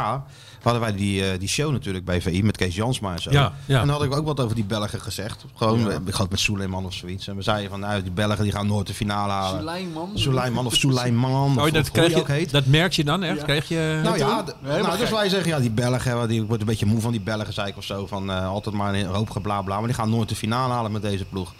hadden 0.70 0.88
wij 0.88 0.96
die, 0.96 1.30
eh, 1.30 1.38
die 1.38 1.48
show 1.48 1.72
natuurlijk 1.72 2.04
bij 2.04 2.20
VI 2.20 2.42
met 2.42 2.56
Kees 2.56 2.74
Jansma 2.74 3.12
en 3.12 3.22
zo. 3.22 3.30
Ja, 3.30 3.52
ja. 3.66 3.80
En 3.80 3.86
dan 3.86 3.96
had 3.96 4.04
ik 4.04 4.16
ook 4.16 4.26
wat 4.26 4.40
over 4.40 4.54
die 4.54 4.64
Belgen 4.64 5.00
gezegd. 5.00 5.44
Gewoon, 5.54 5.90
eh, 5.90 5.96
ik 6.06 6.14
geloof 6.14 6.30
met 6.30 6.40
Suleiman 6.40 6.84
of 6.86 6.94
zoiets. 6.94 7.28
En 7.28 7.36
we 7.36 7.42
zeiden 7.42 7.70
van, 7.70 7.80
nou, 7.80 8.02
die 8.02 8.12
Belgen 8.12 8.42
die 8.42 8.52
gaan 8.52 8.66
nooit 8.66 8.86
de 8.86 8.94
finale 8.94 9.32
halen. 9.32 9.60
Suleiman. 9.60 10.10
Suleiman 10.14 10.66
of 10.66 10.74
Suleiman, 10.74 11.58
of, 11.58 11.66
oh, 11.66 11.72
dat, 11.72 11.90
krijg 11.90 12.08
die 12.08 12.18
ook 12.18 12.26
je, 12.26 12.32
heet. 12.32 12.50
dat 12.50 12.66
merk 12.66 12.92
je 12.92 13.04
dan 13.04 13.22
echt? 13.22 13.38
Ja. 13.38 13.44
Krijg 13.44 13.68
je... 13.68 14.00
Nou 14.02 14.18
ja, 14.18 14.44
nou, 14.62 14.98
dus 14.98 15.10
wij 15.10 15.28
zeggen, 15.28 15.50
ja, 15.50 15.58
die 15.60 15.70
Belgen, 15.70 16.28
die 16.28 16.42
wordt 16.42 16.60
een 16.60 16.68
beetje 16.68 16.86
moe 16.86 17.00
van 17.00 17.12
die 17.12 17.20
Belgen, 17.20 17.52
zei 17.52 17.68
ik 17.68 17.76
of 17.76 17.84
zo. 17.84 18.06
Van 18.06 18.30
eh, 18.30 18.48
altijd 18.48 18.74
maar 18.74 18.94
een 18.94 19.06
hoop 19.06 19.30
gebla 19.30 19.62
maar 19.62 19.82
die 19.82 19.94
gaan 19.94 20.10
nooit 20.10 20.28
de 20.28 20.36
finale 20.36 20.72
halen 20.72 20.92
met 20.92 21.02
deze 21.02 21.24
ploeg. 21.24 21.54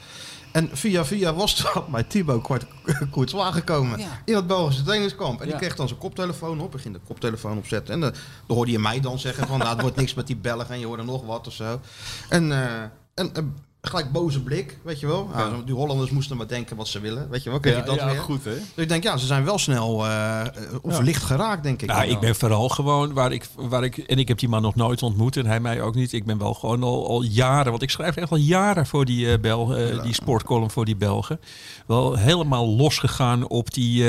En 0.53 0.69
via 0.73 1.05
via 1.05 1.35
was 1.35 1.65
er 1.65 1.83
bij 1.91 2.03
Thibaut 2.03 2.43
Kwart 2.43 2.65
Courtois 3.13 3.55
gekomen 3.55 3.99
Ja. 3.99 4.23
in 4.25 4.33
dat 4.35 4.47
Belgische 4.47 4.83
trainingskamp. 4.83 5.39
En 5.39 5.45
die 5.45 5.53
Ja. 5.53 5.61
kreeg 5.61 5.77
dan 5.77 5.89
zijn 5.89 6.01
koptelefoon 6.01 6.61
op. 6.61 6.75
Ik 6.75 6.81
ging 6.81 6.95
de 6.95 7.01
koptelefoon 7.07 7.59
opzetten. 7.59 7.95
En 7.95 8.01
dan, 8.01 8.13
dan 8.47 8.57
hoorde 8.57 8.71
je 8.73 8.79
mij 8.79 9.01
dan 9.01 9.19
zeggen 9.19 9.47
van, 9.47 9.59
nou, 9.59 9.71
het 9.71 9.81
wordt 9.81 9.97
niks 9.97 10.15
met 10.15 10.27
die 10.27 10.37
Belgen 10.37 10.71
en 10.75 10.81
je 10.81 10.87
hoorde 10.87 11.03
nog 11.05 11.25
wat 11.25 11.47
of 11.47 11.53
zo. 11.53 11.81
En, 12.29 12.53
eh, 12.53 12.83
en 13.15 13.35
eh, 13.35 13.43
gelijk 13.81 14.12
boze 14.12 14.43
blik, 14.43 14.79
weet 14.83 15.01
je 15.01 15.07
wel. 15.07 15.31
Ja, 15.35 15.51
die 15.64 15.74
Hollanders 15.74 16.11
moesten 16.11 16.37
maar 16.37 16.49
denken 16.49 16.76
wat 16.76 16.89
ze 16.89 17.01
willen, 17.01 17.29
weet 17.31 17.43
je 17.43 17.51
wel. 17.51 17.61
Kreeg 17.61 17.76
Ja, 17.76 17.83
dat 17.83 17.95
ja, 17.95 18.11
weer. 18.11 18.20
goed 18.20 18.45
hè. 18.45 18.55
Dus 18.55 18.64
ik 18.76 18.89
denk, 18.89 19.03
ja, 19.03 19.16
ze 19.16 19.26
zijn 19.26 19.45
wel 19.45 19.59
snel, 19.59 20.07
eh, 20.07 20.45
of 20.83 21.01
licht 21.01 21.22
geraakt, 21.22 21.62
denk 21.62 21.83
ik. 21.83 21.89
Nou, 21.89 22.07
ik 22.09 22.20
ben 22.20 22.35
vooral 22.35 22.68
gewoon 22.68 23.12
waar 23.12 23.33
ik, 23.33 23.47
waar 23.57 23.85
ik. 23.85 23.99
En 23.99 24.18
ik 24.18 24.29
heb 24.29 24.39
die 24.39 24.49
man 24.49 24.62
nog 24.62 24.74
nooit 24.74 25.03
ontmoet 25.03 25.37
en 25.37 25.47
hij 25.47 25.61
mij 25.61 25.83
ook 25.83 25.95
niet. 25.95 26.12
Ik 26.12 26.24
ben 26.24 26.39
wel 26.39 26.55
gewoon 26.55 26.83
al, 26.83 27.09
al 27.09 27.22
jaren. 27.22 27.70
Want 27.70 27.83
ik 27.83 27.91
schrijf 27.91 28.16
echt 28.16 28.31
al 28.31 28.37
jaren 28.37 28.87
voor 28.87 29.05
die, 29.05 29.33
eh 29.33 29.39
Bel, 29.41 29.76
eh, 29.76 30.03
die 30.03 30.14
sportcolumn 30.14 30.70
voor 30.70 30.85
die 30.85 30.97
Belgen. 30.97 31.41
Wel 31.87 32.16
helemaal 32.16 32.66
losgegaan 32.68 33.49
op 33.49 33.74
die, 33.74 34.05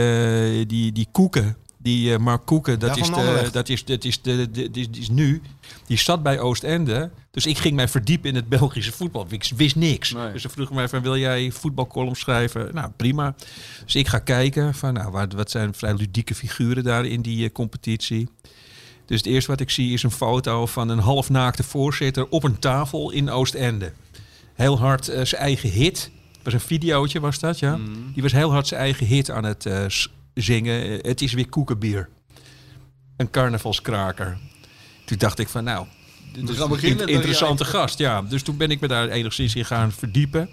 die, 0.65 0.91
die 0.91 1.07
koeken. 1.11 1.57
Die 1.89 2.13
eh, 2.13 2.19
Mark 2.19 2.45
Koeken, 2.45 2.79
dat, 2.79 2.97
is 2.97 3.07
de, 3.07 3.49
dat, 3.51 3.69
is, 3.69 3.85
dat, 3.85 4.03
is 4.03 4.21
de, 4.21 4.51
de, 4.51 4.71
die, 4.71 4.89
die 4.89 5.01
is 5.01 5.09
nu. 5.09 5.41
Die 5.87 5.97
zat 5.97 6.23
bij 6.23 6.39
Oostende. 6.39 7.09
Dus 7.31 7.45
ik 7.45 7.57
ging 7.57 7.75
mij 7.75 7.87
verdiepen 7.87 8.29
in 8.29 8.35
het 8.35 8.49
Belgische 8.49 8.91
voetbal. 8.91 9.25
Ik 9.29 9.51
wist 9.55 9.75
niks. 9.75 10.11
Nee. 10.13 10.31
Dus 10.31 10.41
ze 10.41 10.49
vroegen 10.49 10.75
mij 10.75 10.89
van, 10.89 11.01
wil 11.01 11.17
jij 11.17 11.51
voetbalcolumn 11.51 12.15
schrijven? 12.15 12.69
Nou, 12.73 12.89
prima. 12.95 13.35
Dus 13.85 13.95
ik 13.95 14.07
ga 14.07 14.19
kijken 14.19 14.73
van, 14.73 14.93
nou, 14.93 15.11
wat, 15.11 15.33
wat 15.33 15.51
zijn 15.51 15.73
vrij 15.73 15.93
ludieke 15.93 16.35
figuren 16.35 16.83
daar 16.83 17.05
in 17.05 17.21
die 17.21 17.45
eh, 17.45 17.51
competitie. 17.51 18.29
Dus 19.05 19.17
het 19.17 19.25
eerste 19.27 19.51
wat 19.51 19.59
ik 19.59 19.69
zie 19.69 19.93
is 19.93 20.03
een 20.03 20.11
foto 20.11 20.65
van 20.65 20.89
een 20.89 20.99
halfnaakte 20.99 21.63
voorzitter 21.63 22.27
op 22.29 22.43
een 22.43 22.59
tafel 22.59 23.11
in 23.11 23.29
Oostende. 23.29 23.91
Heel 24.53 24.79
hard 24.79 25.07
eh, 25.07 25.25
zijn 25.25 25.41
eigen 25.41 25.69
hit. 25.69 26.11
Het 26.33 26.43
was 26.43 26.53
een 26.53 26.59
videootje, 26.67 27.19
was 27.19 27.39
dat, 27.39 27.59
ja? 27.59 27.77
Die 28.13 28.23
was 28.23 28.31
heel 28.31 28.51
hard 28.51 28.67
zijn 28.67 28.81
eigen 28.81 29.05
hit 29.05 29.31
aan 29.31 29.43
het 29.43 29.65
eh, 29.65 29.83
s- 29.87 30.09
zingen. 30.41 30.83
Eh, 30.83 31.09
het 31.09 31.21
is 31.21 31.33
weer 31.33 31.49
koekenbier. 31.49 32.09
Een 33.17 33.29
carnavalskraker. 33.29 34.37
Toen 35.05 35.17
dacht 35.17 35.39
ik 35.39 35.47
van, 35.47 35.63
nou, 35.63 35.85
dit 36.33 36.49
is 36.49 36.59
een 36.59 37.07
interessante 37.07 37.65
gast. 37.65 37.97
Ja, 37.97 38.21
dus 38.21 38.43
toen 38.43 38.57
ben 38.57 38.71
ik 38.71 38.79
me 38.79 38.87
daar 38.87 39.09
enigszins 39.09 39.55
in 39.55 39.65
gaan 39.65 39.91
verdiepen. 39.91 40.49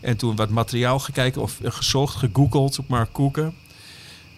En 0.00 0.16
toen 0.16 0.36
wat 0.36 0.50
materiaal 0.50 0.98
gekeken 0.98 1.42
of 1.42 1.60
eh, 1.60 1.70
gezocht, 1.70 2.16
gegoogeld 2.16 2.78
op 2.78 2.88
Mark 2.88 3.12
Koeken. 3.12 3.54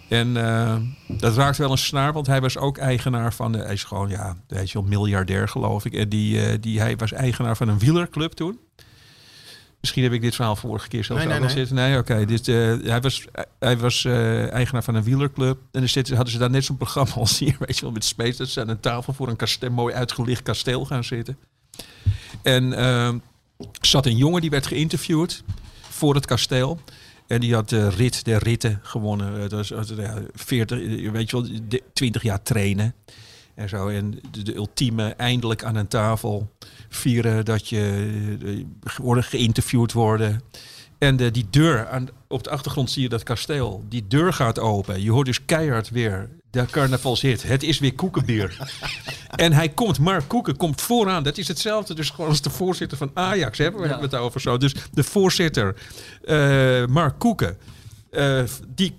En 0.07 0.37
eh, 0.37 0.75
dat 1.07 1.35
raakte 1.35 1.61
wel 1.61 1.71
een 1.71 1.77
snaar, 1.77 2.13
want 2.13 2.27
hij 2.27 2.41
was 2.41 2.57
ook 2.57 2.77
eigenaar 2.77 3.33
van... 3.33 3.51
De, 3.51 3.57
hij 3.57 3.73
is 3.73 3.83
gewoon, 3.83 4.09
ja, 4.09 4.37
weet 4.47 4.71
je 4.71 4.79
wel, 4.79 4.87
miljardair 4.87 5.47
geloof 5.47 5.85
ik. 5.85 5.93
En 5.93 6.09
die, 6.09 6.59
die, 6.59 6.79
hij 6.79 6.95
was 6.95 7.11
eigenaar 7.11 7.57
van 7.57 7.67
een 7.67 7.79
wielerclub 7.79 8.31
toen. 8.31 8.59
Misschien 9.81 10.03
heb 10.03 10.11
ik 10.11 10.21
dit 10.21 10.35
verhaal 10.35 10.55
vorige 10.55 10.87
keer 10.87 11.03
zelfs 11.03 11.21
Nee, 11.23 11.31
nee, 11.31 11.41
al 11.41 11.45
nee. 11.47 11.55
zitten. 11.57 11.75
Nee, 11.75 11.97
oké. 11.97 12.25
dit, 12.25 12.47
eh, 12.47 12.55
hij 12.83 13.01
was, 13.01 13.25
hij 13.59 13.77
was 13.77 14.05
eh, 14.05 14.51
eigenaar 14.51 14.83
van 14.83 14.95
een 14.95 15.03
wielerclub. 15.03 15.57
En 15.71 15.81
er 15.81 15.87
zitten, 15.89 16.15
hadden 16.15 16.33
ze 16.33 16.39
daar 16.39 16.49
net 16.49 16.65
zo'n 16.65 16.77
programma 16.77 17.13
als 17.13 17.39
hier, 17.39 17.55
weet 17.59 17.75
je 17.75 17.81
wel, 17.81 17.91
met 17.91 18.05
Space. 18.05 18.37
Dat 18.37 18.49
ze 18.49 18.61
aan 18.61 18.69
een 18.69 18.79
tafel 18.79 19.13
voor 19.13 19.27
een 19.59 19.71
mooi 19.71 19.93
uitgelicht 19.95 20.43
kasteel 20.43 20.85
gaan 20.85 21.03
zitten. 21.03 21.37
En 22.41 22.73
eh, 22.73 23.13
zat 23.81 24.05
een 24.05 24.17
jongen 24.17 24.41
die 24.41 24.49
werd 24.49 24.67
geïnterviewd 24.67 25.43
voor 25.89 26.15
het 26.15 26.25
kasteel. 26.25 26.79
En 27.27 27.39
die 27.39 27.53
had 27.53 27.69
de 27.69 27.89
rit 27.89 28.25
der 28.25 28.43
ritten 28.43 28.79
gewonnen. 28.83 29.39
Dat 29.39 29.51
was 29.51 29.67
dat 29.67 29.89
was, 29.89 29.97
ja, 30.05 30.21
40, 30.33 30.79
eh, 30.79 31.11
weet 31.11 31.29
je 31.29 31.41
wel, 31.41 31.49
de- 31.67 31.83
20 31.93 32.23
jaar 32.23 32.41
trainen. 32.41 32.95
En 33.59 33.69
zo. 33.69 33.87
En 33.87 34.19
de, 34.31 34.43
de 34.43 34.55
ultieme 34.55 35.07
eindelijk 35.09 35.63
aan 35.63 35.75
een 35.75 35.87
tafel 35.87 36.51
vieren 36.89 37.45
dat 37.45 37.67
je 37.69 38.07
eh, 38.85 38.93
worden 38.97 39.23
geïnterviewd 39.23 39.91
worden. 39.93 40.41
En 40.97 41.15
de, 41.17 41.31
die 41.31 41.47
deur, 41.49 41.87
aan, 41.87 42.09
op 42.27 42.43
de 42.43 42.49
achtergrond 42.49 42.91
zie 42.91 43.01
je 43.01 43.09
dat 43.09 43.23
kasteel. 43.23 43.83
Die 43.89 44.07
deur 44.07 44.33
gaat 44.33 44.59
open. 44.59 45.01
Je 45.01 45.11
hoort 45.11 45.25
dus 45.25 45.45
keihard 45.45 45.89
weer 45.89 46.29
de 46.51 46.65
carnavalshit. 46.65 47.43
Het 47.43 47.63
is 47.63 47.79
weer 47.79 47.93
koekenbier. 47.93 48.57
en 49.35 49.53
hij 49.53 49.69
komt, 49.69 49.99
Mark 49.99 50.27
Koeken 50.27 50.57
komt 50.57 50.81
vooraan. 50.81 51.23
Dat 51.23 51.37
is 51.37 51.47
hetzelfde 51.47 51.93
dus 51.93 52.09
gewoon 52.09 52.29
als 52.29 52.41
de 52.41 52.49
voorzitter 52.49 52.97
van 52.97 53.11
Ajax. 53.13 53.57
Hè? 53.57 53.71
We 53.71 53.77
Ja. 53.77 53.83
hebben 53.87 54.09
het 54.09 54.15
over 54.15 54.41
zo. 54.41 54.57
Dus 54.57 54.73
de 54.91 55.03
voorzitter, 55.03 55.75
eh, 56.25 56.85
Mark 56.85 57.19
Koeken. 57.19 57.57
Eh, 58.11 58.43
die 58.75 58.93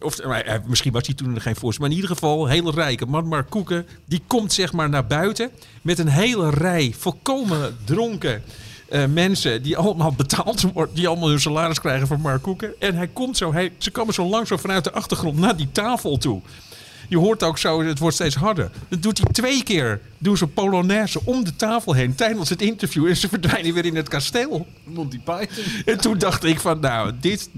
of, 0.00 0.18
eh, 0.18 0.54
misschien 0.66 0.92
was 0.92 1.06
hij 1.06 1.14
toen 1.14 1.32
nog 1.32 1.42
geen 1.42 1.56
voorzitter. 1.56 1.80
Maar 1.80 1.90
in 1.90 2.02
ieder 2.02 2.10
geval, 2.10 2.44
een 2.44 2.50
hele 2.50 2.70
rijke 2.70 3.06
man, 3.06 3.26
Mark 3.26 3.50
Koeken. 3.50 3.86
Die 4.04 4.22
komt 4.26 4.52
zeg 4.52 4.72
maar 4.72 4.88
naar 4.88 5.06
buiten. 5.06 5.50
Met 5.82 5.98
een 5.98 6.08
hele 6.08 6.50
rij 6.50 6.94
volkomen 6.98 7.76
dronken 7.84 8.42
eh, 8.88 9.04
mensen. 9.06 9.62
Die 9.62 9.76
allemaal 9.76 10.12
betaald 10.22 10.72
worden. 10.72 10.94
Die 10.94 11.08
allemaal 11.08 11.28
hun 11.28 11.40
salaris 11.40 11.80
krijgen 11.80 12.06
van 12.06 12.20
Mark 12.20 12.42
Koeken. 12.42 12.74
En 12.80 12.94
hij 12.94 13.08
komt 13.08 13.36
zo, 13.36 13.52
hij, 13.52 13.72
ze 13.78 13.90
komen 13.90 14.14
zo 14.14 14.28
lang 14.28 14.46
zo 14.46 14.56
vanuit 14.56 14.84
de 14.84 14.92
achtergrond 14.92 15.38
naar 15.38 15.56
die 15.56 15.72
tafel 15.72 16.16
toe. 16.16 16.40
Je 17.08 17.18
hoort 17.18 17.42
ook 17.42 17.58
zo, 17.58 17.82
het 17.82 17.98
wordt 17.98 18.14
steeds 18.14 18.34
harder. 18.34 18.70
Dat 18.88 19.02
doet 19.02 19.18
hij 19.18 19.32
twee 19.32 19.62
keer. 19.62 20.00
Doen 20.18 20.36
ze 20.36 20.46
Polonaise 20.46 21.20
om 21.24 21.44
de 21.44 21.56
tafel 21.56 21.92
heen 21.92 22.14
tijdens 22.14 22.48
het 22.48 22.62
interview. 22.62 23.06
En 23.06 23.16
ze 23.16 23.28
verdwijnen 23.28 23.74
weer 23.74 23.84
in 23.84 23.96
het 23.96 24.08
kasteel. 24.08 24.66
Monty 24.84 25.20
Python. 25.20 25.64
En 25.84 26.00
toen 26.00 26.18
dacht 26.18 26.44
ik 26.44 26.60
van, 26.60 26.80
nou, 26.80 27.12
dit, 27.20 27.50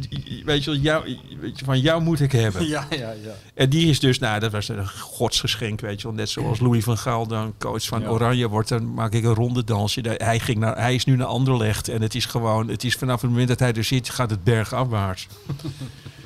weet 0.45 0.65
je, 0.65 0.71
wel, 0.71 0.81
jou, 0.81 1.17
weet 1.41 1.59
je, 1.59 1.65
van 1.65 1.81
jou 1.81 2.03
moet 2.03 2.21
ik 2.21 2.33
hebben. 2.33 2.67
Ja, 2.69 2.87
ja, 2.91 2.97
ja. 2.99 3.35
En 3.55 3.71
die 3.71 3.89
is 3.89 4.01
dus, 4.01 4.19
nou, 4.19 4.41
dat 4.41 4.53
was 4.53 4.69
een 4.69 4.89
godsgeschenk, 4.89 5.81
weet 5.81 6.01
je 6.01 6.07
wel. 6.07 6.17
Net 6.17 6.29
zoals 6.29 6.61
Louis 6.61 6.85
van 6.85 6.99
Gaal 6.99 7.27
dan 7.27 7.55
coach 7.59 7.87
van 7.87 8.01
Ja. 8.01 8.09
Oranje 8.09 8.49
wordt, 8.49 8.69
dan 8.69 8.95
maak 8.95 9.13
ik 9.13 9.25
een 9.25 9.35
ronde 9.35 9.65
dansje. 9.65 10.01
Hij, 10.17 10.41
ging 10.41 10.59
naar, 10.59 10.77
hij 10.77 10.95
is 10.95 11.05
nu 11.05 11.17
naar 11.17 11.27
Anderlecht. 11.27 11.89
En 11.89 12.03
het 12.03 12.15
is 12.15 12.27
gewoon, 12.27 12.69
het 12.69 12.85
is 12.85 12.95
vanaf 12.95 13.21
het 13.21 13.31
moment 13.31 13.49
dat 13.49 13.59
hij 13.59 13.73
er 13.73 13.85
zit, 13.85 14.11
gaat 14.11 14.31
het 14.31 14.45
bergafwaarts. 14.45 15.27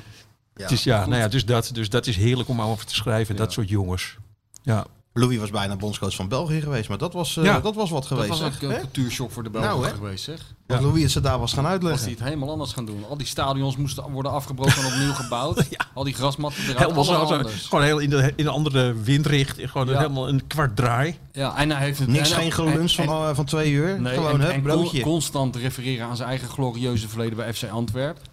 Ja. 0.55 0.61
het 0.63 0.71
is, 0.71 0.83
ja, 0.83 1.05
nou 1.05 1.21
ja, 1.21 1.27
dus 1.27 1.45
dat, 1.45 1.69
dus 1.73 1.89
dat 1.89 2.07
is 2.07 2.15
heerlijk 2.15 2.49
om 2.49 2.61
over 2.61 2.85
te 2.85 2.95
schrijven, 2.95 3.35
dat 3.35 3.51
soort 3.51 3.69
jongens. 3.69 4.17
Ja, 4.63 4.85
Louis 5.15 5.37
was 5.37 5.49
bijna 5.49 5.75
bondscoach 5.75 6.15
van 6.15 6.27
België 6.27 6.61
geweest, 6.61 6.89
maar 6.89 6.97
dat 6.97 7.13
was, 7.13 7.37
eh, 7.37 7.43
Ja. 7.43 7.59
dat 7.59 7.75
was 7.75 7.89
wat 7.89 7.99
Dat 7.99 8.07
geweest. 8.07 8.29
was 8.29 8.37
zeg. 8.39 8.61
een 8.61 8.79
cultuurshock 8.79 9.31
voor 9.31 9.43
de 9.43 9.49
Belgen 9.49 9.69
Nou, 9.81 9.93
geweest, 9.93 10.23
zeg. 10.23 10.53
Louis 10.67 11.01
het 11.01 11.11
ze 11.11 11.21
daar 11.21 11.39
was 11.39 11.53
gaan 11.53 11.65
uitleggen. 11.65 12.05
die 12.05 12.15
het 12.15 12.23
helemaal 12.23 12.49
anders 12.49 12.73
gaan 12.73 12.85
doen. 12.85 13.05
Al 13.09 13.17
die 13.17 13.27
stadions 13.27 13.77
moesten 13.77 14.11
worden 14.11 14.31
afgebroken 14.31 14.75
en 14.81 14.85
opnieuw 14.85 15.13
gebouwd. 15.13 15.63
Al 15.93 16.03
die 16.03 16.13
grasmatten 16.13 16.63
eruit, 16.63 16.79
helemaal 16.79 17.03
zo- 17.03 17.13
anders. 17.13 17.65
gewoon 17.65 17.83
heel 17.83 17.99
in, 17.99 18.09
de, 18.09 18.33
in 18.35 18.45
een 18.45 18.51
andere 18.51 18.93
windrichting. 18.93 19.71
Gewoon 19.71 19.87
Ja. 19.87 19.97
helemaal 19.97 20.27
een 20.27 20.47
kwart 20.47 20.75
draai. 20.75 21.17
Ja, 21.31 21.57
en 21.57 21.71
hij 21.71 21.81
heeft 21.85 21.99
het... 21.99 22.07
Niks, 22.07 22.29
en- 22.29 22.35
geen 22.35 22.45
en- 22.45 22.51
gelunch 22.51 22.91
van, 22.95 23.07
eh, 23.07 23.29
van 23.35 23.45
twee 23.45 23.71
uur. 23.71 24.01
Nee, 24.01 24.13
Gewoon, 24.13 24.31
en, 24.33 24.41
hè, 24.41 24.49
en 24.51 24.61
broodje. 24.61 25.01
con- 25.01 25.11
constant 25.11 25.55
refereren 25.55 26.07
aan 26.07 26.15
zijn 26.15 26.29
eigen 26.29 26.47
glorieuze 26.49 27.09
verleden 27.09 27.35
bij 27.37 27.53
FC 27.53 27.63
Antwerpen. 27.63 28.23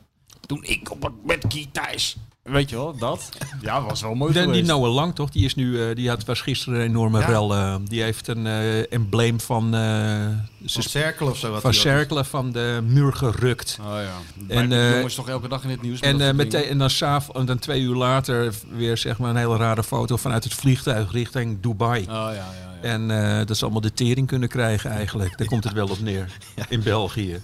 Toen 0.50 0.64
ik 0.64 0.90
op 0.90 1.02
het 1.02 1.12
met 1.24 1.44
Guy 1.48 1.66
Thijs. 1.72 2.16
Weet 2.42 2.70
je 2.70 2.76
wel, 2.76 2.96
dat? 2.98 3.28
Ja, 3.62 3.82
was 3.82 4.00
wel 4.02 4.14
mooi 4.14 4.32
De, 4.32 4.38
die 4.38 4.48
geweest. 4.48 4.66
Noah 4.66 4.94
Lang, 4.94 5.14
toch? 5.14 5.30
Die, 5.30 5.44
is 5.44 5.54
nu, 5.54 5.82
eh, 5.88 5.94
die 5.96 6.08
had, 6.08 6.24
was 6.24 6.40
gisteren 6.40 6.78
een 6.80 6.86
enorme 6.86 7.20
Ja. 7.20 7.26
rel. 7.26 7.54
eh, 7.54 7.74
die 7.84 8.02
heeft 8.02 8.28
een 8.28 8.46
eh, 8.46 8.92
embleem 8.92 9.40
van, 9.40 9.74
eh, 9.74 10.26
Van 10.66 10.82
Cerkel 10.82 11.26
of 11.26 11.38
zo. 11.38 11.50
Wat 11.50 11.60
van 11.60 11.74
Cerkelen 11.74 12.24
van 12.24 12.52
de 12.52 12.80
muur 12.86 13.12
gerukt. 13.12 13.78
Oh 13.80 13.86
ja. 13.86 14.16
En, 14.48 14.72
En 14.72 14.72
eh, 14.72 14.94
jongens 14.94 15.14
toch 15.14 15.28
elke 15.28 15.48
dag 15.48 15.62
in 15.64 15.70
het 15.70 15.82
nieuws. 15.82 16.00
En, 16.00 16.20
eh, 16.20 16.32
meteen, 16.34 16.64
en 16.64 16.78
dan, 16.78 16.90
s'av- 16.90 17.28
en 17.28 17.44
dan 17.46 17.58
twee 17.58 17.80
uur 17.80 17.94
later 17.94 18.54
weer 18.76 18.96
zeg 18.96 19.18
maar, 19.18 19.30
een 19.30 19.36
hele 19.36 19.56
rare 19.56 19.82
foto 19.84 20.16
vanuit 20.16 20.44
het 20.44 20.54
vliegtuig 20.54 21.12
richting 21.12 21.60
Dubai. 21.60 22.00
Oh 22.02 22.06
ja, 22.08 22.30
ja, 22.30 22.34
ja. 22.82 22.88
En 22.88 23.10
eh, 23.40 23.46
dat 23.46 23.56
ze 23.56 23.62
allemaal 23.62 23.80
de 23.82 23.92
tering 23.94 24.26
kunnen 24.26 24.48
krijgen 24.48 24.90
eigenlijk. 24.90 25.38
Daar 25.38 25.46
komt 25.46 25.64
het 25.64 25.72
wel 25.72 25.88
op 25.88 26.00
neer. 26.00 26.26
In 26.68 26.82
België. 26.82 27.40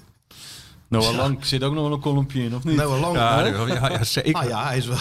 Noah 0.88 1.16
Lang 1.16 1.44
zit 1.46 1.62
ook 1.62 1.72
nog 1.74 1.82
wel 1.82 1.92
een 1.92 2.00
kolompje 2.00 2.42
in, 2.42 2.54
of 2.54 2.64
niet? 2.64 2.76
Noah 2.76 3.00
Lang. 3.00 3.16
Ja, 3.16 3.44
ja, 3.46 3.88
ja, 3.90 4.04
zeker. 4.18 4.34
Ah 4.34 4.48
ja, 4.48 4.66
hij 4.66 4.76
is 4.76 4.86
wel, 4.86 4.98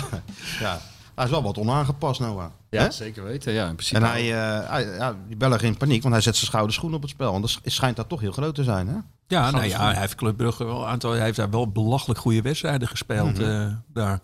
ja, 0.60 0.80
hij 1.16 1.26
is 1.26 1.32
wel 1.32 1.44
wat 1.44 1.58
onaangepast, 1.58 2.20
Noah. 2.20 2.46
ja, 2.70 2.82
Hè? 2.82 2.92
zeker 2.92 3.24
weten. 3.24 3.54
Ja, 3.54 3.68
in 3.68 3.74
principe. 3.76 4.00
En 4.00 4.06
hij, 4.10 4.22
eh, 4.62 4.70
hij- 4.70 4.86
ja, 4.96 5.16
die 5.28 5.38
Belgen 5.38 5.68
in 5.68 5.78
paniek, 5.78 6.02
want 6.02 6.14
hij 6.14 6.24
zet 6.24 6.36
zijn 6.36 6.48
schouder 6.48 6.74
schoen 6.74 6.94
op 6.94 7.02
het 7.02 7.10
spel. 7.12 7.30
Want 7.32 7.42
dat 7.42 7.52
sch- 7.52 7.60
schijnt 7.64 7.96
dat 7.96 8.10
toch 8.10 8.20
heel 8.20 8.32
groot 8.32 8.56
te 8.56 8.64
zijn, 8.64 8.88
hè? 8.88 8.96
Ja, 9.28 9.52
nou 9.52 9.66
ja, 9.66 9.84
hij 9.92 10.00
heeft 10.00 10.16
Club 10.16 10.38
Brugge 10.38 10.64
wel 10.66 10.82
een 10.82 10.88
aantal. 10.88 11.12
Hij 11.12 11.24
heeft 11.24 11.38
daar 11.38 11.50
wel 11.50 11.72
belachelijk 11.72 12.20
goede 12.20 12.42
wedstrijden 12.42 12.88
gespeeld 12.88 13.40
eh, 13.40 13.68
daar. 13.94 14.20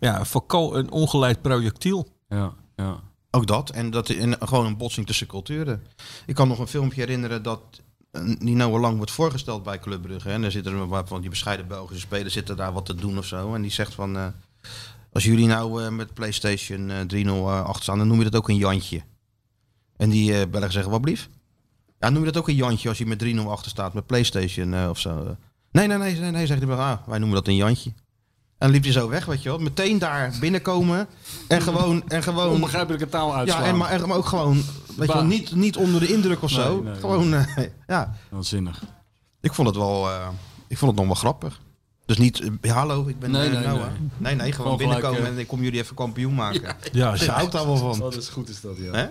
Ja, 0.00 0.24
volko- 0.24 0.74
een 0.74 0.90
ongeleid 0.90 1.42
projectiel. 1.42 2.08
Ja, 2.28 2.52
ja. 2.76 2.96
Ook 3.30 3.46
dat. 3.46 3.70
En 3.70 3.90
dat 3.90 4.08
en 4.08 4.36
gewoon 4.40 4.66
een 4.66 4.76
botsing 4.76 5.06
tussen 5.06 5.26
culturen. 5.26 5.82
Ik 6.26 6.34
kan 6.34 6.48
nog 6.48 6.58
een 6.58 6.66
filmpje 6.66 7.00
herinneren 7.00 7.42
dat 7.42 7.60
die 8.38 8.54
Noah 8.54 8.80
Lang 8.80 8.96
wordt 8.96 9.10
voorgesteld 9.10 9.62
bij 9.62 9.78
Club 9.78 10.02
Brugge. 10.02 10.30
En 10.30 10.42
dan 10.42 10.50
zitten 10.50 10.72
er 10.72 10.88
wat 10.88 11.08
van 11.08 11.20
die 11.20 11.30
bescheiden 11.30 11.66
Belgische 11.66 12.00
spelers 12.00 12.32
zitten 12.32 12.56
daar 12.56 12.72
wat 12.72 12.86
te 12.86 12.94
doen 12.94 13.18
of 13.18 13.26
zo. 13.26 13.54
En 13.54 13.62
die 13.62 13.70
zegt 13.70 13.94
van, 13.94 14.16
eh, 14.16 14.26
als 15.12 15.24
jullie 15.24 15.46
nou 15.46 15.84
eh, 15.84 15.90
met 15.90 16.14
PlayStation 16.14 16.92
3-0 17.06 17.16
eh, 17.16 17.64
achter 17.64 17.82
staan, 17.82 17.98
dan 17.98 18.08
noem 18.08 18.18
je 18.18 18.24
dat 18.24 18.36
ook 18.36 18.48
een 18.48 18.56
Jantje. 18.56 19.02
En 19.96 20.10
die 20.10 20.38
eh 20.40 20.48
Belgen 20.50 20.72
zeggen, 20.72 20.90
wat 20.90 21.00
blief? 21.00 21.28
Ja, 21.98 22.08
noem 22.08 22.24
je 22.24 22.32
dat 22.32 22.42
ook 22.42 22.48
een 22.48 22.54
Jantje 22.54 22.88
als 22.88 22.98
je 22.98 23.06
met 23.06 23.18
3-0 23.18 23.50
achter 23.50 23.70
staat 23.70 23.94
met 23.94 24.06
PlayStation 24.06 24.88
of 24.88 24.98
zo? 24.98 25.36
Nee, 25.70 25.86
nee, 25.86 25.98
nee, 25.98 26.14
nee, 26.14 26.30
nee, 26.30 26.46
zegt 26.46 26.62
hij. 26.62 26.76
Ah, 26.76 26.98
wij 27.06 27.18
noemen 27.18 27.36
dat 27.36 27.48
een 27.48 27.56
Jantje. 27.56 27.92
En 28.58 28.70
liep 28.70 28.82
hij 28.82 28.92
zo 28.92 29.08
weg, 29.08 29.24
weet 29.24 29.42
je 29.42 29.48
wel. 29.48 29.58
Meteen 29.58 29.98
daar 29.98 30.34
binnenkomen 30.40 31.06
en 31.48 31.62
gewoon... 31.62 32.08
En 32.08 32.22
gewoon 32.22 32.48
Onbegrijpelijke 32.48 33.08
taal 33.08 33.34
uitslaan. 33.34 33.62
ja, 33.62 33.68
en 33.68 33.76
maar, 33.76 33.90
en 33.90 34.08
maar 34.08 34.16
ook 34.16 34.26
gewoon, 34.26 34.62
weet 34.96 35.08
je 35.08 35.14
wel, 35.14 35.24
niet, 35.24 35.54
niet 35.54 35.76
onder 35.76 36.00
de 36.00 36.12
indruk 36.12 36.42
of 36.42 36.50
zo. 36.50 36.74
Nee, 36.74 36.92
nee, 36.92 37.00
gewoon, 37.00 37.34
eh, 37.34 37.46
ja. 37.86 38.14
Waanzinnig. 38.28 38.82
Ik 39.40 39.54
vond 39.54 39.68
het 39.68 39.76
wel, 39.76 40.10
eh, 40.10 40.28
ik 40.68 40.78
vond 40.78 40.90
het 40.90 41.00
nog 41.00 41.06
wel 41.06 41.16
grappig. 41.20 41.60
Dus 42.06 42.18
niet, 42.18 42.40
eh, 42.40 42.50
ja, 42.60 42.74
hallo, 42.74 43.06
ik 43.06 43.18
ben 43.18 43.30
Nee, 43.30 43.50
nee, 43.50 43.66
Noah. 43.66 43.74
nee. 43.74 43.90
Nee, 44.16 44.34
nee, 44.34 44.36
gewoon, 44.36 44.52
Gewoon 44.52 44.76
binnenkomen 44.76 45.16
gelijk, 45.16 45.34
en 45.34 45.40
ik 45.40 45.46
kom 45.46 45.62
jullie 45.62 45.80
even 45.80 45.94
kampioen 45.96 46.34
maken. 46.34 46.76
Ja, 46.92 47.16
Ze 47.16 47.30
houdt 47.30 47.52
daar 47.52 47.66
wel 47.66 47.76
van. 47.76 47.98
Dat 47.98 48.16
is 48.16 48.28
goed 48.28 48.48
is 48.48 48.60
dat, 48.60 48.76
ja. 48.76 48.92
Hè? 48.92 49.06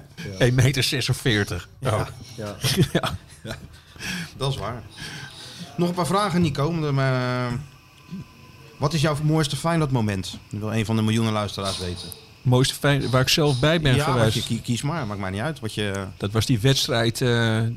1,46 0.49 0.53
meter. 0.53 0.83
46. 0.83 1.69
Ja. 1.79 2.07
ja. 2.35 2.55
Ja. 3.43 3.55
Dat 4.37 4.51
is 4.51 4.57
waar. 4.57 4.83
Nog 5.77 5.89
een 5.89 5.95
paar 5.95 6.07
vragen, 6.07 6.41
Nico. 6.41 6.65
om 6.65 6.81
de, 6.81 6.87
eh, 7.01 7.53
wat 8.77 8.93
is 8.93 9.01
jouw 9.01 9.15
mooiste 9.23 9.55
Feyenoord 9.55 9.91
moment? 9.91 10.37
Dat 10.49 10.59
wil 10.59 10.73
een 10.73 10.85
van 10.85 10.95
de 10.95 11.01
miljoenen 11.01 11.33
luisteraars 11.33 11.77
weten. 11.77 12.09
Mooiste 12.43 12.73
fijn, 12.75 13.09
waar 13.09 13.21
ik 13.21 13.29
zelf 13.29 13.59
bij 13.59 13.81
ben 13.81 13.95
ja, 13.95 14.03
geweest. 14.11 14.45
kie- 14.45 14.61
kies 14.61 14.81
maar, 14.81 15.07
maakt 15.07 15.19
mij 15.19 15.29
niet 15.29 15.39
uit. 15.41 15.59
Wat 15.59 15.73
je, 15.73 16.05
Dat 16.17 16.31
was 16.31 16.45
die 16.45 16.59
wedstrijd. 16.59 17.21
eh, 17.21 17.29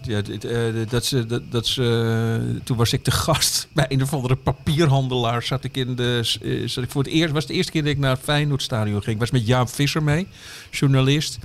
ja, 0.02 0.20
dit, 0.20 0.44
eh, 0.44 0.58
dat 0.88 1.04
ze, 1.04 1.26
dat, 1.26 1.42
dat 1.50 1.66
ze, 1.66 2.60
toen 2.64 2.76
was 2.76 2.92
ik 2.92 3.04
de 3.04 3.10
gast 3.10 3.68
bij 3.74 3.86
een 3.88 4.02
of 4.02 4.12
andere 4.12 4.36
papierhandelaar. 4.36 5.42
Zat 5.42 5.64
ik 5.64 5.76
in 5.76 5.94
de. 5.96 6.36
eh, 6.42 6.68
Zat 6.68 6.84
ik 6.84 6.90
voor 6.90 7.02
het 7.02 7.12
eerst, 7.12 7.32
was 7.32 7.46
de 7.46 7.54
eerste 7.54 7.72
keer 7.72 7.82
dat 7.82 7.90
ik 7.90 7.98
naar 7.98 8.10
het 8.10 8.20
Feyenoordstadion 8.24 9.02
ging. 9.02 9.14
Ik 9.14 9.20
was 9.20 9.30
met 9.30 9.46
Jaap 9.46 9.68
Visser 9.68 10.02
mee, 10.02 10.26
journalist. 10.70 11.38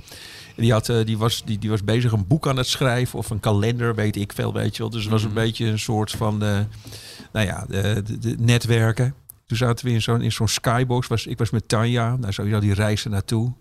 En 0.56 0.62
die, 0.62 0.72
had, 0.72 0.88
eh, 0.88 0.96
die, 1.04 1.18
was, 1.18 1.42
die, 1.44 1.58
die 1.58 1.70
was 1.70 1.84
bezig 1.84 2.12
een 2.12 2.26
boek 2.26 2.48
aan 2.48 2.56
het 2.56 2.66
schrijven 2.66 3.18
of 3.18 3.30
een 3.30 3.40
kalender, 3.40 3.94
weet 3.94 4.16
ik 4.16 4.32
veel, 4.32 4.52
weet 4.52 4.76
je 4.76 4.82
wel. 4.82 4.90
Dus 4.90 5.02
het 5.02 5.12
was 5.12 5.22
een 5.24 5.32
beetje 5.32 5.66
een 5.66 5.78
soort 5.78 6.10
van, 6.10 6.42
eh, 6.42 6.58
nou 7.32 7.46
ja, 7.46 7.64
de, 7.68 8.02
de, 8.06 8.18
de 8.18 8.34
netwerken. 8.38 9.14
Toen 9.46 9.56
zaten 9.56 9.86
we 9.86 9.92
in 9.92 10.32
zo'n, 10.32 10.48
skybox. 10.48 11.06
Was, 11.06 11.26
ik 11.26 11.38
was 11.38 11.50
met 11.50 11.68
Tanja, 11.68 12.16
nou 12.16 12.32
sowieso 12.32 12.60
die 12.60 12.74
reis 12.74 13.04
er 13.04 13.10
naartoe. 13.10 13.52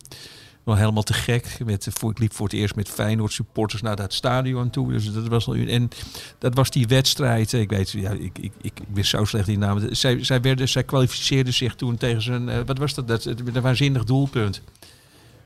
Wel 0.63 0.75
helemaal 0.75 1.03
te 1.03 1.13
gek. 1.13 1.57
Met, 1.65 1.87
voor, 1.89 2.11
ik 2.11 2.19
liep 2.19 2.33
voor 2.33 2.45
het 2.45 2.55
eerst 2.55 2.75
met 2.75 2.89
Feyenoord 2.89 3.31
supporters 3.31 3.81
naar 3.81 3.95
dat 3.95 4.13
stadion 4.13 4.69
toe. 4.69 4.91
Dus 4.91 5.11
dat 5.11 5.27
was 5.27 5.47
al, 5.47 5.53
en 5.55 5.89
dat 6.37 6.55
was 6.55 6.69
die 6.69 6.87
wedstrijd. 6.87 7.53
Ik 7.53 7.69
weet, 7.69 7.91
ja, 7.91 8.11
ik, 8.11 8.37
ik, 8.37 8.53
ik, 8.61 8.79
ik 8.79 8.93
ben 8.93 9.05
zo 9.05 9.25
slecht 9.25 9.45
die 9.45 9.57
namen. 9.57 9.95
Zij, 9.95 10.23
zij, 10.23 10.41
werden, 10.41 10.69
zij 10.69 10.83
kwalificeerden 10.83 11.53
zich 11.53 11.75
toen 11.75 11.97
tegen 11.97 12.21
zijn, 12.21 12.49
eh, 12.49 12.59
wat 12.65 12.77
was 12.77 12.93
dat? 12.93 13.07
dat 13.07 13.25
met 13.25 13.55
een 13.55 13.61
waanzinnig 13.61 14.03
doelpunt. 14.03 14.61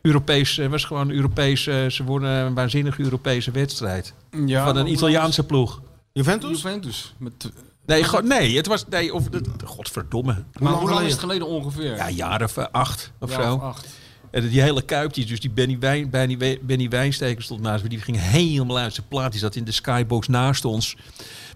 Europees, 0.02 0.56
het 0.56 0.72
was 0.72 0.86
gewoon 0.86 1.12
Europees, 1.12 1.68
eh, 1.68 1.90
ze 1.90 2.04
wonnen 2.04 2.46
een 2.46 2.54
waanzinnige 2.54 3.02
Europese 3.02 3.52
wedstrijd. 3.52 4.14
ja 4.46 4.66
van 4.66 4.76
een 4.76 4.88
Italiaanse 4.92 5.46
ploeg. 5.46 5.82
Juventus? 6.12 6.62
Juventus. 6.62 7.16
Met, 7.18 7.52
Nee, 7.86 8.04
go- 8.04 8.20
nee, 8.20 8.56
het 8.58 8.68
was, 8.68 8.86
nee, 8.90 9.14
of, 9.14 9.24
dat- 9.30 9.48
godverdomme. 9.66 10.44
maar 10.60 10.74
hoe 10.74 10.90
lang 10.90 11.06
is 11.06 11.12
het 11.12 11.20
geleden 11.20 11.48
ongeveer? 11.48 11.96
Ja, 11.96 12.10
jaar 12.10 12.44
of 12.44 12.58
eh, 12.58 12.66
acht 12.72 13.12
of 13.20 13.30
Ja, 13.36 13.42
zo. 13.44 13.58
acht. 13.58 13.88
En 14.32 14.50
die 14.50 14.62
hele 14.62 14.82
kuip, 14.82 15.14
die, 15.14 15.26
dus 15.26 15.40
die 15.40 15.50
Benny, 15.50 15.80
Wijn, 15.80 16.10
Benny, 16.10 16.38
We- 16.38 16.60
Benny 16.62 16.90
Wijnsteker 16.90 17.44
stond 17.44 17.62
naast 17.62 17.84
me. 17.84 17.90
Die 17.90 18.00
ging 18.00 18.20
helemaal 18.20 18.78
uit 18.78 18.94
zijn 18.94 19.08
plaat. 19.08 19.32
Die 19.32 19.40
zat 19.40 19.56
in 19.56 19.64
de 19.64 19.72
skybox 19.72 20.28
naast 20.28 20.66
ons. 20.66 20.96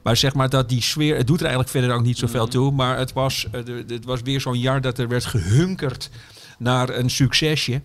Maar 0.04 0.18
zeg 0.18 0.34
maar 0.34 0.50
dat 0.50 0.70
die 0.70 0.82
sfeer... 0.82 1.16
Het 1.18 1.28
doet 1.28 1.38
er 1.40 1.46
eigenlijk 1.46 1.72
verder 1.76 1.92
ook 1.96 2.04
niet 2.04 2.18
zoveel 2.18 2.42
Mhm. 2.44 2.52
toe. 2.52 2.72
Maar 2.72 2.98
het 2.98 3.14
was, 3.14 3.46
eh, 3.52 3.66
de- 3.66 3.84
het 3.88 4.06
was 4.06 4.22
weer 4.22 4.42
zo'n 4.42 4.60
jaar 4.60 4.82
dat 4.82 4.98
er 4.98 5.08
werd 5.08 5.26
gehunkerd 5.26 6.10
naar 6.58 6.90
een 6.90 7.10
succesje. 7.10 7.82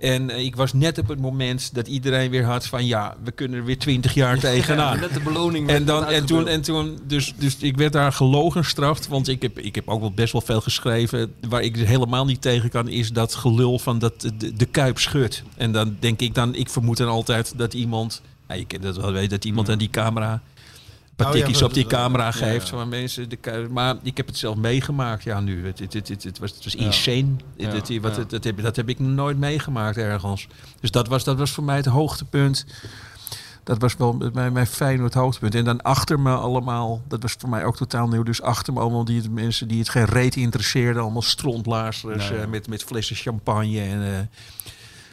En 0.00 0.30
eh, 0.30 0.44
ik 0.44 0.56
was 0.56 0.72
net 0.72 0.98
op 0.98 1.08
het 1.08 1.20
moment 1.20 1.74
dat 1.74 1.88
iedereen 1.88 2.30
weer 2.30 2.44
had 2.44 2.66
van... 2.66 2.86
Ja, 2.86 3.16
we 3.24 3.30
kunnen 3.30 3.58
er 3.58 3.64
weer 3.64 3.78
twintig 3.78 4.14
jaar 4.14 4.38
tegenaan. 4.38 5.00
Net 5.00 5.14
de 5.14 5.20
beloning. 5.20 5.68
En, 5.68 5.84
dan, 5.84 6.04
en 6.04 6.26
toen, 6.26 6.48
en 6.48 6.60
toen 6.60 6.98
dus, 7.06 7.34
dus 7.36 7.56
ik 7.56 7.76
werd 7.76 7.92
daar 7.92 8.12
gelogen 8.12 8.64
gestraft. 8.64 9.08
Want 9.08 9.28
ik 9.28 9.42
heb, 9.42 9.58
ik 9.58 9.74
heb 9.74 9.88
ook 9.88 10.00
wel 10.00 10.12
best 10.12 10.32
wel 10.32 10.40
veel 10.40 10.60
geschreven. 10.60 11.34
Waar 11.48 11.62
ik 11.62 11.76
helemaal 11.76 12.24
niet 12.24 12.42
tegen 12.42 12.70
kan, 12.70 12.88
is 12.88 13.12
dat 13.12 13.34
gelul 13.34 13.78
van 13.78 13.98
dat 13.98 14.20
de, 14.20 14.54
de 14.54 14.66
kuip 14.66 14.98
schudt. 14.98 15.42
En 15.56 15.72
dan 15.72 15.96
denk 15.98 16.20
ik 16.20 16.34
dan, 16.34 16.54
ik 16.54 16.68
vermoed 16.68 16.96
dan 16.96 17.08
altijd 17.08 17.52
dat 17.56 17.74
iemand. 17.74 18.22
Ja, 18.48 18.54
je 18.54 18.64
kent 18.64 18.82
dat 18.82 18.96
wel 18.96 19.12
weten, 19.12 19.30
dat 19.30 19.44
iemand 19.44 19.68
aan 19.68 19.78
die 19.78 19.90
camera. 19.90 20.42
Een 21.20 21.26
paar 21.26 21.34
Oh 21.34 21.38
ja, 21.40 21.44
tikjes 21.46 21.62
op 21.62 21.74
die 21.74 21.82
dat- 21.82 21.90
dat- 21.92 22.00
camera 22.00 22.30
geeft. 22.30 22.68
ja. 22.68 22.76
Van 22.76 22.88
mensen, 22.88 23.28
de 23.28 23.66
maar 23.70 23.96
ik 24.02 24.16
heb 24.16 24.26
het 24.26 24.36
zelf 24.38 24.56
meegemaakt. 24.56 25.22
Ja, 25.22 25.40
nu. 25.40 25.66
Het, 25.66 25.78
het, 25.78 25.92
het, 25.92 26.08
het, 26.08 26.22
het 26.22 26.38
was, 26.38 26.50
het 26.50 26.64
was 26.64 26.74
insane. 26.74 27.26
Dat, 27.56 27.72
wat, 27.72 28.16
ja. 28.16 28.24
dat, 28.28 28.44
heb, 28.44 28.62
dat 28.62 28.76
heb 28.76 28.88
ik 28.88 28.98
nooit 28.98 29.38
meegemaakt 29.38 29.96
ergens. 29.96 30.46
Dus 30.80 30.90
dat 30.90 31.08
was, 31.08 31.24
dat 31.24 31.38
was 31.38 31.50
voor 31.50 31.64
mij 31.64 31.76
het 31.76 31.86
hoogtepunt. 31.86 32.64
Dat 33.64 33.80
was 33.80 33.96
wel 33.96 34.30
mijn, 34.32 34.52
mijn 34.52 34.66
Feyenoord 34.66 35.14
hoogtepunt. 35.14 35.54
En 35.54 35.64
dan 35.64 35.82
achter 35.82 36.20
me 36.20 36.34
allemaal, 36.34 37.02
dat 37.08 37.22
was 37.22 37.34
voor 37.38 37.48
mij 37.48 37.64
ook 37.64 37.76
totaal 37.76 38.08
nieuw. 38.08 38.22
Dus 38.22 38.42
achter 38.42 38.72
me 38.72 38.80
allemaal 38.80 39.04
die 39.04 39.30
mensen 39.30 39.68
die 39.68 39.78
het 39.78 39.88
geen 39.88 40.04
reet 40.04 40.36
interesseerden. 40.36 41.02
Allemaal 41.02 41.22
strontlaasters 41.22 42.28
Nee, 42.28 42.38
ja. 42.38 42.44
eh, 42.44 42.50
met, 42.50 42.68
met 42.68 42.84
flessen 42.84 43.16
champagne. 43.16 43.80
En 43.80 44.02
eh, 44.14 44.18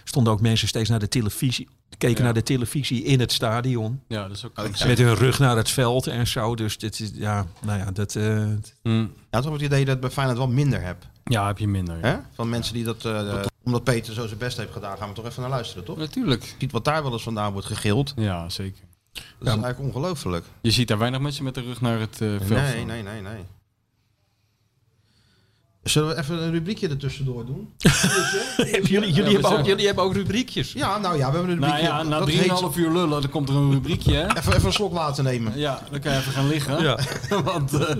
stonden 0.03 0.33
ook 0.33 0.41
mensen 0.41 0.67
steeds 0.67 0.89
naar 0.89 0.99
de 0.99 1.07
televisie. 1.07 1.67
Keken 1.97 2.17
Ja. 2.17 2.23
naar 2.23 2.33
de 2.33 2.43
televisie 2.43 3.03
in 3.03 3.19
het 3.19 3.31
stadion. 3.31 4.01
Ja, 4.07 4.27
dat 4.27 4.37
is 4.37 4.45
ook... 4.45 4.59
Oh, 4.59 4.85
Met 4.87 4.97
hun 4.97 5.15
rug 5.15 5.39
naar 5.39 5.55
het 5.57 5.69
veld 5.69 6.07
en 6.07 6.27
zo. 6.27 6.55
Dus 6.55 6.77
dit 6.77 6.99
is, 6.99 7.11
ja, 7.13 7.45
nou 7.61 7.79
ja, 7.79 7.91
dat... 7.91 8.15
eh, 8.15 8.45
Hm. 8.83 9.05
Ja, 9.31 9.41
toch 9.41 9.53
het 9.53 9.61
idee 9.61 9.85
dat 9.85 9.95
ik 9.95 10.01
bij 10.01 10.09
Feyenoord 10.09 10.37
wel 10.37 10.47
minder 10.47 10.81
heb. 10.81 10.97
Ja, 11.23 11.47
heb 11.47 11.57
je 11.57 11.67
minder. 11.67 11.97
Hè? 12.01 12.17
Van 12.33 12.49
mensen 12.49 12.73
die 12.73 12.83
dat... 12.83 13.05
eh, 13.05 13.35
omdat 13.63 13.83
Peter 13.83 14.13
zo 14.13 14.27
zijn 14.27 14.39
best 14.39 14.57
heeft 14.57 14.71
gedaan, 14.71 14.97
gaan 14.97 15.07
we 15.09 15.13
toch 15.15 15.25
even 15.25 15.41
naar 15.41 15.49
luisteren, 15.49 15.83
toch? 15.83 15.97
Natuurlijk. 15.97 16.55
Ziet 16.59 16.71
wat 16.71 16.85
daar 16.85 17.03
wel 17.03 17.11
eens 17.11 17.23
vandaan 17.23 17.51
wordt 17.51 17.67
gegild. 17.67 18.13
Ja, 18.15 18.49
zeker. 18.49 18.81
Dat 19.13 19.23
is 19.57 19.63
eigenlijk 19.63 19.79
ongelooflijk. 19.79 20.45
Je 20.61 20.71
ziet 20.71 20.87
daar 20.87 20.97
weinig 20.97 21.19
mensen 21.19 21.43
met 21.43 21.53
de 21.55 21.61
rug 21.61 21.81
naar 21.81 21.99
het 21.99 22.21
eh, 22.21 22.29
veld 22.29 22.49
Nee, 22.49 22.85
nee, 22.85 23.03
nee, 23.03 23.21
nee. 23.21 23.41
Zullen 25.89 26.15
we 26.15 26.21
even 26.21 26.43
een 26.43 26.51
rubriekje 26.51 26.89
ertussendoor 26.89 27.45
doen? 27.45 27.73
jullie, 28.83 29.13
hebben 29.13 29.51
ook, 29.57 29.65
jullie 29.65 29.85
hebben 29.85 30.03
ook 30.03 30.13
rubriekjes. 30.13 30.73
Ja, 30.73 30.97
nou 30.97 31.17
ja, 31.17 31.31
we 31.31 31.37
hebben 31.37 31.51
een 31.51 31.59
Nou 31.59 31.71
rubriekje. 31.71 31.97
ja, 31.97 32.03
na 32.03 32.19
dat 32.19 32.27
heet- 32.29 32.61
3,5 32.73 32.77
uur 32.77 32.91
lullen, 32.91 33.21
dan 33.21 33.29
komt 33.29 33.49
er 33.49 33.55
een 33.55 33.71
rubriekje, 33.71 34.13
hè? 34.13 34.27
Even, 34.37 34.53
even 34.53 34.65
een 34.65 34.73
slok 34.73 34.93
laten 34.93 35.23
nemen. 35.23 35.57
Ja, 35.57 35.81
dan 35.91 35.99
kan 35.99 36.11
je 36.11 36.17
even 36.17 36.31
gaan 36.31 36.47
liggen. 36.47 36.83
Ja. 36.83 36.97
Want 37.43 37.73
eh, 37.73 37.95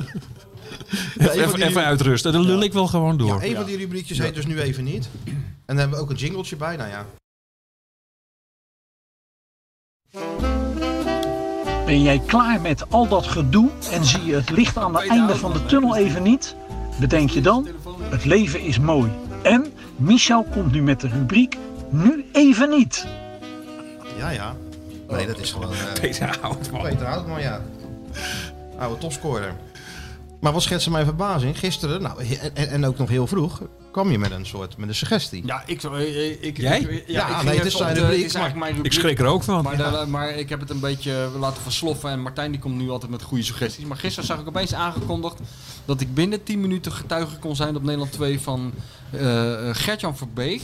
even 1.65 1.83
uitrusten. 1.85 2.31
Dan 2.31 2.41
lul 2.45 2.61
ik 2.61 2.73
wel 2.73 2.87
gewoon 2.87 3.17
door. 3.17 3.27
Ja, 3.43 3.49
een 3.49 3.55
van 3.55 3.65
die 3.65 3.77
rubriekjes 3.77 4.17
heet 4.17 4.35
dus 4.35 4.45
nu 4.45 4.59
even 4.61 4.83
niet. 4.83 5.09
En 5.25 5.33
dan 5.65 5.77
hebben 5.77 5.97
we 5.97 6.03
ook 6.03 6.09
een 6.09 6.15
jingletje 6.15 6.55
bij. 6.55 6.75
Nou 6.75 6.89
ja, 6.89 7.05
Ben 11.85 12.01
jij 12.01 12.21
klaar 12.25 12.61
met 12.61 12.91
al 12.91 13.07
dat 13.07 13.27
gedoe 13.27 13.69
en 13.91 14.05
zie 14.05 14.25
je 14.25 14.35
het 14.35 14.49
licht 14.49 14.77
aan 14.77 14.95
het 14.95 15.07
einde 15.07 15.35
van 15.35 15.53
de 15.53 15.65
tunnel 15.65 15.95
even 15.95 16.23
niet? 16.23 16.55
Bedenk 16.99 17.29
je 17.29 17.41
dan, 17.41 17.67
het 18.09 18.25
leven 18.25 18.59
is 18.61 18.79
mooi. 18.79 19.11
En 19.43 19.73
Michel 19.95 20.43
komt 20.43 20.71
nu 20.71 20.81
met 20.81 21.01
de 21.01 21.07
rubriek 21.07 21.57
Nu 21.89 22.25
even 22.31 22.69
niet. 22.69 23.05
ja, 24.17 24.29
ja. 24.29 24.55
Nee, 25.09 25.27
dat 25.27 25.39
is 25.39 25.51
gewoon 25.51 25.71
eh, 25.71 25.93
Peter 26.01 26.37
Houtman. 26.41 26.81
Peter 26.81 27.05
Houtman, 27.05 27.41
ja. 27.41 27.61
Oude 28.77 28.97
topscorer. 28.97 29.53
Maar 30.41 30.53
wat 30.53 30.61
schetste 30.61 30.91
mijn 30.91 31.05
verbazing? 31.05 31.59
Gisteren, 31.59 32.01
nou, 32.01 32.23
en, 32.53 32.67
en- 32.69 32.85
ook 32.85 32.97
nog 32.97 33.09
heel 33.09 33.27
vroeg, 33.27 33.61
kwam 33.91 34.11
je 34.11 34.17
met 34.19 34.31
een 34.31 34.45
soort 34.45 34.77
met 34.77 34.89
een 34.89 34.95
suggestie. 34.95 35.45
ja, 35.45 35.63
ik, 35.65 35.83
ik, 35.83 36.41
ik, 36.41 36.57
Jij? 36.57 36.79
ik- 36.79 37.03
Ja, 37.07 37.27
ik 37.27 37.33
ging 37.35 37.47
nee, 37.49 37.57
het 37.57 37.65
is 37.65 37.75
zijn 37.77 37.93
de- 37.93 37.99
rubriek, 37.99 38.17
het 38.21 38.27
is 38.29 38.35
eigenlijk 38.35 38.71
mijn 38.73 38.85
Ik 38.85 38.93
schrik 38.93 39.19
er 39.19 39.25
ook 39.25 39.43
van. 39.43 39.63
Maar, 39.63 39.77
daar- 39.77 40.09
maar 40.09 40.29
ik 40.29 40.49
heb 40.49 40.59
het 40.59 40.69
een 40.69 40.79
beetje 40.79 41.29
laten 41.39 41.61
versloffen. 41.63 42.09
En 42.09 42.21
Martijn 42.21 42.51
die 42.51 42.59
komt 42.59 42.75
nu 42.77 42.89
altijd 42.89 43.11
met 43.11 43.21
goede 43.21 43.43
suggesties. 43.43 43.85
Maar 43.85 43.97
gisteren 43.97 44.27
zag 44.27 44.39
ik 44.39 44.47
opeens 44.47 44.73
aangekondigd 44.73 45.39
dat 45.85 46.01
ik 46.01 46.13
binnen 46.13 46.43
10 46.43 46.61
minuten 46.61 46.91
getuige 46.91 47.37
kon 47.37 47.55
zijn 47.55 47.75
op 47.75 47.83
Nederland 47.83 48.11
2 48.11 48.39
van 48.39 48.73
eh 49.11 49.55
Gertjan 49.71 50.17
Verbeek, 50.17 50.61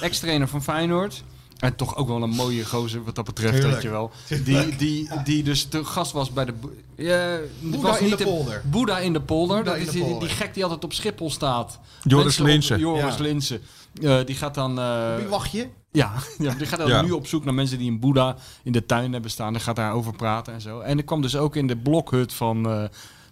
ex-trainer 0.00 0.48
van 0.48 0.62
Feyenoord. 0.62 1.22
En 1.56 1.76
toch 1.76 1.96
ook 1.96 2.08
wel 2.08 2.22
een 2.22 2.30
mooie 2.30 2.64
gozer 2.64 3.04
wat 3.04 3.14
dat 3.14 3.24
betreft, 3.24 3.62
weet 3.62 3.82
je 3.82 3.88
wel. 3.90 4.10
Die, 4.44 4.76
die, 4.76 5.08
die 5.24 5.42
dus 5.42 5.64
te 5.64 5.84
gast 5.84 6.12
was 6.12 6.32
bij 6.32 6.44
de... 6.44 6.52
Ja, 6.96 7.38
Boeddha 7.60 7.80
was 7.88 7.98
in 7.98 8.06
niet 8.06 8.18
de 8.18 8.24
polder. 8.24 8.62
Boeddha 8.64 8.98
in 8.98 9.12
de 9.12 9.20
polder. 9.20 9.56
Boeddha 9.56 9.70
dat 9.72 9.80
is 9.80 9.86
de 9.86 9.92
die, 9.92 10.02
polder. 10.02 10.28
die 10.28 10.36
gek 10.36 10.54
die 10.54 10.62
altijd 10.62 10.84
op 10.84 10.92
Schiphol 10.92 11.30
staat. 11.30 11.78
Joris 12.02 12.38
Linssen. 12.38 12.78
Joris 12.78 13.16
Ja. 13.16 13.22
Linssen. 13.22 13.60
Eh, 14.02 14.18
die 14.24 14.34
gaat 14.34 14.54
dan... 14.54 14.78
eh, 14.78 15.16
Wie 15.16 15.26
wacht 15.26 15.50
je? 15.52 15.68
ja, 15.92 16.12
ja, 16.38 16.54
die 16.54 16.66
gaat 16.66 16.78
dan 16.78 16.88
Ja. 16.88 17.02
nu 17.02 17.10
op 17.10 17.26
zoek 17.26 17.44
naar 17.44 17.54
mensen 17.54 17.78
die 17.78 17.90
een 17.90 18.00
Boeddha 18.00 18.36
in 18.62 18.72
de 18.72 18.86
tuin 18.86 19.12
hebben 19.12 19.30
staan. 19.30 19.54
En 19.54 19.60
gaat 19.60 19.76
daarover 19.76 20.12
praten 20.12 20.52
en 20.54 20.60
zo. 20.60 20.80
En 20.80 20.98
ik 20.98 21.06
kwam 21.06 21.22
dus 21.22 21.36
ook 21.36 21.56
in 21.56 21.66
de 21.66 21.76
blokhut 21.76 22.32
van... 22.32 22.68
eh, 22.70 22.84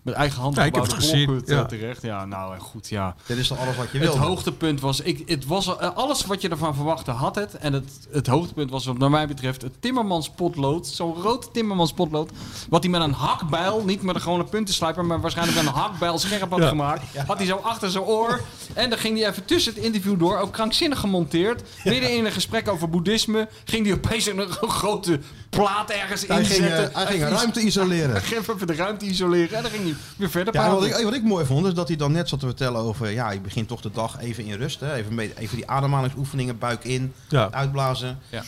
met 0.04 0.14
eigen 0.14 0.40
hand 0.42 0.56
Ja, 0.56 0.64
ik 0.64 0.74
heb 0.74 0.84
het 0.84 0.92
gezien, 0.92 1.42
eh, 1.46 1.54
ja. 1.56 1.64
terecht. 1.64 2.02
Ja, 2.02 2.24
nou 2.24 2.54
en 2.54 2.60
goed, 2.60 2.88
ja. 2.88 3.14
Dit 3.26 3.36
is 3.38 3.48
toch 3.48 3.58
alles 3.58 3.76
wat 3.76 3.86
je 3.92 3.98
Het 3.98 4.06
wil? 4.08 4.18
hoogtepunt 4.18 4.80
was... 4.80 5.00
Ik, 5.00 5.28
het 5.28 5.46
was 5.46 5.76
eh, 5.78 5.90
alles 5.94 6.24
wat 6.26 6.40
je 6.42 6.48
ervan 6.48 6.74
verwachtte 6.74 7.10
had 7.10 7.34
het. 7.34 7.54
En 7.54 7.72
het, 7.72 7.90
het 8.10 8.26
hoogtepunt 8.26 8.70
was 8.70 8.84
wat 8.86 8.98
naar 8.98 9.10
mij 9.10 9.26
betreft 9.26 9.62
het 9.62 9.72
Timmermans 9.82 10.30
potlood. 10.30 10.86
Zo'n 10.86 11.14
rood 11.14 11.48
Timmermans 11.54 11.92
potlood. 11.92 12.30
Wat 12.68 12.82
hij 12.82 12.92
met 12.92 13.00
een 13.00 13.12
hakbijl, 13.12 13.84
niet 13.84 14.02
met 14.02 14.14
een 14.14 14.20
gewone 14.20 14.44
puntenslijper... 14.44 15.04
maar 15.04 15.20
waarschijnlijk 15.20 15.58
met 15.58 15.66
een 15.66 15.72
hakbijl 15.80 16.18
scherp 16.18 16.50
had 16.50 16.60
Ja. 16.60 16.68
gemaakt. 16.68 17.02
Had 17.26 17.36
hij 17.36 17.46
zo 17.46 17.56
achter 17.56 17.90
zijn 17.90 18.04
oor. 18.04 18.40
En 18.74 18.90
dan 18.90 18.98
ging 18.98 19.18
hij 19.18 19.28
even 19.28 19.44
tussen 19.44 19.74
het 19.74 19.82
interview 19.84 20.18
door. 20.18 20.38
Ook 20.38 20.52
krankzinnig 20.52 20.98
gemonteerd. 21.00 21.62
Midden 21.84 22.16
in 22.16 22.24
een 22.24 22.32
gesprek 22.32 22.68
over 22.68 22.88
boeddhisme... 22.90 23.48
ging 23.64 23.86
hij 23.86 23.94
opeens 23.94 24.26
een 24.26 24.48
grote 24.50 25.20
plaat 25.50 25.90
ergens 25.90 26.26
Hij 26.26 26.44
ging, 26.44 26.60
inzetten. 26.62 26.88
eh, 26.90 26.96
hij 26.96 27.06
ging 27.06 27.22
Hij 27.22 27.30
ruimte 27.32 27.60
isoleren. 27.60 28.10
Hij 28.16 28.20
ging 28.20 28.40
even 28.48 28.66
de 28.66 28.74
ruimte 28.74 29.04
isoleren. 29.04 29.56
En 29.56 29.62
dan 29.62 29.70
ging 29.70 29.82
hij 29.84 29.93
weer 30.16 30.30
verder 30.30 30.54
Ja, 30.54 30.70
wat 30.70 30.84
ik, 30.84 30.94
wat 31.04 31.14
ik 31.14 31.22
mooi 31.22 31.44
vond, 31.44 31.66
is 31.66 31.74
dat 31.74 31.88
hij 31.88 31.96
dan 31.96 32.12
net 32.12 32.28
zat 32.28 32.40
te 32.40 32.46
vertellen 32.46 32.80
over... 32.80 33.10
Ja, 33.10 33.30
je 33.30 33.40
begint 33.40 33.68
toch 33.68 33.80
de 33.80 33.90
dag 33.90 34.20
even 34.20 34.44
in 34.44 34.54
rust. 34.56 34.80
Hè? 34.80 34.94
Even, 34.94 35.14
mee- 35.14 35.32
even 35.38 35.56
die 35.56 35.68
ademhalingsoefeningen, 35.70 36.58
buik 36.58 36.84
in, 36.84 37.12
Ja. 37.28 37.48
uitblazen. 37.50 38.18
Ja. 38.30 38.42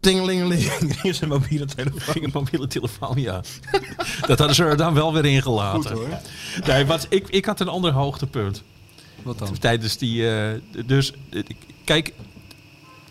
Tingelingeling, 0.00 0.62
er 1.02 1.04
is 1.04 1.20
een 1.20 1.28
mobiele 1.28 1.64
telefoon. 1.64 2.00
Ging 2.00 2.24
een 2.24 2.30
mobiele 2.34 2.66
telefoon, 2.66 3.20
ja. 3.20 3.40
dat 4.26 4.38
hadden 4.38 4.54
ze 4.56 4.64
er 4.64 4.76
dan 4.76 4.94
wel 4.94 5.12
weer 5.12 5.24
ingelaten. 5.24 5.82
Goed 5.82 5.90
hoor. 5.90 6.08
Nee, 6.66 6.86
wat, 6.86 7.06
ik, 7.10 7.28
ik 7.28 7.44
had 7.44 7.60
een 7.60 7.68
ander 7.68 7.92
hoogtepunt. 7.92 8.62
Wat 9.22 9.38
dan? 9.38 9.58
Tijdens 9.58 9.96
die... 9.96 10.30
eh, 10.30 10.60
dus, 10.86 11.12
kijk... 11.84 12.12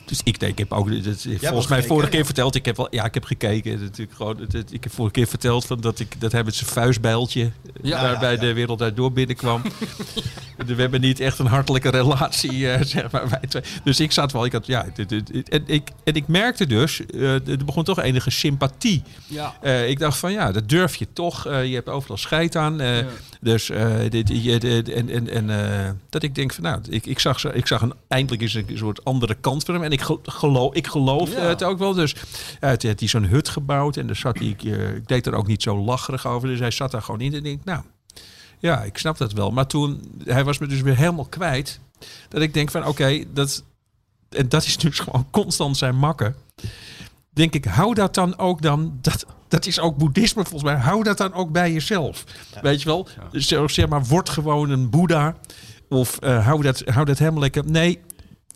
Dus 0.05 0.21
ik, 0.23 0.39
nee, 0.39 0.49
ik 0.49 0.57
heb 0.57 0.71
ook, 0.73 1.03
dat, 1.03 1.21
volgens 1.21 1.41
mij 1.41 1.51
gekeken, 1.51 1.83
vorige 1.87 2.05
ja. 2.05 2.11
keer 2.11 2.25
verteld, 2.25 2.55
ik 2.55 2.65
heb 2.65 2.77
wel, 2.77 2.87
ja, 2.89 3.05
ik 3.05 3.13
heb 3.13 3.23
gekeken. 3.23 3.79
Natuurlijk 3.81 4.17
gewoon, 4.17 4.37
ik 4.71 4.83
heb 4.83 4.93
vorige 4.93 5.13
keer 5.13 5.27
verteld 5.27 5.65
van 5.65 5.81
dat 5.81 5.99
ik, 5.99 6.21
dat 6.21 6.31
hij 6.31 6.43
met 6.43 6.55
zijn 6.55 6.69
vuistbijltje 6.69 7.51
Ja, 7.81 8.01
daar 8.01 8.11
ja, 8.11 8.19
bij 8.19 8.31
ja. 8.33 8.39
de 8.39 8.53
wereld 8.53 8.81
uit 8.81 8.95
door 8.95 9.11
binnenkwam. 9.11 9.61
we 10.65 10.73
hebben 10.75 11.01
niet 11.01 11.19
echt 11.19 11.39
een 11.39 11.45
hartelijke 11.45 11.89
relatie, 11.89 12.69
eh, 12.71 12.81
zeg 12.95 13.11
maar, 13.11 13.29
wij 13.29 13.39
twee. 13.49 13.63
Dus 13.83 13.99
ik 13.99 14.11
zat 14.11 14.31
wel, 14.31 14.45
ik 14.45 14.51
had, 14.51 14.65
ja, 14.65 14.85
dit- 14.93 15.09
dit- 15.09 15.27
dit- 15.33 15.49
en 15.49 15.63
ik, 15.65 15.89
en 16.03 16.13
ik 16.13 16.27
merkte 16.27 16.67
dus, 16.67 17.05
eh, 17.05 17.47
er 17.47 17.65
begon 17.65 17.83
toch 17.83 17.99
enige 17.99 18.29
sympathie. 18.29 19.03
Ja. 19.27 19.53
Eh, 19.61 19.89
ik 19.89 19.99
dacht 19.99 20.17
van 20.17 20.31
ja, 20.31 20.51
dat 20.51 20.69
durf 20.69 20.95
je 20.95 21.07
toch. 21.13 21.45
Eh, 21.45 21.65
je 21.65 21.73
hebt 21.75 21.89
overal 21.89 22.17
scheid 22.17 22.55
aan. 22.55 22.81
Eh. 23.45 23.51
Dus 23.51 23.69
eh, 23.69 24.09
dit, 24.09 24.43
je- 24.43 24.59
dit- 24.59 24.89
en, 24.89 25.09
en, 25.09 25.29
en 25.29 25.49
eh, 25.85 25.91
dat 26.09 26.23
ik 26.23 26.35
denk 26.35 26.53
van 26.53 26.63
nou, 26.63 26.81
ik, 26.89 27.05
ik 27.05 27.19
zag, 27.19 27.53
ik 27.53 27.67
zag 27.67 27.81
een, 27.81 27.93
eindelijk 28.07 28.41
eens 28.41 28.53
een 28.53 28.65
soort 28.73 29.05
andere 29.05 29.35
kant 29.35 29.63
van 29.63 29.73
hem. 29.73 29.83
En 29.83 29.91
ik, 29.91 30.01
ge- 30.01 30.19
geloof, 30.23 30.73
ik 30.73 30.87
geloof 30.87 31.31
Ja. 31.31 31.37
eh, 31.37 31.47
het 31.47 31.63
ook 31.63 31.77
wel. 31.77 31.93
Dus 31.93 32.13
uh, 32.13 32.71
toen 32.71 32.89
had 32.89 32.99
hij 32.99 33.07
zo'n 33.09 33.25
hut 33.25 33.49
gebouwd. 33.49 33.97
En 33.97 34.07
daar 34.07 34.15
zat 34.15 34.37
hij, 34.39 34.47
ik, 34.47 34.63
eh, 34.63 34.77
deed 35.05 35.25
er 35.27 35.33
ook 35.35 35.47
niet 35.47 35.61
zo 35.63 35.77
lacherig 35.83 36.27
over. 36.27 36.47
Dus 36.47 36.59
hij 36.59 36.71
zat 36.71 36.91
daar 36.91 37.01
gewoon 37.01 37.21
in. 37.21 37.31
En 37.31 37.37
ik 37.37 37.43
denk, 37.43 37.63
nou, 37.63 37.83
ja, 38.59 38.83
ik 38.83 38.97
snap 38.97 39.17
dat 39.17 39.31
wel. 39.33 39.51
Maar 39.51 39.67
toen, 39.67 40.01
hij 40.23 40.43
was 40.43 40.57
me 40.57 40.67
dus 40.67 40.81
weer 40.81 40.97
helemaal 40.97 41.25
kwijt. 41.29 41.79
Dat 42.29 42.41
ik 42.41 42.53
denk 42.53 42.71
van 42.71 42.85
oké, 42.87 43.23
dat, 43.33 43.63
en 44.29 44.49
dat 44.49 44.63
is 44.65 44.77
dus 44.77 44.99
gewoon 45.05 45.27
constant 45.31 45.77
zijn 45.77 45.95
makken. 45.95 46.35
Denk 47.29 47.53
ik, 47.53 47.65
hou 47.65 47.93
dat 47.93 48.13
dan 48.13 48.37
ook 48.37 48.61
dan, 48.61 48.97
dat, 49.01 49.25
dat 49.53 49.65
is 49.65 49.79
ook 49.79 49.97
boeddhisme 49.97 50.41
volgens 50.41 50.63
mij, 50.63 50.81
hou 50.81 51.03
dat 51.03 51.17
dan 51.17 51.33
ook 51.33 51.51
bij 51.51 51.71
jezelf. 51.71 52.23
Weet 52.61 52.81
je 52.81 52.85
wel, 52.89 53.07
Dus 53.31 53.47
zo, 53.47 53.67
zeg 53.67 53.87
maar, 53.87 54.03
word 54.03 54.29
gewoon 54.29 54.69
een 54.69 54.89
boeddha. 54.89 55.35
Of 55.89 56.17
eh, 56.19 56.45
hou, 56.45 56.61
dat, 56.61 56.83
hou 56.85 57.05
dat 57.05 57.17
helemaal 57.17 57.41
lekker. 57.41 57.63
Nee, 57.65 57.99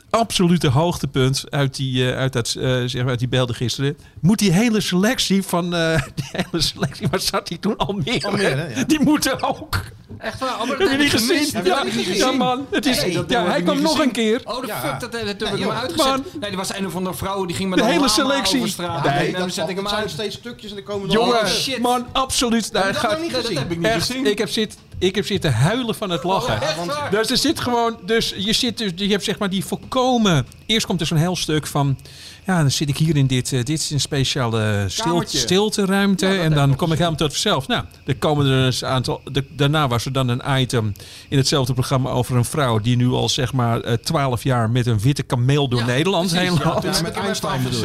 absolute 0.10 0.68
hoogtepunt 0.68 1.44
uit 1.50 1.76
die, 1.76 2.12
eh, 2.12 2.18
uit 2.18 2.34
dat, 2.34 2.56
eh, 2.60 2.82
zeg 2.86 3.02
maar, 3.02 3.10
uit 3.10 3.20
die 3.20 3.28
beelden 3.28 3.56
gisteren. 3.56 3.98
Moet 4.20 4.40
die 4.40 4.52
hele 4.52 4.82
selectie 4.82 5.44
van, 5.44 5.76
eh, 5.76 6.02
die 6.16 6.30
hele 6.32 6.62
selectie, 6.62 7.08
waar 7.08 7.20
zat 7.20 7.50
hij 7.50 7.58
toen? 7.58 7.78
Almere, 7.78 8.70
ja. 8.76 8.84
Die 8.84 9.00
moeten 9.00 9.42
ook. 9.42 9.84
Echt 10.18 10.40
waar? 10.40 10.62
Oh, 10.62 10.68
dat 10.70 10.78
Heb 10.78 10.90
je 10.92 10.98
niet 10.98 11.10
gezien? 11.12 11.64
Ja, 11.64 11.84
niet 11.84 11.94
gezien? 11.94 12.16
ja, 12.16 12.32
man. 12.32 12.66
Het 12.72 12.86
is, 12.86 13.14
dat 13.14 13.30
ja, 13.30 13.40
heb 13.42 13.50
hij 13.52 13.62
kwam 13.62 13.82
nog 13.82 13.92
gezien. 13.92 14.04
een 14.08 14.12
keer. 14.12 14.42
Oh, 14.44 14.62
de 14.62 14.68
Ja. 14.68 14.80
fuck, 14.80 15.00
dat, 15.00 15.12
dat 15.12 15.22
heb 15.50 15.58
ik 15.58 15.60
hem 15.64 15.70
uitgezet. 15.70 16.06
Man. 16.08 16.24
Nee, 16.40 16.50
die 16.50 16.58
was 16.58 16.76
een 16.76 16.86
of 16.86 16.96
andere 16.96 17.16
vrouw 17.16 17.46
die 17.46 17.56
ging 17.56 17.70
met 17.70 17.80
De 17.80 17.86
een 17.86 17.92
hele 17.92 18.10
selectie. 18.10 18.58
over 18.58 18.70
straat. 18.70 19.04
Nee, 19.04 19.14
Nee, 19.14 19.32
dan 19.32 19.42
dat, 19.42 19.54
zet 19.54 19.70
ik 19.70 19.74
hem 19.76 19.84
dat 19.84 19.90
zijn 19.90 20.02
uit. 20.04 20.12
steeds 20.12 20.36
stukjes 20.36 20.70
en 20.70 20.76
dan 20.76 20.86
komen 20.86 21.08
er 21.10 21.14
Jongen, 21.14 21.40
Oh, 21.40 21.46
shit. 21.46 21.80
man, 21.80 22.06
absoluut. 22.12 22.72
Daar 22.72 22.86
dat 22.94 22.98
gaat, 22.98 23.22
niet 23.22 23.32
dat 23.32 23.48
heb 23.48 23.72
ik 23.72 23.78
niet 23.78 23.88
echt, 23.88 24.06
gezien. 24.06 24.26
ik 24.26 24.38
heb, 24.38 24.50
zit, 24.50 24.78
ik 25.00 25.16
heb 25.16 25.26
zitten 25.26 25.54
huilen 25.54 25.96
van 25.96 26.10
het 26.10 26.24
lachen. 26.24 26.62
echt 26.62 26.86
waar? 26.86 27.12
Dus 27.12 27.30
er 27.30 27.38
zit 27.38 27.60
gewoon, 27.60 27.98
dus 28.06 28.34
je 28.38 28.54
zit 28.54 28.78
dus, 28.78 28.92
je 28.96 29.08
hebt 29.10 29.24
zeg 29.24 29.40
maar 29.40 29.50
die 29.50 29.66
volkomen. 29.66 30.48
Eerst 30.68 30.86
komt 30.86 31.02
er 31.02 31.08
zo'n 31.08 31.18
heel 31.18 31.36
stuk 31.36 31.68
van, 31.68 31.98
ja, 32.46 32.62
dan 32.62 32.72
zit 32.72 32.90
ik 32.90 32.98
hier 32.98 33.16
in 33.16 33.28
dit, 33.28 33.54
eh, 33.54 33.64
dit 33.64 33.80
is 33.80 33.92
een 33.92 34.00
speciale 34.00 34.86
stil, 34.88 35.06
Kamertje. 35.06 35.38
stilteruimte 35.38 36.26
Ja, 36.28 36.42
en 36.44 36.54
dan 36.54 36.76
kom 36.76 36.92
ik 36.92 36.98
helemaal 36.98 37.18
tot 37.18 37.32
mezelf. 37.32 37.68
Nou, 37.68 37.84
er 38.06 38.16
komen 38.16 38.46
er 38.46 38.66
een 38.82 38.88
aantal. 38.90 39.22
de- 39.32 39.46
daarna 39.56 39.88
was 39.88 40.06
er 40.06 40.12
dan 40.12 40.28
een 40.28 40.42
item 40.62 40.94
in 41.30 41.38
hetzelfde 41.38 41.74
programma 41.74 42.10
over 42.10 42.36
een 42.36 42.46
vrouw 42.46 42.80
die 42.80 42.96
nu 42.96 43.08
al 43.10 43.30
zeg 43.30 43.54
maar 43.54 43.82
eh, 43.82 43.94
twaalf 43.94 44.44
jaar 44.44 44.70
met 44.70 44.86
een 44.86 45.00
witte 45.00 45.24
kameel 45.24 45.68
door 45.68 45.80
Ja, 45.80 45.86
Nederland 45.86 46.30
precies, 46.30 46.48
heen 46.50 46.58
ja, 46.64 46.70
loopt. 46.74 46.84
Ja, 46.96 47.02
met 47.02 47.16
Einstein 47.16 47.64
bedoel. 47.64 47.84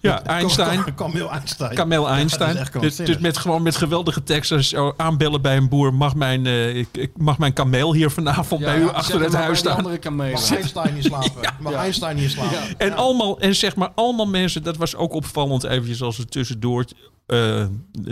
Ja, 0.00 0.22
Einstein. 0.24 0.94
Kamil 0.94 1.30
Einstein. 1.30 1.74
Kamel 1.74 2.08
Einstein. 2.08 2.56
Ja, 2.56 2.80
dus, 2.80 2.96
dus 2.96 3.18
met, 3.18 3.36
gewoon 3.36 3.62
met 3.62 3.76
geweldige 3.76 4.22
teksten. 4.22 4.64
Zo 4.64 4.94
aanbellen 4.96 5.42
bij 5.42 5.56
een 5.56 5.68
boer. 5.68 5.94
Mag 5.94 6.14
mijn, 6.14 6.46
eh, 6.46 6.76
ik, 6.76 6.88
ik- 6.92 7.16
mag 7.16 7.38
mijn 7.38 7.52
kameel 7.52 7.94
hier 7.94 8.10
vanavond 8.10 8.60
bij 8.60 8.78
u 8.78 8.84
ja, 8.84 8.90
achter 8.90 9.20
het 9.20 9.34
huis 9.34 9.58
staan? 9.58 9.76
andere 9.76 9.98
kamelen. 9.98 10.32
Mag 10.32 10.50
Einstein 10.52 10.94
niet 10.94 11.04
slapen? 11.04 11.54
Mag 11.60 11.72
Einstein 11.72 12.16
niet 12.16 12.30
slapen? 12.30 12.52
Ja. 12.52 12.62
En, 12.78 12.92
allemaal, 12.92 13.40
en 13.40 13.54
zeg 13.54 13.76
maar 13.76 13.90
allemaal 13.94 14.26
mensen, 14.26 14.62
dat 14.62 14.76
was 14.76 14.96
ook 14.96 15.12
opvallend 15.12 15.64
eventjes 15.64 16.02
als 16.02 16.16
het 16.16 16.30
tussendoor 16.30 16.84
eh, 17.28 17.64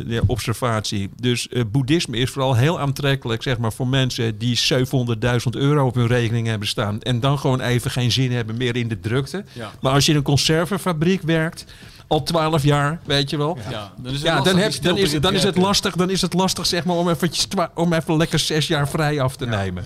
ja, 0.06 0.20
observatie. 0.26 1.10
Dus 1.20 1.48
eh, 1.48 1.62
boeddhisme 1.70 2.16
is 2.16 2.30
vooral 2.30 2.54
heel 2.54 2.80
aantrekkelijk 2.80 3.42
zeg 3.42 3.58
maar, 3.58 3.72
voor 3.72 3.86
mensen 3.86 4.38
die 4.38 4.58
700.000 4.58 4.76
euro 5.50 5.86
op 5.86 5.94
hun 5.94 6.06
rekening 6.06 6.46
hebben 6.46 6.68
staan. 6.68 7.00
En 7.00 7.20
dan 7.20 7.38
gewoon 7.38 7.60
even 7.60 7.90
geen 7.90 8.12
zin 8.12 8.32
hebben 8.32 8.56
meer 8.56 8.76
in 8.76 8.88
de 8.88 9.00
drukte. 9.00 9.44
Ja. 9.52 9.70
Maar 9.80 9.92
als 9.92 10.04
je 10.04 10.10
in 10.10 10.16
een 10.16 10.22
conservenfabriek 10.22 11.22
werkt, 11.22 11.64
al 12.06 12.22
12 12.22 12.62
jaar, 12.62 13.00
weet 13.04 13.30
je 13.30 13.36
wel. 13.36 13.58
Ja, 13.70 13.92
dan 13.96 14.12
is 14.12 14.18
het 14.18 14.26
Ja, 14.26 14.34
lastig 14.34 14.52
dan, 14.52 14.62
heb, 14.62 14.70
is, 14.70 15.20
dan 15.20 15.34
is 15.34 15.42
het 15.42 15.56
lastig, 15.56 15.96
dan 15.96 16.10
is 16.10 16.22
het 16.22 16.32
lastig 16.32 16.66
zeg 16.66 16.84
maar, 16.84 16.96
om, 16.96 17.08
eventjes 17.08 17.46
om 17.74 17.92
even 17.92 18.16
lekker 18.16 18.38
zes 18.38 18.66
jaar 18.66 18.88
vrij 18.88 19.20
af 19.20 19.36
te 19.36 19.46
nemen. 19.46 19.84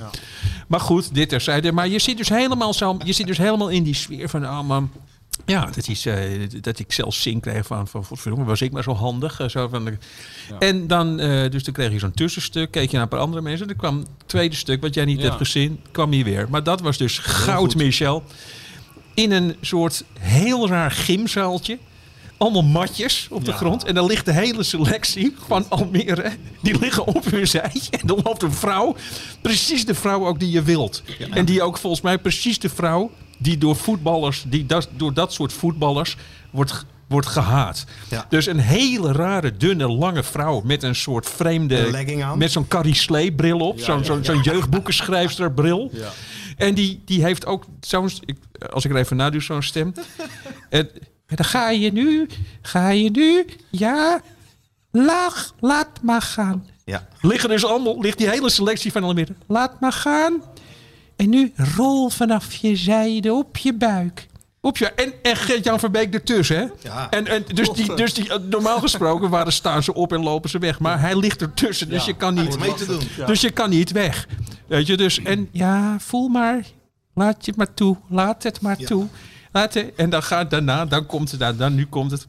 Maar 0.67 0.81
goed, 0.81 1.15
dit 1.15 1.29
terzijde. 1.29 1.73
Maar 1.73 1.89
je 1.89 1.99
zit 1.99 2.17
dus 2.17 2.29
helemaal, 2.29 2.75
zo, 2.75 2.99
je 3.05 3.13
zit 3.13 3.27
dus 3.27 3.39
helemaal 3.39 3.69
in 3.69 3.83
die 3.83 3.95
sfeer 3.95 4.29
van... 4.29 4.47
Oh 4.47 4.63
man, 4.63 4.91
ja, 5.47 5.65
dat, 5.75 5.89
is, 5.89 6.07
eh, 6.07 6.17
dat 6.61 6.79
ik 6.79 6.93
zelfs 6.93 7.23
zin 7.23 7.41
kreeg 7.41 7.67
van... 7.67 7.89
van 7.89 8.05
verdomme, 8.05 8.45
was 8.45 8.61
ik 8.61 8.73
maar 8.73 8.83
zo 8.83 8.95
handig. 8.95 9.41
eh, 9.41 9.49
zo 9.49 9.69
van 9.69 9.85
de- 9.85 9.99
En 10.59 10.87
dan, 10.87 11.21
eh, 11.21 11.51
dus 11.51 11.65
dan 11.65 11.75
kreeg 11.75 11.93
je 11.93 11.99
zo'n 11.99 12.11
tussenstuk. 12.13 12.71
Keek 12.71 12.87
je 12.89 12.93
naar 12.93 13.03
een 13.03 13.09
paar 13.09 13.21
andere 13.21 13.43
mensen. 13.43 13.67
Dan 13.67 13.77
kwam 13.77 13.99
het 13.99 14.09
tweede 14.27 14.57
stuk, 14.57 14.81
wat 14.81 14.95
jij 14.95 15.05
niet 15.05 15.19
Ja. 15.19 15.25
hebt 15.25 15.37
gezien, 15.37 15.81
kwam 15.91 16.13
hier 16.13 16.25
weer. 16.25 16.47
Maar 16.51 16.63
dat 16.63 16.81
was 16.81 16.97
dus 16.99 17.19
goud, 17.19 17.75
Michel. 17.75 18.23
In 19.15 19.33
een 19.33 19.57
soort 19.61 20.05
heel 20.19 20.69
raar 20.69 20.91
gymzaaltje. 20.91 21.79
Allemaal 22.37 22.63
matjes 22.63 23.27
op 23.31 23.45
de 23.45 23.53
grond. 23.53 23.85
En 23.85 23.95
dan 23.95 24.07
ligt 24.07 24.25
de 24.25 24.33
hele 24.33 24.63
selectie 24.63 25.35
van 25.47 25.65
Almere. 25.69 26.33
Die 26.63 26.79
liggen 26.79 27.07
op 27.07 27.25
hun 27.25 27.49
zij. 27.49 27.73
En 27.91 28.07
dan 28.07 28.21
loopt 28.25 28.43
een 28.43 28.53
vrouw. 28.53 28.97
Precies 29.43 29.85
de 29.87 29.95
vrouw 29.95 30.27
ook 30.27 30.41
die 30.41 30.51
je 30.51 30.63
wilt. 30.63 31.03
En 31.31 31.45
die 31.45 31.63
ook 31.63 31.79
volgens 31.79 32.03
mij 32.03 32.19
precies 32.19 32.59
de 32.59 32.69
vrouw. 32.69 33.11
Die 33.43 33.59
door 33.59 33.77
voetballers. 33.77 34.45
Die 34.47 34.67
dat, 34.67 34.89
door 34.97 35.15
dat 35.15 35.33
soort 35.33 35.53
voetballers 35.53 36.17
wordt, 36.51 36.85
wordt 37.09 37.27
gehaat. 37.27 37.85
Ja. 38.11 38.27
Dus 38.29 38.47
een 38.47 38.59
hele 38.59 39.13
rare, 39.13 39.57
dunne, 39.57 39.89
lange 39.89 40.23
vrouw. 40.23 40.61
Met 40.65 40.83
een 40.83 40.95
soort 40.95 41.29
vreemde. 41.29 41.79
Een 41.79 41.91
legging 41.91 42.23
aan. 42.25 42.39
Met 42.39 42.53
zo'n 42.53 42.69
Carrie 42.69 43.33
bril 43.33 43.59
op. 43.59 43.81
zo'n 43.81 44.05
zo'n 44.05 44.25
zo'n 44.25 44.41
jeugdboekenschrijfster 44.43 45.53
bril. 45.53 45.91
En 46.57 46.75
die, 46.75 47.03
die 47.05 47.23
heeft 47.23 47.47
ook 47.47 47.65
zo'n, 47.81 48.11
als 48.71 48.85
ik 48.85 48.91
er 48.91 48.97
even 48.97 49.17
nadoe, 49.17 49.43
zo'n 49.43 49.63
stem. 49.63 49.93
en, 50.69 50.91
en 51.27 51.37
dan 51.37 51.45
ga 51.45 51.71
je 51.71 51.93
nu, 51.93 52.29
ga 52.63 52.89
je 52.89 53.11
nu, 53.11 53.47
ja, 53.71 54.21
lach, 54.91 55.55
laat 55.61 56.03
maar 56.03 56.23
gaan. 56.23 56.67
Ja. 56.85 57.09
Liggen 57.21 57.49
dus 57.49 57.65
allemaal, 57.65 58.01
ligt 58.01 58.19
die 58.19 58.29
hele 58.29 58.51
selectie 58.51 58.93
van 58.93 59.05
Almere. 59.05 59.35
Laat 59.47 59.81
maar 59.81 59.93
gaan. 59.93 60.43
En 61.21 61.31
nu 61.31 61.53
rol 61.77 62.09
vanaf 62.09 62.55
je 62.55 62.77
zijde 62.77 63.33
op 63.33 63.57
je 63.57 63.75
buik. 63.75 64.27
Op 64.61 64.77
je, 64.77 64.87
en, 64.87 65.13
en 65.23 65.37
Gert-Jan 65.37 65.79
Verbeek 65.79 66.15
ertussen, 66.15 66.57
hè? 66.57 66.67
Ja. 66.83 67.11
En, 67.11 67.27
en 67.27 67.45
dus 67.55 67.71
die, 67.71 67.95
dus 67.95 68.15
die, 68.15 68.39
normaal 68.39 68.81
gesproken 68.81 69.31
waren, 69.37 69.53
staan 69.53 69.83
ze 69.83 69.95
op 69.95 70.13
en 70.13 70.23
lopen 70.23 70.51
ze 70.51 70.59
weg. 70.59 70.79
Maar 70.79 71.01
hij 71.01 71.17
ligt 71.17 71.43
ertussen, 71.43 71.89
dus 71.89 72.05
je 72.05 72.17
kan 72.17 72.35
niet... 72.35 72.59
Mee 72.59 72.75
te 72.75 72.87
doen. 72.87 73.01
Dus 73.27 73.41
je 73.41 73.51
kan 73.51 73.71
niet 73.71 73.91
weg. 73.91 74.29
Weet 74.67 74.87
je, 74.87 74.97
dus 74.97 75.23
en 75.23 75.49
ja, 75.53 75.97
voel 75.99 76.29
maar. 76.29 76.65
Laat 77.15 77.45
je 77.45 77.51
het 77.51 77.57
maar 77.59 77.75
toe. 77.75 77.97
Laat 78.09 78.43
het 78.43 78.61
maar 78.61 78.77
toe. 78.77 79.07
Laat 79.53 79.75
het, 79.75 79.95
en 79.95 80.11
dan 80.11 80.23
gaat 80.23 80.51
daarna, 80.51 80.87
dan 80.87 81.07
komt 81.07 81.31
het, 81.31 81.41
dan, 81.41 81.57
dan 81.57 81.75
nu 81.75 81.87
komt 81.87 82.11
het. 82.11 82.27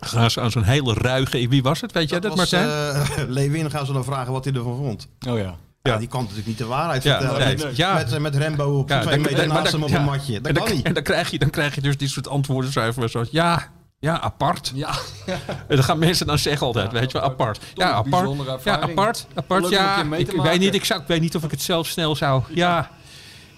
Gaan 0.00 0.30
ze 0.30 0.40
aan 0.40 0.50
zo'n 0.50 0.62
hele 0.62 0.94
ruige. 0.94 1.48
Wie 1.48 1.62
was 1.62 1.80
het? 1.80 1.92
Weet 1.92 2.10
jij 2.10 2.20
dat, 2.20 2.36
was, 2.36 2.50
Martijn? 2.50 2.68
eh, 2.94 3.28
Lewin 3.36 3.70
gaan 3.70 3.86
ze 3.86 3.92
dan 3.92 4.04
vragen 4.04 4.32
wat 4.32 4.44
hij 4.44 4.54
ervan 4.54 4.76
vond. 4.76 5.08
Oh 5.28 5.38
ja. 5.38 5.56
Ja, 5.82 5.92
Ja. 5.92 5.98
die 5.98 6.08
kan 6.08 6.20
natuurlijk 6.20 6.46
niet 6.46 6.58
de 6.58 6.66
waarheid 6.66 7.02
Ja, 7.02 7.18
vertellen. 7.18 7.46
nee, 7.46 7.56
met, 7.64 7.76
ja. 7.76 7.94
met, 7.94 8.18
met 8.18 8.36
Rembo 8.36 8.78
op 8.78 8.88
Ja, 8.88 9.00
twee 9.00 9.14
dan- 9.14 9.22
meter 9.32 9.46
naast 9.46 9.62
dan- 9.62 9.72
hem 9.72 9.82
op 9.82 9.88
ja. 9.88 9.96
een 9.98 10.04
matje. 10.04 10.32
Dat 10.40 10.46
en 10.46 10.54
dan, 10.54 10.64
kan 10.64 10.76
niet. 10.76 10.84
En 10.84 10.94
dan 10.94 11.02
krijg, 11.02 11.30
je, 11.30 11.38
dan 11.38 11.50
krijg 11.50 11.74
je 11.74 11.80
dus 11.80 11.96
dit 11.96 12.10
soort 12.10 12.28
antwoorden. 12.28 12.72
Zo 12.72 12.80
even 12.86 13.10
zo, 13.10 13.24
ja, 13.30 13.68
ja, 14.00 14.20
apart. 14.20 14.72
Ja. 14.74 14.90
En 15.68 15.76
dan 15.76 15.84
gaan 15.84 15.98
mensen 15.98 16.26
dan 16.26 16.38
zeggen 16.38 16.66
altijd, 16.66 16.92
weet 16.92 17.12
je 17.12 17.18
wel, 17.18 17.26
apart. 17.28 17.60
Ja, 17.74 17.90
apart. 17.90 18.30
Ja, 18.64 18.80
apart. 18.80 19.26
apart 19.34 19.68
ja, 19.68 20.02
ik, 20.16 20.30
weet 20.42 20.58
niet, 20.58 20.74
ik, 20.74 20.84
zou, 20.84 21.00
ik 21.00 21.06
weet 21.06 21.20
niet 21.20 21.36
of 21.36 21.44
ik 21.44 21.50
het 21.50 21.62
zelf 21.62 21.86
snel 21.86 22.16
zou. 22.16 22.42
Ja, 22.48 22.90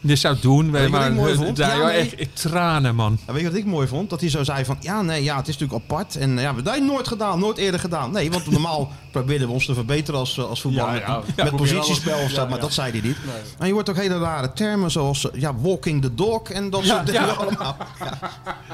dit 0.01 0.19
zou 0.19 0.37
doen. 0.41 0.67
je 0.67 0.73
wat 0.73 0.89
maar 0.89 1.09
ik 1.09 1.15
mooi 1.15 1.35
vond? 1.35 1.57
daar, 1.57 1.79
Ja, 1.79 1.87
nee. 1.87 2.17
echt, 2.17 2.37
tranen, 2.37 2.95
man. 2.95 3.19
Weet 3.27 3.41
je 3.41 3.49
wat 3.49 3.59
ik 3.59 3.65
mooi 3.65 3.87
vond? 3.87 4.11
Dat 4.11 4.21
hij 4.21 4.31
zo 4.31 4.45
zei 4.45 4.65
van, 4.65 4.77
ja, 4.81 5.03
nee, 5.03 5.23
ja, 5.23 5.37
het 5.37 5.49
is 5.49 5.59
natuurlijk 5.59 5.91
apart. 5.91 6.17
En 6.17 6.39
ja, 6.39 6.53
dat 6.53 6.67
heb 6.67 6.75
je 6.75 6.81
nooit 6.81 7.09
gedaan, 7.09 7.39
nooit 7.39 7.59
eerder 7.59 7.81
gedaan. 7.81 8.11
Nee, 8.11 8.31
want 8.31 8.51
normaal 8.51 8.91
proberen 9.13 9.47
we 9.47 9.53
ons 9.53 9.67
te 9.67 9.75
verbeteren 9.75 10.21
als, 10.21 10.41
als 10.41 10.61
voetballer. 10.61 11.01
Ja, 11.01 11.23
met 11.37 11.57
positiespel 11.57 12.19
of 12.19 12.31
zo, 12.31 12.47
maar 12.47 12.61
dat 12.61 12.73
zei 12.73 12.91
hij 12.91 13.01
niet. 13.01 13.17
En 13.59 13.67
je 13.67 13.73
hoort 13.73 13.91
ook 13.91 13.97
hele 13.97 14.19
rare 14.19 14.53
termen 14.53 14.91
zoals, 14.91 15.29
ja, 15.33 15.55
walking 15.57 16.03
the 16.03 16.15
dog 16.15 16.43
en 16.43 16.71
dat 16.71 16.85
soort 16.85 17.07
dingen 17.07 17.37
allemaal. 17.39 17.77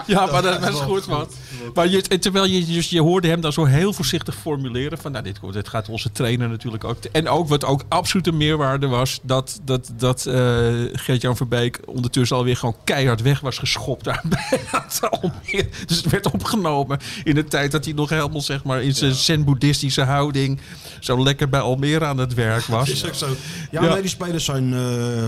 Ja, 0.07 0.27
maar 0.27 0.43
dat, 0.43 0.61
dat 0.61 0.73
is 0.73 0.81
goed, 0.81 1.07
man. 1.07 1.27
Maar 1.75 1.89
je, 1.89 2.03
terwijl 2.03 2.45
je, 2.45 2.65
dus, 2.65 2.91
je 2.91 3.01
hoorde 3.01 3.29
hem 3.29 3.41
dan 3.41 3.53
zo 3.53 3.65
heel 3.65 3.93
voorzichtig 3.93 4.35
formuleren 4.35 4.99
van, 4.99 5.13
nou, 5.13 5.25
dit, 5.25 5.39
dit 5.53 5.69
gaat 5.69 5.89
onze 5.89 6.13
trainer 6.13 6.49
natuurlijk 6.49 6.85
ook. 6.85 7.05
En 7.13 7.29
ook 7.29 7.49
wat 7.49 7.65
ook 7.65 7.83
absolute 7.89 8.33
meerwaarde 8.33 8.87
was, 8.87 9.21
dat, 9.23 9.61
dat, 9.65 9.91
dat 9.97 10.27
eh 10.27 11.16
Gert-Jan 11.17 11.37
Verbeek 11.37 11.81
ondertussen 11.87 12.37
alweer 12.37 12.57
gewoon 12.57 12.77
keihard 12.85 13.23
weg 13.23 13.41
was 13.41 13.59
geschopt 13.59 14.05
daar 14.05 14.23
bij 14.29 14.61
het 14.67 15.01
Almere. 15.11 15.69
Dus 15.87 15.97
het 15.97 16.11
werd 16.11 16.31
opgenomen 16.33 16.99
in 17.25 17.35
de 17.35 17.45
tijd 17.45 17.73
dat 17.73 17.85
hij 17.85 17.95
nog 17.95 18.09
helemaal, 18.09 18.41
zeg 18.41 18.65
maar, 18.65 18.83
in 18.83 18.95
zijn 18.95 19.15
zen-boeddhistische 19.15 20.03
houding 20.03 20.61
zo 21.01 21.23
lekker 21.23 21.49
bij 21.49 21.61
Almere 21.61 22.05
aan 22.05 22.19
het 22.19 22.35
werk 22.35 22.65
was. 22.65 22.89
is 22.89 23.07
ook 23.07 23.15
zo. 23.15 23.27
Ja, 23.71 23.83
Ja. 23.83 23.93
nee, 23.93 24.01
die 24.01 24.11
spelers 24.11 24.45
zijn 24.45 24.75
eh, 24.75 25.25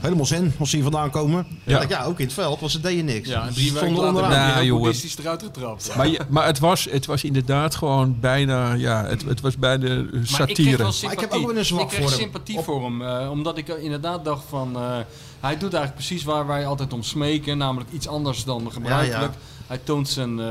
helemaal 0.00 0.26
zen 0.26 0.54
als 0.58 0.70
ze 0.70 0.74
hier 0.76 0.84
vandaan 0.84 1.10
komen. 1.10 1.46
Ja. 1.64 1.80
Ja. 1.80 1.88
ja, 1.88 2.04
ook 2.04 2.18
in 2.18 2.24
het 2.24 2.34
veld, 2.34 2.60
want 2.60 2.72
ze 2.72 2.80
deden 2.80 3.04
niks. 3.04 3.28
Ja, 3.28 3.46
en 3.46 3.52
drie 3.52 3.72
weken 3.72 3.88
later 3.92 4.06
onderaan. 4.06 4.30
Nou, 4.30 4.52
ben 4.52 4.60
je 4.62 4.66
jongen. 4.68 4.94
eruit 5.18 5.42
getrapt. 5.42 5.96
Maar, 5.96 6.08
je- 6.08 6.20
maar 6.28 6.46
het, 6.46 6.58
was, 6.58 6.84
het 6.90 7.06
was 7.06 7.24
inderdaad 7.24 7.74
gewoon 7.74 8.16
bijna, 8.20 8.72
ja, 8.72 9.04
het, 9.04 9.22
het 9.22 9.40
was 9.40 9.56
bijna 9.56 9.84
eh, 9.86 9.90
Maar 9.90 10.04
ik 10.04 10.10
kreeg 10.10 10.28
satire. 10.28 10.76
wel 10.76 10.92
Maar 11.02 11.12
ik 11.12 11.20
heb 11.20 11.32
ook 11.32 11.46
wel 11.46 11.56
een 11.56 11.64
zwak 11.64 11.80
ik 11.82 11.88
kreeg 11.88 12.00
voor 12.00 12.10
hem. 12.10 12.18
sympathie 12.20 12.58
Op- 12.58 12.64
voor 12.64 12.82
hem. 12.84 13.02
eh, 13.02 13.30
omdat 13.30 13.58
ik 13.58 13.68
inderdaad 13.68 14.24
dacht 14.24 14.42
van... 14.48 14.76
eh, 14.76 14.96
hij 15.40 15.52
doet 15.58 15.72
eigenlijk 15.74 15.94
precies 15.94 16.24
waar 16.24 16.46
wij 16.46 16.66
altijd 16.66 16.92
om 16.92 17.02
smeken. 17.02 17.58
Namelijk 17.58 17.90
iets 17.92 18.08
anders 18.08 18.44
dan 18.44 18.72
gebruikelijk. 18.72 19.32
Hij 19.66 19.78
toont 19.84 20.08
zijn... 20.08 20.40
eh, 20.40 20.46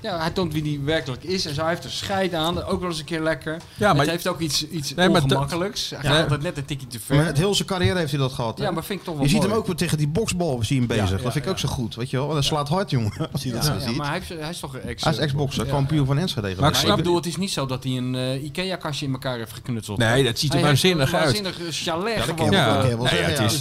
ja, 0.00 0.18
hij 0.20 0.30
toont 0.30 0.52
wie 0.52 0.62
hij 0.62 0.80
werkelijk 0.84 1.22
is. 1.24 1.46
En 1.46 1.54
zo, 1.54 1.60
hij 1.60 1.70
heeft 1.70 1.84
er 1.84 1.90
scheid 1.90 2.34
aan. 2.34 2.64
Ook 2.64 2.80
wel 2.80 2.88
eens 2.88 2.98
een 2.98 3.04
keer 3.04 3.22
lekker. 3.22 3.56
Ja, 3.74 3.88
maar- 3.92 4.00
het 4.02 4.10
heeft 4.10 4.26
ook 4.28 4.40
iets, 4.40 4.68
iets 4.68 4.94
Nee, 4.94 5.08
ongemakkelijks. 5.10 5.90
Hij 5.90 5.98
gaat 6.02 6.14
Ja. 6.14 6.20
altijd 6.22 6.42
net 6.42 6.56
een 6.56 6.64
tikje 6.64 6.86
te 6.86 7.00
ver. 7.00 7.16
Maar 7.16 7.26
het 7.26 7.38
hele 7.38 7.54
zijn 7.54 7.68
carrière 7.68 7.98
heeft 7.98 8.10
hij 8.10 8.20
dat 8.20 8.32
gehad. 8.32 8.58
hè? 8.58 8.64
ja, 8.64 8.70
maar 8.70 8.84
vind 8.84 8.98
ik 8.98 9.04
toch 9.04 9.14
wel 9.14 9.22
je 9.24 9.28
ziet 9.30 9.38
mooi. 9.38 9.50
hem 9.50 9.60
ook 9.60 9.66
weer 9.66 9.76
tegen 9.76 9.98
die 9.98 10.08
boksbal 10.08 10.58
zie 10.62 10.74
je 10.74 10.78
hem 10.80 10.88
bezig. 10.88 11.04
Ja, 11.16 11.22
dat 11.22 11.32
vind 11.32 11.44
ik 11.44 11.50
ook 11.50 11.58
ja. 11.58 11.66
zo 11.68 11.74
goed. 11.74 11.94
Weet 11.94 12.10
je 12.10 12.16
wel? 12.16 12.28
Dat 12.34 12.44
slaat 12.44 12.68
hard, 12.68 12.90
jongen. 12.90 13.12
Als 13.32 13.42
hij 13.42 13.52
dat 13.52 13.62
Ja, 13.66 13.68
zo 13.72 13.78
ja, 13.78 13.86
ziet. 13.86 13.96
maar 13.96 14.06
hij, 14.06 14.14
heeft, 14.26 14.40
hij 14.40 14.50
is 14.50 14.58
toch 14.60 14.74
een 14.74 14.82
ex... 14.82 15.02
Hij 15.04 15.12
is 15.12 15.18
ex-boxer, 15.18 15.64
Ja, 15.66 15.70
kampioen 15.70 16.06
van 16.06 16.18
Enschede. 16.18 16.54
Maar 16.60 16.70
ik 16.70 16.76
snap- 16.76 16.90
ik 16.90 16.96
bedoel, 16.96 17.16
het 17.16 17.26
is 17.26 17.36
niet 17.36 17.50
zo 17.50 17.66
dat 17.66 17.84
hij 17.84 17.92
een 17.92 18.14
eh, 18.14 18.44
Ikea-kastje 18.44 19.06
in 19.06 19.12
elkaar 19.12 19.36
heeft 19.38 19.52
geknutseld. 19.52 19.98
Nee, 19.98 20.24
dat 20.24 20.38
ziet 20.38 20.50
er 20.52 20.58
Hij 20.58 20.66
waanzinnig 20.66 21.14
uit. 21.14 21.36
een 21.36 21.42
waanzinnig 21.42 21.74
chalet 21.76 22.22
gewoon. 22.22 22.50
je 22.50 22.56
Ja, 22.56 22.82
je 22.84 23.14
het 23.16 23.52
is 23.52 23.60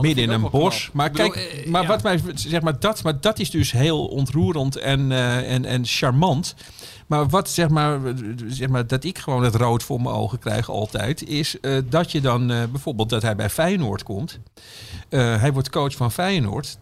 midden 0.00 0.24
in 0.24 0.30
een 0.30 0.50
bos. 0.50 0.90
Maar 0.92 1.10
kijk, 1.10 1.34
eh, 1.34 1.66
maar 1.66 1.86
wat 1.86 2.02
mij 2.02 2.20
zeg 2.34 2.60
maar 2.60 2.78
dat, 2.80 3.02
maar 3.02 3.20
dat 3.20 3.38
is 3.38 3.50
dus 3.50 3.72
heel 3.72 4.06
ontroerend 4.06 4.76
en, 4.76 5.12
eh, 5.12 5.52
en, 5.64 5.86
charmant. 5.86 6.54
Maar 7.06 7.28
wat 7.28 7.50
zeg 7.50 7.68
maar, 7.68 8.00
zeg 8.46 8.68
maar 8.68 8.86
dat 8.86 9.04
ik 9.04 9.18
gewoon 9.18 9.42
het 9.42 9.54
rood 9.54 9.82
voor 9.82 10.00
mijn 10.00 10.14
ogen 10.14 10.38
krijg 10.38 10.70
altijd, 10.70 11.28
is 11.28 11.60
eh, 11.60 11.78
dat 11.88 12.12
je 12.12 12.20
dan 12.20 12.50
eh, 12.50 12.62
bijvoorbeeld 12.70 13.08
dat 13.08 13.22
hij 13.22 13.36
bij 13.36 13.50
Feyenoord 13.50 14.02
komt. 14.02 14.38
Eh, 15.08 15.40
hij 15.40 15.52
wordt 15.52 15.70
coach 15.70 15.94
van 15.94 16.12
Feyenoord. 16.12 16.78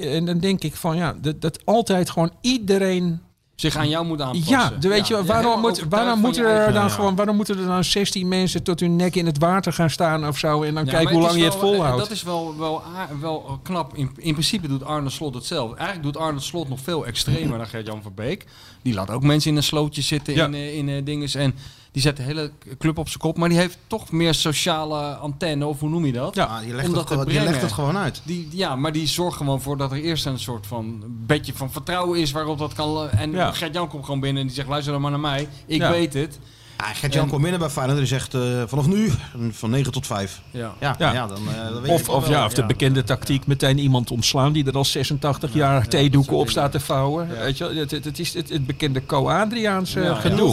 En 0.00 0.24
dan 0.24 0.38
denk 0.38 0.62
ik 0.62 0.74
van 0.74 0.96
ja, 0.96 1.14
dat, 1.20 1.40
dat 1.40 1.66
altijd 1.66 2.10
gewoon 2.10 2.32
iedereen 2.40 3.20
zich 3.54 3.76
aan 3.76 3.88
jou 3.88 4.06
moet 4.06 4.20
aanpassen. 4.20 4.50
ja, 4.50 4.70
de, 4.70 4.88
weet 4.88 5.08
je, 5.08 5.24
waarom, 5.24 5.60
moet, 5.60 5.84
waarom, 5.88 6.20
moeten 6.20 6.44
er 6.44 6.54
eigen- 6.56 6.72
dan 6.74 6.82
Ja. 6.82 6.88
gewoon, 6.88 7.16
waarom 7.16 7.36
moeten 7.36 7.58
er 7.58 7.66
dan 7.66 7.84
16 7.84 8.28
mensen 8.28 8.62
tot 8.62 8.80
hun 8.80 8.96
nek 8.96 9.14
in 9.14 9.26
het 9.26 9.38
water 9.38 9.72
gaan 9.72 9.90
staan 9.90 10.26
of 10.28 10.38
zo 10.38 10.62
en 10.62 10.74
dan 10.74 10.84
Ja, 10.84 10.90
kijken 10.90 11.12
hoe 11.14 11.22
lang 11.22 11.36
je 11.38 11.44
het 11.44 11.54
volhoudt? 11.54 11.98
Dat 11.98 12.10
is 12.10 12.22
wel, 12.22 12.54
wel, 12.58 12.82
wel 13.20 13.58
knap. 13.62 13.96
In, 13.96 14.10
in 14.16 14.32
principe 14.32 14.68
doet 14.68 14.84
Arne 14.84 15.10
Slot 15.10 15.34
hetzelfde. 15.34 15.76
Eigenlijk 15.76 16.12
doet 16.12 16.22
Arne 16.22 16.40
Slot 16.40 16.68
nog 16.68 16.80
veel 16.80 17.06
extremer 17.06 17.58
dan 17.58 17.66
Gert-Jan 17.66 18.02
van 18.02 18.12
Beek. 18.14 18.46
Die 18.82 18.94
laat 18.94 19.10
ook 19.10 19.22
mensen 19.22 19.50
in 19.50 19.56
een 19.56 19.62
slootje 19.62 20.02
zitten 20.02 20.34
Ja. 20.34 20.44
in, 20.46 20.54
eh, 20.54 20.76
in 20.76 20.88
eh, 20.88 21.04
dinges. 21.04 21.34
En 21.34 21.54
die 21.92 22.02
zet 22.02 22.16
de 22.16 22.22
hele 22.22 22.50
club 22.78 22.98
op 22.98 23.08
zijn 23.08 23.18
kop. 23.20 23.36
Maar 23.36 23.48
die 23.48 23.58
heeft 23.58 23.78
toch 23.86 24.10
meer 24.10 24.34
sociale 24.34 25.14
antenne, 25.14 25.66
of 25.66 25.80
hoe 25.80 25.88
noem 25.88 26.06
je 26.06 26.12
dat? 26.12 26.34
Ja. 26.34 26.44
Ah, 26.44 26.60
die, 26.60 26.74
legt 26.74 26.88
Om 26.88 26.94
het, 26.94 27.32
legt 27.32 27.62
het 27.62 27.72
gewoon 27.72 27.96
uit. 27.96 28.20
Die, 28.24 28.48
ja, 28.50 28.76
maar 28.76 28.92
die 28.92 29.06
zorgt 29.06 29.36
gewoon 29.36 29.60
voor 29.60 29.76
dat 29.76 29.90
er 29.92 29.98
eerst 30.02 30.26
een 30.26 30.38
soort 30.38 30.66
van 30.66 31.02
bedje 31.06 31.52
van 31.54 31.70
vertrouwen 31.72 32.20
is 32.20 32.30
waarop 32.32 32.58
dat 32.58 32.72
kan. 32.72 33.10
En 33.10 33.30
Ja. 33.32 33.52
Gert-Jan 33.52 33.88
komt 33.88 34.04
gewoon 34.04 34.20
binnen 34.20 34.40
en 34.42 34.46
die 34.46 34.56
zegt: 34.56 34.68
luister 34.68 34.92
dan 34.92 35.02
maar 35.02 35.10
naar 35.10 35.20
mij. 35.20 35.48
Ik 35.66 35.80
Ja. 35.80 35.90
weet 35.90 36.12
het. 36.14 36.38
Ja, 36.86 36.92
Gert-Jan 36.94 37.28
komt 37.28 37.42
binnen 37.42 37.60
bij 37.60 37.68
Feyenoord 37.70 37.98
en 37.98 38.06
zegt 38.06 38.34
eh, 38.34 38.62
vanaf 38.66 38.86
nu 38.86 39.10
van 39.50 39.70
9 39.70 39.92
tot 39.92 40.06
5. 40.06 40.40
Ja. 40.50 40.72
Ja, 40.80 40.96
Ja. 40.98 41.12
ja. 41.12 41.26
dan, 41.26 41.38
eh, 41.48 41.72
dan 41.72 41.82
weet 41.82 41.90
Of, 41.90 42.08
of, 42.08 42.28
ja, 42.28 42.44
of 42.44 42.52
de 42.52 42.66
bekende 42.66 43.04
tactiek 43.04 43.46
meteen 43.46 43.78
iemand 43.78 44.10
ontslaan 44.10 44.52
die 44.52 44.66
er 44.66 44.72
al 44.76 44.84
86 44.84 45.54
jaar 45.54 45.88
theedoeken 45.88 46.36
op 46.36 46.50
staat 46.50 46.72
te 46.72 46.80
vouwen. 46.80 47.28
Weet 47.28 47.58
je, 47.58 47.64
wel, 47.64 47.76
het, 47.76 47.90
het, 47.90 48.04
het 48.04 48.18
is 48.18 48.34
het, 48.34 48.48
het 48.48 48.66
bekende 48.66 49.06
Co-Adriaanse 49.06 50.00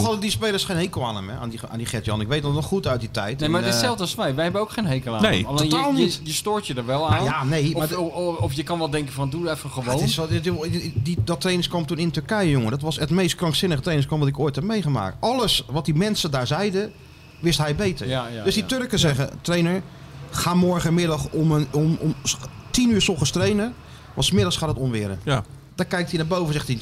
hadden 0.02 0.20
die 0.20 0.30
spelers 0.30 0.64
geen 0.64 0.76
hekel 0.76 1.06
aan 1.06 1.16
hem, 1.16 1.28
hè? 1.28 1.36
aan 1.38 1.48
die, 1.48 1.60
aan 1.70 1.78
die 1.78 1.86
Gert-Jan. 1.86 2.20
Ik 2.20 2.28
weet 2.28 2.42
dat 2.42 2.52
nog 2.52 2.64
goed 2.64 2.86
uit 2.86 3.00
die 3.00 3.10
tijd. 3.10 3.38
Nee, 3.40 3.48
maar 3.48 3.60
En, 3.60 3.66
het 3.66 3.74
is 3.74 3.80
eh, 3.82 3.88
hetzelfde 3.88 4.02
als 4.02 4.14
wij. 4.26 4.34
Wij 4.34 4.44
hebben 4.44 4.60
ook 4.62 4.70
geen 4.70 4.86
hekel 4.86 5.14
aan 5.14 5.22
Nee, 5.22 5.36
hem. 5.38 5.46
Alleen 5.46 5.68
totaal 5.68 5.90
je, 5.90 5.96
je, 5.96 6.02
niet. 6.02 6.20
je 6.24 6.32
stoort 6.32 6.66
je 6.66 6.74
er 6.74 6.86
wel 6.86 7.10
aan. 7.10 7.24
Ja, 7.24 7.44
nee, 7.44 7.72
maar 7.72 7.82
Of, 7.82 7.88
de- 7.88 8.00
of, 8.00 8.36
of 8.36 8.52
je 8.52 8.62
kan 8.62 8.78
wel 8.78 8.90
denken 8.90 9.12
van 9.12 9.30
doe 9.30 9.50
even 9.50 9.70
gewoon. 9.70 9.94
Het 9.94 10.08
is 10.08 10.16
wel, 10.16 10.28
die, 10.28 10.40
die, 10.40 10.92
die- 11.02 11.18
dat 11.24 11.40
trainingskamp 11.40 11.86
toen 11.86 11.98
in 11.98 12.10
Turkije, 12.10 12.50
jongen. 12.50 12.70
Dat 12.70 12.80
was 12.80 12.96
het 12.98 13.10
meest 13.10 13.34
krankzinnige 13.34 13.80
trainingskamp 13.80 14.20
wat 14.22 14.30
ik 14.30 14.38
ooit 14.38 14.54
heb 14.54 14.64
meegemaakt. 14.64 15.16
Alles 15.20 15.64
wat 15.70 15.84
die 15.84 15.94
mensen 15.94 16.19
daar 16.28 16.46
zeiden, 16.46 16.92
wist 17.40 17.58
hij 17.58 17.74
beter. 17.74 18.08
Ja, 18.08 18.26
ja, 18.26 18.44
dus 18.44 18.54
die 18.54 18.62
ja. 18.62 18.68
Turken 18.68 18.98
zeggen, 18.98 19.30
trainer, 19.42 19.82
ga 20.30 20.54
morgenmiddag 20.54 21.28
om, 21.30 21.52
een, 21.52 21.66
om, 21.70 21.98
om 22.00 22.14
tien 22.70 22.90
uur 22.90 23.02
s 23.02 23.08
ochtends 23.08 23.30
trainen. 23.30 23.74
Want 24.14 24.26
's 24.26 24.30
middags 24.30 24.56
gaat 24.56 24.68
het 24.68 24.78
onweren. 24.78 25.20
Ja. 25.24 25.44
Dan 25.74 25.86
kijkt 25.86 26.08
hij 26.08 26.18
naar 26.18 26.28
boven 26.28 26.46
en 26.46 26.52
zegt 26.52 26.66
hij, 26.66 26.80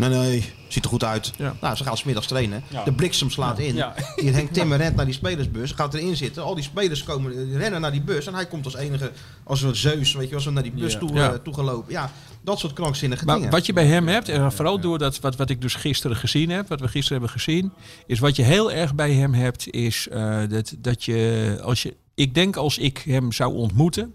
Nee, 0.00 0.18
nee, 0.18 0.52
ziet 0.68 0.84
er 0.84 0.90
goed 0.90 1.04
uit. 1.04 1.32
Ja. 1.38 1.54
Nou, 1.60 1.76
ze 1.76 1.84
gaan 1.84 1.96
smiddags 1.96 2.26
trainen. 2.26 2.62
Ja. 2.68 2.84
De 2.84 2.92
bliksem 2.92 3.30
slaat 3.30 3.58
in. 3.58 3.74
Ja. 3.74 3.94
Hier 4.16 4.32
Henk 4.32 4.50
Timmer 4.52 4.78
rent 4.78 4.96
naar 4.96 5.04
die 5.04 5.14
spelersbus, 5.14 5.72
gaat 5.72 5.94
erin 5.94 6.16
zitten. 6.16 6.42
Al 6.42 6.54
die 6.54 6.64
spelers 6.64 7.02
komen, 7.02 7.56
rennen 7.56 7.80
naar 7.80 7.92
die 7.92 8.02
bus. 8.02 8.26
En 8.26 8.34
hij 8.34 8.46
komt 8.46 8.64
als 8.64 8.74
enige, 8.76 9.10
als 9.44 9.62
een 9.62 9.76
zeus, 9.76 10.12
weet 10.14 10.24
je 10.24 10.30
wel, 10.30 10.40
zo 10.40 10.50
naar 10.50 10.62
die 10.62 10.72
bus 10.72 10.92
Ja. 10.92 10.98
toe, 10.98 11.12
Ja. 11.14 11.32
eh, 11.32 11.38
toegelopen. 11.38 11.92
Ja, 11.92 12.10
dat 12.42 12.58
soort 12.58 12.72
krankzinnige 12.72 13.24
Maar 13.24 13.34
dingen. 13.36 13.50
wat 13.50 13.66
je 13.66 13.72
bij 13.72 13.86
hem 13.86 14.08
hebt, 14.08 14.28
en 14.28 14.52
vooral 14.52 14.80
door 14.80 14.98
dat, 14.98 15.20
wat, 15.20 15.36
wat 15.36 15.50
ik 15.50 15.60
dus 15.60 15.74
gisteren 15.74 16.16
gezien 16.16 16.50
heb, 16.50 16.68
wat 16.68 16.80
we 16.80 16.88
gisteren 16.88 17.18
hebben 17.20 17.40
gezien, 17.40 17.72
is 18.06 18.18
wat 18.18 18.36
je 18.36 18.42
heel 18.42 18.72
erg 18.72 18.94
bij 18.94 19.12
hem 19.12 19.34
hebt, 19.34 19.70
is 19.70 20.08
eh, 20.08 20.40
dat, 20.48 20.74
dat 20.78 21.04
je, 21.04 21.58
als 21.62 21.82
je, 21.82 21.96
ik 22.14 22.34
denk 22.34 22.56
als 22.56 22.78
ik 22.78 22.98
hem 22.98 23.32
zou 23.32 23.54
ontmoeten, 23.54 24.14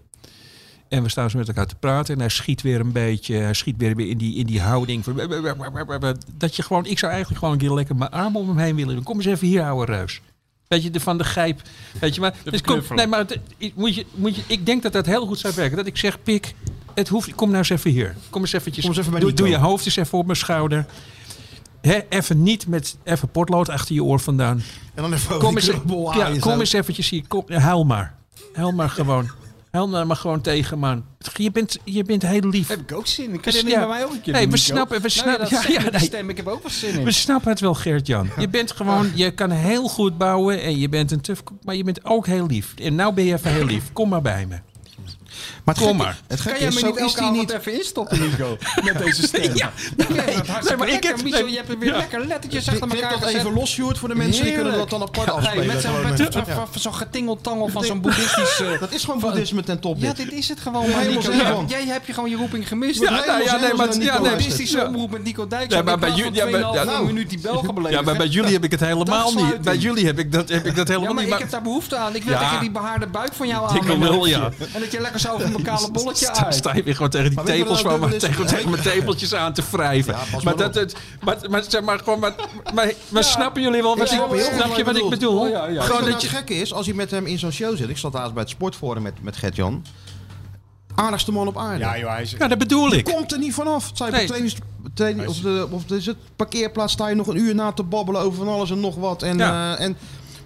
en 0.88 1.02
we 1.02 1.08
staan 1.08 1.30
zo 1.30 1.38
met 1.38 1.48
elkaar 1.48 1.66
te 1.66 1.74
praten 1.74 2.14
en 2.14 2.20
hij 2.20 2.28
schiet 2.28 2.62
weer 2.62 2.80
een 2.80 2.92
beetje, 2.92 3.34
hij 3.36 3.54
schiet 3.54 3.74
weer 3.78 3.96
weer 3.96 4.08
in 4.08 4.18
die, 4.18 4.36
in 4.36 4.46
die 4.46 4.60
houding. 4.60 5.04
Van, 5.04 5.20
dat 6.36 6.56
je 6.56 6.62
gewoon, 6.62 6.86
ik 6.86 6.98
zou 6.98 7.12
eigenlijk 7.12 7.40
gewoon 7.40 7.54
een 7.54 7.60
keer 7.66 7.74
lekker 7.74 7.96
mijn 7.96 8.10
arm 8.10 8.36
om 8.36 8.48
hem 8.48 8.58
heen 8.58 8.76
willen 8.76 8.94
doen. 8.94 9.04
Kom 9.04 9.16
eens 9.16 9.26
even 9.26 9.46
hier, 9.46 9.62
ouwe 9.62 9.84
reus. 9.84 10.20
Weet 10.68 10.82
je, 10.82 10.90
de, 10.90 11.00
van 11.00 11.18
de 11.18 11.24
grijp. 11.24 11.62
Weet 12.00 12.14
je, 12.14 12.20
maar, 12.20 12.34
dus 12.44 12.60
kom, 12.60 12.82
nee, 12.94 13.06
maar 13.06 13.18
het- 13.18 13.38
moet 13.74 13.94
je, 13.94 14.06
moet 14.14 14.36
je, 14.36 14.42
ik 14.46 14.66
denk 14.66 14.82
dat 14.82 14.92
dat 14.92 15.06
heel 15.06 15.26
goed 15.26 15.38
zou 15.38 15.54
werken. 15.56 15.76
Dat 15.76 15.86
ik 15.86 15.96
zeg, 15.96 16.22
pik, 16.22 16.54
het 16.94 17.08
hoeft, 17.08 17.34
kom 17.34 17.46
nou 17.46 17.58
eens 17.58 17.68
even 17.70 17.90
hier. 17.90 18.16
Kom 18.30 18.40
eens 18.40 18.52
eventjes. 18.52 18.84
Kom 18.84 18.92
eens 18.92 19.00
even 19.00 19.12
bij 19.12 19.20
doe, 19.20 19.32
doe 19.32 19.48
je 19.48 19.56
hoofd 19.56 19.84
eens 19.86 19.96
even 19.96 20.18
op 20.18 20.26
mijn 20.26 20.38
schouder. 20.38 20.86
Hè, 21.80 21.98
even 22.08 22.42
niet 22.42 22.66
met 22.66 22.96
even 23.04 23.28
potlood 23.28 23.68
achter 23.68 23.94
je 23.94 24.04
oor 24.04 24.20
vandaan. 24.20 24.62
en 24.94 25.02
dan 25.02 25.12
even 25.12 25.38
Kom 25.38 25.56
eens, 25.56 25.68
knuppel 25.68 26.14
ja, 26.14 26.38
kom 26.38 26.60
eens 26.60 26.72
eventjes 26.72 27.08
hier. 27.08 27.24
Kom, 27.28 27.44
huil 27.48 27.84
maar. 27.84 28.14
Huil 28.52 28.72
maar 28.72 28.90
gewoon. 28.90 29.30
Nou 29.84 30.06
maar 30.06 30.16
gewoon 30.16 30.40
tegen, 30.40 30.78
man. 30.78 31.04
Je 31.34 31.50
bent, 31.50 31.78
je 31.84 32.02
bent 32.04 32.22
heel 32.22 32.48
lief. 32.48 32.68
Heb 32.68 32.80
ik 32.80 32.92
ook 32.92 33.06
zin 33.06 33.24
in. 33.32 33.40
Kun 33.40 33.52
Dus 33.52 33.60
ja. 33.60 33.78
bij 33.78 33.88
mij 33.88 34.04
ook 34.04 34.12
een 34.12 34.20
keer 34.20 34.32
Nee, 34.32 34.48
we 34.48 34.56
snappen- 34.56 35.00
we 35.02 35.08
snappen- 35.08 35.50
dat 35.50 35.66
ja, 35.66 35.90
nee. 35.90 36.00
stem. 36.00 36.28
Ik 36.30 36.36
heb 36.36 36.46
ook 36.46 36.62
wel 36.62 36.70
zin 36.70 36.98
in. 36.98 37.04
We 37.04 37.10
snappen 37.12 37.50
het 37.50 37.60
wel, 37.60 37.74
Geert-Jan. 37.74 38.28
Je 38.38 38.48
bent 38.48 38.72
gewoon, 38.72 39.10
je 39.14 39.30
kan 39.30 39.50
heel 39.50 39.88
goed 39.88 40.18
bouwen 40.18 40.62
en 40.62 40.78
je 40.78 40.88
bent 40.88 41.10
een 41.10 41.20
tuf, 41.20 41.42
maar 41.62 41.74
je 41.74 41.84
bent 41.84 42.04
ook 42.04 42.26
heel 42.26 42.46
lief. 42.46 42.74
En 42.74 42.94
nou 42.94 43.14
ben 43.14 43.24
je 43.24 43.32
even 43.32 43.50
heel 43.52 43.64
lief. 43.64 43.92
Kom 43.92 44.08
maar 44.08 44.22
bij 44.22 44.46
me. 44.46 44.56
Maar 45.66 45.74
het 45.74 45.84
Kom 45.84 45.96
maar. 45.96 46.18
Het 46.26 46.42
Kan 46.42 46.52
jij 46.58 46.66
is, 46.68 46.74
me 46.74 46.86
niet 46.86 46.96
elke 46.96 47.14
die 47.14 47.22
avond 47.22 47.36
niet... 47.38 47.50
even 47.50 47.72
instoppen, 47.72 48.20
Nico? 48.20 48.56
Met 48.84 48.98
deze 48.98 49.22
stem. 49.26 49.54
Ja. 49.54 49.72
Nee, 49.96 50.06
Nee, 50.08 50.34
hartstikke 50.36 50.76
maar 50.76 50.86
ik 50.86 50.92
lekker. 50.92 51.10
heb- 51.14 51.22
Michel, 51.22 51.40
nee. 51.42 51.50
je 51.50 51.56
hebt 51.56 51.68
er 51.68 51.78
weer 51.78 51.90
Ja. 51.92 51.96
lekker 51.96 52.26
lettertjes 52.26 52.68
achter 52.68 52.82
elkaar 52.82 52.96
ik 53.12 53.18
dat 53.20 53.22
gezet. 53.28 53.40
even 53.40 53.52
los, 53.52 53.70
Sjoerd, 53.70 53.98
voor 53.98 54.08
de 54.08 54.14
mensen 54.14 54.44
die 54.44 54.52
kunnen 54.54 54.72
dat 54.76 54.90
dan 54.90 55.02
apart 55.02 55.26
Nee, 55.26 55.34
afspelen. 55.36 55.66
met 56.72 56.82
zo'n 56.82 56.94
getingeltangel 56.94 57.68
van 57.68 57.84
zo'n 57.84 58.00
boeddhistisch... 58.00 58.60
eh, 58.60 58.80
Dat 58.80 58.92
is 58.92 59.04
gewoon 59.04 59.20
boeddhisme 59.20 59.62
ten 59.62 59.80
top 59.80 59.96
Ja, 60.00 60.12
dit. 60.12 60.32
is 60.32 60.48
het 60.48 60.60
gewoon, 60.60 60.90
man, 60.90 61.00
helemaal 61.00 61.22
Jij, 61.22 61.46
van. 61.52 61.66
jij 61.68 61.84
hebt 61.86 62.06
je 62.06 62.12
gewoon 62.12 62.30
je 62.30 62.36
roeping 62.36 62.68
gemist. 62.68 63.00
Ja, 63.02 63.10
nee, 63.10 63.26
maar- 63.26 63.42
ja, 63.44 64.18
nee, 64.18 64.30
boeddhistische 64.30 64.86
omroep 64.86 65.10
met 65.10 65.24
Nico 65.24 65.46
Dijks. 65.46 65.74
Ja, 65.74 65.82
maar 65.82 65.98
bij 65.98 66.10
jullie- 66.10 66.40
van 66.40 66.50
ja, 66.50 66.58
maar- 66.58 66.72
2,5 66.74 66.90
ja, 66.92 67.00
minuut 67.00 67.28
die 67.30 67.40
Belgen 67.40 67.74
beledigen. 67.74 67.98
Ja, 67.98 68.02
maar 68.10 68.16
bij 68.16 68.26
jullie 68.26 68.52
heb 68.52 68.64
ik 68.64 68.70
het 68.70 68.80
helemaal 68.80 69.32
niet. 69.34 69.60
Bij 69.62 69.76
jullie 69.76 70.06
heb 70.06 70.18
ik 70.18 70.32
dat, 70.32 70.48
heb 70.48 70.66
ik 70.66 70.76
dat 70.76 70.86
Ja, 70.88 70.92
helemaal 70.94 71.14
maar 71.14 71.24
niet. 71.24 71.32
ik 71.32 71.38
heb 71.38 71.50
daar 71.50 71.62
behoefte 71.62 71.96
aan. 71.96 72.14
Ik 72.14 72.22
wil 72.24 72.38
dat 72.38 72.50
je 72.50 72.58
die 72.60 72.70
behaarde 72.70 73.06
buik 73.06 73.32
van 73.32 73.46
jou 73.48 73.68
aan 73.68 73.74
Dikke 73.74 73.98
lul, 73.98 74.26
ja. 74.26 74.50
En 74.72 74.80
dat 74.80 74.92
je 74.92 75.00
lekker 75.00 75.20
zo 75.20 75.38
over 75.60 75.70
mijn 75.72 75.78
kale 75.78 75.90
bolletje 76.04 76.24
Sta, 76.26 76.44
uit. 76.44 76.54
sta 76.54 76.74
je 76.74 76.82
weer 76.82 76.94
gewoon 76.94 77.10
tegen 77.10 77.28
die 77.30 77.36
Maar 77.42 77.46
je 77.56 77.62
tepels 77.62 77.80
van 77.80 78.12
is? 78.12 78.20
tegen, 78.22 78.46
tegen 78.46 78.70
mijn 78.70 78.82
tepeltjes 78.82 79.34
aan 79.34 79.52
te 79.52 79.62
wrijven. 79.70 80.12
Ja, 80.14 80.20
maar, 80.32 80.44
maar 80.44 80.56
dat, 80.56 80.74
het, 80.74 80.96
maar, 81.24 81.36
maar, 81.50 81.62
zeg 81.68 81.82
maar, 81.82 81.98
gewoon, 81.98 82.18
maar, 82.18 82.34
maar, 82.74 82.92
maar 83.08 83.24
snappen 83.24 83.62
jullie 83.62 83.82
wel 83.82 83.96
wat 83.96 84.10
Ja, 84.10 84.14
ik, 84.14 84.40
snap 84.54 84.70
je 84.70 84.76
je 84.76 84.84
wat 84.84 84.96
ik 84.96 85.08
bedoel? 85.08 85.40
Oh, 85.40 85.48
ja, 85.48 85.66
ja. 85.66 85.72
Je 85.72 85.80
Gewoon 85.80 86.00
dat 86.00 86.08
nou 86.10 86.20
je, 86.20 86.26
het 86.26 86.36
gekke 86.36 86.54
is? 86.54 86.72
Als 86.72 86.86
hij 86.86 86.94
met 86.94 87.10
hem 87.10 87.26
in 87.26 87.38
zo'n 87.38 87.50
show 87.52 87.76
zit. 87.76 87.88
Ik 87.88 87.96
zat 87.98 88.12
laatst 88.12 88.32
bij 88.32 88.42
het 88.42 88.50
sportforum 88.50 89.02
met, 89.02 89.22
met 89.22 89.36
Gert-Jan. 89.36 89.84
Aardigste 90.94 91.32
man 91.32 91.48
op 91.48 91.58
aarde. 91.58 91.78
joh, 92.00 92.08
hij 92.12 92.22
is... 92.22 92.30
ja, 92.38 92.48
dat 92.48 92.58
bedoel 92.58 92.92
ik. 92.92 93.04
Komt 93.04 93.32
er 93.32 93.38
niet 93.38 93.54
vanaf. 93.54 93.88
Het 93.88 93.96
zijn 93.96 94.12
Nee. 94.12 95.28
of 95.28 95.36
de, 95.40 95.66
of 95.70 95.84
de, 95.84 95.96
is 95.96 96.06
het 96.06 96.16
parkeerplaats 96.36 96.92
sta 96.92 97.08
je 97.08 97.14
nog 97.14 97.26
een 97.26 97.36
uur 97.36 97.54
na 97.54 97.72
te 97.72 97.82
babbelen 97.82 98.20
over 98.20 98.38
van 98.38 98.48
alles 98.48 98.70
en 98.70 98.80
nog 98.80 98.94
wat. 98.96 99.22
En, 99.22 99.38
Ja. 99.38 99.76
eh, 99.76 99.84
en, 99.84 99.96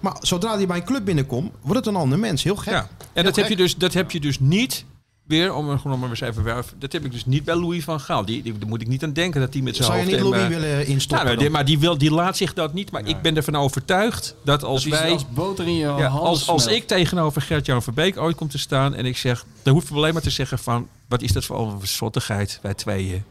maar 0.00 0.16
zodra 0.20 0.56
hij 0.56 0.66
bij 0.66 0.76
een 0.76 0.84
club 0.84 1.04
binnenkomt, 1.04 1.52
wordt 1.60 1.84
het 1.84 1.94
een 1.94 2.00
ander 2.00 2.18
mens. 2.18 2.42
Heel 2.42 2.56
gek. 2.56 2.72
Ja. 2.72 2.78
En 2.78 2.86
Heel 3.12 3.22
dat 3.24 3.36
heb, 3.36 3.44
gek. 3.44 3.48
je 3.48 3.62
dus, 3.62 3.76
dat 3.76 3.92
heb 3.92 4.10
je 4.10 4.20
dus 4.20 4.40
niet 4.40 4.84
weer, 5.30 5.54
om 5.54 5.78
gewoon 5.78 5.98
maar 5.98 6.08
eens 6.08 6.20
even 6.20 6.42
werven, 6.42 6.76
dat 6.78 6.92
heb 6.92 7.04
ik 7.04 7.12
dus 7.12 7.26
niet 7.26 7.44
bij 7.44 7.54
Louis 7.54 7.84
van 7.84 8.00
Gaal. 8.00 8.24
Die, 8.24 8.42
die, 8.42 8.58
daar 8.58 8.68
moet 8.68 8.80
ik 8.80 8.88
niet 8.88 9.04
aan 9.04 9.12
denken 9.12 9.40
dat 9.40 9.52
hij 9.52 9.62
met 9.62 9.76
zijn 9.76 9.88
Zou 9.88 10.00
je 10.00 10.06
niet 10.06 10.20
Louis 10.20 10.42
eh, 10.42 10.48
willen 10.48 10.86
instoppen? 10.86 11.26
nou, 11.26 11.36
dan? 11.36 11.44
die- 11.44 11.52
maar 11.52 11.64
die, 11.64 11.78
wil, 11.78 11.98
die 11.98 12.10
laat 12.10 12.36
zich 12.36 12.54
dat 12.54 12.72
niet. 12.72 12.90
Maar 12.90 13.06
ik 13.06 13.22
ben 13.22 13.36
ervan 13.36 13.56
overtuigd 13.56 14.34
dat 14.44 14.62
als 14.64 14.82
Die 14.82 14.92
is 14.92 14.98
wij... 15.00 15.10
als 15.12 15.28
boter 15.28 15.66
in 15.66 15.74
je 15.74 15.86
Ja, 15.86 16.06
als, 16.06 16.66
ik 16.66 16.86
tegenover 16.86 17.42
Gert-Jan 17.42 17.82
Verbeek 17.82 18.18
ooit 18.18 18.36
kom 18.36 18.48
te 18.48 18.58
staan 18.58 18.94
en 18.94 19.06
ik 19.06 19.16
zeg, 19.16 19.44
dan 19.62 19.72
hoef 19.74 19.88
je 19.88 19.94
alleen 19.94 20.12
maar 20.12 20.22
te 20.22 20.30
zeggen 20.30 20.58
van, 20.58 20.88
wat 21.08 21.22
is 21.22 21.32
dat 21.32 21.44
voor 21.44 21.58
een 21.58 21.78
zottigheid, 21.86 22.58
wij 22.62 22.74
tweeën. 22.74 23.24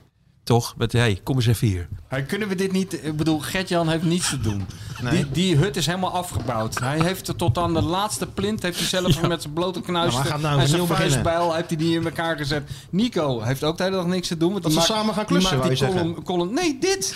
Toch? 0.49 0.73
Wat, 0.77 0.91
hey, 0.91 1.19
kom 1.23 1.35
eens 1.35 1.47
even 1.47 1.67
hier. 1.67 1.87
Hey, 2.07 2.23
kunnen 2.23 2.47
we 2.47 2.55
dit 2.55 2.71
niet... 2.71 3.05
Ik 3.05 3.17
bedoel, 3.17 3.39
Gert-Jan 3.39 3.89
heeft 3.89 4.03
niets 4.03 4.29
te 4.29 4.39
doen. 4.39 4.65
Nee. 5.01 5.13
Die, 5.13 5.31
die 5.31 5.55
hut 5.57 5.75
is 5.77 5.85
helemaal 5.85 6.11
afgebouwd. 6.11 6.79
Hij 6.79 6.99
heeft 7.01 7.27
er 7.27 7.35
tot 7.35 7.57
aan 7.57 7.73
de 7.73 7.81
laatste 7.81 8.25
plint... 8.27 8.61
heeft 8.63 8.77
hij 8.79 8.87
zelf 8.87 9.21
met 9.27 9.41
zijn 9.41 9.53
blote 9.53 9.81
knuisten... 9.81 10.41
Nou 10.41 10.59
en 10.59 10.67
zijn 10.67 10.87
vuistbijl 10.87 11.53
heeft 11.53 11.67
hij 11.69 11.77
die 11.77 11.95
in 11.99 12.05
elkaar 12.05 12.37
gezet. 12.37 12.69
Nico 12.89 13.41
heeft 13.41 13.63
ook 13.63 13.77
de 13.77 13.83
hele 13.83 13.95
dag 13.95 14.05
niks 14.05 14.27
te 14.27 14.37
doen. 14.37 14.51
Want 14.51 14.63
Dat 14.63 14.71
die 14.71 14.81
ze 14.81 14.87
maakt- 14.87 14.99
samen 15.01 15.13
gaan 15.15 15.25
die 15.25 15.37
klussen, 15.37 15.57
maakt 15.57 16.13
die 16.15 16.23
column- 16.23 16.53
Nee, 16.53 16.77
dit! 16.79 17.15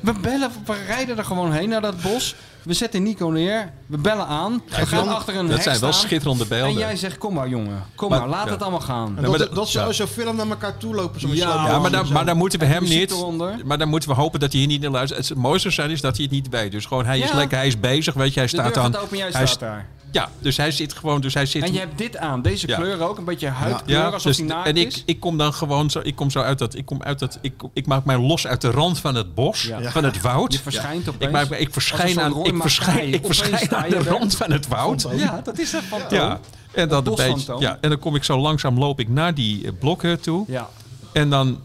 We 0.00 0.12
bellen, 0.12 0.50
we 0.66 0.84
rijden 0.86 1.18
er 1.18 1.24
gewoon 1.24 1.52
heen 1.52 1.68
naar 1.68 1.80
dat 1.80 2.02
bos. 2.02 2.34
We 2.62 2.72
zetten 2.72 3.02
Nico 3.02 3.28
neer. 3.28 3.70
We 3.86 3.98
bellen 3.98 4.26
aan. 4.26 4.62
We 4.68 4.86
gaan 4.86 5.08
achter 5.08 5.36
een 5.36 5.46
Dat 5.46 5.54
hek 5.54 5.62
zijn 5.62 5.80
wel 5.80 5.92
staan. 5.92 6.06
schitterende 6.08 6.42
En 6.42 6.48
beelden. 6.48 6.78
jij 6.78 6.96
zegt, 6.96 7.18
kom 7.18 7.34
maar 7.34 7.48
jongen. 7.48 7.82
Kom 7.94 8.10
Maar- 8.10 8.20
maar, 8.20 8.28
laat 8.28 8.44
ja. 8.44 8.50
het 8.52 8.62
allemaal 8.62 8.80
gaan. 8.80 9.06
En 9.08 9.14
Ja, 9.14 9.20
dat, 9.20 9.30
maar 9.30 9.38
dat, 9.38 9.54
dat- 9.54 9.68
ze 9.68 9.78
ja. 9.78 9.92
zo 9.92 10.06
film 10.06 10.36
naar 10.36 10.48
elkaar 10.48 10.76
toe 10.76 10.94
lopen. 10.94 11.20
Zo 11.20 11.28
Ja, 11.28 11.34
Ja, 11.34 11.64
maar 11.78 11.84
en 11.84 11.92
dan, 11.92 12.06
zo. 12.06 12.12
maar 12.12 12.24
dan 12.26 12.36
moeten 12.36 12.58
we 12.58 12.64
hem 12.64 12.82
muziek 12.82 12.98
niet. 12.98 13.10
eronder. 13.10 13.54
Maar 13.64 13.78
dan 13.78 13.88
moeten 13.88 14.08
we 14.08 14.14
hopen 14.14 14.40
dat 14.40 14.50
hij 14.52 14.60
hier 14.60 14.68
niet 14.68 14.80
naar 14.80 14.90
luistert. 14.90 15.28
Het 15.28 15.38
mooiste 15.38 15.70
zijn 15.70 15.90
is 15.90 16.00
dat 16.00 16.14
hij 16.16 16.24
het 16.24 16.34
niet 16.34 16.48
weet. 16.48 16.72
Dus 16.72 16.86
gewoon, 16.86 17.04
hij 17.04 17.18
is 17.18 17.28
Ja. 17.30 17.36
lekker, 17.36 17.56
hij 17.58 17.66
is 17.66 17.80
bezig. 17.80 18.14
Weet 18.14 18.34
je, 18.34 18.40
hij 18.40 18.48
De 18.48 18.56
staat 18.56 18.74
deur 18.74 18.84
open 18.84 19.10
en 19.10 19.16
jij 19.16 19.20
hij 19.22 19.30
staat 19.30 19.48
st- 19.48 19.60
daar. 19.60 19.86
Ja, 20.12 20.28
dus 20.38 20.56
hij 20.56 20.70
zit 20.70 20.92
gewoon. 20.92 21.20
Dus 21.20 21.34
hij 21.34 21.46
zit. 21.46 21.62
En 21.62 21.72
je 21.72 21.78
hebt 21.78 21.98
dit 21.98 22.16
aan, 22.16 22.42
deze 22.42 22.68
Ja. 22.68 22.76
kleur 22.76 23.00
ook, 23.00 23.18
een 23.18 23.24
beetje 23.24 23.48
huidkleur, 23.48 23.98
ja, 23.98 24.04
alsof 24.04 24.22
dus, 24.22 24.36
hij 24.36 24.46
naakt 24.46 24.66
en 24.68 24.76
ik, 24.76 24.86
is. 24.86 25.02
ik 25.06 25.20
kom 25.20 25.38
dan 25.38 25.54
gewoon 25.54 25.90
zo. 25.90 26.00
Ik 26.02 26.14
kom 26.16 26.30
zo 26.30 26.40
uit 26.40 26.58
dat. 26.58 26.74
Ik 26.74 26.86
kom 26.86 27.02
uit 27.02 27.18
dat. 27.18 27.38
Ik, 27.40 27.52
ik 27.72 27.86
maak 27.86 28.04
mij 28.04 28.18
los 28.18 28.46
uit 28.46 28.60
de 28.60 28.70
rand 28.70 28.98
van 28.98 29.14
het 29.14 29.34
bos, 29.34 29.62
Ja. 29.62 29.90
van 29.90 30.04
het 30.04 30.20
woud. 30.20 30.52
Je 30.52 30.58
verschijnt 30.58 31.08
opeens. 31.08 31.24
Ik, 31.24 31.30
maak, 31.30 31.50
ik 31.50 31.72
verschijn, 31.72 32.18
een 32.18 32.20
aan, 32.20 32.44
ik 32.44 32.56
verschijn, 32.56 33.14
ik 33.14 33.26
verschijn 33.26 33.74
aan 33.74 33.88
de 33.90 34.02
rand 34.02 34.36
van 34.36 34.50
het 34.52 34.68
woud. 34.68 35.06
Ja, 35.14 35.40
dat 35.44 35.58
is 35.58 35.72
het 35.72 35.84
fantoom. 35.84 36.18
Ja. 36.18 36.40
En 36.72 36.88
dan, 36.88 37.06
een 37.06 37.14
beetje, 37.14 37.56
ja, 37.58 37.78
en 37.80 37.88
dan 37.88 37.98
kom 37.98 38.14
ik 38.14 38.24
zo 38.24 38.38
langzaam 38.38 38.78
loop 38.78 39.00
ik 39.00 39.08
naar 39.08 39.34
die 39.34 39.72
blokhut 39.72 40.22
toe. 40.22 40.44
Ja, 40.48 40.68
En 41.12 41.30
dan 41.30 41.58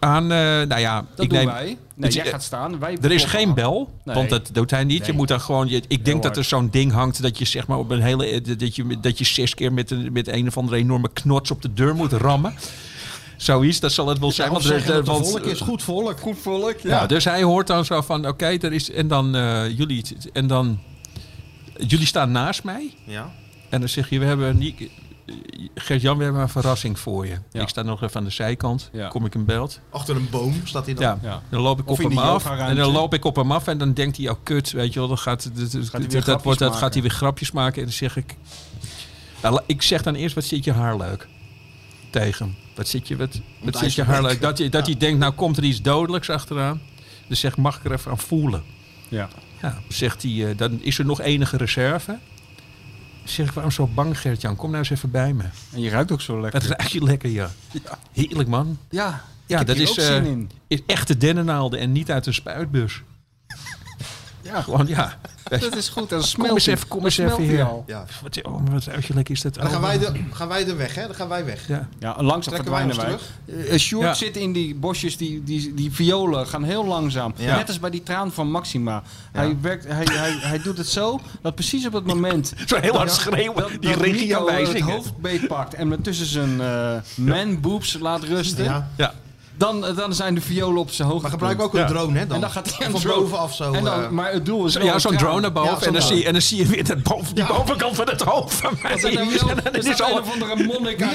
aan, 0.00 0.22
eh, 0.32 0.38
nou 0.38 0.78
ja, 0.78 1.04
dat 1.14 1.24
ik 1.24 1.30
doen 1.30 1.38
neem, 1.38 1.48
wij. 1.48 1.78
Nee, 2.00 2.10
jij 2.10 2.26
gaat 2.26 2.42
staan. 2.42 2.78
Wij 2.78 2.96
Er 3.02 3.12
is 3.12 3.24
geen 3.24 3.48
af. 3.48 3.54
bel, 3.54 3.90
Nee. 4.04 4.14
want 4.14 4.30
dat 4.30 4.48
doet 4.52 4.70
hij 4.70 4.84
niet. 4.84 5.06
Je 5.06 5.12
moet 5.12 5.28
dan 5.28 5.40
gewoon. 5.40 5.68
Je, 5.68 5.82
ik 5.88 6.04
denk 6.04 6.22
dat 6.22 6.36
er 6.36 6.44
zo'n 6.44 6.68
ding 6.70 6.92
hangt 6.92 7.22
dat 7.22 7.38
je 7.38 7.44
zeg 7.44 7.66
maar 7.66 7.78
op 7.78 7.90
een 7.90 8.02
hele 8.02 8.40
dat 8.56 8.76
je 8.76 9.00
dat 9.00 9.18
je 9.18 9.24
zes 9.24 9.54
keer 9.54 9.72
met 9.72 9.90
een 9.90 10.12
met 10.12 10.28
een 10.28 10.46
of 10.46 10.56
andere 10.56 10.76
enorme 10.76 11.08
knots 11.12 11.50
op 11.50 11.62
de 11.62 11.72
deur 11.72 11.94
moet 11.94 12.12
rammen. 12.12 12.54
Zoiets, 13.36 13.80
dat 13.80 13.92
zal 13.92 14.06
het 14.08 14.18
wel 14.18 14.32
zijn. 14.32 14.50
Want 14.50 14.64
het 14.64 15.06
want- 15.06 15.28
volk 15.30 15.44
is 15.44 15.60
goed 15.60 15.82
volk. 15.82 16.20
Goed 16.20 16.38
volk, 16.38 16.74
ja. 16.82 17.06
dus 17.06 17.24
hij 17.24 17.42
hoort 17.42 17.66
dan 17.66 17.84
zo 17.84 18.00
van, 18.00 18.28
oké, 18.28 18.46
er 18.46 18.72
is 18.72 18.90
en 18.90 19.08
dan 19.08 19.34
eh, 19.36 19.78
jullie 19.78 20.04
en 20.32 20.46
dan 20.46 20.78
jullie 21.86 22.06
staan 22.06 22.30
naast 22.32 22.64
mij 22.64 22.90
Ja. 23.04 23.30
en 23.68 23.80
dan 23.80 23.88
zeg 23.88 24.10
je, 24.10 24.18
we 24.18 24.24
hebben 24.24 24.58
niet. 24.58 24.80
Gert-Jan, 25.74 26.16
we 26.18 26.24
hebben 26.24 26.42
een 26.42 26.48
verrassing 26.48 26.98
voor 26.98 27.26
je. 27.26 27.38
Ja. 27.52 27.60
Ik 27.62 27.68
sta 27.68 27.82
nog 27.82 28.02
even 28.02 28.16
aan 28.16 28.24
de 28.24 28.30
zijkant. 28.30 28.88
Ja. 28.92 29.08
Kom 29.08 29.24
ik 29.24 29.32
hem 29.32 29.44
belt. 29.44 29.80
Achter 29.90 30.16
een 30.16 30.28
boom 30.30 30.54
staat 30.64 30.84
hij 30.86 30.94
dan. 30.94 31.04
Ja. 31.04 31.18
Ja. 31.22 31.42
Dan 31.48 31.60
loop 31.60 31.80
ik 31.80 31.88
Of 31.90 31.98
op 31.98 32.10
in 32.10 32.16
hem 32.16 32.26
af. 32.26 32.46
En 32.58 32.76
dan 32.76 32.92
loop 32.92 33.14
ik 33.14 33.24
op 33.24 33.36
hem 33.36 33.52
af 33.52 33.66
en 33.66 33.78
dan 33.78 33.92
denkt 33.92 34.16
hij, 34.16 34.28
oh 34.28 34.36
kut, 34.42 34.70
weet 34.70 34.92
je 34.92 34.98
wel, 34.98 35.08
dan 35.08 35.18
gaat, 35.18 35.42
dat, 35.42 35.72
dat, 35.72 35.72
hij 35.72 36.00
weer 36.00 36.10
dat, 36.10 36.22
grapjes 36.22 36.42
wordt, 36.44 36.58
dat 36.58 36.68
maken. 36.68 36.82
gaat 36.84 36.92
hij 36.94 37.02
weer 37.02 37.10
grapjes 37.12 37.50
maken. 37.50 37.78
En 37.78 37.84
dan 37.84 37.92
zeg 37.92 38.16
ik, 38.16 38.36
nou, 39.42 39.60
ik 39.66 39.82
zeg 39.82 40.02
dan 40.02 40.14
eerst, 40.14 40.34
wat 40.34 40.44
zit 40.44 40.64
je 40.64 40.72
haar 40.72 40.96
leuk? 40.96 41.28
Tegen 42.10 42.44
hem. 42.46 42.54
Wat 42.74 42.88
zit 42.88 43.08
je, 43.08 43.16
wat, 43.16 43.40
wat 43.62 43.76
zit 43.76 43.94
je 43.94 44.02
haar 44.02 44.22
leuk? 44.22 44.40
Dat, 44.40 44.58
hij- 44.58 44.68
dat 44.68 44.86
hij 44.86 44.96
denkt, 44.96 45.18
nou 45.18 45.32
komt 45.32 45.56
er 45.56 45.64
iets 45.64 45.82
dodelijks 45.82 46.30
achteraan. 46.30 46.80
Dus 47.28 47.40
zeg, 47.40 47.56
mag 47.56 47.76
ik 47.76 47.84
er 47.84 47.92
even 47.92 48.10
aan 48.10 48.18
voelen? 48.18 48.62
Ja. 49.08 49.28
Ja, 49.62 49.78
zegt 49.88 50.22
hij, 50.22 50.48
eh, 50.50 50.56
dan 50.56 50.82
is 50.82 50.98
er 50.98 51.04
nog 51.04 51.20
enige 51.20 51.56
reserve. 51.56 52.18
Zeg 53.24 53.46
ik, 53.46 53.52
waarom 53.52 53.72
zo 53.72 53.86
bang 53.94 54.20
Gert-Jan? 54.20 54.56
Kom 54.56 54.66
nou 54.70 54.78
eens 54.78 54.90
even 54.90 55.10
bij 55.10 55.32
me. 55.32 55.44
En 55.72 55.80
je 55.80 55.90
ruikt 55.90 56.12
ook 56.12 56.20
zo 56.20 56.40
lekker. 56.40 56.60
Het 56.60 56.68
ruikt 56.70 56.92
je 56.92 57.02
lekker, 57.02 57.30
ja. 57.30 57.50
Heerlijk 58.12 58.48
man. 58.48 58.78
Ja, 58.90 59.24
Ja, 59.46 59.60
ik 59.60 59.66
heb 59.66 59.66
dat 59.66 59.76
hier 59.76 59.98
is, 59.98 60.08
eh, 60.08 60.24
in. 60.24 60.50
is 60.66 60.80
echte 60.86 61.16
dennennaalden 61.16 61.78
en 61.80 61.92
niet 61.92 62.10
uit 62.10 62.26
een 62.26 62.34
spuitbus. 62.34 63.02
Ja, 64.42 64.62
Gewoon, 64.62 64.86
ja. 64.86 65.18
dat 65.48 65.76
is 65.76 65.88
goed. 65.88 66.08
Dan 66.08 66.18
Kom 66.18 66.28
smelt 66.28 66.50
eens 66.54 66.66
hij. 66.66 66.74
even, 66.74 66.88
kom 66.88 67.04
eens 67.04 67.18
even 67.18 67.42
hier. 67.42 67.64
al. 67.64 67.84
Ja. 67.86 68.04
Wat, 68.22 68.42
oh, 68.42 68.60
maar 68.62 68.72
wat 68.72 68.84
ruikt 68.84 69.06
je 69.06 69.14
lekker 69.14 69.34
is 69.34 69.40
dat. 69.40 69.54
Dan 69.54 69.70
gaan 69.70 69.80
wij, 69.80 69.98
de, 69.98 70.12
gaan 70.32 70.48
wij 70.48 70.66
er 70.68 70.76
weg, 70.76 70.94
hè? 70.94 71.06
Dan 71.06 71.14
gaan 71.14 71.28
wij 71.28 71.44
weg. 71.44 71.68
Ja. 71.68 71.88
Ja, 71.98 72.14
langzaam 72.22 72.52
Trekken 72.54 72.72
wij 72.72 72.86
wij. 72.86 72.94
terug? 72.96 73.30
Eh, 73.70 73.78
Sjoerd 73.78 74.04
Ja. 74.04 74.14
zit 74.14 74.36
in 74.36 74.52
die 74.52 74.74
bosjes, 74.74 75.16
die, 75.16 75.42
die, 75.44 75.74
die 75.74 75.92
violen 75.92 76.46
gaan 76.46 76.62
heel 76.62 76.84
langzaam. 76.86 77.32
Ja. 77.36 77.56
Net 77.56 77.68
als 77.68 77.80
bij 77.80 77.90
die 77.90 78.02
traan 78.02 78.32
van 78.32 78.50
Maxima. 78.50 79.02
Hij, 79.32 79.56
werkt, 79.60 79.84
hij, 79.86 80.06
hij, 80.12 80.32
hij 80.40 80.58
doet 80.62 80.78
het 80.78 80.88
zo 80.88 81.20
dat 81.42 81.54
precies 81.54 81.86
op 81.86 81.92
het 81.92 82.06
moment... 82.06 82.52
Zo 82.66 82.76
heel 82.80 82.96
hard 82.96 83.10
schreeuwen, 83.12 83.54
dat- 83.62 83.82
die 83.82 83.92
regieaanwijzingen. 83.94 84.84
het 84.84 84.94
hoofd 84.94 85.16
beetpakt 85.18 85.74
en 85.74 85.88
me 85.88 86.00
tussen 86.00 86.26
zijn 86.26 86.60
eh 86.60 86.96
man 87.14 87.60
boobs 87.60 87.96
laat 88.00 88.22
rusten. 88.22 88.64
Ja. 88.96 89.14
Dan, 89.60 89.86
eh, 89.86 89.96
dan 89.96 90.14
zijn 90.14 90.34
de 90.34 90.40
violen 90.40 90.80
op 90.80 90.90
zijn 90.90 91.08
hoogte. 91.08 91.22
Maar 91.22 91.30
gebruik 91.30 91.60
ook 91.62 91.74
een 91.74 91.80
Ja. 91.80 91.86
drone, 91.86 92.18
hè? 92.18 92.26
Dan. 92.26 92.34
En 92.34 92.40
dan 92.40 92.50
gaat 92.50 92.76
hij 92.78 92.90
van 92.90 93.00
de 93.00 93.06
bovenaf 93.08 93.54
zo. 93.54 93.72
En 93.72 93.84
dan, 93.84 94.02
eh, 94.02 94.08
maar 94.08 94.32
het 94.32 94.46
doel 94.46 94.66
is 94.66 94.74
Ja, 94.74 94.98
zo'n 94.98 95.16
drone 95.16 95.40
naar 95.40 95.52
boven. 95.52 95.78
Ja, 95.80 95.86
en, 95.86 95.92
dan 95.92 96.02
zie, 96.02 96.24
en 96.24 96.32
dan 96.32 96.42
zie 96.42 96.58
je 96.58 96.66
weer 96.66 96.84
dat 96.86 97.02
boven, 97.02 97.34
die 97.34 97.46
bovenkant 97.46 97.96
van 97.96 98.08
het 98.08 98.20
hoofd 98.20 98.54
van 98.54 98.78
mij. 98.82 98.90
Er 98.90 98.96
is 98.96 99.98
een 99.98 100.04
of 100.20 100.32
andere 100.32 100.64
monnik 100.64 101.02
aan 101.02 101.08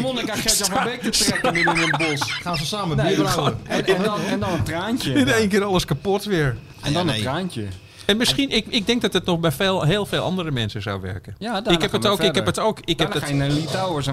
monnik 0.00 0.30
aan 0.30 0.36
Gertjan 0.38 0.70
van 0.70 0.84
Beek 0.84 1.02
te 1.02 1.10
trekken 1.10 1.52
midden 1.52 1.76
in 1.76 1.82
een 1.82 1.94
bos. 2.08 2.32
gaan 2.42 2.56
ze 2.56 2.66
samen 2.66 2.96
Nee, 2.96 3.16
bier 3.16 3.26
en, 3.66 3.86
en, 3.86 4.02
dan, 4.02 4.20
en 4.20 4.40
dan 4.40 4.50
een 4.52 4.62
traantje. 4.62 5.12
in 5.12 5.28
één 5.28 5.48
keer 5.48 5.64
alles 5.64 5.84
kapot 5.84 6.24
weer. 6.24 6.56
En 6.82 6.92
dan 6.92 6.92
Ja, 6.92 6.98
een 7.00 7.06
nee. 7.06 7.22
traantje. 7.22 7.64
En 8.08 8.16
misschien, 8.16 8.50
ik, 8.50 8.66
ik 8.68 8.86
denk 8.86 9.02
dat 9.02 9.12
het 9.12 9.24
nog 9.24 9.40
bij 9.40 9.52
veel, 9.52 9.82
heel 9.82 10.06
veel 10.06 10.22
andere 10.22 10.50
mensen 10.50 10.82
zou 10.82 11.00
werken. 11.00 11.34
Ja, 11.38 11.62
ik 11.66 11.80
heb 11.82 11.92
het 11.92 12.06
ook. 12.06 12.20
Ik 12.20 12.34
heb 12.34 12.46
het 12.46 12.58
ook. 12.58 12.78
Ik 12.84 12.98
heb 12.98 13.12
het. 13.12 13.28
je 13.28 13.34
naar 13.34 13.48
een 13.48 13.54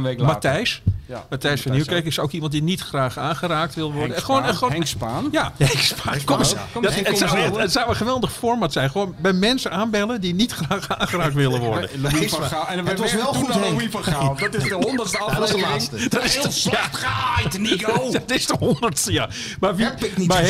week 0.03 0.19
later. 0.19 0.25
Matthijs. 0.25 0.81
Ja. 1.07 1.25
Matthijs 1.29 1.61
van 1.61 1.71
Nieuwkerk 1.71 2.05
is 2.05 2.19
ook 2.19 2.31
iemand 2.31 2.51
die 2.51 2.63
niet 2.63 2.81
graag 2.81 3.17
aangeraakt 3.17 3.75
wil 3.75 3.91
worden. 3.91 4.11
Henk 4.11 4.23
gewoon, 4.25 4.41
Spaan. 4.41 4.55
gewoon, 4.55 4.71
Henk 4.73 4.85
Spaan. 4.87 5.27
Ja, 5.31 5.53
Henk 5.57 5.71
Spaan. 5.79 6.23
Kom 6.23 6.37
Dat- 6.37 6.91
eens, 6.93 7.07
het, 7.07 7.17
zou, 7.17 7.37
het, 7.37 7.57
het 7.57 7.71
zou 7.71 7.89
een 7.89 7.95
geweldig 7.95 8.31
format 8.33 8.73
zijn. 8.73 8.89
Gewoon 8.89 9.15
bij 9.21 9.33
mensen 9.33 9.71
aanbellen 9.71 10.21
die 10.21 10.33
niet 10.33 10.51
graag 10.51 10.89
aangeraakt 10.97 11.33
willen 11.33 11.59
worden. 11.59 11.89
Louis 12.01 12.29
van 12.31 12.43
Gaal. 12.43 12.67
En 12.67 12.85
Het 12.85 12.99
was 12.99 13.13
wel 13.13 13.33
goed. 13.33 13.55
Louis 13.55 13.87
van 13.89 14.03
Gaal. 14.03 14.35
Dat 14.39 14.55
is 14.55 14.63
de 14.63 14.73
honderdste 14.73 15.17
Ja, 15.27 15.33
dat 15.39 15.43
is 15.43 15.55
de 15.55 15.55
aflevering. 15.65 15.67
laatste. 15.71 16.09
Dat 16.09 16.23
is 16.23 16.33
Heel 16.33 16.43
de- 16.43 16.51
slecht 16.51 16.95
gehaaid, 16.97 17.59
Nico. 17.59 18.11
Dat 18.11 18.31
is 18.31 18.45
de 18.47 18.55
honderdste, 18.59 19.11
ja. 19.13 19.29
Maar, 19.59 19.75
wie, 19.75 19.85
Heb 19.85 20.03
ik 20.03 20.17
niet 20.17 20.27
maar 20.27 20.43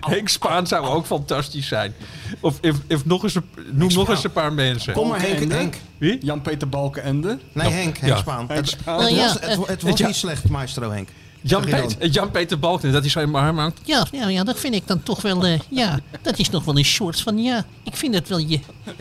Henk 0.00 0.28
Spaan 0.28 0.66
zou 0.66 0.86
ook 0.86 1.06
fantastisch 1.06 1.68
zijn. 1.68 1.94
Of 2.40 2.58
if, 2.60 2.76
if 2.86 3.04
nog 3.04 3.22
eens 3.22 3.34
een, 3.34 3.44
noem 3.72 3.92
nog 3.92 4.08
eens 4.08 4.24
een 4.24 4.32
paar 4.32 4.52
mensen. 4.52 4.92
Kom 4.92 5.08
maar 5.08 5.20
Henk, 5.20 5.30
Balkenende. 5.30 5.54
Henk. 5.62 5.76
Wie? 5.98 6.18
Jan-Peter 6.24 6.68
Balkenende. 6.68 7.38
Nee, 7.52 7.70
Henk, 7.70 7.96
Henk 7.98 8.10
Ja. 8.12 8.16
Spaan. 8.16 8.46
Henk 8.46 8.50
Het, 8.50 8.68
Spaan. 8.68 9.00
het 9.00 9.10
Nou 9.10 9.16
ja, 9.16 9.26
was, 9.26 9.40
het, 9.40 9.66
het 9.68 9.82
was 9.82 9.98
ja. 9.98 10.06
niet 10.06 10.16
slecht, 10.16 10.48
maestro 10.48 10.90
Henk. 10.90 11.08
Jan-Peter 11.40 12.06
Jan 12.06 12.30
Peter 12.30 12.58
Balken, 12.58 12.92
dat 12.92 13.04
is 13.04 13.12
zijn 13.12 13.30
maar. 13.30 13.72
Ja, 13.84 14.06
ja, 14.12 14.28
ja, 14.28 14.44
dat 14.44 14.58
vind 14.58 14.74
ik 14.74 14.86
dan 14.86 15.02
toch 15.02 15.22
wel, 15.22 15.44
eh, 15.46 15.60
ja, 15.68 15.98
dat 16.22 16.38
is 16.38 16.50
nog 16.50 16.64
wel 16.64 16.78
een 16.78 16.84
soort 16.84 17.20
van, 17.20 17.38
ja, 17.42 17.64
ik 17.82 17.96
vind 17.96 18.14
het 18.14 18.28
wel, 18.28 18.38
je, 18.38 18.60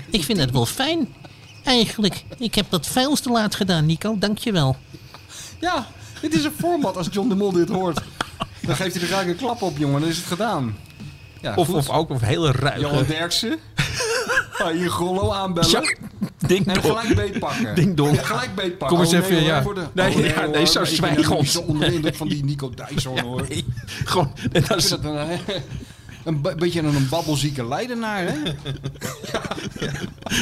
ik 0.09 0.23
vind 0.23 0.39
het 0.39 0.51
wel 0.51 0.65
fijn. 0.65 1.07
Eigenlijk, 1.63 2.23
ik 2.37 2.55
heb 2.55 2.65
dat 2.69 2.87
veel 2.87 3.15
te 3.15 3.29
laat 3.29 3.55
gedaan, 3.55 3.85
Nico, 3.85 4.15
dankjewel. 4.19 4.75
Ja, 5.59 5.87
dit 6.21 6.33
is 6.33 6.43
een 6.43 6.51
format 6.57 6.97
als 6.97 7.07
John 7.11 7.29
de 7.29 7.35
Mol 7.35 7.51
dit 7.51 7.69
hoort. 7.69 8.01
Dan 8.61 8.75
geeft 8.75 8.93
hij 8.93 9.01
er 9.01 9.07
gelijk 9.07 9.27
een 9.27 9.35
klap 9.35 9.61
op, 9.61 9.77
jongen. 9.77 10.01
Dan 10.01 10.09
is 10.09 10.17
het 10.17 10.25
gedaan. 10.25 10.75
Ja, 11.41 11.53
Of, 11.55 11.65
goed. 11.67 11.75
of 11.75 11.89
ook 11.89 12.09
of 12.09 12.21
hele 12.21 12.51
Johan 12.51 12.93
ruige. 12.93 13.05
Derksen. 13.05 13.59
Ah, 14.57 14.71
hier 14.71 14.89
Grollo 14.89 15.31
aanbellen. 15.31 15.69
Ja, 15.69 15.95
ding 16.47 16.67
En 16.67 16.81
gelijk 16.81 17.15
beetpakken. 17.15 17.75
Ding 17.75 17.95
dong. 17.95 18.15
Ja, 18.15 18.21
gelijk 18.23 18.55
beetpakken. 18.55 18.87
Kom 18.97 18.99
eens 19.05 19.13
Oh, 19.13 19.19
even, 19.19 19.35
hoor, 19.37 19.45
ja. 19.47 19.61
voor 19.61 19.75
de- 19.75 19.85
Nee, 19.93 20.07
oh, 20.15 20.25
ja, 20.25 20.45
nee, 20.45 20.55
hoor, 20.55 20.67
zo 20.67 20.79
maar 20.79 20.89
ik 20.91 20.99
ben 21.01 21.23
zwijg 21.23 21.29
ons. 21.31 21.51
zo 21.51 21.59
onder 21.59 21.87
de 21.89 21.93
indruk 21.95 22.15
van 22.15 22.27
die 22.27 22.43
Nico 22.49 22.69
Dijsselhoorn 22.69 23.23
hoor. 23.25 23.45
Ik 23.49 23.65
Gewoon, 24.05 24.31
en 24.51 24.63
dat 24.67 24.77
een, 25.03 25.29
een, 26.25 26.41
be- 26.41 26.55
beetje 26.55 26.79
een, 26.79 26.95
een 26.95 27.09
babbelzieke 27.09 27.67
leidenaar, 27.67 28.23
hè? 28.27 28.33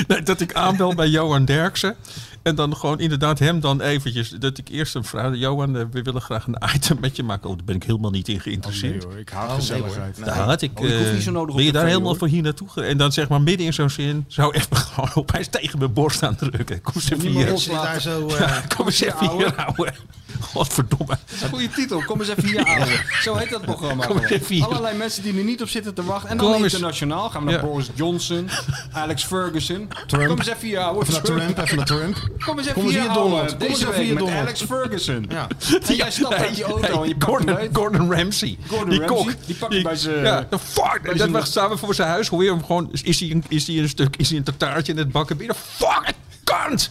nee, 0.08 0.22
dat 0.24 0.42
ik 0.42 0.54
aanbel 0.54 0.96
bij 0.96 1.08
Johan 1.08 1.46
Derksen. 1.46 1.96
En 2.44 2.56
dan 2.56 2.76
gewoon 2.76 3.00
inderdaad 3.00 3.40
hem 3.40 3.60
dan 3.60 3.82
eventjes. 3.82 4.30
Dat 4.30 4.58
ik 4.58 4.68
eerst 4.70 4.96
een 4.96 5.04
vraag. 5.04 5.36
Johan, 5.36 5.78
eh, 5.78 5.84
we 5.92 6.02
willen 6.02 6.22
graag 6.22 6.48
een 6.48 6.58
item 6.76 6.98
met 7.02 7.16
je 7.16 7.24
maken. 7.24 7.50
Oh, 7.50 7.56
daar 7.56 7.66
ben 7.66 7.76
ik 7.76 7.84
helemaal 7.84 8.12
niet 8.12 8.28
in 8.28 8.40
geïnteresseerd. 8.40 9.04
hoor, 9.04 9.18
ik 9.18 9.30
hou 9.30 9.50
Oh, 9.62 9.70
nee, 9.70 9.82
hoor. 9.82 9.98
Nee. 10.16 10.26
Daar 10.26 10.36
had 10.36 10.62
ik. 10.62 10.80
Oh, 10.80 10.86
ik 10.86 10.92
hoef 10.98 11.06
eh, 11.08 11.14
niet 11.14 11.24
zo 11.24 11.32
nodig 11.32 11.50
op 11.50 11.56
ben 11.56 11.66
je 11.66 11.72
daar 11.72 11.86
helemaal 11.86 12.08
hoor. 12.08 12.18
voor 12.18 12.28
hier 12.28 12.42
naartoe? 12.42 12.84
En 12.84 12.98
dan 12.98 13.12
zeg 13.12 13.28
maar 13.30 13.42
midden 13.42 13.66
in 13.66 13.74
zo'n 13.74 13.90
zin. 13.90 14.26
Zou 14.28 14.54
even 14.56 14.78
gewoon 14.94 15.10
opeens 15.14 15.48
tegen 15.48 15.80
mijn 15.80 15.94
borst 15.94 16.24
aan 16.24 16.36
drukken. 16.36 16.82
Kom 16.82 16.94
eens 16.96 17.10
even 17.14 17.30
hier. 17.30 17.68
daar 17.70 18.02
zo... 18.02 18.28
eh, 18.28 18.40
Ja, 18.40 18.64
kom 18.76 18.86
eens 18.86 19.02
even 19.02 19.18
ouwe. 19.20 19.44
hier, 19.44 19.56
ouwe. 19.66 19.94
Godverdomme. 20.40 21.06
Dat 21.08 21.20
is 21.36 21.42
een 21.42 21.50
goede 21.50 21.70
titel. 21.70 22.04
Kom 22.06 22.20
eens 22.20 22.30
even 22.30 22.46
hier 22.46 22.64
ouwe. 22.66 23.00
Zo 23.22 23.36
heet 23.36 23.50
dat 23.50 23.62
programma. 23.62 24.06
Kom 24.06 24.18
eens 24.18 24.26
gewoon. 24.26 24.42
even 24.42 24.56
hier. 24.56 24.66
Allerlei 24.66 24.98
mensen 24.98 25.24
die 25.24 25.38
er 25.38 25.44
niet 25.44 25.62
op 25.62 25.70
zitten 25.74 25.94
te 25.94 26.04
wachten. 26.04 26.30
En 26.30 26.38
dan 26.38 26.64
internationaal 26.64 27.30
gaan 27.30 27.46
we 27.46 27.52
naar 27.52 27.60
Ja. 27.62 27.66
Boris 27.68 27.90
Johnson, 27.96 28.50
Alex 28.94 29.24
Ferguson. 29.24 29.90
Trump. 30.08 30.28
Kom 30.28 30.38
eens 30.38 30.48
even 30.48 30.68
hier 30.68 30.80
ouwe. 30.80 31.02
Even 31.02 31.14
naar 31.14 31.22
Trump, 31.22 31.58
even 31.60 31.76
naar 31.78 31.86
Trump. 31.86 32.16
Kom 32.46 32.58
eens 32.58 32.68
even 32.68 32.82
Kom 32.82 32.92
hier. 32.92 33.04
Donald. 33.04 33.30
Kom 33.32 33.40
eens 33.42 33.58
Deze 33.58 33.74
even 33.74 33.88
week 33.90 33.98
hier, 34.04 34.14
met 34.14 34.24
Donald. 34.24 34.40
Alex 34.42 34.62
Ferguson. 34.62 35.26
Ja. 35.30 35.48
En 35.88 35.96
jij 36.04 36.12
stapt 36.12 36.34
uit 36.34 36.56
die 36.56 36.64
auto 36.64 37.02
en 37.04 37.08
je 37.10 37.16
Gordon. 37.20 37.58
Gordon 37.74 38.14
Ramsay. 38.14 38.58
Gordon 38.68 38.90
die 38.90 39.00
Ramsay, 39.00 39.26
kok. 39.34 39.46
die 39.46 39.56
pakt 39.56 39.84
bij 39.84 39.96
zijn- 39.96 40.24
Ja, 40.24 40.48
de 40.50 40.60
fuck. 40.60 41.00
En 41.04 41.18
zijn- 41.18 41.32
dat 41.32 41.54
we 41.54 41.68
we 41.70 41.78
voor 41.78 41.96
zijn 41.96 42.08
huis. 42.10 42.28
Hoor 42.28 42.44
je 42.44 42.50
hem 42.50 42.66
gewoon. 42.66 42.90
Is 43.04 43.20
hij 43.20 43.32
een, 43.32 43.44
is 43.48 43.68
hij 43.68 43.78
een 43.78 43.90
stuk. 43.90 44.16
Is 44.16 44.30
hij 44.30 44.38
een 44.46 44.58
taartje 44.58 44.92
in 44.92 44.98
het 44.98 45.12
bakken 45.12 45.38
binnen? 45.38 45.56
Fuck. 45.56 46.12
Kant. 46.44 46.90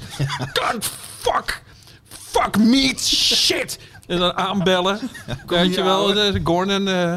Kant. 0.53 0.91
Fuck. 1.21 1.63
Fuck 2.09 2.59
meat. 2.59 3.01
Shit. 3.01 3.79
En 4.07 4.19
dan 4.19 4.37
aanbellen. 4.37 5.01
Weet 5.47 5.75
je 5.75 5.83
wel. 5.83 6.15
Gordon. 6.45 6.89
eh 6.89 7.17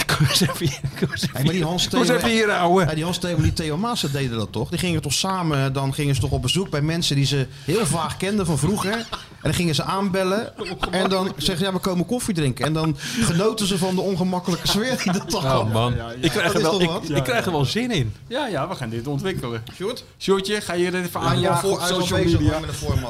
kom 0.16 0.26
eens 0.26 0.40
even 0.40 0.66
hier. 0.66 0.80
Kom 0.98 1.10
eens 1.10 1.22
even 1.22 1.34
Hey, 1.34 1.42
maar 1.44 1.52
die 1.52 1.64
Hans 1.64 1.86
Theo- 1.86 2.02
even 2.02 2.30
hier, 2.30 2.50
ouwe. 2.50 2.84
Ja, 2.84 2.94
die 2.94 3.04
Hans 3.04 3.18
Theo 3.18 3.36
en 3.36 3.42
die 3.42 3.52
Theo 3.52 3.76
Maassen 3.76 4.12
deden 4.12 4.38
dat 4.38 4.52
toch? 4.52 4.68
Die 4.68 4.78
gingen 4.78 5.02
toch 5.02 5.12
samen, 5.12 5.72
dan 5.72 5.94
gingen 5.94 6.14
ze 6.14 6.20
toch 6.20 6.30
op 6.30 6.42
bezoek 6.42 6.70
bij 6.70 6.82
mensen 6.82 7.16
die 7.16 7.24
ze 7.26 7.46
heel 7.64 7.86
vaag 7.86 8.16
kenden 8.16 8.46
van 8.46 8.58
vroeger. 8.58 8.92
En 8.92 9.06
dan 9.48 9.54
gingen 9.54 9.74
ze 9.74 9.82
aanbellen. 9.82 10.52
En 10.90 11.08
dan 11.10 11.26
zeggen 11.36 11.58
ze, 11.58 11.64
ja, 11.64 11.72
we 11.72 11.78
komen 11.78 12.06
koffie 12.06 12.34
drinken. 12.34 12.64
En 12.66 12.72
dan 12.72 12.96
genoten 13.20 13.66
ze 13.66 13.78
van 13.78 13.94
de 13.94 14.00
ongemakkelijke 14.00 14.68
sfeer 14.68 15.00
die 15.02 15.12
dat 15.12 15.28
toch 15.30 15.44
Oh 15.44 15.72
man, 15.72 15.94
ik 16.20 16.30
krijg, 16.30 16.54
er 16.54 16.62
wel, 16.62 16.78
toch 16.78 17.02
ik, 17.08 17.22
krijg 17.22 17.44
er 17.46 17.52
wel 17.52 17.64
zin 17.64 17.90
in. 17.90 18.14
Ja, 18.28 18.46
ja, 18.46 18.68
we 18.68 18.74
gaan 18.74 18.88
dit 18.90 19.06
ontwikkelen. 19.06 19.62
Sjoerd? 19.74 20.04
Shortje, 20.18 20.60
ga 20.60 20.72
je 20.72 20.90
dit 20.90 21.04
even 21.04 21.20
al 21.20 21.26
aanjagen 21.26 21.60
voor- 21.68 21.78
op 21.78 21.80
social 21.86 22.18
media? 22.18 22.60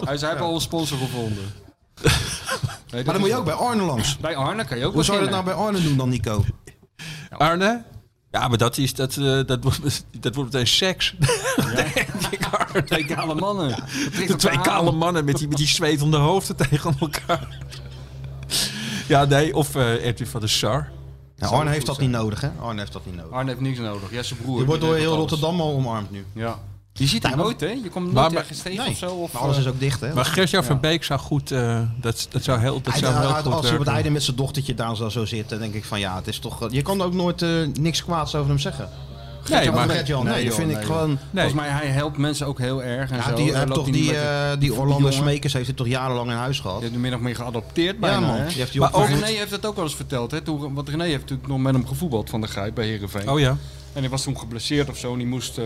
Hij 0.05 0.17
heeft 0.21 0.41
al 0.41 0.55
een 0.55 0.61
sponsor 0.61 0.99
gevonden. 0.99 1.53
Nee, 2.03 2.13
Maar 3.05 3.05
dan 3.05 3.21
moet 3.21 3.29
je 3.31 3.37
ook 3.37 3.45
bij 3.45 3.55
Arne 3.55 3.83
langs. 3.83 4.19
Bij 4.19 4.37
Arne 4.37 4.65
kan 4.65 4.79
je 4.79 4.87
ook 4.87 4.93
Hoe 4.95 5.05
zou 5.05 5.17
je 5.19 5.23
dat 5.25 5.33
nou 5.33 5.45
bij 5.45 5.55
Arne 5.55 5.83
doen 5.83 5.97
dan, 5.97 6.09
Nico? 6.09 6.45
Arne? 7.37 7.83
Ja, 8.31 8.49
maar 8.49 8.59
dat, 8.59 8.79
is, 8.79 8.95
dat, 8.95 9.17
eh, 9.17 9.41
dat, 9.47 9.63
wordt, 9.63 10.05
dat 10.21 10.35
wordt 10.35 10.53
meteen 10.53 10.67
seks. 10.67 11.15
Denk 11.77 11.95
ik, 12.31 12.47
Arne. 12.51 12.85
Twee 12.85 13.05
kale 13.05 13.35
mannen. 13.35 13.75
De 14.27 14.37
twee 14.37 14.57
aan. 14.57 14.63
kale 14.63 14.93
mannen 14.93 15.25
met 15.25 15.37
die, 15.37 15.49
met 15.49 15.57
die 15.57 15.67
zwetende 15.67 16.17
hoofden 16.17 16.57
tegen 16.57 16.95
elkaar. 17.01 17.59
Ja, 19.09 19.25
nee, 19.25 19.57
of 19.57 19.75
eh 19.75 20.05
Edwin 20.05 20.27
van 20.27 20.41
der 20.41 20.49
Sar. 20.49 20.91
Ja, 21.37 21.47
Arne 21.47 21.71
heeft 21.71 21.87
dat 21.87 21.99
niet 21.99 22.11
nodig, 22.11 22.41
hè? 22.41 22.51
Arne 22.61 22.81
heeft 22.81 22.93
dat 22.93 23.07
niet 23.07 23.17
nodig. 23.17 23.33
Arne 23.33 23.49
heeft 23.49 23.63
niks 23.63 23.79
nodig. 23.79 24.11
Ja, 24.11 24.23
zijn 24.23 24.41
broer. 24.41 24.59
Je 24.59 24.65
wordt 24.65 24.81
door 24.81 24.95
heel 24.95 25.07
alles. 25.07 25.19
Rotterdam 25.19 25.61
al 25.61 25.73
omarmd 25.73 26.11
nu. 26.11 26.25
Ja. 26.33 26.59
Je 26.95 27.07
ziet 27.07 27.23
hem 27.23 27.37
nooit, 27.37 27.61
hè? 27.61 27.67
Je 27.67 27.89
komt 27.91 28.05
nooit 28.05 28.15
Maar- 28.15 28.31
maar- 28.33 28.41
ergens 28.41 28.59
tegen 28.59 28.79
Nee, 28.83 28.91
of 28.91 28.97
zo. 28.99 29.11
Of, 29.11 29.33
maar 29.33 29.43
alles 29.43 29.57
eh, 29.57 29.63
is 29.63 29.69
ook 29.69 29.81
dicht, 29.81 30.01
hè? 30.01 30.15
Maar 30.15 30.25
Gertjan 30.25 30.65
van 30.65 30.81
Beek 30.81 31.05
zou 31.05 31.21
goed... 31.21 31.51
eh, 31.51 31.81
dat, 32.01 32.27
dat 32.31 32.43
zou 32.43 32.61
heel, 32.61 32.81
dat 32.83 32.93
Hij- 32.93 33.03
zou 33.03 33.15
heel 33.21 33.29
goed 33.29 33.35
als 33.35 33.45
hij 33.45 33.55
op 33.55 33.63
het 33.63 33.69
werken. 33.71 33.93
einde 33.93 34.11
met 34.11 34.23
zijn 34.23 34.37
dochtertje 34.37 34.75
daar 34.75 34.97
zou 34.97 35.11
zo 35.11 35.25
zitten, 35.25 35.59
denk 35.59 35.75
ik 35.75 35.85
van 35.85 36.01
ja, 36.01 36.17
het 36.17 36.27
is 36.27 36.39
toch. 36.39 36.71
Je 36.71 36.83
kan 36.83 37.03
ook 37.03 37.13
nooit 37.15 37.43
eh, 37.43 37.51
niks 37.81 38.05
kwaads 38.05 38.35
over 38.35 38.49
hem 38.49 38.59
zeggen. 38.59 38.89
Nee, 39.51 39.71
maar 39.71 39.87
maar... 39.87 39.95
Gert-Jan, 39.97 40.25
nee, 40.25 40.35
Nee, 40.35 40.45
dat 40.45 40.55
vind 40.55 40.71
ik 40.71 40.83
gewoon. 40.83 41.09
Nee. 41.09 41.19
Volgens 41.31 41.55
mij, 41.55 41.69
hij 41.69 41.87
helpt 41.87 42.17
mensen 42.17 42.47
ook 42.47 42.59
heel 42.59 42.83
erg 42.83 43.11
en 43.11 43.17
Ja, 43.17 43.29
zo. 43.29 43.35
die, 43.35 43.53
Hij 43.55 43.67
toch 43.67 43.91
die, 43.91 44.17
eh, 44.17 44.51
die 44.59 44.75
Orlando. 44.75 45.11
Smekers 45.11 45.53
heeft 45.53 45.67
hij 45.67 45.75
toch 45.77 45.87
jarenlang 45.89 46.31
in 46.31 46.37
huis 46.37 46.61
gehad. 46.61 46.81
Die 46.81 46.89
heeft 46.91 46.93
hem 47.01 47.11
min 47.11 47.15
of 47.15 47.21
meer 47.21 47.35
geadopteerd 47.37 47.95
Ja, 47.95 48.01
bijna, 48.01 48.21
man. 48.21 48.37
hè? 48.37 48.45
Heeft 48.49 48.75
Maar 48.75 48.95
ook. 48.95 49.07
René 49.09 49.27
heeft 49.27 49.51
het 49.51 49.67
ook 49.67 49.75
wel 49.77 49.85
eens 49.85 49.95
verteld, 49.95 50.31
hè? 50.31 50.41
Toen, 50.41 50.75
want 50.75 50.89
René 50.89 51.05
heeft 51.05 51.21
natuurlijk 51.21 51.49
nog 51.49 51.59
met 51.59 51.75
hem 51.75 51.87
gevoetbald 51.87 52.31
van 52.31 52.41
de 52.41 52.47
Grijp 52.47 52.75
bij 52.75 52.87
Heerenveen. 52.87 53.31
Oh 53.31 53.41
ja. 53.41 53.57
En 53.93 54.01
hij 54.01 54.09
was 54.11 54.23
toen 54.23 54.39
geblesseerd 54.39 54.89
of 54.91 54.97
zo 54.99 55.13
en 55.13 55.19
die 55.19 55.27
moest 55.27 55.59
eh, 55.59 55.65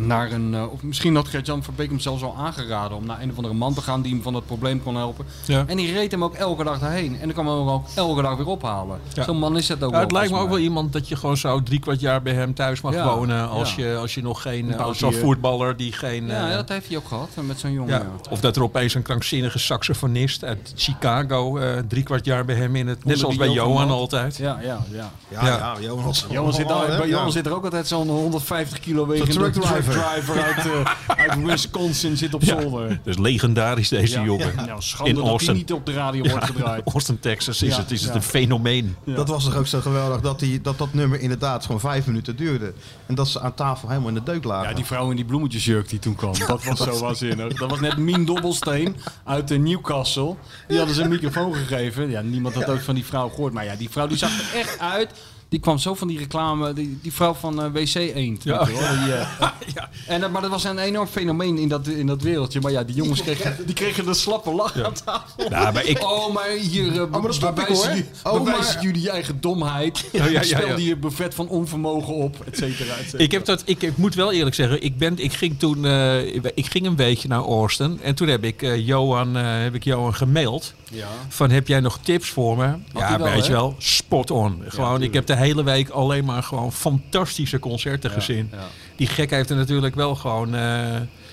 naar 0.00 0.32
een... 0.32 0.54
eh, 0.54 0.72
of 0.72 0.82
misschien 0.82 1.14
had 1.14 1.28
Gert-Jan 1.28 1.62
van 1.62 1.74
Beek 1.76 1.88
hem 1.88 1.98
zelfs 1.98 2.22
al 2.22 2.34
aangeraden 2.38 2.96
om 2.96 3.06
naar 3.06 3.20
een 3.22 3.30
of 3.30 3.36
andere 3.36 3.54
man 3.54 3.74
te 3.74 3.80
gaan 3.80 4.02
die 4.02 4.12
hem 4.12 4.22
van 4.22 4.34
het 4.34 4.46
probleem 4.46 4.82
kon 4.82 4.96
helpen. 4.96 5.24
ja. 5.46 5.64
En 5.66 5.76
die 5.76 5.92
reed 5.92 6.10
hem 6.10 6.24
ook 6.24 6.34
elke 6.34 6.64
dag 6.64 6.78
daarheen. 6.78 7.12
En 7.20 7.20
dan 7.20 7.32
kwam 7.32 7.46
hem 7.46 7.68
ook 7.68 7.86
elke 7.94 8.22
dag 8.22 8.36
weer 8.36 8.46
ophalen. 8.46 9.00
Ja. 9.12 9.24
Zo'n 9.24 9.38
man 9.38 9.56
is 9.56 9.68
het 9.68 9.78
ook 9.82 9.84
Ja, 9.90 9.90
wel. 9.90 10.00
het 10.00 10.12
lijkt 10.12 10.32
me 10.32 10.38
ook 10.38 10.48
wel 10.48 10.58
iemand 10.58 10.92
dat 10.92 11.08
je 11.08 11.16
gewoon 11.16 11.36
zo 11.36 11.62
drie 11.62 11.78
kwart 11.78 12.00
jaar 12.00 12.22
bij 12.22 12.32
hem 12.34 12.54
thuis 12.54 12.80
mag 12.80 12.92
Ja, 12.94 13.14
wonen. 13.16 13.48
Als, 13.48 13.74
ja. 13.74 13.84
je, 13.86 13.96
als 13.96 14.14
je 14.14 14.22
nog 14.22 14.42
geen... 14.42 14.72
Een 14.72 14.78
Als 14.78 14.98
voetballer 14.98 15.76
die 15.76 15.92
geen... 15.92 16.26
Ja, 16.26 16.48
eh, 16.50 16.54
dat 16.56 16.68
heeft 16.68 16.88
hij 16.88 16.96
ook 16.96 17.08
gehad 17.08 17.28
eh, 17.34 17.44
met 17.44 17.58
zo'n 17.60 17.72
jongen. 17.72 17.90
Ja, 17.94 17.98
Ja. 17.98 18.30
of 18.30 18.40
dat 18.40 18.56
er 18.56 18.62
opeens 18.62 18.94
een 18.94 19.02
krankzinnige 19.02 19.58
saxofonist 19.58 20.44
uit 20.44 20.72
Chicago 20.76 21.56
eh, 21.58 21.78
drie 21.88 22.02
kwart 22.02 22.24
jaar 22.24 22.44
bij 22.44 22.54
hem 22.54 22.76
in 22.76 22.86
het... 22.86 23.04
Net 23.04 23.18
zoals 23.18 23.36
bij 23.36 23.48
Johan 23.48 23.90
altijd. 23.90 24.36
Ja, 24.36 24.58
ja, 24.62 24.84
ja. 24.90 25.10
Ja, 25.28 25.46
Ja. 25.46 25.56
ja, 25.56 25.74
Johan, 25.80 26.12
Johan 26.30 26.52
zit, 26.52 26.70
al, 26.72 26.86
bij 26.86 27.08
Johan 27.08 27.32
zit 27.32 27.46
er 27.46 27.54
ook 27.54 27.64
altijd 27.64 27.86
zo'n 27.86 28.08
150 28.08 28.80
kilo 28.80 29.06
truck 29.14 29.54
driver, 29.84 30.34
driver. 30.34 30.42
uit, 30.42 30.86
eh, 31.16 31.24
uit 31.24 31.42
Wisconsin 31.44 32.16
zit 32.16 32.34
op 32.34 32.42
Ja. 32.42 32.60
zolder. 32.60 32.88
Dat 32.88 32.98
is 33.14 33.18
legendarisch 33.18 33.88
deze 33.88 34.18
Ja. 34.18 34.24
jongen. 34.24 34.52
Nou, 34.56 34.82
schande 34.82 35.08
In 35.10 35.14
dat 35.14 35.24
hij 35.24 35.32
Austin. 35.32 35.54
niet 35.54 35.72
op 35.72 35.86
de 35.86 35.92
radio 35.92 36.30
wordt 36.30 36.44
gedraaid. 36.44 36.82
Austin, 36.92 37.18
Texas 37.20 37.62
is 37.62 37.74
Ja, 37.74 37.80
het, 37.80 37.90
is 37.90 38.02
het 38.04 38.14
een 38.14 38.22
fenomeen. 38.22 38.96
Dat 39.04 39.28
was 39.28 39.44
toch 39.44 39.56
ook 39.56 39.66
zo 39.66 39.80
geweldig 39.80 40.20
dat, 40.20 40.38
die, 40.38 40.60
dat 40.60 40.78
dat 40.78 40.92
nummer 40.94 41.20
inderdaad 41.20 41.64
gewoon 41.64 41.80
vijf 41.80 42.06
minuten 42.06 42.36
duurde. 42.36 42.72
En 43.06 43.14
dat 43.14 43.28
ze 43.28 43.40
aan 43.40 43.54
tafel 43.54 43.88
helemaal 43.88 44.08
in 44.08 44.14
de 44.14 44.22
deuk 44.22 44.44
lagen. 44.44 44.68
Ja, 44.68 44.74
die 44.74 44.84
vrouw 44.84 45.10
in 45.10 45.16
die 45.16 45.24
bloemetjesjurk 45.24 45.88
die 45.88 45.98
toen 45.98 46.14
kwam. 46.14 46.32
Dat 46.46 46.64
was 46.64 46.78
zo 46.78 46.98
waanzinnig. 46.98 47.52
Dat 47.54 47.70
was 47.70 47.80
net 47.80 47.96
Mien 47.96 48.24
Dobbelsteen 48.24 48.96
uit 49.24 49.50
eh, 49.50 49.58
Newcastle. 49.58 50.34
Die 50.68 50.76
hadden 50.76 50.94
ze 50.94 51.02
een 51.02 51.08
microfoon 51.08 51.54
gegeven. 51.54 52.10
Ja, 52.10 52.20
niemand 52.20 52.54
had 52.54 52.68
ook 52.68 52.80
van 52.80 52.94
die 52.94 53.04
vrouw 53.04 53.28
gehoord. 53.28 53.52
Maar 53.52 53.64
ja, 53.64 53.74
die 53.76 53.90
vrouw 53.90 54.06
die 54.06 54.16
zag 54.16 54.30
er 54.52 54.58
echt 54.58 54.78
uit. 54.78 55.10
Die 55.54 55.62
kwam 55.62 55.78
zo 55.78 55.94
van 55.94 56.08
die 56.08 56.18
reclame, 56.18 56.72
die, 56.72 56.98
die 57.02 57.12
vrouw 57.12 57.34
van 57.34 57.62
eh, 57.62 57.70
WC 57.72 57.94
Eend. 57.94 58.42
Ja. 58.42 58.66
je 58.66 58.72
wel, 58.72 59.04
die, 59.04 59.14
eh, 59.14 59.48
En, 60.14 60.30
maar 60.30 60.42
dat 60.42 60.50
was 60.50 60.64
een 60.64 60.78
enorm 60.78 61.06
fenomeen 61.06 61.58
in 61.58 61.68
dat, 61.68 61.86
in 61.86 62.06
dat 62.06 62.22
wereldje. 62.22 62.60
Maar 62.60 62.72
ja, 62.72 62.84
die 62.84 62.94
jongens 62.94 63.22
kregen, 63.22 63.56
die 63.66 63.74
kregen 63.74 64.08
een 64.08 64.14
slappe 64.14 64.50
lach 64.50 64.82
aan 64.82 64.92
tafel. 65.04 65.50
Ja, 65.50 65.70
maar 65.70 65.84
ik, 65.84 66.02
Oh, 66.02 66.34
maar 66.34 66.48
hier 66.48 66.84
uh, 66.84 67.06
maar 67.10 67.22
dat 67.22 67.34
snap 67.34 67.60
ik, 67.60 67.66
hoor. 67.66 67.88
Oh, 68.22 68.44
bewijzen 68.44 68.74
maar- 68.74 68.82
jullie 68.84 69.02
je 69.02 69.10
eigen 69.10 69.40
domheid. 69.40 70.08
ja, 70.12 70.26
ja, 70.26 70.42
Stel 70.42 70.66
ja. 70.66 70.74
die 70.74 70.88
je 70.88 70.96
buffet 70.96 71.34
van 71.34 71.48
onvermogen 71.48 72.14
op, 72.14 72.36
et 72.46 72.56
cetera, 72.56 72.94
et 72.94 73.04
cetera. 73.04 73.22
Ik, 73.24 73.32
heb 73.32 73.44
dat, 73.44 73.62
ik, 73.64 73.82
ik 73.82 73.96
moet 73.96 74.14
wel 74.14 74.32
eerlijk 74.32 74.54
zeggen, 74.54 74.82
ik, 74.82 74.98
ben, 74.98 75.18
ik, 75.18 75.32
ging 75.32 75.58
toen, 75.58 75.84
eh, 75.84 76.34
ik 76.34 76.66
ging 76.66 76.86
een 76.86 76.96
weekje 76.96 77.28
naar 77.28 77.42
Austin. 77.44 78.00
En 78.02 78.14
toen 78.14 78.28
heb 78.28 78.44
ik, 78.44 78.62
eh, 78.62 78.86
Johan, 78.86 79.36
eh, 79.36 79.42
heb 79.46 79.74
ik 79.74 79.84
Johan 79.84 80.14
gemaild. 80.14 80.74
Ja. 80.90 81.08
Van 81.28 81.50
heb 81.50 81.68
jij 81.68 81.80
nog 81.80 81.98
tips 81.98 82.28
voor 82.28 82.56
me? 82.56 82.74
ja, 82.94 83.18
wel, 83.18 83.32
weet 83.32 83.46
je 83.46 83.52
wel, 83.52 83.74
spot 83.78 84.30
on. 84.30 84.62
Gewoon, 84.68 85.02
ik 85.02 85.14
heb 85.14 85.26
de 85.26 85.34
hele 85.44 85.62
week 85.64 85.88
alleen 85.88 86.24
maar 86.24 86.42
gewoon 86.42 86.72
fantastische 86.72 87.58
concerten 87.58 88.10
gezien. 88.10 88.48
ja. 88.52 88.58
Die 88.96 89.06
gek 89.06 89.30
heeft 89.30 89.50
er 89.50 89.56
natuurlijk 89.56 89.94
wel 89.94 90.14
gewoon... 90.14 90.54
eh, 90.54 90.60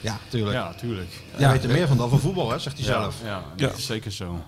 Ja, 0.02 0.18
tuurlijk. 0.30 0.54
Ja, 0.56 0.74
tuurlijk. 0.74 1.10
Hij 1.32 1.52
weet 1.52 1.64
er 1.64 1.70
meer 1.70 1.88
van 1.88 1.98
dan 1.98 2.10
van 2.10 2.20
voetbal, 2.20 2.52
hè, 2.52 2.60
zegt 2.60 2.76
hij 2.78 2.86
zelf. 2.86 3.16
Ja, 3.24 3.44
Ja. 3.56 3.68
dat 3.68 3.78
is 3.78 3.86
zeker 3.86 4.12
zo. 4.12 4.40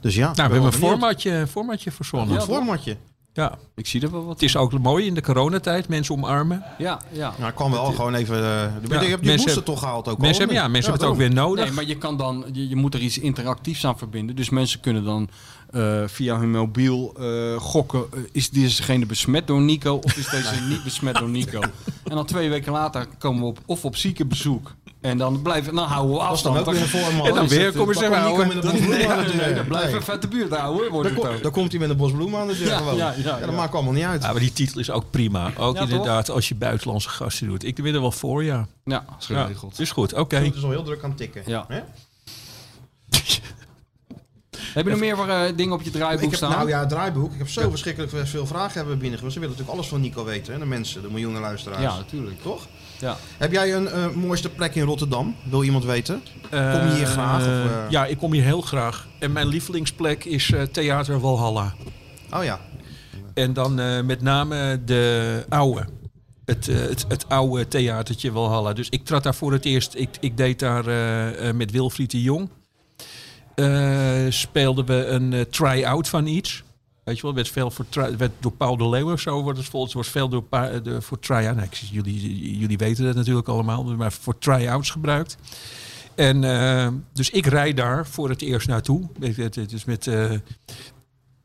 Dus 0.00 0.14
ja, 0.14 0.20
nou, 0.20 0.30
we 0.34 0.42
ben 0.42 0.52
hebben 0.52 0.72
een 0.72 0.78
formatje, 0.88 1.46
formatje 1.50 1.90
verzonnen. 1.92 2.28
Een 2.28 2.40
Ja. 2.40 2.46
formatje. 2.46 2.96
Ik 3.74 3.86
zie 3.86 4.02
er 4.02 4.10
wel 4.10 4.24
wat 4.24 4.32
Het 4.34 4.42
is 4.42 4.56
ook 4.56 4.78
mooi 4.78 5.06
in 5.06 5.14
de 5.14 5.20
coronatijd, 5.22 5.88
mensen 5.88 6.14
omarmen. 6.14 6.64
Ja, 6.78 7.00
ja. 7.12 7.34
Nou, 7.38 7.48
ik 7.50 7.54
kwam 7.54 7.70
wel 7.70 7.84
gewoon 7.84 8.14
even... 8.14 8.36
je 8.36 8.42
hebt 8.42 8.82
je 8.82 8.98
mensen 9.08 9.18
booster 9.26 9.44
hebben- 9.46 9.64
toch 9.64 9.78
gehaald 9.78 10.08
ook 10.08 10.14
al, 10.16 10.20
Mensen, 10.20 10.38
hebben, 10.38 10.56
ja, 10.56 10.68
mensen 10.68 10.90
hebben 10.90 11.08
het 11.08 11.16
ook 11.18 11.22
weer 11.26 11.34
nodig. 11.34 11.64
Nee, 11.64 11.74
maar 11.74 11.84
je 11.84 11.98
kan 11.98 12.16
dan, 12.16 12.44
je, 12.52 12.68
je 12.68 12.76
moet 12.76 12.94
er 12.94 13.00
iets 13.00 13.18
interactiefs 13.18 13.86
aan 13.86 13.98
verbinden. 13.98 14.36
Dus 14.36 14.50
mensen 14.50 14.80
kunnen 14.80 15.04
dan 15.04 15.28
eh, 15.72 16.02
via 16.06 16.38
hun 16.38 16.50
mobiel 16.50 17.14
eh, 17.18 17.56
gokken. 17.60 18.04
eh, 18.14 18.18
is 18.32 18.50
dezegene 18.50 19.06
besmet 19.06 19.46
door 19.46 19.60
Nico 19.60 19.94
of 19.94 20.16
is 20.16 20.28
deze 20.28 20.54
niet 20.68 20.84
besmet 20.84 21.14
door 21.14 21.28
Nico? 21.28 21.60
En 22.04 22.16
dan 22.16 22.26
twee 22.26 22.48
weken 22.48 22.72
later 22.72 23.06
komen 23.18 23.40
we 23.40 23.46
op, 23.46 23.58
of 23.66 23.84
op 23.84 23.96
ziekenbezoek. 23.96 24.74
En 25.00 25.18
dan 25.18 25.42
blijven, 25.42 25.74
dan 25.74 25.86
houden 25.86 26.12
we 26.12 26.18
dan 26.18 26.28
afstand. 26.28 26.58
ook 26.58 26.64
weer 26.74 26.74
format. 26.86 27.26
En 27.26 27.34
dan 27.34 27.48
weer 27.48 27.72
komen 27.72 27.94
dan 27.94 28.04
even 28.04 28.10
komt 28.10 28.10
Nico 28.10 28.14
houden. 28.14 28.46
met 28.46 28.64
een 28.64 28.70
bos 28.70 28.80
bloemen 28.86 29.16
aan 29.16 29.24
de 29.24 29.32
Nee, 29.34 29.44
deur. 29.46 29.54
dan 29.60 29.66
blijven 29.66 29.90
Nee. 29.90 29.98
we 29.98 30.04
vette 30.04 30.28
buurt 30.28 30.56
houden, 30.56 30.90
wordt 30.90 31.08
Dan, 31.08 31.16
het 31.18 31.26
ko- 31.26 31.34
ook. 31.36 31.42
dan 31.42 31.52
komt 31.52 31.70
hij 31.70 31.80
met 31.80 31.90
een 31.90 31.96
bos 31.96 32.12
bloemen 32.12 32.40
aan 32.40 32.46
de 32.46 32.58
deur 32.58 32.66
Ja, 32.68 32.76
gewoon. 32.76 32.96
ja, 32.96 33.14
ja, 33.16 33.38
dat 33.38 33.48
ja. 33.48 33.54
maakt 33.56 33.74
allemaal 33.74 33.92
niet 33.92 34.04
uit. 34.04 34.22
Ja, 34.22 34.30
maar 34.32 34.40
die 34.40 34.52
titel 34.52 34.80
is 34.80 34.90
ook 34.90 35.10
prima. 35.10 35.50
Ook 35.58 35.74
Ja, 35.76 35.82
inderdaad, 35.82 36.30
als 36.30 36.48
je 36.48 36.54
buitenlandse 36.54 37.08
gasten 37.08 37.46
doet. 37.46 37.64
Ik 37.64 37.82
ben 37.82 37.94
er 37.94 38.00
wel 38.00 38.12
voor, 38.12 38.44
ja. 38.44 38.66
Ja, 38.84 39.04
is 39.18 39.26
ja 39.26 39.42
geregeld. 39.42 39.80
is 39.80 39.90
goed, 39.90 40.14
oké. 40.14 40.36
Het 40.36 40.54
is 40.54 40.64
al 40.64 40.70
heel 40.70 40.82
druk 40.82 41.02
aan 41.02 41.08
het 41.10 41.18
tikken. 41.18 41.42
Ja. 41.46 41.66
Heb 44.74 44.84
je 44.84 44.90
nog 44.90 45.00
meer 45.00 45.18
eh, 45.28 45.56
dingen 45.56 45.72
op 45.74 45.82
je 45.82 45.90
draaiboek 45.90 46.22
Ik 46.24 46.30
heb, 46.30 46.38
staan? 46.38 46.50
nou 46.50 46.68
ja, 46.68 46.80
het 46.80 46.88
draaiboek. 46.88 47.32
Ik 47.32 47.38
heb 47.38 47.48
zo 47.48 47.70
verschrikkelijk 47.70 48.12
veel 48.26 48.46
vragen 48.46 48.74
hebben 48.74 48.92
binnengekomen. 48.98 49.32
Ze 49.32 49.38
willen 49.40 49.54
natuurlijk 49.54 49.78
alles 49.78 49.88
van 49.90 50.00
Nico 50.00 50.24
weten, 50.24 50.52
hè, 50.52 50.58
de 50.58 50.64
mensen, 50.66 51.02
de 51.02 51.08
miljoenen 51.08 51.40
luisteraars. 51.40 51.82
ja, 51.82 51.96
natuurlijk. 51.96 52.42
Toch? 52.42 52.66
Ja. 52.98 53.16
Heb 53.38 53.52
jij 53.52 53.74
een 53.74 53.88
eh, 53.88 54.10
mooiste 54.10 54.48
plek 54.48 54.74
in 54.74 54.82
Rotterdam? 54.82 55.36
Wil 55.50 55.62
iemand 55.62 55.84
weten? 55.84 56.22
Kom 56.50 56.58
je 56.60 56.92
hier 56.94 57.02
Eh, 57.06 57.10
graag, 57.12 57.40
of, 57.40 57.46
eh? 57.46 57.90
Ja, 57.90 58.06
ik 58.06 58.18
kom 58.18 58.32
hier 58.32 58.42
heel 58.42 58.60
graag. 58.60 59.06
En 59.18 59.32
mijn 59.32 59.46
lievelingsplek 59.46 60.24
is 60.24 60.52
eh, 60.52 60.62
Theater 60.62 61.20
Walhalla. 61.20 61.74
Oh 62.34 62.44
ja. 62.44 62.60
En 63.34 63.52
dan 63.52 63.80
eh, 63.80 64.00
met 64.02 64.20
name 64.22 64.80
de 64.84 65.44
oude. 65.48 65.84
Het, 66.44 66.68
eh, 66.68 66.76
het, 66.76 67.04
het 67.08 67.28
oude 67.28 67.68
theatertje 67.68 68.32
Walhalla. 68.32 68.72
Dus 68.72 68.88
ik 68.88 69.04
trad 69.04 69.22
daar 69.22 69.34
voor 69.34 69.52
het 69.52 69.64
eerst. 69.64 69.94
Ik, 69.94 70.08
ik 70.20 70.36
deed 70.36 70.58
daar 70.58 70.84
met 71.54 71.70
Wilfried 71.70 72.10
de 72.10 72.22
Jong. 72.22 72.48
Eh, 73.54 74.26
speelden 74.28 74.84
we 74.84 75.06
een 75.06 75.32
eh, 75.32 75.40
try-out 75.40 76.08
van 76.08 76.26
iets. 76.26 76.62
Weet 77.04 77.16
je 77.16 77.22
wel, 77.22 77.34
werd 77.34 77.48
veel 77.48 77.70
voor 77.70 77.86
werd 78.18 78.32
door 78.40 78.52
Paul 78.52 78.76
de 78.76 78.88
Leeuw 78.88 79.12
of 79.12 79.20
zo 79.20 79.42
wordt 79.42 79.58
het 79.58 79.68
volgens 79.68 79.92
wordt 79.92 80.08
veel 80.08 80.28
door 80.28 80.42
pa- 80.42 80.78
de, 80.78 81.02
voor 81.02 81.18
try-out. 81.18 81.56
Nou, 81.56 81.68
jullie, 81.90 82.58
jullie 82.58 82.78
weten 82.78 83.04
dat 83.04 83.14
natuurlijk 83.14 83.48
allemaal, 83.48 83.84
maar 83.84 84.12
voor 84.12 84.38
try-outs 84.38 84.90
gebruikt. 84.90 85.36
En 86.14 86.44
eh, 86.44 86.88
dus 87.12 87.30
ik 87.30 87.46
rijd 87.46 87.76
daar 87.76 88.06
voor 88.06 88.28
het 88.28 88.42
eerst 88.42 88.68
naartoe. 88.68 89.08
Is 89.68 89.84
met. 89.84 90.06
eh, 90.06 90.30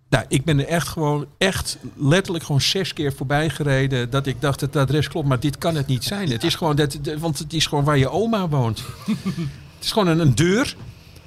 nou, 0.10 0.26
ik 0.28 0.46
ben 0.46 0.60
er 0.60 0.66
echt 0.68 0.88
gewoon, 0.88 1.26
echt 1.38 1.78
letterlijk 1.96 2.46
gewoon 2.46 2.62
zes 2.62 2.94
keer 2.94 3.14
voorbij 3.14 3.50
gereden. 3.50 4.10
Dat 4.10 4.28
ik 4.28 4.42
dacht, 4.42 4.62
het 4.62 4.76
adres 4.76 5.08
klopt, 5.08 5.28
maar 5.28 5.40
dit 5.40 5.58
kan 5.58 5.76
het 5.76 5.88
niet 5.88 6.04
zijn. 6.04 6.32
Het 6.32 6.44
is 6.44 6.56
gewoon, 6.56 6.76
dat, 6.76 7.00
want 7.20 7.40
het 7.40 7.54
is 7.54 7.66
gewoon 7.66 7.84
waar 7.84 7.98
je 7.98 8.10
oma 8.10 8.48
woont. 8.48 8.80
het 9.76 9.84
is 9.84 9.92
gewoon 9.92 10.08
een, 10.08 10.20
een 10.20 10.36
deur. 10.36 10.76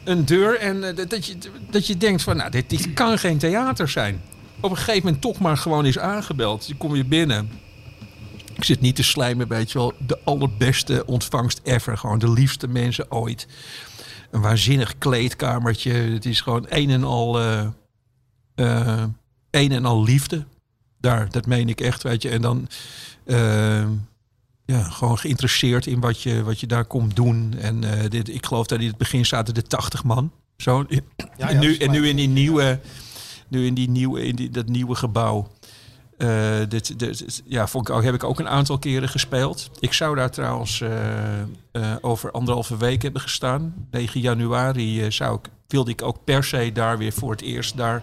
Een 0.05 0.25
deur 0.25 0.59
en 0.59 0.85
eh, 0.85 1.09
dat, 1.09 1.27
je, 1.27 1.37
dat 1.71 1.87
je 1.87 1.97
denkt 1.97 2.23
van, 2.23 2.37
nou, 2.37 2.51
dit, 2.51 2.71
dit 2.71 2.93
kan 2.93 3.19
geen 3.19 3.39
theater 3.39 3.89
zijn. 3.89 4.23
Op 4.61 4.71
een 4.71 4.77
gegeven 4.77 5.05
moment 5.05 5.23
toch 5.23 5.39
maar 5.39 5.57
gewoon 5.57 5.87
is 5.87 5.99
aangebeld. 5.99 6.69
Dan 6.69 6.77
kom 6.77 6.95
je 6.97 7.05
binnen. 7.05 7.51
Ik 8.55 8.65
zit 8.65 8.81
niet 8.81 8.97
te 8.97 9.03
slijmen, 9.03 9.49
weet 9.49 9.73
je 9.73 9.79
wel. 9.79 9.93
De 10.07 10.19
allerbeste 10.25 11.07
ontvangst 11.07 11.61
ever. 11.65 11.99
Gewoon 11.99 12.19
de 12.19 12.31
liefste 12.31 12.69
mensen 12.69 13.13
ooit. 13.13 13.47
Een 14.31 14.41
waanzinnig 14.41 14.99
kleedkamertje. 14.99 15.93
Het 15.93 16.25
is 16.27 16.41
gewoon 16.41 16.67
een 16.69 16.91
en 16.91 17.05
al... 17.05 17.41
eh, 17.41 19.03
een 19.51 19.73
en 19.73 19.85
al 19.85 20.03
liefde. 20.03 20.45
Daar, 21.01 21.31
dat 21.31 21.47
meen 21.47 21.69
ik 21.69 21.81
echt, 21.81 22.03
weet 22.03 22.23
je. 22.23 22.29
En 22.29 22.43
dan 22.43 22.69
ja, 24.71 24.83
gewoon 24.83 25.19
geïnteresseerd 25.19 25.87
in 25.87 26.01
wat 26.01 26.23
je, 26.23 26.43
wat 26.43 26.61
je 26.61 26.67
daar 26.67 26.85
komt 26.85 27.17
doen. 27.17 27.55
En 27.59 27.85
eh, 27.85 28.11
dit, 28.11 28.29
ik 28.29 28.47
geloof 28.47 28.67
dat 28.67 28.81
in 28.81 28.87
het 28.87 28.97
begin 28.97 29.27
zaten 29.27 29.55
de 29.55 29.63
80 29.63 30.05
man. 30.05 30.33
Zo. 30.57 30.85
Ja, 31.37 31.49
en, 31.49 31.59
nu, 31.59 31.77
en 31.77 31.91
nu 31.91 32.09
in 32.09 32.17
die 32.17 32.29
nieuwe, 32.29 32.81
nu 33.49 33.67
in 33.67 33.75
die 33.75 33.89
nieuwe, 33.91 34.25
in 34.25 34.37
die, 34.37 34.51
dat 34.51 34.69
nieuwe 34.69 34.95
gebouw. 34.95 35.49
Eh, 36.19 36.29
dit, 36.69 36.99
dit, 36.99 37.43
ja, 37.47 37.67
vond 37.67 37.89
ik 37.89 37.95
ook, 37.95 38.03
heb 38.03 38.15
ik 38.15 38.25
ook 38.25 38.39
een 38.39 38.49
aantal 38.49 38.79
keren 38.79 39.09
gespeeld. 39.09 39.71
Ik 39.81 39.93
zou 39.93 40.17
daar 40.17 40.31
trouwens 40.31 40.81
eh, 40.81 41.95
over 42.01 42.31
anderhalve 42.31 42.77
week 42.77 43.03
hebben 43.03 43.21
gestaan. 43.21 43.75
9 43.91 44.21
januari 44.21 45.13
zou 45.13 45.39
ik, 45.39 45.51
wilde 45.67 45.91
ik 45.91 46.03
ook 46.03 46.25
per 46.25 46.45
se 46.45 46.71
daar 46.73 46.99
weer 46.99 47.13
voor 47.13 47.31
het 47.31 47.41
eerst 47.41 47.77
daar 47.77 48.03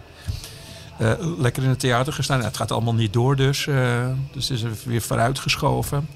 lekker 1.38 1.62
in 1.62 1.68
het 1.68 1.80
theater 1.80 2.12
gestaan. 2.12 2.36
Nou, 2.36 2.48
het 2.48 2.58
gaat 2.58 2.72
allemaal 2.72 2.94
niet 2.94 3.12
door 3.12 3.36
dus. 3.36 3.66
eh, 3.66 4.06
dus 4.32 4.48
het 4.48 4.62
is 4.62 4.84
weer 4.84 5.02
vooruitgeschoven. 5.02 6.08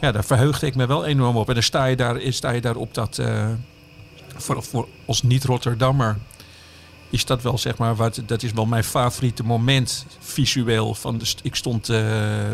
Ja, 0.00 0.12
daar 0.12 0.24
verheugde 0.24 0.66
ik 0.66 0.74
me 0.74 0.86
wel 0.86 1.04
enorm 1.04 1.36
op. 1.36 1.48
En 1.48 1.54
dan 1.54 1.62
sta 1.62 1.84
je 1.84 1.96
daar, 1.96 2.20
sta 2.28 2.50
je 2.50 2.60
daar 2.60 2.76
op 2.76 2.94
dat... 2.94 3.18
eh, 3.18 3.48
voor, 4.36 4.62
voor 4.62 4.88
als 5.06 5.22
niet-Rotterdammer 5.22 6.16
is 7.10 7.24
dat 7.24 7.42
wel 7.42 7.58
zeg 7.58 7.78
maar 7.78 7.94
wat 7.96 8.22
dat 8.26 8.42
is 8.42 8.52
wel 8.52 8.66
mijn 8.66 8.84
favoriete 8.84 9.44
moment 9.44 10.06
visueel 10.18 10.94
van 10.94 11.18
de 11.18 11.24
st- 11.24 11.40
ik 11.42 11.54
stond 11.54 11.88
eh, 11.88 11.96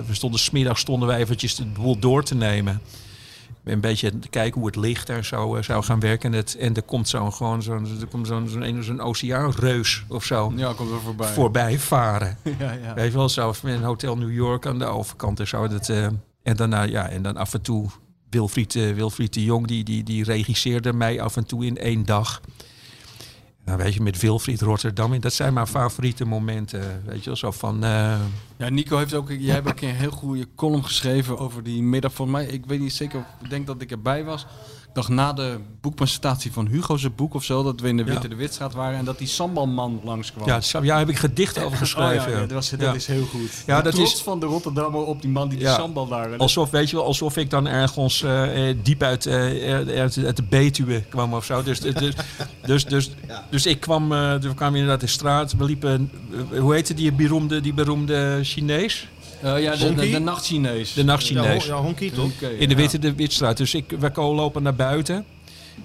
we 0.06 0.14
stonden 0.14 0.40
smiddags 0.40 0.80
stonden 0.80 1.08
wij 1.08 1.18
eventjes 1.18 1.54
de 1.54 1.64
boel 1.64 1.98
door 1.98 2.22
te 2.24 2.34
nemen 2.34 2.80
een 3.64 3.80
beetje 3.80 4.18
te 4.18 4.28
kijken 4.28 4.58
hoe 4.60 4.66
het 4.68 4.76
licht 4.76 5.06
daar 5.06 5.24
zou, 5.24 5.58
eh, 5.58 5.64
zou 5.64 5.82
gaan 5.84 6.00
werken 6.00 6.30
en, 6.32 6.36
het, 6.38 6.56
en 6.56 6.74
er 6.74 6.82
komt 6.82 7.08
zo'n 7.08 7.32
gewoon 7.32 7.62
zo'n 7.62 7.86
er 8.00 8.06
komt 8.06 8.26
zo'n 8.26 8.48
zo'n 8.48 8.62
een- 8.62 8.84
zo'n 8.84 9.00
oceaanreus 9.00 10.04
of 10.08 10.24
zo 10.24 10.52
Ja, 10.56 10.72
komt 10.72 10.90
er 10.90 11.00
voorbij. 11.00 11.32
voorbij 11.32 11.78
varen 11.78 12.38
Ja, 12.58 12.72
ja. 12.72 12.94
Weet 12.94 13.12
je 13.12 13.18
wel, 13.18 13.28
zo 13.28 13.54
met 13.62 13.74
een 13.74 13.82
hotel 13.82 14.16
New 14.16 14.32
York 14.32 14.66
aan 14.66 14.78
de 14.78 14.84
overkant 14.84 15.40
en 15.40 15.48
zo. 15.48 15.68
Dat, 15.68 15.88
en, 16.42 16.56
daarna, 16.56 16.82
ja, 16.82 17.08
en 17.08 17.22
dan 17.22 17.36
af 17.36 17.54
en 17.54 17.62
toe 17.62 17.88
Wilfried, 18.30 18.74
eh, 18.76 18.94
Wilfried 18.94 19.32
de 19.34 19.44
Jong, 19.44 19.66
die, 19.66 19.84
die, 19.84 20.02
die 20.02 20.24
regisseerde 20.24 20.92
mij 20.92 21.20
af 21.20 21.36
en 21.36 21.46
toe 21.46 21.66
in 21.66 21.76
één 21.76 22.04
dag. 22.06 22.40
Nou, 23.64 23.78
weet 23.82 23.94
je, 23.94 24.02
met 24.02 24.20
Wilfried 24.20 24.60
Rotterdam. 24.60 25.20
Dat 25.20 25.32
zijn 25.32 25.52
mijn 25.54 25.66
favoriete 25.66 26.24
momenten. 26.24 27.02
Weet 27.06 27.18
je 27.18 27.24
wel, 27.24 27.36
zo 27.36 27.50
van... 27.50 27.84
eh, 27.84 28.20
Ja, 28.56 28.68
Nico 28.68 28.98
heeft 28.98 29.14
ook, 29.14 29.30
jij 29.30 29.54
hebt 29.54 29.68
ook 29.68 29.80
een 29.80 29.88
heel 29.94 30.10
goede 30.10 30.46
column 30.56 30.84
geschreven 30.84 31.38
over 31.38 31.62
die 31.62 31.82
middag 31.82 32.12
van 32.14 32.30
mij. 32.30 32.46
Ik 32.46 32.66
weet 32.66 32.80
niet 32.80 32.92
zeker, 32.92 33.24
ik 33.42 33.50
denk 33.50 33.66
dat 33.66 33.82
ik 33.82 33.90
erbij 33.90 34.24
was. 34.24 34.46
Dacht 34.92 35.08
na 35.08 35.32
de 35.32 35.58
boekpresentatie 35.80 36.52
van 36.52 36.66
Hugo's 36.66 37.14
boek 37.14 37.34
of 37.34 37.44
zo, 37.44 37.62
dat 37.62 37.80
we 37.80 37.88
in 37.88 37.96
de 37.96 38.04
Ja. 38.04 38.10
Witte 38.10 38.28
de 38.28 38.34
Witstraat 38.34 38.72
waren 38.74 38.98
en 38.98 39.04
dat 39.04 39.18
die 39.18 39.26
sambalman 39.26 40.00
langskwam. 40.04 40.46
ja, 40.46 40.60
ja, 40.82 40.98
heb 40.98 41.08
ik 41.08 41.16
gedichten 41.16 41.62
over 41.62 41.72
Oh 41.74 41.78
geschreven. 41.82 42.30
ja, 42.30 42.38
ja, 42.38 42.40
dat, 42.40 42.50
was, 42.50 42.70
dat 42.70 42.80
Ja. 42.80 42.92
is 42.94 43.06
heel 43.06 43.24
goed. 43.24 43.62
Ja, 43.66 43.76
De 43.76 43.82
dat 43.82 43.94
trots 43.94 44.14
is- 44.14 44.20
van 44.22 44.40
de 44.40 44.46
Rotterdammer 44.46 45.00
op 45.00 45.20
die 45.22 45.30
man 45.30 45.48
die 45.48 45.58
die 45.58 45.66
Ja. 45.66 45.74
sambal 45.74 46.08
daar... 46.08 46.36
Alsof, 46.36 46.70
weet 46.70 46.90
je 46.90 46.96
wel, 46.96 47.04
alsof 47.04 47.36
ik 47.36 47.50
dan 47.50 47.66
ergens 47.66 48.22
eh, 48.22 48.68
eh, 48.70 48.76
diep 48.82 49.02
uit, 49.02 49.26
eh, 49.26 49.34
uit, 50.00 50.18
uit 50.24 50.36
de 50.36 50.42
Betuwe 50.42 51.00
kwam 51.08 51.34
of 51.34 51.44
zo. 51.44 51.62
Dus, 51.62 51.80
dus, 51.80 52.14
dus, 52.66 52.84
dus, 52.84 53.10
dus 53.50 53.66
ik 53.66 53.80
kwam, 53.80 54.12
eh, 54.12 54.34
we 54.34 54.54
kwamen 54.54 54.78
inderdaad 54.78 55.00
de 55.00 55.06
straat. 55.06 55.52
We 55.56 55.64
liepen, 55.64 56.10
eh, 56.52 56.58
hoe 56.60 56.74
heette 56.74 56.94
die 56.94 57.12
beroemde, 57.12 57.60
die 57.60 57.74
beroemde 57.74 58.38
Chinees? 58.42 59.08
Eh, 59.42 59.62
ja, 59.62 59.76
de, 59.76 59.94
de, 59.94 60.10
de 60.10 60.18
nachtchinees. 60.18 60.92
De 60.92 61.04
nachtchinees. 61.04 61.64
Ja, 61.64 61.76
Honky 61.76 62.10
toch? 62.10 62.30
In 62.40 62.68
de 62.68 62.74
ja. 62.74 62.74
Witte 62.74 62.98
de 62.98 63.14
Witstraat. 63.14 63.56
Dus 63.56 63.74
ik, 63.74 63.94
we 63.98 64.20
lopen 64.20 64.62
naar 64.62 64.74
buiten. 64.74 65.24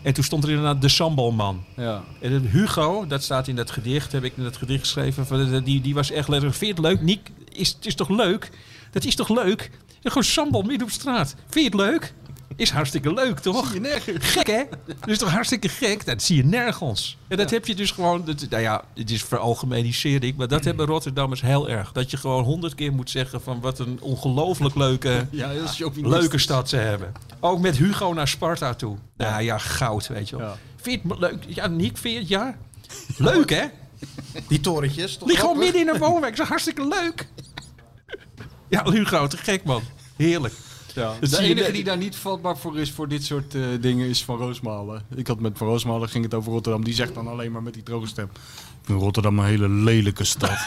En 0.02 0.14
toen 0.14 0.24
stond 0.24 0.44
er 0.44 0.50
inderdaad 0.50 0.82
de 0.82 0.90
sambalman. 0.90 1.64
Ja. 1.76 2.04
En 2.20 2.32
het 2.32 2.44
Hugo, 2.48 3.08
dat 3.08 3.24
staat 3.24 3.48
in 3.48 3.56
dat 3.56 3.72
gedicht, 3.72 4.12
heb 4.12 4.24
ik 4.24 4.34
in 4.38 4.44
dat 4.44 4.58
gedicht 4.58 4.80
geschreven. 4.80 5.26
van, 5.26 5.54
eh, 5.54 5.64
Die, 5.64 5.82
die 5.82 5.94
was 5.94 6.12
echt 6.12 6.28
letterlijk, 6.28 6.58
vind 6.58 6.78
je 6.78 6.82
het 6.84 6.92
leuk? 6.92 7.02
Niek, 7.06 7.32
is, 7.52 7.70
het 7.70 7.86
is 7.86 7.96
toch 7.96 8.10
leuk? 8.10 8.52
Dat 8.92 9.04
is 9.04 9.16
toch 9.16 9.30
leuk? 9.30 9.72
Gewoon 10.04 10.24
sambal 10.24 10.62
midden 10.62 10.88
op 10.88 10.94
straat. 10.94 11.36
Vind 11.50 11.72
je 11.72 11.78
het 11.78 11.90
leuk? 11.90 12.14
Is 12.56 12.70
hartstikke 12.70 13.14
leuk, 13.14 13.40
toch? 13.40 13.74
Gek, 14.06 14.48
hè? 14.48 14.64
Dat 14.86 15.10
is 15.10 15.18
toch 15.18 15.32
hartstikke 15.32 15.70
gek? 15.70 16.06
Dat 16.06 16.22
zie 16.24 16.36
je 16.36 16.46
nergens. 16.46 17.18
En 17.28 17.38
dat 17.38 17.50
heb 17.50 17.66
je 17.66 17.76
dus 17.76 17.92
gewoon... 17.92 18.26
Dat, 18.26 18.46
nou 18.50 18.62
ja, 18.62 18.84
het 18.94 19.12
is 19.12 19.24
veralgemenisering, 19.24 20.38
maar 20.38 20.48
dat 20.48 20.64
hebben 20.64 20.86
Rotterdammers 20.86 21.42
heel 21.42 21.70
erg. 21.70 21.92
Dat 21.92 22.12
je 22.12 22.18
gewoon 22.18 22.44
honderd 22.44 22.76
keer 22.76 22.94
moet 22.94 23.10
zeggen 23.10 23.42
van 23.42 23.60
wat 23.60 23.80
een 23.80 23.98
ongelooflijk 24.02 24.76
leuke, 24.76 25.28
Ja, 25.32 25.52
leuke 25.96 26.38
stad 26.38 26.70
ze 26.70 26.76
hebben. 26.76 27.12
Ook 27.40 27.60
met 27.60 27.78
Hugo 27.78 28.14
naar 28.14 28.28
Sparta 28.28 28.74
toe. 28.74 28.98
Nou 29.18 29.42
ja, 29.42 29.58
goud, 29.58 30.08
weet 30.08 30.30
je 30.30 30.38
wel. 30.38 30.48
Ja. 30.48 30.58
Vind 30.82 31.02
je 31.04 31.10
het 31.10 31.20
leuk? 31.20 31.44
Ja, 31.48 31.68
Nick, 31.68 31.98
vind 31.98 32.14
je 32.14 32.20
het? 32.20 32.30
Ja? 32.30 32.58
Leuk, 33.18 33.50
hè? 33.50 33.66
Die 34.48 34.60
torentjes. 34.60 35.18
toch 35.18 35.28
Ligt 35.28 35.40
gewoon 35.40 35.58
midden 35.58 35.82
in 35.82 35.88
een 35.88 36.00
woonwijk. 36.00 36.36
Dat 36.36 36.44
is 36.44 36.50
hartstikke 36.50 36.88
leuk. 36.88 37.28
Ja, 38.70 38.84
Hugo, 38.92 39.28
te 39.28 39.38
gek, 39.38 39.64
man. 39.64 39.82
Heerlijk. 40.16 40.54
Ja. 40.96 41.14
De 41.20 41.28
je 41.30 41.38
enige 41.38 41.72
die 41.72 41.84
daar 41.84 41.98
niet 41.98 42.16
vatbaar 42.16 42.58
voor 42.58 42.80
is 42.80 42.92
voor 42.92 43.08
dit 43.08 43.24
soort 43.24 43.56
eh, 43.56 43.62
dingen 43.82 44.08
is 44.08 44.24
Van 44.24 44.38
Roosmalen. 44.38 45.02
Ik 45.16 45.28
had 45.28 45.40
met 45.40 45.58
Van 45.58 45.68
Roosmalen 45.68 46.10
ging 46.10 46.24
het 46.24 46.34
over 46.34 46.52
Rotterdam. 46.52 46.84
Die 46.84 46.94
zegt 46.94 47.14
dan 47.14 47.28
alleen 47.28 47.52
maar 47.52 47.64
met 47.64 47.74
die 47.74 47.84
droge 47.84 48.08
stem. 48.08 48.30
Ik 48.82 48.92
vind 48.92 49.02
Rotterdam 49.02 49.40
een 49.40 49.46
hele 49.46 49.70
lelijke 49.70 50.24
stad. 50.24 50.58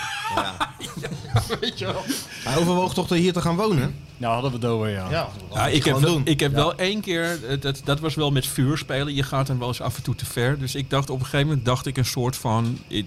Hij 2.44 2.56
overwoog 2.58 2.94
toch 2.94 3.08
hier 3.08 3.32
te 3.32 3.40
gaan 3.40 3.56
wonen? 3.56 3.94
nou, 4.16 4.32
hadden 4.32 4.50
we 4.50 4.56
het 4.56 4.66
over, 4.66 4.88
ja. 4.88 5.10
Ja, 5.10 5.28
Ja, 5.54 5.66
ik 5.66 5.84
heb, 5.84 5.98
wel, 5.98 6.20
ik 6.24 6.40
heb 6.40 6.52
wel 6.52 6.74
één 6.74 7.00
keer, 7.00 7.44
eh, 7.48 7.60
dat, 7.60 7.80
dat 7.84 8.00
was 8.00 8.14
wel 8.14 8.30
met 8.30 8.46
vuur 8.46 8.78
spelen. 8.78 9.14
Je 9.14 9.22
gaat 9.22 9.46
dan 9.46 9.58
wel 9.58 9.68
eens 9.68 9.80
af 9.80 9.96
en 9.96 10.02
toe 10.02 10.14
te 10.14 10.26
ver. 10.26 10.58
Dus 10.58 10.74
ik 10.74 10.90
dacht 10.90 11.10
op 11.10 11.18
een 11.18 11.24
gegeven 11.24 11.46
moment, 11.46 11.64
dacht 11.64 11.86
ik 11.86 11.96
een 11.96 12.04
soort 12.04 12.36
van, 12.36 12.78
ik, 12.88 13.06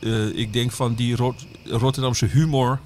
eh, 0.00 0.26
ik 0.38 0.52
denk 0.52 0.72
van 0.72 0.94
die 0.94 1.16
Rot- 1.16 1.46
Rotterdamse 1.64 2.26
humor. 2.26 2.80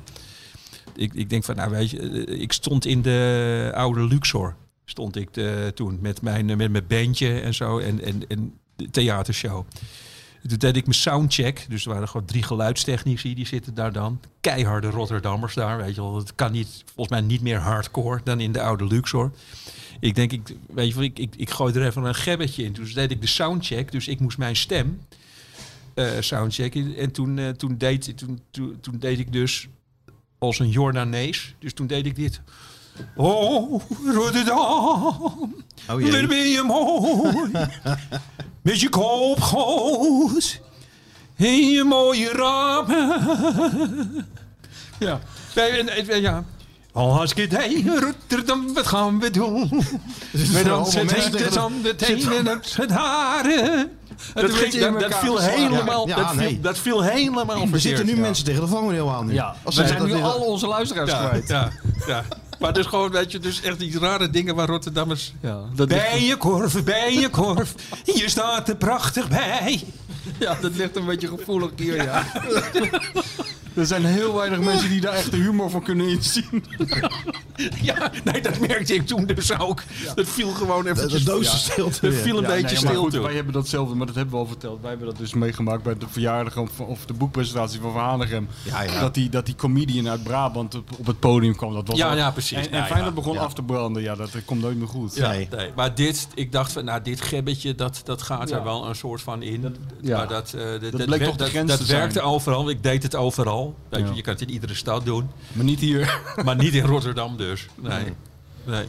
Ik, 0.95 1.15
ik 1.15 1.31
denk 1.31 1.45
van, 1.45 1.57
nou 1.57 1.71
weet 1.71 1.91
je, 1.91 2.25
eh, 2.27 2.41
ik 2.41 2.53
stond 2.53 2.87
in 2.87 3.03
de 3.03 3.71
oude 3.75 4.05
Luxor. 4.05 4.57
Stond 4.85 5.17
ik 5.17 5.37
eh, 5.37 5.67
toen 5.67 5.99
met 6.01 6.23
mijn, 6.23 6.47
met 6.47 6.71
mijn 6.71 6.87
bandje 6.87 7.41
en 7.41 7.55
zo 7.55 7.79
en, 7.79 8.05
en, 8.05 8.23
en 8.29 8.59
de 8.77 8.91
theatershow. 8.91 9.67
Toen 10.49 10.59
deed 10.59 10.77
ik 10.77 10.87
mijn 10.87 10.99
soundcheck. 10.99 11.67
Dus 11.69 11.85
er 11.85 11.93
waren 11.93 12.09
gewoon 12.09 12.27
drie 12.27 12.43
geluidstechnici, 12.43 13.35
die 13.35 13.47
zitten 13.47 13.75
daar 13.75 13.93
dan. 13.93 14.21
Keiharde 14.41 14.91
Rotterdammers 14.91 15.55
daar, 15.55 15.77
weet 15.77 15.95
je 15.95 16.01
wel. 16.01 16.17
Het 16.17 16.35
kan 16.35 16.53
niet, 16.53 16.83
volgens 16.95 17.09
mij 17.09 17.21
niet 17.21 17.43
meer 17.43 17.59
hardcore 17.59 18.21
dan 18.25 18.41
in 18.41 18.53
de 18.53 18.63
oude 18.63 18.87
Luxor. 18.87 19.33
Ik 20.01 20.15
denk, 20.15 20.33
ik, 20.33 20.57
weet 20.67 20.95
je 20.95 21.03
ik, 21.03 21.19
ik, 21.19 21.35
ik 21.37 21.51
gooi 21.51 21.75
er 21.75 21.87
even 21.87 22.05
een 22.05 22.15
gebbetje 22.15 22.65
in. 22.65 22.73
Dus 22.73 22.95
deed 22.95 23.11
ik 23.11 23.21
de 23.21 23.27
soundcheck, 23.27 23.93
dus 23.93 24.09
ik 24.09 24.21
moest 24.21 24.39
mijn 24.39 24.57
stem 24.57 25.01
eh 25.95 26.11
soundchecken. 26.21 26.97
En 26.97 27.13
toen, 27.13 27.39
eh, 27.39 27.49
toen, 27.49 27.79
deed, 27.79 28.19
toen, 28.19 28.41
toen, 28.51 28.77
toen 28.81 28.99
deed 28.99 29.19
ik 29.19 29.33
dus 29.33 29.69
als 30.43 30.59
een 30.59 30.69
Jordanees. 30.69 31.55
Dus 31.59 31.73
toen 31.73 31.87
deed 31.87 32.07
ik 32.07 32.17
dit. 32.17 32.41
Oh, 33.17 33.83
Rotterdam, 34.05 35.55
Oh 35.89 35.97
ben 36.29 36.49
je 36.49 36.63
mooi. 36.63 37.51
Met 38.63 38.81
je 38.81 38.89
kop 38.89 39.41
groot. 39.41 40.61
En 41.37 41.71
je 41.71 41.85
mooie 41.85 42.33
ramen. 42.33 43.27
Ja. 44.99 45.21
Ja. 46.23 46.45
Als 46.93 47.31
ik 47.35 47.51
het 47.51 47.85
Rotterdam, 47.87 48.75
wat 48.75 48.87
gaan 48.87 49.21
we 49.21 49.31
doen? 49.31 49.69
Met 50.53 50.67
allemaal 50.67 50.79
ons 50.79 50.95
het 50.95 51.57
aan 51.57 51.83
de 51.83 51.95
tenen 51.95 52.47
en 52.47 52.61
het 52.77 52.91
haren. 52.91 53.91
Dat, 54.35 54.53
ging- 54.53 54.75
dat, 54.75 55.01
dat 55.01 55.19
viel 55.19 55.39
helemaal, 55.39 56.09
Ja, 56.09 56.17
dat, 56.17 56.25
ja, 56.25 56.31
viel, 56.31 56.41
nee. 56.41 56.61
dat 56.61 56.79
viel 56.79 57.03
helemaal 57.03 57.69
Er 57.73 57.81
zitten 57.81 58.07
nu 58.07 58.17
mensen 58.17 58.45
tegen 58.45 58.61
de 58.61 58.67
vangrail 58.67 59.11
aan 59.11 59.27
nu. 59.27 59.33
Ja, 59.33 59.57
Als 59.63 59.77
we 59.77 59.83
ze 59.83 59.89
zijn 59.89 59.99
dat 59.99 60.09
nu 60.09 60.23
al 60.23 60.41
onze 60.41 60.67
luisteraars 60.67 61.11
Ja, 61.11 61.29
kwijt. 61.29 61.49
ja, 61.49 61.71
ja. 62.07 62.25
Maar 62.59 62.73
dus 62.73 62.87
gewoon, 62.87 63.11
weet 63.11 63.33
je, 63.33 63.39
dus 63.39 63.61
echt 63.63 63.79
die 63.79 63.99
rare 63.99 64.31
dingen 64.31 64.55
waar 64.55 64.67
Rotterdammers... 64.69 65.33
Ja, 65.41 65.59
dat 65.75 65.89
Bij 65.89 66.23
je 66.25 66.37
korf, 66.37 66.85
bij 66.85 67.15
je 67.15 67.29
korf, 67.29 67.75
je 68.05 68.29
staat 68.29 68.69
er 68.69 68.77
prachtig 68.77 69.29
bij. 69.29 69.83
Ja, 70.39 70.57
dat 70.61 70.71
ligt 70.75 70.97
een 70.97 71.05
beetje 71.05 71.29
gevoelig 71.29 71.71
hier, 71.77 72.03
ja. 72.03 72.25
Er 73.75 73.87
zijn 73.87 74.05
heel 74.05 74.35
weinig 74.35 74.61
mensen 74.61 74.89
die 74.89 75.01
daar 75.01 75.13
echt 75.13 75.31
de 75.31 75.37
humor 75.37 75.71
van 75.71 75.83
kunnen 75.83 76.09
inzien. 76.09 76.65
Ja, 77.83 78.11
nee, 78.25 78.43
dat 78.43 78.59
merkte 78.59 78.95
ik 78.95 79.07
toen 79.07 79.27
dus 79.27 79.59
ook. 79.59 79.83
Dat 80.15 80.29
viel 80.29 80.51
gewoon 80.51 80.85
De, 80.85 80.91
eventjes... 80.91 81.25
de 81.25 81.45
stilte. 81.45 82.01
Dat 82.01 82.11
weer. 82.13 82.13
viel 82.23 82.37
een 82.37 82.43
Ja, 82.43 82.49
beetje 82.49 82.63
nee, 82.75 82.75
maar 82.83 82.91
stil 82.93 83.03
goed, 83.03 83.11
toen. 83.13 83.23
Wij 83.23 83.35
hebben 83.35 83.53
datzelfde, 83.53 83.95
maar 83.95 84.07
dat 84.07 84.15
hebben 84.15 84.35
we 84.35 84.41
al 84.41 84.47
verteld. 84.47 84.81
Wij 84.81 84.91
hebben 84.91 85.09
dat 85.09 85.17
dus 85.19 85.35
meegemaakt 85.35 85.83
bij 85.83 85.99
de 85.99 86.07
verjaardag 86.11 86.57
of, 86.57 86.81
of 86.81 87.07
de 87.07 87.13
boekpresentatie 87.13 87.81
van 87.81 87.93
Van 87.93 88.01
Hanegem. 88.01 88.49
Ja, 88.63 88.83
ja. 88.83 89.01
Dat, 89.01 89.15
die, 89.15 89.29
dat 89.29 89.47
die 89.47 89.55
comedian 89.55 90.09
uit 90.09 90.23
Brabant 90.23 90.75
op, 90.75 90.91
op 90.99 91.07
het 91.07 91.19
podium 91.19 91.57
kwam. 91.57 91.75
Dat 91.75 91.89
was 91.89 91.99
Ja, 91.99 92.13
ja, 92.13 92.31
precies. 92.31 92.67
En, 92.67 92.73
en 92.73 92.85
Feyenoord 92.87 93.09
ja, 93.09 93.21
begon 93.21 93.35
ja. 93.35 93.41
af 93.41 93.55
te 93.55 93.63
branden. 93.63 94.03
Ja, 94.03 94.15
dat, 94.15 94.33
dat 94.33 94.45
komt 94.45 94.61
nooit 94.61 94.77
meer 94.77 94.89
goed. 94.89 95.15
Ja, 95.15 95.29
Nee. 95.29 95.49
nee. 95.57 95.71
Maar 95.77 95.95
dit, 95.95 96.29
ik 96.35 96.53
dacht 96.53 96.73
van, 96.73 96.85
nou, 96.85 97.03
dit 97.03 97.21
gebbetje, 97.21 97.75
dat, 97.75 98.01
dat 98.05 98.23
gaat 98.23 98.51
er 98.51 98.65
wel 98.65 98.89
een 98.89 98.97
soort 98.97 99.21
van 99.23 99.43
in. 99.43 99.77
ja. 100.01 100.17
Maar 100.17 100.29
dat, 100.29 100.53
eh, 100.53 100.63
dat, 100.81 100.81
dat, 100.81 100.91
bleek 101.05 101.19
wer- 101.19 101.27
toch 101.29 101.37
de 101.37 101.43
dat, 101.43 101.49
grens 101.49 101.69
dat 101.71 101.79
te 101.79 101.85
zijn. 101.85 101.99
werkte 102.01 102.21
overal. 102.21 102.71
Ik 102.71 102.83
deed 102.83 103.03
het 103.03 103.17
overal. 103.17 103.62
Ja. 103.91 103.99
je 104.15 104.23
kan 104.23 104.33
het 104.33 104.43
in 104.43 104.51
iedere 104.51 104.75
stad 104.75 105.05
doen. 105.05 105.29
Maar 105.53 105.65
niet 105.65 105.81
hier. 105.81 106.21
Maar 106.45 106.57
niet 106.57 106.75
in 106.75 106.85
Rotterdam 106.85 107.37
dus. 107.37 107.69
Nee. 107.81 108.05
nee. 108.65 108.87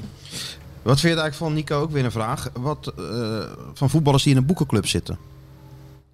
Wat 0.82 1.00
vind 1.00 1.14
je 1.14 1.22
eigenlijk 1.22 1.36
van 1.36 1.54
Nico? 1.54 1.82
Ook 1.82 1.92
weer 1.92 2.06
een 2.06 2.12
vraag. 2.12 2.50
Wat 2.54 2.94
eh, 2.98 3.44
van 3.74 3.90
voetballers 3.90 4.24
die 4.24 4.32
in 4.32 4.38
een 4.38 4.46
boekenclub 4.46 4.88
zitten? 4.88 5.18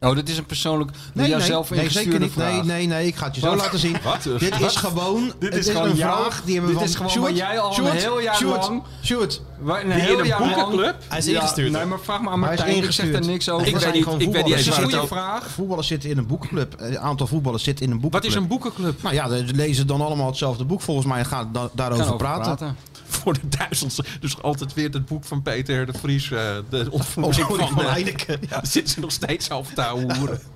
Oh, 0.02 0.16
dit 0.16 0.30
is 0.30 0.38
een 0.38 0.46
persoonlijk, 0.46 0.92
Nee, 1.14 1.28
jou 1.28 1.40
nee, 1.40 1.48
zelf 1.50 1.70
nee, 1.70 1.90
zeker 1.90 2.20
niet. 2.20 2.32
vraag. 2.32 2.52
Nee, 2.52 2.64
nee, 2.64 2.88
nee. 2.88 3.08
Ik 3.08 3.16
ga 3.16 3.26
het 3.26 3.36
je 3.36 3.42
zo 3.42 3.48
Wat? 3.48 3.58
laten 3.58 3.80
zien. 3.80 3.96
Wat? 4.04 4.24
Dit 4.40 4.60
is 4.60 4.76
gewoon. 4.76 5.32
Dit 5.40 5.56
is 5.56 5.68
gewoon 5.70 5.90
een 5.90 5.96
jou- 5.96 6.22
vraag 6.22 6.42
die 6.46 6.54
hebben 6.56 6.72
dit 6.72 6.80
we 6.82 6.88
is 6.90 6.96
van 6.96 7.10
gewoon 7.10 7.24
waar 7.24 7.34
Sjoerd, 7.36 7.50
jij 7.52 7.60
al 7.60 7.78
een 7.88 7.96
heel 7.96 8.20
jaar 8.20 8.36
Sjoerd, 8.36 8.62
lang- 8.68 8.84
Sjoerd. 9.04 9.42
Waar, 9.60 9.82
een 9.82 9.88
Die 9.90 9.98
in 9.98 10.04
heel 10.04 10.20
een 10.20 10.26
jaar 10.26 10.40
lang- 10.40 10.56
boekenclub? 10.56 10.96
Hij 11.08 11.18
is 11.18 11.26
Ja, 11.26 11.32
ingestuurd. 11.34 11.72
Nee, 11.72 11.86
maar 11.86 12.00
vraag 12.00 12.22
maar 12.22 12.32
aan 12.34 12.44
Hij 12.44 12.54
is 12.54 12.60
Martijn. 12.60 12.84
Ik 12.84 12.92
zeg 12.92 13.14
er 13.14 13.26
niks 13.26 13.50
over. 13.50 13.68
Ik 13.68 13.78
weet 13.78 13.94
niet, 13.94 14.04
gewoon 14.04 14.20
ik 14.22 14.32
weet 14.32 14.46
niet 14.46 14.54
Het 14.56 14.68
is 14.68 14.78
een 14.78 14.84
goede 14.84 15.08
vraag. 15.08 15.48
Voetballers 15.50 15.88
zitten 15.88 16.10
in 16.10 16.18
een 16.18 16.28
boekenclub. 16.28 16.74
Een 16.78 17.00
aantal 17.00 17.28
voetballers 17.28 17.64
zitten 17.64 17.86
in 17.86 17.92
een 17.92 18.00
Wat 18.02 18.12
boekenclub. 18.12 18.36
is 18.36 18.42
een 18.44 18.48
boekenclub? 18.50 19.02
Nou 19.04 19.16
ja, 19.16 19.28
ze 19.30 19.44
lezen 19.54 19.88
dan 19.88 20.02
allemaal 20.02 20.28
hetzelfde 20.28 20.64
boek 20.66 20.82
volgens 20.82 21.08
mij 21.08 21.20
en 21.20 21.26
gaan 21.26 21.50
da- 21.54 21.70
daarover 21.74 22.16
praten. 22.16 22.76
Voor 23.08 23.34
de 23.34 23.48
duizendste. 23.58 24.04
Dus 24.20 24.42
altijd 24.42 24.74
weer 24.74 24.90
het 24.90 25.06
boek 25.06 25.24
van 25.26 25.42
Peter 25.42 25.86
de 25.86 25.94
Vries. 26.00 26.32
eh, 26.32 26.40
de 26.70 26.88
ontvoering 26.92 27.48
Of 27.50 27.58
van, 27.58 27.68
van 27.70 27.84
eh, 27.84 27.92
Heineken. 27.92 28.40
Ja. 28.50 28.60
Zitten 28.72 28.94
ze 28.94 29.00
nog 29.00 29.12
steeds 29.12 29.52
over 29.52 29.76
hoeren. 29.92 30.40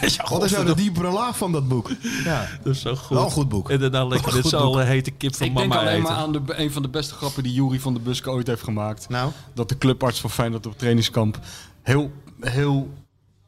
ja, 0.00 0.26
Wat 0.28 0.44
is 0.44 0.50
nou 0.50 0.64
de 0.66 0.74
diepere 0.74 1.10
laag 1.10 1.36
van 1.36 1.52
dat 1.52 1.68
boek? 1.68 1.90
Ja. 2.24 2.48
Dat 2.62 2.74
is 2.74 2.80
zo 2.80 2.94
goed. 2.96 3.16
Wel 3.16 3.24
een 3.24 3.30
goed 3.30 3.48
boek. 3.48 3.70
En 3.70 3.78
daarna 3.80 4.04
lekker 4.04 4.32
Wel 4.32 4.42
boek. 4.42 4.52
allen 4.52 4.86
hete 4.86 5.10
kip 5.10 5.34
van 5.36 5.46
Ik 5.46 5.56
denk 5.56 5.68
mama 5.68 5.80
alleen 5.80 5.92
eten. 5.92 6.02
maar 6.02 6.12
aan 6.16 6.32
de, 6.32 6.40
een 6.46 6.72
van 6.72 6.82
de 6.82 6.88
beste 6.88 7.14
grappen 7.14 7.42
die 7.42 7.52
Jury 7.52 7.80
van 7.80 7.94
de 7.94 8.00
Buske 8.00 8.30
ooit 8.30 8.46
heeft 8.46 8.62
gemaakt. 8.62 9.08
Nou, 9.08 9.30
Dat 9.54 9.68
de 9.68 9.78
clubarts 9.78 10.20
van 10.20 10.30
Feyenoord 10.30 10.66
op 10.66 10.78
trainingskamp 10.78 11.38
heel, 11.82 12.10
heel 12.40 12.88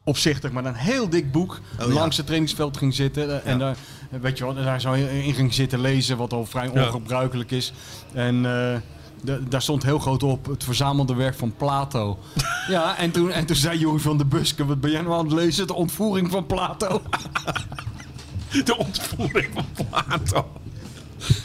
opzichtig, 0.03 0.51
maar 0.51 0.63
dan 0.63 0.71
een 0.73 0.79
heel 0.79 1.09
dik 1.09 1.31
boek 1.31 1.59
Oh, 1.79 1.87
ja. 1.87 1.93
langs 1.93 2.17
het 2.17 2.25
trainingsveld 2.25 2.77
ging 2.77 2.93
zitten. 2.93 3.43
eh, 3.43 3.51
En 3.51 3.59
daar, 3.59 3.75
weet 4.21 4.37
je 4.37 4.45
wat, 4.45 4.57
en 4.57 4.63
daar 4.63 4.81
zo 4.81 4.93
in 4.93 5.33
ging 5.33 5.53
zitten 5.53 5.79
lezen, 5.81 6.17
wat 6.17 6.33
al 6.33 6.45
vrij 6.45 6.69
Ja. 6.73 6.85
ongebruikelijk 6.85 7.51
is. 7.51 7.73
En 8.13 8.45
eh, 8.45 8.77
de- 9.21 9.43
daar 9.49 9.61
stond 9.61 9.83
heel 9.83 9.99
groot 9.99 10.23
op 10.23 10.45
het 10.45 10.63
verzamelde 10.63 11.13
werk 11.15 11.35
van 11.35 11.53
Plato. 11.57 12.19
ja, 12.69 12.97
en 12.97 13.11
toen, 13.11 13.31
en 13.31 13.45
toen 13.45 13.55
zei 13.55 13.79
Jury 13.79 13.99
van 13.99 14.17
de 14.17 14.25
Buske, 14.25 14.65
wat 14.65 14.81
ben 14.81 14.91
jij 14.91 15.01
nou 15.01 15.13
aan 15.13 15.25
het 15.25 15.33
lezen? 15.33 15.67
De 15.67 15.73
ontvoering 15.73 16.31
van 16.31 16.45
Plato. 16.45 17.01
De 18.65 18.77
ontvoering 18.77 19.47
van 19.53 19.65
Plato. 19.89 20.47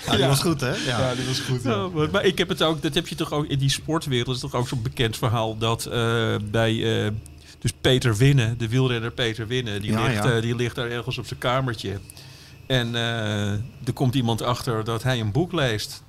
ja, 0.05 0.11
die 0.11 0.19
Ja. 0.21 0.29
was 0.29 0.41
goed 0.41 0.61
hè? 0.61 0.75
Ja. 0.75 1.15
die 1.15 1.27
was 1.27 1.41
goed. 1.41 1.63
Ja, 1.63 1.89
maar, 1.95 2.11
maar 2.11 2.25
ik 2.25 2.39
heb 2.39 2.49
het 2.49 2.63
ook, 2.63 2.83
dat 2.83 2.95
heb 2.95 3.09
je 3.09 3.15
toch 3.15 3.33
ook 3.33 3.47
in 3.47 3.59
die 3.59 3.71
sportwereld, 3.71 4.35
is 4.35 4.41
toch 4.41 4.55
ook 4.55 4.69
zo'n 4.69 4.83
bekend 4.83 5.17
verhaal 5.17 5.59
dat 5.59 5.85
eh, 5.87 6.35
bij 6.51 7.05
eh, 7.05 7.11
dus 7.59 7.73
Peter 7.81 8.17
Winnen, 8.17 8.59
de 8.59 8.69
wielrenner 8.69 9.11
Peter 9.11 9.47
Winnen, 9.47 9.83
die, 9.83 9.91
Ja, 9.91 10.03
ligt, 10.07 10.25
ja. 10.25 10.31
eh, 10.33 10.43
die 10.43 10.55
ligt 10.57 10.75
daar 10.75 10.91
ergens 10.91 11.19
op 11.19 11.27
zijn 11.27 11.39
kamertje. 11.41 11.99
En 12.67 12.95
eh, 12.95 13.51
er 13.53 13.93
komt 13.95 14.15
iemand 14.15 14.43
achter 14.43 14.85
dat 14.85 15.03
hij 15.03 15.21
een 15.21 15.33
boek 15.33 15.53
leest. 15.53 16.03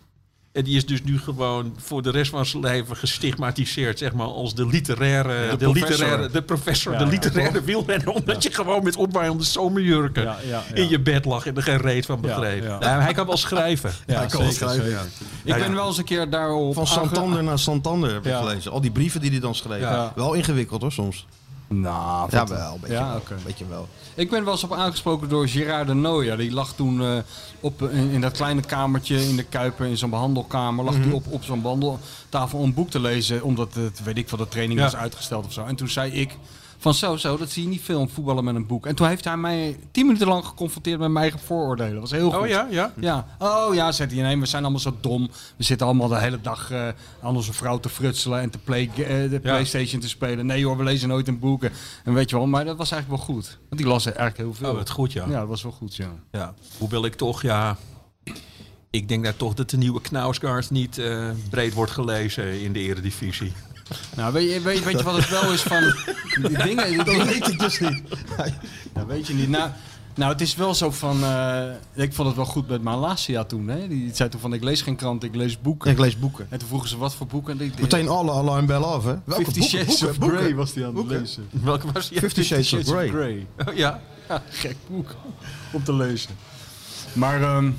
En 0.56 0.64
die 0.64 0.76
is 0.76 0.86
dus 0.86 1.03
nu 1.03 1.19
gewoon 1.19 1.76
voor 1.77 2.02
de 2.02 2.10
rest 2.11 2.32
van 2.32 2.45
zijn 2.45 2.64
leven 2.64 2.95
gestigmatiseerd, 2.98 3.98
zeg 3.98 4.14
maar, 4.14 4.26
als 4.27 4.56
de 4.56 4.65
literaire, 4.68 5.49
de, 5.49 5.57
de 5.57 5.72
literaire, 5.72 6.30
de 6.30 6.41
professor, 6.41 6.91
Ja, 6.94 6.98
de 6.98 7.03
ja. 7.06 7.10
literaire 7.10 7.64
wielrenner, 7.64 8.10
omdat 8.10 8.44
je 8.44 8.52
gewoon 8.53 8.84
met 8.84 8.95
opwaaiende 8.95 9.44
zomerjurken 9.44 10.23
Ja, 10.23 10.38
ja, 10.48 10.64
ja. 10.69 10.76
in 10.76 10.90
je 10.90 10.99
bed 10.99 11.26
lag 11.26 11.45
en 11.45 11.56
er 11.56 11.64
geen 11.64 11.77
reet 11.77 12.06
van 12.06 12.22
begreep. 12.22 12.64
ja. 12.64 12.80
Nou, 12.80 13.02
hij 13.02 13.14
kan 13.14 13.26
wel 13.27 13.38
schrijven. 13.38 13.91
Ja, 14.07 14.18
Hij 14.18 14.27
kan 14.27 14.41
wel 14.41 14.52
schrijven. 14.52 14.99
Ik 15.44 15.56
ben 15.56 15.73
wel 15.73 15.88
eens 15.88 15.98
een 15.98 16.03
keer 16.03 16.30
daarop 16.30 16.73
Van 16.73 16.88
Santander 16.88 17.44
naar 17.44 17.60
Santander 17.60 18.14
heb 18.14 18.26
ik 18.26 18.32
Ja. 18.32 18.40
gelezen. 18.40 18.72
Al 18.72 18.82
die 18.82 18.91
brieven 18.91 19.22
die 19.22 19.32
hij 19.32 19.40
dan 19.40 19.56
schreef. 19.56 19.80
Ja. 19.82 20.11
Wel 20.15 20.34
ingewikkeld 20.34 20.82
hoor 20.82 20.91
soms. 20.91 21.26
Nou, 21.68 22.27
Ja, 22.32 22.48
wel. 22.48 22.73
Een 22.73 22.80
beetje, 22.80 22.95
Ja, 22.95 23.07
wel, 23.07 23.22
een 23.38 23.44
beetje 23.45 23.65
wel. 23.69 23.88
Ik 24.16 24.30
ben 24.30 24.44
wel 24.44 24.54
eens 24.54 24.64
op 24.64 24.74
aangesproken 24.74 25.30
door 25.30 25.48
Gerard 25.48 25.88
de 25.88 25.94
Nooijer. 25.94 26.38
Die 26.38 26.52
lag 26.52 26.74
toen 26.74 27.02
eh, 27.02 27.18
op, 27.60 27.82
in, 27.82 28.10
in 28.10 28.22
dat 28.22 28.32
kleine 28.32 28.62
kamertje 28.62 29.28
in 29.28 29.36
de 29.36 29.44
Kuiper, 29.44 29.86
in 29.86 29.98
zo'n 29.98 30.10
behandelkamer, 30.10 30.86
lag 30.86 30.94
Mhm. 30.94 31.04
hij 31.04 31.12
op, 31.14 31.26
op 31.30 31.44
zo'n 31.44 31.62
behandeltafel 31.62 32.60
om 32.60 32.66
een 32.66 32.74
boek 32.74 32.90
te 32.90 33.00
lezen, 33.00 33.44
omdat 33.44 33.74
het, 33.74 34.04
weet 34.04 34.18
ik 34.18 34.30
wat, 34.30 34.40
de 34.40 34.48
training 34.48 34.80
Ja. 34.80 34.86
was 34.86 34.96
uitgesteld 34.96 35.46
of 35.46 35.54
zo. 35.54 35.66
En 35.66 35.76
toen 35.76 35.88
zei 35.90 36.12
ik, 36.12 36.38
Van 36.78 36.94
zo, 36.94 37.16
zo, 37.16 37.38
dat 37.38 37.50
zie 37.50 37.64
je 37.64 37.70
niet 37.70 37.82
veel 37.82 38.00
in 38.00 38.10
voetballen 38.10 38.44
met 38.44 38.56
een 38.56 38.68
boek. 38.68 38.86
En 38.86 38.96
toen 38.96 39.08
heeft 39.08 39.24
hij 39.26 39.38
mij 39.38 39.80
tien 39.92 40.06
minuten 40.06 40.28
lang 40.28 40.46
geconfronteerd 40.46 41.00
met 41.00 41.10
mijn 41.10 41.24
eigen 41.24 41.40
vooroordelen. 41.40 41.92
Dat 41.92 42.02
was 42.02 42.12
heel 42.12 42.32
goed. 42.32 42.42
Oh 42.42 42.48
ja, 42.48 42.68
ja. 42.70 42.94
Ja, 43.00 43.28
oh 43.40 43.74
ja, 43.74 43.92
zegt 43.92 44.12
hij. 44.12 44.22
Nee, 44.22 44.40
we 44.40 44.46
zijn 44.46 44.64
allemaal 44.64 44.82
zo 44.82 44.96
dom. 45.02 45.30
We 45.58 45.64
zitten 45.64 45.88
allemaal 45.88 46.08
de 46.08 46.20
hele 46.20 46.42
dag 46.42 46.72
eh, 46.72 46.88
aan 47.22 47.36
onze 47.36 47.54
vrouw 47.54 47.80
te 47.80 47.90
frutselen 47.90 48.42
en 48.42 48.50
te 48.50 48.58
play, 48.58 48.90
eh, 48.96 49.30
de 49.30 49.40
Playstation 49.42 50.02
te 50.02 50.10
spelen. 50.10 50.46
Nee 50.46 50.66
hoor, 50.66 50.78
we 50.78 50.84
lezen 50.84 51.08
nooit 51.08 51.28
een 51.28 51.40
boek. 51.40 51.64
En 52.04 52.14
weet 52.14 52.30
je 52.30 52.36
wel, 52.36 52.48
maar 52.48 52.66
dat 52.66 52.78
was 52.78 52.92
eigenlijk 52.92 53.24
wel 53.24 53.36
goed. 53.36 53.58
Want 53.70 53.82
die 53.82 53.90
las 53.90 54.06
er 54.06 54.16
eigenlijk 54.16 54.50
heel 54.50 54.54
veel. 54.54 54.70
Oh, 54.70 54.78
wat 54.78 54.90
goed, 54.90 55.14
ja. 55.14 55.26
Ja, 55.30 55.40
dat 55.40 55.48
was 55.48 55.64
wel 55.64 55.72
goed, 55.72 55.96
ja. 55.96 56.10
ja. 56.32 56.54
Hoewel 56.78 57.06
ik 57.06 57.16
toch, 57.16 57.42
ja... 57.42 57.78
Ik 58.90 59.08
denk 59.08 59.24
daar 59.24 59.36
toch 59.36 59.54
dat 59.54 59.70
de 59.70 59.78
nieuwe 59.78 60.02
Knausgaard 60.02 60.70
niet 60.70 60.98
eh, 60.98 61.30
breed 61.50 61.74
wordt 61.74 61.92
gelezen 61.92 62.62
in 62.62 62.74
de 62.74 62.80
eredivisie. 62.80 63.54
Nou, 64.16 64.34
weet 64.34 64.52
je, 64.53 64.62
weet, 64.62 64.84
weet 64.84 64.98
je 64.98 65.03
wat 65.03 65.16
het 65.18 65.30
wel 65.30 65.52
is 65.53 65.62
van 65.62 65.82
die 66.41 66.57
dingen? 66.64 66.88
Die 66.94 67.03
dingen 67.03 67.26
weet 67.26 67.48
ik 67.48 67.60
dus 67.60 67.80
niet. 67.80 68.02
Ja, 68.95 69.06
weet 69.06 69.28
je 69.28 69.34
niet. 69.34 69.49
Nou, 69.49 69.70
nou, 70.16 70.32
het 70.32 70.41
is 70.41 70.56
wel 70.56 70.74
zo 70.76 70.91
van... 70.91 71.24
eh, 71.24 71.64
ik 71.94 72.14
vond 72.14 72.28
het 72.28 72.38
wel 72.38 72.45
goed 72.45 72.68
met 72.68 72.82
Malasia 72.84 73.44
toen. 73.44 73.68
Hè? 73.68 73.88
Die 73.88 74.10
zei 74.16 74.30
toen 74.30 74.40
van, 74.40 74.53
ik 74.53 74.64
lees 74.64 74.82
geen 74.82 74.95
krant, 74.95 75.24
ik 75.24 75.36
lees 75.36 75.62
boeken. 75.62 75.91
Ik 75.91 75.99
lees 75.99 76.20
boeken. 76.20 76.48
En 76.49 76.60
toen 76.60 76.68
vroegen 76.68 76.90
ze, 76.90 76.98
wat 76.98 77.16
voor 77.16 77.28
boeken? 77.28 77.60
En 77.60 77.66
ik, 77.66 77.80
Meteen 77.82 78.07
alle 78.07 78.32
alarmbellen 78.32 78.88
af, 78.88 79.03
hè? 79.03 79.16
Welke 79.26 79.44
Fifty 79.44 79.60
boeken? 79.60 79.80
Shades 79.80 80.18
boeken, 80.18 80.38
of. 80.38 80.44
Grey 80.44 80.56
was 80.56 80.74
die 80.74 80.82
aan 80.86 80.90
het 80.90 80.98
Boeken. 80.98 81.20
lezen. 81.20 81.48
Welke 81.52 81.91
was 81.91 82.10
die? 82.10 82.20
Fifty 82.20 82.44
Shades 82.44 82.74
of 82.74 82.84
Grey. 82.88 83.07
Grey. 83.10 83.48
Oh, 83.68 83.76
ja. 83.76 84.02
Ja, 84.30 84.44
gek 84.62 84.76
boek 84.90 85.16
om 85.72 85.84
te 85.84 85.94
lezen. 85.94 86.30
Maar 87.14 87.41
ehm, 87.41 87.72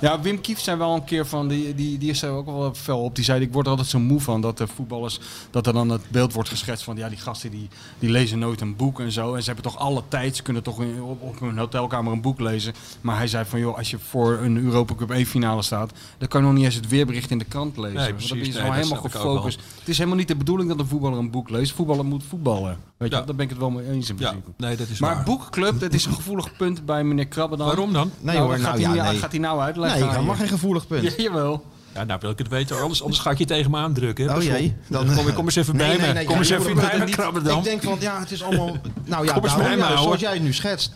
ja, 0.00 0.20
Wim 0.20 0.40
Kief 0.40 0.60
zei 0.60 0.76
wel 0.78 0.94
een 0.94 1.04
keer 1.04 1.26
van, 1.26 1.48
die, 1.48 1.74
die, 1.74 1.98
die 1.98 2.10
is 2.10 2.22
er 2.22 2.30
ook 2.30 2.46
wel 2.46 2.74
fel 2.74 3.00
op. 3.00 3.14
Die 3.14 3.24
zei, 3.24 3.40
ik 3.40 3.52
word 3.52 3.64
er 3.64 3.70
altijd 3.70 3.88
zo 3.90 3.98
moe 3.98 4.20
van 4.20 4.40
dat 4.40 4.58
de 4.58 4.66
voetballers, 4.66 5.20
dat 5.50 5.66
er 5.66 5.72
dan 5.72 5.88
het 5.88 6.02
beeld 6.10 6.32
wordt 6.32 6.48
geschetst 6.48 6.84
van, 6.84 6.96
ja, 6.96 7.08
die 7.08 7.18
gasten 7.18 7.50
die, 7.50 7.68
die 7.98 8.10
lezen 8.10 8.38
nooit 8.38 8.60
een 8.60 8.76
boek 8.76 9.00
en 9.00 9.12
zo. 9.12 9.34
En 9.34 9.40
ze 9.42 9.46
hebben 9.50 9.64
toch 9.72 9.78
alle 9.78 10.02
tijd, 10.08 10.36
ze 10.36 10.42
kunnen 10.42 10.62
toch 10.62 10.80
in- 10.82 11.02
op, 11.02 11.22
op 11.22 11.40
hun 11.40 11.58
hotelkamer 11.58 12.12
een 12.12 12.20
boek 12.20 12.40
lezen. 12.40 12.74
Maar 13.00 13.16
hij 13.16 13.26
zei 13.28 13.44
van, 13.44 13.58
joh, 13.60 13.76
als 13.76 13.90
je 13.90 13.98
voor 13.98 14.38
een 14.38 14.56
Europa 14.56 14.94
Cup 14.94 15.10
1 15.10 15.26
finale 15.26 15.62
staat, 15.62 15.92
dan 16.18 16.28
kan 16.28 16.40
je 16.40 16.46
nog 16.46 16.56
niet 16.56 16.64
eens 16.64 16.74
het 16.74 16.88
weerbericht 16.88 17.30
in 17.30 17.38
de 17.38 17.44
krant 17.44 17.76
lezen. 17.76 17.94
Nee, 17.96 18.08
Want 18.14 18.28
dan 18.28 18.38
ben 18.38 18.46
je 18.46 18.52
Nee, 18.52 18.62
dat 18.62 18.74
helemaal 18.74 19.00
gefocust. 19.02 19.60
Het 19.78 19.88
is 19.88 19.96
helemaal 19.96 20.18
niet 20.18 20.28
de 20.28 20.36
bedoeling 20.36 20.68
dat 20.68 20.78
een 20.78 20.86
voetballer 20.86 21.18
een 21.18 21.30
boek 21.30 21.50
leest. 21.50 21.72
Voetballer 21.72 22.04
moet 22.04 22.22
voetballen. 22.28 22.76
Weet 22.96 23.10
je, 23.10 23.16
Ja. 23.16 23.22
daar 23.22 23.34
ben 23.34 23.44
ik 23.44 23.50
het 23.50 23.58
wel 23.60 23.70
mee 23.70 23.90
eens 23.90 24.08
in 24.10 24.16
Ja, 24.18 24.28
principe. 24.30 24.50
nee, 24.56 24.76
dat 24.76 24.88
is 24.88 24.98
Maar 24.98 25.14
waar. 25.14 25.24
boekclub, 25.24 25.80
dat 25.80 25.92
is 25.92 26.04
een 26.04 26.12
gevoelig 26.14 26.56
punt 26.56 26.86
bij 26.86 27.04
meneer 27.04 27.26
Krabbe 27.26 27.56
dan. 27.56 27.66
Waarom 27.66 27.92
dan? 27.92 28.10
Nee 28.20 28.34
Nou, 28.36 28.46
hoor, 28.46 28.56
dat 28.56 28.60
nou 28.66 28.72
gaat, 28.82 28.94
ja, 28.94 29.02
hij, 29.02 29.10
nee. 29.10 29.18
gaat 29.20 29.30
hij 29.30 29.40
nou 29.40 29.60
uitleggen? 29.60 29.89
Nee, 29.98 30.10
je? 30.10 30.20
mag 30.20 30.36
geen 30.36 30.48
gevoelig 30.48 30.86
punt. 30.86 31.02
Ja, 31.02 31.10
jawel. 31.22 31.64
Ja, 31.94 32.04
nou 32.04 32.20
wil 32.20 32.30
ik 32.30 32.38
het 32.38 32.48
weten. 32.48 32.80
Anders, 32.80 33.02
anders 33.02 33.20
ga 33.20 33.30
ik 33.30 33.38
je 33.38 33.44
tegen 33.44 33.70
me 33.70 33.76
aandrukken. 33.76 34.28
hè. 34.28 34.36
Oh 34.36 34.42
jee. 34.42 34.74
Dan 34.88 35.14
kom, 35.14 35.32
kom 35.32 35.44
eens 35.44 35.56
even 35.56 35.76
bij 35.76 35.88
me. 35.98 36.24
kom 36.24 36.32
ja, 36.34 36.38
eens 36.38 36.50
even 36.50 36.74
bij 36.74 36.98
me 36.98 37.04
niet- 37.04 37.14
krabben 37.16 37.44
dan. 37.44 37.58
Ik 37.58 37.64
denk 37.64 37.82
van, 37.82 37.96
ja, 38.00 38.20
het 38.20 38.30
is 38.30 38.42
allemaal... 38.42 38.76
Nou 39.04 39.24
ja, 39.26 39.32
Kom 39.32 39.42
eens 39.42 39.52
daarom, 39.52 39.66
bij 39.68 39.76
me 39.76 39.76
ja, 39.76 39.82
houden. 39.82 40.02
zoals 40.04 40.20
jij 40.20 40.32
het 40.32 40.42
nu 40.42 40.52
schetst. 40.52 40.92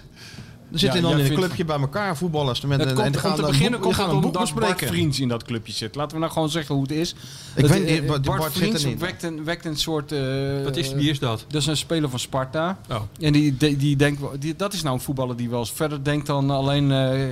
Er 0.73 0.79
zitten 0.81 1.01
Ja, 1.01 1.07
dan 1.07 1.15
in 1.15 1.21
een 1.21 1.27
vindt- 1.31 1.43
clubje 1.45 1.65
bij 1.65 1.79
elkaar, 1.79 2.16
voetballers. 2.16 2.61
Met, 2.61 2.79
Het 2.81 2.89
en, 2.89 2.95
komt, 2.95 3.07
en 3.07 3.12
die 3.12 3.23
om 3.23 3.27
gaan 3.29 3.37
te 3.37 3.43
beginnen 3.43 3.71
boek, 3.71 3.83
komt 3.83 3.97
het 3.97 4.07
een 4.07 4.15
omdat 4.25 4.55
Bart. 4.55 4.85
Vriends 4.85 5.21
in 5.21 5.29
dat 5.29 5.43
clubje 5.45 5.73
zit. 5.73 5.95
Laten 5.95 6.12
we 6.15 6.19
nou 6.21 6.33
gewoon 6.33 6.49
zeggen 6.51 6.75
hoe 6.75 6.83
het 6.85 6.93
is. 6.93 7.15
Ik 7.55 7.66
weet 7.66 7.85
niet, 7.87 8.01
eh, 8.01 8.07
Bart- 8.07 8.23
Bart, 8.23 8.53
Vriends 8.53 8.85
wekt 8.99 9.23
een, 9.23 9.45
wekt 9.45 9.65
een 9.65 9.77
soort... 9.77 10.12
eh, 10.12 10.21
Wat 10.65 10.77
is, 10.77 10.93
wie 10.93 11.11
is 11.11 11.19
dat? 11.19 11.45
Dat 11.49 11.61
is 11.61 11.66
een 11.66 11.77
speler 11.77 12.11
van 12.11 12.19
Sparta. 12.19 12.79
Oh. 12.91 13.01
En 13.21 13.33
die, 13.33 13.57
die, 13.57 13.77
die 13.77 13.97
denkt, 13.97 14.21
wel- 14.21 14.33
die, 14.39 14.57
dat 14.57 14.73
is 14.73 14.83
nou 14.83 14.95
een 14.95 15.01
voetballer 15.01 15.37
die 15.37 15.51
wel 15.51 15.59
eens 15.59 15.73
verder 15.73 16.05
denkt 16.05 16.27
dan 16.27 16.51
alleen 16.51 16.93
eh, 16.93 17.31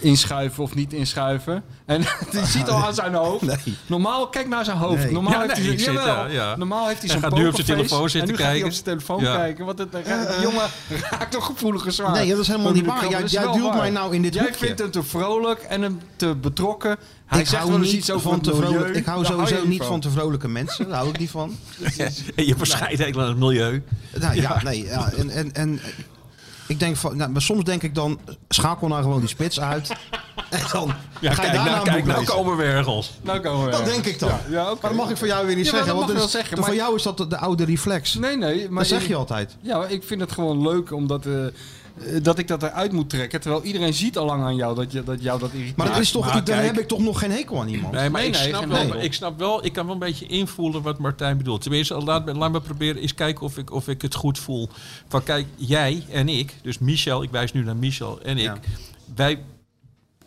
inschuiven 0.00 0.62
of 0.62 0.74
niet 0.74 0.92
inschuiven. 0.92 1.62
En 1.86 2.00
die 2.30 2.46
ziet 2.46 2.68
al 2.68 2.84
aan 2.84 2.94
zijn 2.94 3.14
hoofd. 3.14 3.42
Nee. 3.42 3.76
Normaal, 3.86 4.28
kijk 4.28 4.48
naar 4.48 4.64
zijn 4.64 4.76
hoofd. 4.76 5.02
Nee. 5.02 5.12
Normaal 5.12 5.32
Ja, 5.32 5.40
heeft 5.40 5.56
nee, 5.56 5.66
hij, 5.68 5.78
zit 5.78 5.84
jawel, 5.86 6.04
daar, 6.04 6.32
ja. 6.32 6.56
normaal 6.56 6.86
heeft 6.86 7.00
hij 7.02 7.10
Hij 7.10 7.20
zo'n 7.20 7.30
gaat 7.30 7.38
nu 7.38 7.46
op 7.46 7.54
zijn 7.54 7.66
telefoon 7.66 8.02
en 8.02 8.10
zitten 8.10 8.34
hij 8.34 8.44
kijken. 8.44 8.66
op 8.66 8.72
zijn 8.72 8.84
telefoon 8.84 9.20
Ja. 9.20 9.36
kijken. 9.36 9.64
Want 9.64 9.78
het, 9.78 9.92
die 10.02 10.02
jongen 10.42 10.66
raakt 11.10 11.30
toch 11.32 11.46
gevoelige 11.46 11.90
zwaar. 11.90 12.10
Nee, 12.12 12.28
dat 12.30 12.38
is 12.38 12.46
helemaal 12.46 12.72
niet 12.72 12.86
waar. 12.86 13.08
Jij- 13.08 13.42
duwt 13.42 13.60
waar. 13.60 13.76
mij 13.76 13.90
nou 13.90 14.14
in 14.14 14.22
dit 14.22 14.34
Jij 14.34 14.42
hoekje. 14.42 14.58
vindt 14.66 14.80
hem 14.80 14.90
te 14.90 15.02
vrolijk 15.02 15.60
en 15.60 15.82
hem 15.82 16.00
te 16.16 16.34
betrokken. 16.34 16.96
Hij 17.26 17.40
ik 17.40 17.46
zegt 17.46 17.58
hou 17.58 17.70
wel 17.72 17.80
eens 17.80 17.90
niet 17.90 18.00
iets 18.00 18.10
over 18.10 18.30
van 18.30 18.40
te 18.40 18.54
vrolijk. 18.54 18.96
Ik 18.96 19.04
hou 19.04 19.24
sowieso 19.24 19.66
niet 19.66 19.82
van 19.84 20.00
te 20.00 20.10
vrolijke 20.10 20.48
mensen. 20.48 20.88
Daar 20.88 20.96
hou 20.96 21.08
ik 21.08 21.18
niet 21.18 21.30
van. 21.30 21.56
En 22.36 22.46
je 22.46 22.54
bescheidenheid 22.54 23.16
aan 23.16 23.28
het 23.28 23.38
milieu. 23.38 23.82
Nou, 24.20 24.40
ja, 24.40 24.62
nee. 24.62 24.84
Ja, 24.84 25.10
en, 25.12 25.30
en, 25.30 25.52
en 25.54 25.80
ik 26.66 26.78
denk 26.78 26.96
van, 26.96 27.16
nou, 27.16 27.30
maar 27.30 27.42
soms 27.42 27.64
denk 27.64 27.82
ik 27.82 27.94
dan, 27.94 28.18
schakel 28.48 28.88
nou 28.88 29.02
gewoon 29.02 29.20
die 29.20 29.28
spits 29.28 29.60
uit. 29.60 29.88
En 30.50 30.60
dan 30.72 30.92
Ja, 31.20 31.32
ga 31.32 31.42
je 31.42 31.48
kijk, 31.48 31.52
daarna 31.52 31.70
nou, 31.70 31.86
een 31.86 31.92
kijk, 31.92 32.04
nou 32.06 32.24
komen 32.24 32.56
we 32.56 32.62
ergens. 32.62 33.12
Nou 33.22 33.40
komen 33.40 33.64
we 33.64 33.70
Dat 33.70 33.84
denk 33.84 34.04
ik 34.04 34.18
dan. 34.18 34.30
Ja. 34.50 34.64
Maar 34.64 34.76
dat 34.80 34.92
mag 34.94 35.10
ik 35.10 35.16
voor 35.16 35.26
jou 35.26 35.46
weer 35.46 35.56
niet 35.56 35.66
zeggen. 35.66 35.86
dat 35.86 35.96
Want 35.96 36.14
dat 36.16 36.24
is- 36.24 36.30
zeggen, 36.30 36.56
voor 36.56 36.66
maar- 36.66 36.74
jou 36.76 36.94
is 36.96 37.02
dat 37.02 37.16
de, 37.16 37.26
de 37.26 37.38
oude 37.38 37.64
reflex. 37.64 38.14
Nee, 38.14 38.36
nee. 38.36 38.68
Maar 38.70 38.78
dat 38.78 38.86
zeg 39.00 39.06
je 39.08 39.14
altijd. 39.14 39.56
Ja, 39.60 39.86
ik 39.86 40.02
vind 40.04 40.20
het 40.20 40.32
gewoon 40.32 40.62
leuk 40.62 40.92
omdat 40.92 41.26
eh, 41.26 41.32
dat 42.22 42.38
ik 42.38 42.48
dat 42.48 42.62
eruit 42.62 42.92
moet 42.92 43.10
trekken. 43.10 43.40
Terwijl 43.40 43.62
iedereen 43.62 43.94
ziet 43.94 44.18
al 44.18 44.26
lang 44.26 44.42
aan 44.42 44.56
jou 44.56 44.74
dat, 44.74 44.92
je, 44.92 45.02
dat 45.04 45.22
jou 45.22 45.38
dat 45.40 45.50
irriteert. 45.52 45.76
Maar 45.76 45.86
dat 45.88 45.98
is 45.98 46.10
toch, 46.10 46.24
maar 46.24 46.34
dan 46.34 46.44
kijk- 46.44 46.66
heb 46.66 46.78
ik 46.78 46.88
toch 46.88 46.98
nog 46.98 47.18
geen 47.18 47.30
hekel 47.30 47.60
aan 47.60 47.68
iemand. 47.68 47.92
Nee, 47.92 48.10
maar 48.10 48.20
Nee, 48.20 48.30
ik, 48.30 48.36
nee, 48.36 48.48
snap 48.48 48.66
wel, 48.66 49.00
ik 49.02 49.12
snap 49.12 49.38
wel, 49.38 49.64
ik 49.64 49.72
kan 49.72 49.84
wel 49.84 49.94
een 49.94 50.00
beetje 50.00 50.26
invoelen 50.26 50.82
wat 50.82 50.98
Martijn 50.98 51.36
bedoelt. 51.36 51.62
Tenminste, 51.62 51.94
laat, 51.94 52.24
me- 52.24 52.34
laat 52.34 52.52
me 52.52 52.60
proberen 52.60 53.02
eens 53.02 53.14
kijken 53.14 53.42
of 53.42 53.58
ik, 53.58 53.72
of 53.72 53.88
ik 53.88 54.02
het 54.02 54.14
goed 54.14 54.38
voel. 54.38 54.68
Van 55.08 55.22
kijk, 55.22 55.46
jij 55.56 56.04
en 56.10 56.28
ik, 56.28 56.54
dus 56.62 56.78
Michel, 56.78 57.22
ik 57.22 57.30
wijs 57.30 57.52
nu 57.52 57.64
naar 57.64 57.76
Michel 57.76 58.20
en 58.22 58.36
ik. 58.38 58.44
Ja. 58.44 58.56
Wij, 59.14 59.38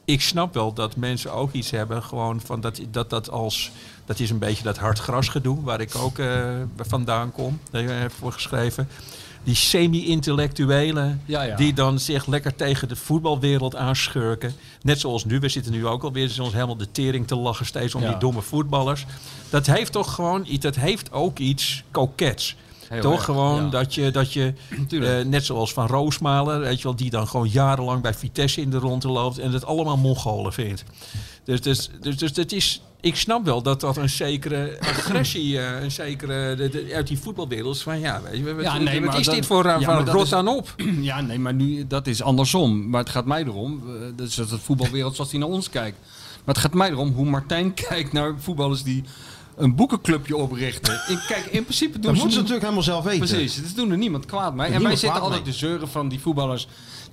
ik 0.05 0.21
snap 0.21 0.53
wel 0.53 0.73
dat 0.73 0.95
mensen 0.95 1.33
ook 1.33 1.53
iets 1.53 1.71
hebben, 1.71 2.03
gewoon 2.03 2.41
van 2.41 2.61
dat 2.61 2.79
dat, 2.91 3.09
dat 3.09 3.29
als... 3.29 3.71
Dat 4.05 4.19
is 4.19 4.29
een 4.29 4.39
beetje 4.39 4.63
dat 4.63 4.77
hard 4.77 4.99
gras 4.99 5.27
gedoe, 5.27 5.63
waar 5.63 5.81
ik 5.81 5.95
ook 5.95 6.17
eh, 6.19 6.45
vandaan 6.77 7.31
kom. 7.31 7.59
Daar 7.71 7.83
heb 7.83 8.11
ik 8.11 8.17
voor 8.19 8.31
geschreven. 8.31 8.87
Die 9.47 9.55
semi-intellectuelen, 9.55 11.21
Ja, 11.25 11.41
ja. 11.41 11.55
die 11.55 11.73
dan 11.73 11.99
zich 11.99 12.25
lekker 12.25 12.55
tegen 12.55 12.87
de 12.87 12.95
voetbalwereld 12.95 13.75
aanschurken. 13.75 14.53
Net 14.81 14.99
zoals 14.99 15.25
nu, 15.25 15.39
we 15.39 15.49
zitten 15.49 15.71
nu 15.71 15.87
ook 15.87 16.03
alweer 16.03 16.35
ons 16.41 16.53
helemaal 16.53 16.77
de 16.77 16.91
tering 16.91 17.27
te 17.27 17.35
lachen 17.35 17.65
steeds 17.65 17.95
om 17.95 18.01
Ja. 18.01 18.07
die 18.09 18.17
domme 18.17 18.41
voetballers. 18.41 19.05
Dat 19.49 19.65
heeft 19.65 19.91
toch 19.91 20.13
gewoon 20.13 20.45
iets, 20.47 20.63
dat 20.63 20.75
heeft 20.75 21.11
ook 21.11 21.39
iets 21.39 21.83
kokets. 21.91 22.55
Heel 22.87 23.01
toch 23.01 23.13
erg, 23.13 23.23
gewoon 23.23 23.63
ja. 23.63 23.69
dat 23.69 23.93
je, 23.95 24.11
dat 24.11 24.33
je 24.33 24.53
eh, 24.89 25.25
net 25.25 25.45
zoals 25.45 25.73
Van 25.73 25.87
Roosmalen, 25.87 26.59
weet 26.59 26.77
je 26.77 26.83
wel, 26.83 26.95
die 26.95 27.09
dan 27.09 27.27
gewoon 27.27 27.49
jarenlang 27.49 28.01
bij 28.01 28.13
Vitesse 28.13 28.61
in 28.61 28.69
de 28.69 28.77
ronde 28.77 29.07
loopt 29.07 29.37
en 29.37 29.51
het 29.51 29.65
allemaal 29.65 29.97
Mongolen 29.97 30.53
vindt. 30.53 30.83
Dus, 31.47 31.61
dus, 31.61 31.89
dus, 32.01 32.17
dus 32.17 32.33
dat 32.33 32.51
is, 32.51 32.81
ik 33.01 33.15
snap 33.15 33.45
wel 33.45 33.61
dat 33.61 33.79
dat 33.81 33.97
een 33.97 34.09
zekere 34.09 34.77
agressie, 34.79 35.59
eh, 35.59 35.81
een 35.83 35.91
zekere, 35.91 36.55
de- 36.55 36.69
de- 36.69 36.91
uit 36.93 37.07
die 37.07 37.17
voetbalwereld 37.19 37.75
is 37.75 37.81
van 37.81 37.99
ja, 37.99 38.21
weet 38.21 38.37
je, 38.37 38.53
wat, 38.55 38.63
Ja, 38.63 38.77
nee, 38.77 38.99
wat 38.99 39.09
maar 39.09 39.19
is 39.19 39.25
dat- 39.25 39.35
dit 39.35 39.45
voor 39.45 39.65
een 39.65 39.79
ja, 39.79 40.03
dat 40.03 40.13
rot 40.13 40.25
is- 40.25 40.33
aan 40.33 40.47
op? 40.47 40.75
Ja, 41.01 41.21
nee, 41.21 41.39
maar 41.39 41.53
nu, 41.53 41.87
dat 41.87 42.07
is 42.07 42.21
andersom. 42.21 42.89
Maar 42.89 42.99
het 42.99 43.09
gaat 43.09 43.25
mij 43.25 43.43
erom, 43.43 43.81
eh, 43.87 43.93
dat 44.15 44.27
is 44.27 44.35
het 44.35 44.49
voetbalwereld 44.63 45.15
zoals 45.15 45.29
die 45.29 45.39
naar 45.39 45.49
ons 45.49 45.69
kijkt. 45.69 45.97
Maar 46.45 46.55
het 46.55 46.63
gaat 46.63 46.73
mij 46.73 46.89
erom 46.89 47.11
hoe 47.11 47.25
Martijn 47.25 47.73
kijkt 47.89 48.11
naar 48.13 48.35
voetballers 48.37 48.83
die 48.83 49.03
een 49.55 49.75
boekenclubje 49.75 50.35
oprichten. 50.37 51.01
In, 51.07 51.19
kijk, 51.27 51.45
in 51.45 51.63
principe 51.63 51.91
doen 51.99 52.01
Dat 52.01 52.11
ze 52.15 52.17
moeten 52.17 52.31
ze 52.31 52.37
natuurlijk 52.37 52.61
helemaal 52.63 52.83
zelf 52.83 53.03
weten. 53.03 53.19
Precies, 53.27 53.55
dus 53.61 53.73
doen 53.73 53.91
er 53.91 53.97
niemand 53.97 54.25
kwaad 54.25 54.55
mee. 54.55 54.71
En 54.71 54.83
wij 54.83 54.95
zitten 54.95 55.21
altijd 55.21 55.43
mee. 55.43 55.53
te 55.53 55.57
zeuren 55.59 55.87
van 55.89 56.07
die 56.09 56.19
voetballers. 56.19 56.67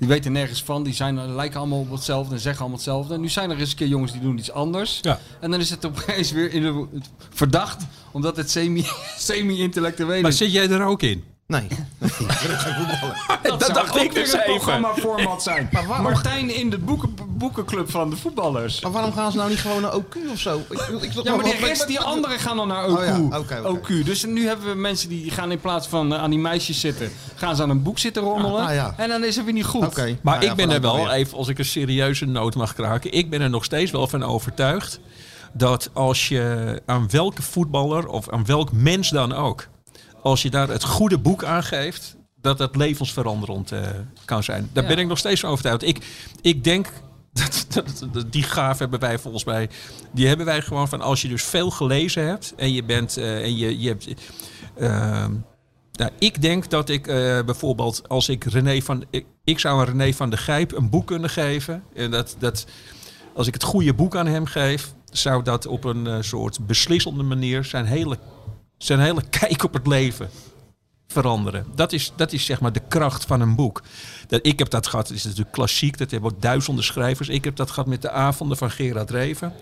Die 0.04 0.12
weten 0.12 0.32
nergens 0.32 0.62
van. 0.62 0.82
Die 0.82 0.94
zijn, 0.94 1.34
lijken 1.34 1.58
allemaal 1.58 1.78
op 1.78 1.90
hetzelfde 1.90 2.34
en 2.34 2.40
zeggen 2.40 2.60
allemaal 2.60 2.76
hetzelfde. 2.78 3.14
En 3.14 3.20
nu 3.20 3.28
zijn 3.28 3.50
er 3.50 3.58
eens 3.58 3.70
een 3.70 3.76
keer 3.76 3.86
jongens 3.86 4.12
die 4.12 4.20
doen 4.20 4.38
iets 4.38 4.50
anders. 4.50 4.98
Ja. 5.02 5.18
En 5.40 5.50
dan 5.50 5.60
is 5.60 5.70
het 5.70 5.84
opeens 5.86 6.32
weer 6.32 6.52
in 6.52 6.62
de, 6.62 6.86
verdacht. 7.34 7.82
Omdat 8.10 8.36
het 8.36 8.50
semi- 8.50 8.86
semi-intellectueel 9.18 10.20
Maar 10.20 10.30
is. 10.30 10.36
zit 10.36 10.52
jij 10.52 10.70
er 10.70 10.84
ook 10.84 11.02
in? 11.02 11.24
Nee. 11.46 11.68
Dat, 13.42 13.60
dacht 13.74 13.90
ook 13.98 14.02
ik 14.04 14.14
dus 14.14 14.32
een 14.32 14.38
even. 14.40 14.54
programma-format 14.54 15.42
zijn. 15.42 15.68
Maar 15.72 15.86
waarom- 15.86 16.12
Martijn 16.12 16.54
in 16.54 16.70
de 16.70 16.78
boeken, 16.78 17.14
boekenclub 17.28 17.90
van 17.90 18.10
de 18.10 18.16
voetballers. 18.16 18.80
Maar 18.80 18.92
waarom 18.92 19.12
gaan 19.12 19.30
ze 19.30 19.36
nou 19.36 19.48
niet 19.50 19.58
gewoon 19.58 19.82
naar 19.82 19.92
OQ 20.00 20.30
of 20.32 20.38
zo? 20.38 20.58
Ik, 20.70 20.78
ik, 21.02 21.12
Ja, 21.22 21.34
maar 21.34 21.44
die, 21.44 21.56
rest, 21.56 21.86
die 21.86 22.00
anderen 22.00 22.38
gaan 22.38 22.56
dan 22.56 22.68
naar 22.68 22.88
OQ. 22.88 22.92
Oh 22.92 23.04
ja. 23.48 23.62
OQ. 23.62 24.04
Dus 24.04 24.24
nu 24.24 24.46
hebben 24.46 24.66
we 24.68 24.74
mensen 24.74 25.08
die 25.08 25.30
gaan 25.30 25.50
in 25.52 25.60
plaats 25.60 25.86
van 25.86 26.14
eh, 26.14 26.20
aan 26.22 26.30
die 26.30 26.38
meisjes 26.38 26.80
zitten, 26.80 27.10
gaan 27.34 27.56
ze 27.56 27.62
aan 27.62 27.70
een 27.70 27.82
boek 27.82 27.98
zitten 27.98 28.22
rommelen. 28.22 28.60
Ah, 28.60 28.66
ah, 28.68 28.74
ja. 28.74 28.94
En 28.96 29.08
dan 29.08 29.24
is 29.24 29.36
het 29.36 29.44
weer 29.44 29.54
niet 29.54 29.64
goed. 29.64 29.86
Oké. 29.86 30.02
Maar 30.22 30.34
Nou 30.34 30.44
ja, 30.44 30.50
ik 30.50 30.56
ben 30.56 30.70
er 30.70 30.80
wel, 30.80 31.10
even 31.10 31.38
als 31.38 31.48
ik 31.48 31.58
een 31.58 31.64
serieuze 31.64 32.24
noot 32.26 32.54
mag 32.54 32.74
kraken, 32.74 33.12
ik 33.12 33.30
ben 33.30 33.40
er 33.40 33.50
nog 33.50 33.64
steeds 33.64 33.90
wel 33.90 34.06
van 34.06 34.22
overtuigd 34.22 35.00
dat 35.52 35.90
als 35.92 36.28
je 36.28 36.82
aan 36.86 37.06
welke 37.10 37.42
voetballer 37.42 38.06
of 38.06 38.28
aan 38.30 38.44
welk 38.46 38.72
mens 38.72 39.10
dan 39.10 39.32
ook, 39.32 39.66
als 40.24 40.42
je 40.42 40.50
daar 40.50 40.68
het 40.68 40.84
goede 40.84 41.18
boek 41.18 41.44
aan 41.44 41.62
geeft, 41.62 42.16
dat 42.40 42.58
dat 42.58 42.76
levensveranderend 42.76 43.72
eh, 43.72 43.80
kan 44.24 44.42
zijn. 44.42 44.70
Daar 44.72 44.82
Ja. 44.82 44.88
ben 44.88 44.98
ik 44.98 45.06
nog 45.06 45.18
steeds 45.18 45.40
van 45.40 45.50
overtuigd. 45.50 45.82
Ik, 45.82 46.06
ik 46.40 46.64
denk, 46.64 46.92
dat, 47.32 47.66
dat, 47.68 48.06
dat- 48.12 48.32
die 48.32 48.42
gaaf 48.42 48.78
hebben 48.78 49.00
wij 49.00 49.18
volgens 49.18 49.44
mij, 49.44 49.68
die 50.12 50.26
hebben 50.26 50.46
wij 50.46 50.62
gewoon 50.62 50.88
van 50.88 51.00
als 51.00 51.22
je 51.22 51.28
dus 51.28 51.42
veel 51.42 51.70
gelezen 51.70 52.26
hebt 52.26 52.52
en 52.56 52.72
je 52.72 52.84
bent, 52.84 53.16
eh, 53.16 53.42
en 53.42 53.56
je, 53.56 53.80
je 53.80 53.88
hebt... 53.88 54.08
ehm, 54.78 55.32
nou, 55.92 56.10
ik 56.18 56.42
denk 56.42 56.70
dat 56.70 56.88
ik 56.88 57.06
eh, 57.06 57.14
bijvoorbeeld, 57.44 58.08
als 58.08 58.28
ik 58.28 58.44
René 58.44 58.80
van. 58.80 59.04
Ik, 59.10 59.26
ik 59.44 59.58
zou 59.58 59.80
aan 59.80 59.86
René 59.96 60.12
van 60.12 60.30
de 60.30 60.36
Gijp 60.36 60.72
een 60.72 60.90
boek 60.90 61.06
kunnen 61.06 61.30
geven. 61.30 61.82
En 61.94 62.10
dat, 62.10 62.36
dat, 62.38 62.66
als 63.34 63.46
ik 63.46 63.54
het 63.54 63.62
goede 63.62 63.94
boek 63.94 64.16
aan 64.16 64.26
hem 64.26 64.46
geef, 64.46 64.92
zou 65.12 65.42
dat 65.42 65.66
op 65.66 65.84
een 65.84 66.24
soort 66.24 66.66
beslissende 66.66 67.22
manier 67.22 67.64
zijn 67.64 67.84
hele, 67.86 68.18
zijn 68.84 69.00
hele 69.00 69.22
kijk 69.40 69.62
op 69.62 69.72
het 69.72 69.86
leven 69.86 70.30
veranderen. 71.06 71.66
Dat 71.74 71.92
is, 71.92 72.12
dat 72.16 72.32
is 72.32 72.44
zeg 72.44 72.60
maar 72.60 72.72
de 72.72 72.82
kracht 72.88 73.24
van 73.24 73.40
een 73.40 73.54
boek. 73.54 73.82
Dat, 74.26 74.46
ik 74.46 74.58
heb 74.58 74.70
dat 74.70 74.86
gehad, 74.86 75.08
het 75.08 75.16
is 75.16 75.24
natuurlijk 75.24 75.52
klassiek, 75.52 75.98
dat 75.98 76.10
hebben 76.10 76.30
ook 76.30 76.42
duizenden 76.42 76.84
schrijvers. 76.84 77.28
Ik 77.28 77.44
heb 77.44 77.56
dat 77.56 77.70
gehad 77.70 77.88
met 77.88 78.02
de 78.02 78.10
avonden 78.10 78.56
van 78.56 78.70
Gerard 78.70 79.10
Reven. 79.10 79.52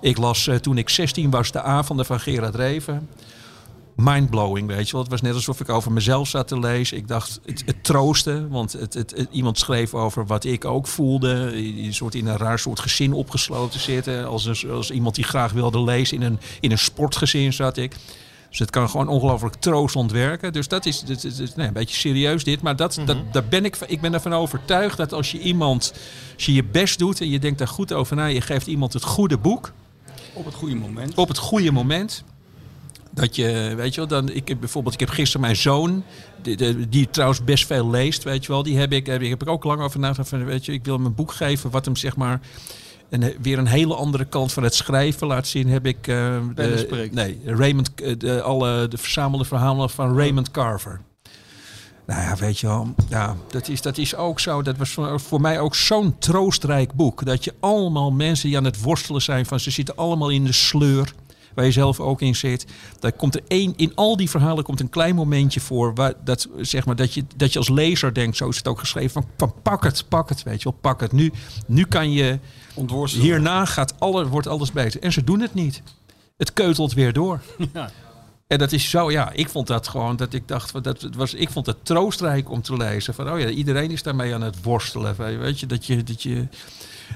Ik 0.00 0.18
las 0.18 0.46
eh, 0.46 0.54
toen 0.54 0.78
ik 0.78 0.88
16 0.88 1.30
was 1.30 1.52
de 1.52 1.62
avonden 1.62 2.06
van 2.06 2.20
Gerard 2.20 2.54
Reven. 2.54 3.08
Mindblowing, 3.96 4.66
weet 4.66 4.86
je 4.86 4.92
wel. 4.92 5.00
Het 5.00 5.10
was 5.10 5.20
net 5.20 5.34
alsof 5.34 5.60
ik 5.60 5.68
over 5.68 5.92
mezelf 5.92 6.28
zat 6.28 6.48
te 6.48 6.58
lezen. 6.58 6.96
Ik 6.96 7.08
dacht, 7.08 7.40
het, 7.44 7.62
het 7.66 7.84
troosten, 7.84 8.48
want 8.48 8.72
het, 8.72 8.94
het, 8.94 9.26
iemand 9.30 9.58
schreef 9.58 9.94
over 9.94 10.26
wat 10.26 10.44
ik 10.44 10.64
ook 10.64 10.86
voelde. 10.86 11.52
Een 11.56 11.94
soort 11.94 12.14
in 12.14 12.26
een 12.26 12.36
raar 12.36 12.58
soort 12.58 12.80
gezin 12.80 13.12
opgesloten 13.12 13.80
zitten. 13.80 14.26
Als, 14.26 14.66
als 14.66 14.90
iemand 14.90 15.14
die 15.14 15.24
graag 15.24 15.52
wilde 15.52 15.82
lezen. 15.82 16.16
In 16.16 16.22
een, 16.22 16.38
in 16.60 16.70
een 16.70 16.78
sportgezin 16.78 17.52
zat 17.52 17.76
ik. 17.76 17.96
Dus 18.52 18.60
het 18.60 18.70
kan 18.70 18.90
gewoon 18.90 19.08
ongelooflijk 19.08 19.54
troostend 19.54 20.10
werken. 20.10 20.52
Dus 20.52 20.68
dat 20.68 20.86
is, 20.86 21.00
dat 21.00 21.24
is, 21.24 21.36
dat 21.36 21.48
is, 21.48 21.54
nee, 21.54 21.66
een 21.66 21.72
beetje 21.72 21.96
serieus 21.96 22.44
dit. 22.44 22.62
Maar 22.62 22.76
dat, 22.76 23.00
dat, 23.04 23.16
daar 23.32 23.44
ben 23.44 23.64
ik, 23.64 23.76
ik 23.86 24.00
ben 24.00 24.14
ervan 24.14 24.32
overtuigd 24.32 24.96
dat 24.96 25.12
als 25.12 25.32
je 25.32 25.38
iemand, 25.38 25.92
als 26.34 26.46
je 26.46 26.52
je 26.52 26.64
best 26.64 26.98
doet 26.98 27.20
en 27.20 27.30
je 27.30 27.38
denkt 27.38 27.58
daar 27.58 27.68
goed 27.68 27.92
over 27.92 28.16
na, 28.16 28.26
je 28.26 28.40
geeft 28.40 28.66
iemand 28.66 28.92
het 28.92 29.02
goede 29.02 29.38
boek 29.38 29.72
Op 30.32 30.44
het 30.44 30.54
goede 30.54 30.74
moment. 30.74 31.14
op 31.14 31.28
het 31.28 31.38
goede 31.38 31.72
moment. 31.72 32.24
Dat 33.10 33.36
je, 33.36 33.72
weet 33.76 33.94
je 33.94 34.00
wel, 34.00 34.08
dan, 34.08 34.30
ik 34.30 34.48
heb 34.48 34.60
bijvoorbeeld, 34.60 34.94
ik 34.94 35.00
heb 35.00 35.08
gisteren 35.08 35.40
mijn 35.40 35.56
zoon, 35.56 36.04
die, 36.42 36.56
die, 36.56 36.88
die 36.88 37.10
trouwens 37.10 37.44
best 37.44 37.66
veel 37.66 37.90
leest, 37.90 38.22
weet 38.22 38.44
je 38.44 38.52
wel, 38.52 38.62
die 38.62 38.78
heb 38.78 38.92
ik, 38.92 39.06
heb 39.06 39.22
ik, 39.22 39.28
heb 39.28 39.42
ik 39.42 39.48
ook 39.48 39.64
lang 39.64 39.80
over 39.80 40.00
nagedacht 40.00 40.28
van, 40.28 40.44
weet 40.44 40.64
je, 40.64 40.72
ik 40.72 40.84
wil 40.84 40.96
hem 40.96 41.06
een 41.06 41.14
boek 41.14 41.32
geven 41.32 41.70
wat 41.70 41.84
hem 41.84 41.96
zeg 41.96 42.16
maar, 42.16 42.40
een, 43.12 43.34
weer 43.40 43.58
een 43.58 43.66
hele 43.66 43.94
andere 43.94 44.24
kant 44.24 44.52
van 44.52 44.62
het 44.62 44.74
schrijven 44.74 45.26
laat 45.26 45.46
zien, 45.46 45.68
heb 45.68 45.86
ik, 45.86 45.96
eh, 45.96 46.06
de- 46.54 47.08
nee, 47.12 47.40
Raymond, 47.44 47.94
eh, 47.94 48.18
de, 48.18 48.42
alle, 48.42 48.88
de 48.88 48.98
verzamelde 48.98 49.44
verhalen 49.44 49.90
van 49.90 50.16
Raymond 50.16 50.50
Carver. 50.50 51.00
Nou 52.06 52.20
ja, 52.20 52.36
weet 52.36 52.58
je 52.58 52.66
wel, 52.66 52.94
ja, 53.08 53.36
dat, 53.50 53.68
is, 53.68 53.82
dat 53.82 53.98
is 53.98 54.14
ook 54.16 54.40
zo. 54.40 54.62
Dat 54.62 54.76
was 54.76 54.96
voor 55.16 55.40
mij 55.40 55.60
ook 55.60 55.74
zo'n 55.74 56.18
troostrijk 56.18 56.92
boek. 56.92 57.24
Dat 57.24 57.44
je 57.44 57.54
allemaal 57.60 58.10
mensen 58.10 58.48
die 58.48 58.56
aan 58.56 58.64
het 58.64 58.80
worstelen 58.80 59.22
zijn 59.22 59.46
van 59.46 59.60
ze 59.60 59.70
zitten 59.70 59.96
allemaal 59.96 60.28
in 60.28 60.44
de 60.44 60.52
sleur. 60.52 61.12
Waar 61.54 61.64
je 61.64 61.70
zelf 61.70 62.00
ook 62.00 62.20
in 62.20 62.36
zit. 62.36 62.66
Daar 62.98 63.12
komt 63.12 63.34
er 63.34 63.42
één, 63.48 63.72
in 63.76 63.92
al 63.94 64.16
die 64.16 64.30
verhalen 64.30 64.64
komt 64.64 64.80
een 64.80 64.88
klein 64.88 65.14
momentje 65.14 65.60
voor. 65.60 65.94
Waar, 65.94 66.14
dat, 66.24 66.48
zeg 66.60 66.86
maar, 66.86 66.96
dat, 66.96 67.14
je, 67.14 67.24
dat 67.36 67.52
je 67.52 67.58
als 67.58 67.68
lezer 67.68 68.14
denkt, 68.14 68.36
zo 68.36 68.48
is 68.48 68.56
het 68.56 68.68
ook 68.68 68.78
geschreven. 68.78 69.10
Van, 69.10 69.26
van 69.36 69.54
pak 69.62 69.84
het, 69.84 70.04
pak 70.08 70.28
het, 70.28 70.42
weet 70.42 70.62
je 70.62 70.68
wel, 70.70 70.78
pak 70.80 71.00
het. 71.00 71.12
Nu, 71.12 71.32
nu 71.66 71.84
kan 71.84 72.12
je, 72.12 72.38
hierna 73.10 73.64
gaat 73.64 73.94
alle, 73.98 74.28
wordt 74.28 74.46
alles 74.46 74.72
beter. 74.72 75.02
En 75.02 75.12
ze 75.12 75.24
doen 75.24 75.40
het 75.40 75.54
niet. 75.54 75.82
Het 76.36 76.52
keutelt 76.52 76.92
weer 76.92 77.12
door. 77.12 77.40
Ja. 77.72 77.90
En 78.46 78.58
dat 78.58 78.72
is 78.72 78.90
zo, 78.90 79.10
ja, 79.10 79.30
ik 79.30 79.48
vond 79.48 79.66
dat 79.66 79.88
gewoon, 79.88 80.16
dat 80.16 80.32
ik 80.32 80.48
dacht, 80.48 80.84
dat 80.84 81.02
het 81.02 81.16
was, 81.16 81.34
ik 81.34 81.50
vond 81.50 81.66
het 81.66 81.84
troostrijk 81.84 82.50
om 82.50 82.62
te 82.62 82.76
lezen. 82.76 83.14
Van, 83.14 83.32
oh 83.32 83.38
ja, 83.38 83.48
iedereen 83.48 83.90
is 83.90 84.02
daarmee 84.02 84.34
aan 84.34 84.42
het 84.42 84.62
worstelen. 84.62 85.16
Weet 85.40 85.60
je, 85.60 85.66
dat 85.66 85.86
je, 85.86 86.02
dat 86.02 86.22
je 86.22 86.46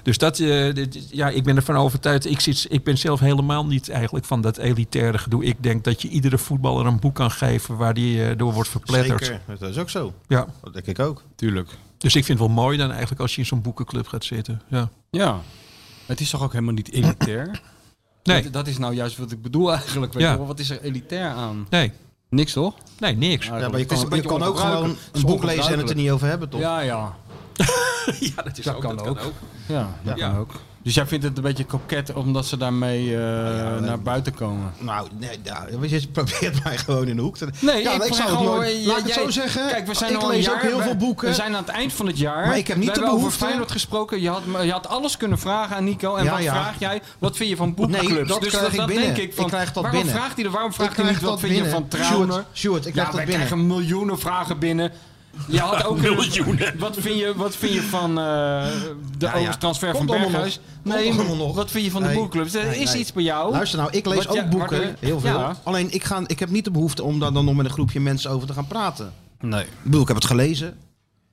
dus 0.02 0.18
dat, 0.18 0.38
eh, 0.38 0.74
dit- 0.74 1.08
ja, 1.10 1.28
ik 1.28 1.44
ben 1.44 1.56
ervan 1.56 1.76
overtuigd. 1.76 2.26
Ik, 2.26 2.40
zit, 2.40 2.66
ik 2.68 2.84
ben 2.84 2.98
zelf 2.98 3.20
helemaal 3.20 3.66
niet 3.66 3.88
eigenlijk 3.88 4.24
van 4.24 4.40
dat 4.40 4.56
elitaire 4.58 5.18
gedoe. 5.18 5.44
Ik 5.44 5.62
denk 5.62 5.84
dat 5.84 6.02
je 6.02 6.08
iedere 6.08 6.38
voetballer 6.38 6.86
een 6.86 7.00
boek 7.00 7.14
kan 7.14 7.30
geven 7.30 7.76
waar 7.76 7.94
die 7.94 8.24
eh, 8.28 8.38
door 8.38 8.52
wordt 8.52 8.68
verpletterd. 8.68 9.24
Zeker, 9.24 9.40
dat 9.58 9.70
is 9.70 9.78
ook 9.78 9.90
zo. 9.90 10.12
Ja. 10.28 10.46
Dat 10.62 10.72
denk 10.72 10.86
ik 10.86 10.98
ook. 10.98 11.22
Tuurlijk. 11.36 11.68
Dus 11.98 12.14
ik 12.16 12.24
vind 12.24 12.38
het 12.38 12.46
wel 12.48 12.56
mooi 12.56 12.76
dan 12.78 12.90
eigenlijk 12.90 13.20
als 13.20 13.34
je 13.34 13.40
in 13.40 13.46
zo'n 13.46 13.62
boekenclub 13.62 14.06
gaat 14.06 14.24
zitten. 14.24 14.62
Ja. 14.68 14.88
Ja. 15.10 15.40
Het 16.06 16.20
is 16.20 16.30
toch 16.30 16.42
ook 16.42 16.52
helemaal 16.52 16.74
niet 16.74 16.90
elitair? 16.92 17.60
Nee, 18.22 18.42
Dat, 18.42 18.52
dat 18.52 18.66
is 18.66 18.78
nou 18.78 18.94
juist 18.94 19.16
wat 19.16 19.30
ik 19.32 19.42
bedoel 19.42 19.72
eigenlijk. 19.72 20.12
Weet 20.12 20.22
Ja. 20.22 20.30
je 20.30 20.36
wel. 20.36 20.46
Wat 20.46 20.58
is 20.58 20.70
er 20.70 20.80
elitair 20.82 21.28
aan? 21.30 21.66
nee, 21.70 21.92
Niks 22.30 22.52
toch? 22.52 22.74
nee, 22.98 23.16
niks. 23.16 23.46
Ja, 23.46 23.52
maar 23.68 23.78
je 23.78 23.84
kan, 23.84 23.96
een 23.96 24.02
je 24.02 24.08
beetje 24.08 24.28
kan 24.28 24.42
ook 24.42 24.58
gewoon 24.58 24.96
een 25.12 25.22
boek 25.22 25.44
lezen 25.44 25.72
en 25.72 25.78
het 25.78 25.90
er 25.90 25.96
niet 25.96 26.10
over 26.10 26.28
hebben, 26.28 26.48
toch? 26.48 26.60
Ja, 26.60 26.80
ja. 26.80 27.16
Ja, 28.20 28.42
dat, 28.42 28.58
is 28.58 28.64
Dat 28.64 28.74
ook, 28.74 28.80
kan 28.80 28.96
dat 28.96 29.06
kan 29.06 29.18
ook. 29.18 29.24
ook. 29.24 29.32
Ja, 29.66 29.88
dat 30.02 30.18
Ja. 30.18 30.28
kan 30.28 30.38
ook. 30.38 30.50
Dus 30.82 30.94
jij 30.94 31.06
vindt 31.06 31.24
het 31.24 31.36
een 31.36 31.42
beetje 31.42 31.64
koket 31.64 32.12
omdat 32.12 32.46
ze 32.46 32.56
daarmee 32.56 33.14
eh, 33.14 33.20
naar 33.80 34.00
buiten 34.02 34.34
komen? 34.34 34.72
Nou, 34.78 35.08
nee, 35.18 35.38
ja, 35.42 35.66
je 35.80 36.06
probeert 36.12 36.64
mij 36.64 36.78
gewoon 36.78 37.06
in 37.08 37.16
de 37.16 37.22
hoek 37.22 37.36
te... 37.36 37.48
Nee, 37.60 37.82
ja, 37.82 37.92
ik, 37.94 38.02
ik 38.04 38.14
zou 38.14 38.28
gewoon, 38.28 38.44
nooit... 38.44 38.84
Laat 38.86 38.98
ik 38.98 39.04
het 39.04 39.14
jij- 39.14 39.24
zo 39.24 39.30
zeggen. 39.30 39.66
Kijk, 39.68 39.86
we 39.86 39.94
zijn 39.94 40.12
ik 40.12 40.16
al 40.22 40.32
een 40.32 40.40
jaar, 40.40 40.54
ook 40.54 40.60
heel 40.62 40.76
we- 40.76 40.82
veel 40.82 40.96
boeken. 40.96 41.28
We 41.28 41.34
zijn 41.34 41.54
aan 41.56 41.62
het 41.64 41.72
eind 41.72 41.92
van 41.92 42.06
het 42.06 42.18
jaar. 42.18 42.46
Maar 42.46 42.58
ik 42.58 42.66
heb 42.66 42.76
niet 42.76 42.86
we 42.86 42.92
de 42.92 42.98
hebben 43.00 43.16
behoefte- 43.18 43.36
over 43.36 43.46
Feyenoord 43.46 43.70
gesproken. 43.72 44.20
Je 44.20 44.28
had, 44.28 44.42
je 44.62 44.72
had 44.72 44.88
alles 44.88 45.16
kunnen 45.16 45.38
vragen 45.38 45.76
aan 45.76 45.84
Nico. 45.84 46.14
En 46.14 46.24
Ja, 46.24 46.30
wat 46.30 46.42
ja. 46.42 46.52
vraag 46.52 46.74
jij? 46.78 47.02
Wat 47.18 47.36
vind 47.36 47.48
je 47.50 47.56
van 47.56 47.74
boekenclubs? 47.74 48.14
Nee, 48.14 48.24
dat 48.24 48.40
dus 48.40 48.48
krijg 48.48 48.64
dat, 48.74 48.80
ik 48.80 48.86
binnen. 48.86 49.14
denk 49.14 49.16
ik 49.28 49.34
van. 49.34 49.44
Ik 49.44 49.50
krijg 49.50 49.72
dat 49.72 49.82
waarom 49.82 50.00
binnen. 50.02 50.20
vraagt 50.20 50.36
hij 50.36 50.44
er? 50.44 50.50
Waarom 50.50 50.72
vraagt 50.72 50.96
hij 50.96 51.04
niet 51.04 51.20
wat 51.20 51.30
dat 51.30 51.40
vind 51.40 51.56
je 51.56 51.68
van 51.70 51.88
Trauner? 51.88 52.44
Sjoerd, 52.54 52.86
ik 52.86 52.92
krijg 52.92 53.06
ja, 53.06 53.12
dat 53.12 53.14
wij 53.14 53.24
binnen. 53.30 53.46
krijgen 53.46 53.66
miljoenen 53.66 54.18
vragen 54.18 54.58
binnen. 54.58 54.92
Je 55.48 55.58
had 55.58 55.84
ook 55.84 56.00
miljoenen. 56.00 56.78
Wat 56.78 56.96
vind 56.98 57.18
je, 57.18 57.32
wat 57.36 57.56
vind 57.56 57.72
je 57.72 57.82
van 57.82 58.10
eh, 58.18 58.66
de 59.18 59.26
ja. 59.26 59.34
overtransfer 59.34 59.96
van 59.96 60.06
Komt 60.06 60.20
Berghuis? 60.20 60.60
Nee, 60.82 61.12
wat 61.54 61.70
vind 61.70 61.84
je 61.84 61.90
van 61.90 62.02
de 62.02 62.08
Nee. 62.08 62.16
boekclubs? 62.16 62.54
Er 62.54 62.64
Nee, 62.66 62.78
is 62.78 62.90
nee. 62.92 63.00
iets 63.00 63.12
bij 63.12 63.22
jou. 63.22 63.50
Luister 63.52 63.78
nou, 63.78 63.90
ik 63.92 64.06
lees 64.06 64.24
Wat 64.26 64.38
ook 64.38 64.50
boeken, 64.50 64.80
je- 64.80 64.94
heel 65.00 65.20
veel. 65.20 65.38
Ja. 65.38 65.56
Alleen 65.62 65.92
ik, 65.92 66.04
ga, 66.04 66.22
ik 66.26 66.38
heb 66.38 66.50
niet 66.50 66.64
de 66.64 66.70
behoefte 66.70 67.02
om 67.02 67.18
daar 67.20 67.32
dan 67.32 67.44
nog 67.44 67.54
met 67.54 67.66
een 67.66 67.72
groepje 67.72 68.00
mensen 68.00 68.30
over 68.30 68.46
te 68.46 68.52
gaan 68.52 68.66
praten. 68.66 69.12
Nee. 69.40 69.62
Ik 69.62 69.68
bedoel, 69.82 70.00
ik 70.00 70.06
heb 70.06 70.16
het 70.16 70.26
gelezen. 70.26 70.76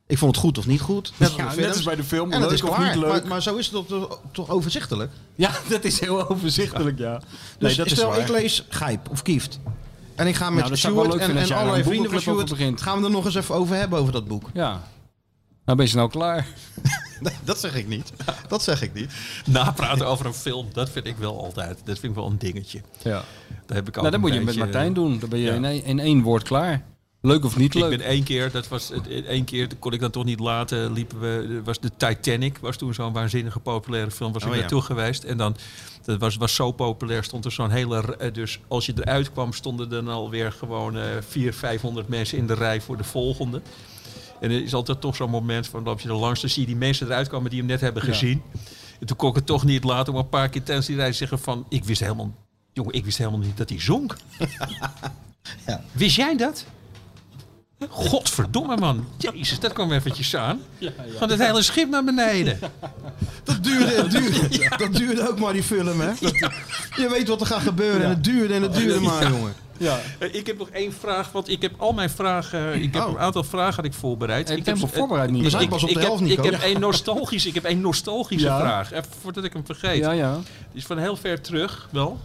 Ik 0.08 0.18
vond 0.18 0.36
het 0.36 0.44
goed 0.46 0.58
of 0.58 0.68
niet 0.68 0.82
goed. 0.82 1.14
Net, 1.18 1.30
als 1.30 1.38
Ja, 1.38 1.62
net 1.62 1.68
als 1.68 1.84
bij 1.84 1.96
de 1.96 2.04
film. 2.04 2.32
En 2.32 2.40
dat 2.42 2.50
leuk 2.50 2.60
is 2.64 2.70
of 2.70 2.78
niet 2.78 2.96
leuk. 2.96 3.10
Maar, 3.12 3.28
maar 3.28 3.42
zo 3.42 3.56
is 3.56 3.70
het 3.72 3.88
toch, 3.88 4.20
toch 4.32 4.50
overzichtelijk. 4.50 5.12
Ja, 5.36 5.52
dat 5.70 5.84
is 5.84 6.00
heel 6.00 6.30
overzichtelijk, 6.30 6.98
ja. 7.00 7.18
Dus 7.18 7.28
Nee, 7.60 7.76
dat 7.76 7.86
is 7.86 7.92
stel, 7.92 8.10
waar. 8.10 8.20
ik 8.20 8.28
lees 8.30 8.66
Gijp 8.70 9.10
of 9.12 9.22
Kieft. 9.22 9.60
En 10.15 10.27
ik 10.27 10.35
ga 10.35 10.49
met 10.49 10.57
Nou, 10.57 10.69
dat 10.69 10.77
Stuart 10.77 11.15
en, 11.15 11.38
en 11.38 11.52
allerlei 11.52 11.84
vrienden 11.84 12.11
van 12.11 12.22
Stuart... 12.22 12.81
gaan 12.81 12.99
we 12.99 13.06
er 13.06 13.11
nog 13.11 13.26
eens 13.26 13.35
even 13.35 13.56
over 13.56 13.76
hebben, 13.76 13.99
over 13.99 14.14
dat 14.14 14.27
boek. 14.27 14.49
Ja. 14.53 14.81
Nou 15.65 15.77
ben 15.77 15.88
je 15.88 15.95
nou 15.95 16.10
klaar. 16.10 16.48
Dat 17.44 17.60
zeg 17.60 17.76
ik 17.76 17.88
niet. 17.88 18.14
Dat 18.48 18.64
zeg 18.64 18.81
ik 18.81 18.94
niet. 18.94 19.14
Napraten 19.45 20.07
over 20.07 20.26
een 20.26 20.34
film, 20.34 20.68
dat 20.73 20.90
vind 20.90 21.06
ik 21.06 21.18
wel 21.18 21.44
altijd. 21.44 21.81
Dat 21.85 21.99
vind 21.99 22.11
ik 22.11 22.19
wel 22.19 22.30
een 22.30 22.38
dingetje. 22.38 22.81
Ja. 23.02 23.23
Daar 23.65 23.77
heb 23.77 23.88
ik 23.88 23.98
ook 23.98 24.03
Nou, 24.03 24.10
dat 24.10 24.19
moet 24.19 24.34
je 24.34 24.41
met 24.41 24.56
Martijn 24.56 24.94
doen. 24.94 25.19
Dan 25.19 25.30
ben 25.30 25.40
je 25.40 25.45
ja. 25.45 25.53
in, 25.53 25.65
één, 25.65 25.84
in 25.84 25.99
één 25.99 26.22
woord 26.22 26.44
klaar. 26.44 26.84
Leuk 27.26 27.45
of 27.45 27.58
niet 27.58 27.76
Ik 27.76 27.82
leuk? 27.82 27.90
ben 27.98 28.02
één 28.08 28.24
keer, 28.24 28.52
dat 28.52 28.68
was 28.68 28.90
het- 28.90 29.08
één 29.26 29.44
keer, 29.44 29.70
dat 29.70 29.80
kon 29.80 29.94
ik 29.94 30.00
dan 30.00 30.12
toch 30.12 30.24
niet 30.24 30.40
laten, 30.40 30.94
liepen 30.94 31.20
we, 31.20 31.62
was 31.64 31.80
de 31.80 31.90
Titanic, 31.98 32.58
was 32.58 32.78
toen 32.78 32.94
zo'n 32.94 33.14
waanzinnige 33.14 33.60
populaire 33.60 34.12
film, 34.12 34.34
was 34.34 34.41
ik 34.44 34.48
Oh, 34.50 34.54
ja. 34.54 34.60
naartoe 34.60 34.82
geweest. 34.82 35.24
En 35.24 35.38
dan, 35.38 35.56
dat 36.06 36.20
was, 36.20 36.36
was 36.36 36.56
zo 36.56 36.72
populair, 36.72 37.24
stond 37.24 37.45
er 37.45 37.52
zo'n 37.52 37.70
hele, 37.70 38.16
eh, 38.18 38.34
dus 38.34 38.60
als 38.68 38.86
je 38.86 38.94
eruit 38.95 39.32
kwam, 39.32 39.54
stonden 39.54 39.86
er 39.91 40.04
dan 40.06 40.14
alweer 40.14 40.52
gewoon 40.52 40.98
eh 40.98 41.04
400, 41.28 41.56
500 41.56 42.08
mensen 42.08 42.38
in 42.38 42.48
de 42.48 42.54
rij 42.54 42.82
voor 42.82 42.98
de 42.98 43.04
volgende. 43.04 43.62
En 44.40 44.52
er 44.52 44.64
is 44.64 44.74
altijd 44.74 45.02
toch 45.02 45.16
zo'n 45.16 45.30
moment 45.30 45.68
van, 45.68 45.84
loop 45.84 46.00
je 46.00 46.10
er 46.10 46.16
langs, 46.16 46.41
dan 46.41 46.50
zie 46.50 46.62
je 46.62 46.68
die 46.68 46.76
mensen 46.78 47.08
eruit 47.08 47.28
komen 47.28 47.50
die 47.50 47.60
hem 47.60 47.68
net 47.68 47.82
hebben 47.82 48.06
Ja. 48.06 48.12
gezien. 48.12 48.41
En 49.00 49.08
toen 49.08 49.18
kon 49.18 49.30
ik 49.30 49.36
het 49.36 49.45
toch 49.45 49.64
niet 49.64 49.84
laten 49.84 50.14
om 50.14 50.20
een 50.20 50.30
paar 50.30 50.50
keer 50.50 50.64
tijdens 50.64 50.88
die 50.88 50.98
te 50.98 51.12
zeggen 51.12 51.40
van, 51.40 51.66
ik 51.70 51.84
wist 51.84 52.00
helemaal, 52.02 52.34
jongen, 52.74 52.94
ik 52.94 53.06
wist 53.06 53.18
helemaal 53.18 53.40
niet 53.40 53.58
dat 53.58 53.70
hij 53.70 53.80
zonk. 53.80 54.16
Ja. 55.68 55.84
Wist 55.91 56.16
jij 56.16 56.38
dat? 56.38 56.66
Godverdomme 57.89 58.77
man. 58.77 59.07
Jezus, 59.18 59.60
dat 59.60 59.73
kwam 59.73 59.91
eventjes 59.91 60.35
aan. 60.35 60.61
Van 61.18 61.30
het 61.30 61.39
hele 61.39 61.61
schip 61.61 61.89
naar 61.89 62.03
beneden. 62.03 62.60
Dat 63.43 63.64
duurde, 63.64 63.85
het 64.01 64.11
duurde, 64.11 64.69
dat 64.77 64.93
duurde 64.95 65.30
ook 65.30 65.39
maar 65.39 65.53
die 65.53 65.64
film, 65.64 65.99
hè? 65.99 66.10
Je 66.95 67.10
weet 67.10 67.27
wat 67.27 67.41
er 67.41 67.47
gaat 67.47 67.61
gebeuren 67.61 68.01
en 68.03 68.10
het 68.10 68.23
duurde 68.23 68.53
en 68.53 68.61
het 68.61 68.73
duurde 68.73 68.99
maar, 68.99 69.31
jongen. 69.31 69.53
Ja. 69.77 69.99
Eh, 70.19 70.34
Ik 70.35 70.47
heb 70.47 70.57
nog 70.57 70.69
één 70.69 70.93
vraag, 70.99 71.31
want 71.31 71.49
ik 71.49 71.61
heb 71.61 71.72
al 71.77 71.93
mijn 71.93 72.10
vragen... 72.10 72.81
Ik 72.81 72.93
heb 72.93 73.03
Oh. 73.03 73.10
een 73.11 73.19
aantal 73.19 73.43
vragen 73.43 73.76
had 73.76 73.85
ik 73.85 73.93
voorbereid. 73.93 74.49
Ik 74.49 74.65
heb, 74.65 74.77
voorbereid 74.93 75.31
niet. 75.31 75.43
We 75.43 75.49
zijn 75.49 75.64
ik, 75.64 75.69
pas 75.69 75.84
op 75.84 75.89
ik 75.89 75.93
de 75.95 75.99
heb, 76.01 76.10
helft, 76.10 76.23
ik 76.23 76.30
Nico. 76.38 76.43
heb 76.51 76.61
één 76.61 76.80
nostalgische, 76.80 77.47
ik 77.47 77.53
heb 77.53 77.64
één 77.64 77.81
nostalgische 77.81 78.47
Ja. 78.47 78.60
vraag. 78.60 78.91
Even 78.91 79.05
voordat 79.22 79.43
ik 79.43 79.53
hem 79.53 79.65
vergeet. 79.65 79.97
Ja, 79.97 80.11
ja. 80.11 80.34
Die 80.72 80.81
is 80.81 80.85
van 80.85 80.97
heel 80.97 81.15
ver 81.15 81.41
terug, 81.41 81.88
wel. 81.91 82.19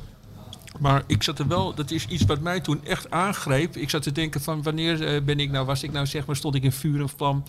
Maar 0.79 1.03
ik 1.07 1.23
zat 1.23 1.39
er 1.39 1.49
wel, 1.49 1.75
dat 1.75 1.91
is 1.91 2.07
iets 2.07 2.25
wat 2.25 2.41
mij 2.41 2.61
toen 2.61 2.85
echt 2.85 3.11
aangreep. 3.11 3.77
Ik 3.77 3.91
zat 3.91 4.03
te 4.03 4.13
denken 4.13 4.41
van 4.41 4.63
wanneer 4.63 5.07
eh, 5.07 5.23
ben 5.23 5.41
ik 5.41 5.51
nou, 5.51 5.67
was 5.67 5.83
ik 5.83 5.93
nou 5.93 6.07
zeg 6.07 6.27
maar, 6.27 6.37
stond 6.37 6.55
ik 6.55 6.63
in 6.63 6.73
vuur 6.73 7.01
en 7.01 7.09
vlam. 7.09 7.43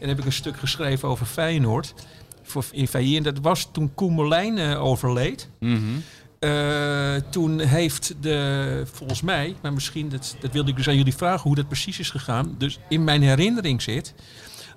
En 0.00 0.08
heb 0.08 0.18
ik 0.18 0.24
een 0.24 0.32
stuk 0.32 0.56
geschreven 0.58 1.08
over 1.08 1.26
Feyenoord. 1.26 1.94
Voor, 2.42 2.64
in. 2.70 3.16
En 3.16 3.22
dat 3.22 3.38
was 3.42 3.68
toen 3.72 3.94
Koen 3.94 4.12
Molijn 4.12 4.58
eh, 4.58 4.84
overleed. 4.84 5.48
Mhm. 5.60 5.82
Eh, 6.38 7.14
toen 7.30 7.60
heeft 7.60 8.14
de, 8.20 8.82
volgens 8.92 9.20
mij, 9.22 9.56
maar 9.62 9.72
misschien, 9.72 10.08
dat, 10.08 10.36
dat 10.40 10.52
wilde 10.52 10.70
ik 10.70 10.76
dus 10.76 10.88
aan 10.88 10.96
jullie 10.96 11.14
vragen 11.14 11.42
hoe 11.42 11.54
dat 11.54 11.66
precies 11.68 11.98
is 11.98 12.10
gegaan. 12.10 12.54
Dus 12.58 12.78
in 12.88 13.04
mijn 13.04 13.22
herinnering 13.22 13.82
zit 13.82 14.14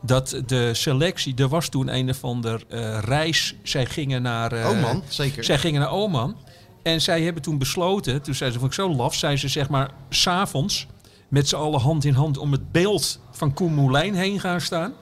dat 0.02 0.42
de 0.46 0.74
selectie, 0.74 1.36
er 1.36 1.48
was 1.48 1.70
toen 1.70 1.88
een 1.88 2.10
of 2.10 2.24
ander 2.24 2.64
reis. 3.06 3.56
Zij 3.64 3.86
gingen 3.86 4.22
naar... 4.22 4.52
eh, 4.52 4.70
Oh 4.70 4.82
man, 4.82 5.04
zeker. 5.08 5.44
zij 5.44 5.58
gingen 5.58 5.82
naar 5.82 5.92
Oman. 5.92 6.36
En 6.84 7.02
zij 7.02 7.22
hebben 7.22 7.42
toen 7.42 7.58
besloten, 7.58 8.22
toen 8.22 8.36
zeiden 8.36 8.60
ze, 8.60 8.66
vond 8.66 8.78
ik 8.78 8.80
zo 8.86 8.96
laf, 8.96 9.16
zijn 9.16 9.38
ze 9.38 9.48
zeg 9.48 9.70
maar 9.70 9.90
s'avonds 10.10 10.88
met 11.28 11.48
z'n 11.50 11.56
allen 11.56 11.80
hand 11.80 12.06
in 12.06 12.14
hand 12.14 12.38
om 12.38 12.52
het 12.52 12.72
beeld 12.72 13.20
van 13.32 13.54
Koen 13.54 13.74
Moulijn 13.74 14.16
heen 14.16 14.40
gaan 14.40 14.62
staan. 14.62 14.94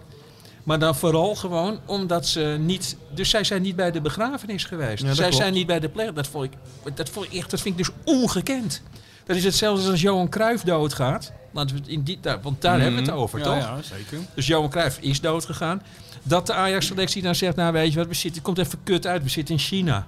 Maar 0.64 0.80
dan 0.80 0.96
vooral 0.96 1.36
gewoon 1.36 1.80
omdat 1.86 2.28
ze 2.28 2.58
niet. 2.60 2.98
Dus 3.14 3.30
zij 3.30 3.44
zijn 3.44 3.62
niet 3.62 3.76
bij 3.76 3.92
de 3.92 4.02
begrafenis 4.02 4.64
geweest. 4.64 5.04
Ja, 5.04 5.14
zij 5.14 5.24
klopt. 5.24 5.36
zijn 5.42 5.54
niet 5.54 5.68
bij 5.68 5.80
de 5.80 5.90
pleeg. 5.90 6.14
Dat 6.14 6.28
vond 6.28 6.44
ik, 6.46 6.52
dat 6.96 7.10
vond 7.10 7.26
ik 7.26 7.34
echt, 7.34 7.50
dat 7.50 7.62
vind 7.62 7.80
ik 7.80 7.86
dus 7.86 7.96
ongekend. 8.16 8.82
Dat 9.26 9.36
is 9.36 9.44
hetzelfde 9.44 9.82
als 9.82 9.92
als 9.92 10.02
Johan 10.02 10.30
Cruijff 10.30 10.64
doodgaat. 10.64 11.32
Het 11.54 11.74
in 11.86 12.02
die, 12.04 12.18
daar, 12.22 12.42
want 12.42 12.62
daar 12.62 12.80
hebben 12.80 13.00
we 13.00 13.06
het 13.12 13.20
over, 13.20 13.40
Mhm. 13.40 13.50
ja, 13.50 13.56
toch? 13.56 13.64
Ja, 13.68 13.82
zeker. 13.98 14.18
Dus 14.34 14.48
Johan 14.48 14.70
Cruijff 14.70 14.98
is 15.00 15.22
doodgegaan. 15.22 15.82
Dat 16.24 16.48
de 16.48 16.54
Ajax-selectie 16.54 17.22
dan 17.22 17.36
zegt, 17.36 17.56
nou 17.56 17.74
weet 17.74 17.92
je 17.92 17.98
wat, 17.98 18.08
we 18.08 18.14
zitten, 18.14 18.34
het 18.34 18.42
komt 18.42 18.58
even 18.58 18.80
kut 18.84 19.08
uit, 19.08 19.24
we 19.24 19.30
zitten 19.30 19.56
in 19.56 19.62
China. 19.62 20.08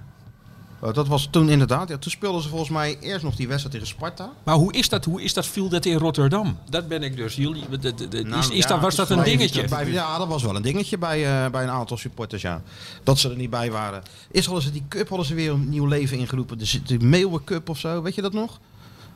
Oh, 0.82 0.94
dat 0.94 1.08
was 1.08 1.28
toen 1.32 1.50
inderdaad. 1.50 1.90
Ja, 1.90 1.98
toen 1.98 2.12
speelden 2.12 2.42
ze 2.42 2.50
volgens 2.50 2.70
mij 2.70 2.98
eerst 3.00 3.24
nog 3.24 3.36
die 3.36 3.48
wedstrijd 3.48 3.74
tegen 3.74 3.90
Sparta. 3.96 4.30
Maar 4.44 4.56
hoe 4.56 4.74
is 4.74 4.90
dat, 4.90 5.06
hoe 5.06 5.22
is 5.22 5.34
dat, 5.34 5.46
viel 5.48 5.70
dat 5.70 5.86
in 5.86 5.98
Rotterdam? 5.98 6.58
Dat 6.70 6.88
ben 6.88 7.04
ik 7.04 7.16
dus. 7.16 7.36
Jullie, 7.36 7.64
de, 7.70 7.94
de, 7.94 8.08
de- 8.08 8.24
Nou, 8.24 8.40
is, 8.40 8.50
is 8.50 8.58
ja, 8.64 8.68
dat, 8.68 8.80
was 8.80 8.96
dat 8.96 9.10
een 9.10 9.24
dingetje? 9.24 9.68
bij- 9.68 9.92
ja, 9.92 10.18
dat 10.18 10.28
was 10.28 10.44
wel 10.44 10.56
een 10.56 10.62
dingetje 10.62 10.98
bij, 10.98 11.44
eh, 11.46 11.52
bij 11.52 11.64
een 11.64 11.70
aantal 11.70 11.98
supporters, 11.98 12.42
ja. 12.42 12.62
Dat 13.04 13.20
ze 13.20 13.30
er 13.30 13.36
niet 13.36 13.50
bij 13.50 13.72
waren. 13.72 14.04
Eerst 14.32 14.46
hadden 14.46 14.64
ze 14.66 14.72
die 14.72 14.84
cup 14.90 15.08
hadden 15.10 15.28
ze 15.28 15.34
weer 15.34 15.52
een 15.52 15.70
nieuw 15.70 15.86
leven 15.86 16.18
ingeroepen. 16.18 16.58
De, 16.58 16.82
de 16.86 17.00
Meeuwen 17.00 17.44
Cup 17.44 17.70
of 17.70 17.80
zo, 17.80 18.02
weet 18.02 18.16
je 18.16 18.22
dat 18.22 18.34
nog? 18.34 18.60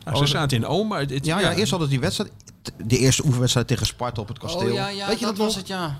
Nou, 0.05 0.17
ze 0.17 0.25
zaten 0.27 0.57
in 0.57 0.65
Oma. 0.65 0.99
Het, 0.99 1.25
Ja, 1.25 1.39
ja, 1.39 1.53
eerst 1.53 1.69
hadden 1.69 1.87
ze 1.89 1.93
die 1.93 2.03
wedstrijd. 2.03 2.31
De 2.85 2.97
eerste 2.97 3.25
oefenwedstrijd 3.25 3.67
tegen 3.67 3.85
Sparta 3.85 4.21
op 4.21 4.27
het 4.27 4.39
kasteel. 4.39 4.67
Oh 4.67 4.73
ja, 4.73 4.87
ja, 4.89 5.07
weet 5.07 5.19
je 5.19 5.25
dat, 5.25 5.37
was 5.37 5.55
het, 5.55 5.67
ja. 5.67 5.97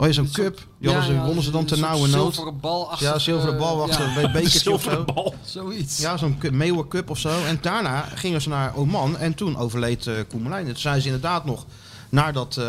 Oh, 0.00 0.08
is 0.08 0.16
een 0.16 0.30
cup. 0.30 0.58
Die 0.78 0.90
hadden 0.90 1.14
ze, 1.14 1.24
wonnen 1.24 1.44
ze 1.44 1.50
dan 1.50 1.64
ten 1.64 1.80
nauwe 1.80 2.08
nood. 2.08 2.34
Zilveren 2.34 2.60
bal 2.60 2.90
achter. 2.90 3.06
Ja, 3.06 3.18
zilveren 3.18 3.58
bal 3.58 3.82
achter 3.82 4.08
ja, 4.08 4.22
een 4.22 4.32
bekertje 4.32 4.72
of 4.72 4.82
zilveren 4.82 5.04
zo. 5.06 5.14
bal. 5.14 5.34
Zoiets. 5.44 5.98
Ja, 5.98 6.16
zo'n 6.16 6.38
Meeuwen 6.52 6.88
Cup 6.88 7.10
of 7.10 7.18
zo. 7.18 7.44
En 7.44 7.58
daarna 7.60 8.00
gingen 8.00 8.42
ze 8.42 8.48
naar 8.48 8.76
Oman 8.76 9.18
en 9.18 9.34
toen 9.34 9.56
overleed 9.56 10.06
uh, 10.06 10.14
Koemelijn. 10.28 10.66
Toen 10.66 10.76
zijn 10.76 11.00
ze 11.00 11.06
inderdaad 11.06 11.44
nog 11.44 11.66
naar 12.08 12.32
dat, 12.32 12.56
eh, 12.56 12.64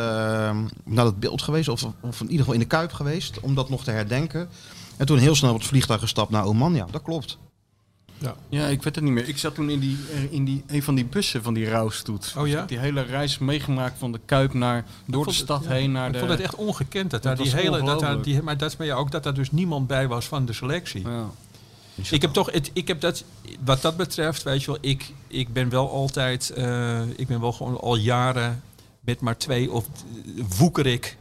naar 0.84 1.06
dat 1.06 1.20
beeld 1.20 1.42
geweest, 1.42 1.68
of, 1.68 1.84
of 2.02 2.20
in 2.20 2.26
ieder 2.26 2.40
geval 2.40 2.54
in 2.54 2.60
de 2.60 2.66
Kuip 2.66 2.94
geweest, 2.94 3.40
om 3.40 3.56
dat 3.56 3.70
nog 3.70 3.84
te 3.84 3.92
herdenken. 3.92 4.50
En 4.98 5.06
toen 5.06 5.18
heel 5.18 5.36
snel 5.36 5.54
op 5.54 5.60
het 5.60 5.68
vliegtuig 5.68 6.00
gestapt 6.00 6.32
naar 6.32 6.46
Oman. 6.46 6.76
Ja, 6.76 6.86
dat 6.92 7.02
klopt. 7.02 7.38
Ja, 8.50 8.66
ik 8.68 8.84
weet 8.84 8.96
het 8.96 9.04
niet 9.04 9.14
meer. 9.14 9.28
Ik 9.28 9.38
zat 9.38 9.56
toen 9.56 9.70
in, 9.70 9.80
die, 9.80 9.98
in 10.30 10.46
die, 10.46 10.64
een 10.68 10.84
van 10.84 10.96
die 10.96 11.06
bussen 11.06 11.44
van 11.44 11.54
die 11.54 11.70
rouwstoet. 11.70 12.34
Oh 12.38 12.48
ja? 12.48 12.52
Ik 12.54 12.60
heb 12.60 12.68
die 12.68 12.80
hele 12.80 13.02
reis 13.02 13.38
meegemaakt 13.38 14.00
van 14.00 14.12
de 14.12 14.20
Kuip 14.26 14.54
naar, 14.54 14.86
door 15.06 15.24
de 15.24 15.30
het- 15.30 15.40
stad 15.40 15.64
ja, 15.64 15.70
heen 15.70 15.92
naar 15.92 16.08
Ik 16.08 16.14
de... 16.14 16.20
vond 16.20 16.32
het 16.32 16.40
echt 16.42 16.56
ongekend 16.56 17.12
dat, 17.12 17.24
Dat 17.24 17.38
daar 17.38 17.46
die 17.46 17.56
hele. 17.56 17.84
Dat 17.84 18.00
daar, 18.00 18.22
die, 18.22 18.42
maar 18.42 18.58
dat 18.58 18.70
is 18.72 18.78
maar 18.78 18.88
ja 18.88 18.96
ook 18.96 19.12
dat 19.12 19.24
daar 19.24 19.34
dus 19.34 19.52
niemand 19.52 19.88
bij 19.88 20.08
was 20.08 20.26
van 20.26 20.46
de 20.46 20.54
selectie. 20.54 21.02
Ja. 21.08 21.30
Ik 22.12 22.22
heb 22.22 22.32
toch, 22.34 22.52
het, 22.52 22.70
ik 22.74 22.88
heb 22.88 23.02
dat, 23.02 23.24
wat 23.64 23.82
dat 23.82 23.98
betreft, 23.98 24.44
weet 24.44 24.62
je 24.64 24.68
wel, 24.72 24.78
ik, 24.82 25.12
ik 25.28 25.54
ben 25.54 25.70
wel 25.70 25.90
altijd, 25.92 26.50
eh, 26.50 27.02
ik 27.16 27.28
ben 27.28 27.40
wel 27.42 27.52
gewoon 27.54 27.80
al 27.82 27.96
jaren 27.96 28.62
met 29.00 29.20
maar 29.22 29.38
twee 29.38 29.72
of 29.72 29.86
eh, 30.38 30.44
woeker 30.58 30.86
ik 30.86 31.18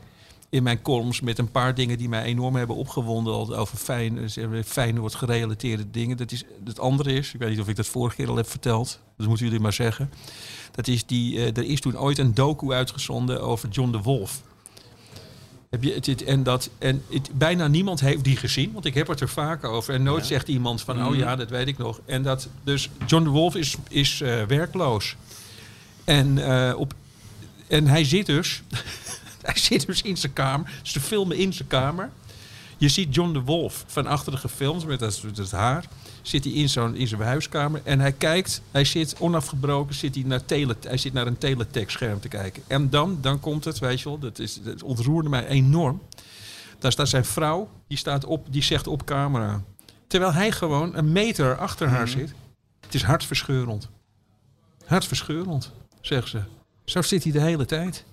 in 0.50 0.62
mijn 0.62 0.82
columns 0.82 1.20
met 1.20 1.38
een 1.38 1.50
paar 1.50 1.74
dingen 1.74 1.98
die 1.98 2.08
mij 2.08 2.22
enorm 2.22 2.56
hebben 2.56 2.76
opgewonden 2.76 3.56
over 3.56 3.76
fijn, 3.76 4.30
Feyenoord 4.64 5.14
gerelateerde 5.14 5.90
dingen. 5.90 6.16
Dat 6.16 6.32
is, 6.32 6.44
het 6.64 6.80
andere 6.80 7.12
is, 7.12 7.34
ik 7.34 7.40
weet 7.40 7.50
niet 7.50 7.60
of 7.60 7.68
ik 7.68 7.76
dat 7.76 7.86
vorige 7.86 8.16
keer 8.16 8.28
al 8.28 8.36
heb 8.36 8.50
verteld, 8.50 9.00
dat 9.16 9.26
moeten 9.26 9.46
jullie 9.46 9.60
maar 9.60 9.72
zeggen. 9.72 10.10
Dat 10.70 10.88
is 10.88 11.06
die, 11.06 11.38
eh, 11.38 11.56
er 11.56 11.64
is 11.64 11.80
toen 11.80 11.98
ooit 11.98 12.18
een 12.18 12.34
docu 12.34 12.72
uitgezonden 12.72 13.42
over 13.42 13.68
John 13.68 13.90
de 13.90 13.98
Wolf. 13.98 14.42
Heb 15.70 15.82
je 15.82 15.92
het, 15.92 16.24
en 16.24 16.42
dat, 16.42 16.70
en 16.78 17.02
het, 17.10 17.30
bijna 17.32 17.66
niemand 17.66 18.00
heeft 18.00 18.24
die 18.24 18.36
gezien, 18.36 18.72
want 18.72 18.84
ik 18.84 18.94
heb 18.94 19.06
het 19.06 19.20
er 19.20 19.28
vaak 19.28 19.64
over. 19.64 19.94
En 19.94 20.02
nooit 20.02 20.26
zegt 20.26 20.48
iemand 20.48 20.82
van, 20.82 21.06
oh 21.06 21.16
ja, 21.16 21.36
dat 21.36 21.50
weet 21.50 21.68
ik 21.68 21.78
nog. 21.78 22.00
En 22.04 22.22
dat, 22.22 22.48
dus 22.64 22.90
John 23.06 23.24
de 23.24 23.30
Wolf 23.30 23.54
is, 23.54 23.76
is 23.88 24.20
eh, 24.20 24.42
werkloos. 24.42 25.16
En, 26.04 26.38
eh, 26.38 26.78
op, 26.78 26.94
en 27.68 27.86
hij 27.86 28.04
zit 28.04 28.26
dus, 28.26 28.62
hij 29.50 29.58
zit 29.58 29.86
dus 29.86 30.02
in 30.02 30.16
zijn 30.16 30.32
kamer. 30.32 30.80
Ze 30.82 31.00
filmen 31.00 31.36
in 31.36 31.52
zijn 31.52 31.68
kamer. 31.68 32.10
Je 32.76 32.88
ziet 32.88 33.14
John 33.14 33.32
de 33.32 33.40
Wolf 33.40 33.84
van 33.86 34.06
achteren 34.06 34.38
gefilmd 34.38 34.86
met 34.86 34.98
dat, 34.98 35.22
dat 35.34 35.50
haar. 35.50 35.84
Zit 36.22 36.44
hij 36.44 36.52
in, 36.52 36.68
zo'n, 36.68 36.94
in 36.94 37.06
zijn 37.06 37.20
huiskamer 37.20 37.80
en 37.84 38.00
hij 38.00 38.12
kijkt, 38.12 38.62
hij 38.70 38.84
zit 38.84 39.16
onafgebroken, 39.18 39.94
zit 39.94 40.14
hij, 40.14 40.24
naar 40.24 40.44
tele, 40.44 40.76
hij 40.80 40.96
zit 40.96 41.12
naar 41.12 41.26
een 41.26 41.38
teletext-scherm 41.38 42.20
te 42.20 42.28
kijken. 42.28 42.62
En 42.66 42.90
dan, 42.90 43.18
dan 43.20 43.40
komt 43.40 43.64
het, 43.64 43.78
weet 43.78 44.00
je 44.00 44.08
wel, 44.08 44.18
dat, 44.18 44.38
is, 44.38 44.62
dat 44.62 44.82
ontroerde 44.82 45.28
mij 45.28 45.46
enorm. 45.46 46.02
Daar 46.78 46.92
staat 46.92 47.08
zijn 47.08 47.24
vrouw, 47.24 47.68
die, 47.86 47.98
staat 47.98 48.24
op, 48.24 48.46
die 48.52 48.62
zegt 48.62 48.86
op 48.86 49.04
camera. 49.04 49.62
Terwijl 50.06 50.32
hij 50.32 50.52
gewoon 50.52 50.96
een 50.96 51.12
meter 51.12 51.56
achter 51.56 51.88
haar 51.88 52.08
zit. 52.08 52.32
Het 52.80 52.94
is 52.94 53.02
hartverscheurend. 53.02 53.88
Hartverscheurend, 54.84 55.72
zegt 56.00 56.28
ze. 56.28 56.42
Zo 56.84 57.02
zit 57.02 57.22
hij 57.22 57.32
de 57.32 57.40
hele 57.40 57.64
tijd. 57.64 58.04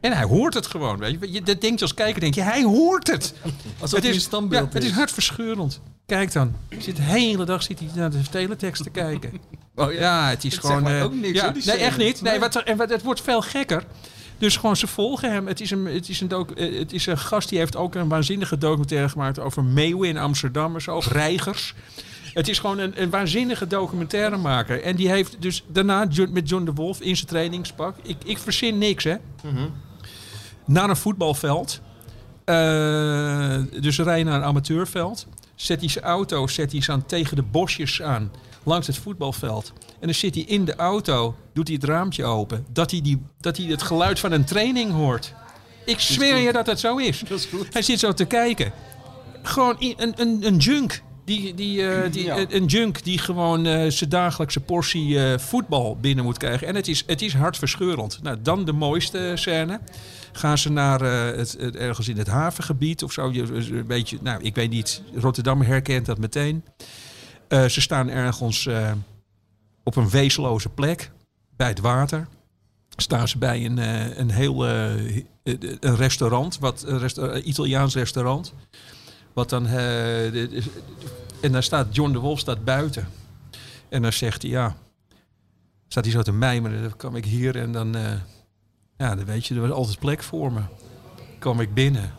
En 0.00 0.12
hij 0.12 0.24
hoort 0.24 0.54
het 0.54 0.66
gewoon, 0.66 0.98
weet 0.98 1.16
je. 1.20 1.32
je 1.32 1.42
dat 1.42 1.60
denkt 1.60 1.78
je 1.78 1.84
als 1.84 1.94
kijker, 1.94 2.20
denk 2.20 2.34
je, 2.34 2.40
hij 2.42 2.62
hoort 2.62 3.06
het. 3.06 3.34
Alsof 3.80 4.00
hij 4.00 4.10
een 4.14 4.20
standbeeld 4.20 4.66
ja, 4.68 4.74
Het 4.74 4.82
is 4.84 4.90
is. 4.90 4.96
hartverscheurend. 4.96 5.80
Kijk 6.06 6.32
dan. 6.32 6.54
Zit 6.78 6.96
de 6.96 7.02
hele 7.02 7.44
dag 7.44 7.62
zit 7.62 7.78
hij 7.78 7.88
naar 7.94 8.10
de 8.10 8.20
teletext 8.30 8.82
te 8.82 8.90
kijken. 8.90 9.32
Oh 9.78 9.92
Ja, 9.92 10.28
het 10.28 10.44
is 10.44 10.52
Het 10.54 10.64
gewoon... 10.64 10.86
eh, 10.88 11.04
ook 11.04 11.14
niks, 11.14 11.38
ja, 11.38 11.44
hoor, 11.44 11.52
die 11.52 11.64
nee, 11.66 11.76
echt 11.76 11.98
niet. 11.98 12.22
Nee, 12.22 12.38
wat 12.38 12.54
er, 12.54 12.64
en 12.64 12.76
wat, 12.76 12.90
het 12.90 13.02
wordt 13.02 13.20
veel 13.20 13.40
gekker. 13.42 13.84
Dus 14.38 14.56
gewoon, 14.56 14.76
ze 14.76 14.86
volgen 14.86 15.32
hem. 15.32 15.46
Het 15.46 15.60
is, 15.60 15.70
een, 15.70 15.84
het, 15.86 16.08
is 16.08 16.20
een 16.20 16.28
docu- 16.28 16.54
eh, 16.54 16.78
het 16.78 16.92
is 16.92 17.06
een 17.06 17.18
gast 17.18 17.48
die 17.48 17.58
heeft 17.58 17.76
ook 17.76 17.94
een 17.94 18.08
waanzinnige 18.08 18.58
documentaire 18.58 19.08
gemaakt 19.08 19.38
over 19.38 19.64
meeuwen 19.64 20.08
in 20.08 20.16
Amsterdam 20.18 20.74
en 20.74 20.80
zo. 20.82 20.96
Of 20.96 21.06
reigers. 21.06 21.74
Het 22.36 22.48
is 22.48 22.58
gewoon 22.58 22.78
een, 22.78 23.02
een 23.02 23.10
waanzinnige 23.10 23.66
documentairemaker. 23.66 24.82
En 24.82 24.96
die 24.96 25.08
heeft 25.08 25.42
dus 25.42 25.64
daarna 25.68 26.06
met 26.30 26.48
John 26.48 26.64
de 26.64 26.72
Wolf 26.72 27.00
in 27.00 27.16
zijn 27.16 27.28
trainingspak. 27.28 27.96
Ik, 28.02 28.16
ik 28.24 28.38
verzin 28.38 28.78
niks, 28.78 29.04
hè. 29.04 29.16
Naar 30.64 30.88
een 30.88 30.96
voetbalveld. 30.96 31.80
Eh, 32.44 33.58
dus 33.80 33.98
rijden 33.98 34.26
naar 34.26 34.34
een 34.34 34.46
amateurveld. 34.46 35.26
Zet 35.54 35.80
hij 35.80 35.88
zijn 35.88 36.04
auto 36.04 36.46
zet 36.46 36.72
hij 36.72 36.82
aan 36.86 37.06
tegen 37.06 37.36
de 37.36 37.42
bosjes 37.42 38.02
aan. 38.02 38.30
Langs 38.62 38.86
het 38.86 38.96
voetbalveld. 38.96 39.72
En 40.00 40.06
dan 40.06 40.14
zit 40.14 40.34
hij 40.34 40.44
in 40.44 40.64
de 40.64 40.76
auto. 40.76 41.34
Doet 41.52 41.66
hij 41.66 41.76
het 41.76 41.84
raampje 41.84 42.24
open. 42.24 42.66
Dat 42.72 42.90
hij, 42.90 43.00
die, 43.00 43.22
dat 43.40 43.56
hij 43.56 43.66
het 43.66 43.82
geluid 43.82 44.18
van 44.20 44.32
een 44.32 44.44
training 44.44 44.92
hoort. 44.92 45.34
Ik 45.84 46.00
zweer 46.00 46.36
je 46.36 46.52
dat 46.52 46.66
dat 46.66 46.80
zo 46.80 46.96
is. 46.96 47.22
Hij 47.70 47.82
zit 47.82 47.98
zo 47.98 48.12
te 48.12 48.24
kijken. 48.24 48.72
Gewoon 49.42 49.76
een, 49.78 50.14
een, 50.16 50.46
een 50.46 50.56
junk. 50.56 51.04
Die, 51.26 51.54
die, 51.54 51.88
eh, 51.88 52.12
die, 52.12 52.24
Ja. 52.24 52.44
Een 52.48 52.64
junk 52.66 53.04
die 53.04 53.18
gewoon 53.18 53.66
eh, 53.66 53.90
zijn 53.90 54.10
dagelijkse 54.10 54.60
portie 54.60 55.24
eh, 55.24 55.38
voetbal 55.38 55.96
binnen 56.00 56.24
moet 56.24 56.38
krijgen. 56.38 56.66
En 56.66 56.74
het 56.74 56.88
is, 56.88 57.04
het 57.06 57.22
is 57.22 57.34
hartverscheurend. 57.34 58.22
Nou, 58.22 58.36
dan 58.42 58.64
de 58.64 58.72
mooiste 58.72 59.32
scène. 59.34 59.80
Gaan 60.32 60.58
ze 60.58 60.72
naar 60.72 61.00
eh, 61.00 61.36
het, 61.38 61.56
het- 61.60 61.76
ergens 61.76 62.08
in 62.08 62.18
het 62.18 62.26
havengebied 62.26 63.02
of 63.02 63.12
zo. 63.12 63.32
Je, 63.32 63.42
een 63.42 63.86
beetje, 63.86 64.18
nou, 64.22 64.42
ik 64.42 64.54
weet 64.54 64.70
niet. 64.70 65.02
Rotterdam 65.14 65.62
herkent 65.62 66.06
dat 66.06 66.18
meteen. 66.18 66.64
Eh, 67.48 67.64
ze 67.64 67.80
staan 67.80 68.08
ergens 68.08 68.66
eh, 68.66 68.92
op 69.84 69.96
een 69.96 70.08
weesloze 70.10 70.68
plek. 70.68 71.10
Bij 71.56 71.68
het 71.68 71.80
water. 71.80 72.26
Staan 72.96 73.28
ze 73.28 73.38
bij 73.38 73.64
een, 73.64 73.78
eh, 73.78 74.18
een 74.18 74.30
heel 74.30 74.66
eh, 74.66 75.16
een 75.80 75.96
restaurant. 75.96 76.58
Wat, 76.58 76.82
een 76.86 76.98
resta- 76.98 77.22
een 77.34 77.48
Italiaans 77.48 77.94
restaurant. 77.94 78.54
Wat 79.36 79.50
dan, 79.50 79.66
eh, 79.66 79.72
de- 79.72 80.30
de- 80.50 80.62
en 81.40 81.52
daar 81.52 81.62
staat 81.62 81.94
John 81.94 82.12
de 82.12 82.18
Wolf 82.18 82.38
staat 82.38 82.64
buiten. 82.64 83.08
En 83.88 84.02
dan 84.02 84.12
zegt 84.12 84.42
hij, 84.42 84.50
ja, 84.50 84.76
staat 85.88 86.04
hij 86.04 86.12
zo 86.12 86.22
te 86.22 86.32
mijmeren. 86.32 86.82
Dan 86.82 86.96
kwam 86.96 87.16
ik 87.16 87.24
hier 87.24 87.56
en 87.56 87.72
dan, 87.72 87.94
eh, 87.96 88.02
ja, 88.96 89.14
dan 89.14 89.24
weet 89.24 89.46
je, 89.46 89.54
er 89.54 89.60
was 89.60 89.70
altijd 89.70 89.98
plek 89.98 90.22
voor 90.22 90.52
me. 90.52 90.60
kwam 91.38 91.60
ik 91.60 91.74
binnen. 91.74 92.12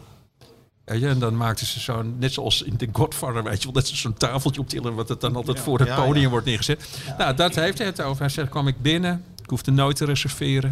En 0.86 1.20
dan 1.20 1.38
maakten 1.38 1.66
ze 1.66 1.80
zo'n, 1.80 2.16
net 2.20 2.34
zoals 2.34 2.62
in 2.62 2.78
The 2.78 2.88
Godfather, 2.92 3.44
weet 3.44 3.58
je 3.58 3.64
wel, 3.64 3.74
dat 3.74 3.88
ze 3.88 3.96
zo'n 3.96 4.14
tafeltje 4.14 4.62
optillen, 4.62 4.96
wat 4.96 5.10
het 5.10 5.22
dan 5.22 5.36
altijd 5.36 5.60
voor 5.60 5.80
het 5.80 5.88
Ja, 5.88 5.96
podium 6.04 6.24
ja. 6.24 6.30
wordt 6.30 6.46
neergezet. 6.46 7.00
Nou, 7.18 7.36
dat 7.36 7.56
heeft 7.56 7.78
hij 7.78 7.88
het 7.88 8.02
over. 8.02 8.20
Hij 8.22 8.30
zegt, 8.30 8.50
kwam 8.50 8.68
ik 8.68 8.82
binnen, 8.82 9.24
ik 9.44 9.50
hoefde 9.50 9.72
nooit 9.72 9.96
te 9.96 10.06
reserveren. 10.06 10.70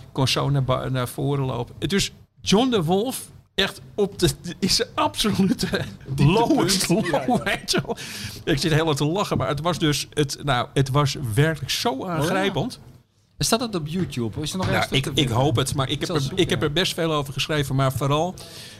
Ik 0.00 0.08
kon 0.12 0.28
zo 0.28 0.50
naar, 0.50 0.90
naar 0.90 1.08
voren 1.08 1.44
lopen. 1.44 1.74
Dus 1.78 2.12
John 2.40 2.70
de 2.70 2.82
Wolf, 2.84 3.28
echt 3.54 3.80
op 3.94 4.18
de, 4.18 4.28
de- 4.42 4.54
is 4.58 4.78
een 4.78 4.86
absolute 4.94 5.66
lowest 6.16 6.88
low, 6.88 7.42
weet 7.44 7.70
je 7.70 7.82
wel. 7.86 7.96
Ik 8.44 8.58
zit 8.58 8.72
heel 8.72 8.84
hard 8.84 8.96
te 8.96 9.04
lachen, 9.04 9.36
maar 9.38 9.48
het 9.48 9.60
was 9.60 9.78
dus, 9.78 10.06
het, 10.10 10.38
nou, 10.42 10.68
het 10.74 10.88
was 10.90 11.16
werkelijk 11.34 11.70
zo 11.70 12.04
aangrijpend. 12.06 12.78
Staat 13.38 13.58
dat 13.60 13.74
op 13.74 13.86
YouTube? 13.86 14.40
Is 14.40 14.52
er 14.52 14.56
nog 14.58 14.66
Ja, 14.66 14.72
ergens 14.72 14.92
ik, 14.92 15.06
ik 15.14 15.28
hoop 15.28 15.56
het, 15.56 15.74
maar 15.74 15.88
ik 15.88 16.00
heb, 16.00 16.08
er, 16.08 16.20
zoeken, 16.20 16.38
ik 16.38 16.50
heb 16.50 16.60
ja. 16.60 16.66
er 16.66 16.72
best 16.72 16.94
veel 16.94 17.12
over 17.12 17.32
geschreven. 17.32 17.74
Maar 17.74 17.92
vooral, 17.92 18.34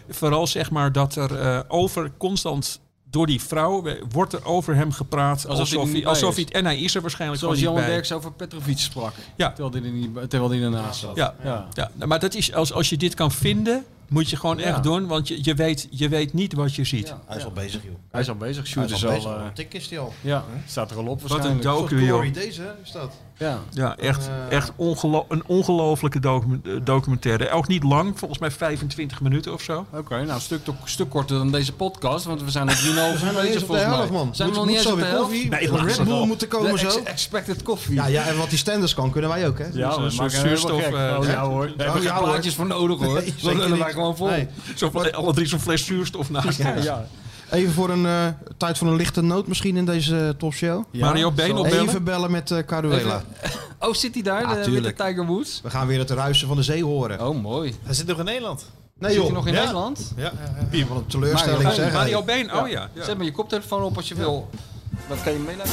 vooral 0.09 0.47
zeg 0.47 0.71
maar 0.71 0.93
dat 0.93 1.17
er 1.17 1.39
eh, 1.39 1.61
over 1.69 2.13
constant 2.19 2.81
door 3.11 3.27
die 3.27 3.41
vrouw 3.43 3.85
wordt 4.11 4.33
er 4.33 4.45
over 4.45 4.75
hem 4.75 4.93
gepraat. 4.93 5.47
Alsof 5.47 5.69
hij 5.69 5.79
Alsof, 5.79 5.93
hij, 5.93 6.07
alsof 6.07 6.35
hij, 6.35 6.47
en 6.51 6.65
hij 6.65 6.79
is 6.79 6.95
er 6.95 7.01
waarschijnlijk 7.01 7.41
Zoals 7.41 7.61
bij. 7.61 7.87
Derks 7.87 8.13
over 8.13 8.33
Petrovic 8.33 8.79
sprak. 8.79 9.13
Ja. 9.37 9.53
Terwijl 9.53 9.71
hij 9.75 9.83
er, 9.83 9.97
niet, 9.97 10.31
terwijl 10.31 10.51
hij 10.51 10.63
ernaast 10.63 11.01
zat. 11.01 11.17
Ja, 11.17 11.35
Ja. 11.45 11.69
ja. 11.73 11.91
maar 12.07 12.19
dat 12.21 12.35
is, 12.35 12.53
als, 12.55 12.73
als 12.73 12.89
je 12.89 12.97
dit 12.97 13.15
kan 13.15 13.33
vinden, 13.33 13.85
Moet 14.13 14.31
je 14.31 14.37
gewoon 14.37 14.59
Ja. 14.59 14.65
echt 14.65 14.83
doen, 14.83 15.07
want 15.07 15.29
je, 15.29 15.39
je, 15.43 15.55
weet, 15.55 15.89
je 15.91 16.09
weet 16.09 16.33
niet 16.33 16.53
wat 16.53 16.75
je 16.75 16.85
ziet. 16.85 17.09
Ja. 17.09 17.21
Hij 17.27 17.37
is 17.37 17.45
al 17.45 17.51
bezig, 17.53 17.83
joh. 17.85 17.95
Hij 18.11 18.21
is 18.21 18.29
al 18.29 18.35
bezig. 18.37 18.67
Sjoerd 18.67 18.91
is 18.91 19.05
al 19.05 19.11
eh, 19.39 19.47
tik 19.55 19.75
is 19.75 19.89
hij 19.91 19.99
al. 19.99 20.13
ja, 20.21 20.45
staat 20.67 20.91
er 20.91 20.97
al 20.97 21.07
op 21.07 21.23
Wat 21.23 21.45
een 21.45 21.61
docu, 21.61 22.05
joh. 22.05 22.33
Deze 22.33 22.75
is 22.85 22.91
dat. 22.91 23.15
Ja. 23.39 23.59
Ja, 23.71 23.97
echt, 23.97 24.29
Eh, 24.49 24.57
echt 24.57 24.73
ongelo 24.77 25.25
een 25.29 25.43
ongelofelijke 25.47 26.21
docu- 26.21 26.61
eh, 26.65 26.73
documentaire. 26.83 27.51
Ook 27.51 27.69
niet 27.69 27.83
lang, 27.83 28.19
volgens 28.19 28.41
mij 28.41 28.51
25 28.51 29.21
minuten 29.21 29.53
of 29.53 29.63
zo. 29.63 29.87
Oké, 29.93 30.15
nou 30.15 30.29
een 30.31 30.41
stuk, 30.41 30.61
stuk 30.85 31.11
korter 31.11 31.37
dan 31.37 31.51
deze 31.51 31.73
podcast, 31.73 32.25
want 32.25 32.43
we 32.43 32.51
zijn 32.51 32.69
op 32.69 32.75
3,5 32.75 33.13
We 33.13 33.19
zijn 33.19 33.35
nog 33.35 33.43
niet 33.43 33.53
eens 33.53 33.55
op 33.55 33.61
de 33.61 33.67
volgens 33.67 33.87
mij. 33.89 33.97
helft, 33.97 34.13
man. 34.13 34.35
Zijn 34.35 34.49
we 34.49 34.55
nog 34.55 34.67
niet 34.67 34.75
eens 34.75 34.85
zo 34.87 34.93
op 34.93 34.99
de 34.99 35.05
helft? 35.05 35.23
koffie? 35.23 35.49
Nee, 35.49 35.71
Red 35.85 36.05
Bull 36.05 36.27
moeten 36.27 36.49
komen 36.49 36.79
zo. 36.79 36.87
ex- 36.87 37.03
expected 37.03 37.63
koffie. 37.63 37.95
Ja, 37.95 38.07
ja, 38.07 38.27
en 38.27 38.37
wat 38.37 38.49
die 38.49 38.59
standers 38.59 38.95
kan, 38.95 39.11
kunnen 39.11 39.31
wij 39.31 39.47
ook, 39.47 39.59
hè? 39.59 39.65
Ja, 39.73 39.97
Dus 39.97 40.17
we 40.17 40.23
een 40.23 40.31
zuurstof, 40.31 40.83
eh, 40.83 41.17
Oh, 41.19 41.27
ja. 41.27 41.45
hoor. 41.45 41.73
Daar 41.77 41.87
hebben 41.93 42.15
we 42.15 42.19
plaatjes 42.23 42.55
voor 42.55 42.67
nodig 42.67 42.99
hoor. 43.01 43.23
Zeker 43.37 43.57
lullen 43.59 43.79
wij 43.79 43.93
gewoon 43.93 44.17
vol. 44.17 44.31
Zo 44.75 44.91
alle 45.13 45.33
drie 45.35 45.47
zo'n 45.47 45.61
fles 45.61 45.85
zuurstof 45.85 46.31
naast. 46.31 46.59
Ja, 46.59 46.75
ja. 46.83 47.07
Even 47.53 47.73
voor 47.73 47.91
een 47.91 48.07
eh, 48.07 48.27
tijd 48.57 48.79
voor 48.79 48.89
een 48.89 48.97
lichte 48.97 49.23
noot 49.23 49.47
misschien 49.47 49.77
in 49.77 49.85
deze 49.85 50.15
uh, 50.15 50.29
topshow. 50.29 50.85
Mario 50.93 51.31
Been 51.31 51.57
opbellen? 51.57 51.89
Even 51.89 52.05
bellen 52.05 52.31
met 52.31 52.51
eh 52.51 52.59
Caruela. 52.67 53.23
Oh, 53.79 53.95
zit 53.95 54.15
hij 54.15 54.23
daar? 54.23 54.41
Ja, 54.41 54.63
de, 54.63 54.71
met 54.71 54.83
de. 54.85 54.93
Tiger 55.05 55.27
Woods? 55.27 55.61
We 55.63 55.71
gaan 55.71 55.87
weer 55.87 55.99
het 55.99 56.11
ruisen 56.11 56.49
van 56.49 56.57
de 56.57 56.63
zee 56.63 56.85
horen. 56.85 57.29
Oh, 57.29 57.43
mooi. 57.43 57.75
Hij 57.83 57.95
zit 57.95 58.07
nog 58.07 58.19
in 58.19 58.25
Nederland. 58.25 58.65
nee 58.99 59.11
Zit 59.11 59.19
joh, 59.19 59.27
hij 59.27 59.37
nog 59.37 59.47
in 59.47 59.53
Ja. 59.53 59.59
Nederland? 59.59 60.13
Ja, 60.17 60.33
Wie, 60.71 60.87
wat 60.87 60.97
een 60.97 61.07
teleurstelling 61.07 61.63
Mario 61.63 61.83
zeg. 61.83 61.93
Mario. 61.93 62.23
Been, 62.23 62.55
oh 62.55 62.69
ja. 62.69 62.89
ja. 62.95 63.05
Zet 63.05 63.17
maar 63.17 63.27
je 63.27 63.33
koptelefoon 63.33 63.83
op 63.83 63.97
als 63.97 64.09
je 64.09 64.15
wil. 64.15 64.49
Wat 65.09 65.23
kan 65.23 65.33
je 65.33 65.39
meenemen? 65.39 65.67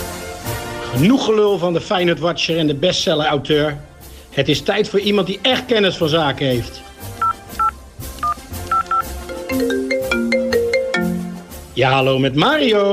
Genoeg 0.92 1.26
gelul 1.26 1.58
van 1.58 1.74
de 1.74 1.82
Feyenoord 1.82 2.20
Watcher 2.20 2.58
en 2.58 2.68
de 2.68 2.76
bestseller-auteur. 2.76 3.78
Het 4.30 4.48
is 4.48 4.62
tijd 4.62 4.90
voor 4.90 5.00
iemand 5.00 5.28
die 5.28 5.40
echt 5.42 5.66
kennis 5.66 5.98
van 5.98 6.10
zaken 6.10 6.46
heeft. 6.46 6.82
Ja, 11.80 11.92
hallo 11.92 12.20
met 12.20 12.36
Mario. 12.36 12.84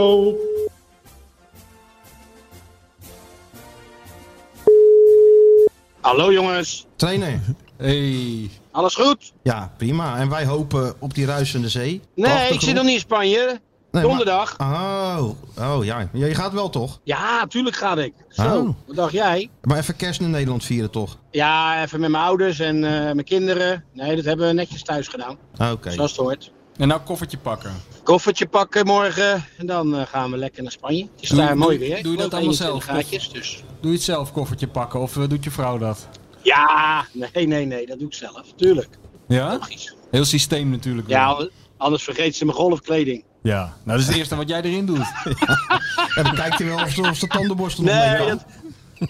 Hallo 6.00 6.32
jongens, 6.32 6.86
Trainer. 6.96 7.40
Hey. 7.76 8.50
alles 8.70 8.94
goed? 8.94 9.32
Ja, 9.42 9.72
prima. 9.76 10.18
En 10.18 10.28
wij 10.28 10.44
hopen 10.44 10.94
op 10.98 11.14
die 11.14 11.26
ruisende 11.26 11.68
zee. 11.68 12.00
Nee, 12.14 12.48
ik 12.52 12.60
zit 12.60 12.74
nog 12.74 12.84
niet 12.84 12.94
in 12.94 13.00
Spanje. 13.00 13.60
Nee, 13.90 14.02
Donderdag. 14.02 14.58
maar- 14.58 15.18
Oh, 15.20 15.28
oh 15.58 15.84
ja. 15.84 16.08
ja. 16.12 16.26
Je 16.26 16.34
gaat 16.34 16.52
wel 16.52 16.68
toch? 16.70 17.00
Ja, 17.04 17.46
tuurlijk 17.46 17.76
ga 17.76 17.96
ik. 17.96 18.12
Zo, 18.28 18.42
Oh. 18.42 18.68
wat 18.86 18.96
dacht 18.96 19.12
jij? 19.12 19.50
Maar 19.62 19.78
even 19.78 19.96
kerst 19.96 20.20
in 20.20 20.30
Nederland 20.30 20.64
vieren 20.64 20.90
toch? 20.90 21.18
Ja, 21.30 21.82
even 21.82 22.00
met 22.00 22.10
mijn 22.10 22.24
ouders 22.24 22.58
en 22.58 22.84
eh, 22.84 22.90
mijn 22.90 23.24
kinderen. 23.24 23.84
Nee, 23.92 24.16
dat 24.16 24.24
hebben 24.24 24.46
we 24.46 24.52
netjes 24.52 24.82
thuis 24.82 25.08
gedaan. 25.08 25.36
Oké. 25.72 25.90
Zoals 25.90 26.10
het 26.10 26.20
hoort. 26.20 26.52
En 26.78 26.88
nou 26.88 27.00
koffertje 27.00 27.38
pakken. 27.38 27.72
Koffertje 28.02 28.46
pakken 28.46 28.86
morgen 28.86 29.44
en 29.58 29.66
dan 29.66 29.96
eh, 29.96 30.06
gaan 30.06 30.30
we 30.30 30.36
lekker 30.36 30.62
naar 30.62 30.72
Spanje. 30.72 31.02
Het 31.14 31.22
is 31.22 31.28
Doe- 31.28 31.38
daar 31.38 31.48
doe- 31.48 31.56
mooi 31.56 31.78
weer. 31.78 32.02
doe 32.02 32.12
je 32.12 32.18
dat 32.18 32.32
allemaal 32.34 32.52
21 32.52 32.56
zelf, 32.56 32.84
Graadjes, 32.84 33.30
dus. 33.30 33.62
Doe 33.80 33.90
je 33.90 33.96
het 33.96 34.06
zelf 34.06 34.32
koffertje 34.32 34.68
pakken 34.68 35.00
of 35.00 35.16
eh, 35.16 35.28
doet 35.28 35.44
je 35.44 35.50
vrouw 35.50 35.78
dat? 35.78 36.08
Ja, 36.42 37.04
nee, 37.12 37.46
nee, 37.46 37.64
nee, 37.66 37.86
dat 37.86 37.98
doe 37.98 38.08
ik 38.08 38.14
zelf. 38.14 38.42
Tuurlijk. 38.56 38.88
Ja? 39.28 39.52
Logisch. 39.52 39.94
Heel 40.10 40.24
systeem 40.24 40.70
natuurlijk. 40.70 41.08
Ja, 41.08 41.48
anders- 41.76 42.02
vergeet 42.04 42.36
ze 42.36 42.44
mijn 42.44 42.56
golfkleding. 42.56 43.24
ja. 43.42 43.58
Nou, 43.60 43.74
dat 43.84 43.98
is 43.98 44.06
het 44.06 44.16
eerste 44.16 44.36
wat 44.36 44.48
jij 44.48 44.62
erin 44.62 44.86
doet. 44.86 45.06
En 46.16 46.24
dan 46.24 46.34
kijkt 46.34 46.58
hij 46.58 46.66
wel 46.66 46.76
of, 46.84 46.98
of 46.98 47.18
de 47.18 47.26
tandenborstel 47.26 47.84
Nee 47.84 48.26
dat, 48.26 48.44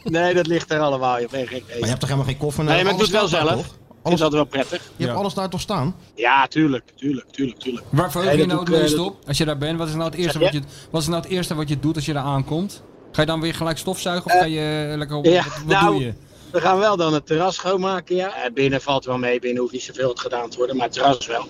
nee, 0.05 0.35
dat 0.35 0.47
ligt 0.47 0.71
er 0.71 0.81
allemaal. 0.81 1.21
Je 1.21 1.29
bent 1.31 1.49
gek. 1.49 1.65
Maar 1.69 1.79
je 1.79 1.85
hebt 1.87 2.01
toch 2.01 2.09
helemaal 2.09 2.31
geen 2.31 2.39
koffer 2.39 2.65
Nee, 2.65 2.83
maar 2.83 2.93
ik 2.93 2.99
doe 2.99 3.07
het 3.07 3.17
wel 3.17 3.29
zelf. 3.29 3.51
toch? 3.53 3.77
Ik 4.13 4.19
vind 4.19 4.31
dat 4.31 4.33
wel 4.33 4.45
prettig. 4.45 4.83
Je 4.97 5.05
hebt 5.07 5.19
alles 5.19 5.35
daar 5.35 5.49
toch 5.49 5.61
staan? 5.61 5.95
Ja, 6.15 6.47
tuurlijk, 6.47 6.85
tuurlijk, 6.95 7.31
tuurlijk, 7.31 7.59
tuurlijk. 7.59 7.85
Waar 7.91 8.11
verheug 8.11 8.37
je 8.37 8.47
nou 8.47 8.61
het 8.61 8.73
eh, 8.73 8.81
meest 8.81 8.99
op? 8.99 9.17
Als 9.27 9.39
je 9.39 9.45
daar 9.45 9.59
bent, 9.59 9.79
wat 9.79 9.89
is 9.89 9.95
nou 9.95 10.05
het 10.11 10.15
eerste, 10.15 10.39
wat 10.39 10.53
je, 10.53 10.61
wat 10.91 11.03
is 11.03 11.09
nou 11.09 11.23
het 11.23 11.31
eerste 11.31 11.55
wat 11.55 11.69
je 11.69 11.81
doet 11.81 11.97
als 11.97 12.07
je 12.07 12.13
daar 12.13 12.23
aankomt? 12.23 12.83
Ga 13.13 13.21
je 13.21 13.27
dan 13.27 13.41
weer 13.41 13.55
gelijk 13.55 13.79
stofzuigen 13.79 14.27
of 14.33 14.39
ga 14.39 14.45
je 14.45 14.89
eh, 14.91 14.97
lekker 14.99 15.17
op? 15.17 15.25
ja, 15.25 15.43
wat 15.43 15.53
wat 15.57 15.67
nou, 15.67 15.95
doe 15.95 16.05
je? 16.05 16.13
We 16.51 16.61
gaan 16.61 16.79
wel 16.79 16.97
dan 16.97 17.15
het 17.15 17.27
terras 17.27 17.55
schoonmaken, 17.55 18.17
ja. 18.17 18.35
Eh, 18.45 18.53
Binnen 18.53 18.81
valt 18.81 19.05
wel 19.05 19.19
mee, 19.19 19.41
binnen 19.41 19.61
hoeft 19.61 19.73
niet 19.73 19.83
zoveel 19.83 20.13
gedaan 20.15 20.51
te 20.51 20.57
worden, 20.57 20.77
maar 20.77 20.85
het 20.85 20.95
terras 20.95 21.27
wel. 21.27 21.47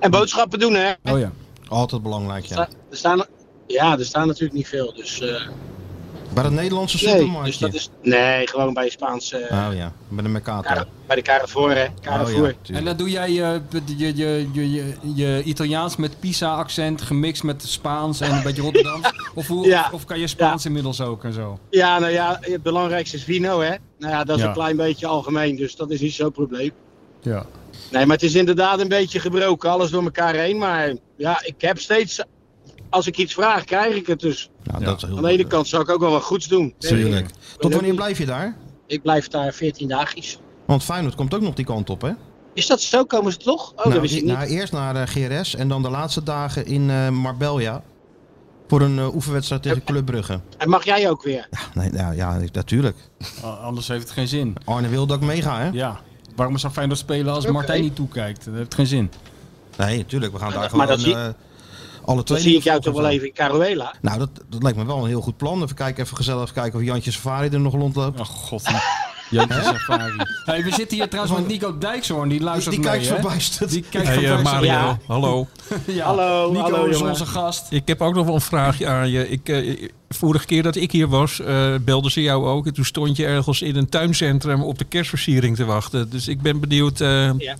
En 0.00 0.10
boodschappen 0.10 0.58
doen, 0.58 0.74
hè. 0.74 0.92
Oh 1.12 1.18
ja. 1.18 1.32
Altijd 1.68 2.02
belangrijk, 2.02 2.44
ja. 2.44 2.58
Er 2.90 2.96
staan, 2.96 3.24
ja, 3.66 3.98
er 3.98 4.04
staan 4.04 4.26
natuurlijk 4.26 4.54
niet 4.54 4.68
veel, 4.68 4.94
dus... 4.94 5.20
eh, 5.20 5.40
Bij 6.34 6.44
het 6.44 6.52
Nederlandse 6.52 6.96
nee, 7.04 7.14
dus 7.14 7.22
supermarktje. 7.22 7.64
dat 7.66 7.74
is... 7.74 7.90
Nee, 8.02 8.48
gewoon 8.48 8.74
bij 8.74 8.88
Spaanse... 8.90 9.36
eh, 9.36 9.68
Oh 9.68 9.74
ja, 9.74 9.92
bij 10.08 10.22
de 10.22 10.28
Mercato. 10.28 10.68
Cara- 10.68 10.86
bij 11.06 11.16
de 11.16 11.22
Carrefour, 11.22 11.74
hè. 11.76 11.84
Oh 11.84 11.90
Carrefour. 12.00 12.54
ja, 12.62 12.74
En 12.76 12.84
dan 12.84 12.96
doe 12.96 13.10
jij 13.10 13.26
eh, 13.28 13.34
je, 13.36 13.60
je, 13.96 14.16
je, 14.16 14.48
je, 14.52 14.70
je, 14.70 14.94
je 15.14 15.42
Italiaans 15.44 15.96
met 15.96 16.20
Pisa-accent 16.20 17.02
gemixt 17.02 17.42
met 17.42 17.62
Spaans 17.66 18.20
en 18.20 18.32
een 18.34 18.42
beetje 18.42 18.62
Rotterdams? 18.62 19.10
Of, 19.34 19.46
hoe, 19.46 19.66
Ja. 19.66 19.84
of, 19.86 19.92
of 19.92 20.04
kan 20.04 20.18
je 20.18 20.26
Spaans 20.26 20.64
inmiddels 20.66 21.00
ook 21.00 21.24
en 21.24 21.32
zo? 21.32 21.58
Ja, 21.70 21.98
nou 21.98 22.12
ja, 22.12 22.38
het 22.40 22.62
belangrijkste 22.62 23.16
is 23.16 23.24
vino, 23.24 23.60
hè. 23.60 23.74
Nou 23.98 24.12
ja, 24.12 24.24
dat 24.24 24.36
is 24.36 24.42
Ja. 24.42 24.48
een 24.48 24.54
klein 24.54 24.76
beetje 24.76 25.06
algemeen, 25.06 25.56
dus 25.56 25.76
dat 25.76 25.90
is 25.90 26.00
niet 26.00 26.14
zo'n 26.14 26.32
probleem. 26.32 26.70
Ja. 27.22 27.44
Nee, 27.90 28.06
maar 28.06 28.16
het 28.16 28.24
is 28.24 28.34
inderdaad 28.34 28.80
een 28.80 28.88
beetje 28.88 29.20
gebroken, 29.20 29.70
alles 29.70 29.90
door 29.90 30.02
elkaar 30.02 30.34
heen. 30.34 30.58
Maar 30.58 30.92
ja, 31.16 31.40
ik 31.44 31.54
heb 31.58 31.78
steeds... 31.78 32.22
Als 32.90 33.06
ik 33.06 33.16
iets 33.18 33.34
vraag, 33.34 33.64
krijg 33.64 33.94
ik 33.94 34.06
het 34.06 34.20
dus. 34.20 34.50
Nou, 34.62 34.84
dat 34.84 34.96
is 34.96 35.02
heel 35.08 35.16
Aan 35.16 35.22
de 35.22 35.28
ene 35.28 35.46
kant 35.46 35.68
zou 35.68 35.82
ik 35.82 35.88
ook 35.88 36.00
wel 36.00 36.10
wat 36.10 36.22
goeds 36.22 36.48
doen. 36.48 36.74
Tuurlijk. 36.78 37.28
Tot 37.58 37.74
wanneer 37.74 37.94
blijf 37.94 38.18
je 38.18 38.26
daar? 38.26 38.56
Ik 38.86 39.02
blijf 39.02 39.28
daar 39.28 39.52
14 39.52 39.88
dagjes. 39.88 40.38
Want 40.66 40.82
Feyenoord 40.84 41.14
komt 41.14 41.34
ook 41.34 41.40
nog 41.40 41.54
die 41.54 41.64
kant 41.64 41.90
op, 41.90 42.02
hè? 42.02 42.10
Is 42.54 42.66
dat 42.66 42.80
zo? 42.80 43.04
Komen 43.04 43.32
ze 43.32 43.38
toch? 43.38 43.70
Oh, 43.70 43.76
dat 43.76 43.86
nou, 43.86 44.00
wist 44.00 44.14
ik 44.14 44.24
nou, 44.24 44.46
eerst 44.46 44.72
naar 44.72 44.96
eh, 44.96 45.06
GRS 45.06 45.54
en 45.54 45.68
dan 45.68 45.82
de 45.82 45.90
laatste 45.90 46.22
dagen 46.22 46.66
in 46.66 46.90
eh, 46.90 47.08
Marbella. 47.08 47.82
Voor 48.68 48.80
een 48.80 48.98
eh, 48.98 49.14
oefenwedstrijd 49.14 49.62
tegen 49.62 49.84
Club 49.84 50.06
Brugge. 50.06 50.40
En 50.58 50.68
mag 50.68 50.84
jij 50.84 51.10
ook 51.10 51.22
weer? 51.22 51.48
Ja, 51.50 51.58
nee, 51.74 51.90
nou, 51.90 52.14
ja, 52.16 52.38
natuurlijk. 52.52 52.96
A- 53.44 53.48
Anders 53.48 53.88
heeft 53.88 54.02
het 54.02 54.10
geen 54.12 54.28
zin. 54.28 54.56
Arne 54.64 54.88
wil 54.88 55.06
dat 55.06 55.16
ik 55.16 55.26
meega, 55.26 55.58
hè? 55.58 55.68
Ja. 55.72 56.00
Waarom 56.36 56.58
zou 56.58 56.72
Feyenoord 56.72 56.98
spelen 56.98 57.34
als. 57.34 57.46
Martijn 57.46 57.82
niet 57.82 57.94
toekijkt? 57.96 58.44
Dat 58.44 58.54
heeft 58.54 58.74
geen 58.74 58.86
zin. 58.86 59.10
Nee, 59.76 59.96
natuurlijk. 59.96 60.32
We 60.32 60.38
gaan 60.38 60.52
daar 60.52 60.76
Maar 60.76 60.88
gewoon 60.88 61.16
eh, 61.16 61.28
alle 62.10 62.22
twee. 62.22 62.40
zie 62.40 62.56
ik 62.56 62.62
jou 62.62 62.80
toch 62.80 62.94
wel 62.94 63.08
even 63.08 63.26
in 63.26 63.32
Caruela. 63.34 63.94
Nou, 64.00 64.18
dat, 64.18 64.30
dat 64.48 64.62
lijkt 64.62 64.78
me 64.78 64.84
wel 64.86 64.98
een 65.02 65.08
heel 65.08 65.20
goed 65.20 65.36
plan. 65.36 65.62
Even 65.62 65.74
kijken, 65.76 66.04
even 66.04 66.16
gezellig 66.16 66.52
kijken 66.52 66.78
of 66.78 66.84
Jantje 66.84 67.10
Safari 67.10 67.48
er 67.48 67.60
nog 67.60 67.72
rondloopt. 67.72 68.20
Oh 68.20 68.26
god. 68.26 68.62
Jantje 69.30 69.62
Safari. 69.62 70.12
Hey, 70.44 70.64
we 70.64 70.70
zitten 70.72 70.96
hier 70.96 71.08
trouwens 71.08 71.36
met 71.38 71.46
Nico 71.48 71.78
Dijkshoorn. 71.78 72.28
Die 72.28 72.40
luistert 72.40 72.74
die 72.74 72.84
mee, 72.84 72.92
kijkt 72.92 73.06
verbijsterd. 73.06 73.70
Die 73.70 73.84
kijkt 73.90 74.06
Hey, 74.06 74.16
verbijsterd. 74.16 74.52
Mario, 74.54 74.70
Ja. 74.70 74.98
hallo. 75.06 75.46
Ja. 75.86 76.04
Hallo, 76.04 76.48
Nico 76.50 76.62
hallo, 76.62 76.84
is 76.84 76.94
jongen. 76.96 77.10
onze 77.12 77.26
gast. 77.26 77.66
Ik 77.70 77.82
heb 77.88 78.00
ook 78.00 78.14
nog 78.14 78.24
wel 78.26 78.34
een 78.34 78.40
vraagje 78.40 78.86
aan 78.86 79.10
je. 79.10 79.28
Ik, 79.28 79.48
eh, 79.48 79.88
vorige 80.08 80.46
keer 80.46 80.62
dat 80.62 80.76
ik 80.76 80.92
hier 80.92 81.08
was, 81.08 81.40
eh 81.40 81.74
belden 81.80 82.10
ze 82.10 82.22
jou 82.22 82.46
ook. 82.46 82.66
En 82.66 82.74
toen 82.74 82.84
stond 82.84 83.16
je 83.16 83.26
ergens 83.26 83.62
in 83.62 83.76
een 83.76 83.88
tuincentrum 83.88 84.62
op 84.62 84.78
de 84.78 84.84
kerstversiering 84.84 85.56
te 85.56 85.64
wachten. 85.64 86.10
Dus 86.10 86.28
ik 86.28 86.40
ben 86.42 86.60
benieuwd. 86.60 87.00
eh 87.00 87.30
Ja. 87.38 87.56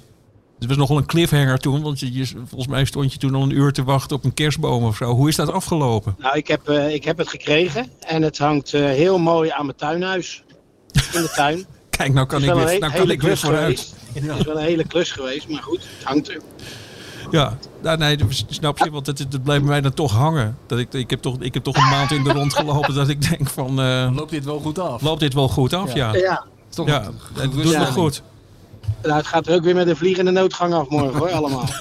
Het 0.60 0.68
was 0.68 0.76
nogal 0.78 0.96
een 0.96 1.06
cliffhanger 1.06 1.58
toen. 1.58 1.82
Want 1.82 2.00
je, 2.00 2.12
je- 2.12 2.26
volgens 2.26 2.66
mij 2.66 2.84
stond 2.84 3.12
je 3.12 3.18
toen 3.18 3.34
al 3.34 3.42
een 3.42 3.50
uur 3.56 3.72
te 3.72 3.84
wachten 3.84 4.16
op 4.16 4.24
een 4.24 4.34
kerstboom 4.34 4.84
of 4.84 4.96
zo. 4.96 5.14
Hoe 5.14 5.28
is 5.28 5.36
dat 5.36 5.52
afgelopen? 5.52 6.14
Nou, 6.18 6.36
ik 6.36 6.48
heb, 6.48 6.68
eh, 6.68 6.94
ik 6.94 7.04
heb 7.04 7.18
het 7.18 7.28
gekregen. 7.28 7.86
En 8.00 8.22
het 8.22 8.38
hangt 8.38 8.74
eh, 8.74 8.80
heel 8.84 9.18
mooi 9.18 9.50
aan 9.50 9.64
mijn 9.66 9.76
tuinhuis. 9.78 10.42
In 10.92 11.22
de 11.22 11.32
tuin. 11.34 11.66
Kijk, 11.90 12.12
nou 12.12 12.26
kan 12.26 12.42
Het 12.42 12.50
ik 12.50 12.56
is 12.56 12.62
wel 12.62 12.64
weer, 12.66 12.74
een 12.74 12.80
nou 12.80 12.92
kan 12.92 13.00
hele 13.00 13.12
ik 13.12 13.20
weer 13.20 13.30
klus 13.30 13.40
vooruit. 13.40 13.78
geweest. 13.78 13.94
Het 14.28 14.38
is 14.38 14.44
wel 14.46 14.56
een 14.56 14.64
hele 14.64 14.84
klus 14.86 15.10
geweest, 15.12 15.48
maar 15.48 15.62
goed, 15.62 15.78
het 15.96 16.04
hangt 16.06 16.28
er. 16.28 16.40
Ja, 17.30 17.58
nou, 17.82 17.98
nee, 17.98 18.16
snap 18.48 18.78
je, 18.78 18.90
want 18.90 19.06
het, 19.06 19.18
het 19.18 19.42
blijft 19.42 19.64
mij 19.64 19.80
dan 19.80 19.94
toch 19.94 20.12
hangen. 20.12 20.56
Dat 20.66 20.78
ik, 20.78 20.92
ik, 20.92 21.10
heb 21.10 21.20
toch, 21.22 21.36
ik 21.40 21.54
heb 21.54 21.62
toch 21.62 21.76
een 21.76 21.88
maand 21.88 22.10
in 22.10 22.24
de 22.24 22.32
rond 22.32 22.54
gelopen 22.54 22.94
dat 22.94 23.08
ik 23.08 23.28
denk 23.28 23.48
van, 23.48 23.80
eh, 23.80 24.10
Loopt 24.14 24.30
dit 24.30 24.44
wel 24.44 24.60
goed 24.60 24.78
af? 24.78 25.02
loopt 25.02 25.20
dit 25.20 25.34
wel 25.34 25.48
goed 25.48 25.72
af? 25.72 25.94
Ja, 25.94 26.14
ja. 26.14 26.20
Ja, 26.20 26.44
Is 26.70 26.76
toch 26.76 26.86
ja 26.86 27.04
een 27.06 27.14
het 27.42 27.52
doet 27.52 27.70
Ja. 27.70 27.84
goed. 27.84 28.22
Nou, 29.02 29.16
het 29.16 29.26
gaat 29.26 29.46
er 29.46 29.54
ook 29.54 29.62
weer 29.64 29.74
met 29.74 29.88
een 29.88 29.96
vliegende 29.96 30.30
noodgang 30.30 30.74
af 30.74 30.88
morgen 30.88 31.18
hoor, 31.18 31.30
allemaal. 31.30 31.64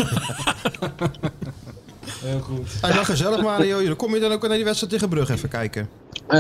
Heel 2.23 2.39
goed. 2.39 2.67
Hey, 2.81 2.93
nou, 2.93 3.05
gezellig 3.05 3.41
Mario. 3.41 3.83
Dan 3.85 3.95
kom 3.95 4.13
je 4.13 4.19
dan 4.19 4.31
ook 4.31 4.47
naar 4.47 4.55
die 4.55 4.63
wedstrijd 4.65 4.93
tegen 4.93 5.09
Brugge 5.09 5.33
even 5.33 5.49
kijken. 5.49 5.89
Eh, 6.27 6.39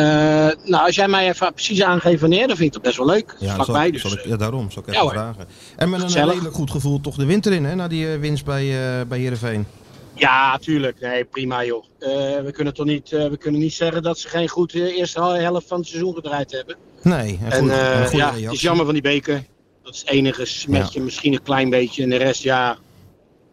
nou, 0.63 0.85
als 0.85 0.95
jij 0.95 1.07
mij 1.07 1.29
even 1.29 1.53
precies 1.53 1.81
aangeeft 1.83 2.21
wanneer, 2.21 2.47
dan 2.47 2.55
vind 2.55 2.67
ik 2.67 2.73
dat 2.73 2.81
best 2.81 2.97
wel 2.97 3.05
leuk. 3.05 3.35
Ja, 3.39 3.53
Vlakbij 3.53 3.83
zal, 3.83 3.91
dus. 3.91 4.01
zal 4.01 4.11
ik, 4.11 4.25
ja 4.25 4.35
daarom 4.35 4.71
zal 4.71 4.83
ik 4.87 4.93
even 4.93 5.09
vragen. 5.09 5.45
En 5.75 5.89
met 5.89 6.01
een 6.01 6.25
redelijk 6.25 6.55
goed 6.55 6.71
gevoel 6.71 7.01
toch 7.01 7.15
de 7.15 7.25
winter 7.25 7.51
in, 7.53 7.65
hè? 7.65 7.75
Na 7.75 7.87
die 7.87 8.11
eh, 8.11 8.19
winst 8.19 8.45
bij, 8.45 8.63
eh 8.99 9.05
bij 9.07 9.19
Heerenveen. 9.19 9.65
Ja, 10.13 10.57
tuurlijk. 10.57 10.99
Nee, 10.99 11.23
prima 11.25 11.65
joh. 11.65 11.83
Eh, 11.99 12.09
we, 12.43 12.51
kunnen 12.51 12.73
toch 12.73 12.85
niet, 12.85 13.11
eh, 13.11 13.27
we 13.27 13.37
kunnen 13.37 13.61
niet 13.61 13.73
zeggen 13.73 14.03
dat 14.03 14.19
ze 14.19 14.27
geen 14.29 14.47
goed 14.47 14.73
eerste 14.73 15.19
hel- 15.19 15.33
helft 15.33 15.67
van 15.67 15.77
het 15.79 15.87
seizoen 15.87 16.13
gedraaid 16.13 16.51
hebben. 16.51 16.75
Nee, 17.01 17.39
En 17.49 17.51
goede, 17.59 17.73
eh, 17.73 17.99
een 17.99 18.07
goede 18.07 18.17
ja, 18.17 18.33
het 18.33 18.51
is 18.53 18.61
jammer 18.61 18.85
van 18.85 18.93
die 18.93 19.03
beker. 19.03 19.43
Dat 19.89 19.97
is 19.97 20.03
het 20.03 20.13
enige 20.13 20.45
smetje, 20.45 21.01
misschien 21.01 21.33
een 21.33 21.41
klein 21.41 21.69
beetje. 21.69 22.03
En 22.03 22.09
de 22.09 22.15
rest, 22.15 22.43
ja, 22.43 22.77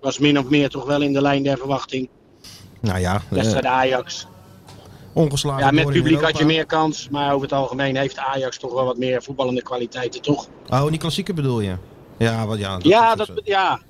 was 0.00 0.18
min 0.18 0.38
of 0.38 0.48
meer 0.48 0.68
toch 0.68 0.84
wel 0.84 1.00
in 1.00 1.12
de 1.12 1.20
lijn 1.20 1.42
der 1.42 1.56
verwachting. 1.56 2.08
Nou 2.80 2.98
ja, 2.98 3.14
eh, 3.14 3.20
Wedstrijd 3.28 3.64
Ajax. 3.64 4.26
ongeslagen 5.12 5.64
Ja, 5.64 5.70
met 5.70 5.86
publiek 5.86 6.20
had 6.20 6.38
je 6.38 6.44
meer 6.44 6.66
kans. 6.66 7.08
Maar 7.08 7.32
over 7.32 7.42
het 7.42 7.52
algemeen 7.52 7.96
heeft 7.96 8.18
Ajax 8.18 8.58
toch 8.58 8.72
wel 8.72 8.84
wat 8.84 8.98
meer 8.98 9.22
voetballende 9.22 9.62
kwaliteiten, 9.62 10.22
toch? 10.22 10.48
Oh, 10.68 10.88
die 10.88 10.98
klassieke 10.98 11.32
bedoel 11.32 11.60
je? 11.60 11.76
Ja, 12.18 12.46
wat, 12.46 12.58
ja, 12.58 12.74
dat 12.74 12.84
ja, 12.84 13.10
is 13.10 13.16
dat, 13.16 13.26
zo. 13.26 13.34
ja, 13.44 13.80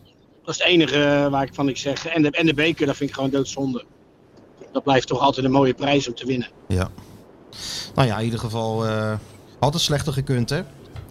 Dat 0.44 0.54
is 0.54 0.60
het 0.60 0.68
enige 0.68 1.04
eh, 1.04 1.28
waar 1.28 1.42
ik 1.42 1.54
van 1.54 1.68
ik 1.68 1.76
zeg. 1.76 2.06
En 2.06 2.22
de, 2.22 2.30
en 2.30 2.46
de 2.46 2.54
beker, 2.54 2.86
dat 2.86 2.96
vind 2.96 3.10
ik 3.10 3.16
gewoon 3.16 3.30
doodzonde. 3.30 3.84
Dat 4.72 4.82
blijft 4.84 5.06
toch 5.06 5.20
altijd 5.20 5.46
een 5.46 5.52
mooie 5.52 5.74
prijs 5.74 6.08
om 6.08 6.14
te 6.14 6.26
winnen. 6.26 6.48
Ja. 6.68 6.90
Nou 7.94 8.08
ja, 8.08 8.18
in 8.18 8.24
ieder 8.24 8.38
geval 8.38 8.86
eh, 8.86 9.12
had 9.58 9.72
het 9.72 9.82
slechter 9.82 10.12
gekund, 10.12 10.50
hè? 10.50 10.62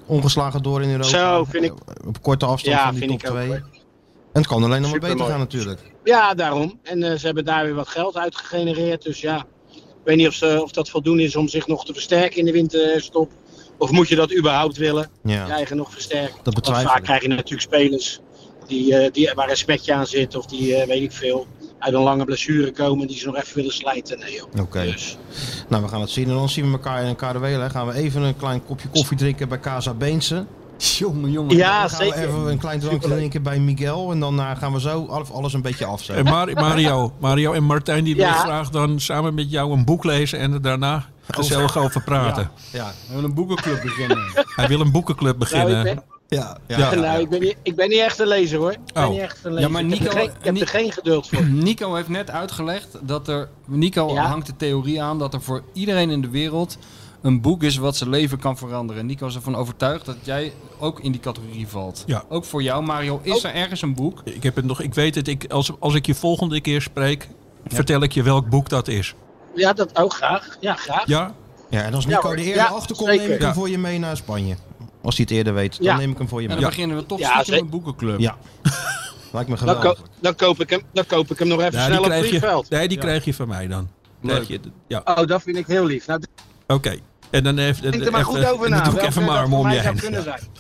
Ongeslagen 0.06 0.64
door 0.64 0.82
in 0.82 0.90
Europa. 0.90 1.07
Zo, 1.10 1.44
vind 1.49 1.64
ik. 1.64 1.72
Eh, 1.72 2.07
Op 2.07 2.22
korte 2.22 2.45
afstand 2.45 2.77
Ja, 2.77 2.84
van 2.86 2.94
die 2.99 3.10
top 3.10 3.19
ik 3.19 3.27
ook, 3.30 3.34
2. 3.36 3.48
hoor. 3.48 3.56
En 3.56 4.41
het 4.41 4.48
kan 4.48 4.64
alleen 4.64 4.82
nog 4.82 4.91
maar 4.91 4.99
beter 4.99 5.26
gaan 5.26 5.40
natuurlijk. 5.40 5.80
Ja, 6.03 6.34
daarom. 6.34 6.80
En 6.84 7.03
eh, 7.03 7.18
ze 7.18 7.26
hebben 7.26 7.45
daar 7.45 7.64
weer 7.65 7.73
wat 7.73 7.88
geld 7.88 8.18
uitgegenereerd. 8.18 9.03
Dus 9.03 9.22
ja, 9.22 9.45
ik 9.76 9.82
weet 10.03 10.18
niet 10.18 10.27
of, 10.27 10.34
ze, 10.34 10.60
of 10.64 10.72
dat 10.72 10.90
voldoende 10.90 11.23
is 11.23 11.36
om 11.36 11.48
zich 11.48 11.68
nog 11.68 11.86
te 11.86 11.94
versterken 11.94 12.38
in 12.38 12.45
de 12.45 12.52
winterstop. 12.52 13.32
Of 13.77 13.91
moet 13.91 14.07
je 14.07 14.15
dat 14.15 14.38
überhaupt 14.38 14.77
willen? 14.77 15.10
Ja. 15.23 15.45
Je 15.45 15.52
eigen 15.52 15.77
nog 15.77 15.91
versterken. 15.91 16.36
Dat 16.36 16.44
Want 16.44 16.56
betwijfel 16.56 16.88
vaak 16.90 16.98
ik. 16.98 17.03
krijg 17.03 17.22
je 17.22 17.27
natuurlijk 17.27 17.61
spelers 17.61 18.19
die, 18.68 18.95
eh, 18.98 19.11
die, 19.11 19.32
waar 19.36 19.48
respectje 19.48 19.94
aan 19.94 20.07
zit. 20.07 20.36
Of 20.36 20.45
die, 20.45 20.86
weet 20.88 21.02
ik 21.02 21.11
veel, 21.11 21.48
uit 21.86 21.94
een 21.94 22.02
lange 22.02 22.26
blessure 22.26 22.72
komen. 22.72 23.07
Die 23.07 23.18
ze 23.18 23.26
nog 23.26 23.36
even 23.36 23.56
willen 23.56 23.74
slijten. 23.74 24.20
Nee. 24.20 24.41
Oké. 24.62 24.82
Dus, 24.82 25.18
Nou, 25.70 25.84
we 25.84 25.90
gaan 25.90 26.02
het 26.02 26.10
zien. 26.10 26.28
En 26.30 26.34
dan 26.36 26.49
zien 26.49 26.66
we 26.66 26.72
elkaar 26.72 27.03
in 27.03 27.16
hè. 27.60 27.70
Gaan 27.70 27.88
we 27.88 27.94
even 27.94 28.22
een 28.22 28.38
klein 28.38 28.66
kopje 28.66 28.88
koffie 28.88 29.18
drinken 29.18 29.49
bij 29.49 29.60
Casa 29.60 29.94
Beense. 29.94 30.45
Jongen, 30.78 31.32
jongen. 31.32 31.56
ja, 31.56 31.80
Dan 31.82 31.90
gaan 31.90 31.99
we 31.99 32.06
zeker. 32.06 32.20
even 32.30 32.52
een 32.52 32.57
klein 32.57 32.80
drankje 32.80 33.10
drinken 33.10 33.44
bij 33.44 33.60
Miguel. 33.60 34.12
En 34.12 34.20
dan 34.20 34.40
eh, 34.40 34.52
gaan 34.57 34.74
we 34.74 34.80
zo 34.80 35.06
alles- 35.06 35.32
alles 35.32 35.53
een 35.53 35.62
beetje 35.62 35.86
af. 35.86 36.03
zo. 36.03 36.14
En 36.14 36.24
Mar- 36.24 36.53
Mario, 36.53 37.14
Mario 37.20 37.53
en 37.53 37.64
Martijn 37.64 38.03
die 38.03 38.16
willen 38.16 38.30
Ja. 38.32 38.38
graag 38.40 38.70
dan 38.70 38.99
samen 38.99 39.34
met 39.34 39.52
jou 39.52 39.72
een 39.72 39.86
boek 39.86 40.03
lezen 40.03 40.40
en 40.40 40.53
er 40.53 40.62
daarna 40.62 41.06
gezellig 41.28 41.78
over 41.78 42.03
praten. 42.03 42.49
Ja, 42.72 42.86
We 42.86 43.14
willen 43.14 43.24
een 43.24 43.34
boekenclub 43.34 43.82
beginnen. 43.82 44.18
Hij 44.56 44.68
wil 44.68 44.80
een 44.80 44.91
boekenclub 44.91 45.38
Nou, 45.38 45.49
beginnen. 45.49 46.03
Ja, 46.28 46.58
ja. 46.68 46.78
Ja. 46.78 46.96
nou, 46.96 47.22
ik 47.22 47.30
ben, 47.30 47.40
niet, 47.42 47.56
ik 47.64 47.76
ben 47.76 47.90
niet 47.90 48.00
echt 48.00 48.20
een 48.20 48.28
lezer 48.28 48.60
hoor. 48.60 48.72
Ik 48.72 48.80
ben 48.94 49.04
Oh. 49.04 49.10
niet 49.10 49.20
echt 49.20 49.46
een 49.46 49.54
lezer. 49.54 49.72
maar 49.72 49.84
ik 49.86 49.94
heb, 49.94 50.06
er 50.08 50.12
geen, 50.12 50.24
ik 50.30 50.32
heb 50.44 50.54
Ni- 50.54 50.60
er 50.60 50.68
geen 50.68 50.92
geduld 50.92 51.30
voor. 51.30 51.44
Nico 51.68 51.94
heeft 51.96 52.08
net 52.10 52.30
uitgelegd 52.30 52.88
dat 53.02 53.28
er. 53.28 53.50
Nico 53.66 54.14
Ja? 54.14 54.26
hangt 54.28 54.46
de 54.48 54.56
theorie 54.58 55.02
aan 55.02 55.20
dat 55.20 55.34
er 55.34 55.42
voor 55.42 55.64
iedereen 55.74 56.10
in 56.10 56.22
de 56.22 56.30
wereld 56.30 56.78
een 57.22 57.42
boek 57.42 57.64
is 57.64 57.78
wat 57.78 57.96
zijn 57.96 58.10
leven 58.10 58.40
kan 58.40 58.58
veranderen. 58.58 59.06
Nico 59.06 59.28
is 59.28 59.36
ervan 59.36 59.56
overtuigd 59.56 60.06
dat 60.06 60.16
jij 60.24 60.54
ook 60.80 61.00
in 61.00 61.12
die 61.12 61.22
categorie 61.22 61.68
valt. 61.68 62.04
Ja. 62.06 62.24
Ook 62.30 62.46
voor 62.46 62.64
jou, 62.64 62.84
Mario. 62.84 63.20
Is 63.24 63.44
er 63.44 63.54
ergens 63.54 63.82
een 63.82 63.94
boek? 63.96 64.22
Ik 64.24 64.44
heb 64.44 64.56
het 64.56 64.66
nog, 64.66 64.82
ik 64.82 64.94
weet 64.94 65.16
het, 65.16 65.28
ik, 65.28 65.46
als, 65.52 65.72
als 65.80 65.94
ik 65.94 66.06
je 66.06 66.16
volgende 66.16 66.62
keer 66.62 66.82
spreek, 66.82 67.28
vertel 67.68 68.02
ik 68.04 68.12
je 68.12 68.24
welk 68.24 68.50
boek 68.50 68.70
dat 68.70 68.88
is. 68.88 69.16
Ja, 69.56 69.74
dat 69.74 69.98
ook 70.00 70.14
graag. 70.14 70.58
Ja, 70.60 70.74
graag. 70.76 71.08
Ja? 71.08 71.34
Ja, 71.70 71.82
en 71.82 71.94
als 71.94 72.04
Ja, 72.04 72.10
Nico 72.10 72.22
hoor. 72.22 72.32
er 72.32 72.38
eerder 72.40 72.56
Ja, 72.56 72.68
achter 72.68 72.96
neem 73.06 73.20
ik 73.20 73.30
hem 73.30 73.40
Ja. 73.40 73.54
voor 73.54 73.70
je 73.70 73.78
mee 73.78 74.00
naar 74.00 74.18
Spanje. 74.18 74.56
Als 75.06 75.15
hij 75.18 75.26
het 75.30 75.38
eerder 75.38 75.53
weet, 75.53 75.77
dan 75.77 75.86
Ja. 75.86 75.98
neem 75.98 76.11
ik 76.11 76.18
hem 76.18 76.27
voor 76.27 76.41
je 76.41 76.48
En 76.48 76.53
mee. 76.53 76.61
dan 76.61 76.69
Ja, 76.72 76.76
beginnen 76.76 76.98
we 76.98 77.06
toch 77.06 77.19
Ja, 77.19 77.26
stiekem 77.26 77.45
zeker. 77.45 77.64
een 77.64 77.69
boekenclub. 77.69 78.19
lijkt 79.32 79.49
me 79.49 79.56
Dan, 79.56 79.65
ko- 79.65 79.80
geweldig. 79.80 80.02
dan, 80.22 80.36
koop 80.36 80.60
ik 80.61 80.69
hem, 80.69 80.82
dan 80.94 81.06
koop 81.06 81.32
ik 81.32 81.40
hem 81.40 81.48
nog 81.48 81.60
even 81.61 81.80
Ja, 81.80 81.86
snel 81.86 81.98
op 81.99 82.06
krijg 82.06 82.22
je, 82.23 82.27
vliegveld. 82.30 82.69
nee, 82.69 82.88
die 82.88 82.98
Ja. 82.98 83.03
krijg 83.03 83.26
je 83.26 83.34
van 83.34 83.48
mij 83.48 83.68
dan. 83.68 83.90
Krijg 84.26 84.48
je, 84.48 84.60
ja, 84.88 85.02
Oh, 85.06 85.26
dat 85.27 85.41
vind 85.41 85.57
ik 85.57 85.68
heel 85.68 85.86
lief. 85.86 86.07
Nou, 86.07 86.22
oké. 86.68 86.95
En 87.30 87.44
dan 87.44 87.57
even, 87.57 87.91
denk 87.91 88.03
er 88.06 88.11
maar 88.11 88.22
even- 88.22 88.34
goed 88.34 88.45
over 88.52 88.65
en 88.65 88.72
na. 88.72 88.82
dan 88.82 88.94
doe 88.94 89.02
ik 89.02 89.07
even 89.07 89.26
mijn 89.26 89.38
arm 89.38 89.53
om 89.53 89.69
je 89.69 89.80
heen. 89.80 89.99
kunnen 89.99 90.23
zijn. 90.23 90.41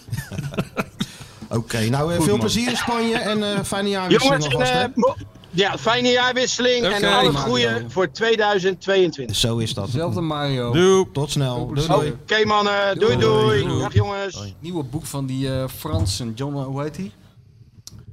Oké, 1.49 1.89
nou 1.89 2.13
eh, 2.13 2.17
veel 2.21 2.27
man. 2.31 2.39
plezier 2.39 2.69
in 2.69 2.77
Spanje 2.77 3.17
en 3.17 3.43
eh 3.53 3.59
fijne 3.63 3.89
jaarwisseling 3.89 4.43
Jongens, 4.51 4.69
en, 4.69 4.77
hè? 4.95 5.13
Eh, 5.55 5.69
ja, 5.71 5.77
fijne 5.77 6.09
jaarwisseling 6.09 6.85
en 6.85 7.03
al 7.03 7.23
het 7.23 7.31
Mario. 7.33 7.49
goede 7.49 7.85
voor 7.87 8.11
2022. 8.11 9.35
Zo 9.35 9.57
is 9.57 9.73
dat. 9.73 9.89
Zelfde 9.89 10.21
Mario. 10.21 10.71
Doei. 10.71 11.05
Tot 11.13 11.31
snel. 11.31 11.67
Doei, 11.67 11.81
Oké. 11.81 11.93
doei. 11.93 12.11
Oké 12.21 12.45
mannen, 12.45 12.99
doei 12.99 13.17
Doei. 13.17 13.41
doei. 13.43 13.63
Doei. 13.67 13.79
Dag 13.79 13.93
jongens. 13.93 14.53
Nieuwe 14.59 14.83
boek 14.83 15.05
van 15.05 15.25
die 15.25 15.51
eh 15.53 15.67
Fransen. 15.77 16.33
John, 16.35 16.53
hoe 16.55 16.81
heet 16.81 16.95
die? 16.95 17.11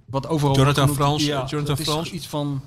Wat 0.06 0.28
overal 0.28 0.56
Jonathan 0.56 0.88
genoemd. 0.88 0.98
Frans, 0.98 1.22
Ja, 1.24 1.28
Jonathan 1.48 1.64
dat 1.64 1.78
is 1.78 1.84
Frans. 1.84 2.10
iets 2.10 2.26
van 2.26 2.62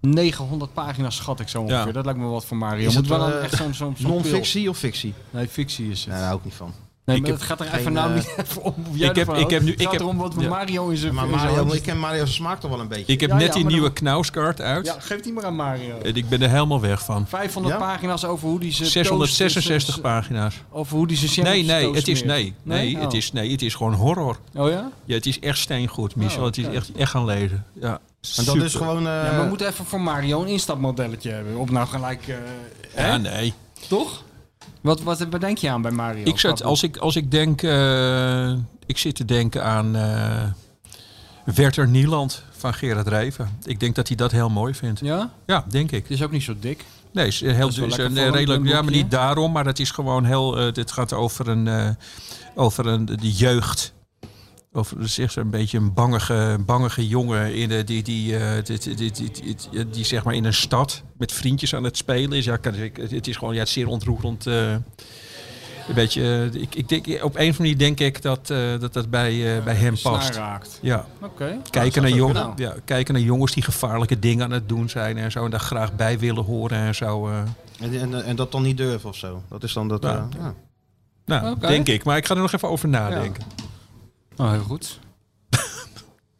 900 0.00 0.72
pagina's, 0.72 1.16
schat 1.16 1.40
ik 1.40 1.48
zo 1.48 1.60
ongeveer. 1.60 1.86
Ja. 1.86 1.92
Dat 1.92 2.04
lijkt 2.04 2.20
me 2.20 2.26
wat 2.26 2.44
voor 2.44 2.56
Mario. 2.56 2.86
Is 2.88 2.94
Moet 2.94 3.08
het, 3.08 3.18
wel 3.18 3.32
eh, 3.32 3.44
echt 3.44 3.56
zo'n 3.56 3.74
zo'n 3.74 3.94
zo'n 3.98 4.10
Non-fictie 4.10 4.68
of 4.68 4.76
fictie? 4.78 5.14
Nee, 5.30 5.48
fictie 5.48 5.90
is 5.90 5.98
het. 6.00 6.08
Nee, 6.08 6.16
daar 6.16 6.26
hou 6.26 6.38
ik 6.38 6.44
niet 6.44 6.54
van. 6.54 6.72
Nee, 7.10 7.16
Ik 7.18 7.22
maar 7.22 7.30
heb 7.30 7.40
het 7.40 7.48
gaat 7.48 7.60
er 7.60 7.66
geen, 7.66 7.78
even 7.80 7.92
nou 7.92 8.08
eh, 8.10 8.14
niet 8.16 8.34
even 8.46 8.62
om 8.62 8.74
ik 8.94 9.14
heb- 9.16 9.34
ik 9.34 9.50
heb 9.50 9.62
nu- 9.62 9.70
Het 9.70 9.80
ik 9.80 9.82
gaat 9.82 9.92
heb- 9.92 10.00
erom 10.00 10.16
wat 10.16 10.34
ja. 10.38 10.48
Mario 10.48 10.88
in 10.88 10.96
zijn 10.96 11.14
Maar 11.14 11.28
Mario, 11.28 11.72
ik 11.72 11.82
ken 11.82 11.98
Mario's 11.98 12.34
smaak 12.34 12.60
toch 12.60 12.70
wel 12.70 12.80
een 12.80 12.88
beetje. 12.88 13.12
Ik 13.12 13.20
heb 13.20 13.30
Ja, 13.30 13.36
net 13.36 13.46
ja, 13.46 13.52
die 13.52 13.64
nieuwe 13.66 13.82
dan- 13.82 13.92
knauskaart 13.92 14.60
uit. 14.60 14.86
Ja, 14.86 14.96
geef 14.98 15.20
die 15.20 15.32
maar 15.32 15.44
aan 15.44 15.54
Mario. 15.56 15.98
En 15.98 16.14
ik 16.14 16.28
ben 16.28 16.42
er 16.42 16.50
helemaal 16.50 16.80
weg 16.80 17.04
van. 17.04 17.26
500 17.28 17.74
Ja? 17.74 17.80
pagina's 17.80 18.24
over 18.24 18.48
hoe 18.48 18.60
die 18.60 18.72
ze 18.72 18.84
666 18.86 19.84
toast- 19.94 20.00
pagina's. 20.00 20.54
Over 20.70 20.96
hoe 20.96 21.06
die 21.06 21.16
ze 21.16 21.40
Nee, 21.42 21.64
nee, 21.64 21.92
het 21.94 22.08
is 22.08 22.24
nee. 22.24 22.54
Nee, 22.62 22.96
Oh. 22.96 23.00
het 23.02 23.12
is, 23.12 23.32
nee, 23.32 23.50
het 23.52 23.62
is 23.62 23.74
gewoon 23.74 23.94
horror. 23.94 24.36
Oh 24.54 24.68
ja? 24.70 24.90
Ja, 25.04 25.14
het 25.14 25.26
is 25.26 25.38
echt 25.40 25.58
steengoed, 25.58 26.16
Michel. 26.16 26.38
Oh, 26.40 26.46
Het 26.46 26.58
is 26.58 26.66
echt, 26.66 26.92
echt 26.96 27.10
gaan 27.10 27.24
lezen. 27.24 27.64
Ja, 27.80 27.88
En 27.88 27.98
dat 28.20 28.44
super. 28.44 28.64
is 28.64 28.74
gewoon... 28.74 29.06
eh, 29.06 29.38
we 29.40 29.46
moeten 29.48 29.66
even 29.68 29.84
voor 29.84 30.00
Mario 30.00 30.40
een 30.42 30.46
instapmodelletje 30.48 31.30
hebben. 31.30 31.56
Op 31.56 31.70
nou 31.70 31.88
gelijk... 31.88 32.28
eh, 32.28 32.34
hè? 32.94 33.06
Ja, 33.08 33.16
nee. 33.16 33.52
Toch? 33.88 34.22
Wat, 34.80 35.02
wat 35.02 35.30
bedenk 35.30 35.58
je 35.58 35.70
aan 35.70 35.82
bij 35.82 35.90
Mario? 35.90 36.24
Ik 36.24 36.38
zet, 36.38 36.62
als 36.62 36.82
ik, 36.82 36.96
als 36.96 37.16
ik 37.16 37.30
denk... 37.30 37.62
eh, 37.62 38.50
ik 38.86 38.98
zit 38.98 39.14
te 39.14 39.24
denken 39.24 39.64
aan 39.64 39.96
eh 39.96 40.42
Werther 41.54 41.88
Nieland 41.88 42.44
van 42.50 42.74
Gerard 42.74 43.08
Reven. 43.08 43.58
Ik 43.64 43.80
denk 43.80 43.94
dat 43.94 44.08
hij 44.08 44.16
dat 44.16 44.30
heel 44.30 44.48
mooi 44.48 44.74
vindt. 44.74 45.00
Ja? 45.00 45.30
Ja, 45.46 45.64
denk 45.68 45.90
ik. 45.90 46.02
Het 46.02 46.10
is 46.10 46.22
ook 46.22 46.30
niet 46.30 46.42
zo 46.42 46.54
dik. 46.60 46.84
Nee, 47.12 47.26
is 47.26 47.40
heel, 47.40 47.68
is 47.68 47.76
een, 47.76 48.30
redelijk, 48.30 48.66
ja, 48.66 48.82
maar 48.82 48.92
niet 48.92 49.10
daarom, 49.10 49.52
maar 49.52 49.66
het 49.66 49.78
is 49.80 49.90
gewoon 49.90 50.24
heel. 50.24 50.58
eh 50.58 50.72
dit 50.72 50.92
gaat 50.92 51.12
over 51.12 51.48
een, 51.48 51.68
eh, 51.68 51.88
over 52.54 52.86
een 52.86 53.06
de 53.06 53.32
jeugd. 53.32 53.92
Over 54.72 55.08
zeg, 55.08 55.36
een 55.36 55.50
beetje 55.50 55.78
een 55.78 55.92
bangige, 55.94 56.58
bangige 56.66 57.08
jongen 57.08 57.54
in 57.54 57.68
de, 57.68 57.84
die, 57.84 58.02
die, 58.02 58.36
eh, 58.36 58.64
die, 58.64 58.78
die, 58.78 58.94
die, 58.94 59.12
die, 59.12 59.56
die, 59.70 59.88
die 59.90 60.04
zeg 60.04 60.24
maar 60.24 60.34
in 60.34 60.44
een 60.44 60.54
stad 60.54 61.02
met 61.18 61.32
vriendjes 61.32 61.74
aan 61.74 61.84
het 61.84 61.96
spelen 61.96 62.32
is. 62.38 62.44
Ja, 62.44 62.58
het 63.10 63.26
is 63.28 63.36
gewoon 63.36 63.54
ja, 63.54 63.58
het 63.60 63.68
is 63.68 63.74
zeer 63.74 63.86
ontroerend. 63.88 64.46
eh, 64.46 64.72
een 65.88 65.94
beetje, 65.94 66.50
eh, 66.54 66.62
ik, 66.62 66.74
ik 66.74 66.88
denk, 66.88 67.06
op 67.06 67.10
een 67.12 67.24
of 67.24 67.34
andere 67.36 67.58
manier 67.58 67.78
denk 67.78 68.00
ik 68.00 68.22
dat 68.22 68.50
eh, 68.50 68.78
dat, 68.80 68.92
dat 68.92 69.10
bij, 69.10 69.56
eh, 69.56 69.64
bij 69.64 69.74
hem 69.74 69.94
past. 70.02 70.34
raakt. 70.34 70.78
Ja. 70.82 71.06
Oké. 71.22 71.58
Kijken, 71.70 72.02
naar 72.02 72.10
ook 72.10 72.16
jong, 72.16 72.32
kunnen. 72.32 72.52
ja, 72.56 72.74
kijken 72.84 73.14
naar 73.14 73.22
jongens 73.22 73.52
die 73.52 73.62
gevaarlijke 73.62 74.18
dingen 74.18 74.44
aan 74.44 74.50
het 74.50 74.68
doen 74.68 74.88
zijn 74.88 75.18
en 75.18 75.30
zo. 75.30 75.44
En 75.44 75.50
daar 75.50 75.60
graag 75.60 75.96
bij 75.96 76.18
willen 76.18 76.44
horen 76.44 76.78
en 76.78 76.94
zo. 76.94 77.28
eh. 77.28 77.42
En, 77.80 78.00
en, 78.00 78.24
en 78.24 78.36
dat 78.36 78.52
dan 78.52 78.62
niet 78.62 78.76
durven 78.76 79.08
of 79.08 79.16
zo. 79.16 79.42
Dat 79.48 79.62
is 79.62 79.72
dan 79.72 79.88
dat... 79.88 80.02
Ja. 80.02 80.28
eh, 80.32 80.40
ja. 80.42 80.54
Nou, 81.24 81.58
denk 81.60 81.88
ik. 81.88 82.04
Maar 82.04 82.16
ik 82.16 82.26
ga 82.26 82.34
er 82.34 82.40
nog 82.40 82.52
even 82.52 82.68
over 82.68 82.88
nadenken. 82.88 83.42
Oh, 84.40 84.50
heel 84.50 84.62
goed. 84.62 84.98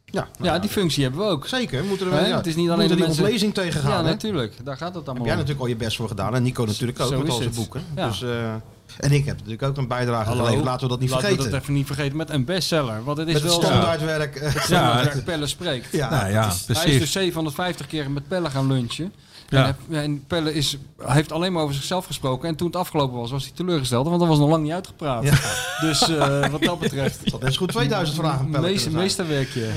Ja, 0.05 0.27
Ja, 0.41 0.59
die 0.59 0.69
functie 0.69 1.03
hebben 1.03 1.21
we 1.21 1.27
ook. 1.27 1.47
zeker. 1.47 1.83
Moeten 1.83 2.05
er 2.07 2.13
wel, 2.13 2.25
ja, 2.25 2.35
Het 2.37 2.47
is 2.47 2.55
niet 2.55 2.65
we 2.67 2.71
alleen 2.73 2.87
moeten 2.87 2.87
de 2.89 2.95
die 2.95 3.05
mensen- 3.05 3.23
ontlezing 3.23 3.53
tegengaan. 3.53 3.91
Ja, 3.91 3.97
hè? 3.97 4.03
natuurlijk. 4.03 4.53
Daar 4.63 4.77
gaat 4.77 4.87
het 4.87 4.95
Heb 4.95 5.05
allemaal 5.07 5.23
jij 5.25 5.33
om. 5.33 5.39
natuurlijk 5.39 5.65
al 5.65 5.67
je 5.67 5.75
best 5.75 5.97
voor 5.97 6.07
gedaan. 6.07 6.35
En 6.35 6.43
Nico 6.43 6.65
natuurlijk 6.65 6.99
ook 6.99 7.07
Zo 7.11 7.17
met 7.19 7.29
al 7.29 7.37
zijn 7.37 7.53
boeken. 7.53 7.81
Ja. 7.95 8.07
Dus, 8.07 8.21
eh, 8.21 8.53
en 8.97 9.11
ik 9.11 9.25
heb 9.25 9.35
natuurlijk 9.35 9.63
ook 9.63 9.77
een 9.77 9.87
bijdrage 9.87 10.27
Hallo. 10.27 10.43
geleverd. 10.43 10.65
Laten 10.65 10.81
we 10.83 10.87
dat 10.87 10.99
niet 10.99 11.09
Laten 11.09 11.23
vergeten. 11.25 11.45
we 11.49 11.51
dat 11.55 11.61
even 11.61 11.73
niet 11.73 11.85
vergeten 11.87 12.17
met 12.17 12.29
een 12.29 12.45
bestseller. 12.45 13.03
Want 13.03 13.17
het 13.17 13.27
is 13.27 13.33
Met 13.33 13.43
het 13.43 13.51
wel 13.51 13.61
standaardwerk. 13.61 14.35
eh, 14.35 14.61
zo. 14.61 14.73
Ja, 14.73 15.01
Ja, 15.01 15.11
Pelle 15.25 15.47
spreekt. 15.47 15.91
ja. 15.91 16.09
nou 16.09 16.29
ja, 16.29 16.41
Hij 16.41 16.51
is 16.55 16.63
precies. 16.63 16.99
dus 16.99 17.11
750 17.11 17.87
keer 17.87 18.11
met 18.11 18.27
Pelle 18.27 18.49
gaan 18.49 18.67
lunchen. 18.67 19.13
Ja. 19.51 19.67
En, 19.67 19.75
hij- 19.89 20.03
en 20.03 20.23
Pelle 20.27 20.53
is, 20.53 20.77
heeft 20.97 21.31
alleen 21.31 21.53
maar 21.53 21.63
over 21.63 21.75
zichzelf 21.75 22.05
gesproken. 22.05 22.49
En 22.49 22.55
toen 22.55 22.67
het 22.67 22.75
afgelopen 22.75 23.17
was, 23.17 23.31
was 23.31 23.43
hij 23.43 23.51
teleurgesteld. 23.55 24.07
Want 24.07 24.19
dat 24.19 24.27
was 24.27 24.37
nog 24.39 24.49
lang 24.49 24.63
niet 24.63 24.71
uitgepraat. 24.71 25.23
Dus 25.81 26.09
eh, 26.09 26.47
wat 26.47 26.61
dat 26.61 26.79
betreft... 26.79 27.31
Dat 27.31 27.43
is 27.43 27.57
goed 27.57 27.69
2000 27.69 28.17
vragen 28.17 28.49
per 28.49 28.61
Meeste, 28.61 28.89
meesterwerkje. 28.89 29.67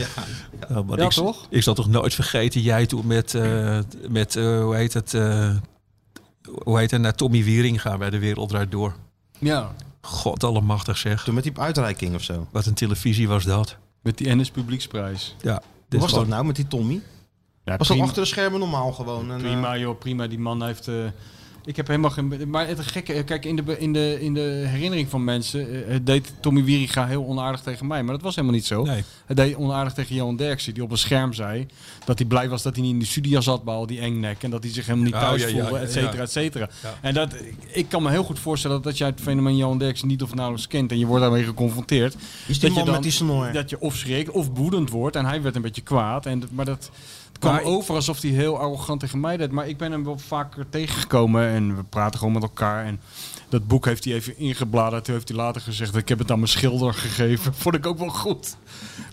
Ja, 0.69 0.83
maar 0.83 0.99
Ja, 0.99 1.05
ik, 1.05 1.11
toch? 1.11 1.47
Ik 1.51 1.63
zal 1.63 1.75
toch 1.75 1.89
nooit 1.89 2.15
vergeten, 2.15 2.61
jij 2.61 2.87
toen 2.87 3.07
met, 3.07 3.35
eh, 3.35 3.79
met 4.09 4.37
eh, 4.37 4.61
hoe 4.63 4.77
heet 4.77 4.93
het, 4.95 5.15
eh, 5.15 5.51
hoe 6.65 6.79
heet 6.79 6.91
het, 6.91 7.01
naar 7.01 7.15
Tommy 7.15 7.45
Wiering 7.45 7.81
gaan 7.81 7.99
bij 7.99 8.11
De 8.11 8.19
Wereld 8.19 8.49
Draait 8.49 8.71
Door. 8.71 8.95
Ja. 9.39 9.73
God 10.01 10.45
allemachtig 10.45 10.97
zeg. 10.97 11.25
Toen 11.25 11.35
met 11.35 11.45
die 11.45 11.59
uitreiking 11.59 12.15
of 12.15 12.23
zo. 12.23 12.47
Wat 12.51 12.67
een 12.67 12.75
televisie 12.75 13.29
was 13.29 13.45
dat. 13.45 13.77
Met 14.03 14.19
die 14.19 14.35
NS 14.35 14.51
Publieksprijs. 14.51 15.37
Ja. 15.41 15.63
Hoe 15.91 16.01
was 16.01 16.13
dat 16.13 16.27
nou 16.27 16.45
met 16.45 16.57
die 16.57 16.67
Tommy? 16.67 17.01
Ja, 17.65 17.77
Was 17.77 17.89
dat 17.89 18.01
achter 18.01 18.23
de 18.23 18.29
schermen 18.29 18.61
normaal 18.61 18.93
gewoon? 18.93 19.31
En, 19.31 19.37
eh, 19.37 19.43
Prima, 19.43 19.77
joh, 19.79 19.99
prima. 19.99 20.27
Die 20.27 20.39
man 20.39 20.65
heeft. 20.67 20.89
eh, 20.89 20.95
ik 21.65 21.77
heb 21.77 21.87
helemaal 21.87 22.11
geen. 22.11 22.51
Maar 22.51 22.67
het 22.67 22.81
gekke, 22.81 23.13
eh, 23.13 23.25
kijk, 23.25 23.45
in 23.45 23.57
de, 23.57 23.79
in 23.79 23.93
de, 23.93 24.17
in 24.21 24.35
de 24.35 24.65
herinnering 24.67 25.09
van 25.09 25.25
mensen 25.25 25.87
eh, 25.89 25.97
deed 26.03 26.33
Tommy 26.41 26.65
Wieringa 26.65 27.07
heel 27.07 27.27
onaardig 27.27 27.61
tegen 27.61 27.87
mij. 27.87 28.03
Maar 28.03 28.15
dat 28.15 28.23
was 28.23 28.35
helemaal 28.35 28.57
niet 28.57 28.67
zo. 28.67 28.83
Nee. 28.83 29.05
Hij 29.27 29.35
deed 29.35 29.57
onaardig 29.57 29.93
tegen 29.93 30.15
Johan 30.15 30.37
Derksen, 30.37 30.75
die 30.75 30.83
op 30.83 30.91
een 30.91 30.99
scherm 30.99 31.33
zei 31.33 31.67
dat 32.05 32.19
hij 32.19 32.27
blij 32.29 32.49
was 32.49 32.63
dat 32.63 32.75
hij 32.75 32.83
niet 32.85 32.93
in 32.93 32.99
de 32.99 33.05
studio 33.05 33.41
zat 33.41 33.65
bij 33.65 33.75
al 33.75 33.87
die 33.87 34.01
engnek. 34.01 34.43
En 34.43 34.51
dat 34.51 34.63
hij 34.63 34.73
zich 34.73 34.85
helemaal 34.87 35.05
niet 35.07 35.15
Oh, 35.15 35.21
thuis 35.21 35.43
ja, 35.43 35.49
voelde, 35.49 35.71
ja, 35.77 35.83
et 35.83 35.93
cetera, 35.93 36.13
ja. 36.17 36.23
et 36.23 36.31
cetera. 36.31 36.69
Ja. 36.83 36.95
En 37.01 37.15
dat, 37.15 37.35
ik 37.73 37.89
kan 37.89 38.03
me 38.03 38.11
heel 38.11 38.25
goed 38.25 38.39
voorstellen 38.39 38.83
dat 38.83 38.99
je 38.99 39.05
het 39.05 39.21
fenomeen 39.21 39.57
Johan 39.57 39.79
Derksen 39.79 40.09
niet 40.09 40.23
of 40.23 40.35
nauwelijks 40.35 40.67
kent 40.69 40.91
en 40.91 40.99
je 40.99 41.07
wordt 41.07 41.23
daarmee 41.23 41.45
geconfronteerd. 41.45 42.15
is 42.15 42.21
die 42.47 42.55
dat 42.61 42.61
je 42.63 42.69
man 42.77 42.85
dan- 42.85 42.95
met 42.95 43.03
die 43.03 43.13
snor? 43.13 43.53
Dat 43.53 43.71
je 43.71 43.81
of 43.81 43.95
schrikt 43.97 44.31
of 44.31 44.49
woedend 44.55 44.91
wordt. 44.91 45.17
En 45.17 45.25
hij 45.27 45.43
werd 45.43 45.57
een 45.57 45.63
beetje 45.63 45.83
kwaad. 45.83 46.27
En, 46.27 46.41
dat- 46.41 46.51
maar 46.51 46.65
dat 46.65 46.91
kwam 47.45 47.57
ik- 47.57 47.67
over 47.67 47.95
alsof 47.95 48.21
hij 48.21 48.31
heel 48.31 48.59
arrogant 48.59 49.01
tegen 49.01 49.21
mij 49.21 49.37
deed. 49.37 49.51
Maar 49.51 49.69
ik 49.69 49.77
ben 49.77 49.93
hem 49.93 50.05
wel 50.05 50.19
vaker 50.19 50.67
tegengekomen. 50.71 51.47
En 51.49 51.77
we 51.77 51.83
praten 51.83 52.19
gewoon 52.19 52.35
met 52.35 52.43
elkaar. 52.43 52.85
En 52.85 53.01
Dat 53.49 53.67
boek 53.67 53.85
heeft 53.85 54.05
hij 54.05 54.15
even 54.15 54.39
ingebladerd. 54.39 55.05
Toen 55.05 55.15
heeft 55.15 55.29
hij 55.29 55.37
later 55.37 55.61
gezegd, 55.61 55.97
ik 55.97 56.09
heb 56.09 56.19
het 56.19 56.31
aan 56.31 56.37
mijn 56.39 56.49
schilder 56.51 56.95
gegeven. 56.95 57.55
Vond 57.65 57.75
ik 57.75 57.87
ook 57.87 57.99
wel 57.99 58.09
goed. 58.09 58.57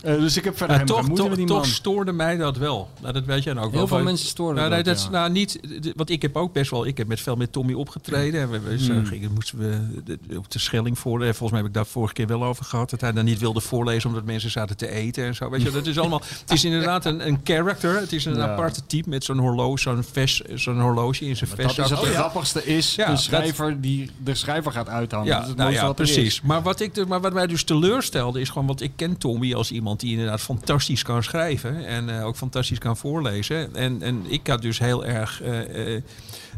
Eh, 0.02 0.14
dus 0.18 0.36
ik 0.36 0.44
heb 0.44 0.56
verder 0.56 0.76
Ja, 0.76 0.82
helemaal 0.82 1.06
toch 1.08 1.16
toch, 1.26 1.36
die 1.36 1.46
toch 1.46 1.56
man. 1.56 1.66
stoorde 1.66 2.12
mij 2.12 2.36
dat 2.36 2.56
wel. 2.56 2.90
Nou, 3.00 3.12
dat 3.12 3.24
weet 3.24 3.42
jij 3.42 3.52
nou 3.52 3.64
ook 3.66 3.70
Heel 3.72 3.80
wel. 3.80 3.88
veel 3.88 3.96
Van- 3.96 4.06
mensen 4.06 4.26
stoorden 4.28 4.56
nou, 4.56 4.68
nee, 4.68 4.82
dat, 4.82 4.86
dat 4.94 4.96
is 4.96 5.04
ja. 5.04 5.10
nou 5.18 5.30
niet, 5.30 5.60
want 5.96 6.10
ik 6.10 6.22
heb 6.22 6.36
ook 6.36 6.52
best 6.52 6.70
wel, 6.70 6.86
ik 6.86 6.96
heb 6.98 7.06
met 7.06 7.20
veel 7.20 7.36
met 7.36 7.52
Tommy 7.52 7.72
opgetreden. 7.72 8.40
En 8.40 8.50
we, 8.50 8.60
we 8.60 8.78
zo 8.84 8.92
Hmm. 8.92 9.06
gingen, 9.06 9.30
moesten 9.34 9.58
we 9.58 10.36
op 10.36 10.50
de 10.50 10.58
Schelling 10.58 10.98
voor. 10.98 11.18
eh, 11.20 11.24
Volgens 11.26 11.50
mij 11.50 11.58
heb 11.58 11.68
ik 11.68 11.74
daar 11.74 11.86
vorige 11.86 12.12
keer 12.14 12.26
wel 12.26 12.44
over 12.44 12.64
gehad. 12.64 12.90
Dat 12.90 13.00
hij 13.00 13.12
dan 13.12 13.24
niet 13.24 13.38
wilde 13.38 13.60
voorlezen 13.60 14.08
omdat 14.08 14.24
mensen 14.24 14.50
zaten 14.50 14.76
te 14.76 14.88
eten 14.90 15.24
en 15.24 15.34
zo. 15.34 15.50
Weet 15.50 15.62
je, 15.62 15.70
dat 15.70 15.86
is 15.86 15.98
allemaal. 15.98 16.22
Het 16.40 16.50
is 16.50 16.64
inderdaad 16.64 17.04
een, 17.04 17.26
een 17.26 17.40
character. 17.44 17.96
Het 18.00 18.12
is 18.12 18.24
een 18.24 18.34
Ja. 18.36 18.48
aparte 18.48 18.86
type 18.86 19.08
met 19.08 19.24
zo'n 19.24 19.38
horloge, 19.38 19.78
zo'n 19.80 20.04
vest, 20.12 20.42
zo'n 20.54 20.80
horloge 20.80 21.24
in 21.24 21.36
zijn 21.36 21.50
Dat 21.50 21.58
is 21.58 21.74
vest. 21.74 21.90
het 21.90 21.98
grappigste 21.98 22.64
is, 22.64 22.94
Ja, 22.94 23.04
de 23.04 23.10
dat- 23.10 23.20
schrijver 23.20 23.80
die 23.80 24.10
de 24.24 24.34
schrijver 24.34 24.72
gaat 24.72 24.88
uithangen. 24.88 25.26
dat 25.26 25.34
Ja, 25.36 25.42
is 25.42 25.48
het 25.48 25.56
nou 25.56 25.68
mooiste 25.68 25.86
ja, 25.86 25.90
wat 25.90 25.98
er 26.00 26.04
is. 26.06 26.12
precies. 26.14 26.40
Maar 26.40 26.62
wat, 26.62 26.80
ik, 26.80 27.06
maar 27.08 27.20
wat 27.20 27.32
mij 27.32 27.46
dus 27.46 27.64
teleurstelde 27.64 28.40
is 28.40 28.48
gewoon... 28.48 28.66
want 28.66 28.80
ik 28.80 28.92
ken 28.96 29.18
Tommy 29.18 29.51
als 29.56 29.72
iemand 29.72 30.00
die 30.00 30.10
inderdaad 30.10 30.40
fantastisch 30.40 31.02
kan 31.02 31.22
schrijven... 31.22 31.86
en 31.86 32.18
eh, 32.18 32.26
ook 32.26 32.36
fantastisch 32.36 32.78
kan 32.78 32.96
voorlezen. 32.96 33.74
En, 33.74 34.02
en 34.02 34.24
ik 34.28 34.46
had 34.46 34.62
dus 34.62 34.78
heel 34.78 35.04
erg... 35.04 35.42
eh, 35.42 35.94
eh, 35.96 36.02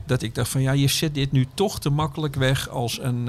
dat 0.06 0.22
ik 0.22 0.34
dacht 0.34 0.48
van 0.48 0.62
ja, 0.62 0.72
je 0.72 0.88
zet 0.88 1.14
dit 1.14 1.32
nu 1.32 1.46
toch 1.54 1.80
te 1.80 1.90
makkelijk 1.90 2.34
weg 2.34 2.68
als 2.68 2.98
een... 3.00 3.28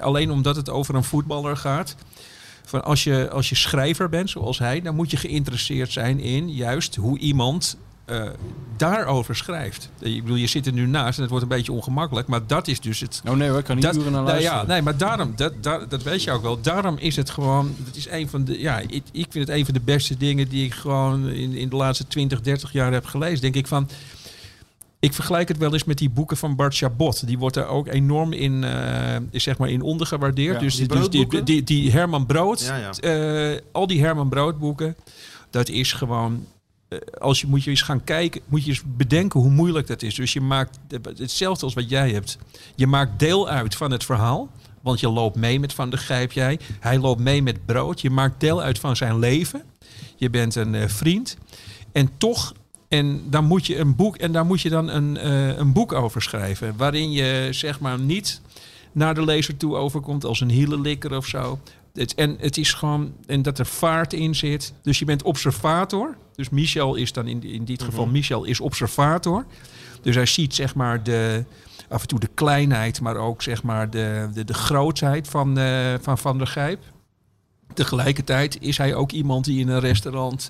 alleen 0.00 0.30
omdat 0.30 0.56
het 0.56 0.70
over 0.70 0.94
een 0.94 1.04
voetballer 1.04 1.56
gaat... 1.56 1.96
Van 2.64 2.84
als, 2.84 3.04
je, 3.04 3.30
als 3.30 3.48
je 3.48 3.54
schrijver 3.54 4.08
bent, 4.08 4.30
zoals 4.30 4.58
hij, 4.58 4.80
dan 4.80 4.94
moet 4.94 5.10
je 5.10 5.16
geïnteresseerd 5.16 5.92
zijn 5.92 6.20
in 6.20 6.52
juist 6.52 6.94
hoe 6.94 7.18
iemand 7.18 7.76
eh, 8.12 8.30
daarover 8.76 9.36
schrijft. 9.36 9.90
Ik 10.00 10.22
bedoel, 10.22 10.36
je 10.36 10.46
zit 10.46 10.66
er 10.66 10.72
nu 10.72 10.86
naast 10.86 11.16
en 11.16 11.20
het 11.22 11.30
wordt 11.30 11.44
een 11.50 11.56
beetje 11.56 11.72
ongemakkelijk, 11.72 12.28
maar 12.28 12.46
dat 12.46 12.68
is 12.68 12.80
dus 12.80 13.00
het, 13.00 13.22
Oh 13.28 13.34
nee 13.34 13.48
hoor, 13.48 13.58
ik 13.58 13.64
kan 13.64 13.74
niet 13.76 13.84
dat, 13.84 13.96
uren 13.96 14.12
naar 14.12 14.22
nou 14.22 14.40
ja, 14.40 14.66
nee, 14.66 14.82
maar 14.82 14.96
daarom, 14.96 15.32
dat, 15.36 15.52
dat, 15.62 15.90
dat 15.90 16.02
weet 16.02 16.22
je 16.22 16.30
ook 16.30 16.42
wel. 16.42 16.60
Daarom 16.60 16.96
is 16.98 17.16
het 17.16 17.30
gewoon, 17.30 17.74
het 17.84 17.96
is 17.96 18.08
een 18.08 18.28
van 18.28 18.44
de, 18.44 18.60
ja, 18.60 18.78
ik, 18.78 19.02
ik 19.12 19.26
vind 19.30 19.48
het 19.48 19.56
een 19.56 19.64
van 19.64 19.74
de 19.74 19.80
beste 19.80 20.16
dingen 20.16 20.48
die 20.48 20.64
ik 20.64 20.74
gewoon 20.74 21.28
in, 21.28 21.52
in 21.54 21.68
de 21.68 21.76
laatste 21.76 22.06
20, 22.06 22.40
30 22.40 22.72
jaar 22.72 22.92
heb 22.92 23.04
gelezen. 23.04 23.40
Denk 23.40 23.54
ik 23.54 23.66
van, 23.66 23.88
ik 25.00 25.14
vergelijk 25.14 25.48
het 25.48 25.58
wel 25.58 25.72
eens 25.72 25.84
met 25.84 25.98
die 25.98 26.10
boeken 26.10 26.36
van 26.36 26.56
Bart 26.56 26.76
Chabot. 26.76 27.26
Die 27.26 27.38
wordt 27.38 27.56
er 27.56 27.66
ook 27.66 27.88
enorm 27.88 28.32
in, 28.32 28.64
eh, 28.64 29.16
is 29.30 29.42
zeg 29.42 29.58
maar 29.58 29.70
in 29.70 29.82
ondergewaardeerd. 29.82 30.54
Ja, 30.54 30.60
dus 30.60 30.76
die 30.76 30.88
dus 30.88 31.08
die, 31.08 31.42
die, 31.42 31.62
die 31.64 31.90
Herman 31.90 32.26
Brood, 32.26 32.60
Ja, 32.60 32.76
ja. 32.76 32.90
eh, 33.52 33.60
al 33.72 33.86
die 33.86 34.00
Herman 34.00 34.28
Brood 34.28 34.58
boeken, 34.58 34.96
dat 35.50 35.68
is 35.68 35.92
gewoon 35.92 36.46
als 37.20 37.40
je 37.40 37.46
moet 37.46 37.64
je 37.64 37.70
eens 37.70 37.82
gaan 37.82 38.04
kijken, 38.04 38.40
moet 38.46 38.64
je 38.64 38.70
eens 38.70 38.82
bedenken 38.86 39.40
hoe 39.40 39.50
moeilijk 39.50 39.86
dat 39.86 40.02
is. 40.02 40.14
Dus 40.14 40.32
je 40.32 40.40
maakt 40.40 40.78
hetzelfde 41.16 41.64
als 41.64 41.74
wat 41.74 41.88
jij 41.88 42.10
hebt. 42.10 42.38
Je 42.74 42.86
maakt 42.86 43.18
deel 43.18 43.48
uit 43.48 43.74
van 43.74 43.90
het 43.90 44.04
verhaal. 44.04 44.50
Want 44.82 45.00
je 45.00 45.08
loopt 45.08 45.36
mee 45.36 45.60
met 45.60 45.72
Van 45.72 45.90
de 45.90 45.96
Grijp 45.96 46.32
jij. 46.32 46.58
Hij 46.80 46.98
loopt 46.98 47.20
mee 47.20 47.42
met 47.42 47.66
brood. 47.66 48.00
Je 48.00 48.10
maakt 48.10 48.40
deel 48.40 48.62
uit 48.62 48.78
van 48.78 48.96
zijn 48.96 49.18
leven. 49.18 49.62
Je 50.16 50.30
bent 50.30 50.54
een 50.54 50.74
eh, 50.74 50.88
vriend. 50.88 51.36
En 51.92 52.10
toch, 52.16 52.52
en 52.88 53.22
dan 53.30 53.44
moet 53.44 53.66
je 53.66 53.78
een 53.78 53.96
boek, 53.96 54.16
en 54.16 54.32
daar 54.32 54.46
moet 54.46 54.60
je 54.60 54.70
dan 54.70 54.88
een, 54.88 55.16
eh, 55.16 55.56
een 55.56 55.72
boek 55.72 55.92
over 55.92 56.22
schrijven. 56.22 56.76
Waarin 56.76 57.12
je 57.12 57.48
zeg 57.50 57.80
maar 57.80 57.98
niet 57.98 58.40
naar 58.92 59.14
de 59.14 59.24
lezer 59.24 59.56
toe 59.56 59.76
overkomt 59.76 60.24
als 60.24 60.40
een 60.40 60.50
hielenlikker 60.50 61.16
of 61.16 61.26
zo. 61.26 61.58
Het, 61.94 62.14
en 62.14 62.36
het 62.40 62.56
is 62.56 62.72
gewoon, 62.72 63.12
en 63.26 63.42
dat 63.42 63.58
er 63.58 63.66
vaart 63.66 64.12
in 64.12 64.34
zit. 64.34 64.72
Dus 64.82 64.98
je 64.98 65.04
bent 65.04 65.22
observator. 65.22 66.16
Dus 66.34 66.48
Michel 66.50 66.94
is 66.94 67.12
dan 67.12 67.26
in, 67.26 67.42
in 67.42 67.64
dit 67.64 67.82
geval, 67.82 68.06
Michel 68.06 68.44
is 68.44 68.60
observator. 68.60 69.44
Dus 70.02 70.14
hij 70.14 70.26
ziet 70.26 70.54
zeg 70.54 70.74
maar 70.74 71.02
de, 71.02 71.44
af 71.88 72.02
en 72.02 72.08
toe 72.08 72.20
de 72.20 72.30
kleinheid, 72.34 73.00
maar 73.00 73.16
ook 73.16 73.42
zeg 73.42 73.62
maar 73.62 73.90
de, 73.90 74.28
de, 74.34 74.44
de 74.44 74.54
grootheid 74.54 75.28
van, 75.28 75.58
eh, 75.58 75.94
van 76.00 76.18
Van 76.18 76.38
der 76.38 76.46
Gijp. 76.46 76.82
Tegelijkertijd 77.74 78.56
is 78.60 78.78
hij 78.78 78.94
ook 78.94 79.12
iemand 79.12 79.44
die 79.44 79.60
in 79.60 79.68
een 79.68 79.80
restaurant, 79.80 80.48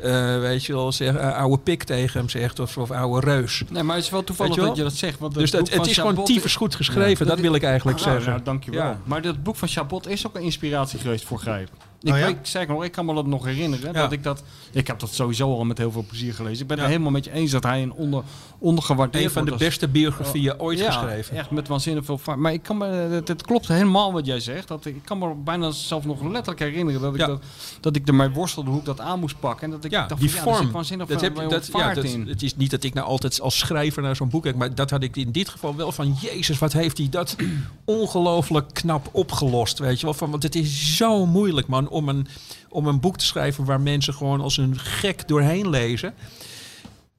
eh, 0.00 0.38
weet 0.38 0.64
je 0.64 0.72
wel, 0.72 0.92
zeg, 0.92 1.14
eh, 1.14 1.36
oude 1.36 1.58
pik 1.62 1.82
tegen 1.82 2.20
hem 2.20 2.28
zegt 2.28 2.58
of, 2.58 2.78
of 2.78 2.90
oude 2.90 3.26
reus. 3.26 3.62
Nee, 3.70 3.82
maar 3.82 3.96
het 3.96 4.04
is 4.04 4.10
wel 4.10 4.24
toevallig 4.24 4.54
Weet 4.54 4.60
je 4.60 4.66
wel? 4.66 4.76
dat 4.76 4.84
je 4.84 4.90
dat 4.90 4.98
zegt. 5.00 5.18
Want 5.18 5.34
Dus 5.34 5.50
dat, 5.50 5.70
het 5.70 5.86
is 5.86 5.98
gewoon 5.98 6.24
tyfus 6.24 6.56
goed 6.56 6.74
geschreven, 6.74 7.26
Ja. 7.26 7.30
dat 7.32 7.40
wil 7.40 7.54
ik 7.54 7.62
eigenlijk 7.62 7.98
Ah, 7.98 8.04
zeggen. 8.04 8.30
nou, 8.30 8.42
dankjewel. 8.42 8.82
Ja. 8.82 9.00
Maar 9.04 9.22
dat 9.22 9.42
boek 9.42 9.56
van 9.56 9.68
Chabot 9.68 10.08
is 10.08 10.26
ook 10.26 10.34
een 10.36 10.42
inspiratie 10.42 10.98
geweest 10.98 11.24
voor 11.24 11.38
Grijp. 11.38 11.68
Ik, 12.02 12.12
Oh 12.12 12.18
ja? 12.18 12.26
weet, 12.26 12.36
zeg 12.42 12.66
nog, 12.68 12.84
ik 12.84 12.92
kan 12.92 13.04
me 13.06 13.14
dat 13.14 13.26
nog 13.26 13.44
herinneren. 13.44 13.92
Ja. 13.92 14.00
Dat 14.02 14.12
ik, 14.12 14.22
dat, 14.22 14.42
ik 14.72 14.86
heb 14.86 14.98
dat 14.98 15.10
sowieso 15.14 15.52
al 15.56 15.64
met 15.64 15.78
heel 15.78 15.90
veel 15.92 16.04
plezier 16.08 16.34
gelezen. 16.34 16.62
Ik 16.62 16.66
ben 16.66 16.76
Ja. 16.76 16.82
het 16.82 16.92
helemaal 16.92 17.12
met 17.12 17.24
je 17.24 17.32
eens 17.32 17.50
dat 17.50 17.62
hij 17.62 17.82
een 17.82 17.92
onder, 17.92 18.22
ondergewaardeerd 18.58 19.24
Een 19.24 19.30
van 19.30 19.44
de 19.44 19.54
beste 19.56 19.88
biografieën 19.88 20.60
ooit 20.60 20.78
ja, 20.78 20.90
geschreven. 20.90 21.36
echt 21.36 21.50
met 21.50 21.68
waanzinnig 21.68 22.04
veel 22.04 22.18
vaart. 22.18 22.38
Maar 22.38 22.52
ik 22.52 22.62
kan 22.62 22.76
me, 22.78 22.86
het, 22.86 23.28
het 23.28 23.42
klopt 23.42 23.68
helemaal 23.68 24.12
wat 24.12 24.26
jij 24.26 24.40
zegt. 24.40 24.68
Dat, 24.68 24.84
ik 24.84 24.96
kan 25.04 25.18
me 25.18 25.34
bijna 25.34 25.70
zelf 25.70 26.04
nog 26.04 26.22
letterlijk 26.22 26.58
herinneren 26.58 27.00
dat 27.00 27.14
ik, 27.14 27.20
dat, 27.26 27.42
dat 27.80 27.96
ik 27.96 28.08
ermee 28.08 28.28
worstelde 28.30 28.70
hoe 28.70 28.78
ik 28.78 28.84
dat 28.84 29.00
aan 29.00 29.20
moest 29.20 29.40
pakken. 29.40 29.64
En 29.64 29.70
dat 29.70 29.84
ik 29.84 29.90
Ja, 29.90 30.06
dacht 30.06 30.20
die 30.20 30.30
van, 30.30 30.52
ja, 30.52 30.56
vorm. 30.58 30.72
waanzinnig 30.72 31.06
dat 31.06 31.20
heb, 31.20 31.34
dat, 31.50 31.70
ja, 31.72 31.94
dat, 31.94 32.04
in. 32.04 32.26
het 32.28 32.42
is 32.42 32.56
niet 32.56 32.70
dat 32.70 32.82
ik 32.82 32.94
nou 32.94 33.06
altijd 33.06 33.40
als 33.40 33.58
schrijver 33.58 34.02
naar 34.02 34.16
zo'n 34.16 34.28
boek 34.28 34.42
kijk, 34.42 34.56
maar 34.56 34.74
dat 34.74 34.90
had 34.90 35.02
ik 35.02 35.16
in 35.16 35.32
dit 35.32 35.48
geval 35.48 35.76
wel 35.76 35.92
van, 35.92 36.16
jezus, 36.20 36.58
wat 36.58 36.72
heeft 36.72 36.98
hij 36.98 37.08
dat 37.10 37.36
ongelooflijk 37.84 38.68
knap 38.74 39.08
opgelost, 39.12 39.78
weet 39.78 40.00
je 40.00 40.06
wel. 40.06 40.14
Van, 40.14 40.30
want 40.30 40.42
het 40.42 40.54
is 40.54 40.96
zo 40.96 41.26
moeilijk, 41.26 41.66
man, 41.66 41.88
om 41.92 42.08
een, 42.08 42.26
om 42.68 42.86
een 42.86 43.00
boek 43.00 43.18
te 43.18 43.24
schrijven 43.24 43.64
waar 43.64 43.80
mensen 43.80 44.14
gewoon 44.14 44.40
als 44.40 44.56
een 44.56 44.78
gek 44.78 45.28
doorheen 45.28 45.68
lezen. 45.70 46.14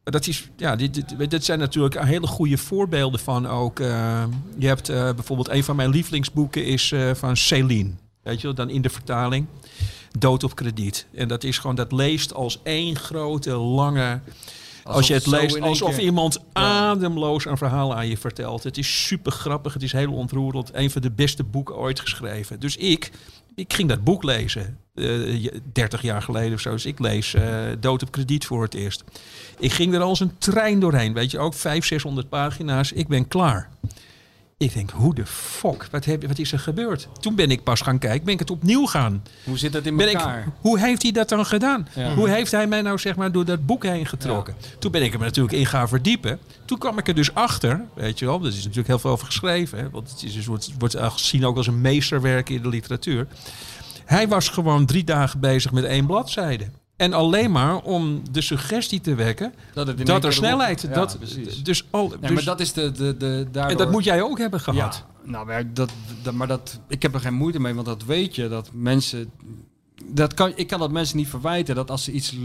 Dat, 0.04 0.28
is, 0.28 0.50
ja, 0.58 0.76
dit, 0.76 0.94
dit, 1.18 1.30
dit 1.30 1.46
zijn 1.46 1.60
natuurlijk 1.60 2.04
hele 2.06 2.28
goede 2.28 2.58
voorbeelden 2.58 3.20
van 3.20 3.48
ook. 3.48 3.80
eh, 3.80 4.24
je 4.58 4.68
hebt 4.68 4.90
eh, 4.90 5.14
bijvoorbeeld 5.14 5.50
een 5.50 5.64
van 5.64 5.76
mijn 5.76 5.90
lievelingsboeken 5.90 6.66
is 6.66 6.92
eh, 6.92 7.12
van 7.14 7.38
Céline. 7.38 7.90
Weet 8.24 8.42
je 8.42 8.54
dan 8.54 8.70
in 8.70 8.82
de 8.82 8.90
vertaling. 8.90 9.46
Dood 10.20 10.44
op 10.44 10.56
krediet. 10.56 11.06
En 11.14 11.28
dat 11.28 11.44
is 11.44 11.58
gewoon, 11.58 11.76
dat 11.76 11.92
leest 11.92 12.34
als 12.34 12.60
één 12.64 12.96
grote, 12.98 13.52
lange. 13.56 14.20
Als 14.84 15.08
je 15.08 15.14
het 15.14 15.26
leest 15.28 15.62
alsof 15.62 15.96
keer- 15.96 16.04
iemand 16.04 16.40
ademloos 16.54 17.46
een 17.46 17.58
verhaal 17.58 17.96
aan 17.96 18.08
je 18.08 18.18
vertelt. 18.18 18.64
Het 18.64 18.78
is 18.78 19.06
super 19.08 19.32
grappig, 19.32 19.74
het 19.74 19.84
is 19.84 19.92
heel 19.92 20.14
ontroerend. 20.14 20.70
Een 20.74 20.92
van 20.92 21.02
de 21.02 21.12
beste 21.12 21.44
boeken 21.44 21.76
ooit 21.76 22.00
geschreven. 22.00 22.60
Dus 22.60 22.76
ik, 22.78 23.12
ik 23.56 23.74
ging 23.74 23.90
dat 23.90 24.04
boek 24.04 24.24
lezen. 24.24 24.78
eh 24.96 25.52
30 25.74 26.02
jaar 26.02 26.22
geleden 26.22 26.54
of 26.54 26.60
zo. 26.60 26.72
Dus 26.72 26.86
ik 26.86 27.00
lees 27.00 27.34
eh, 27.34 27.66
Dood 27.80 28.02
op 28.04 28.12
krediet 28.12 28.46
voor 28.46 28.64
het 28.64 28.74
eerst. 28.74 29.04
Ik 29.60 29.72
ging 29.72 29.94
er 29.94 30.02
als 30.02 30.20
een 30.20 30.38
trein 30.38 30.80
doorheen. 30.80 31.14
Weet 31.14 31.32
je, 31.32 31.40
ook 31.40 31.54
500, 31.54 31.86
600 31.86 32.30
pagina's. 32.30 32.92
Ik 32.92 33.08
ben 33.08 33.28
klaar. 33.28 33.70
Ik 34.58 34.74
denk, 34.74 34.90
hoe 34.90 35.16
de 35.16 35.26
fuck? 35.26 35.88
Wat, 35.92 36.06
heb, 36.06 36.28
wat 36.28 36.40
is 36.40 36.52
er 36.52 36.60
gebeurd? 36.60 37.08
Toen 37.20 37.36
ben 37.36 37.52
ik 37.52 37.64
pas 37.64 37.82
gaan 37.82 38.00
kijken. 38.00 38.24
Ben 38.26 38.34
ik 38.34 38.40
het 38.40 38.52
opnieuw 38.52 38.86
gaan. 38.86 39.24
Hoe 39.44 39.58
zit 39.58 39.74
dat 39.74 39.86
in 39.86 39.98
Ben 39.98 40.10
ik, 40.10 40.14
elkaar? 40.14 40.48
hoe 40.60 40.80
heeft 40.80 41.02
hij 41.02 41.12
dat 41.12 41.30
dan 41.30 41.46
gedaan? 41.46 41.88
Ja. 41.96 42.14
Hoe 42.14 42.30
heeft 42.30 42.52
hij 42.52 42.68
mij 42.68 42.82
nou 42.82 42.98
zeg 42.98 43.16
maar 43.16 43.32
door 43.32 43.46
dat 43.46 43.66
boek 43.66 43.84
heen 43.84 44.06
getrokken? 44.06 44.56
Toen 44.80 44.92
ben 44.92 45.02
ik 45.04 45.14
er 45.14 45.20
natuurlijk 45.20 45.54
in 45.58 45.66
gaan 45.66 45.88
verdiepen. 45.88 46.40
Toen 46.66 46.78
kwam 46.78 46.98
ik 46.98 47.08
er 47.08 47.16
dus 47.16 47.34
achter, 47.34 47.86
weet 47.96 48.20
je 48.20 48.26
wel. 48.26 48.42
Er 48.42 48.48
is 48.48 48.56
natuurlijk 48.56 48.88
heel 48.88 49.00
veel 49.00 49.12
over 49.12 49.26
geschreven. 49.26 49.78
Hè, 49.78 49.90
want 49.90 50.10
het 50.10 50.24
is, 50.24 50.34
dus 50.34 50.46
wordt, 50.46 50.72
wordt 50.78 50.96
gezien 51.00 51.46
ook 51.46 51.58
als 51.58 51.68
een 51.68 51.82
meesterwerk 51.82 52.50
in 52.50 52.62
de 52.62 52.70
literatuur. 52.70 53.28
Hij 54.06 54.28
was 54.28 54.50
gewoon 54.50 54.86
drie 54.86 55.04
dagen 55.04 55.40
bezig 55.40 55.72
met 55.72 55.84
één 55.84 56.06
bladzijde. 56.06 56.70
En 56.96 57.14
alleen 57.14 57.52
maar 57.52 57.82
om 57.82 58.22
de 58.32 58.42
suggestie 58.42 59.02
te 59.02 59.16
wekken 59.16 59.54
Dat, 59.74 59.88
het 59.88 60.06
dat 60.06 60.24
er 60.24 60.34
snelheid... 60.34 60.82
Ja, 60.82 60.88
dat, 60.88 61.18
precies. 61.20 61.64
dus 61.64 61.88
al, 61.90 62.08
Nee, 62.08 62.18
dus, 62.20 62.32
maar 62.32 62.44
dat 62.44 62.60
is 62.60 62.74
de, 62.74 62.92
de, 62.92 63.18
de, 63.18 63.48
daardoor... 63.52 63.72
en 63.72 63.78
dat 63.78 63.92
moet 63.92 64.04
jij 64.04 64.22
ook 64.22 64.38
hebben 64.38 64.60
gehad. 64.60 65.06
Ja, 65.24 65.32
nou, 65.32 65.46
maar, 65.46 65.74
dat, 65.74 65.92
dat, 66.22 66.34
maar 66.34 66.48
dat, 66.48 66.80
ik 66.88 67.02
heb 67.02 67.14
er 67.14 67.20
geen 67.20 67.34
moeite 67.34 67.60
mee, 67.60 67.74
want 67.74 67.86
dat 67.86 68.04
weet 68.04 68.36
je, 68.36 68.48
dat 68.48 68.70
mensen... 68.74 69.32
Dat 70.06 70.34
kan, 70.34 70.52
ik 70.56 70.68
kan 70.68 70.80
dat 70.80 70.92
mensen 70.92 71.18
niet 71.18 71.28
verwijten, 71.28 71.76
dat 71.76 71.92
als 71.92 72.04
ze 72.04 72.12
iets, 72.12 72.36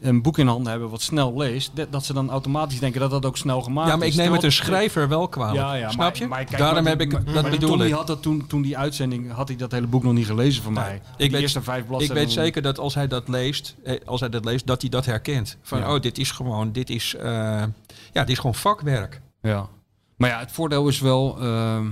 een 0.00 0.22
boek 0.22 0.38
in 0.38 0.46
handen 0.46 0.70
hebben 0.70 0.90
wat 0.90 1.02
snel 1.02 1.36
leest, 1.36 1.70
dat, 1.74 1.92
dat 1.92 2.04
ze 2.04 2.12
dan 2.12 2.30
automatisch 2.30 2.78
denken 2.78 3.00
dat 3.00 3.10
dat 3.10 3.26
ook 3.26 3.36
snel 3.36 3.62
gemaakt 3.62 3.86
is. 3.86 3.92
Ja, 3.92 3.98
maar 3.98 4.06
ik 4.08 4.14
neem 4.14 4.32
het 4.32 4.42
een 4.42 4.52
schrijver 4.52 5.08
wel 5.08 5.28
kwalijk. 5.28 5.56
Ja, 5.56 5.74
ja, 5.74 5.90
Snap 5.90 6.16
je? 6.16 6.26
maar 6.26 6.44
kijk, 6.44 6.58
Daarom 6.58 6.86
heb 6.86 7.00
ik, 7.00 7.12
maar- 7.12 7.24
dat 7.24 7.34
maar 7.34 7.42
die 7.42 7.50
bedoel 7.52 7.68
Tommy 7.68 7.86
ik. 7.86 7.92
had 7.92 8.06
dat 8.06 8.22
toen, 8.22 8.46
toen 8.46 8.62
die 8.62 8.78
uitzending, 8.78 9.32
had 9.32 9.48
hij 9.48 9.56
dat 9.56 9.72
hele 9.72 9.86
boek 9.86 10.02
nog 10.02 10.12
niet 10.12 10.26
gelezen 10.26 10.62
van 10.62 10.72
mij. 10.72 11.00
ik 11.16 11.30
weet- 11.30 11.40
eerste 11.40 11.62
vijf 11.62 11.80
Ik 11.82 11.86
bladzijden. 11.88 12.16
weet 12.16 12.32
zeker 12.32 12.62
dat 12.62 12.78
als 12.78 12.94
hij 12.94 13.06
dat 13.08 13.28
leest, 13.28 13.74
eh, 13.84 14.00
als 14.04 14.20
hij 14.20 14.28
dat 14.28 14.44
leest, 14.44 14.66
dat 14.66 14.80
hij 14.80 14.90
dat 14.90 15.04
herkent. 15.06 15.56
Van, 15.62 15.78
Ja. 15.78 15.94
oh, 15.94 16.00
dit 16.00 16.18
is 16.18 16.30
gewoon, 16.30 16.72
dit 16.72 16.90
is, 16.90 17.14
eh, 17.14 17.24
ja, 17.24 17.66
dit 18.12 18.28
is 18.28 18.36
gewoon 18.38 18.54
vakwerk. 18.54 19.20
Ja. 19.42 19.68
Maar 20.16 20.30
ja, 20.30 20.38
het 20.38 20.52
voordeel 20.52 20.88
is 20.88 21.00
wel, 21.00 21.36
ehm, 21.40 21.86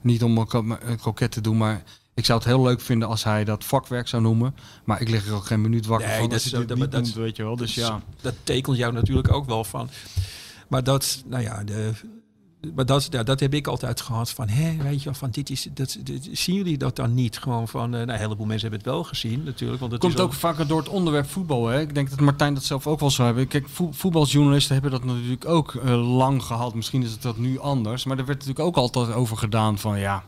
niet 0.00 0.22
om 0.22 0.38
een 0.38 0.98
koket 1.02 1.30
te 1.30 1.40
doen, 1.40 1.56
maar 1.56 1.82
ik 2.16 2.24
zou 2.24 2.38
het 2.38 2.48
heel 2.48 2.62
leuk 2.62 2.80
vinden 2.80 3.08
als 3.08 3.24
hij 3.24 3.44
dat 3.44 3.64
vakwerk 3.64 4.08
zou 4.08 4.22
noemen. 4.22 4.54
Maar 4.84 5.00
ik 5.00 5.08
lig 5.08 5.26
er 5.26 5.34
ook 5.34 5.46
geen 5.46 5.60
minuut 5.60 5.86
wakker 5.86 6.08
Nee, 6.08 6.18
van 6.18 6.28
dat 6.28 6.42
dat- 6.68 6.90
dat- 6.90 7.04
doet, 7.04 7.14
weet 7.14 7.36
je 7.36 7.42
wel. 7.42 7.56
Dus 7.56 7.74
ja. 7.74 8.00
Dat 8.20 8.34
tekent 8.42 8.76
jou 8.76 8.92
natuurlijk 8.92 9.32
ook 9.32 9.46
wel 9.46 9.64
van. 9.64 9.88
Maar 10.68 10.84
dat, 10.84 11.22
nou 11.26 11.42
ja, 11.42 11.64
de, 11.64 11.90
maar 12.74 12.86
dat, 12.86 13.06
ja, 13.10 13.22
dat 13.22 13.40
heb 13.40 13.54
ik 13.54 13.66
altijd 13.66 14.00
gehad 14.00 14.30
van, 14.30 14.48
hè, 14.48 14.76
weet 14.82 14.98
je 14.98 15.04
wel, 15.04 15.14
van 15.14 15.30
dit 15.30 15.50
is, 15.50 15.68
dat, 15.74 15.96
dit- 16.02 16.28
zien 16.32 16.56
jullie 16.56 16.78
dat 16.78 16.96
dan 16.96 17.14
niet? 17.14 17.38
Gewoon 17.38 17.68
van, 17.68 17.84
eh, 17.84 17.90
nou, 18.00 18.02
een 18.12 18.18
heleboel 18.18 18.46
mensen 18.46 18.68
hebben 18.70 18.86
het 18.86 18.94
wel 18.96 19.04
gezien 19.04 19.42
natuurlijk. 19.44 19.80
Want 19.80 19.92
het 19.92 20.00
komt 20.00 20.14
is 20.14 20.20
ook 20.20 20.32
vaker 20.32 20.66
door 20.66 20.78
het 20.78 20.88
onderwerp 20.88 21.30
voetbal. 21.30 21.66
Hè? 21.66 21.80
Ik 21.80 21.94
denk 21.94 22.10
dat 22.10 22.20
Martijn 22.20 22.54
dat 22.54 22.64
zelf 22.64 22.86
ook 22.86 23.00
wel 23.00 23.10
zou 23.10 23.26
hebben. 23.26 23.48
Kijk, 23.48 23.68
vo- 23.68 23.92
voetbaljournalisten 23.92 24.72
hebben 24.72 24.90
dat 24.90 25.04
natuurlijk 25.04 25.44
ook 25.44 25.74
eh, 25.74 26.16
lang 26.16 26.42
gehad. 26.42 26.74
Misschien 26.74 27.02
is 27.02 27.10
het 27.10 27.22
dat 27.22 27.36
nu 27.38 27.58
anders. 27.58 28.04
Maar 28.04 28.18
er 28.18 28.26
werd 28.26 28.38
natuurlijk 28.38 28.66
ook 28.66 28.76
altijd 28.76 29.12
over 29.12 29.36
gedaan 29.36 29.78
van 29.78 29.98
ja. 29.98 30.24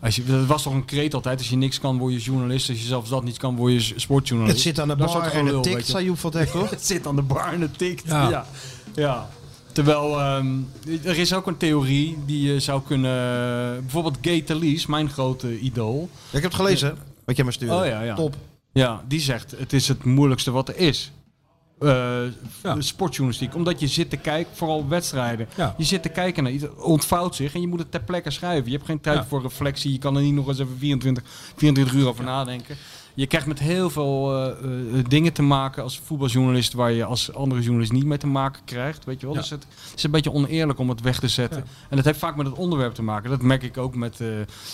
Als 0.00 0.16
je, 0.16 0.24
dat 0.24 0.46
was 0.46 0.62
toch 0.62 0.72
een 0.72 0.84
kreet 0.84 1.14
altijd. 1.14 1.38
Als 1.38 1.48
je 1.48 1.56
niks 1.56 1.80
kan, 1.80 1.98
word 1.98 2.12
je 2.12 2.18
journalist. 2.18 2.68
Als 2.68 2.78
je 2.80 2.86
zelfs 2.86 3.10
dat 3.10 3.24
niet 3.24 3.38
kan, 3.38 3.56
word 3.56 3.72
je 3.86 4.00
sportjournalist. 4.00 4.56
Het 4.56 4.66
zit 4.66 4.80
aan 4.80 4.88
de 4.88 4.96
Dat 4.96 5.12
bar 5.12 5.32
en 5.32 5.46
het 5.46 5.62
tikt, 5.62 5.86
je. 5.86 5.92
zei 5.92 6.04
Joep 6.04 6.18
van 6.18 6.30
Dek, 6.30 6.48
toch? 6.48 6.70
Het 6.80 6.86
zit 6.86 7.06
aan 7.06 7.16
de 7.16 7.22
bar 7.22 7.52
en 7.52 7.60
het 7.60 7.78
tikt. 7.78 8.06
Ja. 8.06 8.28
Ja. 8.28 8.46
ja. 8.94 9.28
Terwijl 9.72 10.20
ehm, 10.20 10.46
er 11.02 11.18
is 11.18 11.34
ook 11.34 11.46
een 11.46 11.56
theorie 11.56 12.18
die 12.26 12.52
je 12.52 12.60
zou 12.60 12.82
kunnen. 12.86 13.80
Bijvoorbeeld 13.80 14.18
Gay 14.20 14.40
Talese, 14.40 14.90
mijn 14.90 15.10
grote 15.10 15.58
idool. 15.58 16.08
Ja, 16.30 16.36
ik 16.36 16.42
heb 16.42 16.52
het 16.52 16.60
gelezen, 16.60 16.88
hè, 16.88 16.94
wat 17.24 17.36
jij 17.36 17.44
me 17.44 17.52
stuurde. 17.52 17.74
Oh 17.74 17.86
ja, 17.86 18.02
ja. 18.02 18.14
Top. 18.14 18.36
Ja, 18.72 19.04
die 19.08 19.20
zegt 19.20 19.54
het 19.58 19.72
is 19.72 19.88
het 19.88 20.04
moeilijkste 20.04 20.50
wat 20.50 20.68
er 20.68 20.76
is. 20.76 21.12
Eh, 21.80 21.88
Ja. 22.62 22.80
Sportjournalistiek. 22.80 23.54
Omdat 23.54 23.80
je 23.80 23.86
zit 23.86 24.10
te 24.10 24.16
kijken, 24.16 24.56
vooral 24.56 24.88
wedstrijden. 24.88 25.48
Ja. 25.56 25.74
Je 25.78 25.84
zit 25.84 26.02
te 26.02 26.08
kijken 26.08 26.42
naar 26.42 26.52
iets, 26.52 26.62
het 26.62 26.74
ontvouwt 26.82 27.34
zich 27.34 27.54
en 27.54 27.60
je 27.60 27.66
moet 27.66 27.78
het 27.78 27.90
ter 27.90 28.00
plekke 28.02 28.30
schrijven. 28.30 28.64
Je 28.70 28.76
hebt 28.76 28.84
geen 28.88 29.00
tijd 29.00 29.16
Ja. 29.16 29.24
voor 29.24 29.42
reflectie. 29.42 29.92
Je 29.92 29.98
kan 29.98 30.16
er 30.16 30.22
niet 30.22 30.34
nog 30.34 30.48
eens 30.48 30.58
even 30.58 30.76
24, 30.78 31.24
24 31.56 31.94
uur 31.94 32.06
over 32.08 32.24
nadenken. 32.24 32.76
Je 33.14 33.26
krijgt 33.26 33.46
met 33.46 33.58
heel 33.58 33.90
veel 33.90 34.34
eh, 34.36 34.50
eh, 34.98 35.04
dingen 35.08 35.32
te 35.32 35.42
maken 35.42 35.82
als 35.82 36.00
voetbaljournalist 36.04 36.72
waar 36.72 36.92
je 36.92 37.04
als 37.04 37.34
andere 37.34 37.60
journalist 37.60 37.92
niet 37.92 38.04
mee 38.04 38.18
te 38.18 38.26
maken 38.26 38.62
krijgt. 38.64 39.04
Weet 39.04 39.20
je 39.20 39.26
wel? 39.26 39.34
Dus 39.34 39.50
het 39.50 39.66
is 39.96 40.02
een 40.02 40.10
beetje 40.10 40.32
oneerlijk 40.32 40.78
om 40.78 40.88
het 40.88 41.00
weg 41.00 41.18
te 41.20 41.28
zetten. 41.28 41.64
En 41.88 41.96
dat 41.96 42.04
heeft 42.04 42.18
vaak 42.18 42.36
met 42.36 42.46
het 42.46 42.54
onderwerp 42.56 42.94
te 42.94 43.02
maken. 43.02 43.30
Dat 43.30 43.42
merk 43.42 43.62
ik 43.62 43.76
ook 43.78 43.94
met 43.94 44.20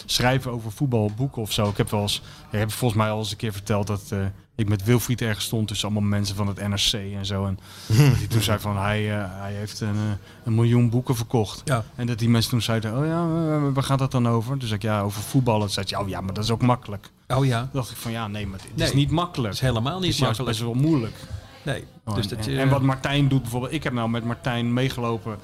schrijven 0.07 0.51
over 0.53 0.73
voetbalboeken 0.73 1.43
of 1.43 1.53
zo. 1.53 1.69
Ik 1.69 1.77
heb 1.77 1.91
wel 1.91 2.01
eens, 2.01 2.23
ik 2.51 2.59
heb 2.59 2.71
volgens 2.73 3.01
mij 3.01 3.11
al 3.11 3.19
eens 3.19 3.31
een 3.31 3.37
keer 3.37 3.53
verteld 3.53 3.87
dat 3.87 4.13
ik 4.57 4.69
met 4.69 4.85
Wilfried 4.85 5.21
ergens 5.23 5.45
stond 5.45 5.69
tussen 5.69 5.89
allemaal 5.89 6.09
mensen 6.09 6.37
van 6.37 6.47
het 6.47 6.69
NRC 6.69 6.93
en 6.93 7.27
zo. 7.27 7.47
En 7.47 7.59
dat 7.87 7.97
hij 7.97 8.27
toen 8.29 8.41
zei 8.43 8.59
van 8.59 8.77
hij, 8.79 9.19
eh, 9.19 9.25
hij 9.29 9.53
heeft 9.53 9.81
een, 9.81 9.89
eh, 9.95 10.45
een 10.45 10.55
miljoen 10.55 10.91
boeken 10.91 11.17
verkocht. 11.17 11.63
Ja. 11.65 11.85
En 11.95 12.07
dat 12.07 12.19
die 12.19 12.29
mensen 12.29 12.51
toen 12.51 12.63
zeiden, 12.63 12.99
oh 12.99 13.07
ja, 13.07 13.21
eh, 13.23 13.73
waar 13.75 13.83
gaat 13.83 13.99
dat 13.99 14.11
dan 14.11 14.29
over? 14.29 14.51
Toen 14.59 14.69
zei 14.69 14.75
ik, 14.75 14.83
ja, 14.83 15.01
over 15.01 15.23
voetballen. 15.23 15.61
Toen 15.61 15.71
zei 15.71 15.87
hij, 15.89 15.99
oh 15.99 16.09
ja, 16.09 16.21
maar 16.21 16.35
dat 16.35 16.45
is 16.45 16.51
ook 16.51 16.63
makkelijk. 16.63 17.11
Oh 17.29 17.45
ja, 17.47 17.61
Toen 17.61 17.69
dacht 17.73 17.91
ik 17.91 17.97
van, 17.97 18.13
ja, 18.13 18.27
nee, 18.29 18.47
maar 18.47 18.59
het 18.59 18.69
Nee. 18.77 18.87
is 18.87 18.95
niet 18.95 19.11
makkelijk. 19.11 19.53
dat 19.55 19.63
is 19.63 19.69
helemaal 19.69 19.93
Het 19.95 20.03
niet 20.03 20.13
is 20.13 20.19
juist 20.19 20.39
makkelijk. 20.39 20.65
best 20.65 20.81
wel 20.81 20.91
moeilijk. 20.91 21.17
Nee. 21.63 21.85
Oh, 22.05 22.15
dus 22.15 22.29
en, 22.29 22.37
dat, 22.37 22.47
en- 22.47 22.59
en 22.59 22.69
wat 22.69 22.83
Martijn 22.83 23.29
doet 23.29 23.43
bijvoorbeeld, 23.43 23.73
ik 23.73 23.83
heb 23.85 23.93
nou 23.93 24.09
met 24.09 24.25
Martijn 24.25 24.73
meegelopen, 24.73 25.37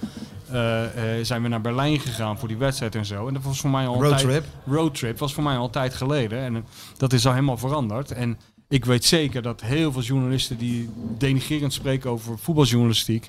eh, 0.50 1.18
eh, 1.18 1.24
zijn 1.24 1.42
we 1.42 1.48
naar 1.48 1.60
Berlijn 1.60 2.00
gegaan 2.00 2.38
voor 2.38 2.48
die 2.48 2.56
wedstrijd 2.56 2.94
en 2.94 3.06
zo. 3.06 3.28
En 3.28 3.34
dat 3.34 3.42
was 3.42 3.60
voor 3.60 3.70
mij 3.70 3.86
al 3.86 3.94
een 3.94 4.00
tijd, 4.00 4.20
Roadtrip. 4.22 4.44
roadtrip 4.66 5.18
was 5.18 5.34
voor 5.34 5.42
mij 5.42 5.56
al 5.56 5.64
een 5.64 5.70
tijd 5.70 5.94
geleden. 5.94 6.38
En 6.38 6.64
dat 6.96 7.12
is 7.12 7.26
al 7.26 7.32
helemaal 7.32 7.58
veranderd. 7.58 8.10
En 8.10 8.38
ik 8.72 8.84
weet 8.84 9.04
zeker 9.04 9.42
dat 9.42 9.60
heel 9.60 9.92
veel 9.92 10.02
journalisten 10.02 10.58
die 10.58 10.88
denigrerend 11.18 11.72
spreken 11.72 12.10
over 12.10 12.38
voetbaljournalistiek, 12.38 13.28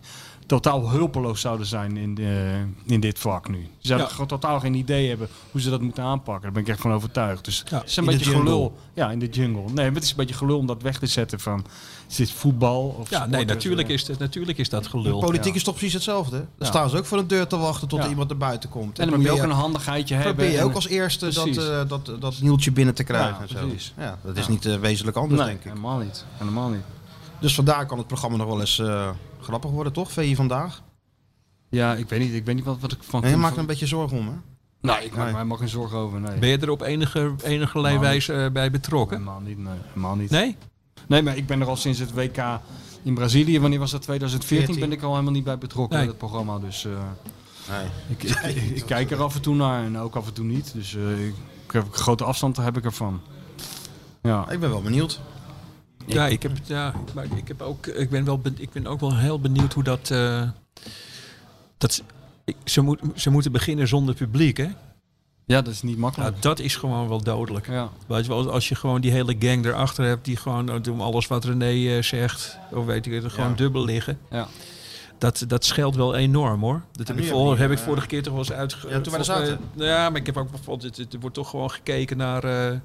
totaal 0.61 0.89
hulpeloos 0.89 1.41
zouden 1.41 1.65
zijn 1.67 1.97
in, 1.97 2.15
de, 2.15 2.61
in 2.85 2.99
dit 2.99 3.19
vak 3.19 3.49
nu. 3.49 3.67
Ze 3.79 3.87
zouden 3.87 4.07
Ja. 4.07 4.13
gewoon 4.13 4.27
totaal 4.27 4.59
geen 4.59 4.73
idee 4.73 5.09
hebben 5.09 5.27
hoe 5.51 5.61
ze 5.61 5.69
dat 5.69 5.81
moeten 5.81 6.03
aanpakken. 6.03 6.43
Daar 6.43 6.51
ben 6.51 6.61
ik 6.61 6.67
echt 6.67 6.81
van 6.81 6.91
overtuigd. 6.93 7.45
Dus 7.45 7.63
Ja, 7.69 7.77
het 7.77 7.89
is 7.89 7.95
een 7.97 8.05
de 8.05 8.11
beetje 8.11 8.29
gelul. 8.31 8.77
Ja, 8.93 9.11
in 9.11 9.19
de 9.19 9.27
jungle. 9.29 9.61
Nee, 9.61 9.85
maar 9.85 9.93
het 9.93 10.03
is 10.03 10.09
een 10.09 10.15
beetje 10.15 10.35
gelul 10.35 10.57
om 10.57 10.65
dat 10.65 10.81
weg 10.81 10.99
te 10.99 11.05
zetten 11.07 11.39
van, 11.39 11.65
is 12.09 12.15
dit 12.15 12.31
voetbal 12.31 12.95
of 12.99 13.09
ja, 13.09 13.15
sport? 13.15 13.31
nee, 13.31 13.45
natuurlijk 13.45 13.87
eh, 13.87 13.93
is, 13.93 14.07
het, 14.07 14.19
natuurlijk 14.19 14.57
is 14.57 14.69
dat 14.69 14.87
gelul. 14.87 15.19
Politiek 15.19 15.49
Ja. 15.51 15.55
is 15.55 15.63
toch 15.63 15.73
precies 15.75 15.93
hetzelfde. 15.93 16.37
Dan 16.37 16.47
Ja. 16.59 16.65
staan 16.65 16.89
ze 16.89 16.97
ook 16.97 17.05
voor 17.05 17.17
een 17.17 17.27
deur 17.27 17.47
te 17.47 17.57
wachten 17.57 17.87
tot 17.87 17.97
Ja. 17.99 18.03
er 18.03 18.09
iemand 18.11 18.29
naar 18.29 18.37
buiten 18.37 18.69
komt. 18.69 18.99
En 18.99 19.09
dan 19.09 19.15
moet 19.19 19.25
je 19.27 19.31
ook 19.33 19.41
een 19.43 19.49
handigheidje 19.51 20.15
hebben. 20.15 20.35
probeer 20.35 20.53
je 20.53 20.63
ook 20.63 20.73
als 20.75 20.87
eerste 20.87 21.33
dat, 21.33 21.47
eh, 21.57 21.81
dat, 21.87 22.11
dat 22.19 22.41
nieltje 22.41 22.71
binnen 22.71 22.93
te 22.95 23.03
krijgen. 23.03 23.35
Ja, 23.35 23.41
en 23.41 23.47
zo. 23.47 23.67
precies. 23.67 23.93
Ja, 23.97 24.17
dat 24.23 24.37
is 24.37 24.45
Ja. 24.45 24.51
niet 24.51 24.65
eh, 24.65 24.75
wezenlijk 24.75 25.17
anders, 25.17 25.39
Nee, 25.39 25.49
denk 25.49 25.59
ik. 25.63 25.69
helemaal 25.69 25.97
niet. 25.97 26.25
Helemaal 26.37 26.69
niet. 26.69 26.81
Dus 27.39 27.55
vandaar 27.55 27.85
kan 27.85 27.97
het 27.97 28.07
programma 28.07 28.37
nog 28.37 28.47
wel 28.47 28.59
eens 28.59 28.79
eh, 28.79 29.09
grappig 29.43 29.71
worden, 29.71 29.93
toch? 29.93 30.11
VI 30.11 30.35
vandaag. 30.35 30.81
Ja, 31.69 31.93
ik 31.95 32.09
weet 32.09 32.19
niet, 32.19 32.33
ik 32.33 32.45
weet 32.45 32.55
niet 32.55 32.63
wat, 32.65 32.79
wat 32.79 32.91
ik 32.91 33.03
van 33.03 33.23
En 33.23 33.29
je 33.29 33.37
maakt 33.37 33.53
er 33.53 33.59
een 33.59 33.65
beetje 33.65 33.85
zorgen 33.87 34.17
om, 34.17 34.27
hè? 34.27 34.33
Nee, 34.81 34.95
ik 34.95 35.01
maak 35.01 35.11
Nee. 35.11 35.23
mij 35.23 35.33
helemaal 35.33 35.57
geen 35.57 35.69
zorgen 35.69 35.97
over. 35.97 36.19
Nee. 36.19 36.39
Ben 36.39 36.49
je 36.49 36.57
er 36.57 36.69
op 36.69 36.81
enige, 36.81 37.35
enige 37.43 37.79
Nou, 37.81 37.99
wijze 37.99 38.33
eh, 38.33 38.51
bij 38.51 38.71
betrokken? 38.71 39.17
Helemaal 39.17 39.39
niet, 39.39 39.57
nee. 39.57 39.73
Helemaal 39.87 40.15
niet. 40.15 40.29
Nee? 40.29 40.55
Nee, 41.07 41.21
maar 41.21 41.37
ik 41.37 41.47
ben 41.47 41.61
er 41.61 41.67
al 41.67 41.75
sinds 41.75 41.99
het 41.99 42.13
WK 42.13 42.37
in 43.03 43.13
Brazilië, 43.13 43.59
wanneer 43.59 43.79
was 43.79 43.91
dat? 43.91 44.01
2014 44.01 44.65
14. 44.65 44.89
ben 44.89 44.97
ik 44.97 45.03
al 45.03 45.11
helemaal 45.11 45.33
niet 45.33 45.43
bij 45.43 45.57
betrokken 45.57 45.97
Nee. 45.97 46.07
bij 46.07 46.15
het 46.17 46.27
programma. 46.29 46.59
Dus 46.59 46.85
eh, 46.85 46.91
Nee. 47.69 47.87
ik, 48.09 48.23
ik, 48.23 48.39
ik, 48.55 48.75
ik 48.77 48.85
kijk 48.85 49.11
er 49.11 49.21
af 49.23 49.35
en 49.35 49.41
toe 49.41 49.55
naar 49.55 49.83
en 49.83 49.97
ook 49.97 50.15
af 50.15 50.27
en 50.27 50.33
toe 50.33 50.45
niet. 50.45 50.73
Dus 50.73 50.95
eh, 50.95 51.25
ik, 51.25 51.33
ik 51.67 51.71
heb 51.71 51.85
een 51.85 51.93
grote 51.93 52.23
afstand 52.23 52.57
heb 52.57 52.77
ik 52.77 52.85
ervan. 52.85 53.21
Ja. 54.21 54.49
Ik 54.49 54.59
ben 54.59 54.69
wel 54.69 54.81
benieuwd. 54.81 55.19
Ja, 56.05 56.27
ik 56.27 56.43
heb, 56.43 56.51
ja, 56.63 56.93
maar 57.13 57.25
ik, 57.35 57.47
heb 57.47 57.61
ook, 57.61 57.87
ik, 57.87 58.09
ben 58.09 58.25
wel, 58.25 58.37
ben- 58.39 58.55
ik 58.59 58.71
ben 58.71 58.87
ook 58.87 58.99
wel 58.99 59.17
heel 59.17 59.39
benieuwd 59.39 59.73
hoe 59.73 59.83
dat... 59.83 60.11
eh, 60.11 60.41
dat 61.77 62.03
ze, 62.63 62.81
moet, 62.81 62.99
ze 63.15 63.29
moeten 63.29 63.51
beginnen 63.51 63.87
zonder 63.87 64.15
publiek, 64.15 64.57
hè? 64.57 64.67
ja, 65.45 65.61
dat 65.61 65.73
is 65.73 65.81
niet 65.81 65.97
Nou, 65.97 66.01
makkelijk. 66.01 66.41
dat 66.41 66.59
is 66.59 66.75
gewoon 66.75 67.07
wel 67.07 67.23
dodelijk. 67.23 67.67
Ja. 67.67 67.89
Weet 68.07 68.25
je 68.25 68.29
wel, 68.31 68.51
als 68.51 68.69
je 68.69 68.75
gewoon 68.75 69.01
die 69.01 69.11
hele 69.11 69.35
gang 69.39 69.65
erachter 69.65 70.05
hebt... 70.05 70.25
die 70.25 70.35
gewoon 70.37 70.69
eh, 70.69 70.75
doen 70.81 71.01
alles 71.01 71.27
wat 71.27 71.45
René 71.45 71.95
eh, 71.95 72.03
zegt... 72.03 72.57
of 72.71 72.85
weet 72.85 73.05
ik 73.05 73.23
het, 73.23 73.31
gewoon 73.31 73.49
Ja. 73.49 73.55
dubbel 73.55 73.85
liggen... 73.85 74.17
Ja. 74.31 74.47
Dat, 75.17 75.43
dat 75.47 75.65
scheelt 75.65 75.95
wel 75.95 76.15
enorm 76.15 76.61
hoor. 76.61 76.81
Dat 76.91 77.07
heb, 77.07 77.17
ik, 77.17 77.23
heb 77.23 77.33
voor, 77.33 77.53
je- 77.55 77.61
heb 77.61 77.71
ik 77.71 77.77
vorige 77.77 78.07
keer 78.07 78.23
toch 78.23 78.33
wel 78.33 78.41
eens 78.41 78.51
uit. 78.51 78.71
Ja, 78.89 79.01
toen 79.01 79.11
wij 79.11 79.19
er 79.19 79.25
zaten. 79.25 79.59
Ja, 79.73 80.09
maar 80.09 80.19
ik 80.19 80.25
heb 80.25 80.37
ook 80.37 80.51
bijvoorbeeld. 80.51 80.97
Het, 80.97 81.11
het 81.11 81.21
wordt 81.21 81.35
toch 81.35 81.49
gewoon 81.49 81.71
gekeken 81.71 82.17
naar. 82.17 82.43
eh, 82.43 82.77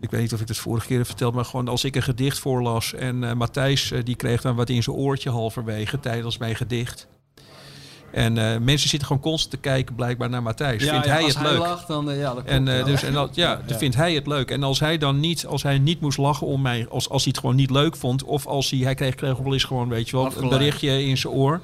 ik 0.00 0.10
weet 0.10 0.20
niet 0.20 0.32
of 0.32 0.40
ik 0.40 0.48
het 0.48 0.58
vorige 0.58 0.86
keer 0.86 0.96
heb 0.96 1.06
verteld, 1.06 1.34
maar 1.34 1.44
gewoon 1.44 1.68
als 1.68 1.84
ik 1.84 1.96
een 1.96 2.02
gedicht 2.02 2.38
voorlas 2.38 2.94
en 2.94 3.24
eh, 3.24 3.32
Matthijs 3.32 3.90
eh, 3.90 4.04
die 4.04 4.16
kreeg 4.16 4.40
dan 4.40 4.56
wat 4.56 4.68
in 4.68 4.82
zijn 4.82 4.96
oortje 4.96 5.30
halverwege 5.30 6.00
tijdens 6.00 6.38
mijn 6.38 6.56
gedicht. 6.56 7.06
En 8.12 8.38
eh, 8.38 8.60
mensen 8.60 8.88
zitten 8.88 9.06
gewoon 9.06 9.22
constant 9.22 9.50
te 9.50 9.56
kijken 9.60 9.94
blijkbaar 9.94 10.30
naar 10.30 10.42
Matthijs. 10.42 10.82
Ja, 10.82 10.90
vindt 10.90 11.06
ja, 11.06 11.12
hij 11.12 11.22
als 11.22 11.34
het 11.34 11.42
hij 11.42 11.52
leuk? 11.52 11.60
lacht, 11.60 11.86
dan 11.86 12.16
ja, 12.16 12.34
dat. 12.34 12.44
En, 12.44 12.64
dus, 12.64 13.02
en 13.02 13.12
dat, 13.12 13.34
ja, 13.44 13.62
dan 13.66 13.78
vindt 13.78 13.96
hij 13.96 14.14
het 14.14 14.26
leuk. 14.26 14.50
En 14.50 14.62
als 14.62 14.80
hij 14.80 14.98
dan 14.98 15.20
niet, 15.20 15.46
als 15.46 15.62
hij 15.62 15.78
niet 15.78 16.00
moest 16.00 16.18
lachen 16.18 16.46
om 16.46 16.62
mij, 16.62 16.86
als, 16.88 17.08
als 17.08 17.22
hij 17.22 17.32
het 17.32 17.40
gewoon 17.40 17.56
niet 17.56 17.70
leuk 17.70 17.96
vond, 17.96 18.24
of 18.24 18.46
als 18.46 18.70
hij, 18.70 18.80
hij 18.80 18.94
kreeg, 18.94 19.14
kreeg 19.14 19.36
wel 19.36 19.52
eens 19.52 19.64
gewoon, 19.64 19.88
weet 19.88 20.08
je 20.08 20.16
wel, 20.16 20.26
Afgeleid. 20.26 20.52
een 20.52 20.58
berichtje 20.58 21.04
in 21.04 21.16
zijn 21.16 21.32
oor. 21.32 21.60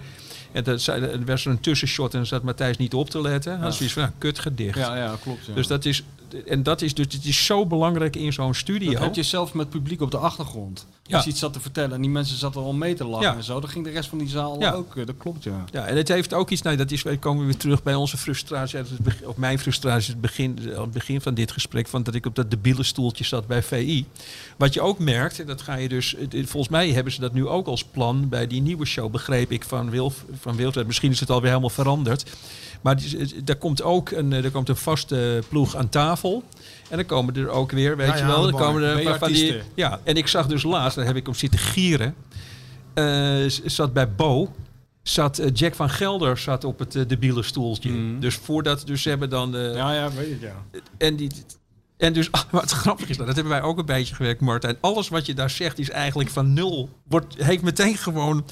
En 0.54 0.64
dat 0.64 0.80
zei, 0.80 1.02
er 1.02 1.24
was 1.24 1.44
een 1.44 1.60
tussenshot 1.60 2.14
en 2.14 2.26
zat 2.26 2.42
Matthijs 2.42 2.76
niet 2.76 2.94
op 2.94 3.10
te 3.10 3.20
letten. 3.20 3.60
Dan 3.60 3.68
is 3.68 3.76
zoiets 3.76 3.94
van, 3.94 4.02
nou, 4.02 4.14
kut 4.18 4.38
gedicht. 4.38 4.78
ja, 4.78 4.96
ja, 4.96 5.16
klopt. 5.22 5.46
Ja. 5.46 5.54
Dus 5.54 5.66
dat 5.66 5.84
is, 5.84 6.02
en 6.46 6.62
dat 6.62 6.82
is, 6.82 6.94
dus 6.94 7.06
het 7.10 7.24
is 7.24 7.44
zo 7.46 7.66
belangrijk 7.66 8.16
in 8.16 8.32
zo'n 8.32 8.54
studio. 8.54 8.92
Dat 8.92 9.00
heb 9.02 9.14
je 9.14 9.22
zelf 9.22 9.54
met 9.54 9.70
publiek 9.70 10.00
op 10.00 10.10
de 10.10 10.16
achtergrond. 10.18 10.86
Ja. 11.06 11.14
Als 11.16 11.24
je 11.24 11.30
iets 11.30 11.40
zat 11.40 11.52
te 11.52 11.60
vertellen 11.60 11.92
en 11.94 12.00
die 12.00 12.10
mensen 12.10 12.36
zaten 12.38 12.60
al 12.60 12.72
mee 12.72 12.94
te 12.94 13.04
lachen 13.04 13.26
Ja. 13.30 13.36
en 13.36 13.42
zo, 13.44 13.60
dan 13.60 13.70
ging 13.70 13.84
de 13.84 13.90
rest 13.90 14.08
van 14.08 14.18
die 14.18 14.28
zaal 14.28 14.60
Ja. 14.60 14.72
ook. 14.72 14.96
eh, 14.96 15.06
Dat 15.06 15.14
klopt, 15.18 15.44
ja. 15.44 15.64
Ja, 15.72 15.86
en 15.86 15.96
het 15.96 16.08
heeft 16.08 16.34
ook 16.34 16.50
iets, 16.50 16.62
nou, 16.62 16.76
dat 16.76 16.90
is, 16.90 17.02
we 17.02 17.18
komen 17.18 17.44
weer 17.44 17.56
terug 17.56 17.82
bij 17.82 17.94
onze 17.94 18.16
frustratie, 18.16 18.78
of 19.24 19.36
mijn 19.36 19.58
frustratie, 19.58 20.12
het 20.12 20.20
begin, 20.20 20.58
het 20.62 20.90
begin 20.92 21.20
van 21.20 21.34
dit 21.34 21.52
gesprek, 21.52 21.86
van 21.88 22.02
dat 22.02 22.14
ik 22.14 22.26
op 22.26 22.34
dat 22.34 22.50
debiele 22.50 22.82
stoeltje 22.82 23.24
zat 23.24 23.46
bij 23.46 23.62
VI. 23.62 24.06
Wat 24.56 24.74
je 24.74 24.80
ook 24.80 24.98
merkt, 24.98 25.40
en 25.40 25.46
dat 25.46 25.62
ga 25.62 25.74
je 25.74 25.88
dus, 25.88 26.14
volgens 26.30 26.68
mij 26.68 26.88
hebben 26.90 27.12
ze 27.12 27.20
dat 27.20 27.32
nu 27.32 27.46
ook 27.46 27.66
als 27.66 27.84
plan 27.84 28.28
bij 28.28 28.46
die 28.46 28.60
nieuwe 28.62 28.84
show, 28.86 29.10
begreep 29.10 29.50
ik 29.52 29.64
van 29.64 29.90
Wilf, 29.90 30.24
van 30.40 30.56
Wilfred. 30.56 30.86
Misschien 30.86 31.10
is 31.10 31.20
het 31.20 31.30
alweer 31.30 31.48
helemaal 31.48 31.70
veranderd. 31.70 32.24
Maar 32.84 32.96
er 33.44 33.56
komt 33.56 33.82
ook 33.82 34.10
een, 34.10 34.32
eh, 34.32 34.44
er 34.44 34.50
komt 34.50 34.68
een 34.68 34.76
vaste 34.76 35.42
ploeg 35.48 35.76
aan 35.76 35.88
tafel. 35.88 36.42
En 36.88 36.96
dan 36.96 37.06
komen 37.06 37.36
er 37.36 37.48
ook 37.48 37.70
weer, 37.70 37.96
weet 37.96 38.08
Ja, 38.08 38.16
je 38.16 38.24
wel, 38.26 38.42
dan 38.42 38.50
komen 38.60 38.82
er 38.82 38.96
een 38.98 39.04
paar 39.04 39.18
van 39.18 39.32
die. 39.32 39.60
Ja, 39.74 40.00
en 40.02 40.16
ik 40.16 40.26
zag 40.28 40.46
dus 40.46 40.62
laatst, 40.62 40.96
daar 40.96 41.06
heb 41.06 41.16
ik 41.16 41.28
om 41.28 41.34
zitten 41.34 41.58
gieren. 41.60 42.14
eh, 42.94 43.44
zat 43.64 43.92
bij 43.92 44.10
Bo. 44.14 44.52
Zat 45.02 45.38
eh, 45.38 45.50
Jack 45.54 45.74
van 45.74 45.90
Gelder 45.90 46.38
zat 46.38 46.64
op 46.64 46.78
het 46.78 46.94
eh, 46.96 47.02
debiele 47.06 47.42
stoeltje. 47.42 47.90
Mhm. 47.90 48.20
Dus 48.20 48.34
voordat, 48.34 48.82
dus 48.86 49.02
ze 49.02 49.08
hebben 49.08 49.30
dan. 49.30 49.56
eh, 49.56 49.74
Ja, 49.74 49.92
ja, 49.94 50.10
weet 50.12 50.30
ik, 50.30 50.40
ja. 50.40 50.62
En 50.98 51.16
die. 51.16 51.30
En 51.96 52.12
dus, 52.12 52.30
maar 52.50 52.60
het 52.62 52.70
grappige 52.70 53.10
is, 53.10 53.16
dat 53.16 53.26
dat 53.26 53.34
hebben 53.34 53.52
wij 53.52 53.62
ook 53.62 53.78
een 53.78 53.86
beetje 53.86 54.14
gewerkt, 54.14 54.40
Martijn. 54.40 54.76
Alles 54.80 55.08
wat 55.08 55.26
je 55.26 55.34
daar 55.34 55.50
zegt 55.50 55.78
is 55.78 55.90
eigenlijk 55.90 56.30
van 56.30 56.52
nul. 56.52 56.88
Wordt, 57.08 57.34
heeft 57.44 57.62
meteen 57.62 57.96
gewoon 57.96 58.44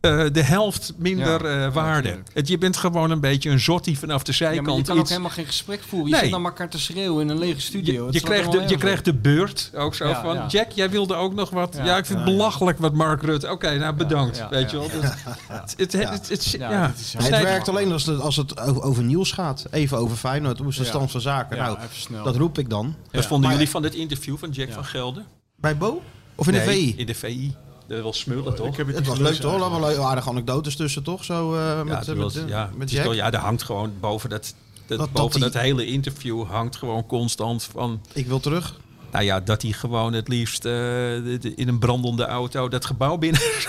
eh, 0.00 0.24
de 0.32 0.42
helft 0.42 0.92
minder 0.96 1.50
Ja, 1.50 1.66
eh, 1.66 1.72
waarde. 1.74 2.18
het, 2.32 2.48
je 2.48 2.58
bent 2.58 2.76
gewoon 2.76 3.10
een 3.10 3.20
beetje 3.20 3.50
een 3.50 3.60
zottie 3.60 3.98
vanaf 3.98 4.22
de 4.22 4.32
Ja, 4.36 4.44
maar 4.46 4.54
zijkant. 4.54 4.76
je 4.78 4.82
kan 4.92 4.98
ook 4.98 5.08
helemaal 5.08 5.30
geen 5.30 5.46
gesprek 5.46 5.80
voeren. 5.88 6.08
Je 6.08 6.12
Nee. 6.14 6.22
zit 6.22 6.30
naar 6.30 6.44
elkaar 6.44 6.68
te 6.68 6.78
schreeuwen 6.78 7.22
in 7.22 7.28
een 7.28 7.38
lege 7.38 7.60
studio. 7.60 8.08
je, 8.10 8.20
krijgt 8.20 8.52
de, 8.52 8.64
je 8.66 8.76
krijgt 8.76 9.04
de 9.04 9.14
beurt 9.14 9.70
ook 9.74 9.94
zo 9.94 10.08
Ja, 10.08 10.22
van... 10.22 10.34
ja. 10.34 10.46
Jack, 10.46 10.70
jij 10.70 10.90
wilde 10.90 11.14
ook 11.14 11.34
nog 11.34 11.50
wat... 11.50 11.74
Ja, 11.76 11.84
Ja. 11.84 11.96
ik 11.96 12.06
vind 12.06 12.18
het 12.18 12.28
Ja, 12.28 12.34
ja. 12.34 12.38
belachelijk 12.38 12.78
wat 12.78 12.92
Mark 12.94 13.22
Rutte... 13.22 13.50
Oké, 13.50 13.78
nou 13.78 13.94
bedankt, 13.94 14.36
ja, 14.36 14.48
weet 14.48 14.70
ja. 14.70 14.80
je 14.82 14.88
wel. 14.88 15.00
Dus, 15.76 15.76
het, 15.76 15.92
Ja, 15.92 16.70
ja, 16.70 16.92
dit 17.18 17.28
werkt 17.28 17.68
alleen 17.68 17.92
als 17.92 18.06
het, 18.06 18.20
als 18.20 18.36
het 18.36 18.60
over, 18.82 19.02
nieuws 19.02 19.32
gaat. 19.32 19.64
Even 19.70 19.98
over 19.98 20.16
Feyenoord. 20.16 20.58
Hoe 20.58 20.68
is 20.68 20.76
de 20.76 20.82
Ja. 20.82 20.88
stand 20.88 21.10
van 21.10 21.20
zaken? 21.20 21.56
Ja, 21.56 21.76
nou, 22.10 22.24
dat 22.24 22.36
roep 22.36 22.58
ik 22.58 22.70
dan. 22.70 22.94
Wat 23.12 23.26
vonden 23.26 23.50
jullie 23.50 23.68
van 23.68 23.82
het 23.82 23.94
interview 23.94 24.36
van 24.38 24.50
Jack 24.50 24.68
Ja. 24.68 24.74
van 24.74 24.84
Gelder? 24.84 25.22
Bij 25.56 25.76
Bo? 25.76 26.02
Of 26.34 26.46
in 26.46 26.52
de 26.52 26.60
VI? 26.60 26.94
In 26.96 27.06
de 27.06 27.14
VI. 27.14 27.54
Dat 27.88 28.02
wel 28.02 28.12
smullen, 28.12 28.54
toch? 28.54 28.66
Ik 28.66 28.76
heb 28.76 28.86
het 28.86 29.06
was 29.06 29.18
leuk 29.18 29.34
toch? 29.34 29.52
Er 29.52 29.58
waren 29.58 29.80
wel 29.80 30.04
aardige 30.06 30.28
anekdotes 30.28 30.76
tussen 30.76 31.02
toch? 31.02 31.24
Zo 31.24 31.54
eh, 31.54 31.60
ja, 31.76 31.84
met, 31.84 31.98
het 31.98 32.08
eh, 32.08 32.14
was- 32.14 32.34
met, 32.34 32.48
ja, 32.48 32.70
met 32.76 32.90
Jack. 32.90 33.04
toch- 33.04 33.14
ja, 33.14 33.32
er 33.32 33.38
hangt 33.38 33.62
gewoon 33.62 33.92
boven 34.00 34.30
dat, 34.30 34.54
dat, 34.86 34.98
Dat- 34.98 35.12
boven 35.12 35.40
dat 35.40 35.52
dat, 35.52 35.62
hele 35.62 35.86
interview 35.86 36.44
hangt 36.46 36.76
gewoon 36.76 37.06
constant 37.06 37.64
van... 37.72 38.00
Ik 38.12 38.26
wil 38.26 38.40
terug. 38.40 38.80
Nou 39.12 39.24
ja, 39.24 39.40
dat 39.40 39.62
hij 39.62 39.72
gewoon 39.72 40.12
het 40.12 40.28
liefst 40.28 40.64
eh, 40.64 41.14
in 41.56 41.68
een 41.68 41.78
brandende 41.78 42.24
auto 42.26 42.68
dat 42.68 42.84
gebouw 42.86 43.16
binnen 43.16 43.40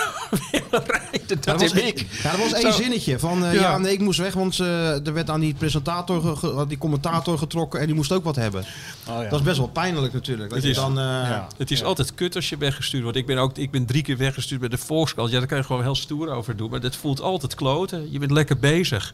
zou 0.70 0.84
rijden. 0.86 1.42
Dat, 1.42 1.62
was, 1.62 1.72
ik. 1.74 2.06
Ja, 2.24 2.32
dat 2.32 2.40
was 2.40 2.54
één 2.54 2.72
Zo. 2.74 2.82
zinnetje 2.82 3.20
van 3.20 3.46
eh, 3.46 3.54
Ja. 3.54 3.62
ja. 3.62 3.78
nee, 3.78 3.94
ik 3.94 4.00
moest 4.00 4.20
weg, 4.20 4.34
want 4.34 4.60
eh, 4.60 5.08
er 5.08 5.14
werd 5.14 5.30
aan 5.30 5.40
die 5.40 5.54
presentator, 5.54 6.40
die 6.68 6.78
commentator 6.78 7.38
getrokken 7.38 7.80
en 7.80 7.86
die 7.86 7.96
moest 7.96 8.12
ook 8.12 8.24
wat 8.24 8.36
hebben. 8.36 8.62
Oh, 9.10 9.24
ja. 9.24 9.30
Dat 9.30 9.40
is 9.40 9.46
best 9.46 9.58
wel 9.58 9.68
pijnlijk 9.68 10.14
natuurlijk. 10.14 10.50
Dat 10.50 10.58
Het 10.58 10.66
je 10.68 10.70
is- 10.74 10.76
dan, 10.78 10.98
eh, 11.00 11.04
Ja. 11.06 11.48
Het 11.58 11.72
is 11.72 11.84
altijd 11.84 12.14
kut 12.16 12.36
als 12.36 12.50
je 12.50 12.58
weggestuurd 12.58 13.04
wordt. 13.04 13.18
Ik 13.18 13.26
ben, 13.26 13.38
ook, 13.38 13.58
ik 13.58 13.72
ben 13.72 13.86
drie 13.86 14.02
keer 14.02 14.18
weggestuurd 14.18 14.60
bij 14.60 14.70
de 14.70 14.78
Volkskrant. 14.78 15.32
Ja, 15.32 15.38
daar 15.40 15.48
kan 15.48 15.58
je 15.58 15.64
gewoon 15.64 15.82
heel 15.82 15.96
stoer 15.96 16.30
over 16.30 16.56
doen. 16.58 16.70
Maar 16.70 16.80
dat 16.80 16.96
voelt 16.96 17.22
altijd 17.22 17.56
kloten. 17.56 18.12
Je 18.12 18.20
bent 18.20 18.32
lekker 18.32 18.60
bezig. 18.60 19.14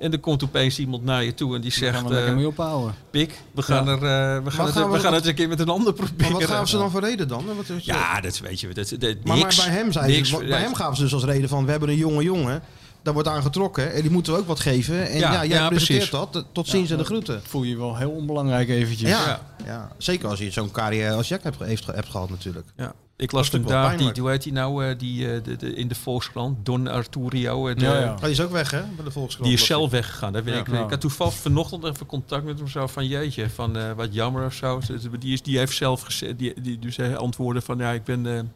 En 0.00 0.12
er 0.12 0.18
komt 0.18 0.44
opeens 0.44 0.78
iemand 0.78 1.04
naar 1.04 1.24
je 1.24 1.34
toe 1.34 1.54
en 1.54 1.60
die 1.60 1.72
zegt... 1.72 1.94
gaan 1.94 2.04
we 2.06 2.10
lekker 2.12 2.30
eh, 2.30 2.36
mee 2.36 2.46
ophouden. 2.46 2.94
Pik, 3.10 3.40
we 3.54 3.62
gaan, 3.62 3.88
er, 3.88 3.94
eh, 3.94 4.00
we 4.44 4.50
gaan, 4.50 4.64
het, 4.66 4.74
gaan 4.74 4.90
we 4.90 4.96
we- 4.96 5.02
gaan 5.02 5.14
het 5.14 5.26
een 5.26 5.34
keer 5.34 5.48
met 5.48 5.60
een 5.60 5.68
ander 5.68 5.92
proberen. 5.92 6.32
maar 6.32 6.40
wat 6.40 6.50
gaven 6.50 6.68
ze 6.68 6.76
dan 6.78 6.90
voor 6.90 7.00
reden 7.00 7.28
dan? 7.28 7.44
Wat 7.56 7.68
is- 7.68 7.84
Ja, 7.84 8.20
dat 8.20 8.38
weet 8.38 8.60
je. 8.60 8.68
Dat, 8.68 8.88
dat, 8.98 9.16
maar, 9.24 9.36
niks, 9.36 9.56
maar 9.56 9.66
bij 9.66 9.74
hem, 9.74 9.92
zei 9.92 10.12
niks, 10.12 10.28
ze, 10.28 10.44
bij 10.44 10.60
hem 10.60 10.74
gaven 10.74 10.96
ze 10.96 11.02
dus 11.02 11.12
als 11.12 11.24
reden 11.24 11.48
van 11.48 11.64
we 11.64 11.70
hebben 11.70 11.88
een 11.88 11.96
jonge 11.96 12.22
jongen. 12.22 12.62
Daar 13.02 13.12
wordt 13.14 13.28
aan 13.28 13.42
getrokken 13.42 13.92
en 13.92 14.02
die 14.02 14.10
moeten 14.10 14.32
we 14.32 14.38
ook 14.38 14.46
wat 14.46 14.60
geven. 14.60 15.08
En 15.10 15.18
Ja, 15.18 15.32
ja, 15.32 15.44
jij 15.44 15.58
ja, 15.58 15.68
presenteert 15.68 16.10
precies. 16.10 16.30
dat. 16.32 16.44
Tot 16.52 16.68
ziens 16.68 16.90
en 16.90 16.98
de 16.98 17.04
groeten. 17.04 17.40
Voel 17.44 17.62
je 17.62 17.70
je 17.70 17.76
wel 17.76 17.96
heel 17.96 18.10
onbelangrijk 18.10 18.68
eventjes. 18.68 19.08
Ja, 19.10 19.40
ja. 19.66 19.88
zeker 19.98 20.28
als 20.28 20.38
je 20.38 20.50
zo'n 20.50 20.70
carrière 20.70 21.14
als 21.14 21.28
Jack 21.28 21.42
hebt, 21.42 21.58
heeft, 21.58 21.86
hebt 21.86 22.08
gehad 22.08 22.30
natuurlijk. 22.30 22.66
Ja. 22.76 22.92
Ik 23.20 23.32
las 23.32 23.50
Dat 23.50 23.60
vandaag, 23.60 23.96
die, 23.96 24.22
hoe 24.22 24.30
heet 24.30 24.42
die 24.42 24.52
nou, 24.52 24.84
eh, 24.86 24.98
die, 24.98 25.32
eh, 25.32 25.42
de, 25.44 25.56
de, 25.56 25.74
in 25.74 25.88
de 25.88 25.94
Volkskrant, 25.94 26.66
Don 26.66 26.86
Arturio. 26.88 27.68
eh, 27.68 27.74
de- 27.76 27.84
Ja, 27.84 27.98
ja. 27.98 28.12
Oh, 28.14 28.20
die 28.20 28.30
is 28.30 28.40
ook 28.40 28.50
weg 28.50 28.70
hè, 28.70 28.82
bij 28.96 29.04
de 29.04 29.10
Volkskrant. 29.10 29.50
Die 29.50 29.58
is 29.58 29.66
zelf 29.66 29.90
weggegaan. 29.90 30.32
Daar 30.32 30.42
ben 30.42 30.54
ik, 30.58 30.68
ik 30.68 30.90
had 30.90 31.00
toevallig 31.00 31.34
vanochtend 31.34 31.84
even 31.84 32.06
contact 32.06 32.44
met 32.44 32.58
hem 32.58 32.68
zo 32.68 32.86
van 32.86 33.06
jeetje, 33.06 33.50
van 33.50 33.94
wat 33.96 34.14
jammer 34.14 34.44
of 34.44 34.52
zo. 34.54 34.80
Die, 35.18 35.32
is, 35.32 35.42
die 35.42 35.58
heeft 35.58 35.76
zelf 35.76 36.00
gezegd, 36.00 36.38
die, 36.38 36.60
die, 36.60 36.78
dus 36.78 36.96
hij 36.96 37.16
antwoordde 37.16 37.60
van 37.60 37.78
ja, 37.78 37.90
ik 37.90 38.04
ben, 38.04 38.52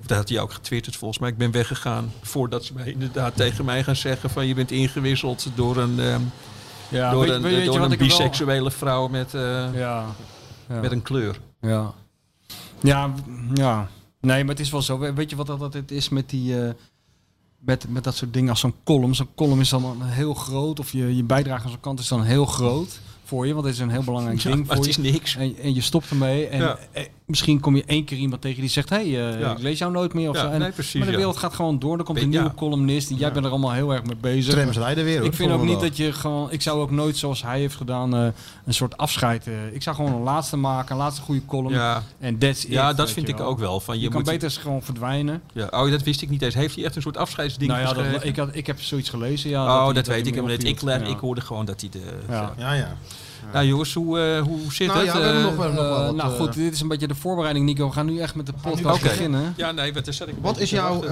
of 0.00 0.06
dat 0.06 0.16
had 0.16 0.28
hij 0.28 0.40
ook 0.40 0.52
getwitterd 0.52 0.96
volgens 0.96 1.20
mij, 1.20 1.28
ik 1.28 1.36
ben 1.36 1.50
weggegaan 1.50 2.12
voordat 2.22 2.64
ze 2.64 2.72
mij 2.74 2.92
inderdaad 2.92 3.36
tegen 3.36 3.64
mij 3.64 3.84
gaan 3.84 3.96
zeggen 3.96 4.30
van 4.30 4.46
je 4.46 4.54
bent 4.54 4.70
ingewisseld 4.70 5.46
door 5.54 5.76
een, 5.76 5.98
ehm, 6.00 6.20
Ja, 6.88 7.10
door 7.10 7.20
weet, 7.20 7.30
een, 7.30 7.42
weet 7.42 7.64
door 7.66 7.80
een 7.80 7.88
wel- 7.88 7.98
biseksuele 7.98 8.70
vrouw 8.70 9.08
met, 9.08 9.32
met 10.80 10.92
een 10.92 11.02
kleur. 11.02 11.38
Ja. 11.60 11.92
Ja, 12.82 13.10
ja. 13.54 13.88
Nee, 14.20 14.40
maar 14.44 14.54
het 14.54 14.64
is 14.64 14.70
wel 14.70 14.82
zo. 14.82 14.98
We- 14.98 15.12
Weet 15.14 15.30
je 15.30 15.36
wat 15.36 15.46
dat 15.46 15.60
altijd 15.60 15.90
is 15.90 16.08
met 16.08 16.30
die... 16.30 16.62
eh, 16.64 16.72
met, 17.58 17.88
met 17.88 18.04
dat 18.04 18.14
soort 18.16 18.32
dingen 18.32 18.50
als 18.50 18.60
zo'n 18.60 18.74
column. 18.84 19.14
Zo'n 19.14 19.34
column 19.34 19.60
is 19.60 19.68
dan 19.68 20.02
heel 20.02 20.34
groot. 20.34 20.78
Of 20.78 20.92
je, 20.92 21.16
je 21.16 21.24
bijdrage 21.24 21.64
aan 21.64 21.70
zo'n 21.70 21.80
kant 21.80 21.98
is 22.00 22.08
dan 22.08 22.22
heel 22.22 22.46
groot 22.46 23.00
voor 23.30 23.46
je. 23.46 23.52
Want 23.54 23.64
het 23.64 23.74
is 23.74 23.80
een 23.80 23.90
heel 23.90 24.02
belangrijk 24.02 24.40
Ja, 24.42 24.50
ding 24.50 24.66
voor 24.66 24.74
het 24.76 24.84
je. 24.84 24.90
is 24.90 24.96
niks. 24.96 25.36
En, 25.36 25.54
en 25.62 25.74
je 25.74 25.80
stopt 25.80 26.10
ermee. 26.10 26.46
En 26.46 26.58
Ja. 26.60 26.78
eh, 26.92 27.04
misschien 27.26 27.60
kom 27.60 27.76
je 27.76 27.84
één 27.86 28.04
keer 28.04 28.18
iemand 28.18 28.42
tegen 28.42 28.60
die 28.60 28.70
zegt... 28.70 28.88
Hé, 28.88 28.96
hey, 28.96 29.30
eh, 29.34 29.40
Ja. 29.40 29.50
ik 29.52 29.58
lees 29.58 29.78
jou 29.78 29.92
nooit 29.92 30.14
meer. 30.14 30.28
Of 30.28 30.36
Ja, 30.36 30.42
zo. 30.42 30.48
En, 30.48 30.60
nee, 30.60 30.70
precies, 30.70 30.94
maar 30.94 31.04
de 31.04 31.10
ja. 31.10 31.16
wereld 31.16 31.36
gaat 31.36 31.54
gewoon 31.54 31.78
door. 31.78 31.98
Er 31.98 32.04
komt 32.04 32.14
Ben- 32.16 32.24
een 32.24 32.30
nieuwe 32.30 32.44
ja. 32.46 32.54
columnist. 32.56 33.10
En 33.10 33.16
jij 33.16 33.32
bent 33.32 33.44
er 33.44 33.50
allemaal 33.50 33.72
heel 33.72 33.92
erg 33.92 34.04
mee 34.04 34.16
bezig. 34.16 34.74
Rijden 34.74 35.04
weer. 35.04 35.16
hoor, 35.18 35.26
Ik 35.26 35.34
vind 35.34 35.52
ook 35.52 35.62
niet 35.64 35.80
dat 35.80 35.96
je 35.96 36.12
gewoon... 36.12 36.50
Ik 36.52 36.62
zou 36.62 36.80
ook 36.80 36.90
nooit 36.90 37.16
zoals 37.16 37.42
hij 37.42 37.58
heeft 37.58 37.76
gedaan 37.76 38.14
eh, 38.16 38.26
een 38.66 38.74
soort 38.74 38.96
afscheid... 38.96 39.46
eh, 39.46 39.52
ik 39.72 39.82
zou 39.82 39.96
gewoon 39.96 40.12
een 40.12 40.22
laatste 40.22 40.56
maken. 40.56 40.92
Een 40.92 41.00
laatste 41.02 41.22
goede 41.22 41.44
column. 41.46 41.74
Ja, 41.74 42.02
En 42.18 42.38
that's 42.38 42.64
it, 42.64 42.70
ja 42.70 42.92
dat 42.92 43.10
vind 43.10 43.28
ik 43.28 43.36
wel. 43.36 43.46
ook 43.46 43.58
wel. 43.58 43.80
Van, 43.80 43.94
Je, 43.94 44.00
je 44.00 44.08
kan 44.08 44.16
moet, 44.16 44.30
beter 44.30 44.44
eens 44.44 44.56
gewoon 44.56 44.82
verdwijnen. 44.82 45.42
ja, 45.52 45.66
oh, 45.70 45.90
dat 45.90 46.02
wist 46.02 46.22
ik 46.22 46.30
niet 46.30 46.42
eens. 46.42 46.54
Heeft 46.54 46.74
hij 46.74 46.84
echt 46.84 46.96
een 46.96 47.02
soort 47.02 47.16
afscheidsding 47.16 47.70
nou 47.70 47.82
ja, 47.82 47.92
dat, 48.12 48.24
ik, 48.24 48.36
had, 48.36 48.48
ik 48.52 48.66
heb 48.66 48.80
zoiets 48.80 49.08
gelezen. 49.08 49.50
Ja, 49.50 49.64
oh, 49.88 49.94
dat, 49.94 50.06
weet 50.06 50.26
ik 50.26 50.34
helemaal 50.34 50.56
niet. 50.56 51.08
Ik, 51.08 51.18
hoorde 51.18 51.40
gewoon 51.40 51.64
dat 51.64 51.80
hij 51.80 51.90
de... 51.90 52.00
Ja. 52.28 52.52
Ja, 52.58 52.72
ja. 52.72 52.96
Nou 53.52 53.66
jongens, 53.66 53.94
hoe, 53.94 54.20
eh, 54.20 54.42
hoe 54.42 54.72
zit 54.72 54.86
Nou 54.86 54.98
het? 54.98 55.06
ja, 55.06 55.18
we 55.18 55.24
hebben 55.24 55.42
Eh, 55.42 55.48
nog 55.48 55.56
wel, 55.56 55.72
nog 55.72 55.76
wel 55.76 55.98
Eh, 55.98 56.06
wat, 56.06 56.14
nou 56.16 56.32
goed, 56.32 56.54
dit 56.54 56.72
is 56.72 56.80
een 56.80 56.88
beetje 56.88 57.06
de 57.06 57.14
voorbereiding, 57.14 57.66
Nico. 57.66 57.86
We 57.86 57.92
gaan 57.92 58.06
nu 58.06 58.18
echt 58.18 58.34
met 58.34 58.46
de 58.46 58.52
podcast 58.62 59.02
beginnen. 59.02 59.54
Ja, 59.56 59.72
nee, 59.72 59.92
wat, 59.92 60.06
een 60.06 60.34
Wat 60.40 60.58
is 60.58 60.70
jouw 60.70 61.04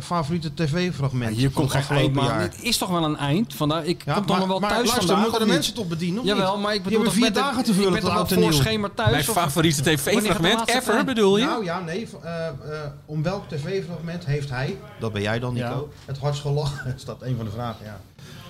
favoriete 0.00 0.54
tv-fragment? 0.54 1.34
Ja, 1.34 1.38
hier 1.40 1.50
komt 1.50 1.72
het 1.72 1.84
geen 1.84 1.96
eind, 1.96 2.14
jaar? 2.14 2.40
Dit 2.40 2.62
is 2.62 2.78
toch 2.78 2.88
wel 2.88 3.04
een 3.04 3.16
eind? 3.16 3.54
Vandaar, 3.54 3.84
ik 3.84 4.02
Ja, 4.04 4.14
kom 4.14 4.26
toch 4.26 4.30
maar, 4.30 4.38
nog 4.38 4.48
wel 4.48 4.58
maar 4.60 4.70
thuis 4.70 4.88
luister, 4.88 5.06
vandaag, 5.06 5.24
moeten 5.24 5.40
of 5.42 5.46
de 5.46 5.52
mensen 5.52 5.74
toch 5.74 5.86
bedienen? 5.88 6.20
Of 6.20 6.26
Jawel, 6.26 6.58
maar 6.58 6.74
ik 6.74 6.82
bedoel 6.82 7.02
toch 7.02 7.12
vier 7.12 7.22
met 7.22 7.34
dagen 7.34 7.64
te 7.64 7.70
ik 7.70 7.76
vullen 7.76 7.92
ben 7.92 8.26
tot 8.26 8.32
voor 8.32 8.52
schema 8.52 8.88
thuis? 8.94 9.10
Mijn 9.10 9.24
favoriete 9.24 9.82
tv-fragment 9.82 10.68
ever, 10.68 11.04
bedoel 11.04 11.36
je? 11.36 11.44
Nou 11.44 11.64
ja, 11.64 11.80
nee. 11.80 12.08
eh, 12.22 12.46
eh, 12.46 12.54
om 13.06 13.22
welk 13.22 13.48
tv-fragment 13.48 14.24
heeft 14.26 14.50
hij, 14.50 14.78
dat 15.00 15.12
ben 15.12 15.22
jij 15.22 15.38
dan 15.38 15.54
Nico, 15.54 15.88
het 16.04 16.18
hardst 16.18 16.40
gelachen? 16.40 16.94
Is 16.96 17.04
dat 17.04 17.22
een 17.22 17.36
van 17.36 17.44
de 17.44 17.50
vragen, 17.50 17.84
ja. 17.84 18.00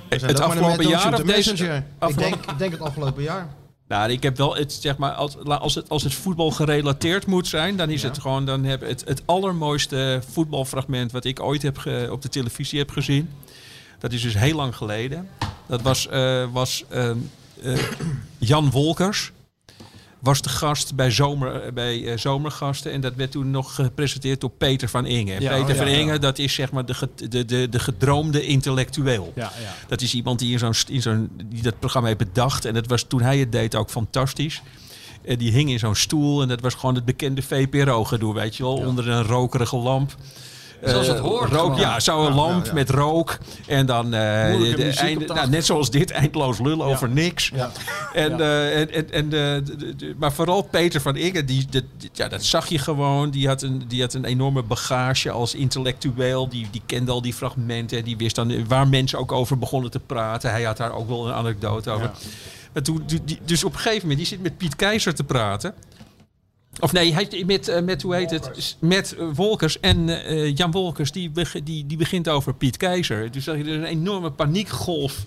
Het 0.09 0.41
afgelopen 0.41 0.89
jaar 0.89 1.15
of 1.15 1.21
deze... 1.21 1.83
Ik 2.09 2.19
denk, 2.19 2.35
ik 2.35 2.59
denk 2.59 2.73
het 2.73 2.81
afgelopen 2.81 3.23
jaar. 3.23 3.49
Nou, 3.89 4.11
ik 4.11 4.23
heb 4.23 4.37
wel 4.37 4.57
het 4.57 4.73
zeg 4.73 4.97
maar 4.97 5.13
als, 5.13 5.37
als 5.45 5.75
het 5.75 5.89
als 5.89 6.03
het 6.03 6.15
voetbal 6.15 6.51
gerelateerd 6.51 7.27
moet 7.27 7.47
zijn, 7.47 7.77
dan 7.77 7.91
is 7.91 8.03
Ja. 8.03 8.09
het 8.09 8.19
gewoon 8.19 8.47
dan 8.47 8.65
heb 8.65 8.81
het 8.81 9.03
het 9.07 9.23
allermooiste 9.25 10.21
voetbalfragment 10.33 11.13
wat 11.13 11.25
ik 11.25 11.41
ooit 11.43 11.63
heb 11.63 11.79
ge- 11.79 12.09
op 12.11 12.23
de 12.23 12.29
televisie 12.29 12.79
heb 12.79 12.91
gezien. 12.91 13.31
Dat 13.99 14.13
is 14.13 14.23
dus 14.23 14.35
heel 14.39 14.57
lang 14.57 14.77
geleden. 14.77 15.29
Dat 15.67 15.83
was 15.83 16.09
eh, 16.09 16.45
was 16.53 16.85
ehm, 16.89 17.17
eh, 17.63 17.79
Jan 18.39 18.71
Wolkers 18.71 19.33
was 20.19 20.43
de 20.43 20.49
gast 20.49 20.95
bij, 20.95 21.11
zomer, 21.11 21.63
eh, 21.63 21.73
bij 21.73 22.07
eh, 22.13 22.19
Zomergasten. 22.19 22.93
En 22.93 23.01
dat 23.01 23.15
werd 23.15 23.31
toen 23.31 23.51
nog 23.51 23.75
gepresenteerd 23.75 24.41
door 24.41 24.51
Peter 24.51 24.89
van 24.89 25.07
Inge. 25.07 25.41
Ja, 25.41 25.53
Peter 25.53 25.71
oh, 25.75 25.77
van 25.77 25.91
ja. 25.91 25.97
Inge, 25.97 26.19
dat 26.19 26.39
is 26.39 26.55
zeg 26.55 26.73
maar 26.73 26.87
de, 26.87 26.95
ge- 26.95 27.29
de, 27.29 27.45
de, 27.45 27.69
de 27.69 27.79
gedroomde 27.79 28.47
intellectueel. 28.47 29.33
Dat 29.89 30.01
is 30.01 30.15
iemand 30.15 30.39
die, 30.39 30.53
in 30.53 30.59
zo'n, 30.59 30.75
in 30.89 31.03
zo'n, 31.03 31.31
die 31.45 31.63
dat 31.63 31.79
programma 31.79 32.09
heeft 32.09 32.21
bedacht. 32.21 32.65
En 32.65 32.75
dat 32.75 32.87
was 32.87 33.03
toen 33.03 33.23
hij 33.23 33.39
het 33.39 33.53
deed 33.53 33.75
ook 33.75 33.91
fantastisch. 33.91 34.63
En 35.25 35.39
die 35.39 35.53
hing 35.53 35.71
in 35.71 35.79
zo'n 35.79 35.95
stoel 35.95 36.43
en 36.43 36.49
dat 36.49 36.61
was 36.61 36.75
gewoon 36.75 36.95
het 36.95 37.05
bekende 37.05 37.43
VPRO-gedoe, 37.43 38.35
weet 38.35 38.57
je 38.57 38.63
wel. 38.63 38.75
Onder 38.77 39.09
een 39.09 39.23
rokerige 39.25 39.77
lamp. 39.77 40.15
Zoals 40.91 41.07
het 41.07 41.17
Eh, 41.17 41.23
hoort 41.23 41.51
Rook, 41.51 41.61
gewoon. 41.61 41.77
ja, 41.81 42.01
zo'n 42.01 42.35
lamp 42.35 42.67
ja. 42.67 42.73
met 42.73 42.91
rook. 42.91 43.39
En 43.67 43.87
dan 43.87 44.05
eh, 44.05 44.11
de 44.13 45.25
nou, 45.35 45.49
net 45.49 45.67
zoals 45.67 45.91
dit, 45.91 46.11
eindeloos 46.11 46.59
lullen 46.59 46.87
over 46.87 47.09
niks. 47.09 47.51
Ja. 47.55 47.71
En, 48.13 48.41
eh, 48.41 48.81
en, 48.81 48.93
en, 48.93 49.11
en 49.13 49.29
de, 49.29 49.63
maar 50.19 50.33
vooral 50.33 50.63
Peter 50.63 51.01
van 51.01 51.17
Inge, 51.17 51.45
die, 51.45 51.67
ja, 52.13 52.29
dat 52.29 52.45
zag 52.45 52.67
je 52.67 52.79
gewoon. 52.79 53.31
Die 53.31 53.47
had, 53.47 53.63
een, 53.63 53.85
die 53.89 54.01
had 54.01 54.15
een 54.15 54.25
enorme 54.25 54.63
bagage 54.63 55.31
als 55.31 55.55
intellectueel. 55.55 56.49
Die, 56.49 56.69
die 56.71 56.83
kende 56.87 57.11
al 57.13 57.23
die 57.23 57.35
fragmenten. 57.35 58.05
Die 58.05 58.17
wist 58.17 58.35
dan 58.35 58.67
waar 58.67 58.89
mensen 58.89 59.19
ook 59.19 59.33
over 59.33 59.59
begonnen 59.59 59.91
te 59.91 60.01
praten. 60.01 60.51
Hij 60.51 60.63
had 60.63 60.77
daar 60.77 60.93
ook 60.95 61.09
wel 61.09 61.27
een 61.27 61.35
anekdote 61.35 61.91
over. 61.91 62.11
Maar 62.73 62.83
toen, 62.83 63.03
die- 63.25 63.39
dus 63.45 63.65
op 63.65 63.73
een 63.73 63.79
gegeven 63.79 64.01
moment, 64.01 64.19
die 64.19 64.27
zit 64.27 64.43
met 64.43 64.57
Piet 64.57 64.77
Keizer 64.77 65.15
te 65.15 65.25
praten. 65.25 65.75
Of 66.81 66.93
nee, 66.93 67.13
hij, 67.13 67.43
met, 67.47 67.69
eh, 67.69 67.83
met 67.83 68.03
hoe 68.03 68.15
heet 68.15 68.31
het? 68.31 68.77
Met 68.79 69.15
eh, 69.15 69.27
Wolkers. 69.35 69.81
En 69.81 70.25
eh, 70.27 70.57
Jan 70.57 70.71
Wolkers, 70.71 71.13
die, 71.13 71.31
die, 71.65 71.87
die 71.87 71.97
begint 71.97 72.29
over 72.29 72.55
Piet 72.55 72.77
Keizer. 72.77 73.31
Dus 73.31 73.45
zag 73.45 73.57
je 73.57 73.65
er 73.65 73.75
een 73.75 73.85
enorme 73.85 74.31
paniekgolf 74.31 75.25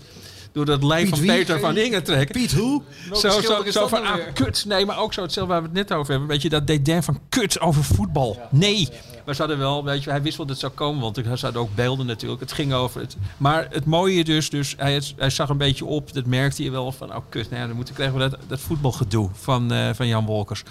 door 0.51 0.65
dat 0.65 0.83
lijf 0.83 1.01
Piet 1.01 1.09
van 1.09 1.19
wie? 1.19 1.31
Peter 1.31 1.59
van 1.59 1.77
Inge 1.77 2.01
trekken. 2.01 2.41
Piet 2.41 2.51
hoe? 2.51 2.81
Zo, 3.13 3.41
zo, 3.41 3.63
zo 3.71 3.87
van, 3.87 4.03
nou 4.03 4.21
ah, 4.21 4.33
kut. 4.33 4.65
Nee, 4.67 4.85
maar 4.85 4.99
ook 4.99 5.13
zo 5.13 5.21
hetzelfde 5.21 5.53
waar 5.53 5.61
we 5.61 5.67
het 5.67 5.77
net 5.77 5.97
over 5.97 6.11
hebben. 6.11 6.29
Weet 6.29 6.41
je, 6.41 6.49
dat 6.49 6.67
dédain 6.67 7.03
van 7.03 7.19
kut 7.29 7.59
over 7.59 7.83
voetbal. 7.83 8.39
Nee. 8.49 8.89
Maar 9.25 9.35
ze 9.35 9.41
hadden 9.41 9.59
wel, 9.59 9.83
weet 9.83 10.03
je, 10.03 10.09
hij 10.09 10.21
wist 10.21 10.37
wel 10.37 10.45
dat 10.45 10.61
het 10.61 10.65
zou 10.65 10.77
komen. 10.77 11.01
Want 11.01 11.17
er 11.17 11.37
zaten 11.37 11.59
ook 11.59 11.75
beelden 11.75 12.05
natuurlijk. 12.05 12.41
Het 12.41 12.51
ging 12.51 12.73
over 12.73 13.01
het. 13.01 13.17
Maar 13.37 13.67
het 13.69 13.85
mooie 13.85 14.23
dus, 14.23 14.49
dus 14.49 14.73
hij, 14.77 15.01
hij 15.17 15.29
zag 15.29 15.49
een 15.49 15.57
beetje 15.57 15.85
op. 15.85 16.13
Dat 16.13 16.25
merkte 16.25 16.63
je 16.63 16.71
wel 16.71 16.91
van, 16.91 17.15
oh 17.15 17.21
kut. 17.29 17.49
Nou 17.49 17.61
ja, 17.61 17.67
dan 17.67 17.75
moeten 17.75 17.93
krijgen 17.93 18.17
we 18.17 18.29
dat, 18.29 18.39
dat 18.47 18.59
voetbalgedoe 18.59 19.29
van, 19.33 19.71
eh, 19.71 19.89
van 19.93 20.07
Jan 20.07 20.25
Wolkers. 20.25 20.63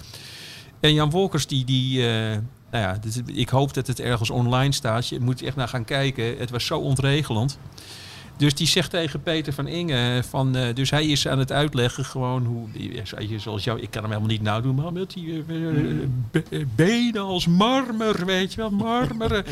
En 0.79 0.93
Jan 0.93 1.09
Wolkers, 1.09 1.47
die, 1.47 1.65
die 1.65 2.07
eh, 2.07 2.37
nou 2.71 2.83
ja, 2.83 2.97
ik 3.25 3.49
hoop 3.49 3.73
dat 3.73 3.87
het 3.87 3.99
ergens 3.99 4.29
online 4.29 4.73
staat. 4.73 5.07
Je 5.07 5.19
moet 5.19 5.41
echt 5.41 5.55
naar 5.55 5.67
gaan 5.67 5.85
kijken. 5.85 6.37
Het 6.37 6.49
was 6.49 6.65
zo 6.65 6.79
ontregelend. 6.79 7.57
Dus 8.39 8.53
die 8.55 8.67
zegt 8.67 8.89
tegen 8.89 9.21
Peter 9.23 9.53
van 9.53 9.67
Inge, 9.67 10.23
van, 10.29 10.55
eh, 10.55 10.75
dus 10.75 10.89
hij 10.89 11.05
is 11.05 11.27
aan 11.27 11.39
het 11.39 11.51
uitleggen 11.51 12.05
gewoon 12.05 12.45
hoe, 12.45 12.67
zoals 13.37 13.63
jou, 13.63 13.79
ik 13.79 13.91
kan 13.91 14.01
hem 14.01 14.11
helemaal 14.11 14.31
niet 14.31 14.41
nadoen, 14.41 14.75
maar 14.75 14.93
met 14.93 15.13
die 15.13 15.43
eh, 15.47 15.67
eh, 15.67 15.73
be- 16.31 16.65
benen 16.75 17.21
als 17.21 17.47
marmer, 17.47 18.25
weet 18.25 18.53
je 18.53 18.57
wel, 18.61 18.69
marmeren. 18.69 19.43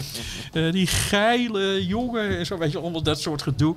Die 0.72 0.88
geile 0.88 1.86
jongen 1.88 2.38
en 2.38 2.46
zo, 2.46 2.58
weet 2.58 2.72
je, 2.72 2.80
allemaal 2.80 3.04
dat 3.04 3.22
soort 3.22 3.42
gedoe. 3.42 3.76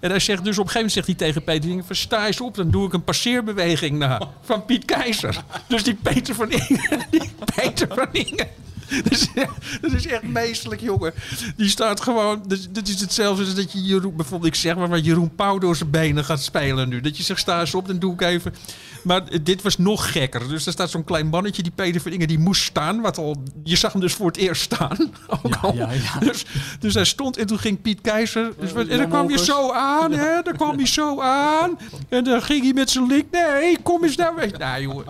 En 0.00 0.10
hij 0.10 0.18
zegt 0.20 0.44
dus 0.44 0.58
op 0.58 0.64
een 0.64 0.70
gegeven 0.70 0.74
moment 0.74 0.92
zegt 0.92 1.06
hij 1.06 1.16
tegen 1.16 1.44
Peter 1.44 1.62
van 1.62 1.70
Inge, 1.72 1.82
van, 1.86 1.96
sta 1.96 2.26
eens 2.26 2.40
op, 2.40 2.54
dan 2.54 2.70
doe 2.70 2.86
ik 2.86 2.92
een 2.92 3.04
passeerbeweging 3.04 3.98
na 3.98 4.20
van 4.42 4.64
Piet 4.64 4.84
Keizer. 4.84 5.42
Dus 5.68 5.82
die 5.82 5.94
Peter 5.94 6.34
van 6.34 6.50
Inge, 6.50 6.98
die 7.10 7.30
Peter 7.54 7.88
van 7.94 8.08
Inge. 8.12 8.46
dat, 9.04 9.12
is 9.12 9.28
echt, 9.34 9.52
dat 9.80 9.92
is 9.92 10.06
echt 10.06 10.22
meestelijk, 10.22 10.80
jongen. 10.80 11.12
Die 11.56 11.68
staat 11.68 12.00
gewoon... 12.00 12.42
Dat, 12.46 12.68
dat 12.70 12.88
is 12.88 13.00
hetzelfde 13.00 13.44
als 13.44 13.54
dat 13.54 13.72
je 13.72 13.82
Jeroen... 13.82 14.16
Bijvoorbeeld, 14.16 14.54
ik 14.54 14.60
zeg 14.60 14.76
maar 14.76 14.88
wat 14.88 15.04
Jeroen 15.04 15.34
Pauw 15.34 15.58
door 15.58 15.76
zijn 15.76 15.90
benen 15.90 16.24
gaat 16.24 16.42
spelen 16.42 16.88
nu. 16.88 17.00
Dat 17.00 17.16
je 17.16 17.22
zegt, 17.22 17.40
sta 17.40 17.60
eens 17.60 17.74
op, 17.74 17.86
dan 17.86 17.98
doe 17.98 18.12
ik 18.12 18.20
even... 18.20 18.54
Maar 19.02 19.22
eh, 19.28 19.38
dit 19.42 19.62
was 19.62 19.78
nog 19.78 20.12
gekker. 20.12 20.48
Dus 20.48 20.66
er 20.66 20.72
staat 20.72 20.90
zo'n 20.90 21.04
klein 21.04 21.26
mannetje, 21.26 21.62
die 21.62 21.72
Peter 21.74 22.00
Verdingen, 22.00 22.28
die 22.28 22.38
moest 22.38 22.62
staan. 22.62 23.00
Wat 23.00 23.18
al, 23.18 23.42
je 23.64 23.76
zag 23.76 23.92
hem 23.92 24.00
dus 24.00 24.14
voor 24.14 24.26
het 24.26 24.36
eerst 24.36 24.62
staan. 24.62 24.96
Ook 25.42 25.56
al. 25.60 25.74
ja, 25.74 25.92
ja. 25.92 26.18
Dus, 26.18 26.44
dus 26.80 26.94
hij 26.94 27.04
stond 27.04 27.36
en 27.36 27.46
toen 27.46 27.58
ging 27.58 27.82
Piet 27.82 28.00
Keizer. 28.00 28.52
Dus, 28.58 28.72
wat- 28.72 28.86
en 28.86 28.98
dan 28.98 29.08
kwam 29.08 29.20
Wolkers. 29.26 29.44
zo 29.44 29.72
aan, 29.72 30.12
hè? 30.12 30.42
Dan 30.42 30.56
kwam 30.56 30.76
hij 30.76 30.86
zo 30.86 31.20
aan. 31.20 31.78
En 32.08 32.24
dan 32.24 32.42
ging 32.42 32.62
hij 32.62 32.72
met 32.72 32.90
zijn 32.90 33.06
link. 33.06 33.24
Nee, 33.30 33.78
kom 33.82 34.04
eens 34.04 34.16
nou 34.16 34.34
weg. 34.36 34.58
Nou, 34.58 34.82
jongen. 34.82 35.04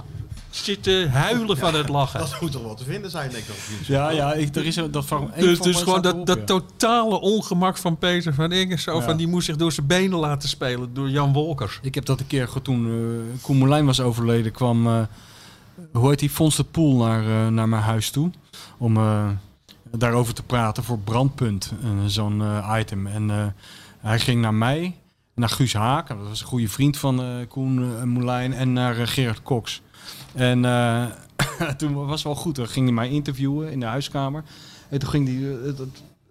Zit 0.51 0.83
te 0.83 1.09
huilen 1.13 1.57
van 1.57 1.75
het 1.75 1.89
lachen. 1.89 2.21
Dat 2.21 2.41
moet 2.41 2.53
toch 2.53 2.63
wel 2.63 2.75
te 2.75 2.85
vinden 2.85 3.11
zijn, 3.11 3.31
denk 3.31 3.45
ik. 3.45 3.87
Ja, 3.87 4.11
ja, 4.11 4.33
ik, 4.33 4.57
er 4.57 4.65
is 4.67 4.77
een- 4.77 4.91
dat 4.91 5.07
van 5.07 5.33
één 5.35 5.47
Dus, 5.47 5.57
van 5.59 5.67
dus 5.67 5.77
gewoon 5.83 6.03
dat, 6.03 6.27
dat 6.27 6.39
ja. 6.39 6.45
totale 6.45 7.21
ongemak 7.21 7.77
van 7.77 7.99
Peter 7.99 8.35
van 8.35 8.53
Ingen. 8.53 8.79
Zo 8.79 8.97
Ja. 8.97 9.03
van, 9.03 9.17
die 9.17 9.27
moest 9.29 9.47
zich 9.47 9.57
door 9.57 9.73
zijn 9.73 9.87
benen 9.87 10.19
laten 10.19 10.49
spelen 10.49 10.95
door 10.95 11.11
Jan 11.11 11.33
Wolkers. 11.33 11.79
Ik 11.83 11.95
heb 11.95 12.05
dat 12.05 12.21
een 12.21 12.27
keer, 12.27 12.49
toen 12.63 12.87
eh 12.87 13.43
Koen 13.43 13.57
Moulijn 13.59 13.87
was 13.87 14.01
overleden, 14.01 14.53
kwam, 14.53 14.87
eh, 14.87 15.01
hoe 15.93 16.09
heet 16.09 16.19
die, 16.19 16.31
Fons 16.31 16.57
de 16.57 16.65
Poel 16.65 16.97
naar, 16.97 17.23
eh, 17.23 17.49
naar 17.53 17.69
mijn 17.69 17.83
huis 17.83 18.11
toe. 18.11 18.31
Om 18.79 18.97
eh, 18.97 19.29
daarover 19.97 20.35
te 20.35 20.43
praten 20.43 20.85
voor 20.85 20.99
Brandpunt, 20.99 21.73
zo'n 22.07 22.43
eh, 22.43 22.75
item. 22.81 23.07
En 23.07 23.31
eh, 23.31 23.47
hij 24.01 24.19
ging 24.19 24.41
naar 24.41 24.55
mij, 24.55 24.97
naar 25.35 25.49
Guus 25.49 25.73
Haak, 25.73 26.09
dat 26.09 26.17
was 26.29 26.41
een 26.41 26.47
goede 26.47 26.69
vriend 26.69 26.97
van 26.97 27.23
eh, 27.23 27.27
Koen 27.49 28.09
Moulijn, 28.13 28.53
en 28.53 28.73
naar 28.73 29.07
Gerard 29.07 29.43
Cox. 29.43 29.83
En 30.35 30.65
eh, 30.65 31.05
toen 31.79 31.95
was 31.95 32.11
het 32.11 32.23
wel 32.23 32.35
goed, 32.35 32.57
dan 32.57 32.69
ging 32.69 32.85
hij 32.87 32.95
mij 32.95 33.09
interviewen 33.11 33.73
in 33.73 33.81
de 33.81 33.87
huiskamer. 33.87 34.45
En 34.89 34.99
toen 34.99 35.09
ging 35.09 35.29
hij, 35.29 35.75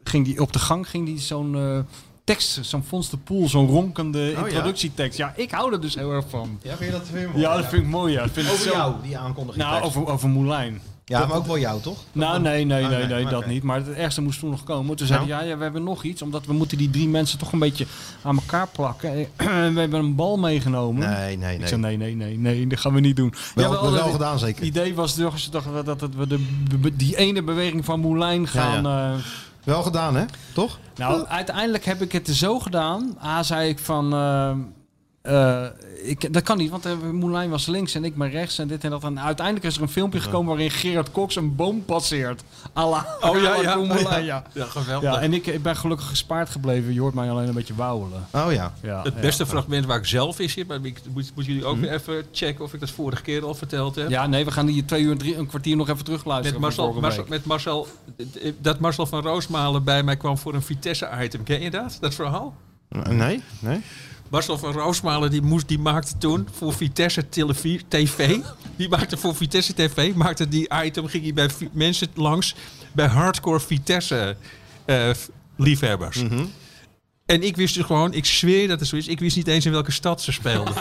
ging 0.03 0.25
die 0.25 0.41
op 0.41 0.53
de 0.53 0.59
gang 0.59 0.89
ging 0.89 1.05
die 1.05 1.19
zo'n... 1.19 1.55
eh, 1.55 1.79
Tekst, 2.23 2.59
zo'n 2.61 2.83
Fons 2.83 3.09
de 3.09 3.17
Poel, 3.17 3.47
zo'n 3.49 3.67
ronkende 3.67 4.19
ja? 4.19 4.45
introductietekst. 4.45 5.17
Ja, 5.17 5.33
ik 5.35 5.51
hou 5.51 5.73
er 5.73 5.81
dus 5.81 5.95
heel 5.95 6.11
erg 6.11 6.29
van. 6.29 6.59
Ja, 6.61 6.75
vind 6.77 6.91
je 6.91 6.97
dat 6.99 7.09
weer 7.09 7.29
mooi? 7.29 7.41
Ja, 7.41 7.55
dat 7.55 7.65
vind 7.65 7.81
ik 7.83 7.87
mooi. 7.87 8.13
Ja. 8.13 8.23
Ik 8.23 8.31
vind 8.31 8.45
het 8.45 8.55
Over 8.55 8.67
zo... 8.71 8.77
jou, 8.77 8.93
die 9.03 9.17
aankondiging. 9.17 9.63
Nou, 9.65 9.83
over, 9.83 10.07
over 10.07 10.29
Moulijn. 10.29 10.81
Ja, 11.09 11.25
maar 11.25 11.37
ook 11.37 11.45
wel 11.45 11.59
jou, 11.59 11.81
toch? 11.81 11.97
Nou, 12.11 12.41
nee, 12.41 12.65
nee, 12.65 12.83
Oh, 12.83 12.89
nee, 12.89 12.97
nee, 12.97 13.07
nee, 13.07 13.25
dat 13.25 13.45
niet. 13.45 13.63
Maar 13.63 13.77
het 13.77 13.89
ergste 13.89 14.21
moest 14.21 14.39
toen 14.39 14.49
nog 14.49 14.63
komen. 14.63 14.95
Toen 14.95 15.07
zei 15.07 15.19
hij, 15.19 15.27
ja, 15.27 15.41
ja, 15.41 15.57
we 15.57 15.63
hebben 15.63 15.83
nog 15.83 16.03
iets. 16.03 16.21
Omdat 16.21 16.45
we 16.45 16.53
moeten 16.53 16.77
die 16.77 16.89
drie 16.89 17.07
mensen 17.07 17.39
toch 17.39 17.51
een 17.51 17.59
beetje 17.59 17.85
aan 18.21 18.35
elkaar 18.35 18.67
plakken. 18.67 19.27
En 19.35 19.73
we 19.73 19.79
hebben 19.79 19.99
een 19.99 20.15
bal 20.15 20.37
meegenomen. 20.37 21.09
Nee, 21.09 21.37
nee, 21.37 21.53
Ik 21.53 21.59
nee. 21.59 21.67
zei, 21.67 21.81
nee, 21.81 21.97
nee, 21.97 22.15
nee, 22.15 22.37
nee, 22.37 22.67
dat 22.67 22.79
gaan 22.79 22.93
we 22.93 22.99
niet 22.99 23.15
doen. 23.15 23.33
Wel, 23.55 23.71
wel 23.71 23.93
het 23.93 24.11
gedaan, 24.11 24.39
zeker. 24.39 24.63
idee 24.63 24.95
was 24.95 25.15
dus 25.15 25.49
dat 25.51 25.63
we, 25.63 25.83
dat 25.83 26.01
we 26.15 26.27
de, 26.27 26.95
die 26.95 27.15
ene 27.17 27.43
beweging 27.43 27.85
van 27.85 27.99
Moulijn 27.99 28.47
gaan... 28.47 28.85
eh, 28.85 29.19
Wel 29.63 29.83
gedaan, 29.83 30.15
hè? 30.15 30.25
Toch? 30.53 30.79
nou, 30.95 31.25
uiteindelijk 31.27 31.85
heb 31.85 32.01
ik 32.01 32.11
het 32.11 32.27
zo 32.27 32.59
gedaan. 32.59 33.17
A, 33.23 33.43
zei 33.43 33.69
ik 33.69 33.79
van... 33.79 34.13
eh, 35.29 35.65
ik, 36.03 36.33
dat 36.33 36.43
kan 36.43 36.57
niet, 36.57 36.69
want 36.69 36.85
eh, 36.85 36.99
Moulijn 37.11 37.49
was 37.49 37.65
links 37.65 37.95
en 37.95 38.03
ik 38.03 38.15
maar 38.15 38.29
rechts 38.29 38.57
en 38.57 38.67
dit 38.67 38.83
en 38.83 38.89
dat. 38.89 39.03
En 39.03 39.19
uiteindelijk 39.19 39.65
is 39.65 39.75
er 39.75 39.81
een 39.81 39.89
filmpje 39.89 40.19
gekomen 40.19 40.49
waarin 40.49 40.71
Gerard 40.71 41.11
Cox 41.11 41.35
een 41.35 41.55
boom 41.55 41.85
passeert. 41.85 42.43
À 42.77 42.89
la, 42.89 43.05
Oh 43.21 43.41
ja, 43.41 43.61
ja. 43.61 43.75
Moulijn, 43.75 44.25
ja. 44.33 44.43
Ja, 44.53 44.65
geweldig. 44.65 45.11
Ja, 45.11 45.19
en 45.19 45.33
ik, 45.33 45.47
ik 45.47 45.63
ben 45.63 45.75
gelukkig 45.75 46.07
gespaard 46.07 46.49
gebleven. 46.49 46.93
Je 46.93 46.99
hoort 46.99 47.13
mij 47.13 47.29
alleen 47.29 47.47
een 47.47 47.53
beetje 47.53 47.75
wauwelen. 47.75 48.27
Oh 48.31 48.51
ja. 48.51 48.73
Ja, 48.81 49.01
Het 49.03 49.13
ja. 49.13 49.21
beste 49.21 49.45
fragment 49.45 49.85
waar 49.85 49.97
ik 49.97 50.05
zelf 50.05 50.39
in 50.39 50.49
zit, 50.49 50.67
maar 50.67 50.79
ik 50.83 51.01
moet, 51.13 51.31
moeten 51.35 51.53
jullie 51.53 51.65
ook 51.67 51.77
weer 51.77 51.91
even 51.93 52.25
checken 52.31 52.63
of 52.63 52.73
ik 52.73 52.79
dat 52.79 52.91
vorige 52.91 53.21
keer 53.21 53.45
al 53.45 53.53
verteld 53.53 53.95
heb. 53.95 54.09
Ja, 54.09 54.27
nee, 54.27 54.45
we 54.45 54.51
gaan 54.51 54.65
die 54.65 54.85
twee 54.85 55.03
uur, 55.03 55.17
drie, 55.17 55.37
een 55.37 55.47
kwartier 55.47 55.75
nog 55.75 55.85
even 55.85 55.97
Met 55.97 56.05
terugluisteren. 56.05 56.61
Marcel, 56.61 56.83
vorige 56.83 57.01
Marcel, 57.01 57.25
met 57.27 57.45
Marcel, 57.45 57.87
dat 58.61 58.79
Marcel 58.79 59.05
van 59.05 59.21
Roosmalen 59.21 59.83
bij 59.83 60.03
mij 60.03 60.17
kwam 60.17 60.37
voor 60.37 60.53
een 60.53 60.61
Vitesse-item. 60.61 61.43
Ken 61.43 61.61
je 61.61 61.69
dat, 61.69 61.97
dat 62.01 62.15
verhaal? 62.15 62.55
Nee? 63.09 63.43
Nee? 63.59 63.81
Marcel 64.29 64.57
van 64.57 64.71
Roosmalen 64.71 65.31
die, 65.31 65.41
moest, 65.41 65.67
die 65.67 65.79
maakte 65.79 66.17
toen 66.17 66.47
voor 66.51 66.73
Vitesse 66.73 67.29
TV. 67.87 68.37
Die 68.75 68.89
maakte 68.89 69.17
voor 69.17 69.35
Vitesse 69.35 69.73
TV. 69.73 70.13
Maakte 70.15 70.47
die 70.47 70.69
item. 70.83 71.07
Ging 71.07 71.23
hij 71.23 71.33
bij 71.33 71.49
mensen 71.71 72.07
langs. 72.13 72.55
Bij 72.91 73.07
hardcore 73.07 73.59
Vitesse 73.59 74.35
eh, 74.85 75.09
liefhebbers. 75.57 76.23
En 77.25 77.43
ik 77.43 77.55
wist 77.55 77.75
dus 77.75 77.85
gewoon. 77.85 78.13
Ik 78.13 78.25
zweer 78.25 78.67
dat 78.67 78.79
het 78.79 78.89
zo 78.89 78.95
is. 78.95 79.07
Ik 79.07 79.19
wist 79.19 79.35
niet 79.35 79.47
eens 79.47 79.65
in 79.65 79.71
welke 79.71 79.91
stad 79.91 80.21
ze 80.21 80.31
speelden. 80.31 80.73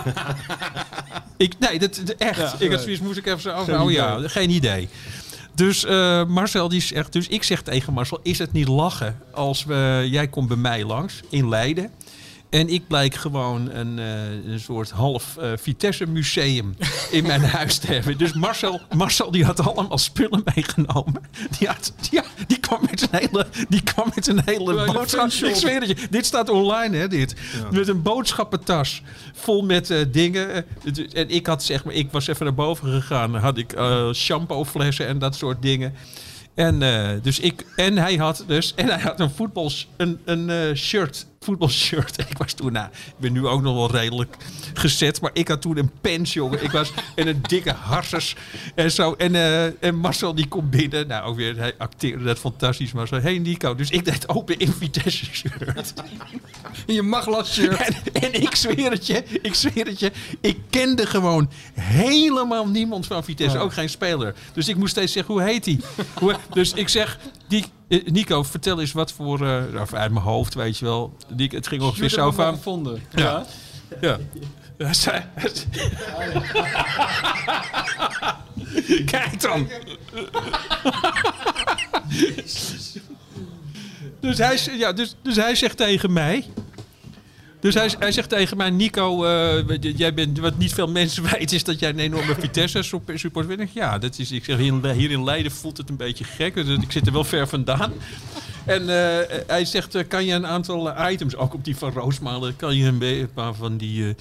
ik, 1.36 1.58
nee, 1.58 1.78
dat, 1.78 1.98
echt. 2.18 2.38
Ja, 2.38 2.54
ik 2.58 2.70
had 2.70 2.80
zoiets 2.80 3.00
moest 3.00 3.18
ik 3.18 3.26
even 3.26 3.40
zo. 3.40 3.64
Geen 3.64 3.80
oh 3.80 3.90
ja, 3.90 4.28
geen 4.28 4.50
idee. 4.50 4.88
Dus 5.54 5.84
eh, 5.84 6.24
Marcel 6.24 6.68
die 6.68 6.80
zegt, 6.80 7.12
dus 7.12 7.28
ik 7.28 7.42
zeg 7.42 7.62
tegen 7.62 7.92
Marcel, 7.92 8.20
is 8.22 8.38
het 8.38 8.52
niet 8.52 8.68
lachen 8.68 9.18
als 9.32 9.64
we, 9.64 10.06
jij 10.10 10.28
komt 10.28 10.48
bij 10.48 10.56
mij 10.56 10.84
langs 10.84 11.20
in 11.30 11.48
Leiden. 11.48 11.90
En 12.50 12.68
ik 12.68 12.86
blijk 12.86 13.14
gewoon 13.14 13.70
een, 13.70 13.98
eh, 13.98 14.52
een 14.52 14.60
soort 14.60 14.90
half 14.90 15.36
eh, 15.36 15.50
Vitesse 15.56 16.06
museum 16.06 16.76
in 17.10 17.26
mijn 17.26 17.44
huis 17.58 17.78
te 17.78 17.86
hebben. 17.86 18.18
Dus 18.18 18.32
Marcel, 18.32 18.80
Marcel 18.96 19.30
die 19.30 19.44
had 19.44 19.60
allemaal 19.60 19.98
spullen 19.98 20.42
meegenomen. 20.54 21.22
Die, 21.58 21.68
had, 21.68 21.92
ja, 22.10 22.24
die 22.46 22.58
kwam 22.58 22.80
met 22.90 23.02
een 23.02 23.18
hele, 23.18 23.46
die 23.68 23.82
kwam 23.82 24.10
met 24.14 24.26
een 24.26 24.42
hele 24.44 24.92
boodschap. 24.92 25.30
Ik 25.30 25.54
zweer 25.54 25.80
het 25.80 25.88
je, 25.88 26.06
dit 26.10 26.26
staat 26.26 26.48
online 26.48 26.96
hè, 26.96 27.08
dit. 27.08 27.34
Met 27.70 27.88
een 27.88 28.02
boodschappentas 28.02 29.02
vol 29.32 29.62
met 29.62 29.90
eh, 29.90 30.04
dingen. 30.12 30.64
En 31.12 31.28
ik 31.30 31.46
had 31.46 31.64
zeg 31.64 31.84
maar, 31.84 31.94
ik 31.94 32.10
was 32.10 32.26
even 32.26 32.44
naar 32.44 32.54
boven 32.54 32.92
gegaan. 32.92 33.34
Had 33.34 33.58
ik 33.58 33.72
eh 33.72 34.12
shampooflessen 34.12 35.06
en 35.06 35.18
dat 35.18 35.36
soort 35.36 35.62
dingen. 35.62 35.94
En, 36.54 36.78
dus 37.22 37.38
ik, 37.40 37.66
en 37.76 37.98
hij 37.98 38.16
had 38.16 38.44
dus 38.46 38.74
en 38.74 38.86
hij 38.86 39.00
had 39.00 39.20
een 39.20 39.30
voetbals 39.30 39.88
een, 39.96 40.20
een 40.24 40.76
shirt, 40.76 41.26
voetbalshirt. 41.40 42.18
Ik 42.30 42.38
was 42.38 42.52
toen, 42.52 42.72
nou, 42.72 42.88
ik 43.06 43.14
ben 43.16 43.32
nu 43.32 43.46
ook 43.46 43.62
nog 43.62 43.74
wel 43.74 43.90
redelijk 43.90 44.36
gezet, 44.74 45.20
maar 45.20 45.30
ik 45.32 45.48
had 45.48 45.60
toen 45.60 45.78
een 45.78 45.90
pens, 46.00 46.32
jongen. 46.32 46.62
Ik 46.62 46.70
was 46.70 46.92
en 47.14 47.28
een 47.28 47.42
dikke 47.42 47.72
harsers 47.72 48.36
en 48.74 48.92
zo. 48.92 49.12
En, 49.12 49.34
eh, 49.34 49.82
en 49.82 49.94
Marcel 49.94 50.34
die 50.34 50.48
komt 50.48 50.70
binnen, 50.70 51.06
nou 51.06 51.26
ook 51.26 51.36
weer, 51.36 51.56
hij 51.56 51.74
acteerde 51.78 52.24
dat 52.24 52.38
fantastisch, 52.38 52.92
maar 52.92 53.08
zo, 53.08 53.20
hey 53.20 53.38
Nico, 53.38 53.74
dus 53.74 53.90
ik 53.90 54.04
deed 54.04 54.28
open 54.28 54.58
in 54.58 54.72
Vitesse 54.72 55.24
shirt. 55.24 55.92
Je 56.86 57.02
maglas 57.02 57.52
shirt. 57.52 57.78
En, 57.78 58.22
en 58.22 58.42
ik 58.42 58.54
zweer 58.54 58.90
het 58.90 59.06
je, 59.06 59.24
ik 59.42 59.54
zweer 59.54 59.86
het 59.86 60.00
je, 60.00 60.12
ik 60.40 60.58
kende 60.70 61.06
gewoon 61.06 61.50
helemaal 61.80 62.68
niemand 62.68 63.06
van 63.06 63.24
Vitesse, 63.24 63.58
ook 63.58 63.72
geen 63.72 63.88
speler. 63.88 64.34
Dus 64.52 64.68
ik 64.68 64.76
moest 64.76 64.90
steeds 64.90 65.12
zeggen, 65.12 65.34
hoe 65.34 65.42
heet 65.42 65.64
hij? 65.64 65.80
Dus 66.52 66.72
ik 66.72 66.88
zeg, 66.88 67.18
die, 67.48 67.64
eh, 67.88 68.04
Nico, 68.06 68.42
vertel 68.42 68.80
eens 68.80 68.92
wat 68.92 69.12
voor, 69.12 69.46
eh, 69.46 69.80
of 69.80 69.94
uit 69.94 70.12
mijn 70.12 70.24
hoofd, 70.24 70.54
weet 70.54 70.78
je 70.78 70.84
wel. 70.84 71.16
Die, 71.32 71.48
het 71.54 71.66
ging 71.66 71.82
ongeveer 71.82 72.08
zo 72.08 72.30
van, 72.30 72.54
gevonden. 72.54 73.02
ja. 73.14 73.46
ja. 74.00 74.18
Zei- 74.92 75.24
Kijk 79.06 79.40
dan. 79.40 79.68
dus, 84.20 84.38
hij, 84.38 84.58
ja, 84.78 84.92
dus, 84.92 85.16
dus 85.22 85.36
hij 85.36 85.54
zegt 85.54 85.76
tegen 85.76 86.12
mij. 86.12 86.44
Dus 87.60 87.74
hij, 87.74 87.90
hij 87.98 88.12
zegt 88.12 88.28
tegen 88.28 88.56
mij, 88.56 88.70
Nico, 88.70 89.24
eh, 89.24 89.78
jij 89.96 90.14
bent, 90.14 90.38
wat 90.38 90.58
niet 90.58 90.74
veel 90.74 90.88
mensen 90.88 91.22
weten, 91.32 91.56
is 91.56 91.64
dat 91.64 91.78
jij 91.78 91.88
een 91.88 91.98
enorme 91.98 92.34
Vitesse 92.38 92.82
sup- 92.82 93.10
supporter 93.14 93.56
bent. 93.56 93.72
Ja, 93.72 93.98
dat 93.98 94.18
is, 94.18 94.30
ik 94.32 94.44
zeg, 94.44 94.56
hier, 94.56 94.66
in- 94.66 94.90
hier 94.90 95.10
in 95.10 95.24
Leiden 95.24 95.52
voelt 95.52 95.76
het 95.76 95.88
een 95.88 95.96
beetje 95.96 96.24
gek. 96.24 96.54
Dus 96.54 96.66
ik 96.82 96.92
zit 96.92 97.06
er 97.06 97.12
wel 97.12 97.24
ver 97.24 97.48
vandaan. 97.48 97.92
En 98.64 98.80
eh, 98.80 99.36
hij 99.46 99.64
zegt, 99.64 99.94
eh, 99.94 100.08
kan 100.08 100.24
je 100.24 100.32
een 100.34 100.46
aantal 100.46 101.10
items, 101.10 101.36
ook 101.36 101.54
op 101.54 101.64
die 101.64 101.76
van 101.76 101.92
Roosmalen, 101.92 102.56
kan 102.56 102.76
je 102.76 102.84
een, 102.86 103.30
paar 103.34 103.54
van 103.54 103.76
die... 103.76 104.14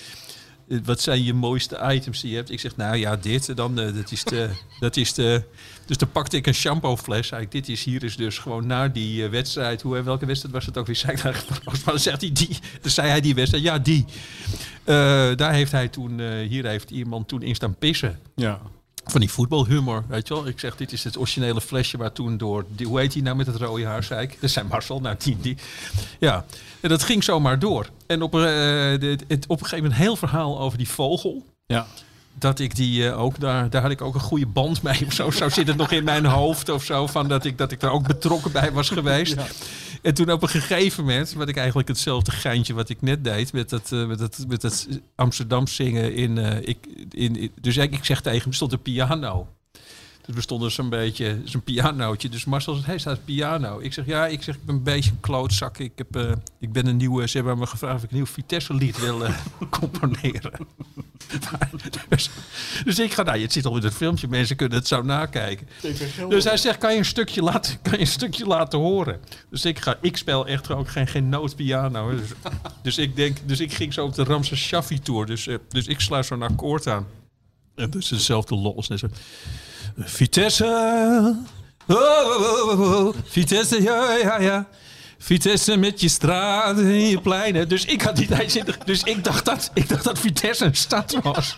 wat 0.84 1.01
zijn 1.01 1.23
je 1.23 1.34
mooiste 1.34 1.80
items 1.93 2.22
die 2.22 2.30
je 2.30 2.35
hebt? 2.35 2.51
Ik 2.51 2.59
zeg, 2.59 2.76
nou 2.76 2.95
ja, 2.97 3.15
dit, 3.15 3.55
dan, 3.55 3.76
dat 3.76 4.11
is 4.11 4.23
de, 4.23 4.49
dat 4.80 4.97
is 4.97 5.14
de... 5.14 5.41
Dus 5.88 5.97
dan 5.97 6.11
pakte 6.11 6.38
ik 6.38 6.47
een 6.47 6.53
shampoofles. 6.53 7.27
Zei 7.27 7.41
ik, 7.41 7.51
dit 7.51 7.69
is 7.69 7.84
hier 7.84 8.03
is 8.03 8.15
dus 8.15 8.38
gewoon 8.38 8.68
na 8.68 8.88
die 8.88 9.23
eh, 9.23 9.30
wedstrijd. 9.30 9.81
Hoe, 9.81 10.01
welke 10.03 10.26
wedstrijd 10.26 10.55
was 10.55 10.65
het 10.65 10.77
ook 10.77 10.85
weer? 10.85 10.95
Zei 11.05 11.18
ik, 11.18 11.23
nou, 11.23 11.35
maar 11.65 11.80
dan 11.85 11.99
zegt 11.99 12.22
hij 12.22 12.31
die. 12.31 12.57
Dan 12.81 12.91
zei 12.91 13.09
hij 13.09 13.22
die 13.22 13.35
wedstrijd. 13.35 13.64
Ja, 13.64 13.80
die. 13.80 14.05
Eh, 14.88 14.95
daar 15.35 15.53
heeft 15.53 15.72
hij 15.72 15.88
toen, 15.88 16.19
eh, 16.19 16.47
hier 16.47 16.65
heeft 16.65 16.91
iemand 16.91 17.27
toen 17.27 17.41
in 17.41 17.55
staan 17.55 17.76
pissen. 17.76 18.19
Ja. 18.35 18.59
Van 19.05 19.19
die 19.19 19.31
voetbalhumor, 19.31 20.03
weet 20.07 20.27
je 20.27 20.34
wel. 20.34 20.47
Ik 20.47 20.59
zeg, 20.59 20.76
dit 20.76 20.91
is 20.91 21.03
het 21.03 21.18
originele 21.18 21.61
flesje 21.61 21.97
waar 21.97 22.11
toen 22.11 22.38
door... 22.38 22.65
Die, 22.69 22.88
hoe 22.88 22.99
heet 22.99 23.14
hij 23.14 23.22
nou 23.22 23.35
met 23.35 23.47
het 23.47 23.55
rode 23.55 23.85
haar, 23.85 24.03
zei 24.03 24.22
ik? 24.22 24.38
Dat 24.41 24.49
zijn 24.49 24.68
Marcel, 24.68 24.99
nou 24.99 25.15
die, 25.19 25.38
die. 25.41 25.57
Ja, 26.19 26.45
en 26.80 26.89
dat 26.89 27.03
ging 27.03 27.23
zomaar 27.23 27.59
door. 27.59 27.89
En 28.07 28.22
op, 28.22 28.35
eh, 28.35 28.41
de, 28.41 29.18
het, 29.27 29.45
op 29.47 29.59
een 29.59 29.65
gegeven 29.65 29.77
moment 29.77 29.93
een 29.93 30.05
heel 30.05 30.15
verhaal 30.15 30.59
over 30.59 30.77
die 30.77 30.89
vogel. 30.89 31.45
Ja. 31.65 31.88
Dat 32.39 32.59
ik 32.59 32.76
die 32.76 33.07
eh, 33.09 33.22
ook, 33.22 33.39
daar, 33.39 33.69
daar 33.69 33.81
had 33.81 33.91
ik 33.91 34.01
ook 34.01 34.14
een 34.14 34.19
goede 34.19 34.45
band 34.45 34.81
mee 34.81 35.05
of 35.05 35.14
zo. 35.14 35.31
Zo 35.31 35.49
zit 35.49 35.68
het 35.68 35.77
nog 35.77 35.91
in 35.91 36.03
mijn 36.03 36.26
hoofd 36.26 36.69
of 36.69 36.84
zo. 36.84 37.07
Van 37.07 37.27
dat, 37.27 37.45
ik, 37.45 37.57
dat 37.57 37.72
ik 37.72 37.80
daar 37.80 37.91
ook 37.91 38.07
betrokken 38.07 38.51
bij 38.51 38.72
was 38.72 38.89
geweest. 38.89 39.35
En 40.01 40.14
toen 40.14 40.31
op 40.31 40.41
een 40.41 40.49
gegeven 40.49 41.03
moment, 41.03 41.34
wat 41.34 41.47
ik 41.49 41.57
eigenlijk 41.57 41.88
hetzelfde 41.88 42.31
geintje 42.31 42.73
wat 42.73 42.89
ik 42.89 43.01
net 43.01 43.23
deed, 43.23 43.53
met 43.53 43.69
dat, 43.69 43.91
eh, 43.91 44.05
met 44.05 44.19
dat, 44.19 44.45
met 44.47 44.61
dat 44.61 44.88
Amsterdam 45.15 45.68
zingen 45.68 46.15
in, 46.15 46.38
eh, 46.38 46.68
ik, 46.68 46.77
in, 47.09 47.35
in- 47.35 47.51
dus 47.61 47.77
ik, 47.77 47.91
ik 47.93 48.05
zeg 48.05 48.22
tegen 48.22 48.41
hem, 48.41 48.53
stond 48.53 48.72
een 48.72 48.81
piano. 48.81 49.47
Dus 50.27 50.35
we 50.35 50.41
stonden 50.41 50.71
zo'n 50.71 50.89
beetje, 50.89 51.41
zo'n 51.43 51.61
pianootje. 51.61 52.29
Dus 52.29 52.45
Marcel 52.45 52.73
zegt, 52.73 52.87
hey, 52.87 52.97
staat 52.97 53.25
piano? 53.25 53.79
Ik 53.79 53.93
zeg, 53.93 54.05
ja, 54.05 54.27
ik 54.27 54.43
zeg, 54.43 54.55
ik 54.55 54.65
ben 54.65 54.75
een 54.75 54.83
beetje 54.83 55.11
een 55.11 55.19
klootzak. 55.19 55.77
Ik, 55.77 55.91
heb, 55.95 56.15
eh, 56.15 56.31
ik 56.59 56.71
ben 56.71 56.87
een 56.87 56.97
nieuwe, 56.97 57.27
ze 57.27 57.37
hebben 57.37 57.57
me 57.57 57.65
gevraagd 57.65 57.95
of 57.95 58.03
ik 58.03 58.09
een 58.09 58.15
nieuw 58.15 58.25
Vitesse-lied 58.25 58.99
wil 58.99 59.25
eh, 59.25 59.37
componeren. 59.79 60.51
Maar, 61.51 61.69
dus, 62.09 62.29
dus 62.83 62.99
ik 62.99 63.13
ga, 63.13 63.23
nou, 63.23 63.41
het 63.41 63.53
zit 63.53 63.65
al 63.65 63.77
in 63.77 63.83
het 63.83 63.93
filmpje, 63.93 64.27
mensen 64.27 64.55
kunnen 64.55 64.77
het 64.77 64.87
zo 64.87 65.01
nakijken. 65.01 65.67
Dus 66.29 66.43
hij 66.43 66.57
zegt, 66.57 66.77
kan 66.77 66.91
je 66.91 66.97
een 66.97 67.05
stukje 67.05 67.41
laten, 67.41 67.81
kan 67.81 67.93
je 67.93 67.99
een 67.99 68.07
stukje 68.07 68.45
laten 68.45 68.79
horen? 68.79 69.19
Dus 69.49 69.65
ik 69.65 69.79
ga, 69.79 69.97
ik 70.01 70.17
speel 70.17 70.47
echt 70.47 70.71
ook 70.71 70.89
geen, 70.89 71.07
geen 71.07 71.29
nootpiano. 71.29 72.15
Dus, 72.15 72.29
dus 72.81 72.97
ik 72.97 73.15
denk, 73.15 73.37
dus 73.45 73.59
ik 73.59 73.73
ging 73.73 73.93
zo 73.93 74.05
op 74.05 74.15
de 74.15 74.23
Ramses 74.23 74.59
Shaffi 74.59 74.99
tour. 74.99 75.25
Dus, 75.25 75.47
eh, 75.47 75.55
dus 75.69 75.87
ik 75.87 75.99
sluit 75.99 76.25
zo'n 76.25 76.41
akkoord 76.41 76.87
aan. 76.87 77.07
En 77.75 77.89
dus 77.89 78.07
dezelfde 78.07 78.55
los. 78.55 78.89
En 78.89 78.99
zo. 78.99 79.07
Vitesse. 79.98 80.65
Oh, 81.88 81.98
oh, 81.98 82.69
oh, 82.69 82.80
oh, 82.80 83.06
oh. 83.06 83.15
Vitesse, 83.26 83.82
ja, 83.82 84.15
ja, 84.15 84.40
ja. 84.40 84.68
Vitesse 85.18 85.78
met 85.78 86.02
je 86.02 86.10
straten 86.10 86.84
en 86.84 87.07
je 87.10 87.22
pleinen. 87.22 87.69
Dus 87.69 87.86
ik 87.86 88.02
had 88.02 88.15
die 88.15 88.28
tijd 88.28 88.52
zitten. 88.52 88.76
Dus 88.86 89.03
ik 89.03 89.24
dacht 89.24 89.45
dat, 89.45 89.72
ik 89.74 89.90
dacht 89.90 90.03
dat 90.03 90.19
Vitesse 90.19 90.65
een 90.65 90.76
stad 90.76 91.18
was. 91.24 91.57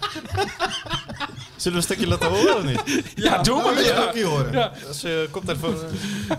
Zullen 1.56 1.78
we 1.78 1.88
een 1.88 1.96
stukje 1.96 2.08
laten 2.08 2.30
horen 2.30 2.58
of 2.58 2.64
niet? 2.64 3.04
Ja, 3.16 3.42
doe 3.42 3.62
maar. 3.64 3.84
Ja. 3.84 4.12
je 4.16 4.24
horen. 4.24 4.52
Ja, 4.52 4.72
Als 4.88 5.02
je 5.02 5.28
komt 5.32 5.50
even... 5.50 5.76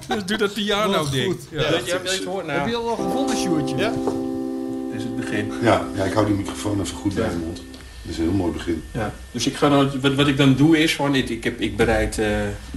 dus 0.09 0.25
doe 0.25 0.37
dat 0.37 0.53
piano-ding. 0.53 1.37
Ja. 1.51 1.61
Ja, 1.61 1.99
horen? 2.25 2.61
Heb 2.61 2.69
je 2.69 2.77
al 2.77 2.97
gevonden, 2.97 3.37
Sjoerdje? 3.37 3.77
Ja. 3.77 3.91
Dit 3.91 5.01
is 5.01 5.03
het 5.03 5.17
begin. 5.17 5.53
Ja, 5.63 5.85
ja, 5.95 6.05
ik 6.05 6.13
hou 6.13 6.27
die 6.27 6.35
microfoon 6.35 6.81
even 6.81 6.97
goed 6.97 7.15
bij 7.15 7.29
de 7.29 7.37
mond. 7.37 7.70
Is 8.11 8.19
een 8.19 8.25
heel 8.25 8.33
mooi 8.33 8.53
begin. 8.53 8.83
Ja. 8.93 9.15
Dus 9.31 9.47
ik 9.47 9.57
ga 9.57 9.69
nou, 9.69 9.91
wat, 10.01 10.15
wat 10.15 10.29
ik 10.29 10.37
dan 10.37 10.55
doe 10.55 10.79
is 10.79 10.95
gewoon, 10.95 11.15
ik, 11.15 11.29
ik, 11.29 11.45
heb, 11.45 11.61
ik 11.61 11.77
bereid, 11.77 12.19
eh 12.19 12.29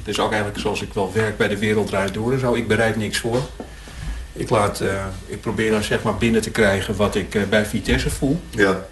dus 0.03 0.19
ook 0.19 0.31
eigenlijk 0.31 0.61
zoals 0.61 0.81
ik 0.81 0.93
wel 0.93 1.11
werk 1.13 1.37
bij 1.37 1.47
de 1.47 1.57
Wereld 1.57 1.87
Draait 1.87 2.13
Door 2.13 2.33
en 2.33 2.39
zo, 2.39 2.53
ik 2.53 2.67
bereid 2.67 2.95
niks 2.95 3.17
voor. 3.17 3.41
Ik, 4.33 4.49
laat, 4.49 4.81
eh, 4.81 5.05
ik 5.25 5.41
probeer 5.41 5.71
dan 5.71 5.83
zeg 5.83 6.03
maar 6.03 6.17
binnen 6.17 6.41
te 6.41 6.49
krijgen 6.49 6.95
wat 6.95 7.15
ik 7.15 7.35
eh, 7.35 7.41
bij 7.49 7.65
Vitesse 7.65 8.09
voel. 8.09 8.41
Ja. 8.49 8.85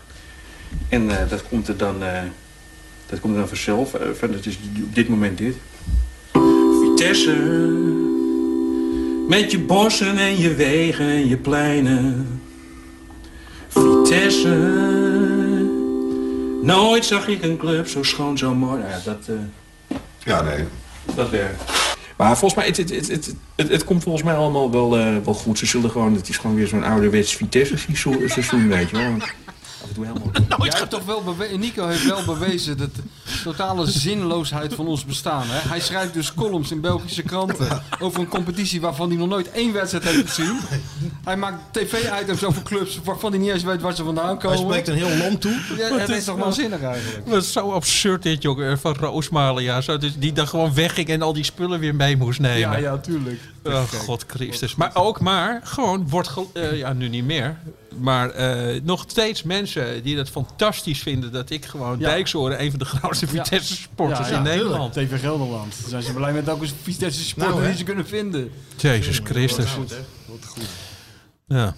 En 0.89 1.09
dat 1.29 1.47
komt 1.49 1.67
er 1.67 1.77
dan, 1.77 1.99
dat 3.05 3.19
komt 3.19 3.33
er 3.33 3.39
dan 3.39 3.47
vanzelf. 3.47 3.95
Van, 4.13 4.33
het 4.33 4.45
is 4.45 4.57
op 4.83 4.95
dit 4.95 5.09
moment 5.09 5.37
dit. 5.37 5.55
Vitesse, 6.81 7.35
met 9.27 9.51
je 9.51 9.59
bossen 9.59 10.17
en 10.17 10.37
je 10.37 10.55
wegen 10.55 11.05
en 11.05 11.27
je 11.27 11.37
pleinen. 11.37 12.27
Vitesse, 13.67 15.40
nooit 16.61 17.05
zag 17.05 17.27
ik 17.27 17.43
een 17.43 17.57
club 17.57 17.87
zo 17.87 18.03
schoon, 18.03 18.37
zo 18.37 18.53
mooi. 18.55 18.79
Nou 18.79 18.91
ja, 18.91 18.99
dat, 19.03 19.27
eh, 19.27 19.97
Ja, 20.23 20.41
nee. 20.41 20.65
dat 21.15 21.29
werkt. 21.29 21.63
Maar 22.17 22.37
volgens 22.37 22.55
mij, 22.55 22.65
het, 22.65 22.77
het, 22.77 22.89
het, 22.89 23.07
het, 23.07 23.35
het, 23.55 23.69
het 23.69 23.83
komt 23.83 24.03
volgens 24.03 24.23
mij 24.23 24.35
allemaal 24.35 24.71
wel, 24.71 24.97
eh, 24.97 25.15
wel 25.25 25.33
goed. 25.33 25.57
Ze 25.57 25.65
zullen 25.65 25.89
gewoon, 25.91 26.15
het 26.15 26.29
is 26.29 26.37
gewoon 26.37 26.55
weer 26.55 26.67
zo'n 26.67 26.83
ouderwets 26.83 27.35
Vitesse-seizoen, 27.35 28.29
seizoen, 28.29 28.67
weet 28.67 28.89
je 28.89 28.97
wel. 28.97 29.15
Af 29.83 29.87
en 29.87 29.93
toe 29.93 30.05
helemaal... 30.05 30.31
Jij 30.67 30.77
hebt 30.77 30.89
toch 30.89 31.05
wel 31.05 31.23
Nico 31.57 31.87
heeft 31.87 32.05
wel 32.05 32.23
bewezen 32.25 32.77
de 32.77 32.89
totale 33.43 33.91
zinloosheid 33.91 34.73
van 34.73 34.87
ons 34.87 35.05
bestaan. 35.05 35.43
Hè? 35.47 35.69
Hij 35.69 35.79
schrijft 35.79 36.13
dus 36.13 36.33
columns 36.33 36.71
in 36.71 36.81
Belgische 36.81 37.23
kranten 37.23 37.83
over 37.99 38.19
een 38.19 38.27
competitie 38.27 38.81
waarvan 38.81 39.09
hij 39.09 39.17
nog 39.17 39.27
nooit 39.27 39.51
één 39.51 39.73
wedstrijd 39.73 40.03
heeft 40.03 40.29
gezien. 40.29 40.59
Hij 41.23 41.37
maakt 41.37 41.57
tv-items 41.71 42.43
over 42.43 42.63
clubs 42.63 42.99
waarvan 43.03 43.31
hij 43.31 43.39
niet 43.39 43.49
eens 43.49 43.63
weet 43.63 43.81
waar 43.81 43.95
ze 43.95 44.03
vandaan 44.03 44.27
Hij 44.27 44.37
komen. 44.37 44.57
spreekt 44.57 44.87
een 44.87 44.95
heel 44.95 45.17
land 45.17 45.41
toe. 45.41 45.55
Ja, 45.77 45.97
het 45.97 46.09
is 46.09 46.23
toch 46.23 46.37
waanzinnig 46.37 46.81
eigenlijk. 46.81 47.27
Wat 47.27 47.45
zo 47.45 47.71
absurd 47.71 48.23
dit, 48.23 48.41
jongen. 48.41 48.79
Van 48.79 48.95
Roosmalen, 48.95 49.63
ja. 49.63 49.81
Zo, 49.81 49.97
dus 49.97 50.17
die 50.17 50.33
dan 50.33 50.47
gewoon 50.47 50.73
wegging 50.73 51.07
en 51.07 51.21
al 51.21 51.33
die 51.33 51.43
spullen 51.43 51.79
weer 51.79 51.95
mee 51.95 52.17
moest 52.17 52.39
nemen. 52.39 52.59
Ja, 52.59 52.77
ja, 52.77 52.97
tuurlijk. 52.97 53.39
Oh, 53.63 53.83
God 53.83 54.25
Christus. 54.27 54.75
Maar 54.75 54.91
ook 54.95 55.19
maar, 55.19 55.61
gewoon 55.63 56.09
wordt, 56.09 56.27
ge- 56.27 56.45
eh, 56.53 56.77
ja, 56.77 56.93
nu 56.93 57.07
niet 57.09 57.25
meer. 57.25 57.57
Maar 57.97 58.29
eh, 58.29 58.81
nog 58.83 59.05
steeds 59.07 59.43
mensen 59.43 60.03
die 60.03 60.17
het 60.17 60.29
fantastisch 60.29 60.99
vinden 61.01 61.31
dat 61.31 61.49
ik 61.49 61.65
gewoon 61.65 61.99
Ja. 61.99 62.17
Een 62.17 62.69
van 62.69 62.79
de 62.79 62.85
grootste. 62.85 63.27
Vitesse-sporters 63.27 64.19
Ja, 64.27 64.27
ja, 64.33 64.37
in 64.37 64.43
Nederland. 64.43 64.93
TV 64.93 65.19
Gelderland. 65.19 65.75
Dan 65.81 65.89
zijn 65.89 66.03
ze 66.03 66.13
blij 66.13 66.33
met 66.33 66.47
elke 66.47 66.65
Vitesse 66.81 67.23
sporter 67.23 67.53
Nou, 67.55 67.67
die 67.67 67.77
ze 67.77 67.83
kunnen 67.83 68.07
vinden. 68.07 68.51
Jezus 68.77 69.19
Christus. 69.23 69.69
Ja, 71.47 71.75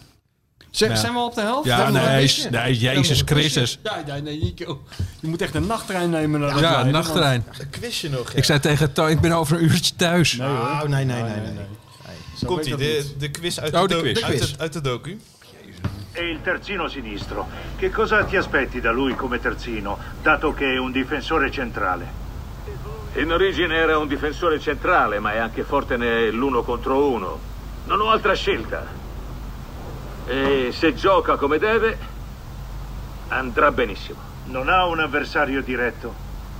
Zijn, 0.74 0.91
Ja. 0.91 0.95
zijn 0.98 1.14
we 1.14 1.20
al 1.20 1.26
op 1.26 1.36
de 1.36 1.41
helft? 1.41 1.68
ja 1.68 1.90
nee, 1.90 2.22
een 2.45 2.52
nee, 2.52 2.78
Jezus 2.78 3.22
Christus. 3.26 3.80
Ja, 3.84 4.20
nee, 4.24 4.40
Nico. 4.41 4.82
Je 5.20 5.28
moet 5.28 5.41
echt 5.41 5.56
een 5.56 5.68
nachttrein 5.68 6.10
nemen 6.10 6.40
naar 6.40 6.56
Ja, 6.56 6.72
Leiden, 6.72 6.91
nachttrein. 6.91 7.45
Een 7.60 7.70
quizje 7.70 8.10
nog. 8.10 8.32
Ja. 8.32 8.38
Ik 8.38 8.44
zei 8.44 8.60
tegen 8.60 8.94
Toon, 8.94 9.10
ik 9.10 9.20
ben 9.22 9.32
over 9.32 9.58
een 9.58 9.64
uurtje 9.64 9.95
thuis. 9.95 10.34
Nee, 10.34 10.48
hoor. 10.48 10.58
Oh, 10.58 10.82
nee, 10.82 11.06
nee, 11.06 11.22
nee. 11.24 11.32
nee. 11.40 11.66
Zo 12.38 12.48
Komt 12.48 12.66
werkt 12.68 12.82
ie, 12.84 12.98
dat 12.98 13.20
de, 13.20 13.30
quiz 13.32 13.58
uit, 13.60 13.74
Oh, 13.74 13.82
de, 13.88 13.88
de 13.88 14.12
quiz. 14.12 14.24
Uit, 14.24 14.40
De 14.40 14.52
de, 14.52 14.60
uit 14.60 14.74
de 14.74 14.82
docu. 14.82 15.20
E 16.12 16.22
il 16.30 16.40
terzino 16.44 16.88
sinistro. 16.88 17.48
Che 17.78 17.90
cosa 17.90 18.24
ti 18.24 18.38
aspetti 18.38 18.82
da 18.82 18.91
lui 18.91 19.16
come 19.16 19.40
terzino, 19.40 19.98
dato 20.22 20.54
che 20.54 20.74
è 20.74 20.78
un 20.80 20.91
difensore 20.91 21.52
centrale? 21.52 22.06
In 23.14 23.32
origine 23.32 23.76
era 23.76 23.98
un 23.98 24.08
difensore 24.08 24.60
centrale, 24.60 25.20
ma 25.20 25.34
è 25.34 25.38
anche 25.38 25.64
forte 25.64 25.98
nell'uno 25.98 26.64
contro 26.64 27.08
uno. 27.10 27.40
Non 27.86 28.02
ho 28.02 28.10
altra 28.10 28.34
scelta. 28.34 29.02
E 30.26 30.72
se 30.78 30.94
gioca 30.94 31.36
come 31.36 31.58
deve, 31.58 31.98
andrà 33.30 33.72
benissimo. 33.72 34.20
Non 34.45 34.70
ha 34.70 34.86
un 34.86 35.00
avversario 35.00 35.62
diretto. 35.62 36.14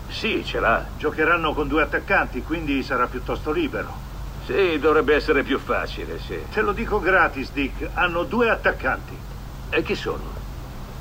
Sì, 0.10 0.44
ce 0.45 0.60
l'ha. 0.60 0.85
Giocheranno 0.98 1.53
con 1.53 1.68
due 1.68 1.81
attaccanti, 1.81 2.41
quindi 2.44 2.84
sarà 2.84 3.07
piuttosto 3.07 3.52
libero. 3.52 4.02
Sì, 4.45 4.77
dovrebbe 4.80 5.15
essere 5.15 5.44
più 5.44 5.57
facile, 5.60 6.19
sì. 6.19 6.38
Te 6.52 6.61
lo 6.61 6.72
dico 6.73 6.99
gratis, 6.99 7.52
Dick. 7.52 7.90
Hanno 7.94 8.23
due 8.23 8.49
attaccanti. 8.49 9.18
E 9.69 9.84
chi 9.84 9.95
sono? 9.95 10.31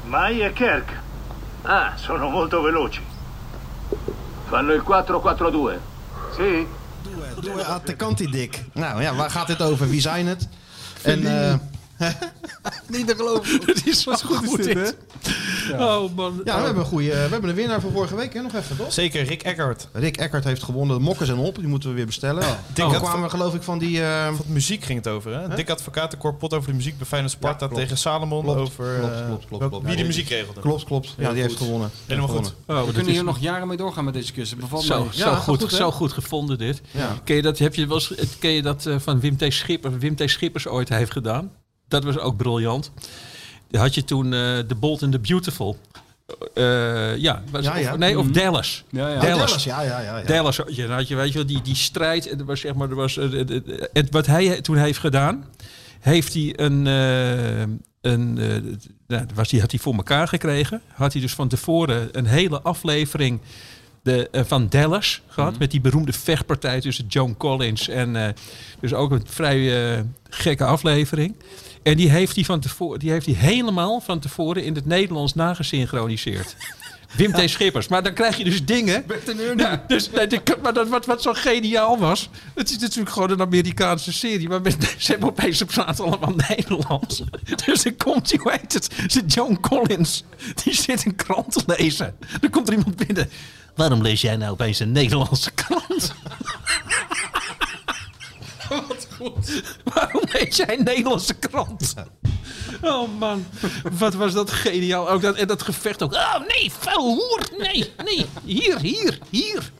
Mai 0.05 0.40
e 0.40 0.52
Kirk. 0.52 1.01
Ah, 1.62 1.93
Sono 1.97 2.28
molto 2.28 2.60
veloci. 2.60 3.02
fanno 4.48 4.72
il 4.72 4.82
4-4-2. 4.86 5.78
Sì? 6.34 6.66
Doe 7.40 7.64
Attacanti 7.64 8.26
dik. 8.28 8.64
Nou 8.74 9.01
ja, 9.01 9.14
waar 9.14 9.30
gaat 9.30 9.47
dit 9.47 9.62
over? 9.62 9.89
Wie 9.89 10.01
zijn 10.01 10.26
het? 10.26 10.48
En 11.02 11.26
eh, 11.26 11.55
Niet 12.88 13.06
te 13.06 13.14
geloven. 13.16 13.60
Het 13.66 13.86
is 13.86 14.04
wel 14.04 14.16
goed, 14.16 14.64
dit. 14.64 14.96
Oh 15.72 16.14
man. 16.16 16.40
ja, 16.44 16.58
we 16.58 16.64
hebben, 16.64 16.82
een 16.82 16.88
goede, 16.88 17.06
we 17.10 17.14
hebben 17.16 17.50
een 17.50 17.54
winnaar 17.56 17.80
van 17.80 17.90
vorige 17.92 18.16
week, 18.16 18.34
hè? 18.34 18.40
nog 18.42 18.54
even, 18.54 18.76
toch? 18.76 18.92
Zeker, 18.92 19.24
Rick 19.24 19.42
Eckert. 19.42 19.88
Rick 19.92 20.16
Eckert 20.16 20.44
heeft 20.44 20.62
gewonnen. 20.62 20.96
De 20.96 21.02
mokken 21.02 21.26
zijn 21.26 21.38
op, 21.38 21.54
die 21.54 21.66
moeten 21.66 21.88
we 21.88 21.94
weer 21.94 22.06
bestellen. 22.06 22.44
Dick 22.74 22.84
Oh, 22.84 22.92
kwamen 23.02 23.22
we 23.22 23.28
geloof 23.30 23.54
ik 23.54 23.62
van 23.62 23.78
die... 23.78 24.02
eh, 24.02 24.26
Van 24.26 24.36
de 24.46 24.52
muziek 24.52 24.84
ging 24.84 24.98
het 24.98 25.08
over, 25.08 25.40
hè? 25.40 25.54
Dick 25.56 25.70
Advocatenkorp 25.70 26.38
pot 26.38 26.54
over 26.54 26.68
de 26.70 26.76
muziek 26.76 26.98
bij 26.98 27.06
Feyenoord 27.06 27.32
Sparta 27.32 27.66
Ja, 27.70 27.74
tegen 27.74 27.96
Salomon. 27.98 28.42
Klopt, 28.44 28.60
over 28.60 28.98
klopt, 28.98 29.14
eh, 29.14 29.26
klopt, 29.26 29.46
klopt, 29.46 29.68
klopt. 29.68 29.86
wie 29.86 29.96
de 29.96 30.04
muziek 30.04 30.28
regelde. 30.28 30.60
klopt, 30.60 30.84
klopt. 30.84 31.14
Ja, 31.18 31.32
die 31.32 31.42
heeft 31.42 31.56
gewonnen. 31.56 31.90
Helemaal 32.06 32.28
goed. 32.28 32.46
Oh, 32.46 32.52
We 32.66 32.74
dat 32.74 32.84
kunnen 32.84 33.06
is 33.06 33.12
hier 33.12 33.24
nog 33.24 33.38
jaren 33.38 33.68
mee 33.68 33.76
doorgaan 33.76 34.04
met 34.04 34.14
deze 34.14 34.56
bevalt 34.56 34.82
zo, 34.84 35.04
mij. 35.04 35.12
zo, 35.12 35.24
Ja, 35.30 35.34
goed, 35.36 35.60
goed, 35.60 35.70
hè? 35.70 35.76
zo 35.76 35.90
goed 35.90 36.12
gevonden 36.12 36.58
dit. 36.58 36.80
Ja. 36.90 37.16
Ken 37.24 37.36
je 37.36 37.42
dat, 37.42 37.58
heb 37.58 37.74
je 37.74 37.86
wel 37.86 38.00
ken 38.38 38.50
je 38.50 38.62
dat 38.62 38.86
eh, 38.86 38.94
van 38.98 39.20
Wim 39.20 39.36
T. 39.36 39.44
Schippers, 39.48 39.94
Wim 39.98 40.16
T. 40.16 40.22
Schippers 40.26 40.66
ooit 40.66 40.88
heeft 40.88 41.12
gedaan? 41.12 41.50
Dat 41.93 42.05
was 42.05 42.19
ook 42.19 42.36
briljant. 42.36 42.90
Had 43.70 43.94
je 43.94 44.05
toen 44.05 44.35
eh 44.35 44.59
The 44.59 44.74
Bold 44.74 45.02
and 45.02 45.12
the 45.12 45.19
Beautiful. 45.19 45.78
Eh, 46.55 47.16
ja, 47.16 47.43
was, 47.51 47.64
Ja, 47.64 47.77
ja. 47.77 47.93
Of, 47.93 47.98
nee, 47.98 48.19
of 48.19 48.27
Dallas. 48.27 48.85
Ja, 48.90 49.09
ja. 49.09 49.20
Dallas. 49.20 49.47
Dallas, 49.47 49.64
ja, 49.64 49.82
ja, 49.82 50.01
ja. 50.01 50.19
ja. 50.19 50.24
Dallas, 50.24 50.60
ja, 50.66 50.86
dan 50.86 50.97
had 50.97 51.09
je, 51.09 51.14
weet 51.14 51.28
je 51.28 51.35
wel, 51.35 51.47
die, 51.47 51.62
die 51.62 51.74
strijd. 51.74 52.28
En 52.28 52.39
er 52.39 52.44
was, 52.44 52.60
zeg 52.60 52.74
maar, 52.74 52.90
er 52.90 52.94
was, 52.94 53.16
eh, 53.16 53.40
en 53.93 54.06
wat 54.10 54.27
hij 54.27 54.60
toen 54.60 54.77
heeft 54.77 54.98
gedaan, 54.98 55.44
heeft 56.01 56.35
hij 56.35 56.52
een, 56.56 56.86
een 58.01 58.35
nou, 59.06 59.27
was 59.35 59.48
die, 59.48 59.60
had 59.60 59.70
hij 59.70 59.81
voor 59.81 59.94
elkaar 59.94 60.28
gekregen. 60.28 60.81
Had 60.93 61.12
hij 61.12 61.23
dus 61.23 61.35
van 61.35 61.48
tevoren 61.48 62.09
een 62.12 62.27
hele 62.27 62.60
aflevering 62.60 63.40
de, 64.02 64.28
van 64.32 64.69
Dallas 64.69 65.23
gehad. 65.28 65.59
Met 65.59 65.70
die 65.70 65.81
beroemde 65.81 66.12
vechtpartij 66.12 66.81
tussen 66.81 67.06
Joan 67.06 67.36
Collins. 67.36 67.89
En 67.89 68.35
dus 68.81 68.94
ook 68.94 69.10
een 69.10 69.27
vrij 69.27 70.05
gekke 70.28 70.64
aflevering. 70.64 71.35
En 71.82 71.96
die 71.96 72.10
heeft 72.10 72.34
hij, 72.34 72.44
van 72.44 72.60
tevoren, 72.60 72.98
die 72.98 73.10
heeft 73.10 73.26
hij 73.26 73.34
helemaal 73.34 74.00
van 74.00 74.18
tevoren 74.18 74.64
in 74.64 74.74
het 74.74 74.86
Nederlands 74.86 75.34
nagesynchroniseerd. 75.34 76.56
Wim 77.16 77.32
T. 77.32 77.50
Schippers. 77.50 77.88
Maar 77.88 78.02
dan 78.02 78.14
krijg 78.14 78.36
je 78.36 78.44
dus 78.44 78.64
dingen. 78.64 79.04
Ja, 79.56 79.84
dus, 79.86 80.10
nee, 80.10 80.28
maar 80.62 80.72
dat, 80.72 80.88
wat, 80.88 81.06
wat 81.06 81.22
zo 81.22 81.32
geniaal 81.32 81.98
was. 81.98 82.28
Het 82.54 82.70
is 82.70 82.78
natuurlijk 82.78 83.10
gewoon 83.10 83.30
een 83.30 83.40
Amerikaanse 83.40 84.12
serie. 84.12 84.48
Maar 84.48 84.60
met, 84.60 84.94
ze 84.98 85.10
hebben 85.10 85.28
opeens 85.28 85.62
praten 85.62 86.04
allemaal 86.04 86.34
Nederlands. 86.48 87.22
Dus 87.66 87.82
dan 87.82 87.96
komt 87.96 88.30
die, 88.30 88.38
hoe 88.42 88.52
heet 88.52 88.72
het? 88.72 88.88
Zit 89.06 89.32
Joan 89.34 89.60
Collins. 89.60 90.24
Die 90.64 90.74
zit 90.74 91.04
een 91.04 91.14
krant 91.14 91.52
te 91.52 91.62
lezen. 91.66 92.16
Dan 92.40 92.50
komt 92.50 92.68
er 92.68 92.74
iemand 92.74 92.96
binnen. 92.96 93.30
Waarom 93.74 94.02
lees 94.02 94.20
jij 94.20 94.36
nou 94.36 94.52
opeens 94.52 94.78
een 94.78 94.92
Nederlandse 94.92 95.50
krant? 95.50 96.14
Wat 98.88 99.06
goed. 99.16 99.62
Waarom 99.94 100.22
lees 100.32 100.56
jij 100.56 100.78
een 100.78 100.84
Nederlandse 100.84 101.34
krant? 101.34 101.94
Oh 102.82 103.18
man, 103.18 103.46
wat 103.92 104.14
was 104.14 104.32
dat 104.32 104.50
geniaal. 104.50 105.10
Ook 105.10 105.22
dat, 105.22 105.36
en 105.36 105.46
dat 105.46 105.62
gevecht 105.62 106.02
ook. 106.02 106.12
Oh 106.12 106.34
nee, 106.46 106.72
vuil 106.78 107.00
hoer. 107.14 107.40
Nee, 107.58 107.90
nee. 108.04 108.26
Hier, 108.44 108.78
hier, 108.80 109.18
hier. 109.30 109.72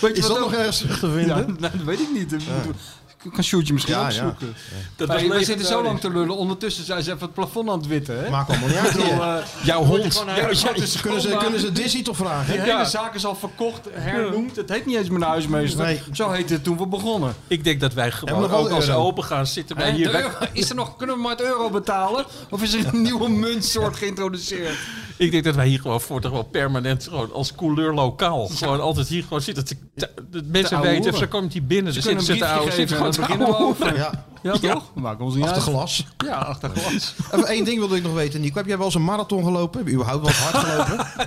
Weet 0.00 0.16
Is 0.16 0.20
wat 0.26 0.28
dat 0.28 0.30
ook- 0.30 0.38
nog 0.50 0.52
ergens 0.54 0.78
terug 0.78 0.98
te 0.98 1.06
Ja, 1.06 1.12
vinden? 1.12 1.56
nou, 1.60 1.76
dat 1.76 1.84
weet 1.86 2.00
ik 2.00 2.08
niet. 2.12 2.34
Kan 3.32 3.44
Sjoerdje 3.44 3.72
misschien 3.72 3.94
Ja, 3.94 4.00
ook 4.04 4.10
ja. 4.10 4.16
zoeken. 4.16 4.54
Dat 4.96 5.08
was 5.08 5.22
wij 5.26 5.44
zitten 5.44 5.66
zo 5.66 5.82
lang 5.82 6.00
te 6.00 6.10
lullen. 6.10 6.36
Ondertussen 6.36 6.84
zijn 6.84 7.02
ze 7.02 7.10
even 7.10 7.22
het 7.22 7.34
plafond 7.34 7.68
aan 7.68 7.78
het 7.78 7.86
witten. 7.86 8.24
Hè? 8.24 8.30
Maakt 8.30 8.48
allemaal 8.50 8.68
niet 8.68 8.76
uit. 8.78 8.94
Ja. 9.08 9.38
eh, 9.38 9.44
Jouw 9.64 9.84
hond. 9.84 10.24
Kunnen 10.34 11.20
ze, 11.20 11.36
kunnen 11.38 11.60
ze 11.60 11.72
Dizzy 11.72 12.02
toch 12.02 12.16
vragen? 12.16 12.52
Die 12.52 12.60
hè? 12.60 12.72
hele 12.72 12.84
zaak 12.84 13.14
is 13.14 13.24
al 13.26 13.34
verkocht, 13.34 13.88
hernoemd. 13.92 14.56
Het 14.56 14.68
heet 14.68 14.86
niet 14.86 14.96
eens 14.96 15.08
een 15.08 15.22
huismeester. 15.22 15.84
Nee. 15.84 16.00
Zo 16.12 16.30
heette 16.30 16.52
het 16.52 16.64
toen 16.64 16.78
we 16.78 16.86
begonnen. 16.86 17.34
Ik 17.48 17.64
denk 17.64 17.80
dat 17.80 17.92
wij 17.94 18.10
we 18.10 18.16
gewoon 18.16 18.50
ook 18.50 18.70
als 18.70 18.90
open 18.90 19.24
gaan 19.24 19.46
zitten 19.46 19.76
Hè, 19.78 19.90
hier. 19.92 20.12
de 20.12 20.30
is 20.52 20.68
er 20.70 20.74
nog, 20.74 20.96
kunnen 20.96 21.16
we 21.16 21.22
maar 21.22 21.30
het 21.30 21.40
euro 21.40 21.70
betalen? 21.70 22.24
Of 22.50 22.62
is 22.62 22.74
er 22.74 22.86
een 22.86 23.02
nieuwe 23.08 23.30
muntsoort 23.30 23.96
geïntroduceerd? 23.96 24.76
Ik 25.18 25.30
denk 25.30 25.44
dat 25.44 25.54
wij 25.54 25.66
hier 25.68 25.80
gewoon 25.80 26.00
voor 26.00 26.20
toch 26.20 26.32
wel 26.32 26.42
permanent 26.42 27.04
gewoon 27.04 27.32
als 27.32 27.54
couleur 27.54 27.94
lokaal 27.94 28.46
gewoon 28.46 28.80
altijd 28.80 29.08
hier 29.08 29.22
gewoon 29.22 29.40
zitten. 29.40 29.64
Te, 29.64 29.76
te- 29.96 30.10
de 30.30 30.42
mensen 30.46 30.80
weten, 30.80 31.16
ze 31.16 31.26
komen 31.26 31.50
hier 31.52 31.64
binnen, 31.64 31.92
Ze 31.92 32.00
zitten 32.00 32.46
ouwe, 32.48 32.60
briefje 32.60 32.72
zitten 32.72 32.96
gewoon 32.96 33.76
te. 33.76 33.92
Ja, 33.96 34.24
Ja, 34.42 34.52
toch? 34.74 34.90
We 34.94 35.00
maken 35.00 35.24
ons 35.24 35.34
niet 35.34 35.44
achter 35.44 35.62
uit. 35.62 35.70
glas. 35.70 36.04
Ja, 36.24 36.36
achter 36.36 36.70
glas. 36.74 37.14
Even 37.32 37.46
één 37.46 37.64
ding 37.64 37.78
wilde 37.78 37.96
ik 37.96 38.02
nog 38.02 38.12
weten, 38.14 38.40
Nico. 38.40 38.56
Heb 38.56 38.66
jij 38.66 38.76
wel 38.76 38.86
eens 38.86 38.94
een 38.94 39.04
marathon 39.04 39.44
gelopen? 39.44 39.78
Heb 39.78 39.88
je 39.88 39.94
überhaupt 39.94 40.24
wel 40.24 40.34
hard 40.34 40.56
gelopen? 40.66 41.06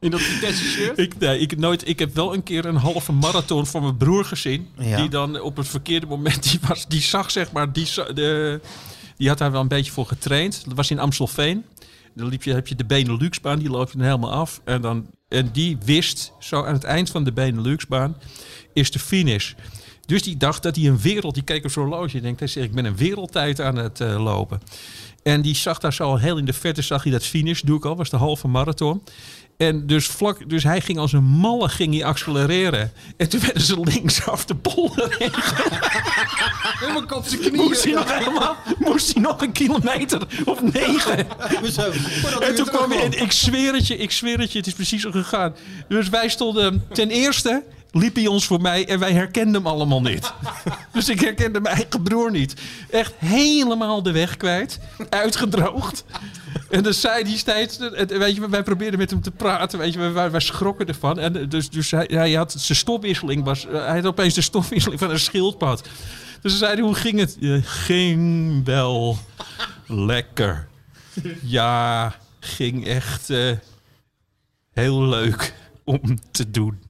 In 0.00 0.10
dat 0.10 0.20
Vitesse 0.20 0.64
shirt? 0.64 0.98
Ik, 0.98 1.18
nee, 1.18 1.38
ik, 1.38 1.58
nooit, 1.58 1.88
ik 1.88 1.98
heb 1.98 2.14
wel 2.14 2.34
een 2.34 2.42
keer 2.42 2.64
een 2.64 2.76
halve 2.76 3.12
marathon 3.12 3.66
van 3.66 3.82
mijn 3.82 3.96
broer 3.96 4.24
gezien. 4.24 4.68
Ja. 4.78 4.96
Die 4.96 5.08
dan 5.08 5.40
op 5.40 5.56
het 5.56 5.68
verkeerde 5.68 6.06
moment, 6.06 6.42
die, 6.50 6.60
was, 6.68 6.86
die 6.86 7.00
zag 7.00 7.30
zeg 7.30 7.52
maar, 7.52 7.72
die, 7.72 7.88
de, 8.14 8.60
die 9.16 9.28
had 9.28 9.38
daar 9.38 9.52
wel 9.52 9.60
een 9.60 9.68
beetje 9.68 9.92
voor 9.92 10.06
getraind. 10.06 10.62
Dat 10.66 10.76
was 10.76 10.90
in 10.90 10.98
Amstelveen. 10.98 11.64
Dan 12.16 12.32
heb 12.42 12.68
je 12.68 12.74
de 12.74 12.84
Beneluxbaan, 12.84 13.58
die 13.58 13.70
loop 13.70 13.90
je 13.90 13.96
dan 13.98 14.06
helemaal 14.06 14.32
af. 14.32 14.60
En, 14.64 14.80
dan, 14.80 15.06
en 15.28 15.48
die 15.52 15.78
wist, 15.84 16.32
zo 16.38 16.64
aan 16.64 16.74
het 16.74 16.84
eind 16.84 17.10
van 17.10 17.24
de 17.24 17.32
Beneluxbaan, 17.32 18.16
is 18.72 18.90
de 18.90 18.98
finish. 18.98 19.52
Dus 20.06 20.22
die 20.22 20.36
dacht 20.36 20.62
dat 20.62 20.76
hij 20.76 20.86
een 20.86 20.98
wereld, 20.98 21.34
die 21.34 21.42
keek 21.42 21.64
op 21.64 21.70
zo'n 21.70 21.82
horloge. 21.82 22.10
Die 22.10 22.20
denkt, 22.20 22.38
hij 22.38 22.48
zegt, 22.48 22.66
ik 22.66 22.74
ben 22.74 22.84
een 22.84 22.96
wereldtijd 22.96 23.60
aan 23.60 23.76
het 23.76 24.00
eh, 24.00 24.22
lopen. 24.22 24.60
En 25.22 25.42
die 25.42 25.54
zag 25.54 25.78
daar 25.78 25.92
zo 25.92 26.02
al 26.02 26.18
heel 26.18 26.38
in 26.38 26.44
de 26.44 26.52
verte, 26.52 26.82
zag 26.82 27.02
hij 27.02 27.12
dat 27.12 27.24
finish, 27.24 27.60
doe 27.60 27.76
ik 27.76 27.84
al, 27.84 27.96
was 27.96 28.10
de 28.10 28.16
halve 28.16 28.48
marathon. 28.48 29.02
En 29.56 29.86
dus, 29.86 30.06
vlak, 30.06 30.48
dus 30.48 30.62
hij 30.62 30.80
ging 30.80 30.98
als 30.98 31.12
een 31.12 31.24
malle 31.24 31.68
ging 31.68 31.94
hij 31.94 32.04
accelereren. 32.04 32.92
En 33.16 33.28
toen 33.28 33.40
werden 33.40 33.62
ze 33.62 33.80
linksaf 33.80 34.44
de 34.44 34.54
polder 34.54 35.16
heen. 35.18 35.30
Helemaal 36.78 37.06
kop 37.06 37.26
zijn 37.26 37.40
knieën. 37.40 37.56
Moest 37.56 37.84
hij 37.84 37.92
nog 37.92 38.18
helemaal, 38.18 38.56
moest 38.78 39.12
hij 39.12 39.22
nog 39.22 39.42
een 39.42 39.52
kilometer 39.52 40.26
of 40.44 40.62
negen. 40.62 41.18
En 42.40 42.54
toen 42.54 42.66
kwam 42.66 42.90
hij, 42.90 43.02
en 43.02 43.22
ik 43.22 43.32
zweer 43.32 43.74
het 43.74 43.86
je, 43.86 43.96
ik 43.96 44.10
zweer 44.10 44.38
het 44.38 44.52
je, 44.52 44.58
het 44.58 44.66
is 44.66 44.74
precies 44.74 45.02
zo 45.02 45.10
gegaan. 45.10 45.54
Dus 45.88 46.08
wij 46.08 46.28
stonden, 46.28 46.84
ten 46.92 47.10
eerste 47.10 47.62
liep 47.98 48.14
hij 48.14 48.26
ons 48.26 48.46
voorbij 48.46 48.88
en 48.88 48.98
wij 48.98 49.12
herkenden 49.12 49.54
hem 49.54 49.66
allemaal 49.66 50.02
niet. 50.02 50.32
Dus 50.92 51.08
ik 51.08 51.20
herkende 51.20 51.60
mijn 51.60 51.74
eigen 51.74 52.02
broer 52.02 52.30
niet. 52.30 52.54
Echt 52.90 53.12
helemaal 53.18 54.02
de 54.02 54.12
weg 54.12 54.36
kwijt, 54.36 54.80
uitgedroogd. 55.08 56.04
En 56.70 56.82
dan 56.82 56.92
zei 56.94 57.22
hij 57.22 57.36
steeds, 57.36 57.78
weet 58.06 58.34
je, 58.34 58.48
wij 58.48 58.62
probeerden 58.62 58.98
met 58.98 59.10
hem 59.10 59.20
te 59.20 59.30
praten, 59.30 59.78
weet 59.78 59.92
je, 59.92 60.10
wij, 60.10 60.40
schrokken 60.40 60.86
ervan. 60.86 61.18
En 61.18 61.48
dus, 61.48 61.70
dus 61.70 61.90
hij, 61.90 62.08
hij 62.10 62.32
had 62.32 62.52
zijn 62.52 62.78
stofwisseling, 62.78 63.44
was, 63.44 63.66
hij 63.70 63.94
had 63.94 64.06
opeens 64.06 64.34
de 64.34 64.40
stofwisseling 64.40 65.00
van 65.00 65.10
een 65.10 65.20
schildpad. 65.20 65.88
Dus 66.40 66.52
ze 66.52 66.58
zeiden, 66.58 66.84
hoe 66.84 66.94
ging 66.94 67.18
het? 67.18 67.36
"Ja, 67.40 67.60
ging 67.62 68.64
wel 68.64 69.18
lekker. 69.86 70.68
Ja, 71.42 72.14
ging 72.40 72.86
echt 72.86 73.30
eh, 73.30 73.52
heel 74.72 75.02
leuk 75.02 75.54
om 75.84 76.18
te 76.30 76.50
doen. 76.50 76.85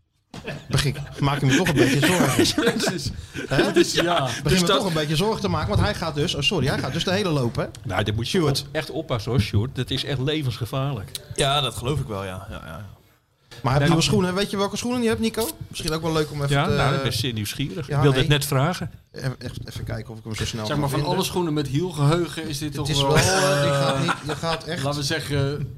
Begin, 0.68 0.96
maak 1.18 1.40
je 1.40 1.46
me 1.46 1.56
toch 1.56 1.68
een 1.68 1.74
beetje 1.74 2.06
zorgen. 2.06 2.44
Hè? 3.48 3.72
Dus 3.72 3.92
ja. 3.92 4.20
Begin 4.24 4.42
Dus 4.44 4.60
me 4.60 4.66
dat- 4.66 4.76
toch 4.78 4.86
een 4.86 4.92
beetje 4.92 5.16
zorgen 5.16 5.40
te 5.40 5.48
maken. 5.48 5.68
Want 5.68 5.80
hij 5.80 5.94
gaat 5.94 6.14
dus, 6.14 6.34
oh 6.34 6.42
sorry, 6.42 6.66
hij 6.66 6.78
gaat 6.78 6.92
dus 6.92 7.04
de 7.04 7.12
hele 7.12 7.28
lopen. 7.28 7.62
hè? 7.64 7.68
Nou, 7.88 8.02
dat 8.04 8.14
moet 8.14 8.30
je 8.30 8.52
echt 8.72 8.90
oppassen 8.90 9.30
hoor, 9.30 9.40
Sjoerd. 9.40 9.76
Dat 9.76 9.90
is 9.90 10.04
echt 10.04 10.18
levensgevaarlijk. 10.18 11.10
Ja, 11.34 11.60
dat 11.60 11.74
geloof 11.74 12.00
ik 12.00 12.06
wel, 12.06 12.24
ja. 12.24 12.46
ja, 12.50 12.62
ja. 12.66 12.86
Maar 13.62 13.72
heb 13.72 13.82
je 13.82 13.88
nieuwe 13.88 14.02
schoenen? 14.02 14.34
Weet 14.34 14.50
je 14.50 14.56
welke 14.56 14.76
schoenen 14.76 15.02
je 15.02 15.08
hebt, 15.08 15.20
Nico? 15.20 15.48
Misschien 15.68 15.92
ook 15.92 16.02
wel 16.02 16.12
leuk 16.12 16.30
om 16.30 16.42
even 16.42 16.56
Ja, 16.56 16.66
te... 16.66 16.72
nou, 16.74 16.94
ik 16.94 17.02
ben 17.02 17.12
zeer 17.12 17.32
nieuwsgierig. 17.32 17.86
ja, 17.86 17.96
ik 17.96 18.02
wilde 18.02 18.08
nee. 18.10 18.18
het 18.18 18.28
net 18.28 18.44
vragen. 18.46 18.90
Even, 19.12 19.36
even- 19.66 19.84
kijken 19.84 20.12
of 20.12 20.18
ik 20.18 20.24
hem 20.24 20.34
zo 20.34 20.44
snel 20.44 20.66
Zeg 20.66 20.76
maar, 20.76 20.88
van 20.88 20.98
vinden. 20.98 21.16
alle 21.16 21.24
schoenen 21.26 21.52
met 21.52 21.68
hielgeheugen 21.68 22.48
is 22.48 22.58
dit 22.58 22.74
toch 22.74 22.86
Het 22.86 22.96
is 22.96 23.02
wel... 23.02 23.12
wel... 23.14 23.22
die 23.62 23.70
eh, 23.70 23.80
gaat 23.86 24.00
niet, 24.02 24.12
je 24.26 24.34
gaat 24.36 24.64
echt... 24.64 24.82
Laten 24.82 25.00
we 25.00 25.06
zeggen, 25.06 25.76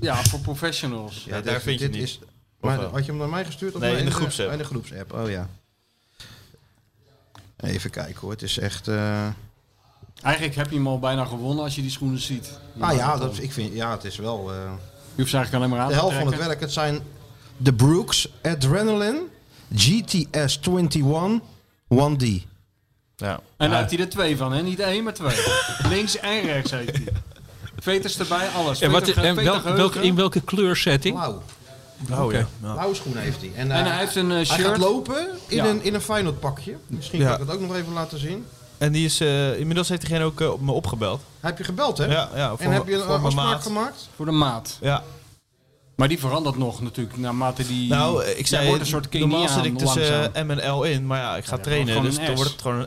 ja, 0.00 0.14
voor 0.24 0.40
professionals. 0.40 1.22
Ja, 1.26 1.32
daar 1.40 1.42
dit- 1.54 1.62
vind 1.62 1.80
je 1.80 1.88
dit 1.88 1.94
het 2.00 2.04
Is, 2.08 2.18
niet. 2.20 2.28
Maar 2.60 2.78
wel? 2.78 2.90
had 2.90 3.04
je 3.04 3.10
hem 3.10 3.20
naar 3.20 3.28
mij 3.28 3.44
gestuurd? 3.44 3.74
Of 3.74 3.80
Nee, 3.80 3.96
in 3.96 4.04
de 4.04 4.10
groepsapp. 4.10 4.52
In 4.52 4.58
de 4.58 4.64
groepsapp, 4.64 5.12
oh 5.12 5.30
ja. 5.30 5.48
Even 7.56 7.90
kijken 7.90 8.20
hoor, 8.20 8.30
het 8.30 8.42
is 8.42 8.58
echt... 8.58 8.88
eh 8.88 9.26
Eigenlijk 10.22 10.56
heb 10.56 10.70
je 10.70 10.76
hem 10.76 10.86
al 10.86 10.98
bijna 10.98 11.24
gewonnen 11.24 11.64
als 11.64 11.74
je 11.74 11.80
die 11.82 11.90
schoenen 11.90 12.20
ziet. 12.20 12.58
Ah 12.78 12.96
ja, 12.96 13.16
dat, 13.16 13.38
ik 13.38 13.52
vind, 13.52 13.74
ja, 13.74 13.90
het 13.90 14.04
is 14.04 14.16
wel... 14.16 14.52
eh, 14.52 14.56
Je 15.14 15.16
hoeft 15.16 15.30
ze 15.30 15.36
eigenlijk 15.36 15.54
alleen 15.54 15.68
maar 15.70 15.78
aan 15.80 15.86
de 15.88 15.92
te 15.94 16.00
helft 16.00 16.16
van 16.16 16.26
het 16.26 16.36
werk. 16.46 16.60
Het 16.60 16.72
zijn 16.72 17.00
de 17.56 17.72
Brooks 17.72 18.28
Adrenaline 18.42 19.22
GTS 19.74 20.60
21 20.66 21.40
1D. 21.94 22.46
Ja. 23.16 23.40
En 23.56 23.70
daar 23.70 23.78
heeft 23.78 23.90
hij 23.90 24.00
er 24.00 24.08
twee 24.08 24.36
van, 24.36 24.52
hè? 24.52 24.62
Niet 24.62 24.80
één, 24.80 25.04
maar 25.04 25.14
twee. 25.14 25.36
Links 25.94 26.16
en 26.18 26.40
rechts 26.42 26.70
heeft 26.70 26.92
hij. 26.96 27.06
Veters 27.78 28.18
erbij, 28.18 28.48
alles. 28.48 28.80
En, 28.80 28.90
wat, 28.90 29.04
Veter- 29.04 29.24
en 29.24 29.34
welke, 29.76 30.00
in 30.02 30.14
welke 30.14 30.40
kleursetting? 30.40 31.14
Blauw. 31.16 31.42
Oh 32.12 32.32
ja. 32.32 32.46
Blauwe 32.60 32.94
schoenen 32.94 33.22
heeft 33.22 33.40
hij. 33.40 33.50
En, 33.54 33.70
En 33.70 33.84
eh, 33.84 33.90
hij 33.90 33.98
heeft 33.98 34.14
een 34.16 34.28
eh, 34.30 34.34
hij 34.36 34.44
shirt. 34.44 34.66
gaat 34.66 34.78
lopen 34.78 35.28
in 35.46 35.56
Ja. 35.56 35.66
een, 35.66 35.82
in 35.84 35.94
een 35.94 36.00
Feyenoord 36.00 36.40
pakje. 36.40 36.76
Misschien 36.86 37.20
Ja. 37.20 37.30
kan 37.32 37.40
ik 37.40 37.46
dat 37.46 37.54
ook 37.56 37.60
nog 37.62 37.74
even 37.76 37.92
laten 37.92 38.18
zien. 38.18 38.44
En 38.78 38.92
die 38.92 39.04
is, 39.04 39.20
eh, 39.20 39.58
inmiddels 39.58 39.88
heeft 39.88 40.00
diegene 40.00 40.24
ook 40.24 40.40
op 40.40 40.60
me 40.60 40.72
opgebeld. 40.72 41.20
Heb 41.40 41.58
je 41.58 41.64
gebeld, 41.64 41.98
hè? 41.98 42.04
Ja, 42.04 42.28
ja 42.34 42.48
voor, 42.56 42.66
en 42.66 42.72
heb 42.72 42.86
je 42.86 42.94
een 42.94 43.02
afspraak 43.02 43.34
maat. 43.34 43.62
gemaakt? 43.62 44.08
Voor 44.16 44.24
de 44.26 44.32
maat. 44.32 44.78
Ja. 44.80 45.02
Maar 45.96 46.08
die 46.08 46.18
verandert 46.18 46.56
nog 46.58 46.80
natuurlijk 46.82 47.16
naarmate 47.16 47.66
die... 47.66 47.88
Nou, 47.88 48.24
ik 48.24 48.46
zei, 48.46 48.66
wordt 48.66 48.80
een 48.80 48.86
soort 48.86 49.12
normaal 49.12 49.30
Keniaan 49.38 49.54
zit 49.64 49.72
ik 49.72 49.78
tussen 49.78 50.00
langzaam. 50.10 50.32
eh, 50.32 50.42
M 50.44 50.50
en 50.50 50.70
L 50.74 50.82
in, 50.82 51.06
maar 51.06 51.18
ja, 51.18 51.36
ik 51.36 51.44
ga 51.44 51.56
Ja, 51.56 51.62
trainen, 51.62 52.02
dus 52.02 52.16
dan 52.16 52.34
wordt 52.34 52.50
het 52.50 52.60
gewoon 52.62 52.86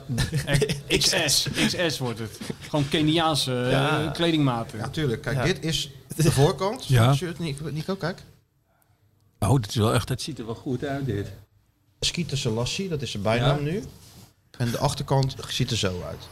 een... 0.88 0.98
XS. 0.99 1.48
XS 1.67 1.98
wordt 1.99 2.19
het. 2.19 2.40
Gewoon 2.69 2.90
Keniaanse 2.90 3.51
Ja. 3.69 4.09
kledingmaten. 4.14 4.77
Ja, 4.80 4.88
tuurlijk. 4.90 5.22
Kijk, 5.22 5.38
Ja. 5.38 5.43
dit 5.43 5.57
is 5.64 5.90
de 6.15 6.31
voorkant 6.31 6.85
van 6.85 6.95
Ja. 6.95 7.07
het 7.07 7.17
shirt. 7.17 7.40
Nico, 7.72 7.95
kijk. 7.95 8.23
Oh, 9.44 9.50
dat, 9.61 9.68
is 9.68 9.76
wel 9.76 9.94
echt, 9.94 10.08
dat 10.08 10.22
ziet 10.22 10.40
er 10.40 10.45
wel 10.45 10.56
goed 10.56 10.84
uit 10.84 11.06
dit. 11.06 11.32
Skeeter 12.00 12.38
Selassie, 12.38 12.90
dat 12.90 13.02
is 13.02 13.11
zijn 13.11 13.24
bijnaam 13.24 13.66
Ja. 13.66 13.72
nu. 13.72 13.84
En 14.58 14.72
de 14.72 14.78
achterkant 14.78 15.36
ziet 15.48 15.72
er 15.72 15.78
zo 15.78 16.02
uit. 16.02 16.28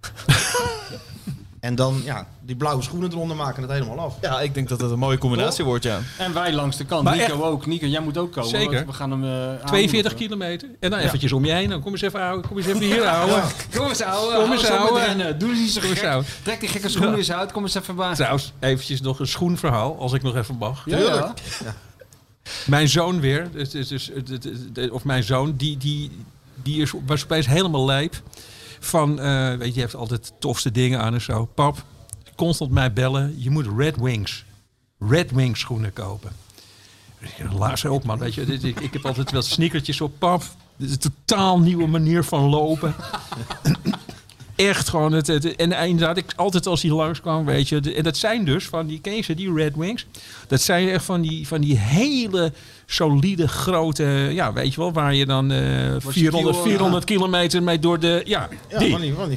en 1.62 1.74
dan, 1.74 2.00
ja, 2.04 2.26
die 2.40 2.56
blauwe 2.56 2.82
schoenen 2.82 3.10
eronder 3.12 3.36
maken 3.36 3.62
het 3.62 3.70
helemaal 3.70 3.98
af. 3.98 4.14
Ja, 4.20 4.40
ik 4.40 4.54
denk 4.54 4.68
dat 4.68 4.78
dat 4.78 4.90
een 4.90 4.98
mooie 4.98 5.18
combinatie 5.18 5.64
wordt, 5.64 5.84
ja. 5.84 6.00
En 6.18 6.32
wij 6.34 6.52
langs 6.52 6.76
de 6.76 6.84
kant. 6.84 7.04
Maar 7.04 7.16
Nico 7.16 7.32
echt- 7.32 7.42
ook. 7.42 7.66
Nico, 7.66 7.86
jij 7.86 8.00
moet 8.00 8.18
ook 8.18 8.32
komen. 8.32 8.50
Zeker. 8.50 8.72
want 8.74 8.86
We 8.86 8.92
gaan 8.92 9.10
hem 9.10 9.24
eh 9.24 9.30
42 9.30 9.66
aanmoedigen. 9.66 10.16
kilometer. 10.16 10.68
En 10.80 10.90
dan 10.90 10.98
eventjes 10.98 11.32
om 11.32 11.44
je 11.44 11.52
heen. 11.52 11.68
Dan 11.68 11.80
kom 11.80 11.92
eens 11.92 12.02
even 12.02 12.20
houden. 12.20 12.46
Kom 12.48 12.56
eens 12.56 12.66
even 12.66 12.80
hier 12.80 13.06
houden. 13.06 13.42
Kom 13.76 13.88
eens 13.88 14.02
ouwe. 14.02 14.34
Kom 14.42 14.52
eens, 14.52 14.68
Hou 14.68 14.76
zo 14.78 14.82
met 14.82 14.92
ouwe. 15.02 15.06
rennen. 15.06 15.38
Doe 15.38 15.50
eens 15.50 15.58
niet 15.58 15.70
zo 15.70 15.80
gek. 15.80 16.24
Trek 16.42 16.60
die 16.60 16.68
gekke 16.68 16.88
schoenen 16.88 17.10
Ja. 17.12 17.18
eens 17.18 17.32
uit. 17.32 17.52
Kom 17.52 17.62
eens 17.62 17.74
even 17.74 17.96
bij. 17.96 18.14
Trouwens, 18.14 18.52
eventjes 18.60 19.00
nog 19.00 19.18
een 19.20 19.26
schoenverhaal, 19.26 19.98
als 19.98 20.12
ik 20.12 20.22
nog 20.22 20.36
even 20.36 20.56
mag. 20.56 20.82
Ja, 20.86 20.98
ja. 20.98 21.34
Mijn 22.66 22.88
zoon 22.88 23.20
weer, 23.20 23.48
dus, 23.52 23.70
dus, 23.70 23.88
dus, 23.88 24.90
of 24.90 25.04
mijn 25.04 25.22
zoon, 25.22 25.54
die, 25.56 25.76
die, 25.76 26.10
die 26.62 26.82
is, 26.82 26.92
was 27.06 27.22
opeens 27.24 27.46
helemaal 27.46 27.84
lijp. 27.84 28.14
Van, 28.84 29.20
eh, 29.20 29.54
weet 29.54 29.68
je, 29.68 29.74
je 29.74 29.80
hebt 29.80 29.94
altijd 29.94 30.32
tofste 30.38 30.70
dingen 30.70 31.00
aan 31.00 31.14
en 31.14 31.20
zo. 31.20 31.44
Pap, 31.44 31.84
constant 32.36 32.70
mij 32.70 32.92
bellen. 32.92 33.34
Je 33.42 33.50
moet 33.50 33.66
Red 33.76 33.96
Wings, 33.96 34.44
Red 34.98 35.30
Wings 35.30 35.60
schoenen 35.60 35.92
kopen. 35.92 36.32
Laat 37.52 37.84
op, 37.84 38.04
man. 38.04 38.18
Weet 38.18 38.34
je, 38.34 38.42
ik 38.80 38.92
heb 38.92 39.06
altijd 39.06 39.30
wel 39.30 39.42
sneakertjes 39.42 40.00
op. 40.00 40.18
Pap, 40.18 40.42
dit 40.76 40.88
is 40.88 40.94
een 40.94 41.12
totaal 41.26 41.60
nieuwe 41.60 41.86
manier 41.86 42.24
van 42.24 42.42
lopen. 42.42 42.94
Echt 44.68 44.88
gewoon 44.88 45.12
het, 45.12 45.26
het- 45.26 45.56
en 45.56 45.72
inderdaad, 45.72 46.16
ik 46.16 46.32
altijd 46.36 46.66
als 46.66 46.82
hij 46.82 46.90
langskwam, 46.90 47.44
weet 47.44 47.68
je, 47.68 47.80
de- 47.80 47.94
en 47.94 48.02
dat 48.02 48.16
zijn 48.16 48.44
dus 48.44 48.64
van 48.66 48.86
die, 48.86 49.00
ken 49.00 49.24
ze, 49.24 49.34
die 49.34 49.54
Red 49.54 49.76
Wings? 49.76 50.06
Dat 50.46 50.60
zijn 50.60 50.88
echt 50.88 51.04
van 51.04 51.20
die, 51.20 51.46
van 51.46 51.60
die 51.60 51.78
hele 51.78 52.52
solide 52.86 53.48
grote, 53.48 54.04
ja, 54.32 54.52
weet 54.52 54.74
je 54.74 54.80
wel, 54.80 54.92
waar 54.92 55.14
je 55.14 55.26
dan 55.26 55.50
eh 55.52 55.58
400, 55.98 56.54
kiel, 56.56 56.62
400 56.62 57.04
kilometer 57.04 57.62
mee 57.62 57.78
door 57.78 57.98
de, 58.00 58.22
ja, 58.24 58.48
Ja, 58.68 58.78
die. 58.78 58.90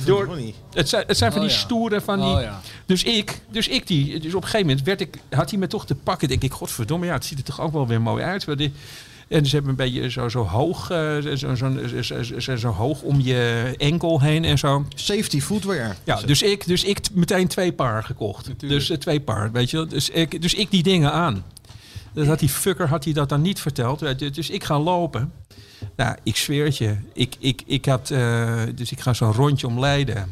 Door-. 0.06 0.38
Het 0.74 0.90
zijn, 0.90 1.04
het 1.08 1.18
zijn 1.18 1.32
van 1.32 1.42
Oh, 1.42 1.48
die 1.48 1.56
ja. 1.58 1.62
stoere, 1.62 2.02
van 2.02 2.20
die, 2.20 2.28
Oh, 2.28 2.54
dus 2.86 3.04
ik, 3.04 3.40
dus 3.52 3.68
ik 3.68 3.88
die, 3.88 4.20
dus 4.20 4.34
op 4.34 4.42
een 4.42 4.48
gegeven 4.50 4.68
moment 4.68 4.86
werd 4.86 5.02
ik, 5.02 5.18
had 5.30 5.50
hij 5.50 5.60
me 5.60 5.68
toch 5.68 5.86
te 5.86 5.96
pakken, 5.96 6.28
denk 6.28 6.44
ik, 6.44 6.52
godverdomme, 6.52 7.06
ja, 7.06 7.14
het 7.14 7.26
ziet 7.26 7.38
er 7.38 7.44
toch 7.44 7.62
ook 7.62 7.74
wel 7.74 7.88
weer 7.88 8.02
mooi 8.02 8.24
uit. 8.24 8.46
Maar 8.48 8.56
die- 8.58 8.74
En 9.28 9.46
ze 9.46 9.52
hebben 9.56 9.70
een 9.70 9.76
beetje 9.92 10.10
zo, 10.10 10.30
zo 10.30 10.44
hoog, 10.44 10.90
eh, 10.90 11.18
zo, 11.18 11.36
zo, 11.36 11.56
zo, 11.56 12.02
zo, 12.02 12.40
zo, 12.40 12.56
zo 12.56 12.70
hoog 12.70 13.02
om 13.02 13.22
je 13.22 13.74
enkel 13.78 14.22
heen 14.22 14.46
en 14.46 14.58
zo. 14.58 14.86
Safety 14.96 15.42
footwear. 15.42 15.96
Ja, 16.04 16.22
dus 16.22 16.42
ik, 16.42 16.68
dus 16.68 16.84
ik 16.84 17.00
meteen 17.14 17.48
twee 17.48 17.72
paar 17.74 18.04
gekocht. 18.04 18.48
Natuurlijk. 18.48 18.80
Dus 18.80 18.90
eh, 18.90 18.98
twee 18.98 19.20
paar, 19.20 19.52
weet 19.52 19.70
je. 19.70 19.86
Dus 19.86 20.10
ik, 20.10 20.42
dus 20.42 20.54
ik 20.54 20.72
die 20.72 20.84
dingen 20.84 21.12
aan. 21.12 21.44
Dat 22.14 22.28
had 22.28 22.40
die 22.40 22.50
fucker 22.50 22.88
had 22.88 23.04
hij 23.04 23.14
dat 23.14 23.30
dan 23.30 23.42
niet 23.42 23.60
verteld. 23.60 24.00
Dus- 24.00 24.32
Dus 24.32 24.50
ik 24.50 24.64
ga 24.64 24.80
lopen. 24.80 25.32
Nou, 25.96 26.16
ik 26.24 26.36
zweer 26.36 26.66
het 26.66 26.78
je. 26.78 26.96
Ik, 27.14 27.36
ik, 27.40 27.62
ik 27.66 27.86
had, 27.86 28.10
eh, 28.12 28.62
dus 28.76 28.92
ik 28.92 29.00
ga 29.00 29.14
zo'n 29.14 29.34
rondje 29.34 29.68
om 29.68 29.80
Leiden. 29.80 30.30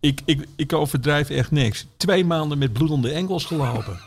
Ik, 0.00 0.20
ik, 0.24 0.46
ik 0.56 0.72
overdrijf 0.72 1.30
echt 1.30 1.50
niks. 1.50 1.86
Twee 1.96 2.24
maanden 2.24 2.58
met 2.58 2.72
bloedende 2.72 3.10
enkels 3.10 3.44
gelopen. 3.44 3.98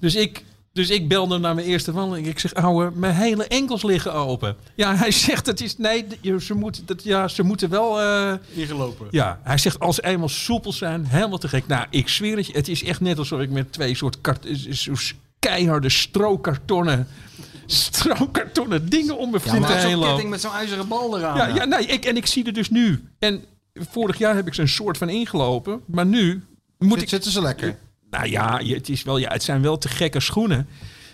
Dus 0.00 0.14
ik, 0.14 0.44
dus 0.78 0.90
ik 0.90 1.08
belde 1.08 1.38
naar 1.38 1.54
mijn 1.54 1.66
eerste 1.66 1.92
wandeling. 1.92 2.26
Ik 2.26 2.38
zeg, 2.38 2.54
ouwe, 2.54 2.90
mijn 2.94 3.14
hele 3.14 3.44
enkels 3.46 3.82
liggen 3.82 4.12
open. 4.14 4.56
Ja, 4.74 4.94
hij 4.96 5.10
zegt, 5.26 5.46
het 5.46 5.60
is, 5.60 5.76
nee, 5.78 6.04
je- 6.20 6.40
ze, 6.40 6.54
moeten, 6.54 6.86
dat, 6.86 7.02
ja, 7.04 7.28
ze 7.28 7.42
moeten 7.42 7.68
wel... 7.70 8.00
eh, 8.00 8.32
Ingelopen. 8.54 9.06
ja, 9.10 9.40
hij 9.42 9.58
zegt 9.58 9.80
als 9.80 9.94
ze 9.94 10.04
eenmaal 10.04 10.28
soepel 10.28 10.72
zijn, 10.72 11.04
helemaal 11.06 11.38
te 11.38 11.48
gek. 11.48 11.66
Nou, 11.66 11.86
ik 11.90 12.08
zweer 12.08 12.36
het 12.36 12.46
je, 12.46 12.52
het 12.52 12.68
is 12.68 12.84
echt 12.84 13.00
net 13.00 13.18
alsof 13.18 13.40
ik 13.40 13.50
met 13.50 13.72
twee 13.72 13.94
soort 13.94 14.20
kart, 14.20 14.46
zo 14.70 14.92
keiharde 15.38 15.88
strookkartonnen, 15.88 17.08
strookkartonnen 17.66 18.88
dingen 18.88 19.18
om 19.18 19.30
mijn 19.30 19.42
Ja, 19.44 19.50
heen 19.76 20.00
ketting 20.00 20.30
met 20.30 20.40
zo'n 20.40 20.52
ijzeren 20.52 20.88
bal 20.88 21.18
eraan. 21.18 21.36
Ja, 21.36 21.46
ja 21.54 21.64
nee, 21.64 21.86
ik, 21.86 22.04
en 22.04 22.16
ik 22.16 22.26
zie 22.26 22.44
er 22.46 22.52
dus 22.52 22.70
nu. 22.70 23.04
En 23.18 23.44
vorig 23.74 24.18
jaar 24.18 24.34
heb 24.34 24.46
ik 24.46 24.54
zo'n 24.54 24.66
soort 24.68 24.98
van 24.98 25.08
ingelopen, 25.08 25.80
maar 25.86 26.06
nu 26.06 26.42
moet 26.78 27.02
ik. 27.02 27.08
Zitten 27.08 27.30
ze 27.30 27.40
lekker? 27.42 27.78
Nou 28.10 28.28
ja, 28.28 28.60
het, 28.64 28.88
is 28.88 29.02
wel, 29.02 29.18
ja, 29.18 29.32
het 29.32 29.42
zijn 29.42 29.62
wel 29.62 29.78
te 29.78 29.88
gekke 29.88 30.20
schoenen. 30.20 30.68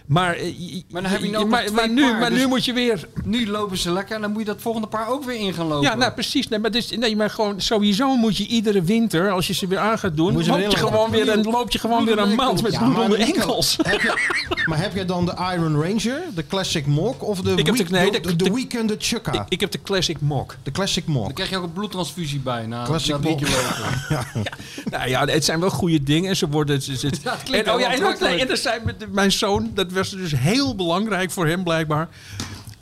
Maar, 0.06 0.36
Maar 0.90 1.02
dan 1.02 1.10
heb 1.10 1.20
je 1.22 1.30
nog 1.30 1.48
maar, 1.48 1.60
twee 1.64 1.74
maar, 1.74 1.88
nu, 1.90 2.02
paar, 2.02 2.18
maar 2.18 2.30
dus- 2.30 2.38
nu 2.38 2.46
moet 2.46 2.64
je 2.64 2.72
weer 2.72 3.08
Nu 3.24 3.48
lopen 3.48 3.78
ze 3.78 3.90
lekker 3.92 4.14
en 4.14 4.20
dan 4.20 4.30
moet 4.30 4.40
je 4.40 4.46
dat 4.46 4.60
volgende 4.60 4.86
paar 4.88 5.08
ook 5.08 5.24
weer 5.24 5.36
in 5.36 5.54
gaan 5.54 5.66
lopen. 5.66 5.88
Ja, 5.90 5.94
nou 5.94 6.12
precies. 6.12 6.48
Nee, 6.48 6.58
maar, 6.58 6.70
dus, 6.70 6.90
nee, 6.90 7.16
maar 7.16 7.30
gewoon 7.30 7.60
sowieso 7.60 8.16
moet 8.16 8.36
je 8.36 8.46
iedere 8.46 8.82
winter, 8.82 9.30
als 9.30 9.46
je 9.46 9.54
ze 9.54 9.66
weer 9.66 9.78
aan 9.78 9.98
gaat 9.98 10.16
doen, 10.16 10.32
Moet 10.32 10.44
je 10.44 10.50
loop 10.50 10.60
je, 10.70 10.76
gewoon 10.76 11.10
weer 11.10 11.28
een, 11.28 11.42
loop 11.42 11.70
je 11.70 11.78
gewoon 11.78 12.04
weer 12.04 12.18
een 12.18 12.34
maand 12.34 12.62
met 12.62 12.72
Ja, 12.72 12.80
maar 12.80 12.90
bloedende 12.94 13.16
Nico, 13.24 13.38
enkels. 13.40 13.76
Heb 13.82 14.00
je, 14.00 14.12
maar 14.66 14.78
heb 14.80 14.94
jij 14.94 15.04
dan 15.06 15.26
de 15.26 15.32
Iron 15.54 15.82
Ranger, 15.82 16.22
de 16.34 16.46
Classic 16.46 16.86
Mock 16.86 17.22
of 17.22 17.40
de, 17.40 17.50
Ik 17.50 17.66
heb 17.66 17.76
week- 17.76 17.86
de- 17.88 17.92
nee, 17.92 18.10
de, 18.10 18.20
de- 18.20 18.36
de 18.36 18.44
de- 18.44 18.52
Weekend 18.52 18.94
Chukka? 18.98 19.32
Ik, 19.32 19.42
ik 19.48 19.60
heb 19.60 19.70
de 19.70 19.82
Classic 19.82 20.20
Mock. 20.20 20.56
De 20.62 20.70
Classic 20.70 21.06
Mock. 21.06 21.24
Dan 21.24 21.32
krijg 21.34 21.50
je 21.50 21.56
ook 21.56 21.62
een 21.64 21.72
bloedtransfusie 21.72 22.38
bij 22.40 22.66
na, 22.66 22.84
Classic 22.84 23.10
na 23.10 23.28
Mock. 23.28 23.40
lopen. 23.40 24.42
Nou 24.90 25.08
ja, 25.08 25.24
het 25.26 25.44
zijn 25.44 25.60
wel 25.60 25.70
goede 25.70 26.02
dingen. 26.02 26.28
En 26.30 26.36
ze 26.36 26.48
worden. 26.48 26.82
Ze, 26.82 26.96
ze- 26.96 27.10
Ja, 27.24 27.36
en, 27.50 27.72
oh 27.72 27.80
ja, 27.80 27.88
wel 27.88 27.96
en, 27.98 28.04
ook- 28.14 28.20
nee, 28.20 28.40
en 28.40 28.50
er 28.50 28.56
zijn 28.56 28.80
met 28.84 29.12
mijn 29.12 29.32
zoon, 29.32 29.70
dat 29.74 29.92
was 29.94 30.10
dus 30.10 30.32
heel 30.36 30.74
belangrijk 30.74 31.30
voor 31.30 31.46
hem 31.46 31.62
blijkbaar. 31.64 32.08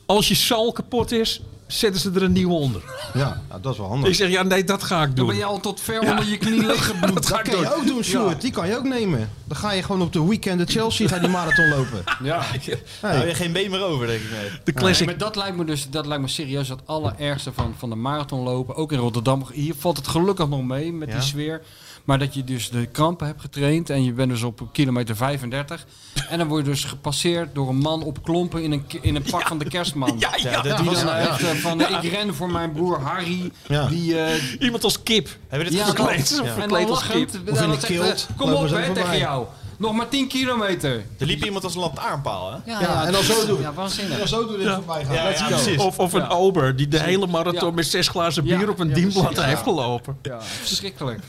Als 0.06 0.28
je 0.28 0.34
zal 0.34 0.72
kapot 0.72 1.12
is, 1.12 1.40
zetten 1.66 2.00
ze 2.00 2.10
er 2.14 2.22
een 2.22 2.32
nieuwe 2.32 2.54
onder. 2.54 2.82
Ja, 3.14 3.40
nou, 3.48 3.60
dat 3.62 3.72
is 3.72 3.78
wel 3.78 3.88
handig. 3.88 4.08
Ik 4.08 4.14
zeg, 4.14 4.30
ja, 4.30 4.42
nee, 4.42 4.64
dat 4.64 4.82
ga 4.82 5.00
ik 5.00 5.06
Dan 5.06 5.14
doen. 5.14 5.26
ben 5.26 5.36
je 5.36 5.44
al 5.44 5.60
tot 5.60 5.80
ver 5.80 6.00
onder 6.00 6.28
je 6.28 6.36
knie 6.36 6.66
liggebloed. 6.66 7.28
dat 7.28 7.42
kan 7.42 7.60
je 7.60 7.74
ook 7.74 7.86
doen, 7.86 8.04
Stuart. 8.04 8.40
Die 8.40 8.50
kan 8.50 8.68
je 8.68 8.76
ook 8.76 8.84
nemen. 8.84 9.30
Dan 9.44 9.56
ga 9.56 9.72
je 9.72 9.82
gewoon 9.82 10.02
op 10.02 10.12
de 10.12 10.24
weekend 10.26 10.66
de 10.66 10.72
Chelsea 10.72 11.08
ga 11.08 11.14
je 11.14 11.20
die 11.20 11.30
marathon 11.30 11.68
lopen. 11.68 12.02
Ja. 12.22 12.40
Hey. 12.42 12.82
Daar 13.00 13.16
heb 13.16 13.26
je 13.28 13.34
geen 13.34 13.52
been 13.52 13.70
meer 13.70 13.82
over, 13.84 14.06
denk 14.06 14.20
ik. 14.20 14.30
Nee. 14.30 14.50
De 14.64 14.72
classic. 14.72 15.06
Maar 15.06 15.16
dat 15.18 15.36
lijkt 15.36 15.56
me 15.56 15.64
dus 15.64 15.90
dat 15.90 16.06
lijkt 16.06 16.22
me 16.22 16.28
serieus 16.28 16.68
het 16.68 16.80
allerergste 16.84 17.52
van, 17.52 17.74
van 17.78 17.90
de 17.90 17.96
marathon 17.96 18.40
lopen. 18.42 18.74
Ook 18.76 18.92
in 18.92 18.98
Rotterdam. 18.98 19.46
Hier 19.52 19.74
valt 19.78 19.96
het 19.96 20.08
gelukkig 20.08 20.48
nog 20.48 20.62
mee 20.62 20.92
met 20.92 21.08
Ja. 21.08 21.14
die 21.14 21.22
sfeer. 21.24 21.62
Maar 22.04 22.18
dat 22.18 22.34
je 22.34 22.44
dus 22.44 22.70
de 22.70 22.86
krampen 22.86 23.26
hebt 23.26 23.40
getraind 23.40 23.90
en 23.90 24.04
je 24.04 24.12
bent 24.12 24.30
dus 24.30 24.42
op 24.42 24.68
kilometer 24.72 25.16
35. 25.16 25.86
En 26.28 26.38
dan 26.38 26.48
word 26.48 26.64
je 26.64 26.70
dus 26.70 26.84
gepasseerd 26.84 27.54
door 27.54 27.68
een 27.68 27.76
man 27.78 28.02
op 28.02 28.22
klompen 28.22 28.62
in 28.62 28.72
een, 28.72 28.84
in 29.00 29.16
een 29.16 29.22
pak 29.30 29.46
van 29.46 29.58
de 29.58 29.64
kerstman. 29.68 30.16
Ja, 30.18 30.30
ja, 30.36 30.60
Die 30.62 30.70
ja, 30.70 30.76
dan 30.82 30.94
ja. 30.94 31.18
echt 31.18 31.40
eh, 31.42 31.48
van 31.50 31.80
ik 31.80 32.12
ren 32.12 32.34
voor 32.34 32.50
mijn 32.50 32.72
broer 32.72 33.00
Harry. 33.00 33.50
Ja. 33.68 33.86
Die, 33.86 34.18
eh, 34.20 34.60
Iemand 34.60 34.84
als 34.84 35.02
kip. 35.02 35.28
Heb 35.48 35.62
je 35.62 35.68
dit 35.70 35.78
ja, 35.78 35.84
verkleed? 35.84 36.08
klopt. 36.28 36.28
Ja. 36.44 36.50
En 36.50 36.54
Verkleed 36.54 36.86
dan 36.86 36.90
als 36.96 37.06
kip. 37.06 37.30
dan 37.32 37.54
Of 37.54 37.62
in 37.62 37.68
de 37.70 37.74
zegt, 37.74 37.86
kilt. 37.86 38.26
eh, 38.30 38.36
Kom 38.36 38.52
op 38.52 38.68
hè, 38.70 38.92
tegen 38.92 39.18
jou. 39.18 39.46
Nog 39.78 39.92
maar 39.92 40.08
10 40.08 40.28
kilometer. 40.28 41.04
Er 41.18 41.26
liep 41.26 41.44
iemand 41.44 41.64
als 41.64 41.74
een 41.74 41.80
lantaarnpaal, 41.80 42.50
hè? 42.52 42.72
Ja, 42.72 42.80
Ja, 42.80 43.06
en 43.06 43.12
dan 43.12 43.22
zo 43.22 43.46
doen. 43.46 43.60
Ja, 43.60 43.72
waanzinnig. 43.72 44.18
Ja, 44.18 44.26
zo 44.26 44.46
doe 44.46 44.58
je 44.58 44.64
dit 44.64 44.74
voorbij 44.74 45.04
gaan. 45.04 45.14
Ja, 45.14 45.28
ja. 45.48 45.84
Of, 45.84 45.98
of 45.98 46.12
een 46.12 46.20
Ja. 46.20 46.28
ober 46.28 46.76
die 46.76 46.88
de 46.88 47.00
hele 47.00 47.26
marathon 47.26 47.68
Ja. 47.68 47.74
met 47.74 47.86
zes 47.86 48.08
glazen 48.08 48.44
Ja. 48.46 48.58
bier 48.58 48.70
op 48.70 48.78
een 48.78 48.88
Ja, 48.88 48.94
dienblad 48.94 49.42
heeft 49.44 49.62
gelopen. 49.62 50.18
Ja, 50.22 50.40
verschrikkelijk. 50.42 51.20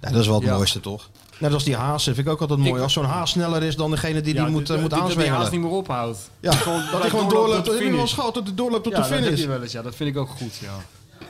Ja, 0.00 0.10
dat 0.10 0.20
is 0.20 0.26
wel 0.26 0.34
het 0.36 0.44
Ja. 0.44 0.54
mooiste, 0.54 0.80
toch? 0.80 1.10
Net 1.38 1.52
als 1.52 1.64
die 1.64 1.76
haas, 1.76 2.04
vind 2.04 2.18
ik 2.18 2.28
ook 2.28 2.40
altijd 2.40 2.58
mooi. 2.58 2.72
Ik- 2.74 2.80
Als 2.80 2.92
zo'n 2.92 3.04
haas 3.04 3.30
sneller 3.30 3.62
is 3.62 3.76
dan 3.76 3.90
degene 3.90 4.12
die 4.20 4.22
die 4.22 4.42
Ja, 4.42 4.48
moet, 4.48 4.66
die- 4.66 4.74
eh, 4.76 4.80
moet 4.80 4.90
die- 4.90 4.98
die- 4.98 5.08
aanzwengelen. 5.08 5.50
niet 5.50 5.60
meer 5.60 5.70
ophoudt. 5.70 6.18
Ja, 6.40 6.50
dat 6.50 7.00
hij 7.00 7.10
gewoon 7.10 7.28
doorloopt. 7.28 7.66
Dat 7.66 7.78
wel 7.78 7.98
eens 7.98 8.12
gehad, 8.12 8.34
dat 8.34 8.44
hij 8.46 8.54
doorloopt 8.54 8.84
tot 8.84 8.92
Ja, 8.92 8.98
de 8.98 9.04
dat 9.08 9.14
heb 9.18 9.24
finish. 9.24 9.40
je 9.40 9.48
wel 9.48 9.62
eens. 9.62 9.72
Ja, 9.72 9.82
dat 9.82 9.94
vind 9.94 10.10
ik 10.10 10.16
ook 10.16 10.28
goed, 10.28 10.56
ja. 10.56 10.74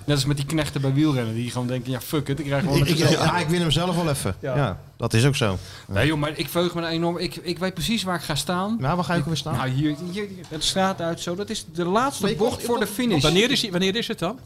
Net 0.05 0.16
als 0.16 0.24
met 0.24 0.36
die 0.36 0.47
knechten 0.47 0.80
bij 0.80 0.92
wielrennen, 0.92 1.34
die 1.34 1.50
gewoon 1.50 1.66
denken, 1.66 1.90
ja 1.90 2.00
fuck 2.00 2.28
it, 2.28 2.38
ik 2.38 2.44
krijg 2.44 2.62
gewoon 2.62 2.78
Ik, 2.78 2.88
een 2.88 2.92
ik, 3.02 3.08
ja, 3.08 3.38
ik 3.38 3.48
win 3.48 3.60
hem 3.60 3.70
zelf 3.70 3.97
wel 3.97 4.08
even. 4.08 4.34
Ja. 4.40 4.56
Ja. 4.56 4.80
dat 4.97 5.14
is 5.14 5.24
ook 5.24 5.36
zo. 5.36 5.58
Nee 5.86 6.06
joh, 6.06 6.18
maar 6.18 6.32
ik 6.38 6.48
veug 6.48 6.74
me 6.74 6.82
er 6.82 6.88
enorm. 6.88 7.18
Ik, 7.18 7.36
ik 7.36 7.58
weet 7.58 7.74
precies 7.74 8.02
waar 8.02 8.14
ik 8.16 8.22
ga 8.22 8.34
staan. 8.34 8.76
Nou, 8.80 8.97
waar 8.97 9.05
ga 9.05 9.16
ook 9.16 9.24
weer 9.24 9.36
staan? 9.36 9.56
Nou, 9.56 9.68
hier, 9.68 9.97
hier, 10.12 10.28
de 10.48 10.56
straat 10.58 11.00
uit 11.00 11.20
zo. 11.20 11.34
Dat 11.34 11.50
is 11.50 11.64
de 11.74 11.84
laatste 11.84 12.34
bocht 12.38 12.62
voor 12.62 12.78
de 12.78 12.86
finish. 12.86 13.22
Wanneer 13.22 13.50
is, 13.50 13.68
wanneer 13.70 13.97
is 13.97 14.08
het 14.08 14.18
dan? 14.18 14.38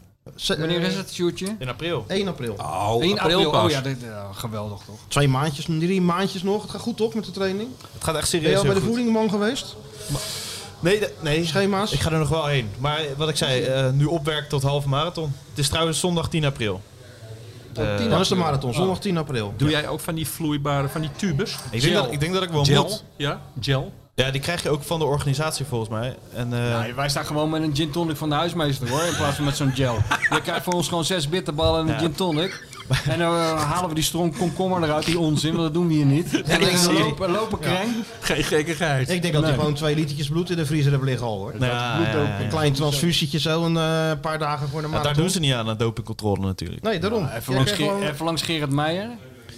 Wanneer 0.47 0.81
is 0.81 0.92
eh, 0.92 0.97
het, 0.97 1.12
Sjoerdje? 1.12 1.57
In 1.59 1.68
april. 1.68 2.05
1 2.09 2.28
april. 2.28 2.55
Oh, 2.55 3.02
1 3.02 3.18
april. 3.18 3.51
pas. 3.51 3.65
Oh 3.65 3.70
ja, 3.70 3.81
dit, 3.81 4.01
ja, 4.01 4.33
geweldig 4.33 4.81
toch? 4.86 4.99
Twee 5.09 5.28
maandjes, 5.28 5.65
drie 5.65 6.01
maandjes 6.01 6.42
nog. 6.42 6.62
Het 6.62 6.70
gaat 6.70 6.81
goed 6.81 6.97
toch 6.97 7.15
met 7.15 7.25
de 7.25 7.31
training? 7.31 7.68
Het 7.92 8.05
gaat 8.05 8.17
echt 8.17 8.31
Ben 8.31 8.41
je 8.41 8.47
serieus 8.47 8.59
al 8.59 8.65
bij 8.65 8.75
de 8.75 8.86
voedingman 8.86 9.31
geweest? 9.31 9.76
Nee, 10.81 10.99
de- 10.99 11.12
nee, 11.20 11.44
Schema's? 11.47 11.92
ik 11.92 12.01
ga 12.01 12.10
er 12.10 12.18
nog 12.18 12.28
wel 12.28 12.47
heen. 12.47 12.70
Maar 12.78 13.01
wat 13.17 13.28
ik 13.28 13.36
zei, 13.36 13.62
eh, 13.62 13.91
nu 13.91 14.05
opwerk 14.05 14.49
tot 14.49 14.62
halve 14.62 14.89
marathon. 14.89 15.33
Het 15.49 15.59
is 15.59 15.68
trouwens 15.68 16.01
zondag 16.01 16.28
10 16.28 16.44
april. 16.44 16.81
10 17.73 18.10
dat 18.10 18.20
is 18.20 18.28
de 18.28 18.34
marathon, 18.34 18.75
zondag 18.75 19.01
10 19.01 19.17
april. 19.17 19.55
Doe 19.57 19.70
jij 19.70 19.89
ook 19.89 20.01
van 20.01 20.15
die 20.15 20.26
vloeibare, 20.28 20.89
van 20.89 21.01
die 21.01 21.10
tubes? 21.17 21.57
Ik 21.70 21.81
denk, 21.81 21.94
dat, 21.94 22.12
ik 22.12 22.20
denk 22.20 22.33
dat 22.33 22.42
ik 22.42 22.51
wel 22.51 22.65
Gel? 22.65 22.83
moet. 22.83 23.05
Ja, 23.17 23.41
gel. 23.60 23.92
Ja, 24.15 24.31
die 24.31 24.41
krijg 24.41 24.62
je 24.62 24.68
ook 24.70 24.82
van 24.82 24.99
de 24.99 25.05
organisatie 25.05 25.65
volgens 25.65 25.91
mij. 25.91 26.16
En, 26.34 26.52
eh, 26.52 26.68
Ja, 26.89 26.94
wij 26.94 27.08
staan 27.08 27.24
gewoon 27.26 27.50
met 27.50 27.62
een 27.62 27.76
gin 27.76 27.91
tonic 27.91 28.16
van 28.16 28.28
de 28.28 28.34
huismeester 28.34 28.89
hoor, 28.91 29.02
in 29.02 29.16
plaats 29.16 29.36
van 29.36 29.44
met 29.44 29.57
zo'n 29.57 29.73
gel. 29.74 29.97
Je 30.31 30.41
krijgt 30.42 30.65
voor 30.65 30.73
ons 30.73 30.89
gewoon 30.89 31.05
zes 31.05 31.28
bitterballen 31.28 31.81
en 31.81 31.86
een 31.86 31.92
Ja. 31.94 31.99
gin 31.99 32.12
tonic. 32.15 32.65
En 33.08 33.18
dan 33.18 33.34
eh, 33.34 33.62
halen 33.70 33.89
we 33.89 33.94
die 33.94 34.05
stronk 34.05 34.36
komkommer 34.39 34.82
eruit, 34.82 35.05
die 35.05 35.18
onzin, 35.18 35.50
want 35.50 35.62
dat 35.62 35.74
doen 35.74 35.86
we 35.89 35.94
hier 35.94 36.05
niet. 36.07 36.42
En 36.42 36.60
dan 36.60 36.92
lopen, 36.99 37.31
lopen 37.31 37.58
kreng. 37.58 37.94
Geen 38.20 38.44
gekkigheid. 38.44 39.10
Ik 39.10 39.23
denk 39.23 39.34
dat 39.34 39.42
hij 39.42 39.50
Nee. 39.52 39.60
gewoon 39.60 39.74
twee 39.76 39.94
litertjes 39.94 40.28
bloed 40.28 40.50
in 40.50 40.57
de 40.57 40.66
vriezer 40.66 40.91
hebben 40.91 41.08
liggen 41.08 41.26
al 41.26 41.36
hoor. 41.39 41.52
nou 41.58 41.73
ja, 41.73 41.99
ja, 42.00 42.08
ja, 42.10 42.23
ja. 42.23 42.41
Een 42.41 42.49
klein 42.49 42.73
transfusietje 42.73 43.39
zo 43.39 43.65
een 43.65 43.76
eh, 43.76 44.20
paar 44.20 44.39
dagen 44.39 44.68
voor 44.68 44.81
de 44.81 44.86
Ja, 44.86 44.92
marathon. 44.92 45.12
daar 45.15 45.23
doen 45.23 45.31
ze 45.32 45.41
niet 45.41 45.52
aan, 45.52 45.68
aan 45.68 45.76
dopingcontrole 45.76 46.41
natuurlijk. 46.47 46.82
Nee, 46.82 46.99
daarom. 46.99 47.28
Even 47.36 47.55
langs, 47.55 47.73
gewoon- 47.73 48.02
even 48.02 48.24
langs 48.24 48.42
Gerard 48.42 48.70
Meijer. 48.70 49.08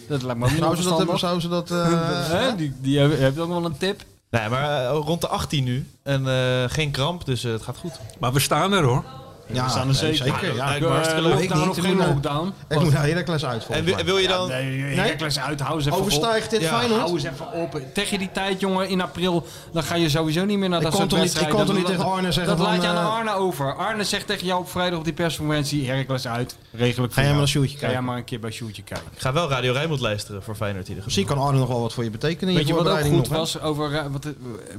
Dat 0.08 0.23
lijkt 0.23 0.39
me 0.41 0.44
ook 0.47 0.50
niet 0.52 0.60
Zou 0.60 0.76
ze 0.76 0.83
dat 0.83 0.99
hebben? 0.99 1.18
Zou 1.18 1.41
ze 1.41 1.49
dat... 1.49 1.70
eh, 1.70 1.86
Hè? 2.31 2.57
Die, 2.57 2.73
die 2.81 2.99
heb, 2.99 3.18
heb 3.18 3.34
je 3.34 3.41
ook 3.41 3.49
wel 3.49 3.65
een 3.65 3.76
tip? 3.78 4.02
Nee, 4.35 4.49
maar 4.49 4.85
eh, 4.85 4.99
rond 5.05 5.21
de 5.21 5.29
18 5.29 5.65
nu. 5.65 5.87
En 6.03 6.29
eh, 6.29 6.71
geen 6.71 6.91
kramp, 6.91 7.25
dus 7.25 7.45
eh, 7.45 7.53
het 7.53 7.63
gaat 7.63 7.77
goed. 7.77 8.01
Maar 8.19 8.33
we 8.33 8.41
staan 8.41 8.73
er 8.73 8.83
hoor. 8.83 9.05
Ja, 9.52 9.64
We 9.64 9.70
staan 9.70 9.81
er 9.81 9.86
nee, 9.86 9.94
zeker. 9.94 10.16
zeker. 10.16 10.55
Ja, 10.55 10.76
Eh, 10.76 10.86
hartstikke 10.86 11.23
leuk. 11.23 11.32
lockdown 11.34 11.62
Ik 11.62 11.68
of 11.70 11.76
niet, 11.76 11.84
geen 11.84 11.97
naar- 11.97 12.08
lockdown? 12.08 12.52
Ik 12.68 12.81
moet 12.81 12.92
naar 12.92 13.06
Heracles 13.06 13.44
uit 13.44 13.66
En 13.66 13.84
wil, 14.05 14.16
je 14.18 14.28
dan... 14.28 14.48
Nee, 14.48 14.81
Heracles 14.94 15.39
uit, 15.39 15.60
hou 15.60 15.74
eens 15.76 15.84
even 15.86 15.97
op. 15.98 16.05
Overstijgt 16.05 16.50
dit 16.50 16.60
Ja, 16.60 16.76
Feyenoord? 16.78 17.00
Hou 17.00 17.12
eens 17.14 17.23
even 17.24 17.52
op. 17.52 17.81
Tegen 17.94 18.18
die 18.18 18.31
tijd, 18.32 18.60
jongen, 18.60 18.89
in 18.89 19.00
april, 19.00 19.47
dan 19.73 19.82
ga 19.82 19.94
je 19.94 20.08
sowieso 20.08 20.44
niet 20.44 20.58
meer 20.58 20.68
naar 20.68 20.78
Ik 20.78 20.84
dat 20.84 20.92
soort 20.94 21.05
niet- 21.05 21.12
ik 21.14 21.18
wedstrijden. 21.23 21.56
kon 21.56 21.66
toch 21.66 21.76
niet 21.76 21.86
tegen 21.86 22.05
Arne 22.05 22.32
zeggen 22.32 22.56
Dat 22.56 22.66
laat 22.66 22.82
je 22.82 22.89
aan 22.89 22.97
eh, 22.97 23.14
Arne 23.14 23.34
over. 23.34 23.74
Arne 23.76 24.05
zegt 24.05 24.26
tegen 24.26 24.47
jou 24.47 24.60
op 24.60 24.70
vrijdag 24.70 24.98
op 24.98 25.05
die 25.05 25.12
persconferentie, 25.12 25.89
Heracles 25.89 26.26
uit, 26.26 26.56
regelijk 26.73 27.12
Ga 27.12 27.20
jij 27.20 27.31
maar 27.31 27.39
naar 27.39 27.48
Sjoerdje 27.48 27.74
Ga 27.74 27.81
jij 27.81 27.89
kijken? 27.89 28.05
maar 28.08 28.16
een 28.16 28.24
keer 28.24 28.40
bij 28.40 28.50
Sjoerdje 28.50 28.82
kijken. 28.82 29.06
Ik 29.14 29.20
ga 29.20 29.32
wel 29.32 29.48
Radio 29.48 29.73
Rijnmond 29.73 30.00
luisteren 30.00 30.42
voor 30.42 30.55
Feyenoord 30.55 30.89
ieder. 30.89 31.05
Misschien 31.05 31.26
kan 31.26 31.39
Arne 31.39 31.58
nog 31.58 31.68
wel 31.68 31.81
wat 31.81 31.92
voor 31.92 32.05
je 32.05 32.10
betekenen 32.10 32.55
Weet 32.55 32.66
je 32.66 32.74
wat 32.74 32.89
ook 32.89 33.00
goed 33.00 33.10
nog, 33.10 33.28
was? 33.28 33.60
Over, 33.60 33.94
eh, 33.94 34.05
wat, 34.10 34.24
eh, 34.24 34.31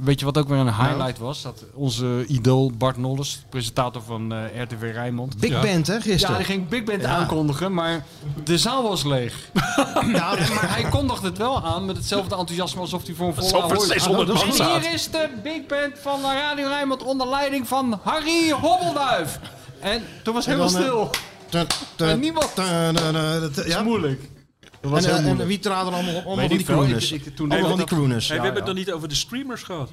weet 0.02 0.18
je 0.18 0.24
wat 0.24 0.38
ook 0.38 0.48
weer 0.48 0.58
een 0.58 0.74
highlight 0.74 1.18
was? 1.18 1.42
Dat 1.42 1.64
onze 1.74 2.24
idool 2.26 2.72
Bart 2.78 2.96
Nolles, 2.96 3.44
presentator 3.48 4.02
van 4.02 4.32
eh, 4.32 4.55
RTV 4.62 4.90
Rijnmond. 4.92 5.38
Big 5.40 5.50
Ja. 5.50 5.60
Band, 5.60 5.86
hè, 5.86 5.94
Ja, 5.94 6.00
gisteren? 6.00 6.36
die 6.36 6.44
ging 6.46 6.68
Big 6.68 6.84
Band 6.84 7.02
Ja. 7.02 7.08
aankondigen, 7.08 7.74
maar 7.74 8.04
de 8.44 8.58
zaal 8.58 8.82
was 8.82 9.04
leeg. 9.04 9.34
Ja, 10.12 10.36
dat- 10.36 10.48
Maar 10.48 10.74
hij 10.74 10.84
kondigde 10.90 11.26
het 11.26 11.38
wel 11.38 11.64
aan 11.64 11.84
met 11.84 11.96
hetzelfde 11.96 12.36
enthousiasme 12.36 12.80
alsof 12.80 13.06
hij 13.06 13.14
voor 13.14 13.26
een 13.26 13.34
volle 13.34 13.52
Alsof 13.52 13.70
er 13.70 13.76
ahoy- 13.76 13.86
600 13.86 14.32
man 14.32 14.42
En 14.46 14.52
zaten. 14.52 14.80
hier 14.80 14.92
is 14.92 15.10
de 15.10 15.28
Big 15.42 15.66
Band 15.66 15.92
van 16.02 16.20
Radio 16.22 16.66
Rijnmond 16.68 17.02
onder 17.02 17.28
leiding 17.28 17.68
van 17.68 18.00
Harry 18.02 18.50
Hobbelduif. 18.50 19.38
En 19.80 20.02
toen 20.22 20.34
was 20.34 20.46
En 20.46 20.50
helemaal 20.52 20.72
dan, 20.72 20.82
stil. 20.82 22.06
En 22.06 22.20
niemand- 22.20 22.54
Dat 22.56 23.56
is 23.66 23.72
Ja? 23.72 23.82
moeilijk. 23.82 24.20
Dat 24.80 25.04
En, 25.04 25.10
eh, 25.10 25.16
en 25.16 25.24
moeilijk. 25.24 25.48
wie 25.48 25.58
traden 25.58 25.92
er 25.92 25.98
allemaal 25.98 26.14
op? 26.14 26.26
Allemaal 26.26 26.48
van 26.48 26.56
die 26.56 26.66
crooners. 26.66 27.12
Ik- 27.12 27.26
ik- 27.26 27.36
toen 27.36 27.50
Allemaal 27.50 27.68
van 27.68 27.78
die 27.78 27.86
crooners. 27.86 28.26
Hey, 28.28 28.36
Ja, 28.36 28.42
we 28.42 28.48
hebben 28.48 28.64
ja. 28.64 28.68
het 28.68 28.76
nog 28.78 28.86
niet 28.86 28.94
over 28.96 29.08
de 29.08 29.14
streamers 29.14 29.62
gehad. 29.62 29.90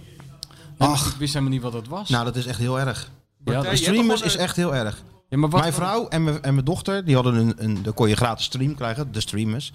Ach. 0.77 1.07
Ik 1.07 1.13
wist 1.17 1.33
helemaal 1.33 1.53
niet 1.53 1.63
wat 1.63 1.73
het 1.73 1.87
was. 1.87 2.09
Nou, 2.09 2.25
dat 2.25 2.35
is 2.35 2.45
echt 2.45 2.59
heel 2.59 2.79
erg. 2.79 3.09
Ja, 3.45 3.61
De 3.61 3.75
streamers 3.75 4.21
is 4.21 4.35
echt 4.35 4.55
heel 4.55 4.75
erg. 4.75 5.03
ja, 5.29 5.37
maar 5.37 5.49
wat, 5.49 5.61
Mijn 5.61 5.73
vrouw 5.73 6.07
en 6.07 6.23
mijn, 6.23 6.41
en 6.41 6.53
mijn 6.53 6.65
dochter, 6.65 7.05
die 7.05 7.15
hadden 7.15 7.35
een, 7.35 7.53
een, 7.57 7.83
daar 7.83 7.93
kon 7.93 8.09
je 8.09 8.15
gratis 8.15 8.45
stream 8.45 8.75
krijgen, 8.75 9.11
de 9.11 9.21
streamers. 9.21 9.71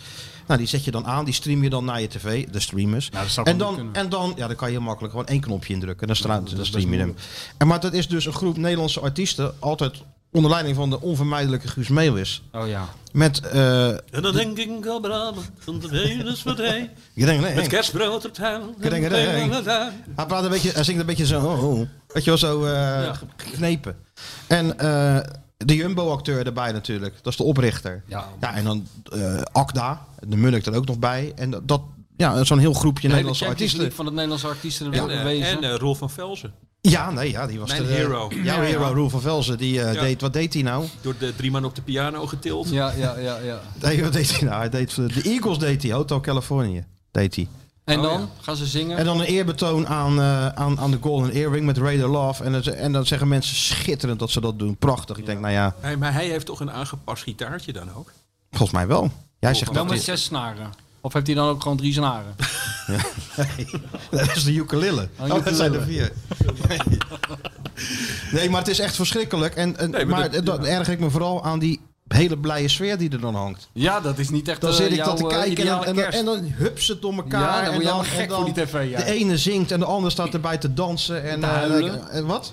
Nou, 0.46 0.58
die 0.58 0.68
zet 0.68 0.84
je 0.84 0.90
dan 0.90 1.06
aan, 1.06 1.24
die 1.24 1.34
stream 1.34 1.62
je 1.62 1.70
dan 1.70 1.84
naar 1.84 2.00
je 2.00 2.06
tv, 2.06 2.46
de 2.48 2.60
streamers. 2.60 3.10
Nou, 3.10 3.26
dat 3.34 3.46
en, 3.46 3.58
dan, 3.58 3.88
en 3.92 4.08
dan, 4.08 4.32
ja, 4.36 4.46
dan 4.46 4.56
kan 4.56 4.68
je 4.68 4.74
heel 4.74 4.84
makkelijk 4.84 5.12
gewoon 5.12 5.28
één 5.28 5.40
knopje 5.40 5.74
indrukken. 5.74 6.06
Dan, 6.06 6.44
dan 6.54 6.66
stream 6.66 6.92
je 6.92 6.98
hem. 6.98 7.14
En, 7.56 7.66
maar 7.66 7.80
dat 7.80 7.92
is 7.92 8.08
dus 8.08 8.26
een 8.26 8.32
groep 8.32 8.56
Nederlandse 8.56 9.00
artiesten, 9.00 9.54
altijd 9.58 10.02
onder 10.32 10.50
leiding 10.50 10.76
van 10.76 10.90
de 10.90 11.00
onvermijdelijke 11.00 11.68
Guus 11.68 11.88
Meeuwis. 11.88 12.42
Oh 12.52 12.68
ja. 12.68 12.88
Met, 13.12 13.40
eh, 13.40 13.88
En 13.88 14.22
dan 14.22 14.32
denk 14.32 14.58
ik 14.58 14.86
al 14.86 15.34
van 15.58 15.80
de 15.80 15.88
Venusverdij. 15.88 16.90
ik 17.14 17.24
denk, 17.24 17.40
nee, 17.40 17.54
Met 17.54 17.66
kerstbrood 17.66 18.26
op 18.26 18.34
tuin. 18.34 18.62
Ik 18.80 18.90
denk, 18.90 19.08
nee. 19.10 19.26
Hij, 20.14 20.26
praat 20.26 20.44
een 20.44 20.50
beetje, 20.50 20.70
hij 20.70 20.84
zingt 20.84 21.00
een 21.00 21.06
beetje 21.06 21.26
zo, 21.26 21.40
oh, 21.40 21.64
oh. 21.64 21.88
weet 22.06 22.24
je 22.24 22.30
wel, 22.30 22.38
zo 22.38 22.64
eh, 22.64 23.10
geknepen. 23.36 23.96
En 24.46 24.78
eh, 24.78 25.18
de 25.56 25.74
Jumbo-acteur 25.74 26.46
erbij 26.46 26.72
natuurlijk, 26.72 27.14
dat 27.22 27.32
is 27.32 27.38
de 27.38 27.44
oprichter. 27.44 28.02
Ja. 28.06 28.28
Ja, 28.40 28.54
en 28.54 28.64
dan 28.64 28.86
eh 29.12 29.42
Akda, 29.52 30.06
de 30.26 30.36
Munnik 30.36 30.66
er 30.66 30.74
ook 30.74 30.86
nog 30.86 30.98
bij. 30.98 31.32
En 31.36 31.50
dat- 31.50 31.68
dat, 31.68 31.80
ja, 32.16 32.44
zo'n 32.44 32.58
heel 32.58 32.72
groepje 32.72 33.02
De 33.02 33.08
Nederlandse 33.08 33.46
artiesten. 33.46 33.92
Van 33.92 34.04
het 34.04 34.14
Nederlandse 34.14 34.46
artiesten 34.46 34.92
Ja, 34.92 35.08
En, 35.08 35.64
eh, 35.64 35.74
Rolf 35.74 35.98
van 35.98 36.10
Velzen. 36.10 36.54
Ja, 36.80 37.10
nee, 37.10 37.30
ja, 37.30 37.46
die 37.46 37.58
was 37.58 37.68
Mijn 37.70 37.82
de, 37.82 37.88
eh, 37.88 37.94
hero. 37.96 38.28
Jouw 38.34 38.42
Ja, 38.42 38.60
hero, 38.60 38.92
Roel 38.92 39.08
van 39.08 39.20
Velzen, 39.20 39.58
die 39.58 39.82
eh, 39.82 39.94
Ja. 39.94 40.00
deed, 40.00 40.20
wat 40.20 40.32
deed 40.32 40.54
hij 40.54 40.62
nou? 40.62 40.86
Door 41.00 41.14
de 41.18 41.36
drie 41.36 41.50
man 41.50 41.64
op 41.64 41.74
de 41.74 41.82
piano 41.82 42.26
getild. 42.26 42.68
Ja, 42.70 42.92
ja, 42.96 43.18
ja, 43.18 43.38
ja. 43.38 43.60
Nee, 43.82 44.02
wat 44.02 44.12
deed 44.12 44.30
hij 44.38 44.48
nou? 44.48 44.58
Hij 44.60 44.68
deed, 44.68 44.92
voor 44.92 45.08
de 45.08 45.22
Eagles 45.22 45.58
deed 45.58 45.82
hij, 45.82 45.92
Hotel 45.92 46.20
California 46.20 46.82
deed 47.10 47.34
hij. 47.36 47.48
En 47.84 47.96
Oh, 47.98 48.02
dan 48.02 48.20
ja. 48.20 48.26
gaan 48.40 48.56
ze 48.56 48.66
zingen. 48.66 48.96
En 48.98 49.04
dan 49.04 49.20
een 49.20 49.26
eerbetoon 49.26 49.86
aan, 49.86 50.18
eh, 50.18 50.46
aan, 50.48 50.78
aan 50.80 50.90
de 50.90 50.98
Golden 51.00 51.30
Earring 51.30 51.66
met 51.66 51.78
Raider 51.78 52.08
Love. 52.08 52.44
En, 52.44 52.76
en 52.76 52.92
dan 52.92 53.06
zeggen 53.06 53.28
mensen 53.28 53.56
schitterend 53.56 54.18
dat 54.18 54.30
ze 54.30 54.40
dat 54.40 54.58
doen. 54.58 54.76
Prachtig. 54.76 55.16
Ik 55.18 55.26
denk, 55.26 55.40
nou 55.40 55.52
ja, 55.52 55.74
Hey, 55.80 55.96
maar 55.96 56.12
hij 56.12 56.26
heeft 56.28 56.46
toch 56.46 56.60
een 56.60 56.70
aangepast 56.70 57.22
gitaartje 57.22 57.72
dan 57.72 57.88
ook? 57.96 58.12
volgens 58.50 58.72
mij 58.72 58.86
wel. 58.86 59.10
Jij 59.38 59.54
zegt 59.54 59.72
Wel 59.72 59.84
dat 59.84 59.92
met 59.94 60.02
zes 60.02 60.22
snaren. 60.24 60.72
Of 61.00 61.12
heeft 61.12 61.26
hij 61.26 61.34
dan 61.34 61.48
ook 61.48 61.62
gewoon 61.62 61.76
drie 61.76 61.92
snaren? 61.92 62.34
Dat 64.10 64.36
is 64.36 64.44
de 64.44 64.52
ukulele. 64.54 65.08
Oh, 65.20 65.32
Oh, 65.34 65.44
dat 65.44 65.54
zijn 65.54 65.74
er 65.74 65.82
vier. 65.82 66.12
Nee, 68.32 68.50
maar 68.50 68.60
het 68.60 68.68
is 68.70 68.78
echt 68.78 68.94
verschrikkelijk. 68.96 69.54
En, 69.54 69.76
en, 69.76 69.90
Nee, 69.90 70.06
maar 70.06 70.18
maar 70.18 70.30
dat- 70.30 70.46
dat, 70.46 70.64
erger 70.64 70.92
ik 70.92 71.00
me 71.00 71.10
vooral 71.10 71.44
aan 71.44 71.58
die 71.58 71.80
hele 72.08 72.38
blije 72.38 72.68
sfeer 72.68 72.98
die 72.98 73.10
er 73.10 73.20
dan 73.20 73.34
hangt. 73.34 73.68
Ja, 73.72 74.00
dat 74.00 74.18
is 74.18 74.28
niet 74.30 74.48
echt 74.48 74.60
Dan 74.60 74.70
eh, 74.70 74.76
zit 74.76 74.92
ik 74.92 75.04
dat 75.04 75.16
te 75.16 75.22
eh, 75.22 75.28
kijken 75.28 75.64
en 75.66 75.78
en, 75.78 75.84
dan, 75.84 75.94
kerst. 75.94 76.18
en 76.18 76.24
dan 76.24 76.44
hup 76.44 76.80
ze 76.80 76.92
het 76.92 77.02
door 77.02 77.12
elkaar. 77.14 77.40
Ja, 77.40 77.64
dan 77.64 77.74
en 77.74 77.82
dan, 77.82 78.04
gek 78.04 78.28
en 78.30 78.36
voor 78.36 78.44
die 78.44 78.64
tv, 78.64 78.90
ja. 78.90 78.96
De 78.98 79.04
ene 79.04 79.36
zingt 79.38 79.70
en 79.72 79.78
de 79.78 79.84
ander 79.86 80.10
staat 80.10 80.34
erbij 80.34 80.58
te 80.58 80.74
dansen. 80.74 81.22
En, 81.30 81.40
Te 81.40 81.46
eh, 81.46 81.52
huilen. 81.52 82.10
en 82.10 82.26
wat? 82.26 82.52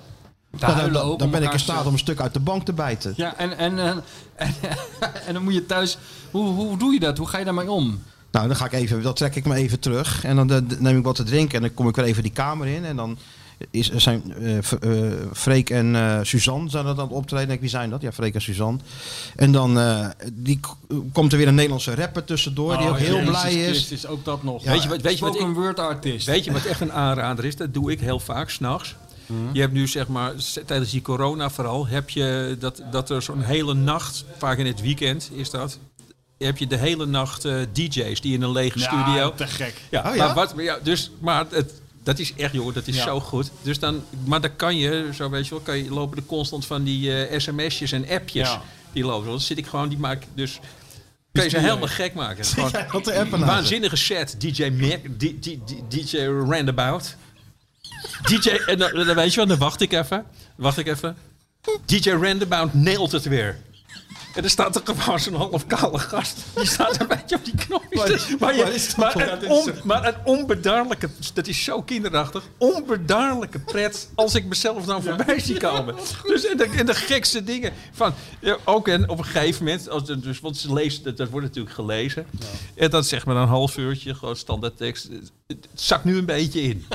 Te 0.51 0.57
Ja, 0.59 0.67
dan- 0.67 0.75
huilen 0.75 0.93
dan, 1.07 1.17
dan 1.17 1.29
ben 1.31 1.43
ik 1.43 1.53
in 1.53 1.59
staat 1.59 1.85
om 1.85 1.93
een 1.93 1.99
stuk 1.99 2.19
uit 2.21 2.33
de 2.33 2.39
bank 2.39 2.65
te 2.65 2.73
bijten. 2.73 3.13
Ja, 3.15 3.37
en, 3.37 3.57
en, 3.57 3.79
en, 3.79 4.03
en, 4.35 4.53
en 5.27 5.33
dan 5.33 5.43
moet 5.43 5.53
je 5.53 5.65
thuis... 5.65 5.97
Hoe, 6.31 6.47
hoe 6.53 6.77
doe 6.77 6.93
je 6.93 6.99
dat? 6.99 7.17
Hoe 7.17 7.27
ga 7.27 7.37
je 7.37 7.45
daarmee 7.45 7.71
om? 7.71 8.03
Nou, 8.35 8.47
dan 8.47 8.55
ga 8.55 8.65
ik 8.65 8.71
even, 8.71 9.01
dan 9.01 9.13
trek 9.13 9.35
ik 9.35 9.45
me 9.45 9.55
even 9.55 9.79
terug 9.79 10.23
en 10.23 10.35
dan 10.35 10.51
eh, 10.51 10.79
neem 10.79 10.97
ik 10.97 11.03
wat 11.03 11.15
te 11.15 11.23
drinken 11.23 11.55
en 11.55 11.61
dan 11.61 11.73
kom 11.73 11.87
ik 11.87 11.95
weer 11.95 12.05
even 12.05 12.23
die 12.23 12.31
kamer 12.31 12.67
in 12.67 12.85
en 12.85 12.95
dan 12.95 13.17
is, 13.71 13.91
er 13.91 14.01
zijn 14.01 14.33
eh, 14.33 14.57
eh, 14.57 15.13
Freek 15.33 15.69
en 15.69 15.95
eh, 15.95 16.19
Suzanne 16.21 16.69
zijn 16.69 16.85
dat 16.85 16.97
aan 16.97 17.03
het 17.03 17.13
optreden. 17.13 17.47
Denk, 17.47 17.59
wie 17.59 17.69
zijn 17.69 17.89
dat? 17.89 18.01
Ja, 18.01 18.11
Freek 18.11 18.33
en 18.33 18.41
Suzanne. 18.41 18.79
En 19.35 19.51
dan 19.51 19.79
eh, 19.79 20.07
die, 20.33 20.59
komt 21.13 21.31
er 21.31 21.37
weer 21.37 21.47
een 21.47 21.55
Nederlandse 21.55 21.95
rapper 21.95 22.23
tussendoor 22.23 22.77
die 22.77 22.87
ook 22.87 22.97
heel 22.97 23.15
Oh, 23.15 23.23
Jezus 23.23 23.41
blij 23.41 23.53
is. 23.53 23.67
Christus, 23.67 24.07
ook 24.07 24.25
dat 24.25 24.43
nog. 24.43 24.63
Ja. 24.63 24.71
Weet 24.71 24.83
je 24.83 24.89
wat, 24.89 25.01
weet 25.01 25.17
je 25.17 25.25
wat 25.25 25.39
ik, 25.39 25.47
word 25.47 25.79
artist. 25.79 26.27
Weet 26.27 26.43
je 26.45 26.51
wat 26.51 26.65
echt 26.65 26.81
een 26.81 26.93
aanrader 26.93 27.45
is? 27.45 27.55
Dat 27.55 27.73
doe 27.73 27.91
ik 27.91 27.99
heel 27.99 28.19
vaak 28.19 28.49
s'nachts. 28.49 28.95
Je 29.51 29.59
hebt 29.59 29.73
nu 29.73 29.87
zeg 29.87 30.07
maar, 30.07 30.33
tijdens 30.65 30.91
die 30.91 31.01
corona 31.01 31.49
vooral, 31.49 31.87
heb 31.87 32.09
je 32.09 32.55
dat, 32.59 32.81
dat 32.91 33.09
er 33.09 33.21
zo'n 33.21 33.41
hele 33.41 33.73
nacht, 33.73 34.25
vaak 34.37 34.57
in 34.57 34.65
het 34.65 34.81
weekend 34.81 35.29
is 35.33 35.49
dat, 35.49 35.79
heb 36.37 36.57
je 36.57 36.67
de 36.67 36.77
hele 36.77 37.05
nacht 37.05 37.45
eh, 37.45 37.55
DJ's 37.73 38.21
die 38.21 38.33
in 38.33 38.41
een 38.41 38.51
lege 38.51 38.79
Ja, 38.79 38.85
studio. 38.85 39.33
te 39.33 39.47
gek. 39.47 39.73
Ja, 39.89 40.09
Oh 40.09 40.15
ja? 40.15 40.25
Maar, 40.25 40.35
wat, 40.35 40.55
maar 40.55 40.63
ja, 40.63 40.77
dus, 40.83 41.11
maar 41.19 41.45
het, 41.49 41.73
dat 42.03 42.19
is 42.19 42.33
echt, 42.33 42.53
joh, 42.53 42.73
dat 42.73 42.87
is 42.87 42.95
Ja. 42.95 43.03
zo 43.03 43.19
goed. 43.19 43.51
Dus 43.61 43.79
dan, 43.79 44.03
maar 44.25 44.41
dan 44.41 44.55
kan 44.55 44.77
je, 44.77 45.09
zo 45.13 45.29
weet 45.29 45.43
je 45.47 45.49
wel, 45.49 45.59
kan 45.59 45.77
je, 45.77 45.89
lopen 45.89 46.17
er 46.17 46.23
constant 46.23 46.65
van 46.65 46.83
die 46.83 47.25
eh, 47.25 47.39
sms'jes 47.39 47.91
en 47.91 48.09
appjes. 48.09 48.47
Ja. 48.47 48.61
Die 48.91 49.03
lopen. 49.05 49.29
Dan 49.29 49.39
zit 49.39 49.57
ik 49.57 49.67
gewoon, 49.67 49.89
die 49.89 49.97
maak 49.97 50.21
ik 50.21 50.27
dus. 50.35 50.59
Kan 51.31 51.43
je 51.43 51.49
ze 51.49 51.59
helemaal 51.59 51.87
gek 51.87 52.13
maken. 52.13 52.45
Gewoon 52.45 52.71
naast 53.01 53.29
waanzinnige 53.29 53.95
set. 53.95 54.35
DJ 54.41 54.69
Mac, 54.69 54.99
DJ 55.89 56.17
Randabout. 56.25 57.15
DJ, 58.25 58.49
en 58.49 58.77
dan, 58.77 58.91
dan 59.05 59.15
weet 59.15 59.33
je 59.33 59.39
wat, 59.39 59.47
dan 59.49 59.57
wacht 59.57 59.81
ik 59.81 59.91
even. 59.93 60.25
Wacht 60.55 60.77
ik 60.77 60.87
even. 60.87 61.17
DJ 61.85 62.09
Randabout 62.09 62.73
nailt 62.73 63.11
het 63.11 63.23
weer. 63.25 63.57
En 64.35 64.43
er 64.43 64.49
staat 64.49 64.75
er 64.75 64.81
gewoon 64.85 65.19
zo'n 65.19 65.33
half 65.33 65.67
kale 65.67 65.99
gast. 65.99 66.37
Die 66.55 66.65
staat 66.67 66.99
een 66.99 67.07
beetje 67.07 67.35
op 67.35 67.45
die 67.45 67.55
knopjes. 67.55 68.09
Is- 68.09 68.37
maar, 68.39 68.55
je- 68.55 68.63
dat 68.65 68.95
maar, 68.97 69.15
een 69.31 69.39
Dat 69.39 69.49
on- 69.49 69.73
maar 69.83 70.07
een 70.07 70.15
onbedaarlijke, 70.23 71.09
dat 71.33 71.47
is 71.47 71.63
zo 71.63 71.81
kinderachtig, 71.81 72.43
onbedaarlijke 72.57 73.59
pret 73.59 74.09
als 74.15 74.35
ik 74.35 74.45
mezelf 74.45 74.85
dan 74.85 75.03
voorbij 75.03 75.39
zie 75.39 75.57
komen. 75.57 75.95
Dus 76.23 76.45
en 76.47 76.57
de, 76.57 76.63
en 76.77 76.85
de 76.85 76.93
gekste 76.95 77.43
dingen. 77.43 77.73
Van, 77.91 78.13
ja, 78.39 78.57
ook 78.63 78.87
en 78.87 79.09
op 79.09 79.17
een 79.17 79.25
gegeven 79.25 79.63
moment, 79.65 79.89
als, 79.89 80.03
dus, 80.05 80.39
want 80.39 80.57
ze 80.57 80.73
leest, 80.73 81.03
dat, 81.03 81.17
dat 81.17 81.29
wordt 81.29 81.45
natuurlijk 81.47 81.75
gelezen. 81.75 82.25
En 82.75 82.89
dan 82.89 83.03
zeg 83.03 83.25
maar 83.25 83.35
een 83.35 83.47
half 83.47 83.77
uurtje, 83.77 84.15
gewoon 84.15 84.35
standaard 84.35 84.77
tekst. 84.77 85.03
Het, 85.03 85.31
het 85.47 85.67
zakt 85.73 86.03
nu 86.03 86.17
een 86.17 86.25
beetje 86.25 86.61
in. 86.61 86.85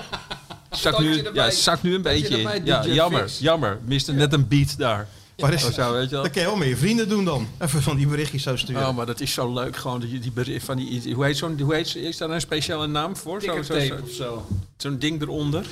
Zakt 0.71 0.99
nu, 0.99 1.23
ja, 1.33 1.51
zakt 1.51 1.83
nu 1.83 1.95
een 1.95 2.03
beetje 2.03 2.39
in. 2.41 2.65
Ja, 2.65 2.87
jammer, 2.87 3.31
jammer. 3.41 3.79
Miste 3.85 4.13
net 4.13 4.33
een 4.33 4.49
beat 4.49 4.79
daar. 4.79 5.09
Waar 5.41 5.53
is 5.53 5.75
zo, 5.75 5.93
weet 5.93 6.05
je 6.05 6.11
wel. 6.11 6.23
Dat 6.23 6.33
kan 6.33 6.43
je 6.43 6.49
wel 6.49 6.57
met 6.57 6.69
je 6.69 6.77
vrienden 6.77 7.09
doen 7.09 7.25
dan. 7.25 7.49
Even 7.59 7.83
van 7.83 7.97
die 7.97 8.07
berichtjes 8.07 8.43
zo 8.43 8.57
sturen. 8.57 8.89
Oh, 8.89 8.97
maar 8.97 9.07
dat 9.07 9.21
is 9.21 9.33
zo 9.33 9.53
leuk. 9.53 9.77
Gewoon 9.77 10.01
die, 10.01 10.19
die 10.19 10.31
bericht 10.33 10.65
van 10.65 10.77
die. 10.77 11.15
Hoe 11.15 11.25
heet 11.25 11.37
zo'n. 11.37 11.61
Hoe 11.61 11.75
heet, 11.75 11.95
is 11.95 12.17
daar 12.17 12.31
een 12.31 12.41
speciale 12.41 12.87
naam 12.87 13.17
voor? 13.17 13.43
Zo, 13.43 13.63
zo, 13.63 13.79
zo, 13.81 13.95
of 14.03 14.11
zo. 14.11 14.47
zo'n 14.77 14.99
ding 14.99 15.23
eronder. 15.23 15.65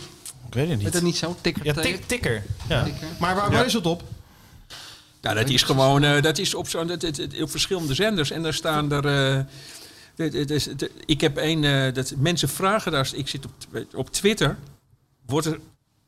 Ik 0.49 0.55
weet 0.55 0.69
het 0.69 0.79
Is 0.79 0.85
niet. 0.85 0.93
dat 0.93 1.03
niet 1.03 1.17
zo? 1.17 1.29
Ja, 1.29 1.35
Tikkertape? 1.41 1.81
tik, 1.89 2.07
tikker. 2.07 2.43
Ja. 2.69 2.87
maar 3.21 3.35
waar, 3.35 3.51
waar 3.51 3.67
is 3.67 3.73
het 3.73 3.87
op? 3.87 4.03
Ja, 5.21 5.35
dat 5.35 5.49
is 5.49 5.63
gewoon. 5.63 6.03
eh, 6.05 6.23
dat 6.23 6.39
is 6.39 6.55
op, 6.55 6.69
zo'n 6.69 6.87
dat, 6.87 7.01
dat- 7.01 7.17
dat- 7.17 7.41
op 7.43 7.51
verschillende 7.51 7.95
zenders. 7.95 8.31
En 8.31 8.43
daar 8.43 8.55
staan 8.55 8.93
er. 8.93 9.07
eh, 10.17 10.41
is- 10.51 10.69
ik 11.07 11.21
heb 11.21 11.37
een. 11.37 11.65
eh, 11.65 11.95
dat 11.95 12.15
mensen 12.19 12.49
vragen 12.49 12.93
daar. 12.93 13.11
Ik 13.15 13.29
zit 13.29 13.45
op, 13.45 13.53
op 13.95 14.11
Twitter. 14.11 14.57
Wordt 15.27 15.47
er. 15.47 15.61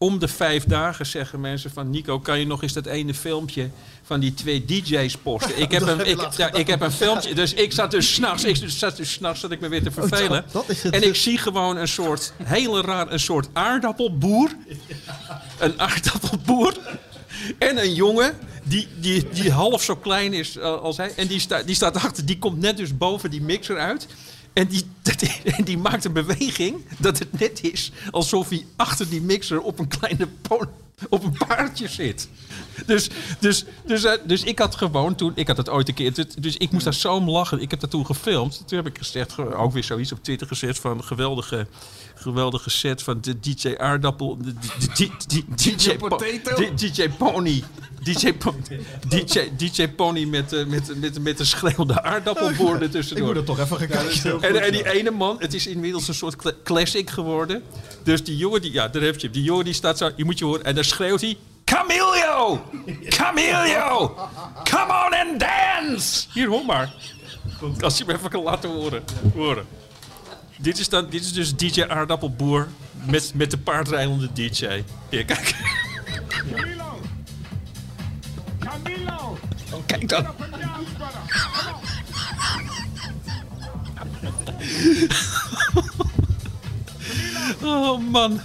Om 0.04 0.18
de 0.18 0.28
vijf 0.28 0.64
dagen 0.64 1.06
zeggen 1.06 1.40
mensen 1.40 1.70
van 1.70 1.90
Nico, 1.90 2.20
kan 2.20 2.38
je 2.38 2.46
nog 2.46 2.62
eens 2.62 2.72
dat 2.72 2.86
ene 2.86 3.14
filmpje 3.14 3.70
van 4.02 4.20
die 4.20 4.34
twee 4.34 4.64
DJ's 4.64 5.16
posten? 5.16 5.60
Ik 5.60 5.70
heb, 5.70 5.80
Dat 5.86 5.98
een, 5.98 6.06
ik, 6.06 6.16
laatst 6.16 6.38
ja, 6.38 6.52
ik 6.52 6.66
heb 6.66 6.80
een 6.80 6.92
filmpje, 6.92 7.34
dus 7.34 7.54
ik 7.54 7.72
zat 7.72 7.90
dus 7.90 8.14
s'nachts, 8.14 8.44
ik 8.44 8.56
zat 8.66 8.96
dus 8.96 9.12
s'nachts 9.12 9.40
zat 9.40 9.50
ik 9.50 9.60
me 9.60 9.68
weer 9.68 9.82
te 9.82 9.90
vervelen. 9.90 10.44
dat 10.52 10.68
is 10.68 10.82
het 10.82 10.94
en 10.94 11.02
ik 11.02 11.08
dus. 11.08 11.22
zie 11.22 11.38
gewoon 11.38 11.76
een 11.76 11.88
soort, 11.88 12.32
hele 12.42 12.80
raar, 12.80 13.12
een 13.12 13.20
soort 13.20 13.48
aardappelboer. 13.52 14.56
Een 15.58 15.80
aardappelboer. 15.80 16.76
En 17.58 17.78
een 17.78 17.94
jongen 17.94 18.38
die, 18.64 18.88
die, 19.00 19.28
die 19.28 19.50
half 19.50 19.82
zo 19.82 19.96
klein 19.96 20.32
is 20.32 20.56
eh, 20.56 20.80
als 20.80 20.96
hij. 20.96 21.12
En 21.16 21.26
die, 21.26 21.40
sta, 21.40 21.62
die 21.62 21.74
staat 21.74 21.96
achter, 21.96 22.26
die 22.26 22.38
komt 22.38 22.60
net 22.60 22.76
dus 22.76 22.96
boven 22.96 23.30
die 23.30 23.42
mixer 23.42 23.78
uit. 23.78 24.06
En 24.52 24.68
die, 24.68 24.84
die 25.64 25.78
maakt 25.78 26.04
een 26.04 26.12
beweging 26.12 26.84
dat 26.98 27.18
het 27.18 27.40
net 27.40 27.62
is 27.62 27.92
alsof 28.10 28.48
hij 28.48 28.66
achter 28.76 29.08
die 29.08 29.20
mixer 29.20 29.60
op 29.60 29.78
een 29.78 29.88
kleine 29.88 30.28
op 31.08 31.24
een 31.24 31.36
paardje 31.46 31.88
zit. 31.88 32.28
Dus, 32.86 33.08
dus, 33.40 33.64
dus, 33.86 34.04
eh, 34.04 34.12
dus 34.24 34.42
ik 34.44 34.58
had 34.58 34.74
gewoon 34.76 35.14
toen, 35.14 35.32
ik 35.34 35.46
had 35.46 35.56
het 35.56 35.68
ooit 35.68 35.88
een 35.88 35.94
keer, 35.94 36.14
dus- 36.14 36.34
dus 36.38 36.56
ik 36.56 36.70
moest 36.70 36.84
daar 36.84 36.94
zo 36.94 37.14
om 37.14 37.30
lachen. 37.30 37.60
Ik 37.60 37.70
heb 37.70 37.80
dat 37.80 37.90
toen 37.90 38.06
gefilmd. 38.06 38.62
Toen 38.66 38.78
heb 38.78 38.86
ik 38.86 38.98
gezegd, 38.98 39.32
ge- 39.32 39.54
ook 39.54 39.72
weer 39.72 39.84
zoiets 39.84 40.12
op 40.12 40.22
Twitter 40.24 40.46
gezet 40.46 40.78
van 40.78 40.96
een 40.96 41.04
geweldige, 41.04 41.66
geweldige 42.14 42.70
set 42.70 43.02
van 43.02 43.18
de 43.20 43.40
DJ 43.40 43.74
Aardappel, 43.76 44.36
de, 44.36 44.44
de, 44.54 44.58
de- 44.96 45.10
de- 45.26 45.44
de- 45.56 45.74
DJ, 45.76 45.96
Po- 45.96 46.08
Potato? 46.08 46.54
de- 46.56 46.74
DJ 46.74 47.08
Pony. 47.08 47.62
DJ, 48.02 48.32
Po- 48.32 48.54
DJ, 49.08 49.40
DJ 49.56 49.88
Pony 49.88 50.24
met, 50.24 50.52
eh, 50.52 50.66
met, 50.66 51.00
met, 51.00 51.22
met 51.22 51.40
een 51.40 51.46
schreeuwende 51.46 52.02
aardappelboer 52.02 52.74
Ik 52.76 52.80
ertussendoor. 52.82 53.26
moet 53.26 53.36
er 53.36 53.44
toch 53.44 53.58
even 53.60 53.76
gaan 53.76 53.86
kijken. 53.88 54.42
En, 54.42 54.62
en 54.62 54.72
die 54.72 54.90
ene 54.92 55.10
man, 55.10 55.36
het 55.38 55.54
is 55.54 55.66
inmiddels 55.66 56.08
een 56.08 56.14
soort 56.14 56.36
cla- 56.36 56.52
classic 56.64 57.10
geworden. 57.10 57.62
Dus 58.04 58.24
die 58.24 58.36
jongen, 58.36 58.62
die, 58.62 58.72
ja, 58.72 58.88
daar 58.88 59.02
heb 59.02 59.18
je. 59.20 59.30
Die 59.30 59.42
jongen 59.42 59.64
die 59.64 59.74
staat 59.74 59.98
zo, 59.98 60.10
je 60.16 60.24
moet 60.24 60.38
je 60.38 60.44
horen. 60.44 60.64
En 60.64 60.74
dan 60.74 60.84
schreeuwt 60.84 61.20
hij, 61.20 61.36
Camilio! 61.80 62.60
Camilio! 63.08 64.14
Come 64.64 64.92
on 64.92 65.14
and 65.14 65.40
dance! 65.40 66.26
Hier, 66.32 66.48
hoor 66.48 66.64
maar. 66.64 66.92
Als 67.80 67.98
je 67.98 68.04
hem 68.04 68.16
even 68.16 68.30
kan 68.30 68.42
laten 68.42 68.70
horen. 68.70 69.04
horen. 69.34 69.66
Dit, 70.56 70.78
is 70.78 70.88
dan, 70.88 71.08
dit 71.10 71.20
is 71.20 71.32
dus 71.32 71.56
DJ 71.56 71.82
Aardappelboer 71.82 72.68
met, 72.92 73.32
met 73.34 73.50
de 73.50 73.58
paardrijdende 73.58 74.32
DJ. 74.32 74.82
Hier, 75.10 75.24
kijk. 75.24 75.54
Kijk 79.86 80.08
dan. 80.08 80.26
Oh 87.62 87.98
man. 88.10 88.40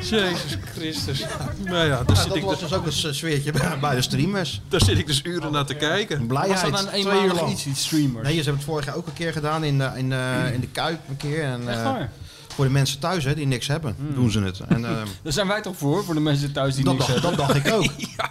Jezus 0.00 0.56
Christus. 0.74 1.24
Nou 1.64 1.86
ja, 1.86 1.88
daar 1.88 2.04
Ja, 2.06 2.14
zit, 2.14 2.28
dat 2.28 2.36
ik, 2.36 2.42
was 2.44 2.58
dus 2.60 2.72
ook 2.72 2.86
een 2.86 2.92
sfeertje 3.14 3.52
bij, 3.52 3.78
bij 3.80 3.94
de 3.94 4.02
streamers. 4.02 4.60
daar 4.68 4.80
zit 4.84 4.98
ik 4.98 5.06
dus 5.06 5.20
uren 5.24 5.52
naar 5.52 5.64
te 5.64 5.74
kijken. 5.74 6.18
Was 6.18 6.26
Blijheid. 6.26 6.70
dat 6.70 6.80
een 6.80 6.86
twee 6.88 7.02
uur 7.04 7.10
eenmalig 7.10 7.40
lang. 7.40 7.52
iets, 7.52 7.62
die 7.62 7.74
streamers? 7.74 8.22
Nee, 8.24 8.32
ze 8.36 8.42
hebben 8.42 8.54
het 8.56 8.64
vorig 8.64 8.84
jaar 8.86 8.94
ook 8.96 9.06
een 9.06 9.12
keer 9.12 9.32
gedaan 9.32 9.64
in, 9.64 9.78
de- 9.78 9.90
in, 9.96 10.12
eh, 10.12 10.52
in 10.52 10.60
de 10.60 10.66
Kuip 10.68 11.00
een 11.08 11.16
keer. 11.16 11.42
En, 11.44 11.68
Echt 11.68 11.78
eh, 11.78 11.84
waar? 11.84 12.10
voor 12.54 12.64
de 12.64 12.70
mensen 12.70 12.98
thuis 12.98 13.24
hè, 13.24 13.34
die 13.34 13.46
niks 13.46 13.66
hebben, 13.66 13.96
doen 14.14 14.30
ze 14.30 14.40
het. 14.40 14.60
En, 14.68 14.84
eh, 14.84 14.90
Daar 15.22 15.32
zijn 15.32 15.46
wij 15.46 15.62
toch 15.62 15.76
voor, 15.76 16.04
voor 16.04 16.14
de 16.14 16.20
mensen 16.20 16.52
thuis 16.52 16.74
die 16.74 16.84
dat, 16.84 16.94
niks 16.94 17.06
dacht, 17.06 17.20
hebben. 17.22 17.38
dat 17.38 17.48
dacht 17.48 17.66
ik 17.66 17.72
ook. 17.72 17.84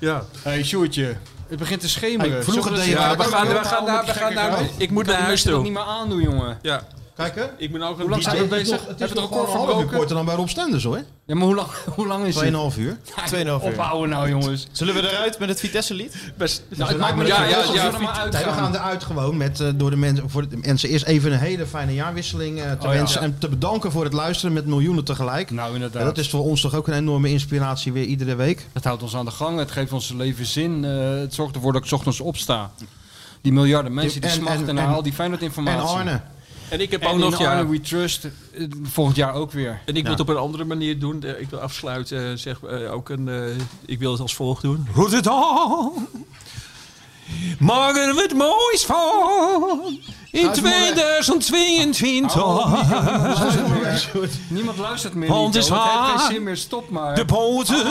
Ja. 0.00 0.24
Hé, 0.42 0.50
hey, 0.50 0.64
Sjoerdje. 0.64 1.16
Het 1.48 1.58
begint 1.58 1.80
te 1.80 1.88
schemeren. 1.88 2.32
Hey, 2.32 2.42
vroeger 2.42 2.74
deed 2.74 2.84
je 2.84 2.90
eens- 2.90 3.16
dat 3.16 3.16
we 3.16 3.22
gaan, 3.32 3.46
we 3.48 3.54
gaan 3.64 3.84
we 4.04 4.12
gaan 4.12 4.34
naar, 4.34 4.58
ik 4.76 4.90
moet 4.90 5.06
naar 5.06 5.20
huis 5.20 5.42
toe. 5.42 5.62
niet 5.62 5.72
meer 5.72 5.82
aandoen, 5.82 6.22
jongen. 6.22 6.58
Ja, 6.62 6.82
Kijk 7.18 7.34
hè? 7.34 7.44
ik 7.56 7.70
moet 7.70 7.82
ook 7.82 8.00
Hoe 8.00 8.10
lang 8.10 8.22
zijn 8.22 8.36
we 8.38 8.44
bezig? 8.46 8.70
Het 8.70 8.86
Hebben 8.86 9.06
is 9.08 9.12
we 9.14 9.20
het 9.20 9.30
record 9.30 9.48
een 9.48 9.54
half 9.54 9.60
uur 9.60 9.66
verbroken? 9.74 9.96
korter 9.98 10.16
dan 10.16 10.24
bij 10.24 10.34
Rob 10.34 10.48
Stenders 10.48 10.84
hoor. 10.84 11.02
Ja, 11.26 11.34
maar 11.34 11.44
hoe 11.46 11.54
lang, 11.54 11.68
hoe 11.96 12.06
lang 12.06 12.24
is 12.26 12.34
het? 12.40 12.44
2,5 12.74 12.78
uur. 12.78 12.96
2,5 13.34 13.38
uur. 13.46 13.60
Ophouden 13.62 14.08
nou, 14.10 14.28
jongens. 14.28 14.66
Zullen 14.72 14.94
we 14.94 15.10
eruit 15.10 15.38
met 15.38 15.48
het 15.48 15.60
Vitesse 15.60 15.94
lied? 15.94 16.16
best. 16.36 16.62
Nou, 16.76 16.90
het 16.90 16.98
maakt 17.00 17.16
me 17.16 17.22
niet 17.22 17.32
Ja, 17.32 17.36
uit. 17.38 17.50
ja, 17.50 17.56
ja, 17.74 17.92
we 17.92 17.98
maar 18.02 18.28
Nee, 18.32 18.44
we 18.44 18.50
gaan 18.52 18.74
eruit 18.74 19.04
gewoon 19.04 19.36
met 19.36 19.60
eh, 19.60 19.68
door 19.74 19.90
de 19.90 19.96
mensen, 19.96 20.30
voor 20.30 20.48
de 20.48 20.56
mensen 20.56 20.88
eerst 20.88 21.04
even 21.04 21.32
een 21.32 21.38
hele 21.38 21.66
fijne 21.66 21.94
jaarwisseling 21.94 22.58
eh, 22.60 22.70
te 22.70 22.76
Oh, 22.86 22.92
ja. 22.92 22.98
wensen. 22.98 23.20
En 23.20 23.36
te 23.38 23.48
bedanken 23.48 23.92
voor 23.92 24.04
het 24.04 24.12
luisteren 24.12 24.52
met 24.52 24.66
miljoenen 24.66 25.04
tegelijk. 25.04 25.50
Nou, 25.50 25.74
inderdaad. 25.74 26.00
Ja, 26.02 26.08
dat 26.08 26.18
is 26.18 26.30
voor 26.30 26.42
ons 26.44 26.60
toch 26.60 26.74
ook 26.74 26.86
een 26.88 26.94
enorme 26.94 27.28
inspiratie 27.30 27.92
weer 27.92 28.04
iedere 28.04 28.34
week. 28.34 28.66
Het 28.72 28.84
houdt 28.84 29.02
ons 29.02 29.16
aan 29.16 29.24
de 29.24 29.30
gang. 29.30 29.58
Het 29.58 29.70
geeft 29.70 29.92
ons 29.92 30.12
leven 30.16 30.46
zin. 30.46 30.84
eh, 30.84 31.08
het 31.20 31.34
zorgt 31.34 31.54
ervoor 31.54 31.72
dat 31.72 31.82
ik 31.82 31.88
's 31.88 31.92
ochtends 31.92 32.20
opsta. 32.20 32.70
Die 33.42 33.52
miljarden 33.52 33.94
mensen 33.94 34.20
die 34.20 34.30
En- 34.30 34.36
smachten 34.36 34.68
en- 34.68 34.74
naar 34.74 34.88
en- 34.88 34.94
al 34.94 35.02
die 35.02 35.12
Feyenoord 35.12 35.42
informatie. 35.42 35.88
En 35.88 35.94
Arne. 35.94 36.20
En 36.70 36.80
ik 36.80 36.90
heb 36.90 37.00
En 37.02 37.08
ook 37.08 37.18
nog, 37.18 37.38
ja, 37.38 37.66
We 37.66 37.80
Trust. 37.80 38.24
eh, 38.24 38.64
Volgend 38.82 39.16
jaar 39.16 39.34
ook 39.34 39.52
weer. 39.52 39.80
En 39.84 39.96
ik 39.96 40.02
wil 40.02 40.12
het 40.12 40.20
op 40.20 40.28
een 40.28 40.36
andere 40.36 40.64
manier 40.64 40.98
doen. 40.98 41.22
Eh, 41.22 41.40
Ik 41.40 41.50
wil 41.50 41.58
afsluiten. 41.60 42.30
eh, 42.30 42.36
Zeg, 42.36 42.64
ook 42.90 43.08
een, 43.08 43.28
ik 43.86 43.98
wil 43.98 44.12
het 44.12 44.20
als 44.20 44.34
volgt 44.34 44.62
doen. 44.62 44.86
Rotterdam. 44.94 46.08
Morgen 47.58 48.16
het 48.16 48.34
moois 48.34 48.84
van. 48.86 49.98
In 50.30 50.52
2022. 50.52 52.34
Niemand 54.48 54.78
luistert 54.78 55.14
meer. 55.14 55.28
Want 55.28 55.54
is 55.54 55.68
Het 55.68 55.78
geen 55.78 56.18
zin 56.30 56.42
meer. 56.42 56.56
Stop 56.56 56.90
maar. 56.90 57.14
De 57.14 57.24
boten. 57.24 57.84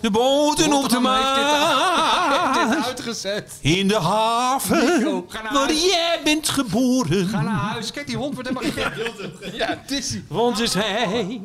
De 0.00 0.10
boten 0.10 0.72
op 0.72 0.88
de 0.88 0.98
Rotterdam 0.98 1.06
heeft 1.06 1.34
dit- 1.34 1.44
maan. 1.44 2.52
heeft 2.52 2.72
dit 2.76 2.84
uitgezet. 2.86 3.58
In 3.60 3.88
de 3.88 3.98
haven. 3.98 5.24
Waar 5.32 5.52
huis. 5.52 5.84
jij 5.84 6.20
bent 6.24 6.48
geboren. 6.48 7.28
Ga 7.28 7.40
naar 7.42 7.54
huis. 7.54 7.90
Kijk, 7.92 8.06
die 8.06 8.16
hond 8.16 8.34
wordt 8.34 8.48
helemaal 8.48 8.70
gek. 8.72 9.12
Ja, 9.60 9.66
het 9.66 9.90
is 9.90 10.10
hij. 10.10 10.24
Want 10.28 10.60
is 10.60 10.74
hij. 10.74 11.40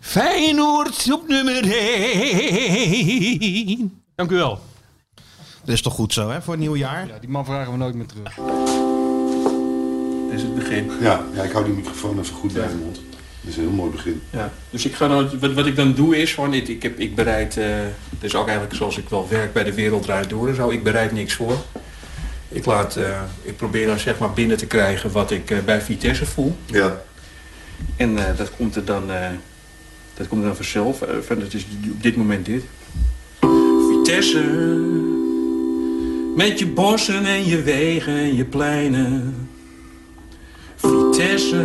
Feyenoord 0.00 1.12
op 1.12 1.28
nummer 1.28 1.64
1. 2.52 4.02
Dank 4.14 4.30
u 4.30 4.34
wel. 4.36 4.58
Dat 5.64 5.74
is 5.74 5.82
toch 5.82 5.94
goed 5.94 6.12
zo, 6.12 6.30
hè, 6.30 6.42
voor 6.42 6.52
het 6.52 6.60
nieuwe 6.62 6.78
jaar? 6.78 7.06
Ja, 7.06 7.18
die 7.18 7.28
man 7.28 7.44
vragen 7.44 7.72
we 7.72 7.78
nooit 7.78 7.94
meer 7.94 8.06
terug. 8.06 8.36
Is 10.34 10.42
het 10.42 10.54
begin. 10.54 10.90
Ja, 11.00 11.24
ja, 11.34 11.42
ik 11.42 11.52
hou 11.52 11.64
die 11.64 11.74
microfoon 11.74 12.18
even 12.18 12.34
goed 12.34 12.52
bij 12.52 12.66
de 12.68 12.74
mond. 12.74 12.94
Dat 13.40 13.50
is 13.50 13.56
een 13.56 13.62
heel 13.62 13.72
mooi 13.72 13.90
begin. 13.90 14.22
Ja. 14.30 14.52
Dus 14.70 14.84
ik 14.84 14.94
ga 14.94 15.08
dan, 15.08 15.30
wat, 15.40 15.52
wat 15.52 15.66
ik 15.66 15.76
dan 15.76 15.94
doe 15.94 16.16
is, 16.16 16.34
gewoon, 16.34 16.54
ik, 16.54 16.68
ik, 16.68 16.82
heb, 16.82 16.98
ik 16.98 17.14
bereid, 17.14 17.56
eh 17.56 17.66
dat 18.10 18.30
is 18.30 18.34
ook 18.34 18.46
eigenlijk 18.46 18.76
zoals 18.76 18.98
ik 18.98 19.08
wel 19.08 19.26
werk 19.28 19.52
bij 19.52 19.64
de 19.64 19.74
Wereld 19.74 20.02
Draait 20.02 20.30
Door 20.30 20.48
en 20.48 20.54
zo, 20.54 20.70
ik 20.70 20.82
bereid 20.82 21.12
niks 21.12 21.34
voor. 21.34 21.56
Ik, 22.48 22.64
laat, 22.64 22.96
eh, 22.96 23.20
ik 23.42 23.56
probeer 23.56 23.86
dan 23.86 23.98
zeg 23.98 24.18
maar 24.18 24.32
binnen 24.32 24.56
te 24.56 24.66
krijgen 24.66 25.12
wat 25.12 25.30
ik 25.30 25.50
eh, 25.50 25.58
bij 25.64 25.80
Vitesse 25.80 26.26
voel. 26.26 26.56
Ja. 26.66 27.02
En 27.96 28.18
eh, 28.18 28.36
dat 28.36 28.50
komt 28.56 28.76
er 28.76 28.84
dan, 28.84 29.10
eh, 29.10 29.28
dat 30.14 30.28
komt 30.28 30.40
er 30.40 30.46
dan 30.46 30.56
vanzelf. 30.56 31.02
Eh, 31.02 31.16
van, 31.20 31.40
het 31.40 31.54
is 31.54 31.66
op 31.90 32.02
dit 32.02 32.16
moment 32.16 32.46
dit. 32.46 32.64
Vitesse, 33.90 34.42
met 36.36 36.58
je 36.58 36.66
bossen 36.66 37.26
en 37.26 37.46
je 37.46 37.62
wegen 37.62 38.16
en 38.16 38.36
je 38.36 38.44
pleinen. 38.44 39.34
Vitesse, 40.82 41.62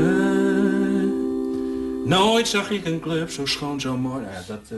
nooit 2.06 2.48
zag 2.48 2.70
ik 2.70 2.86
een 2.86 3.00
club 3.00 3.30
zo 3.30 3.46
schoon, 3.46 3.80
zo 3.80 3.98
mooi. 3.98 4.24
Ja, 4.24 4.44
dat, 4.48 4.62
eh, 4.70 4.78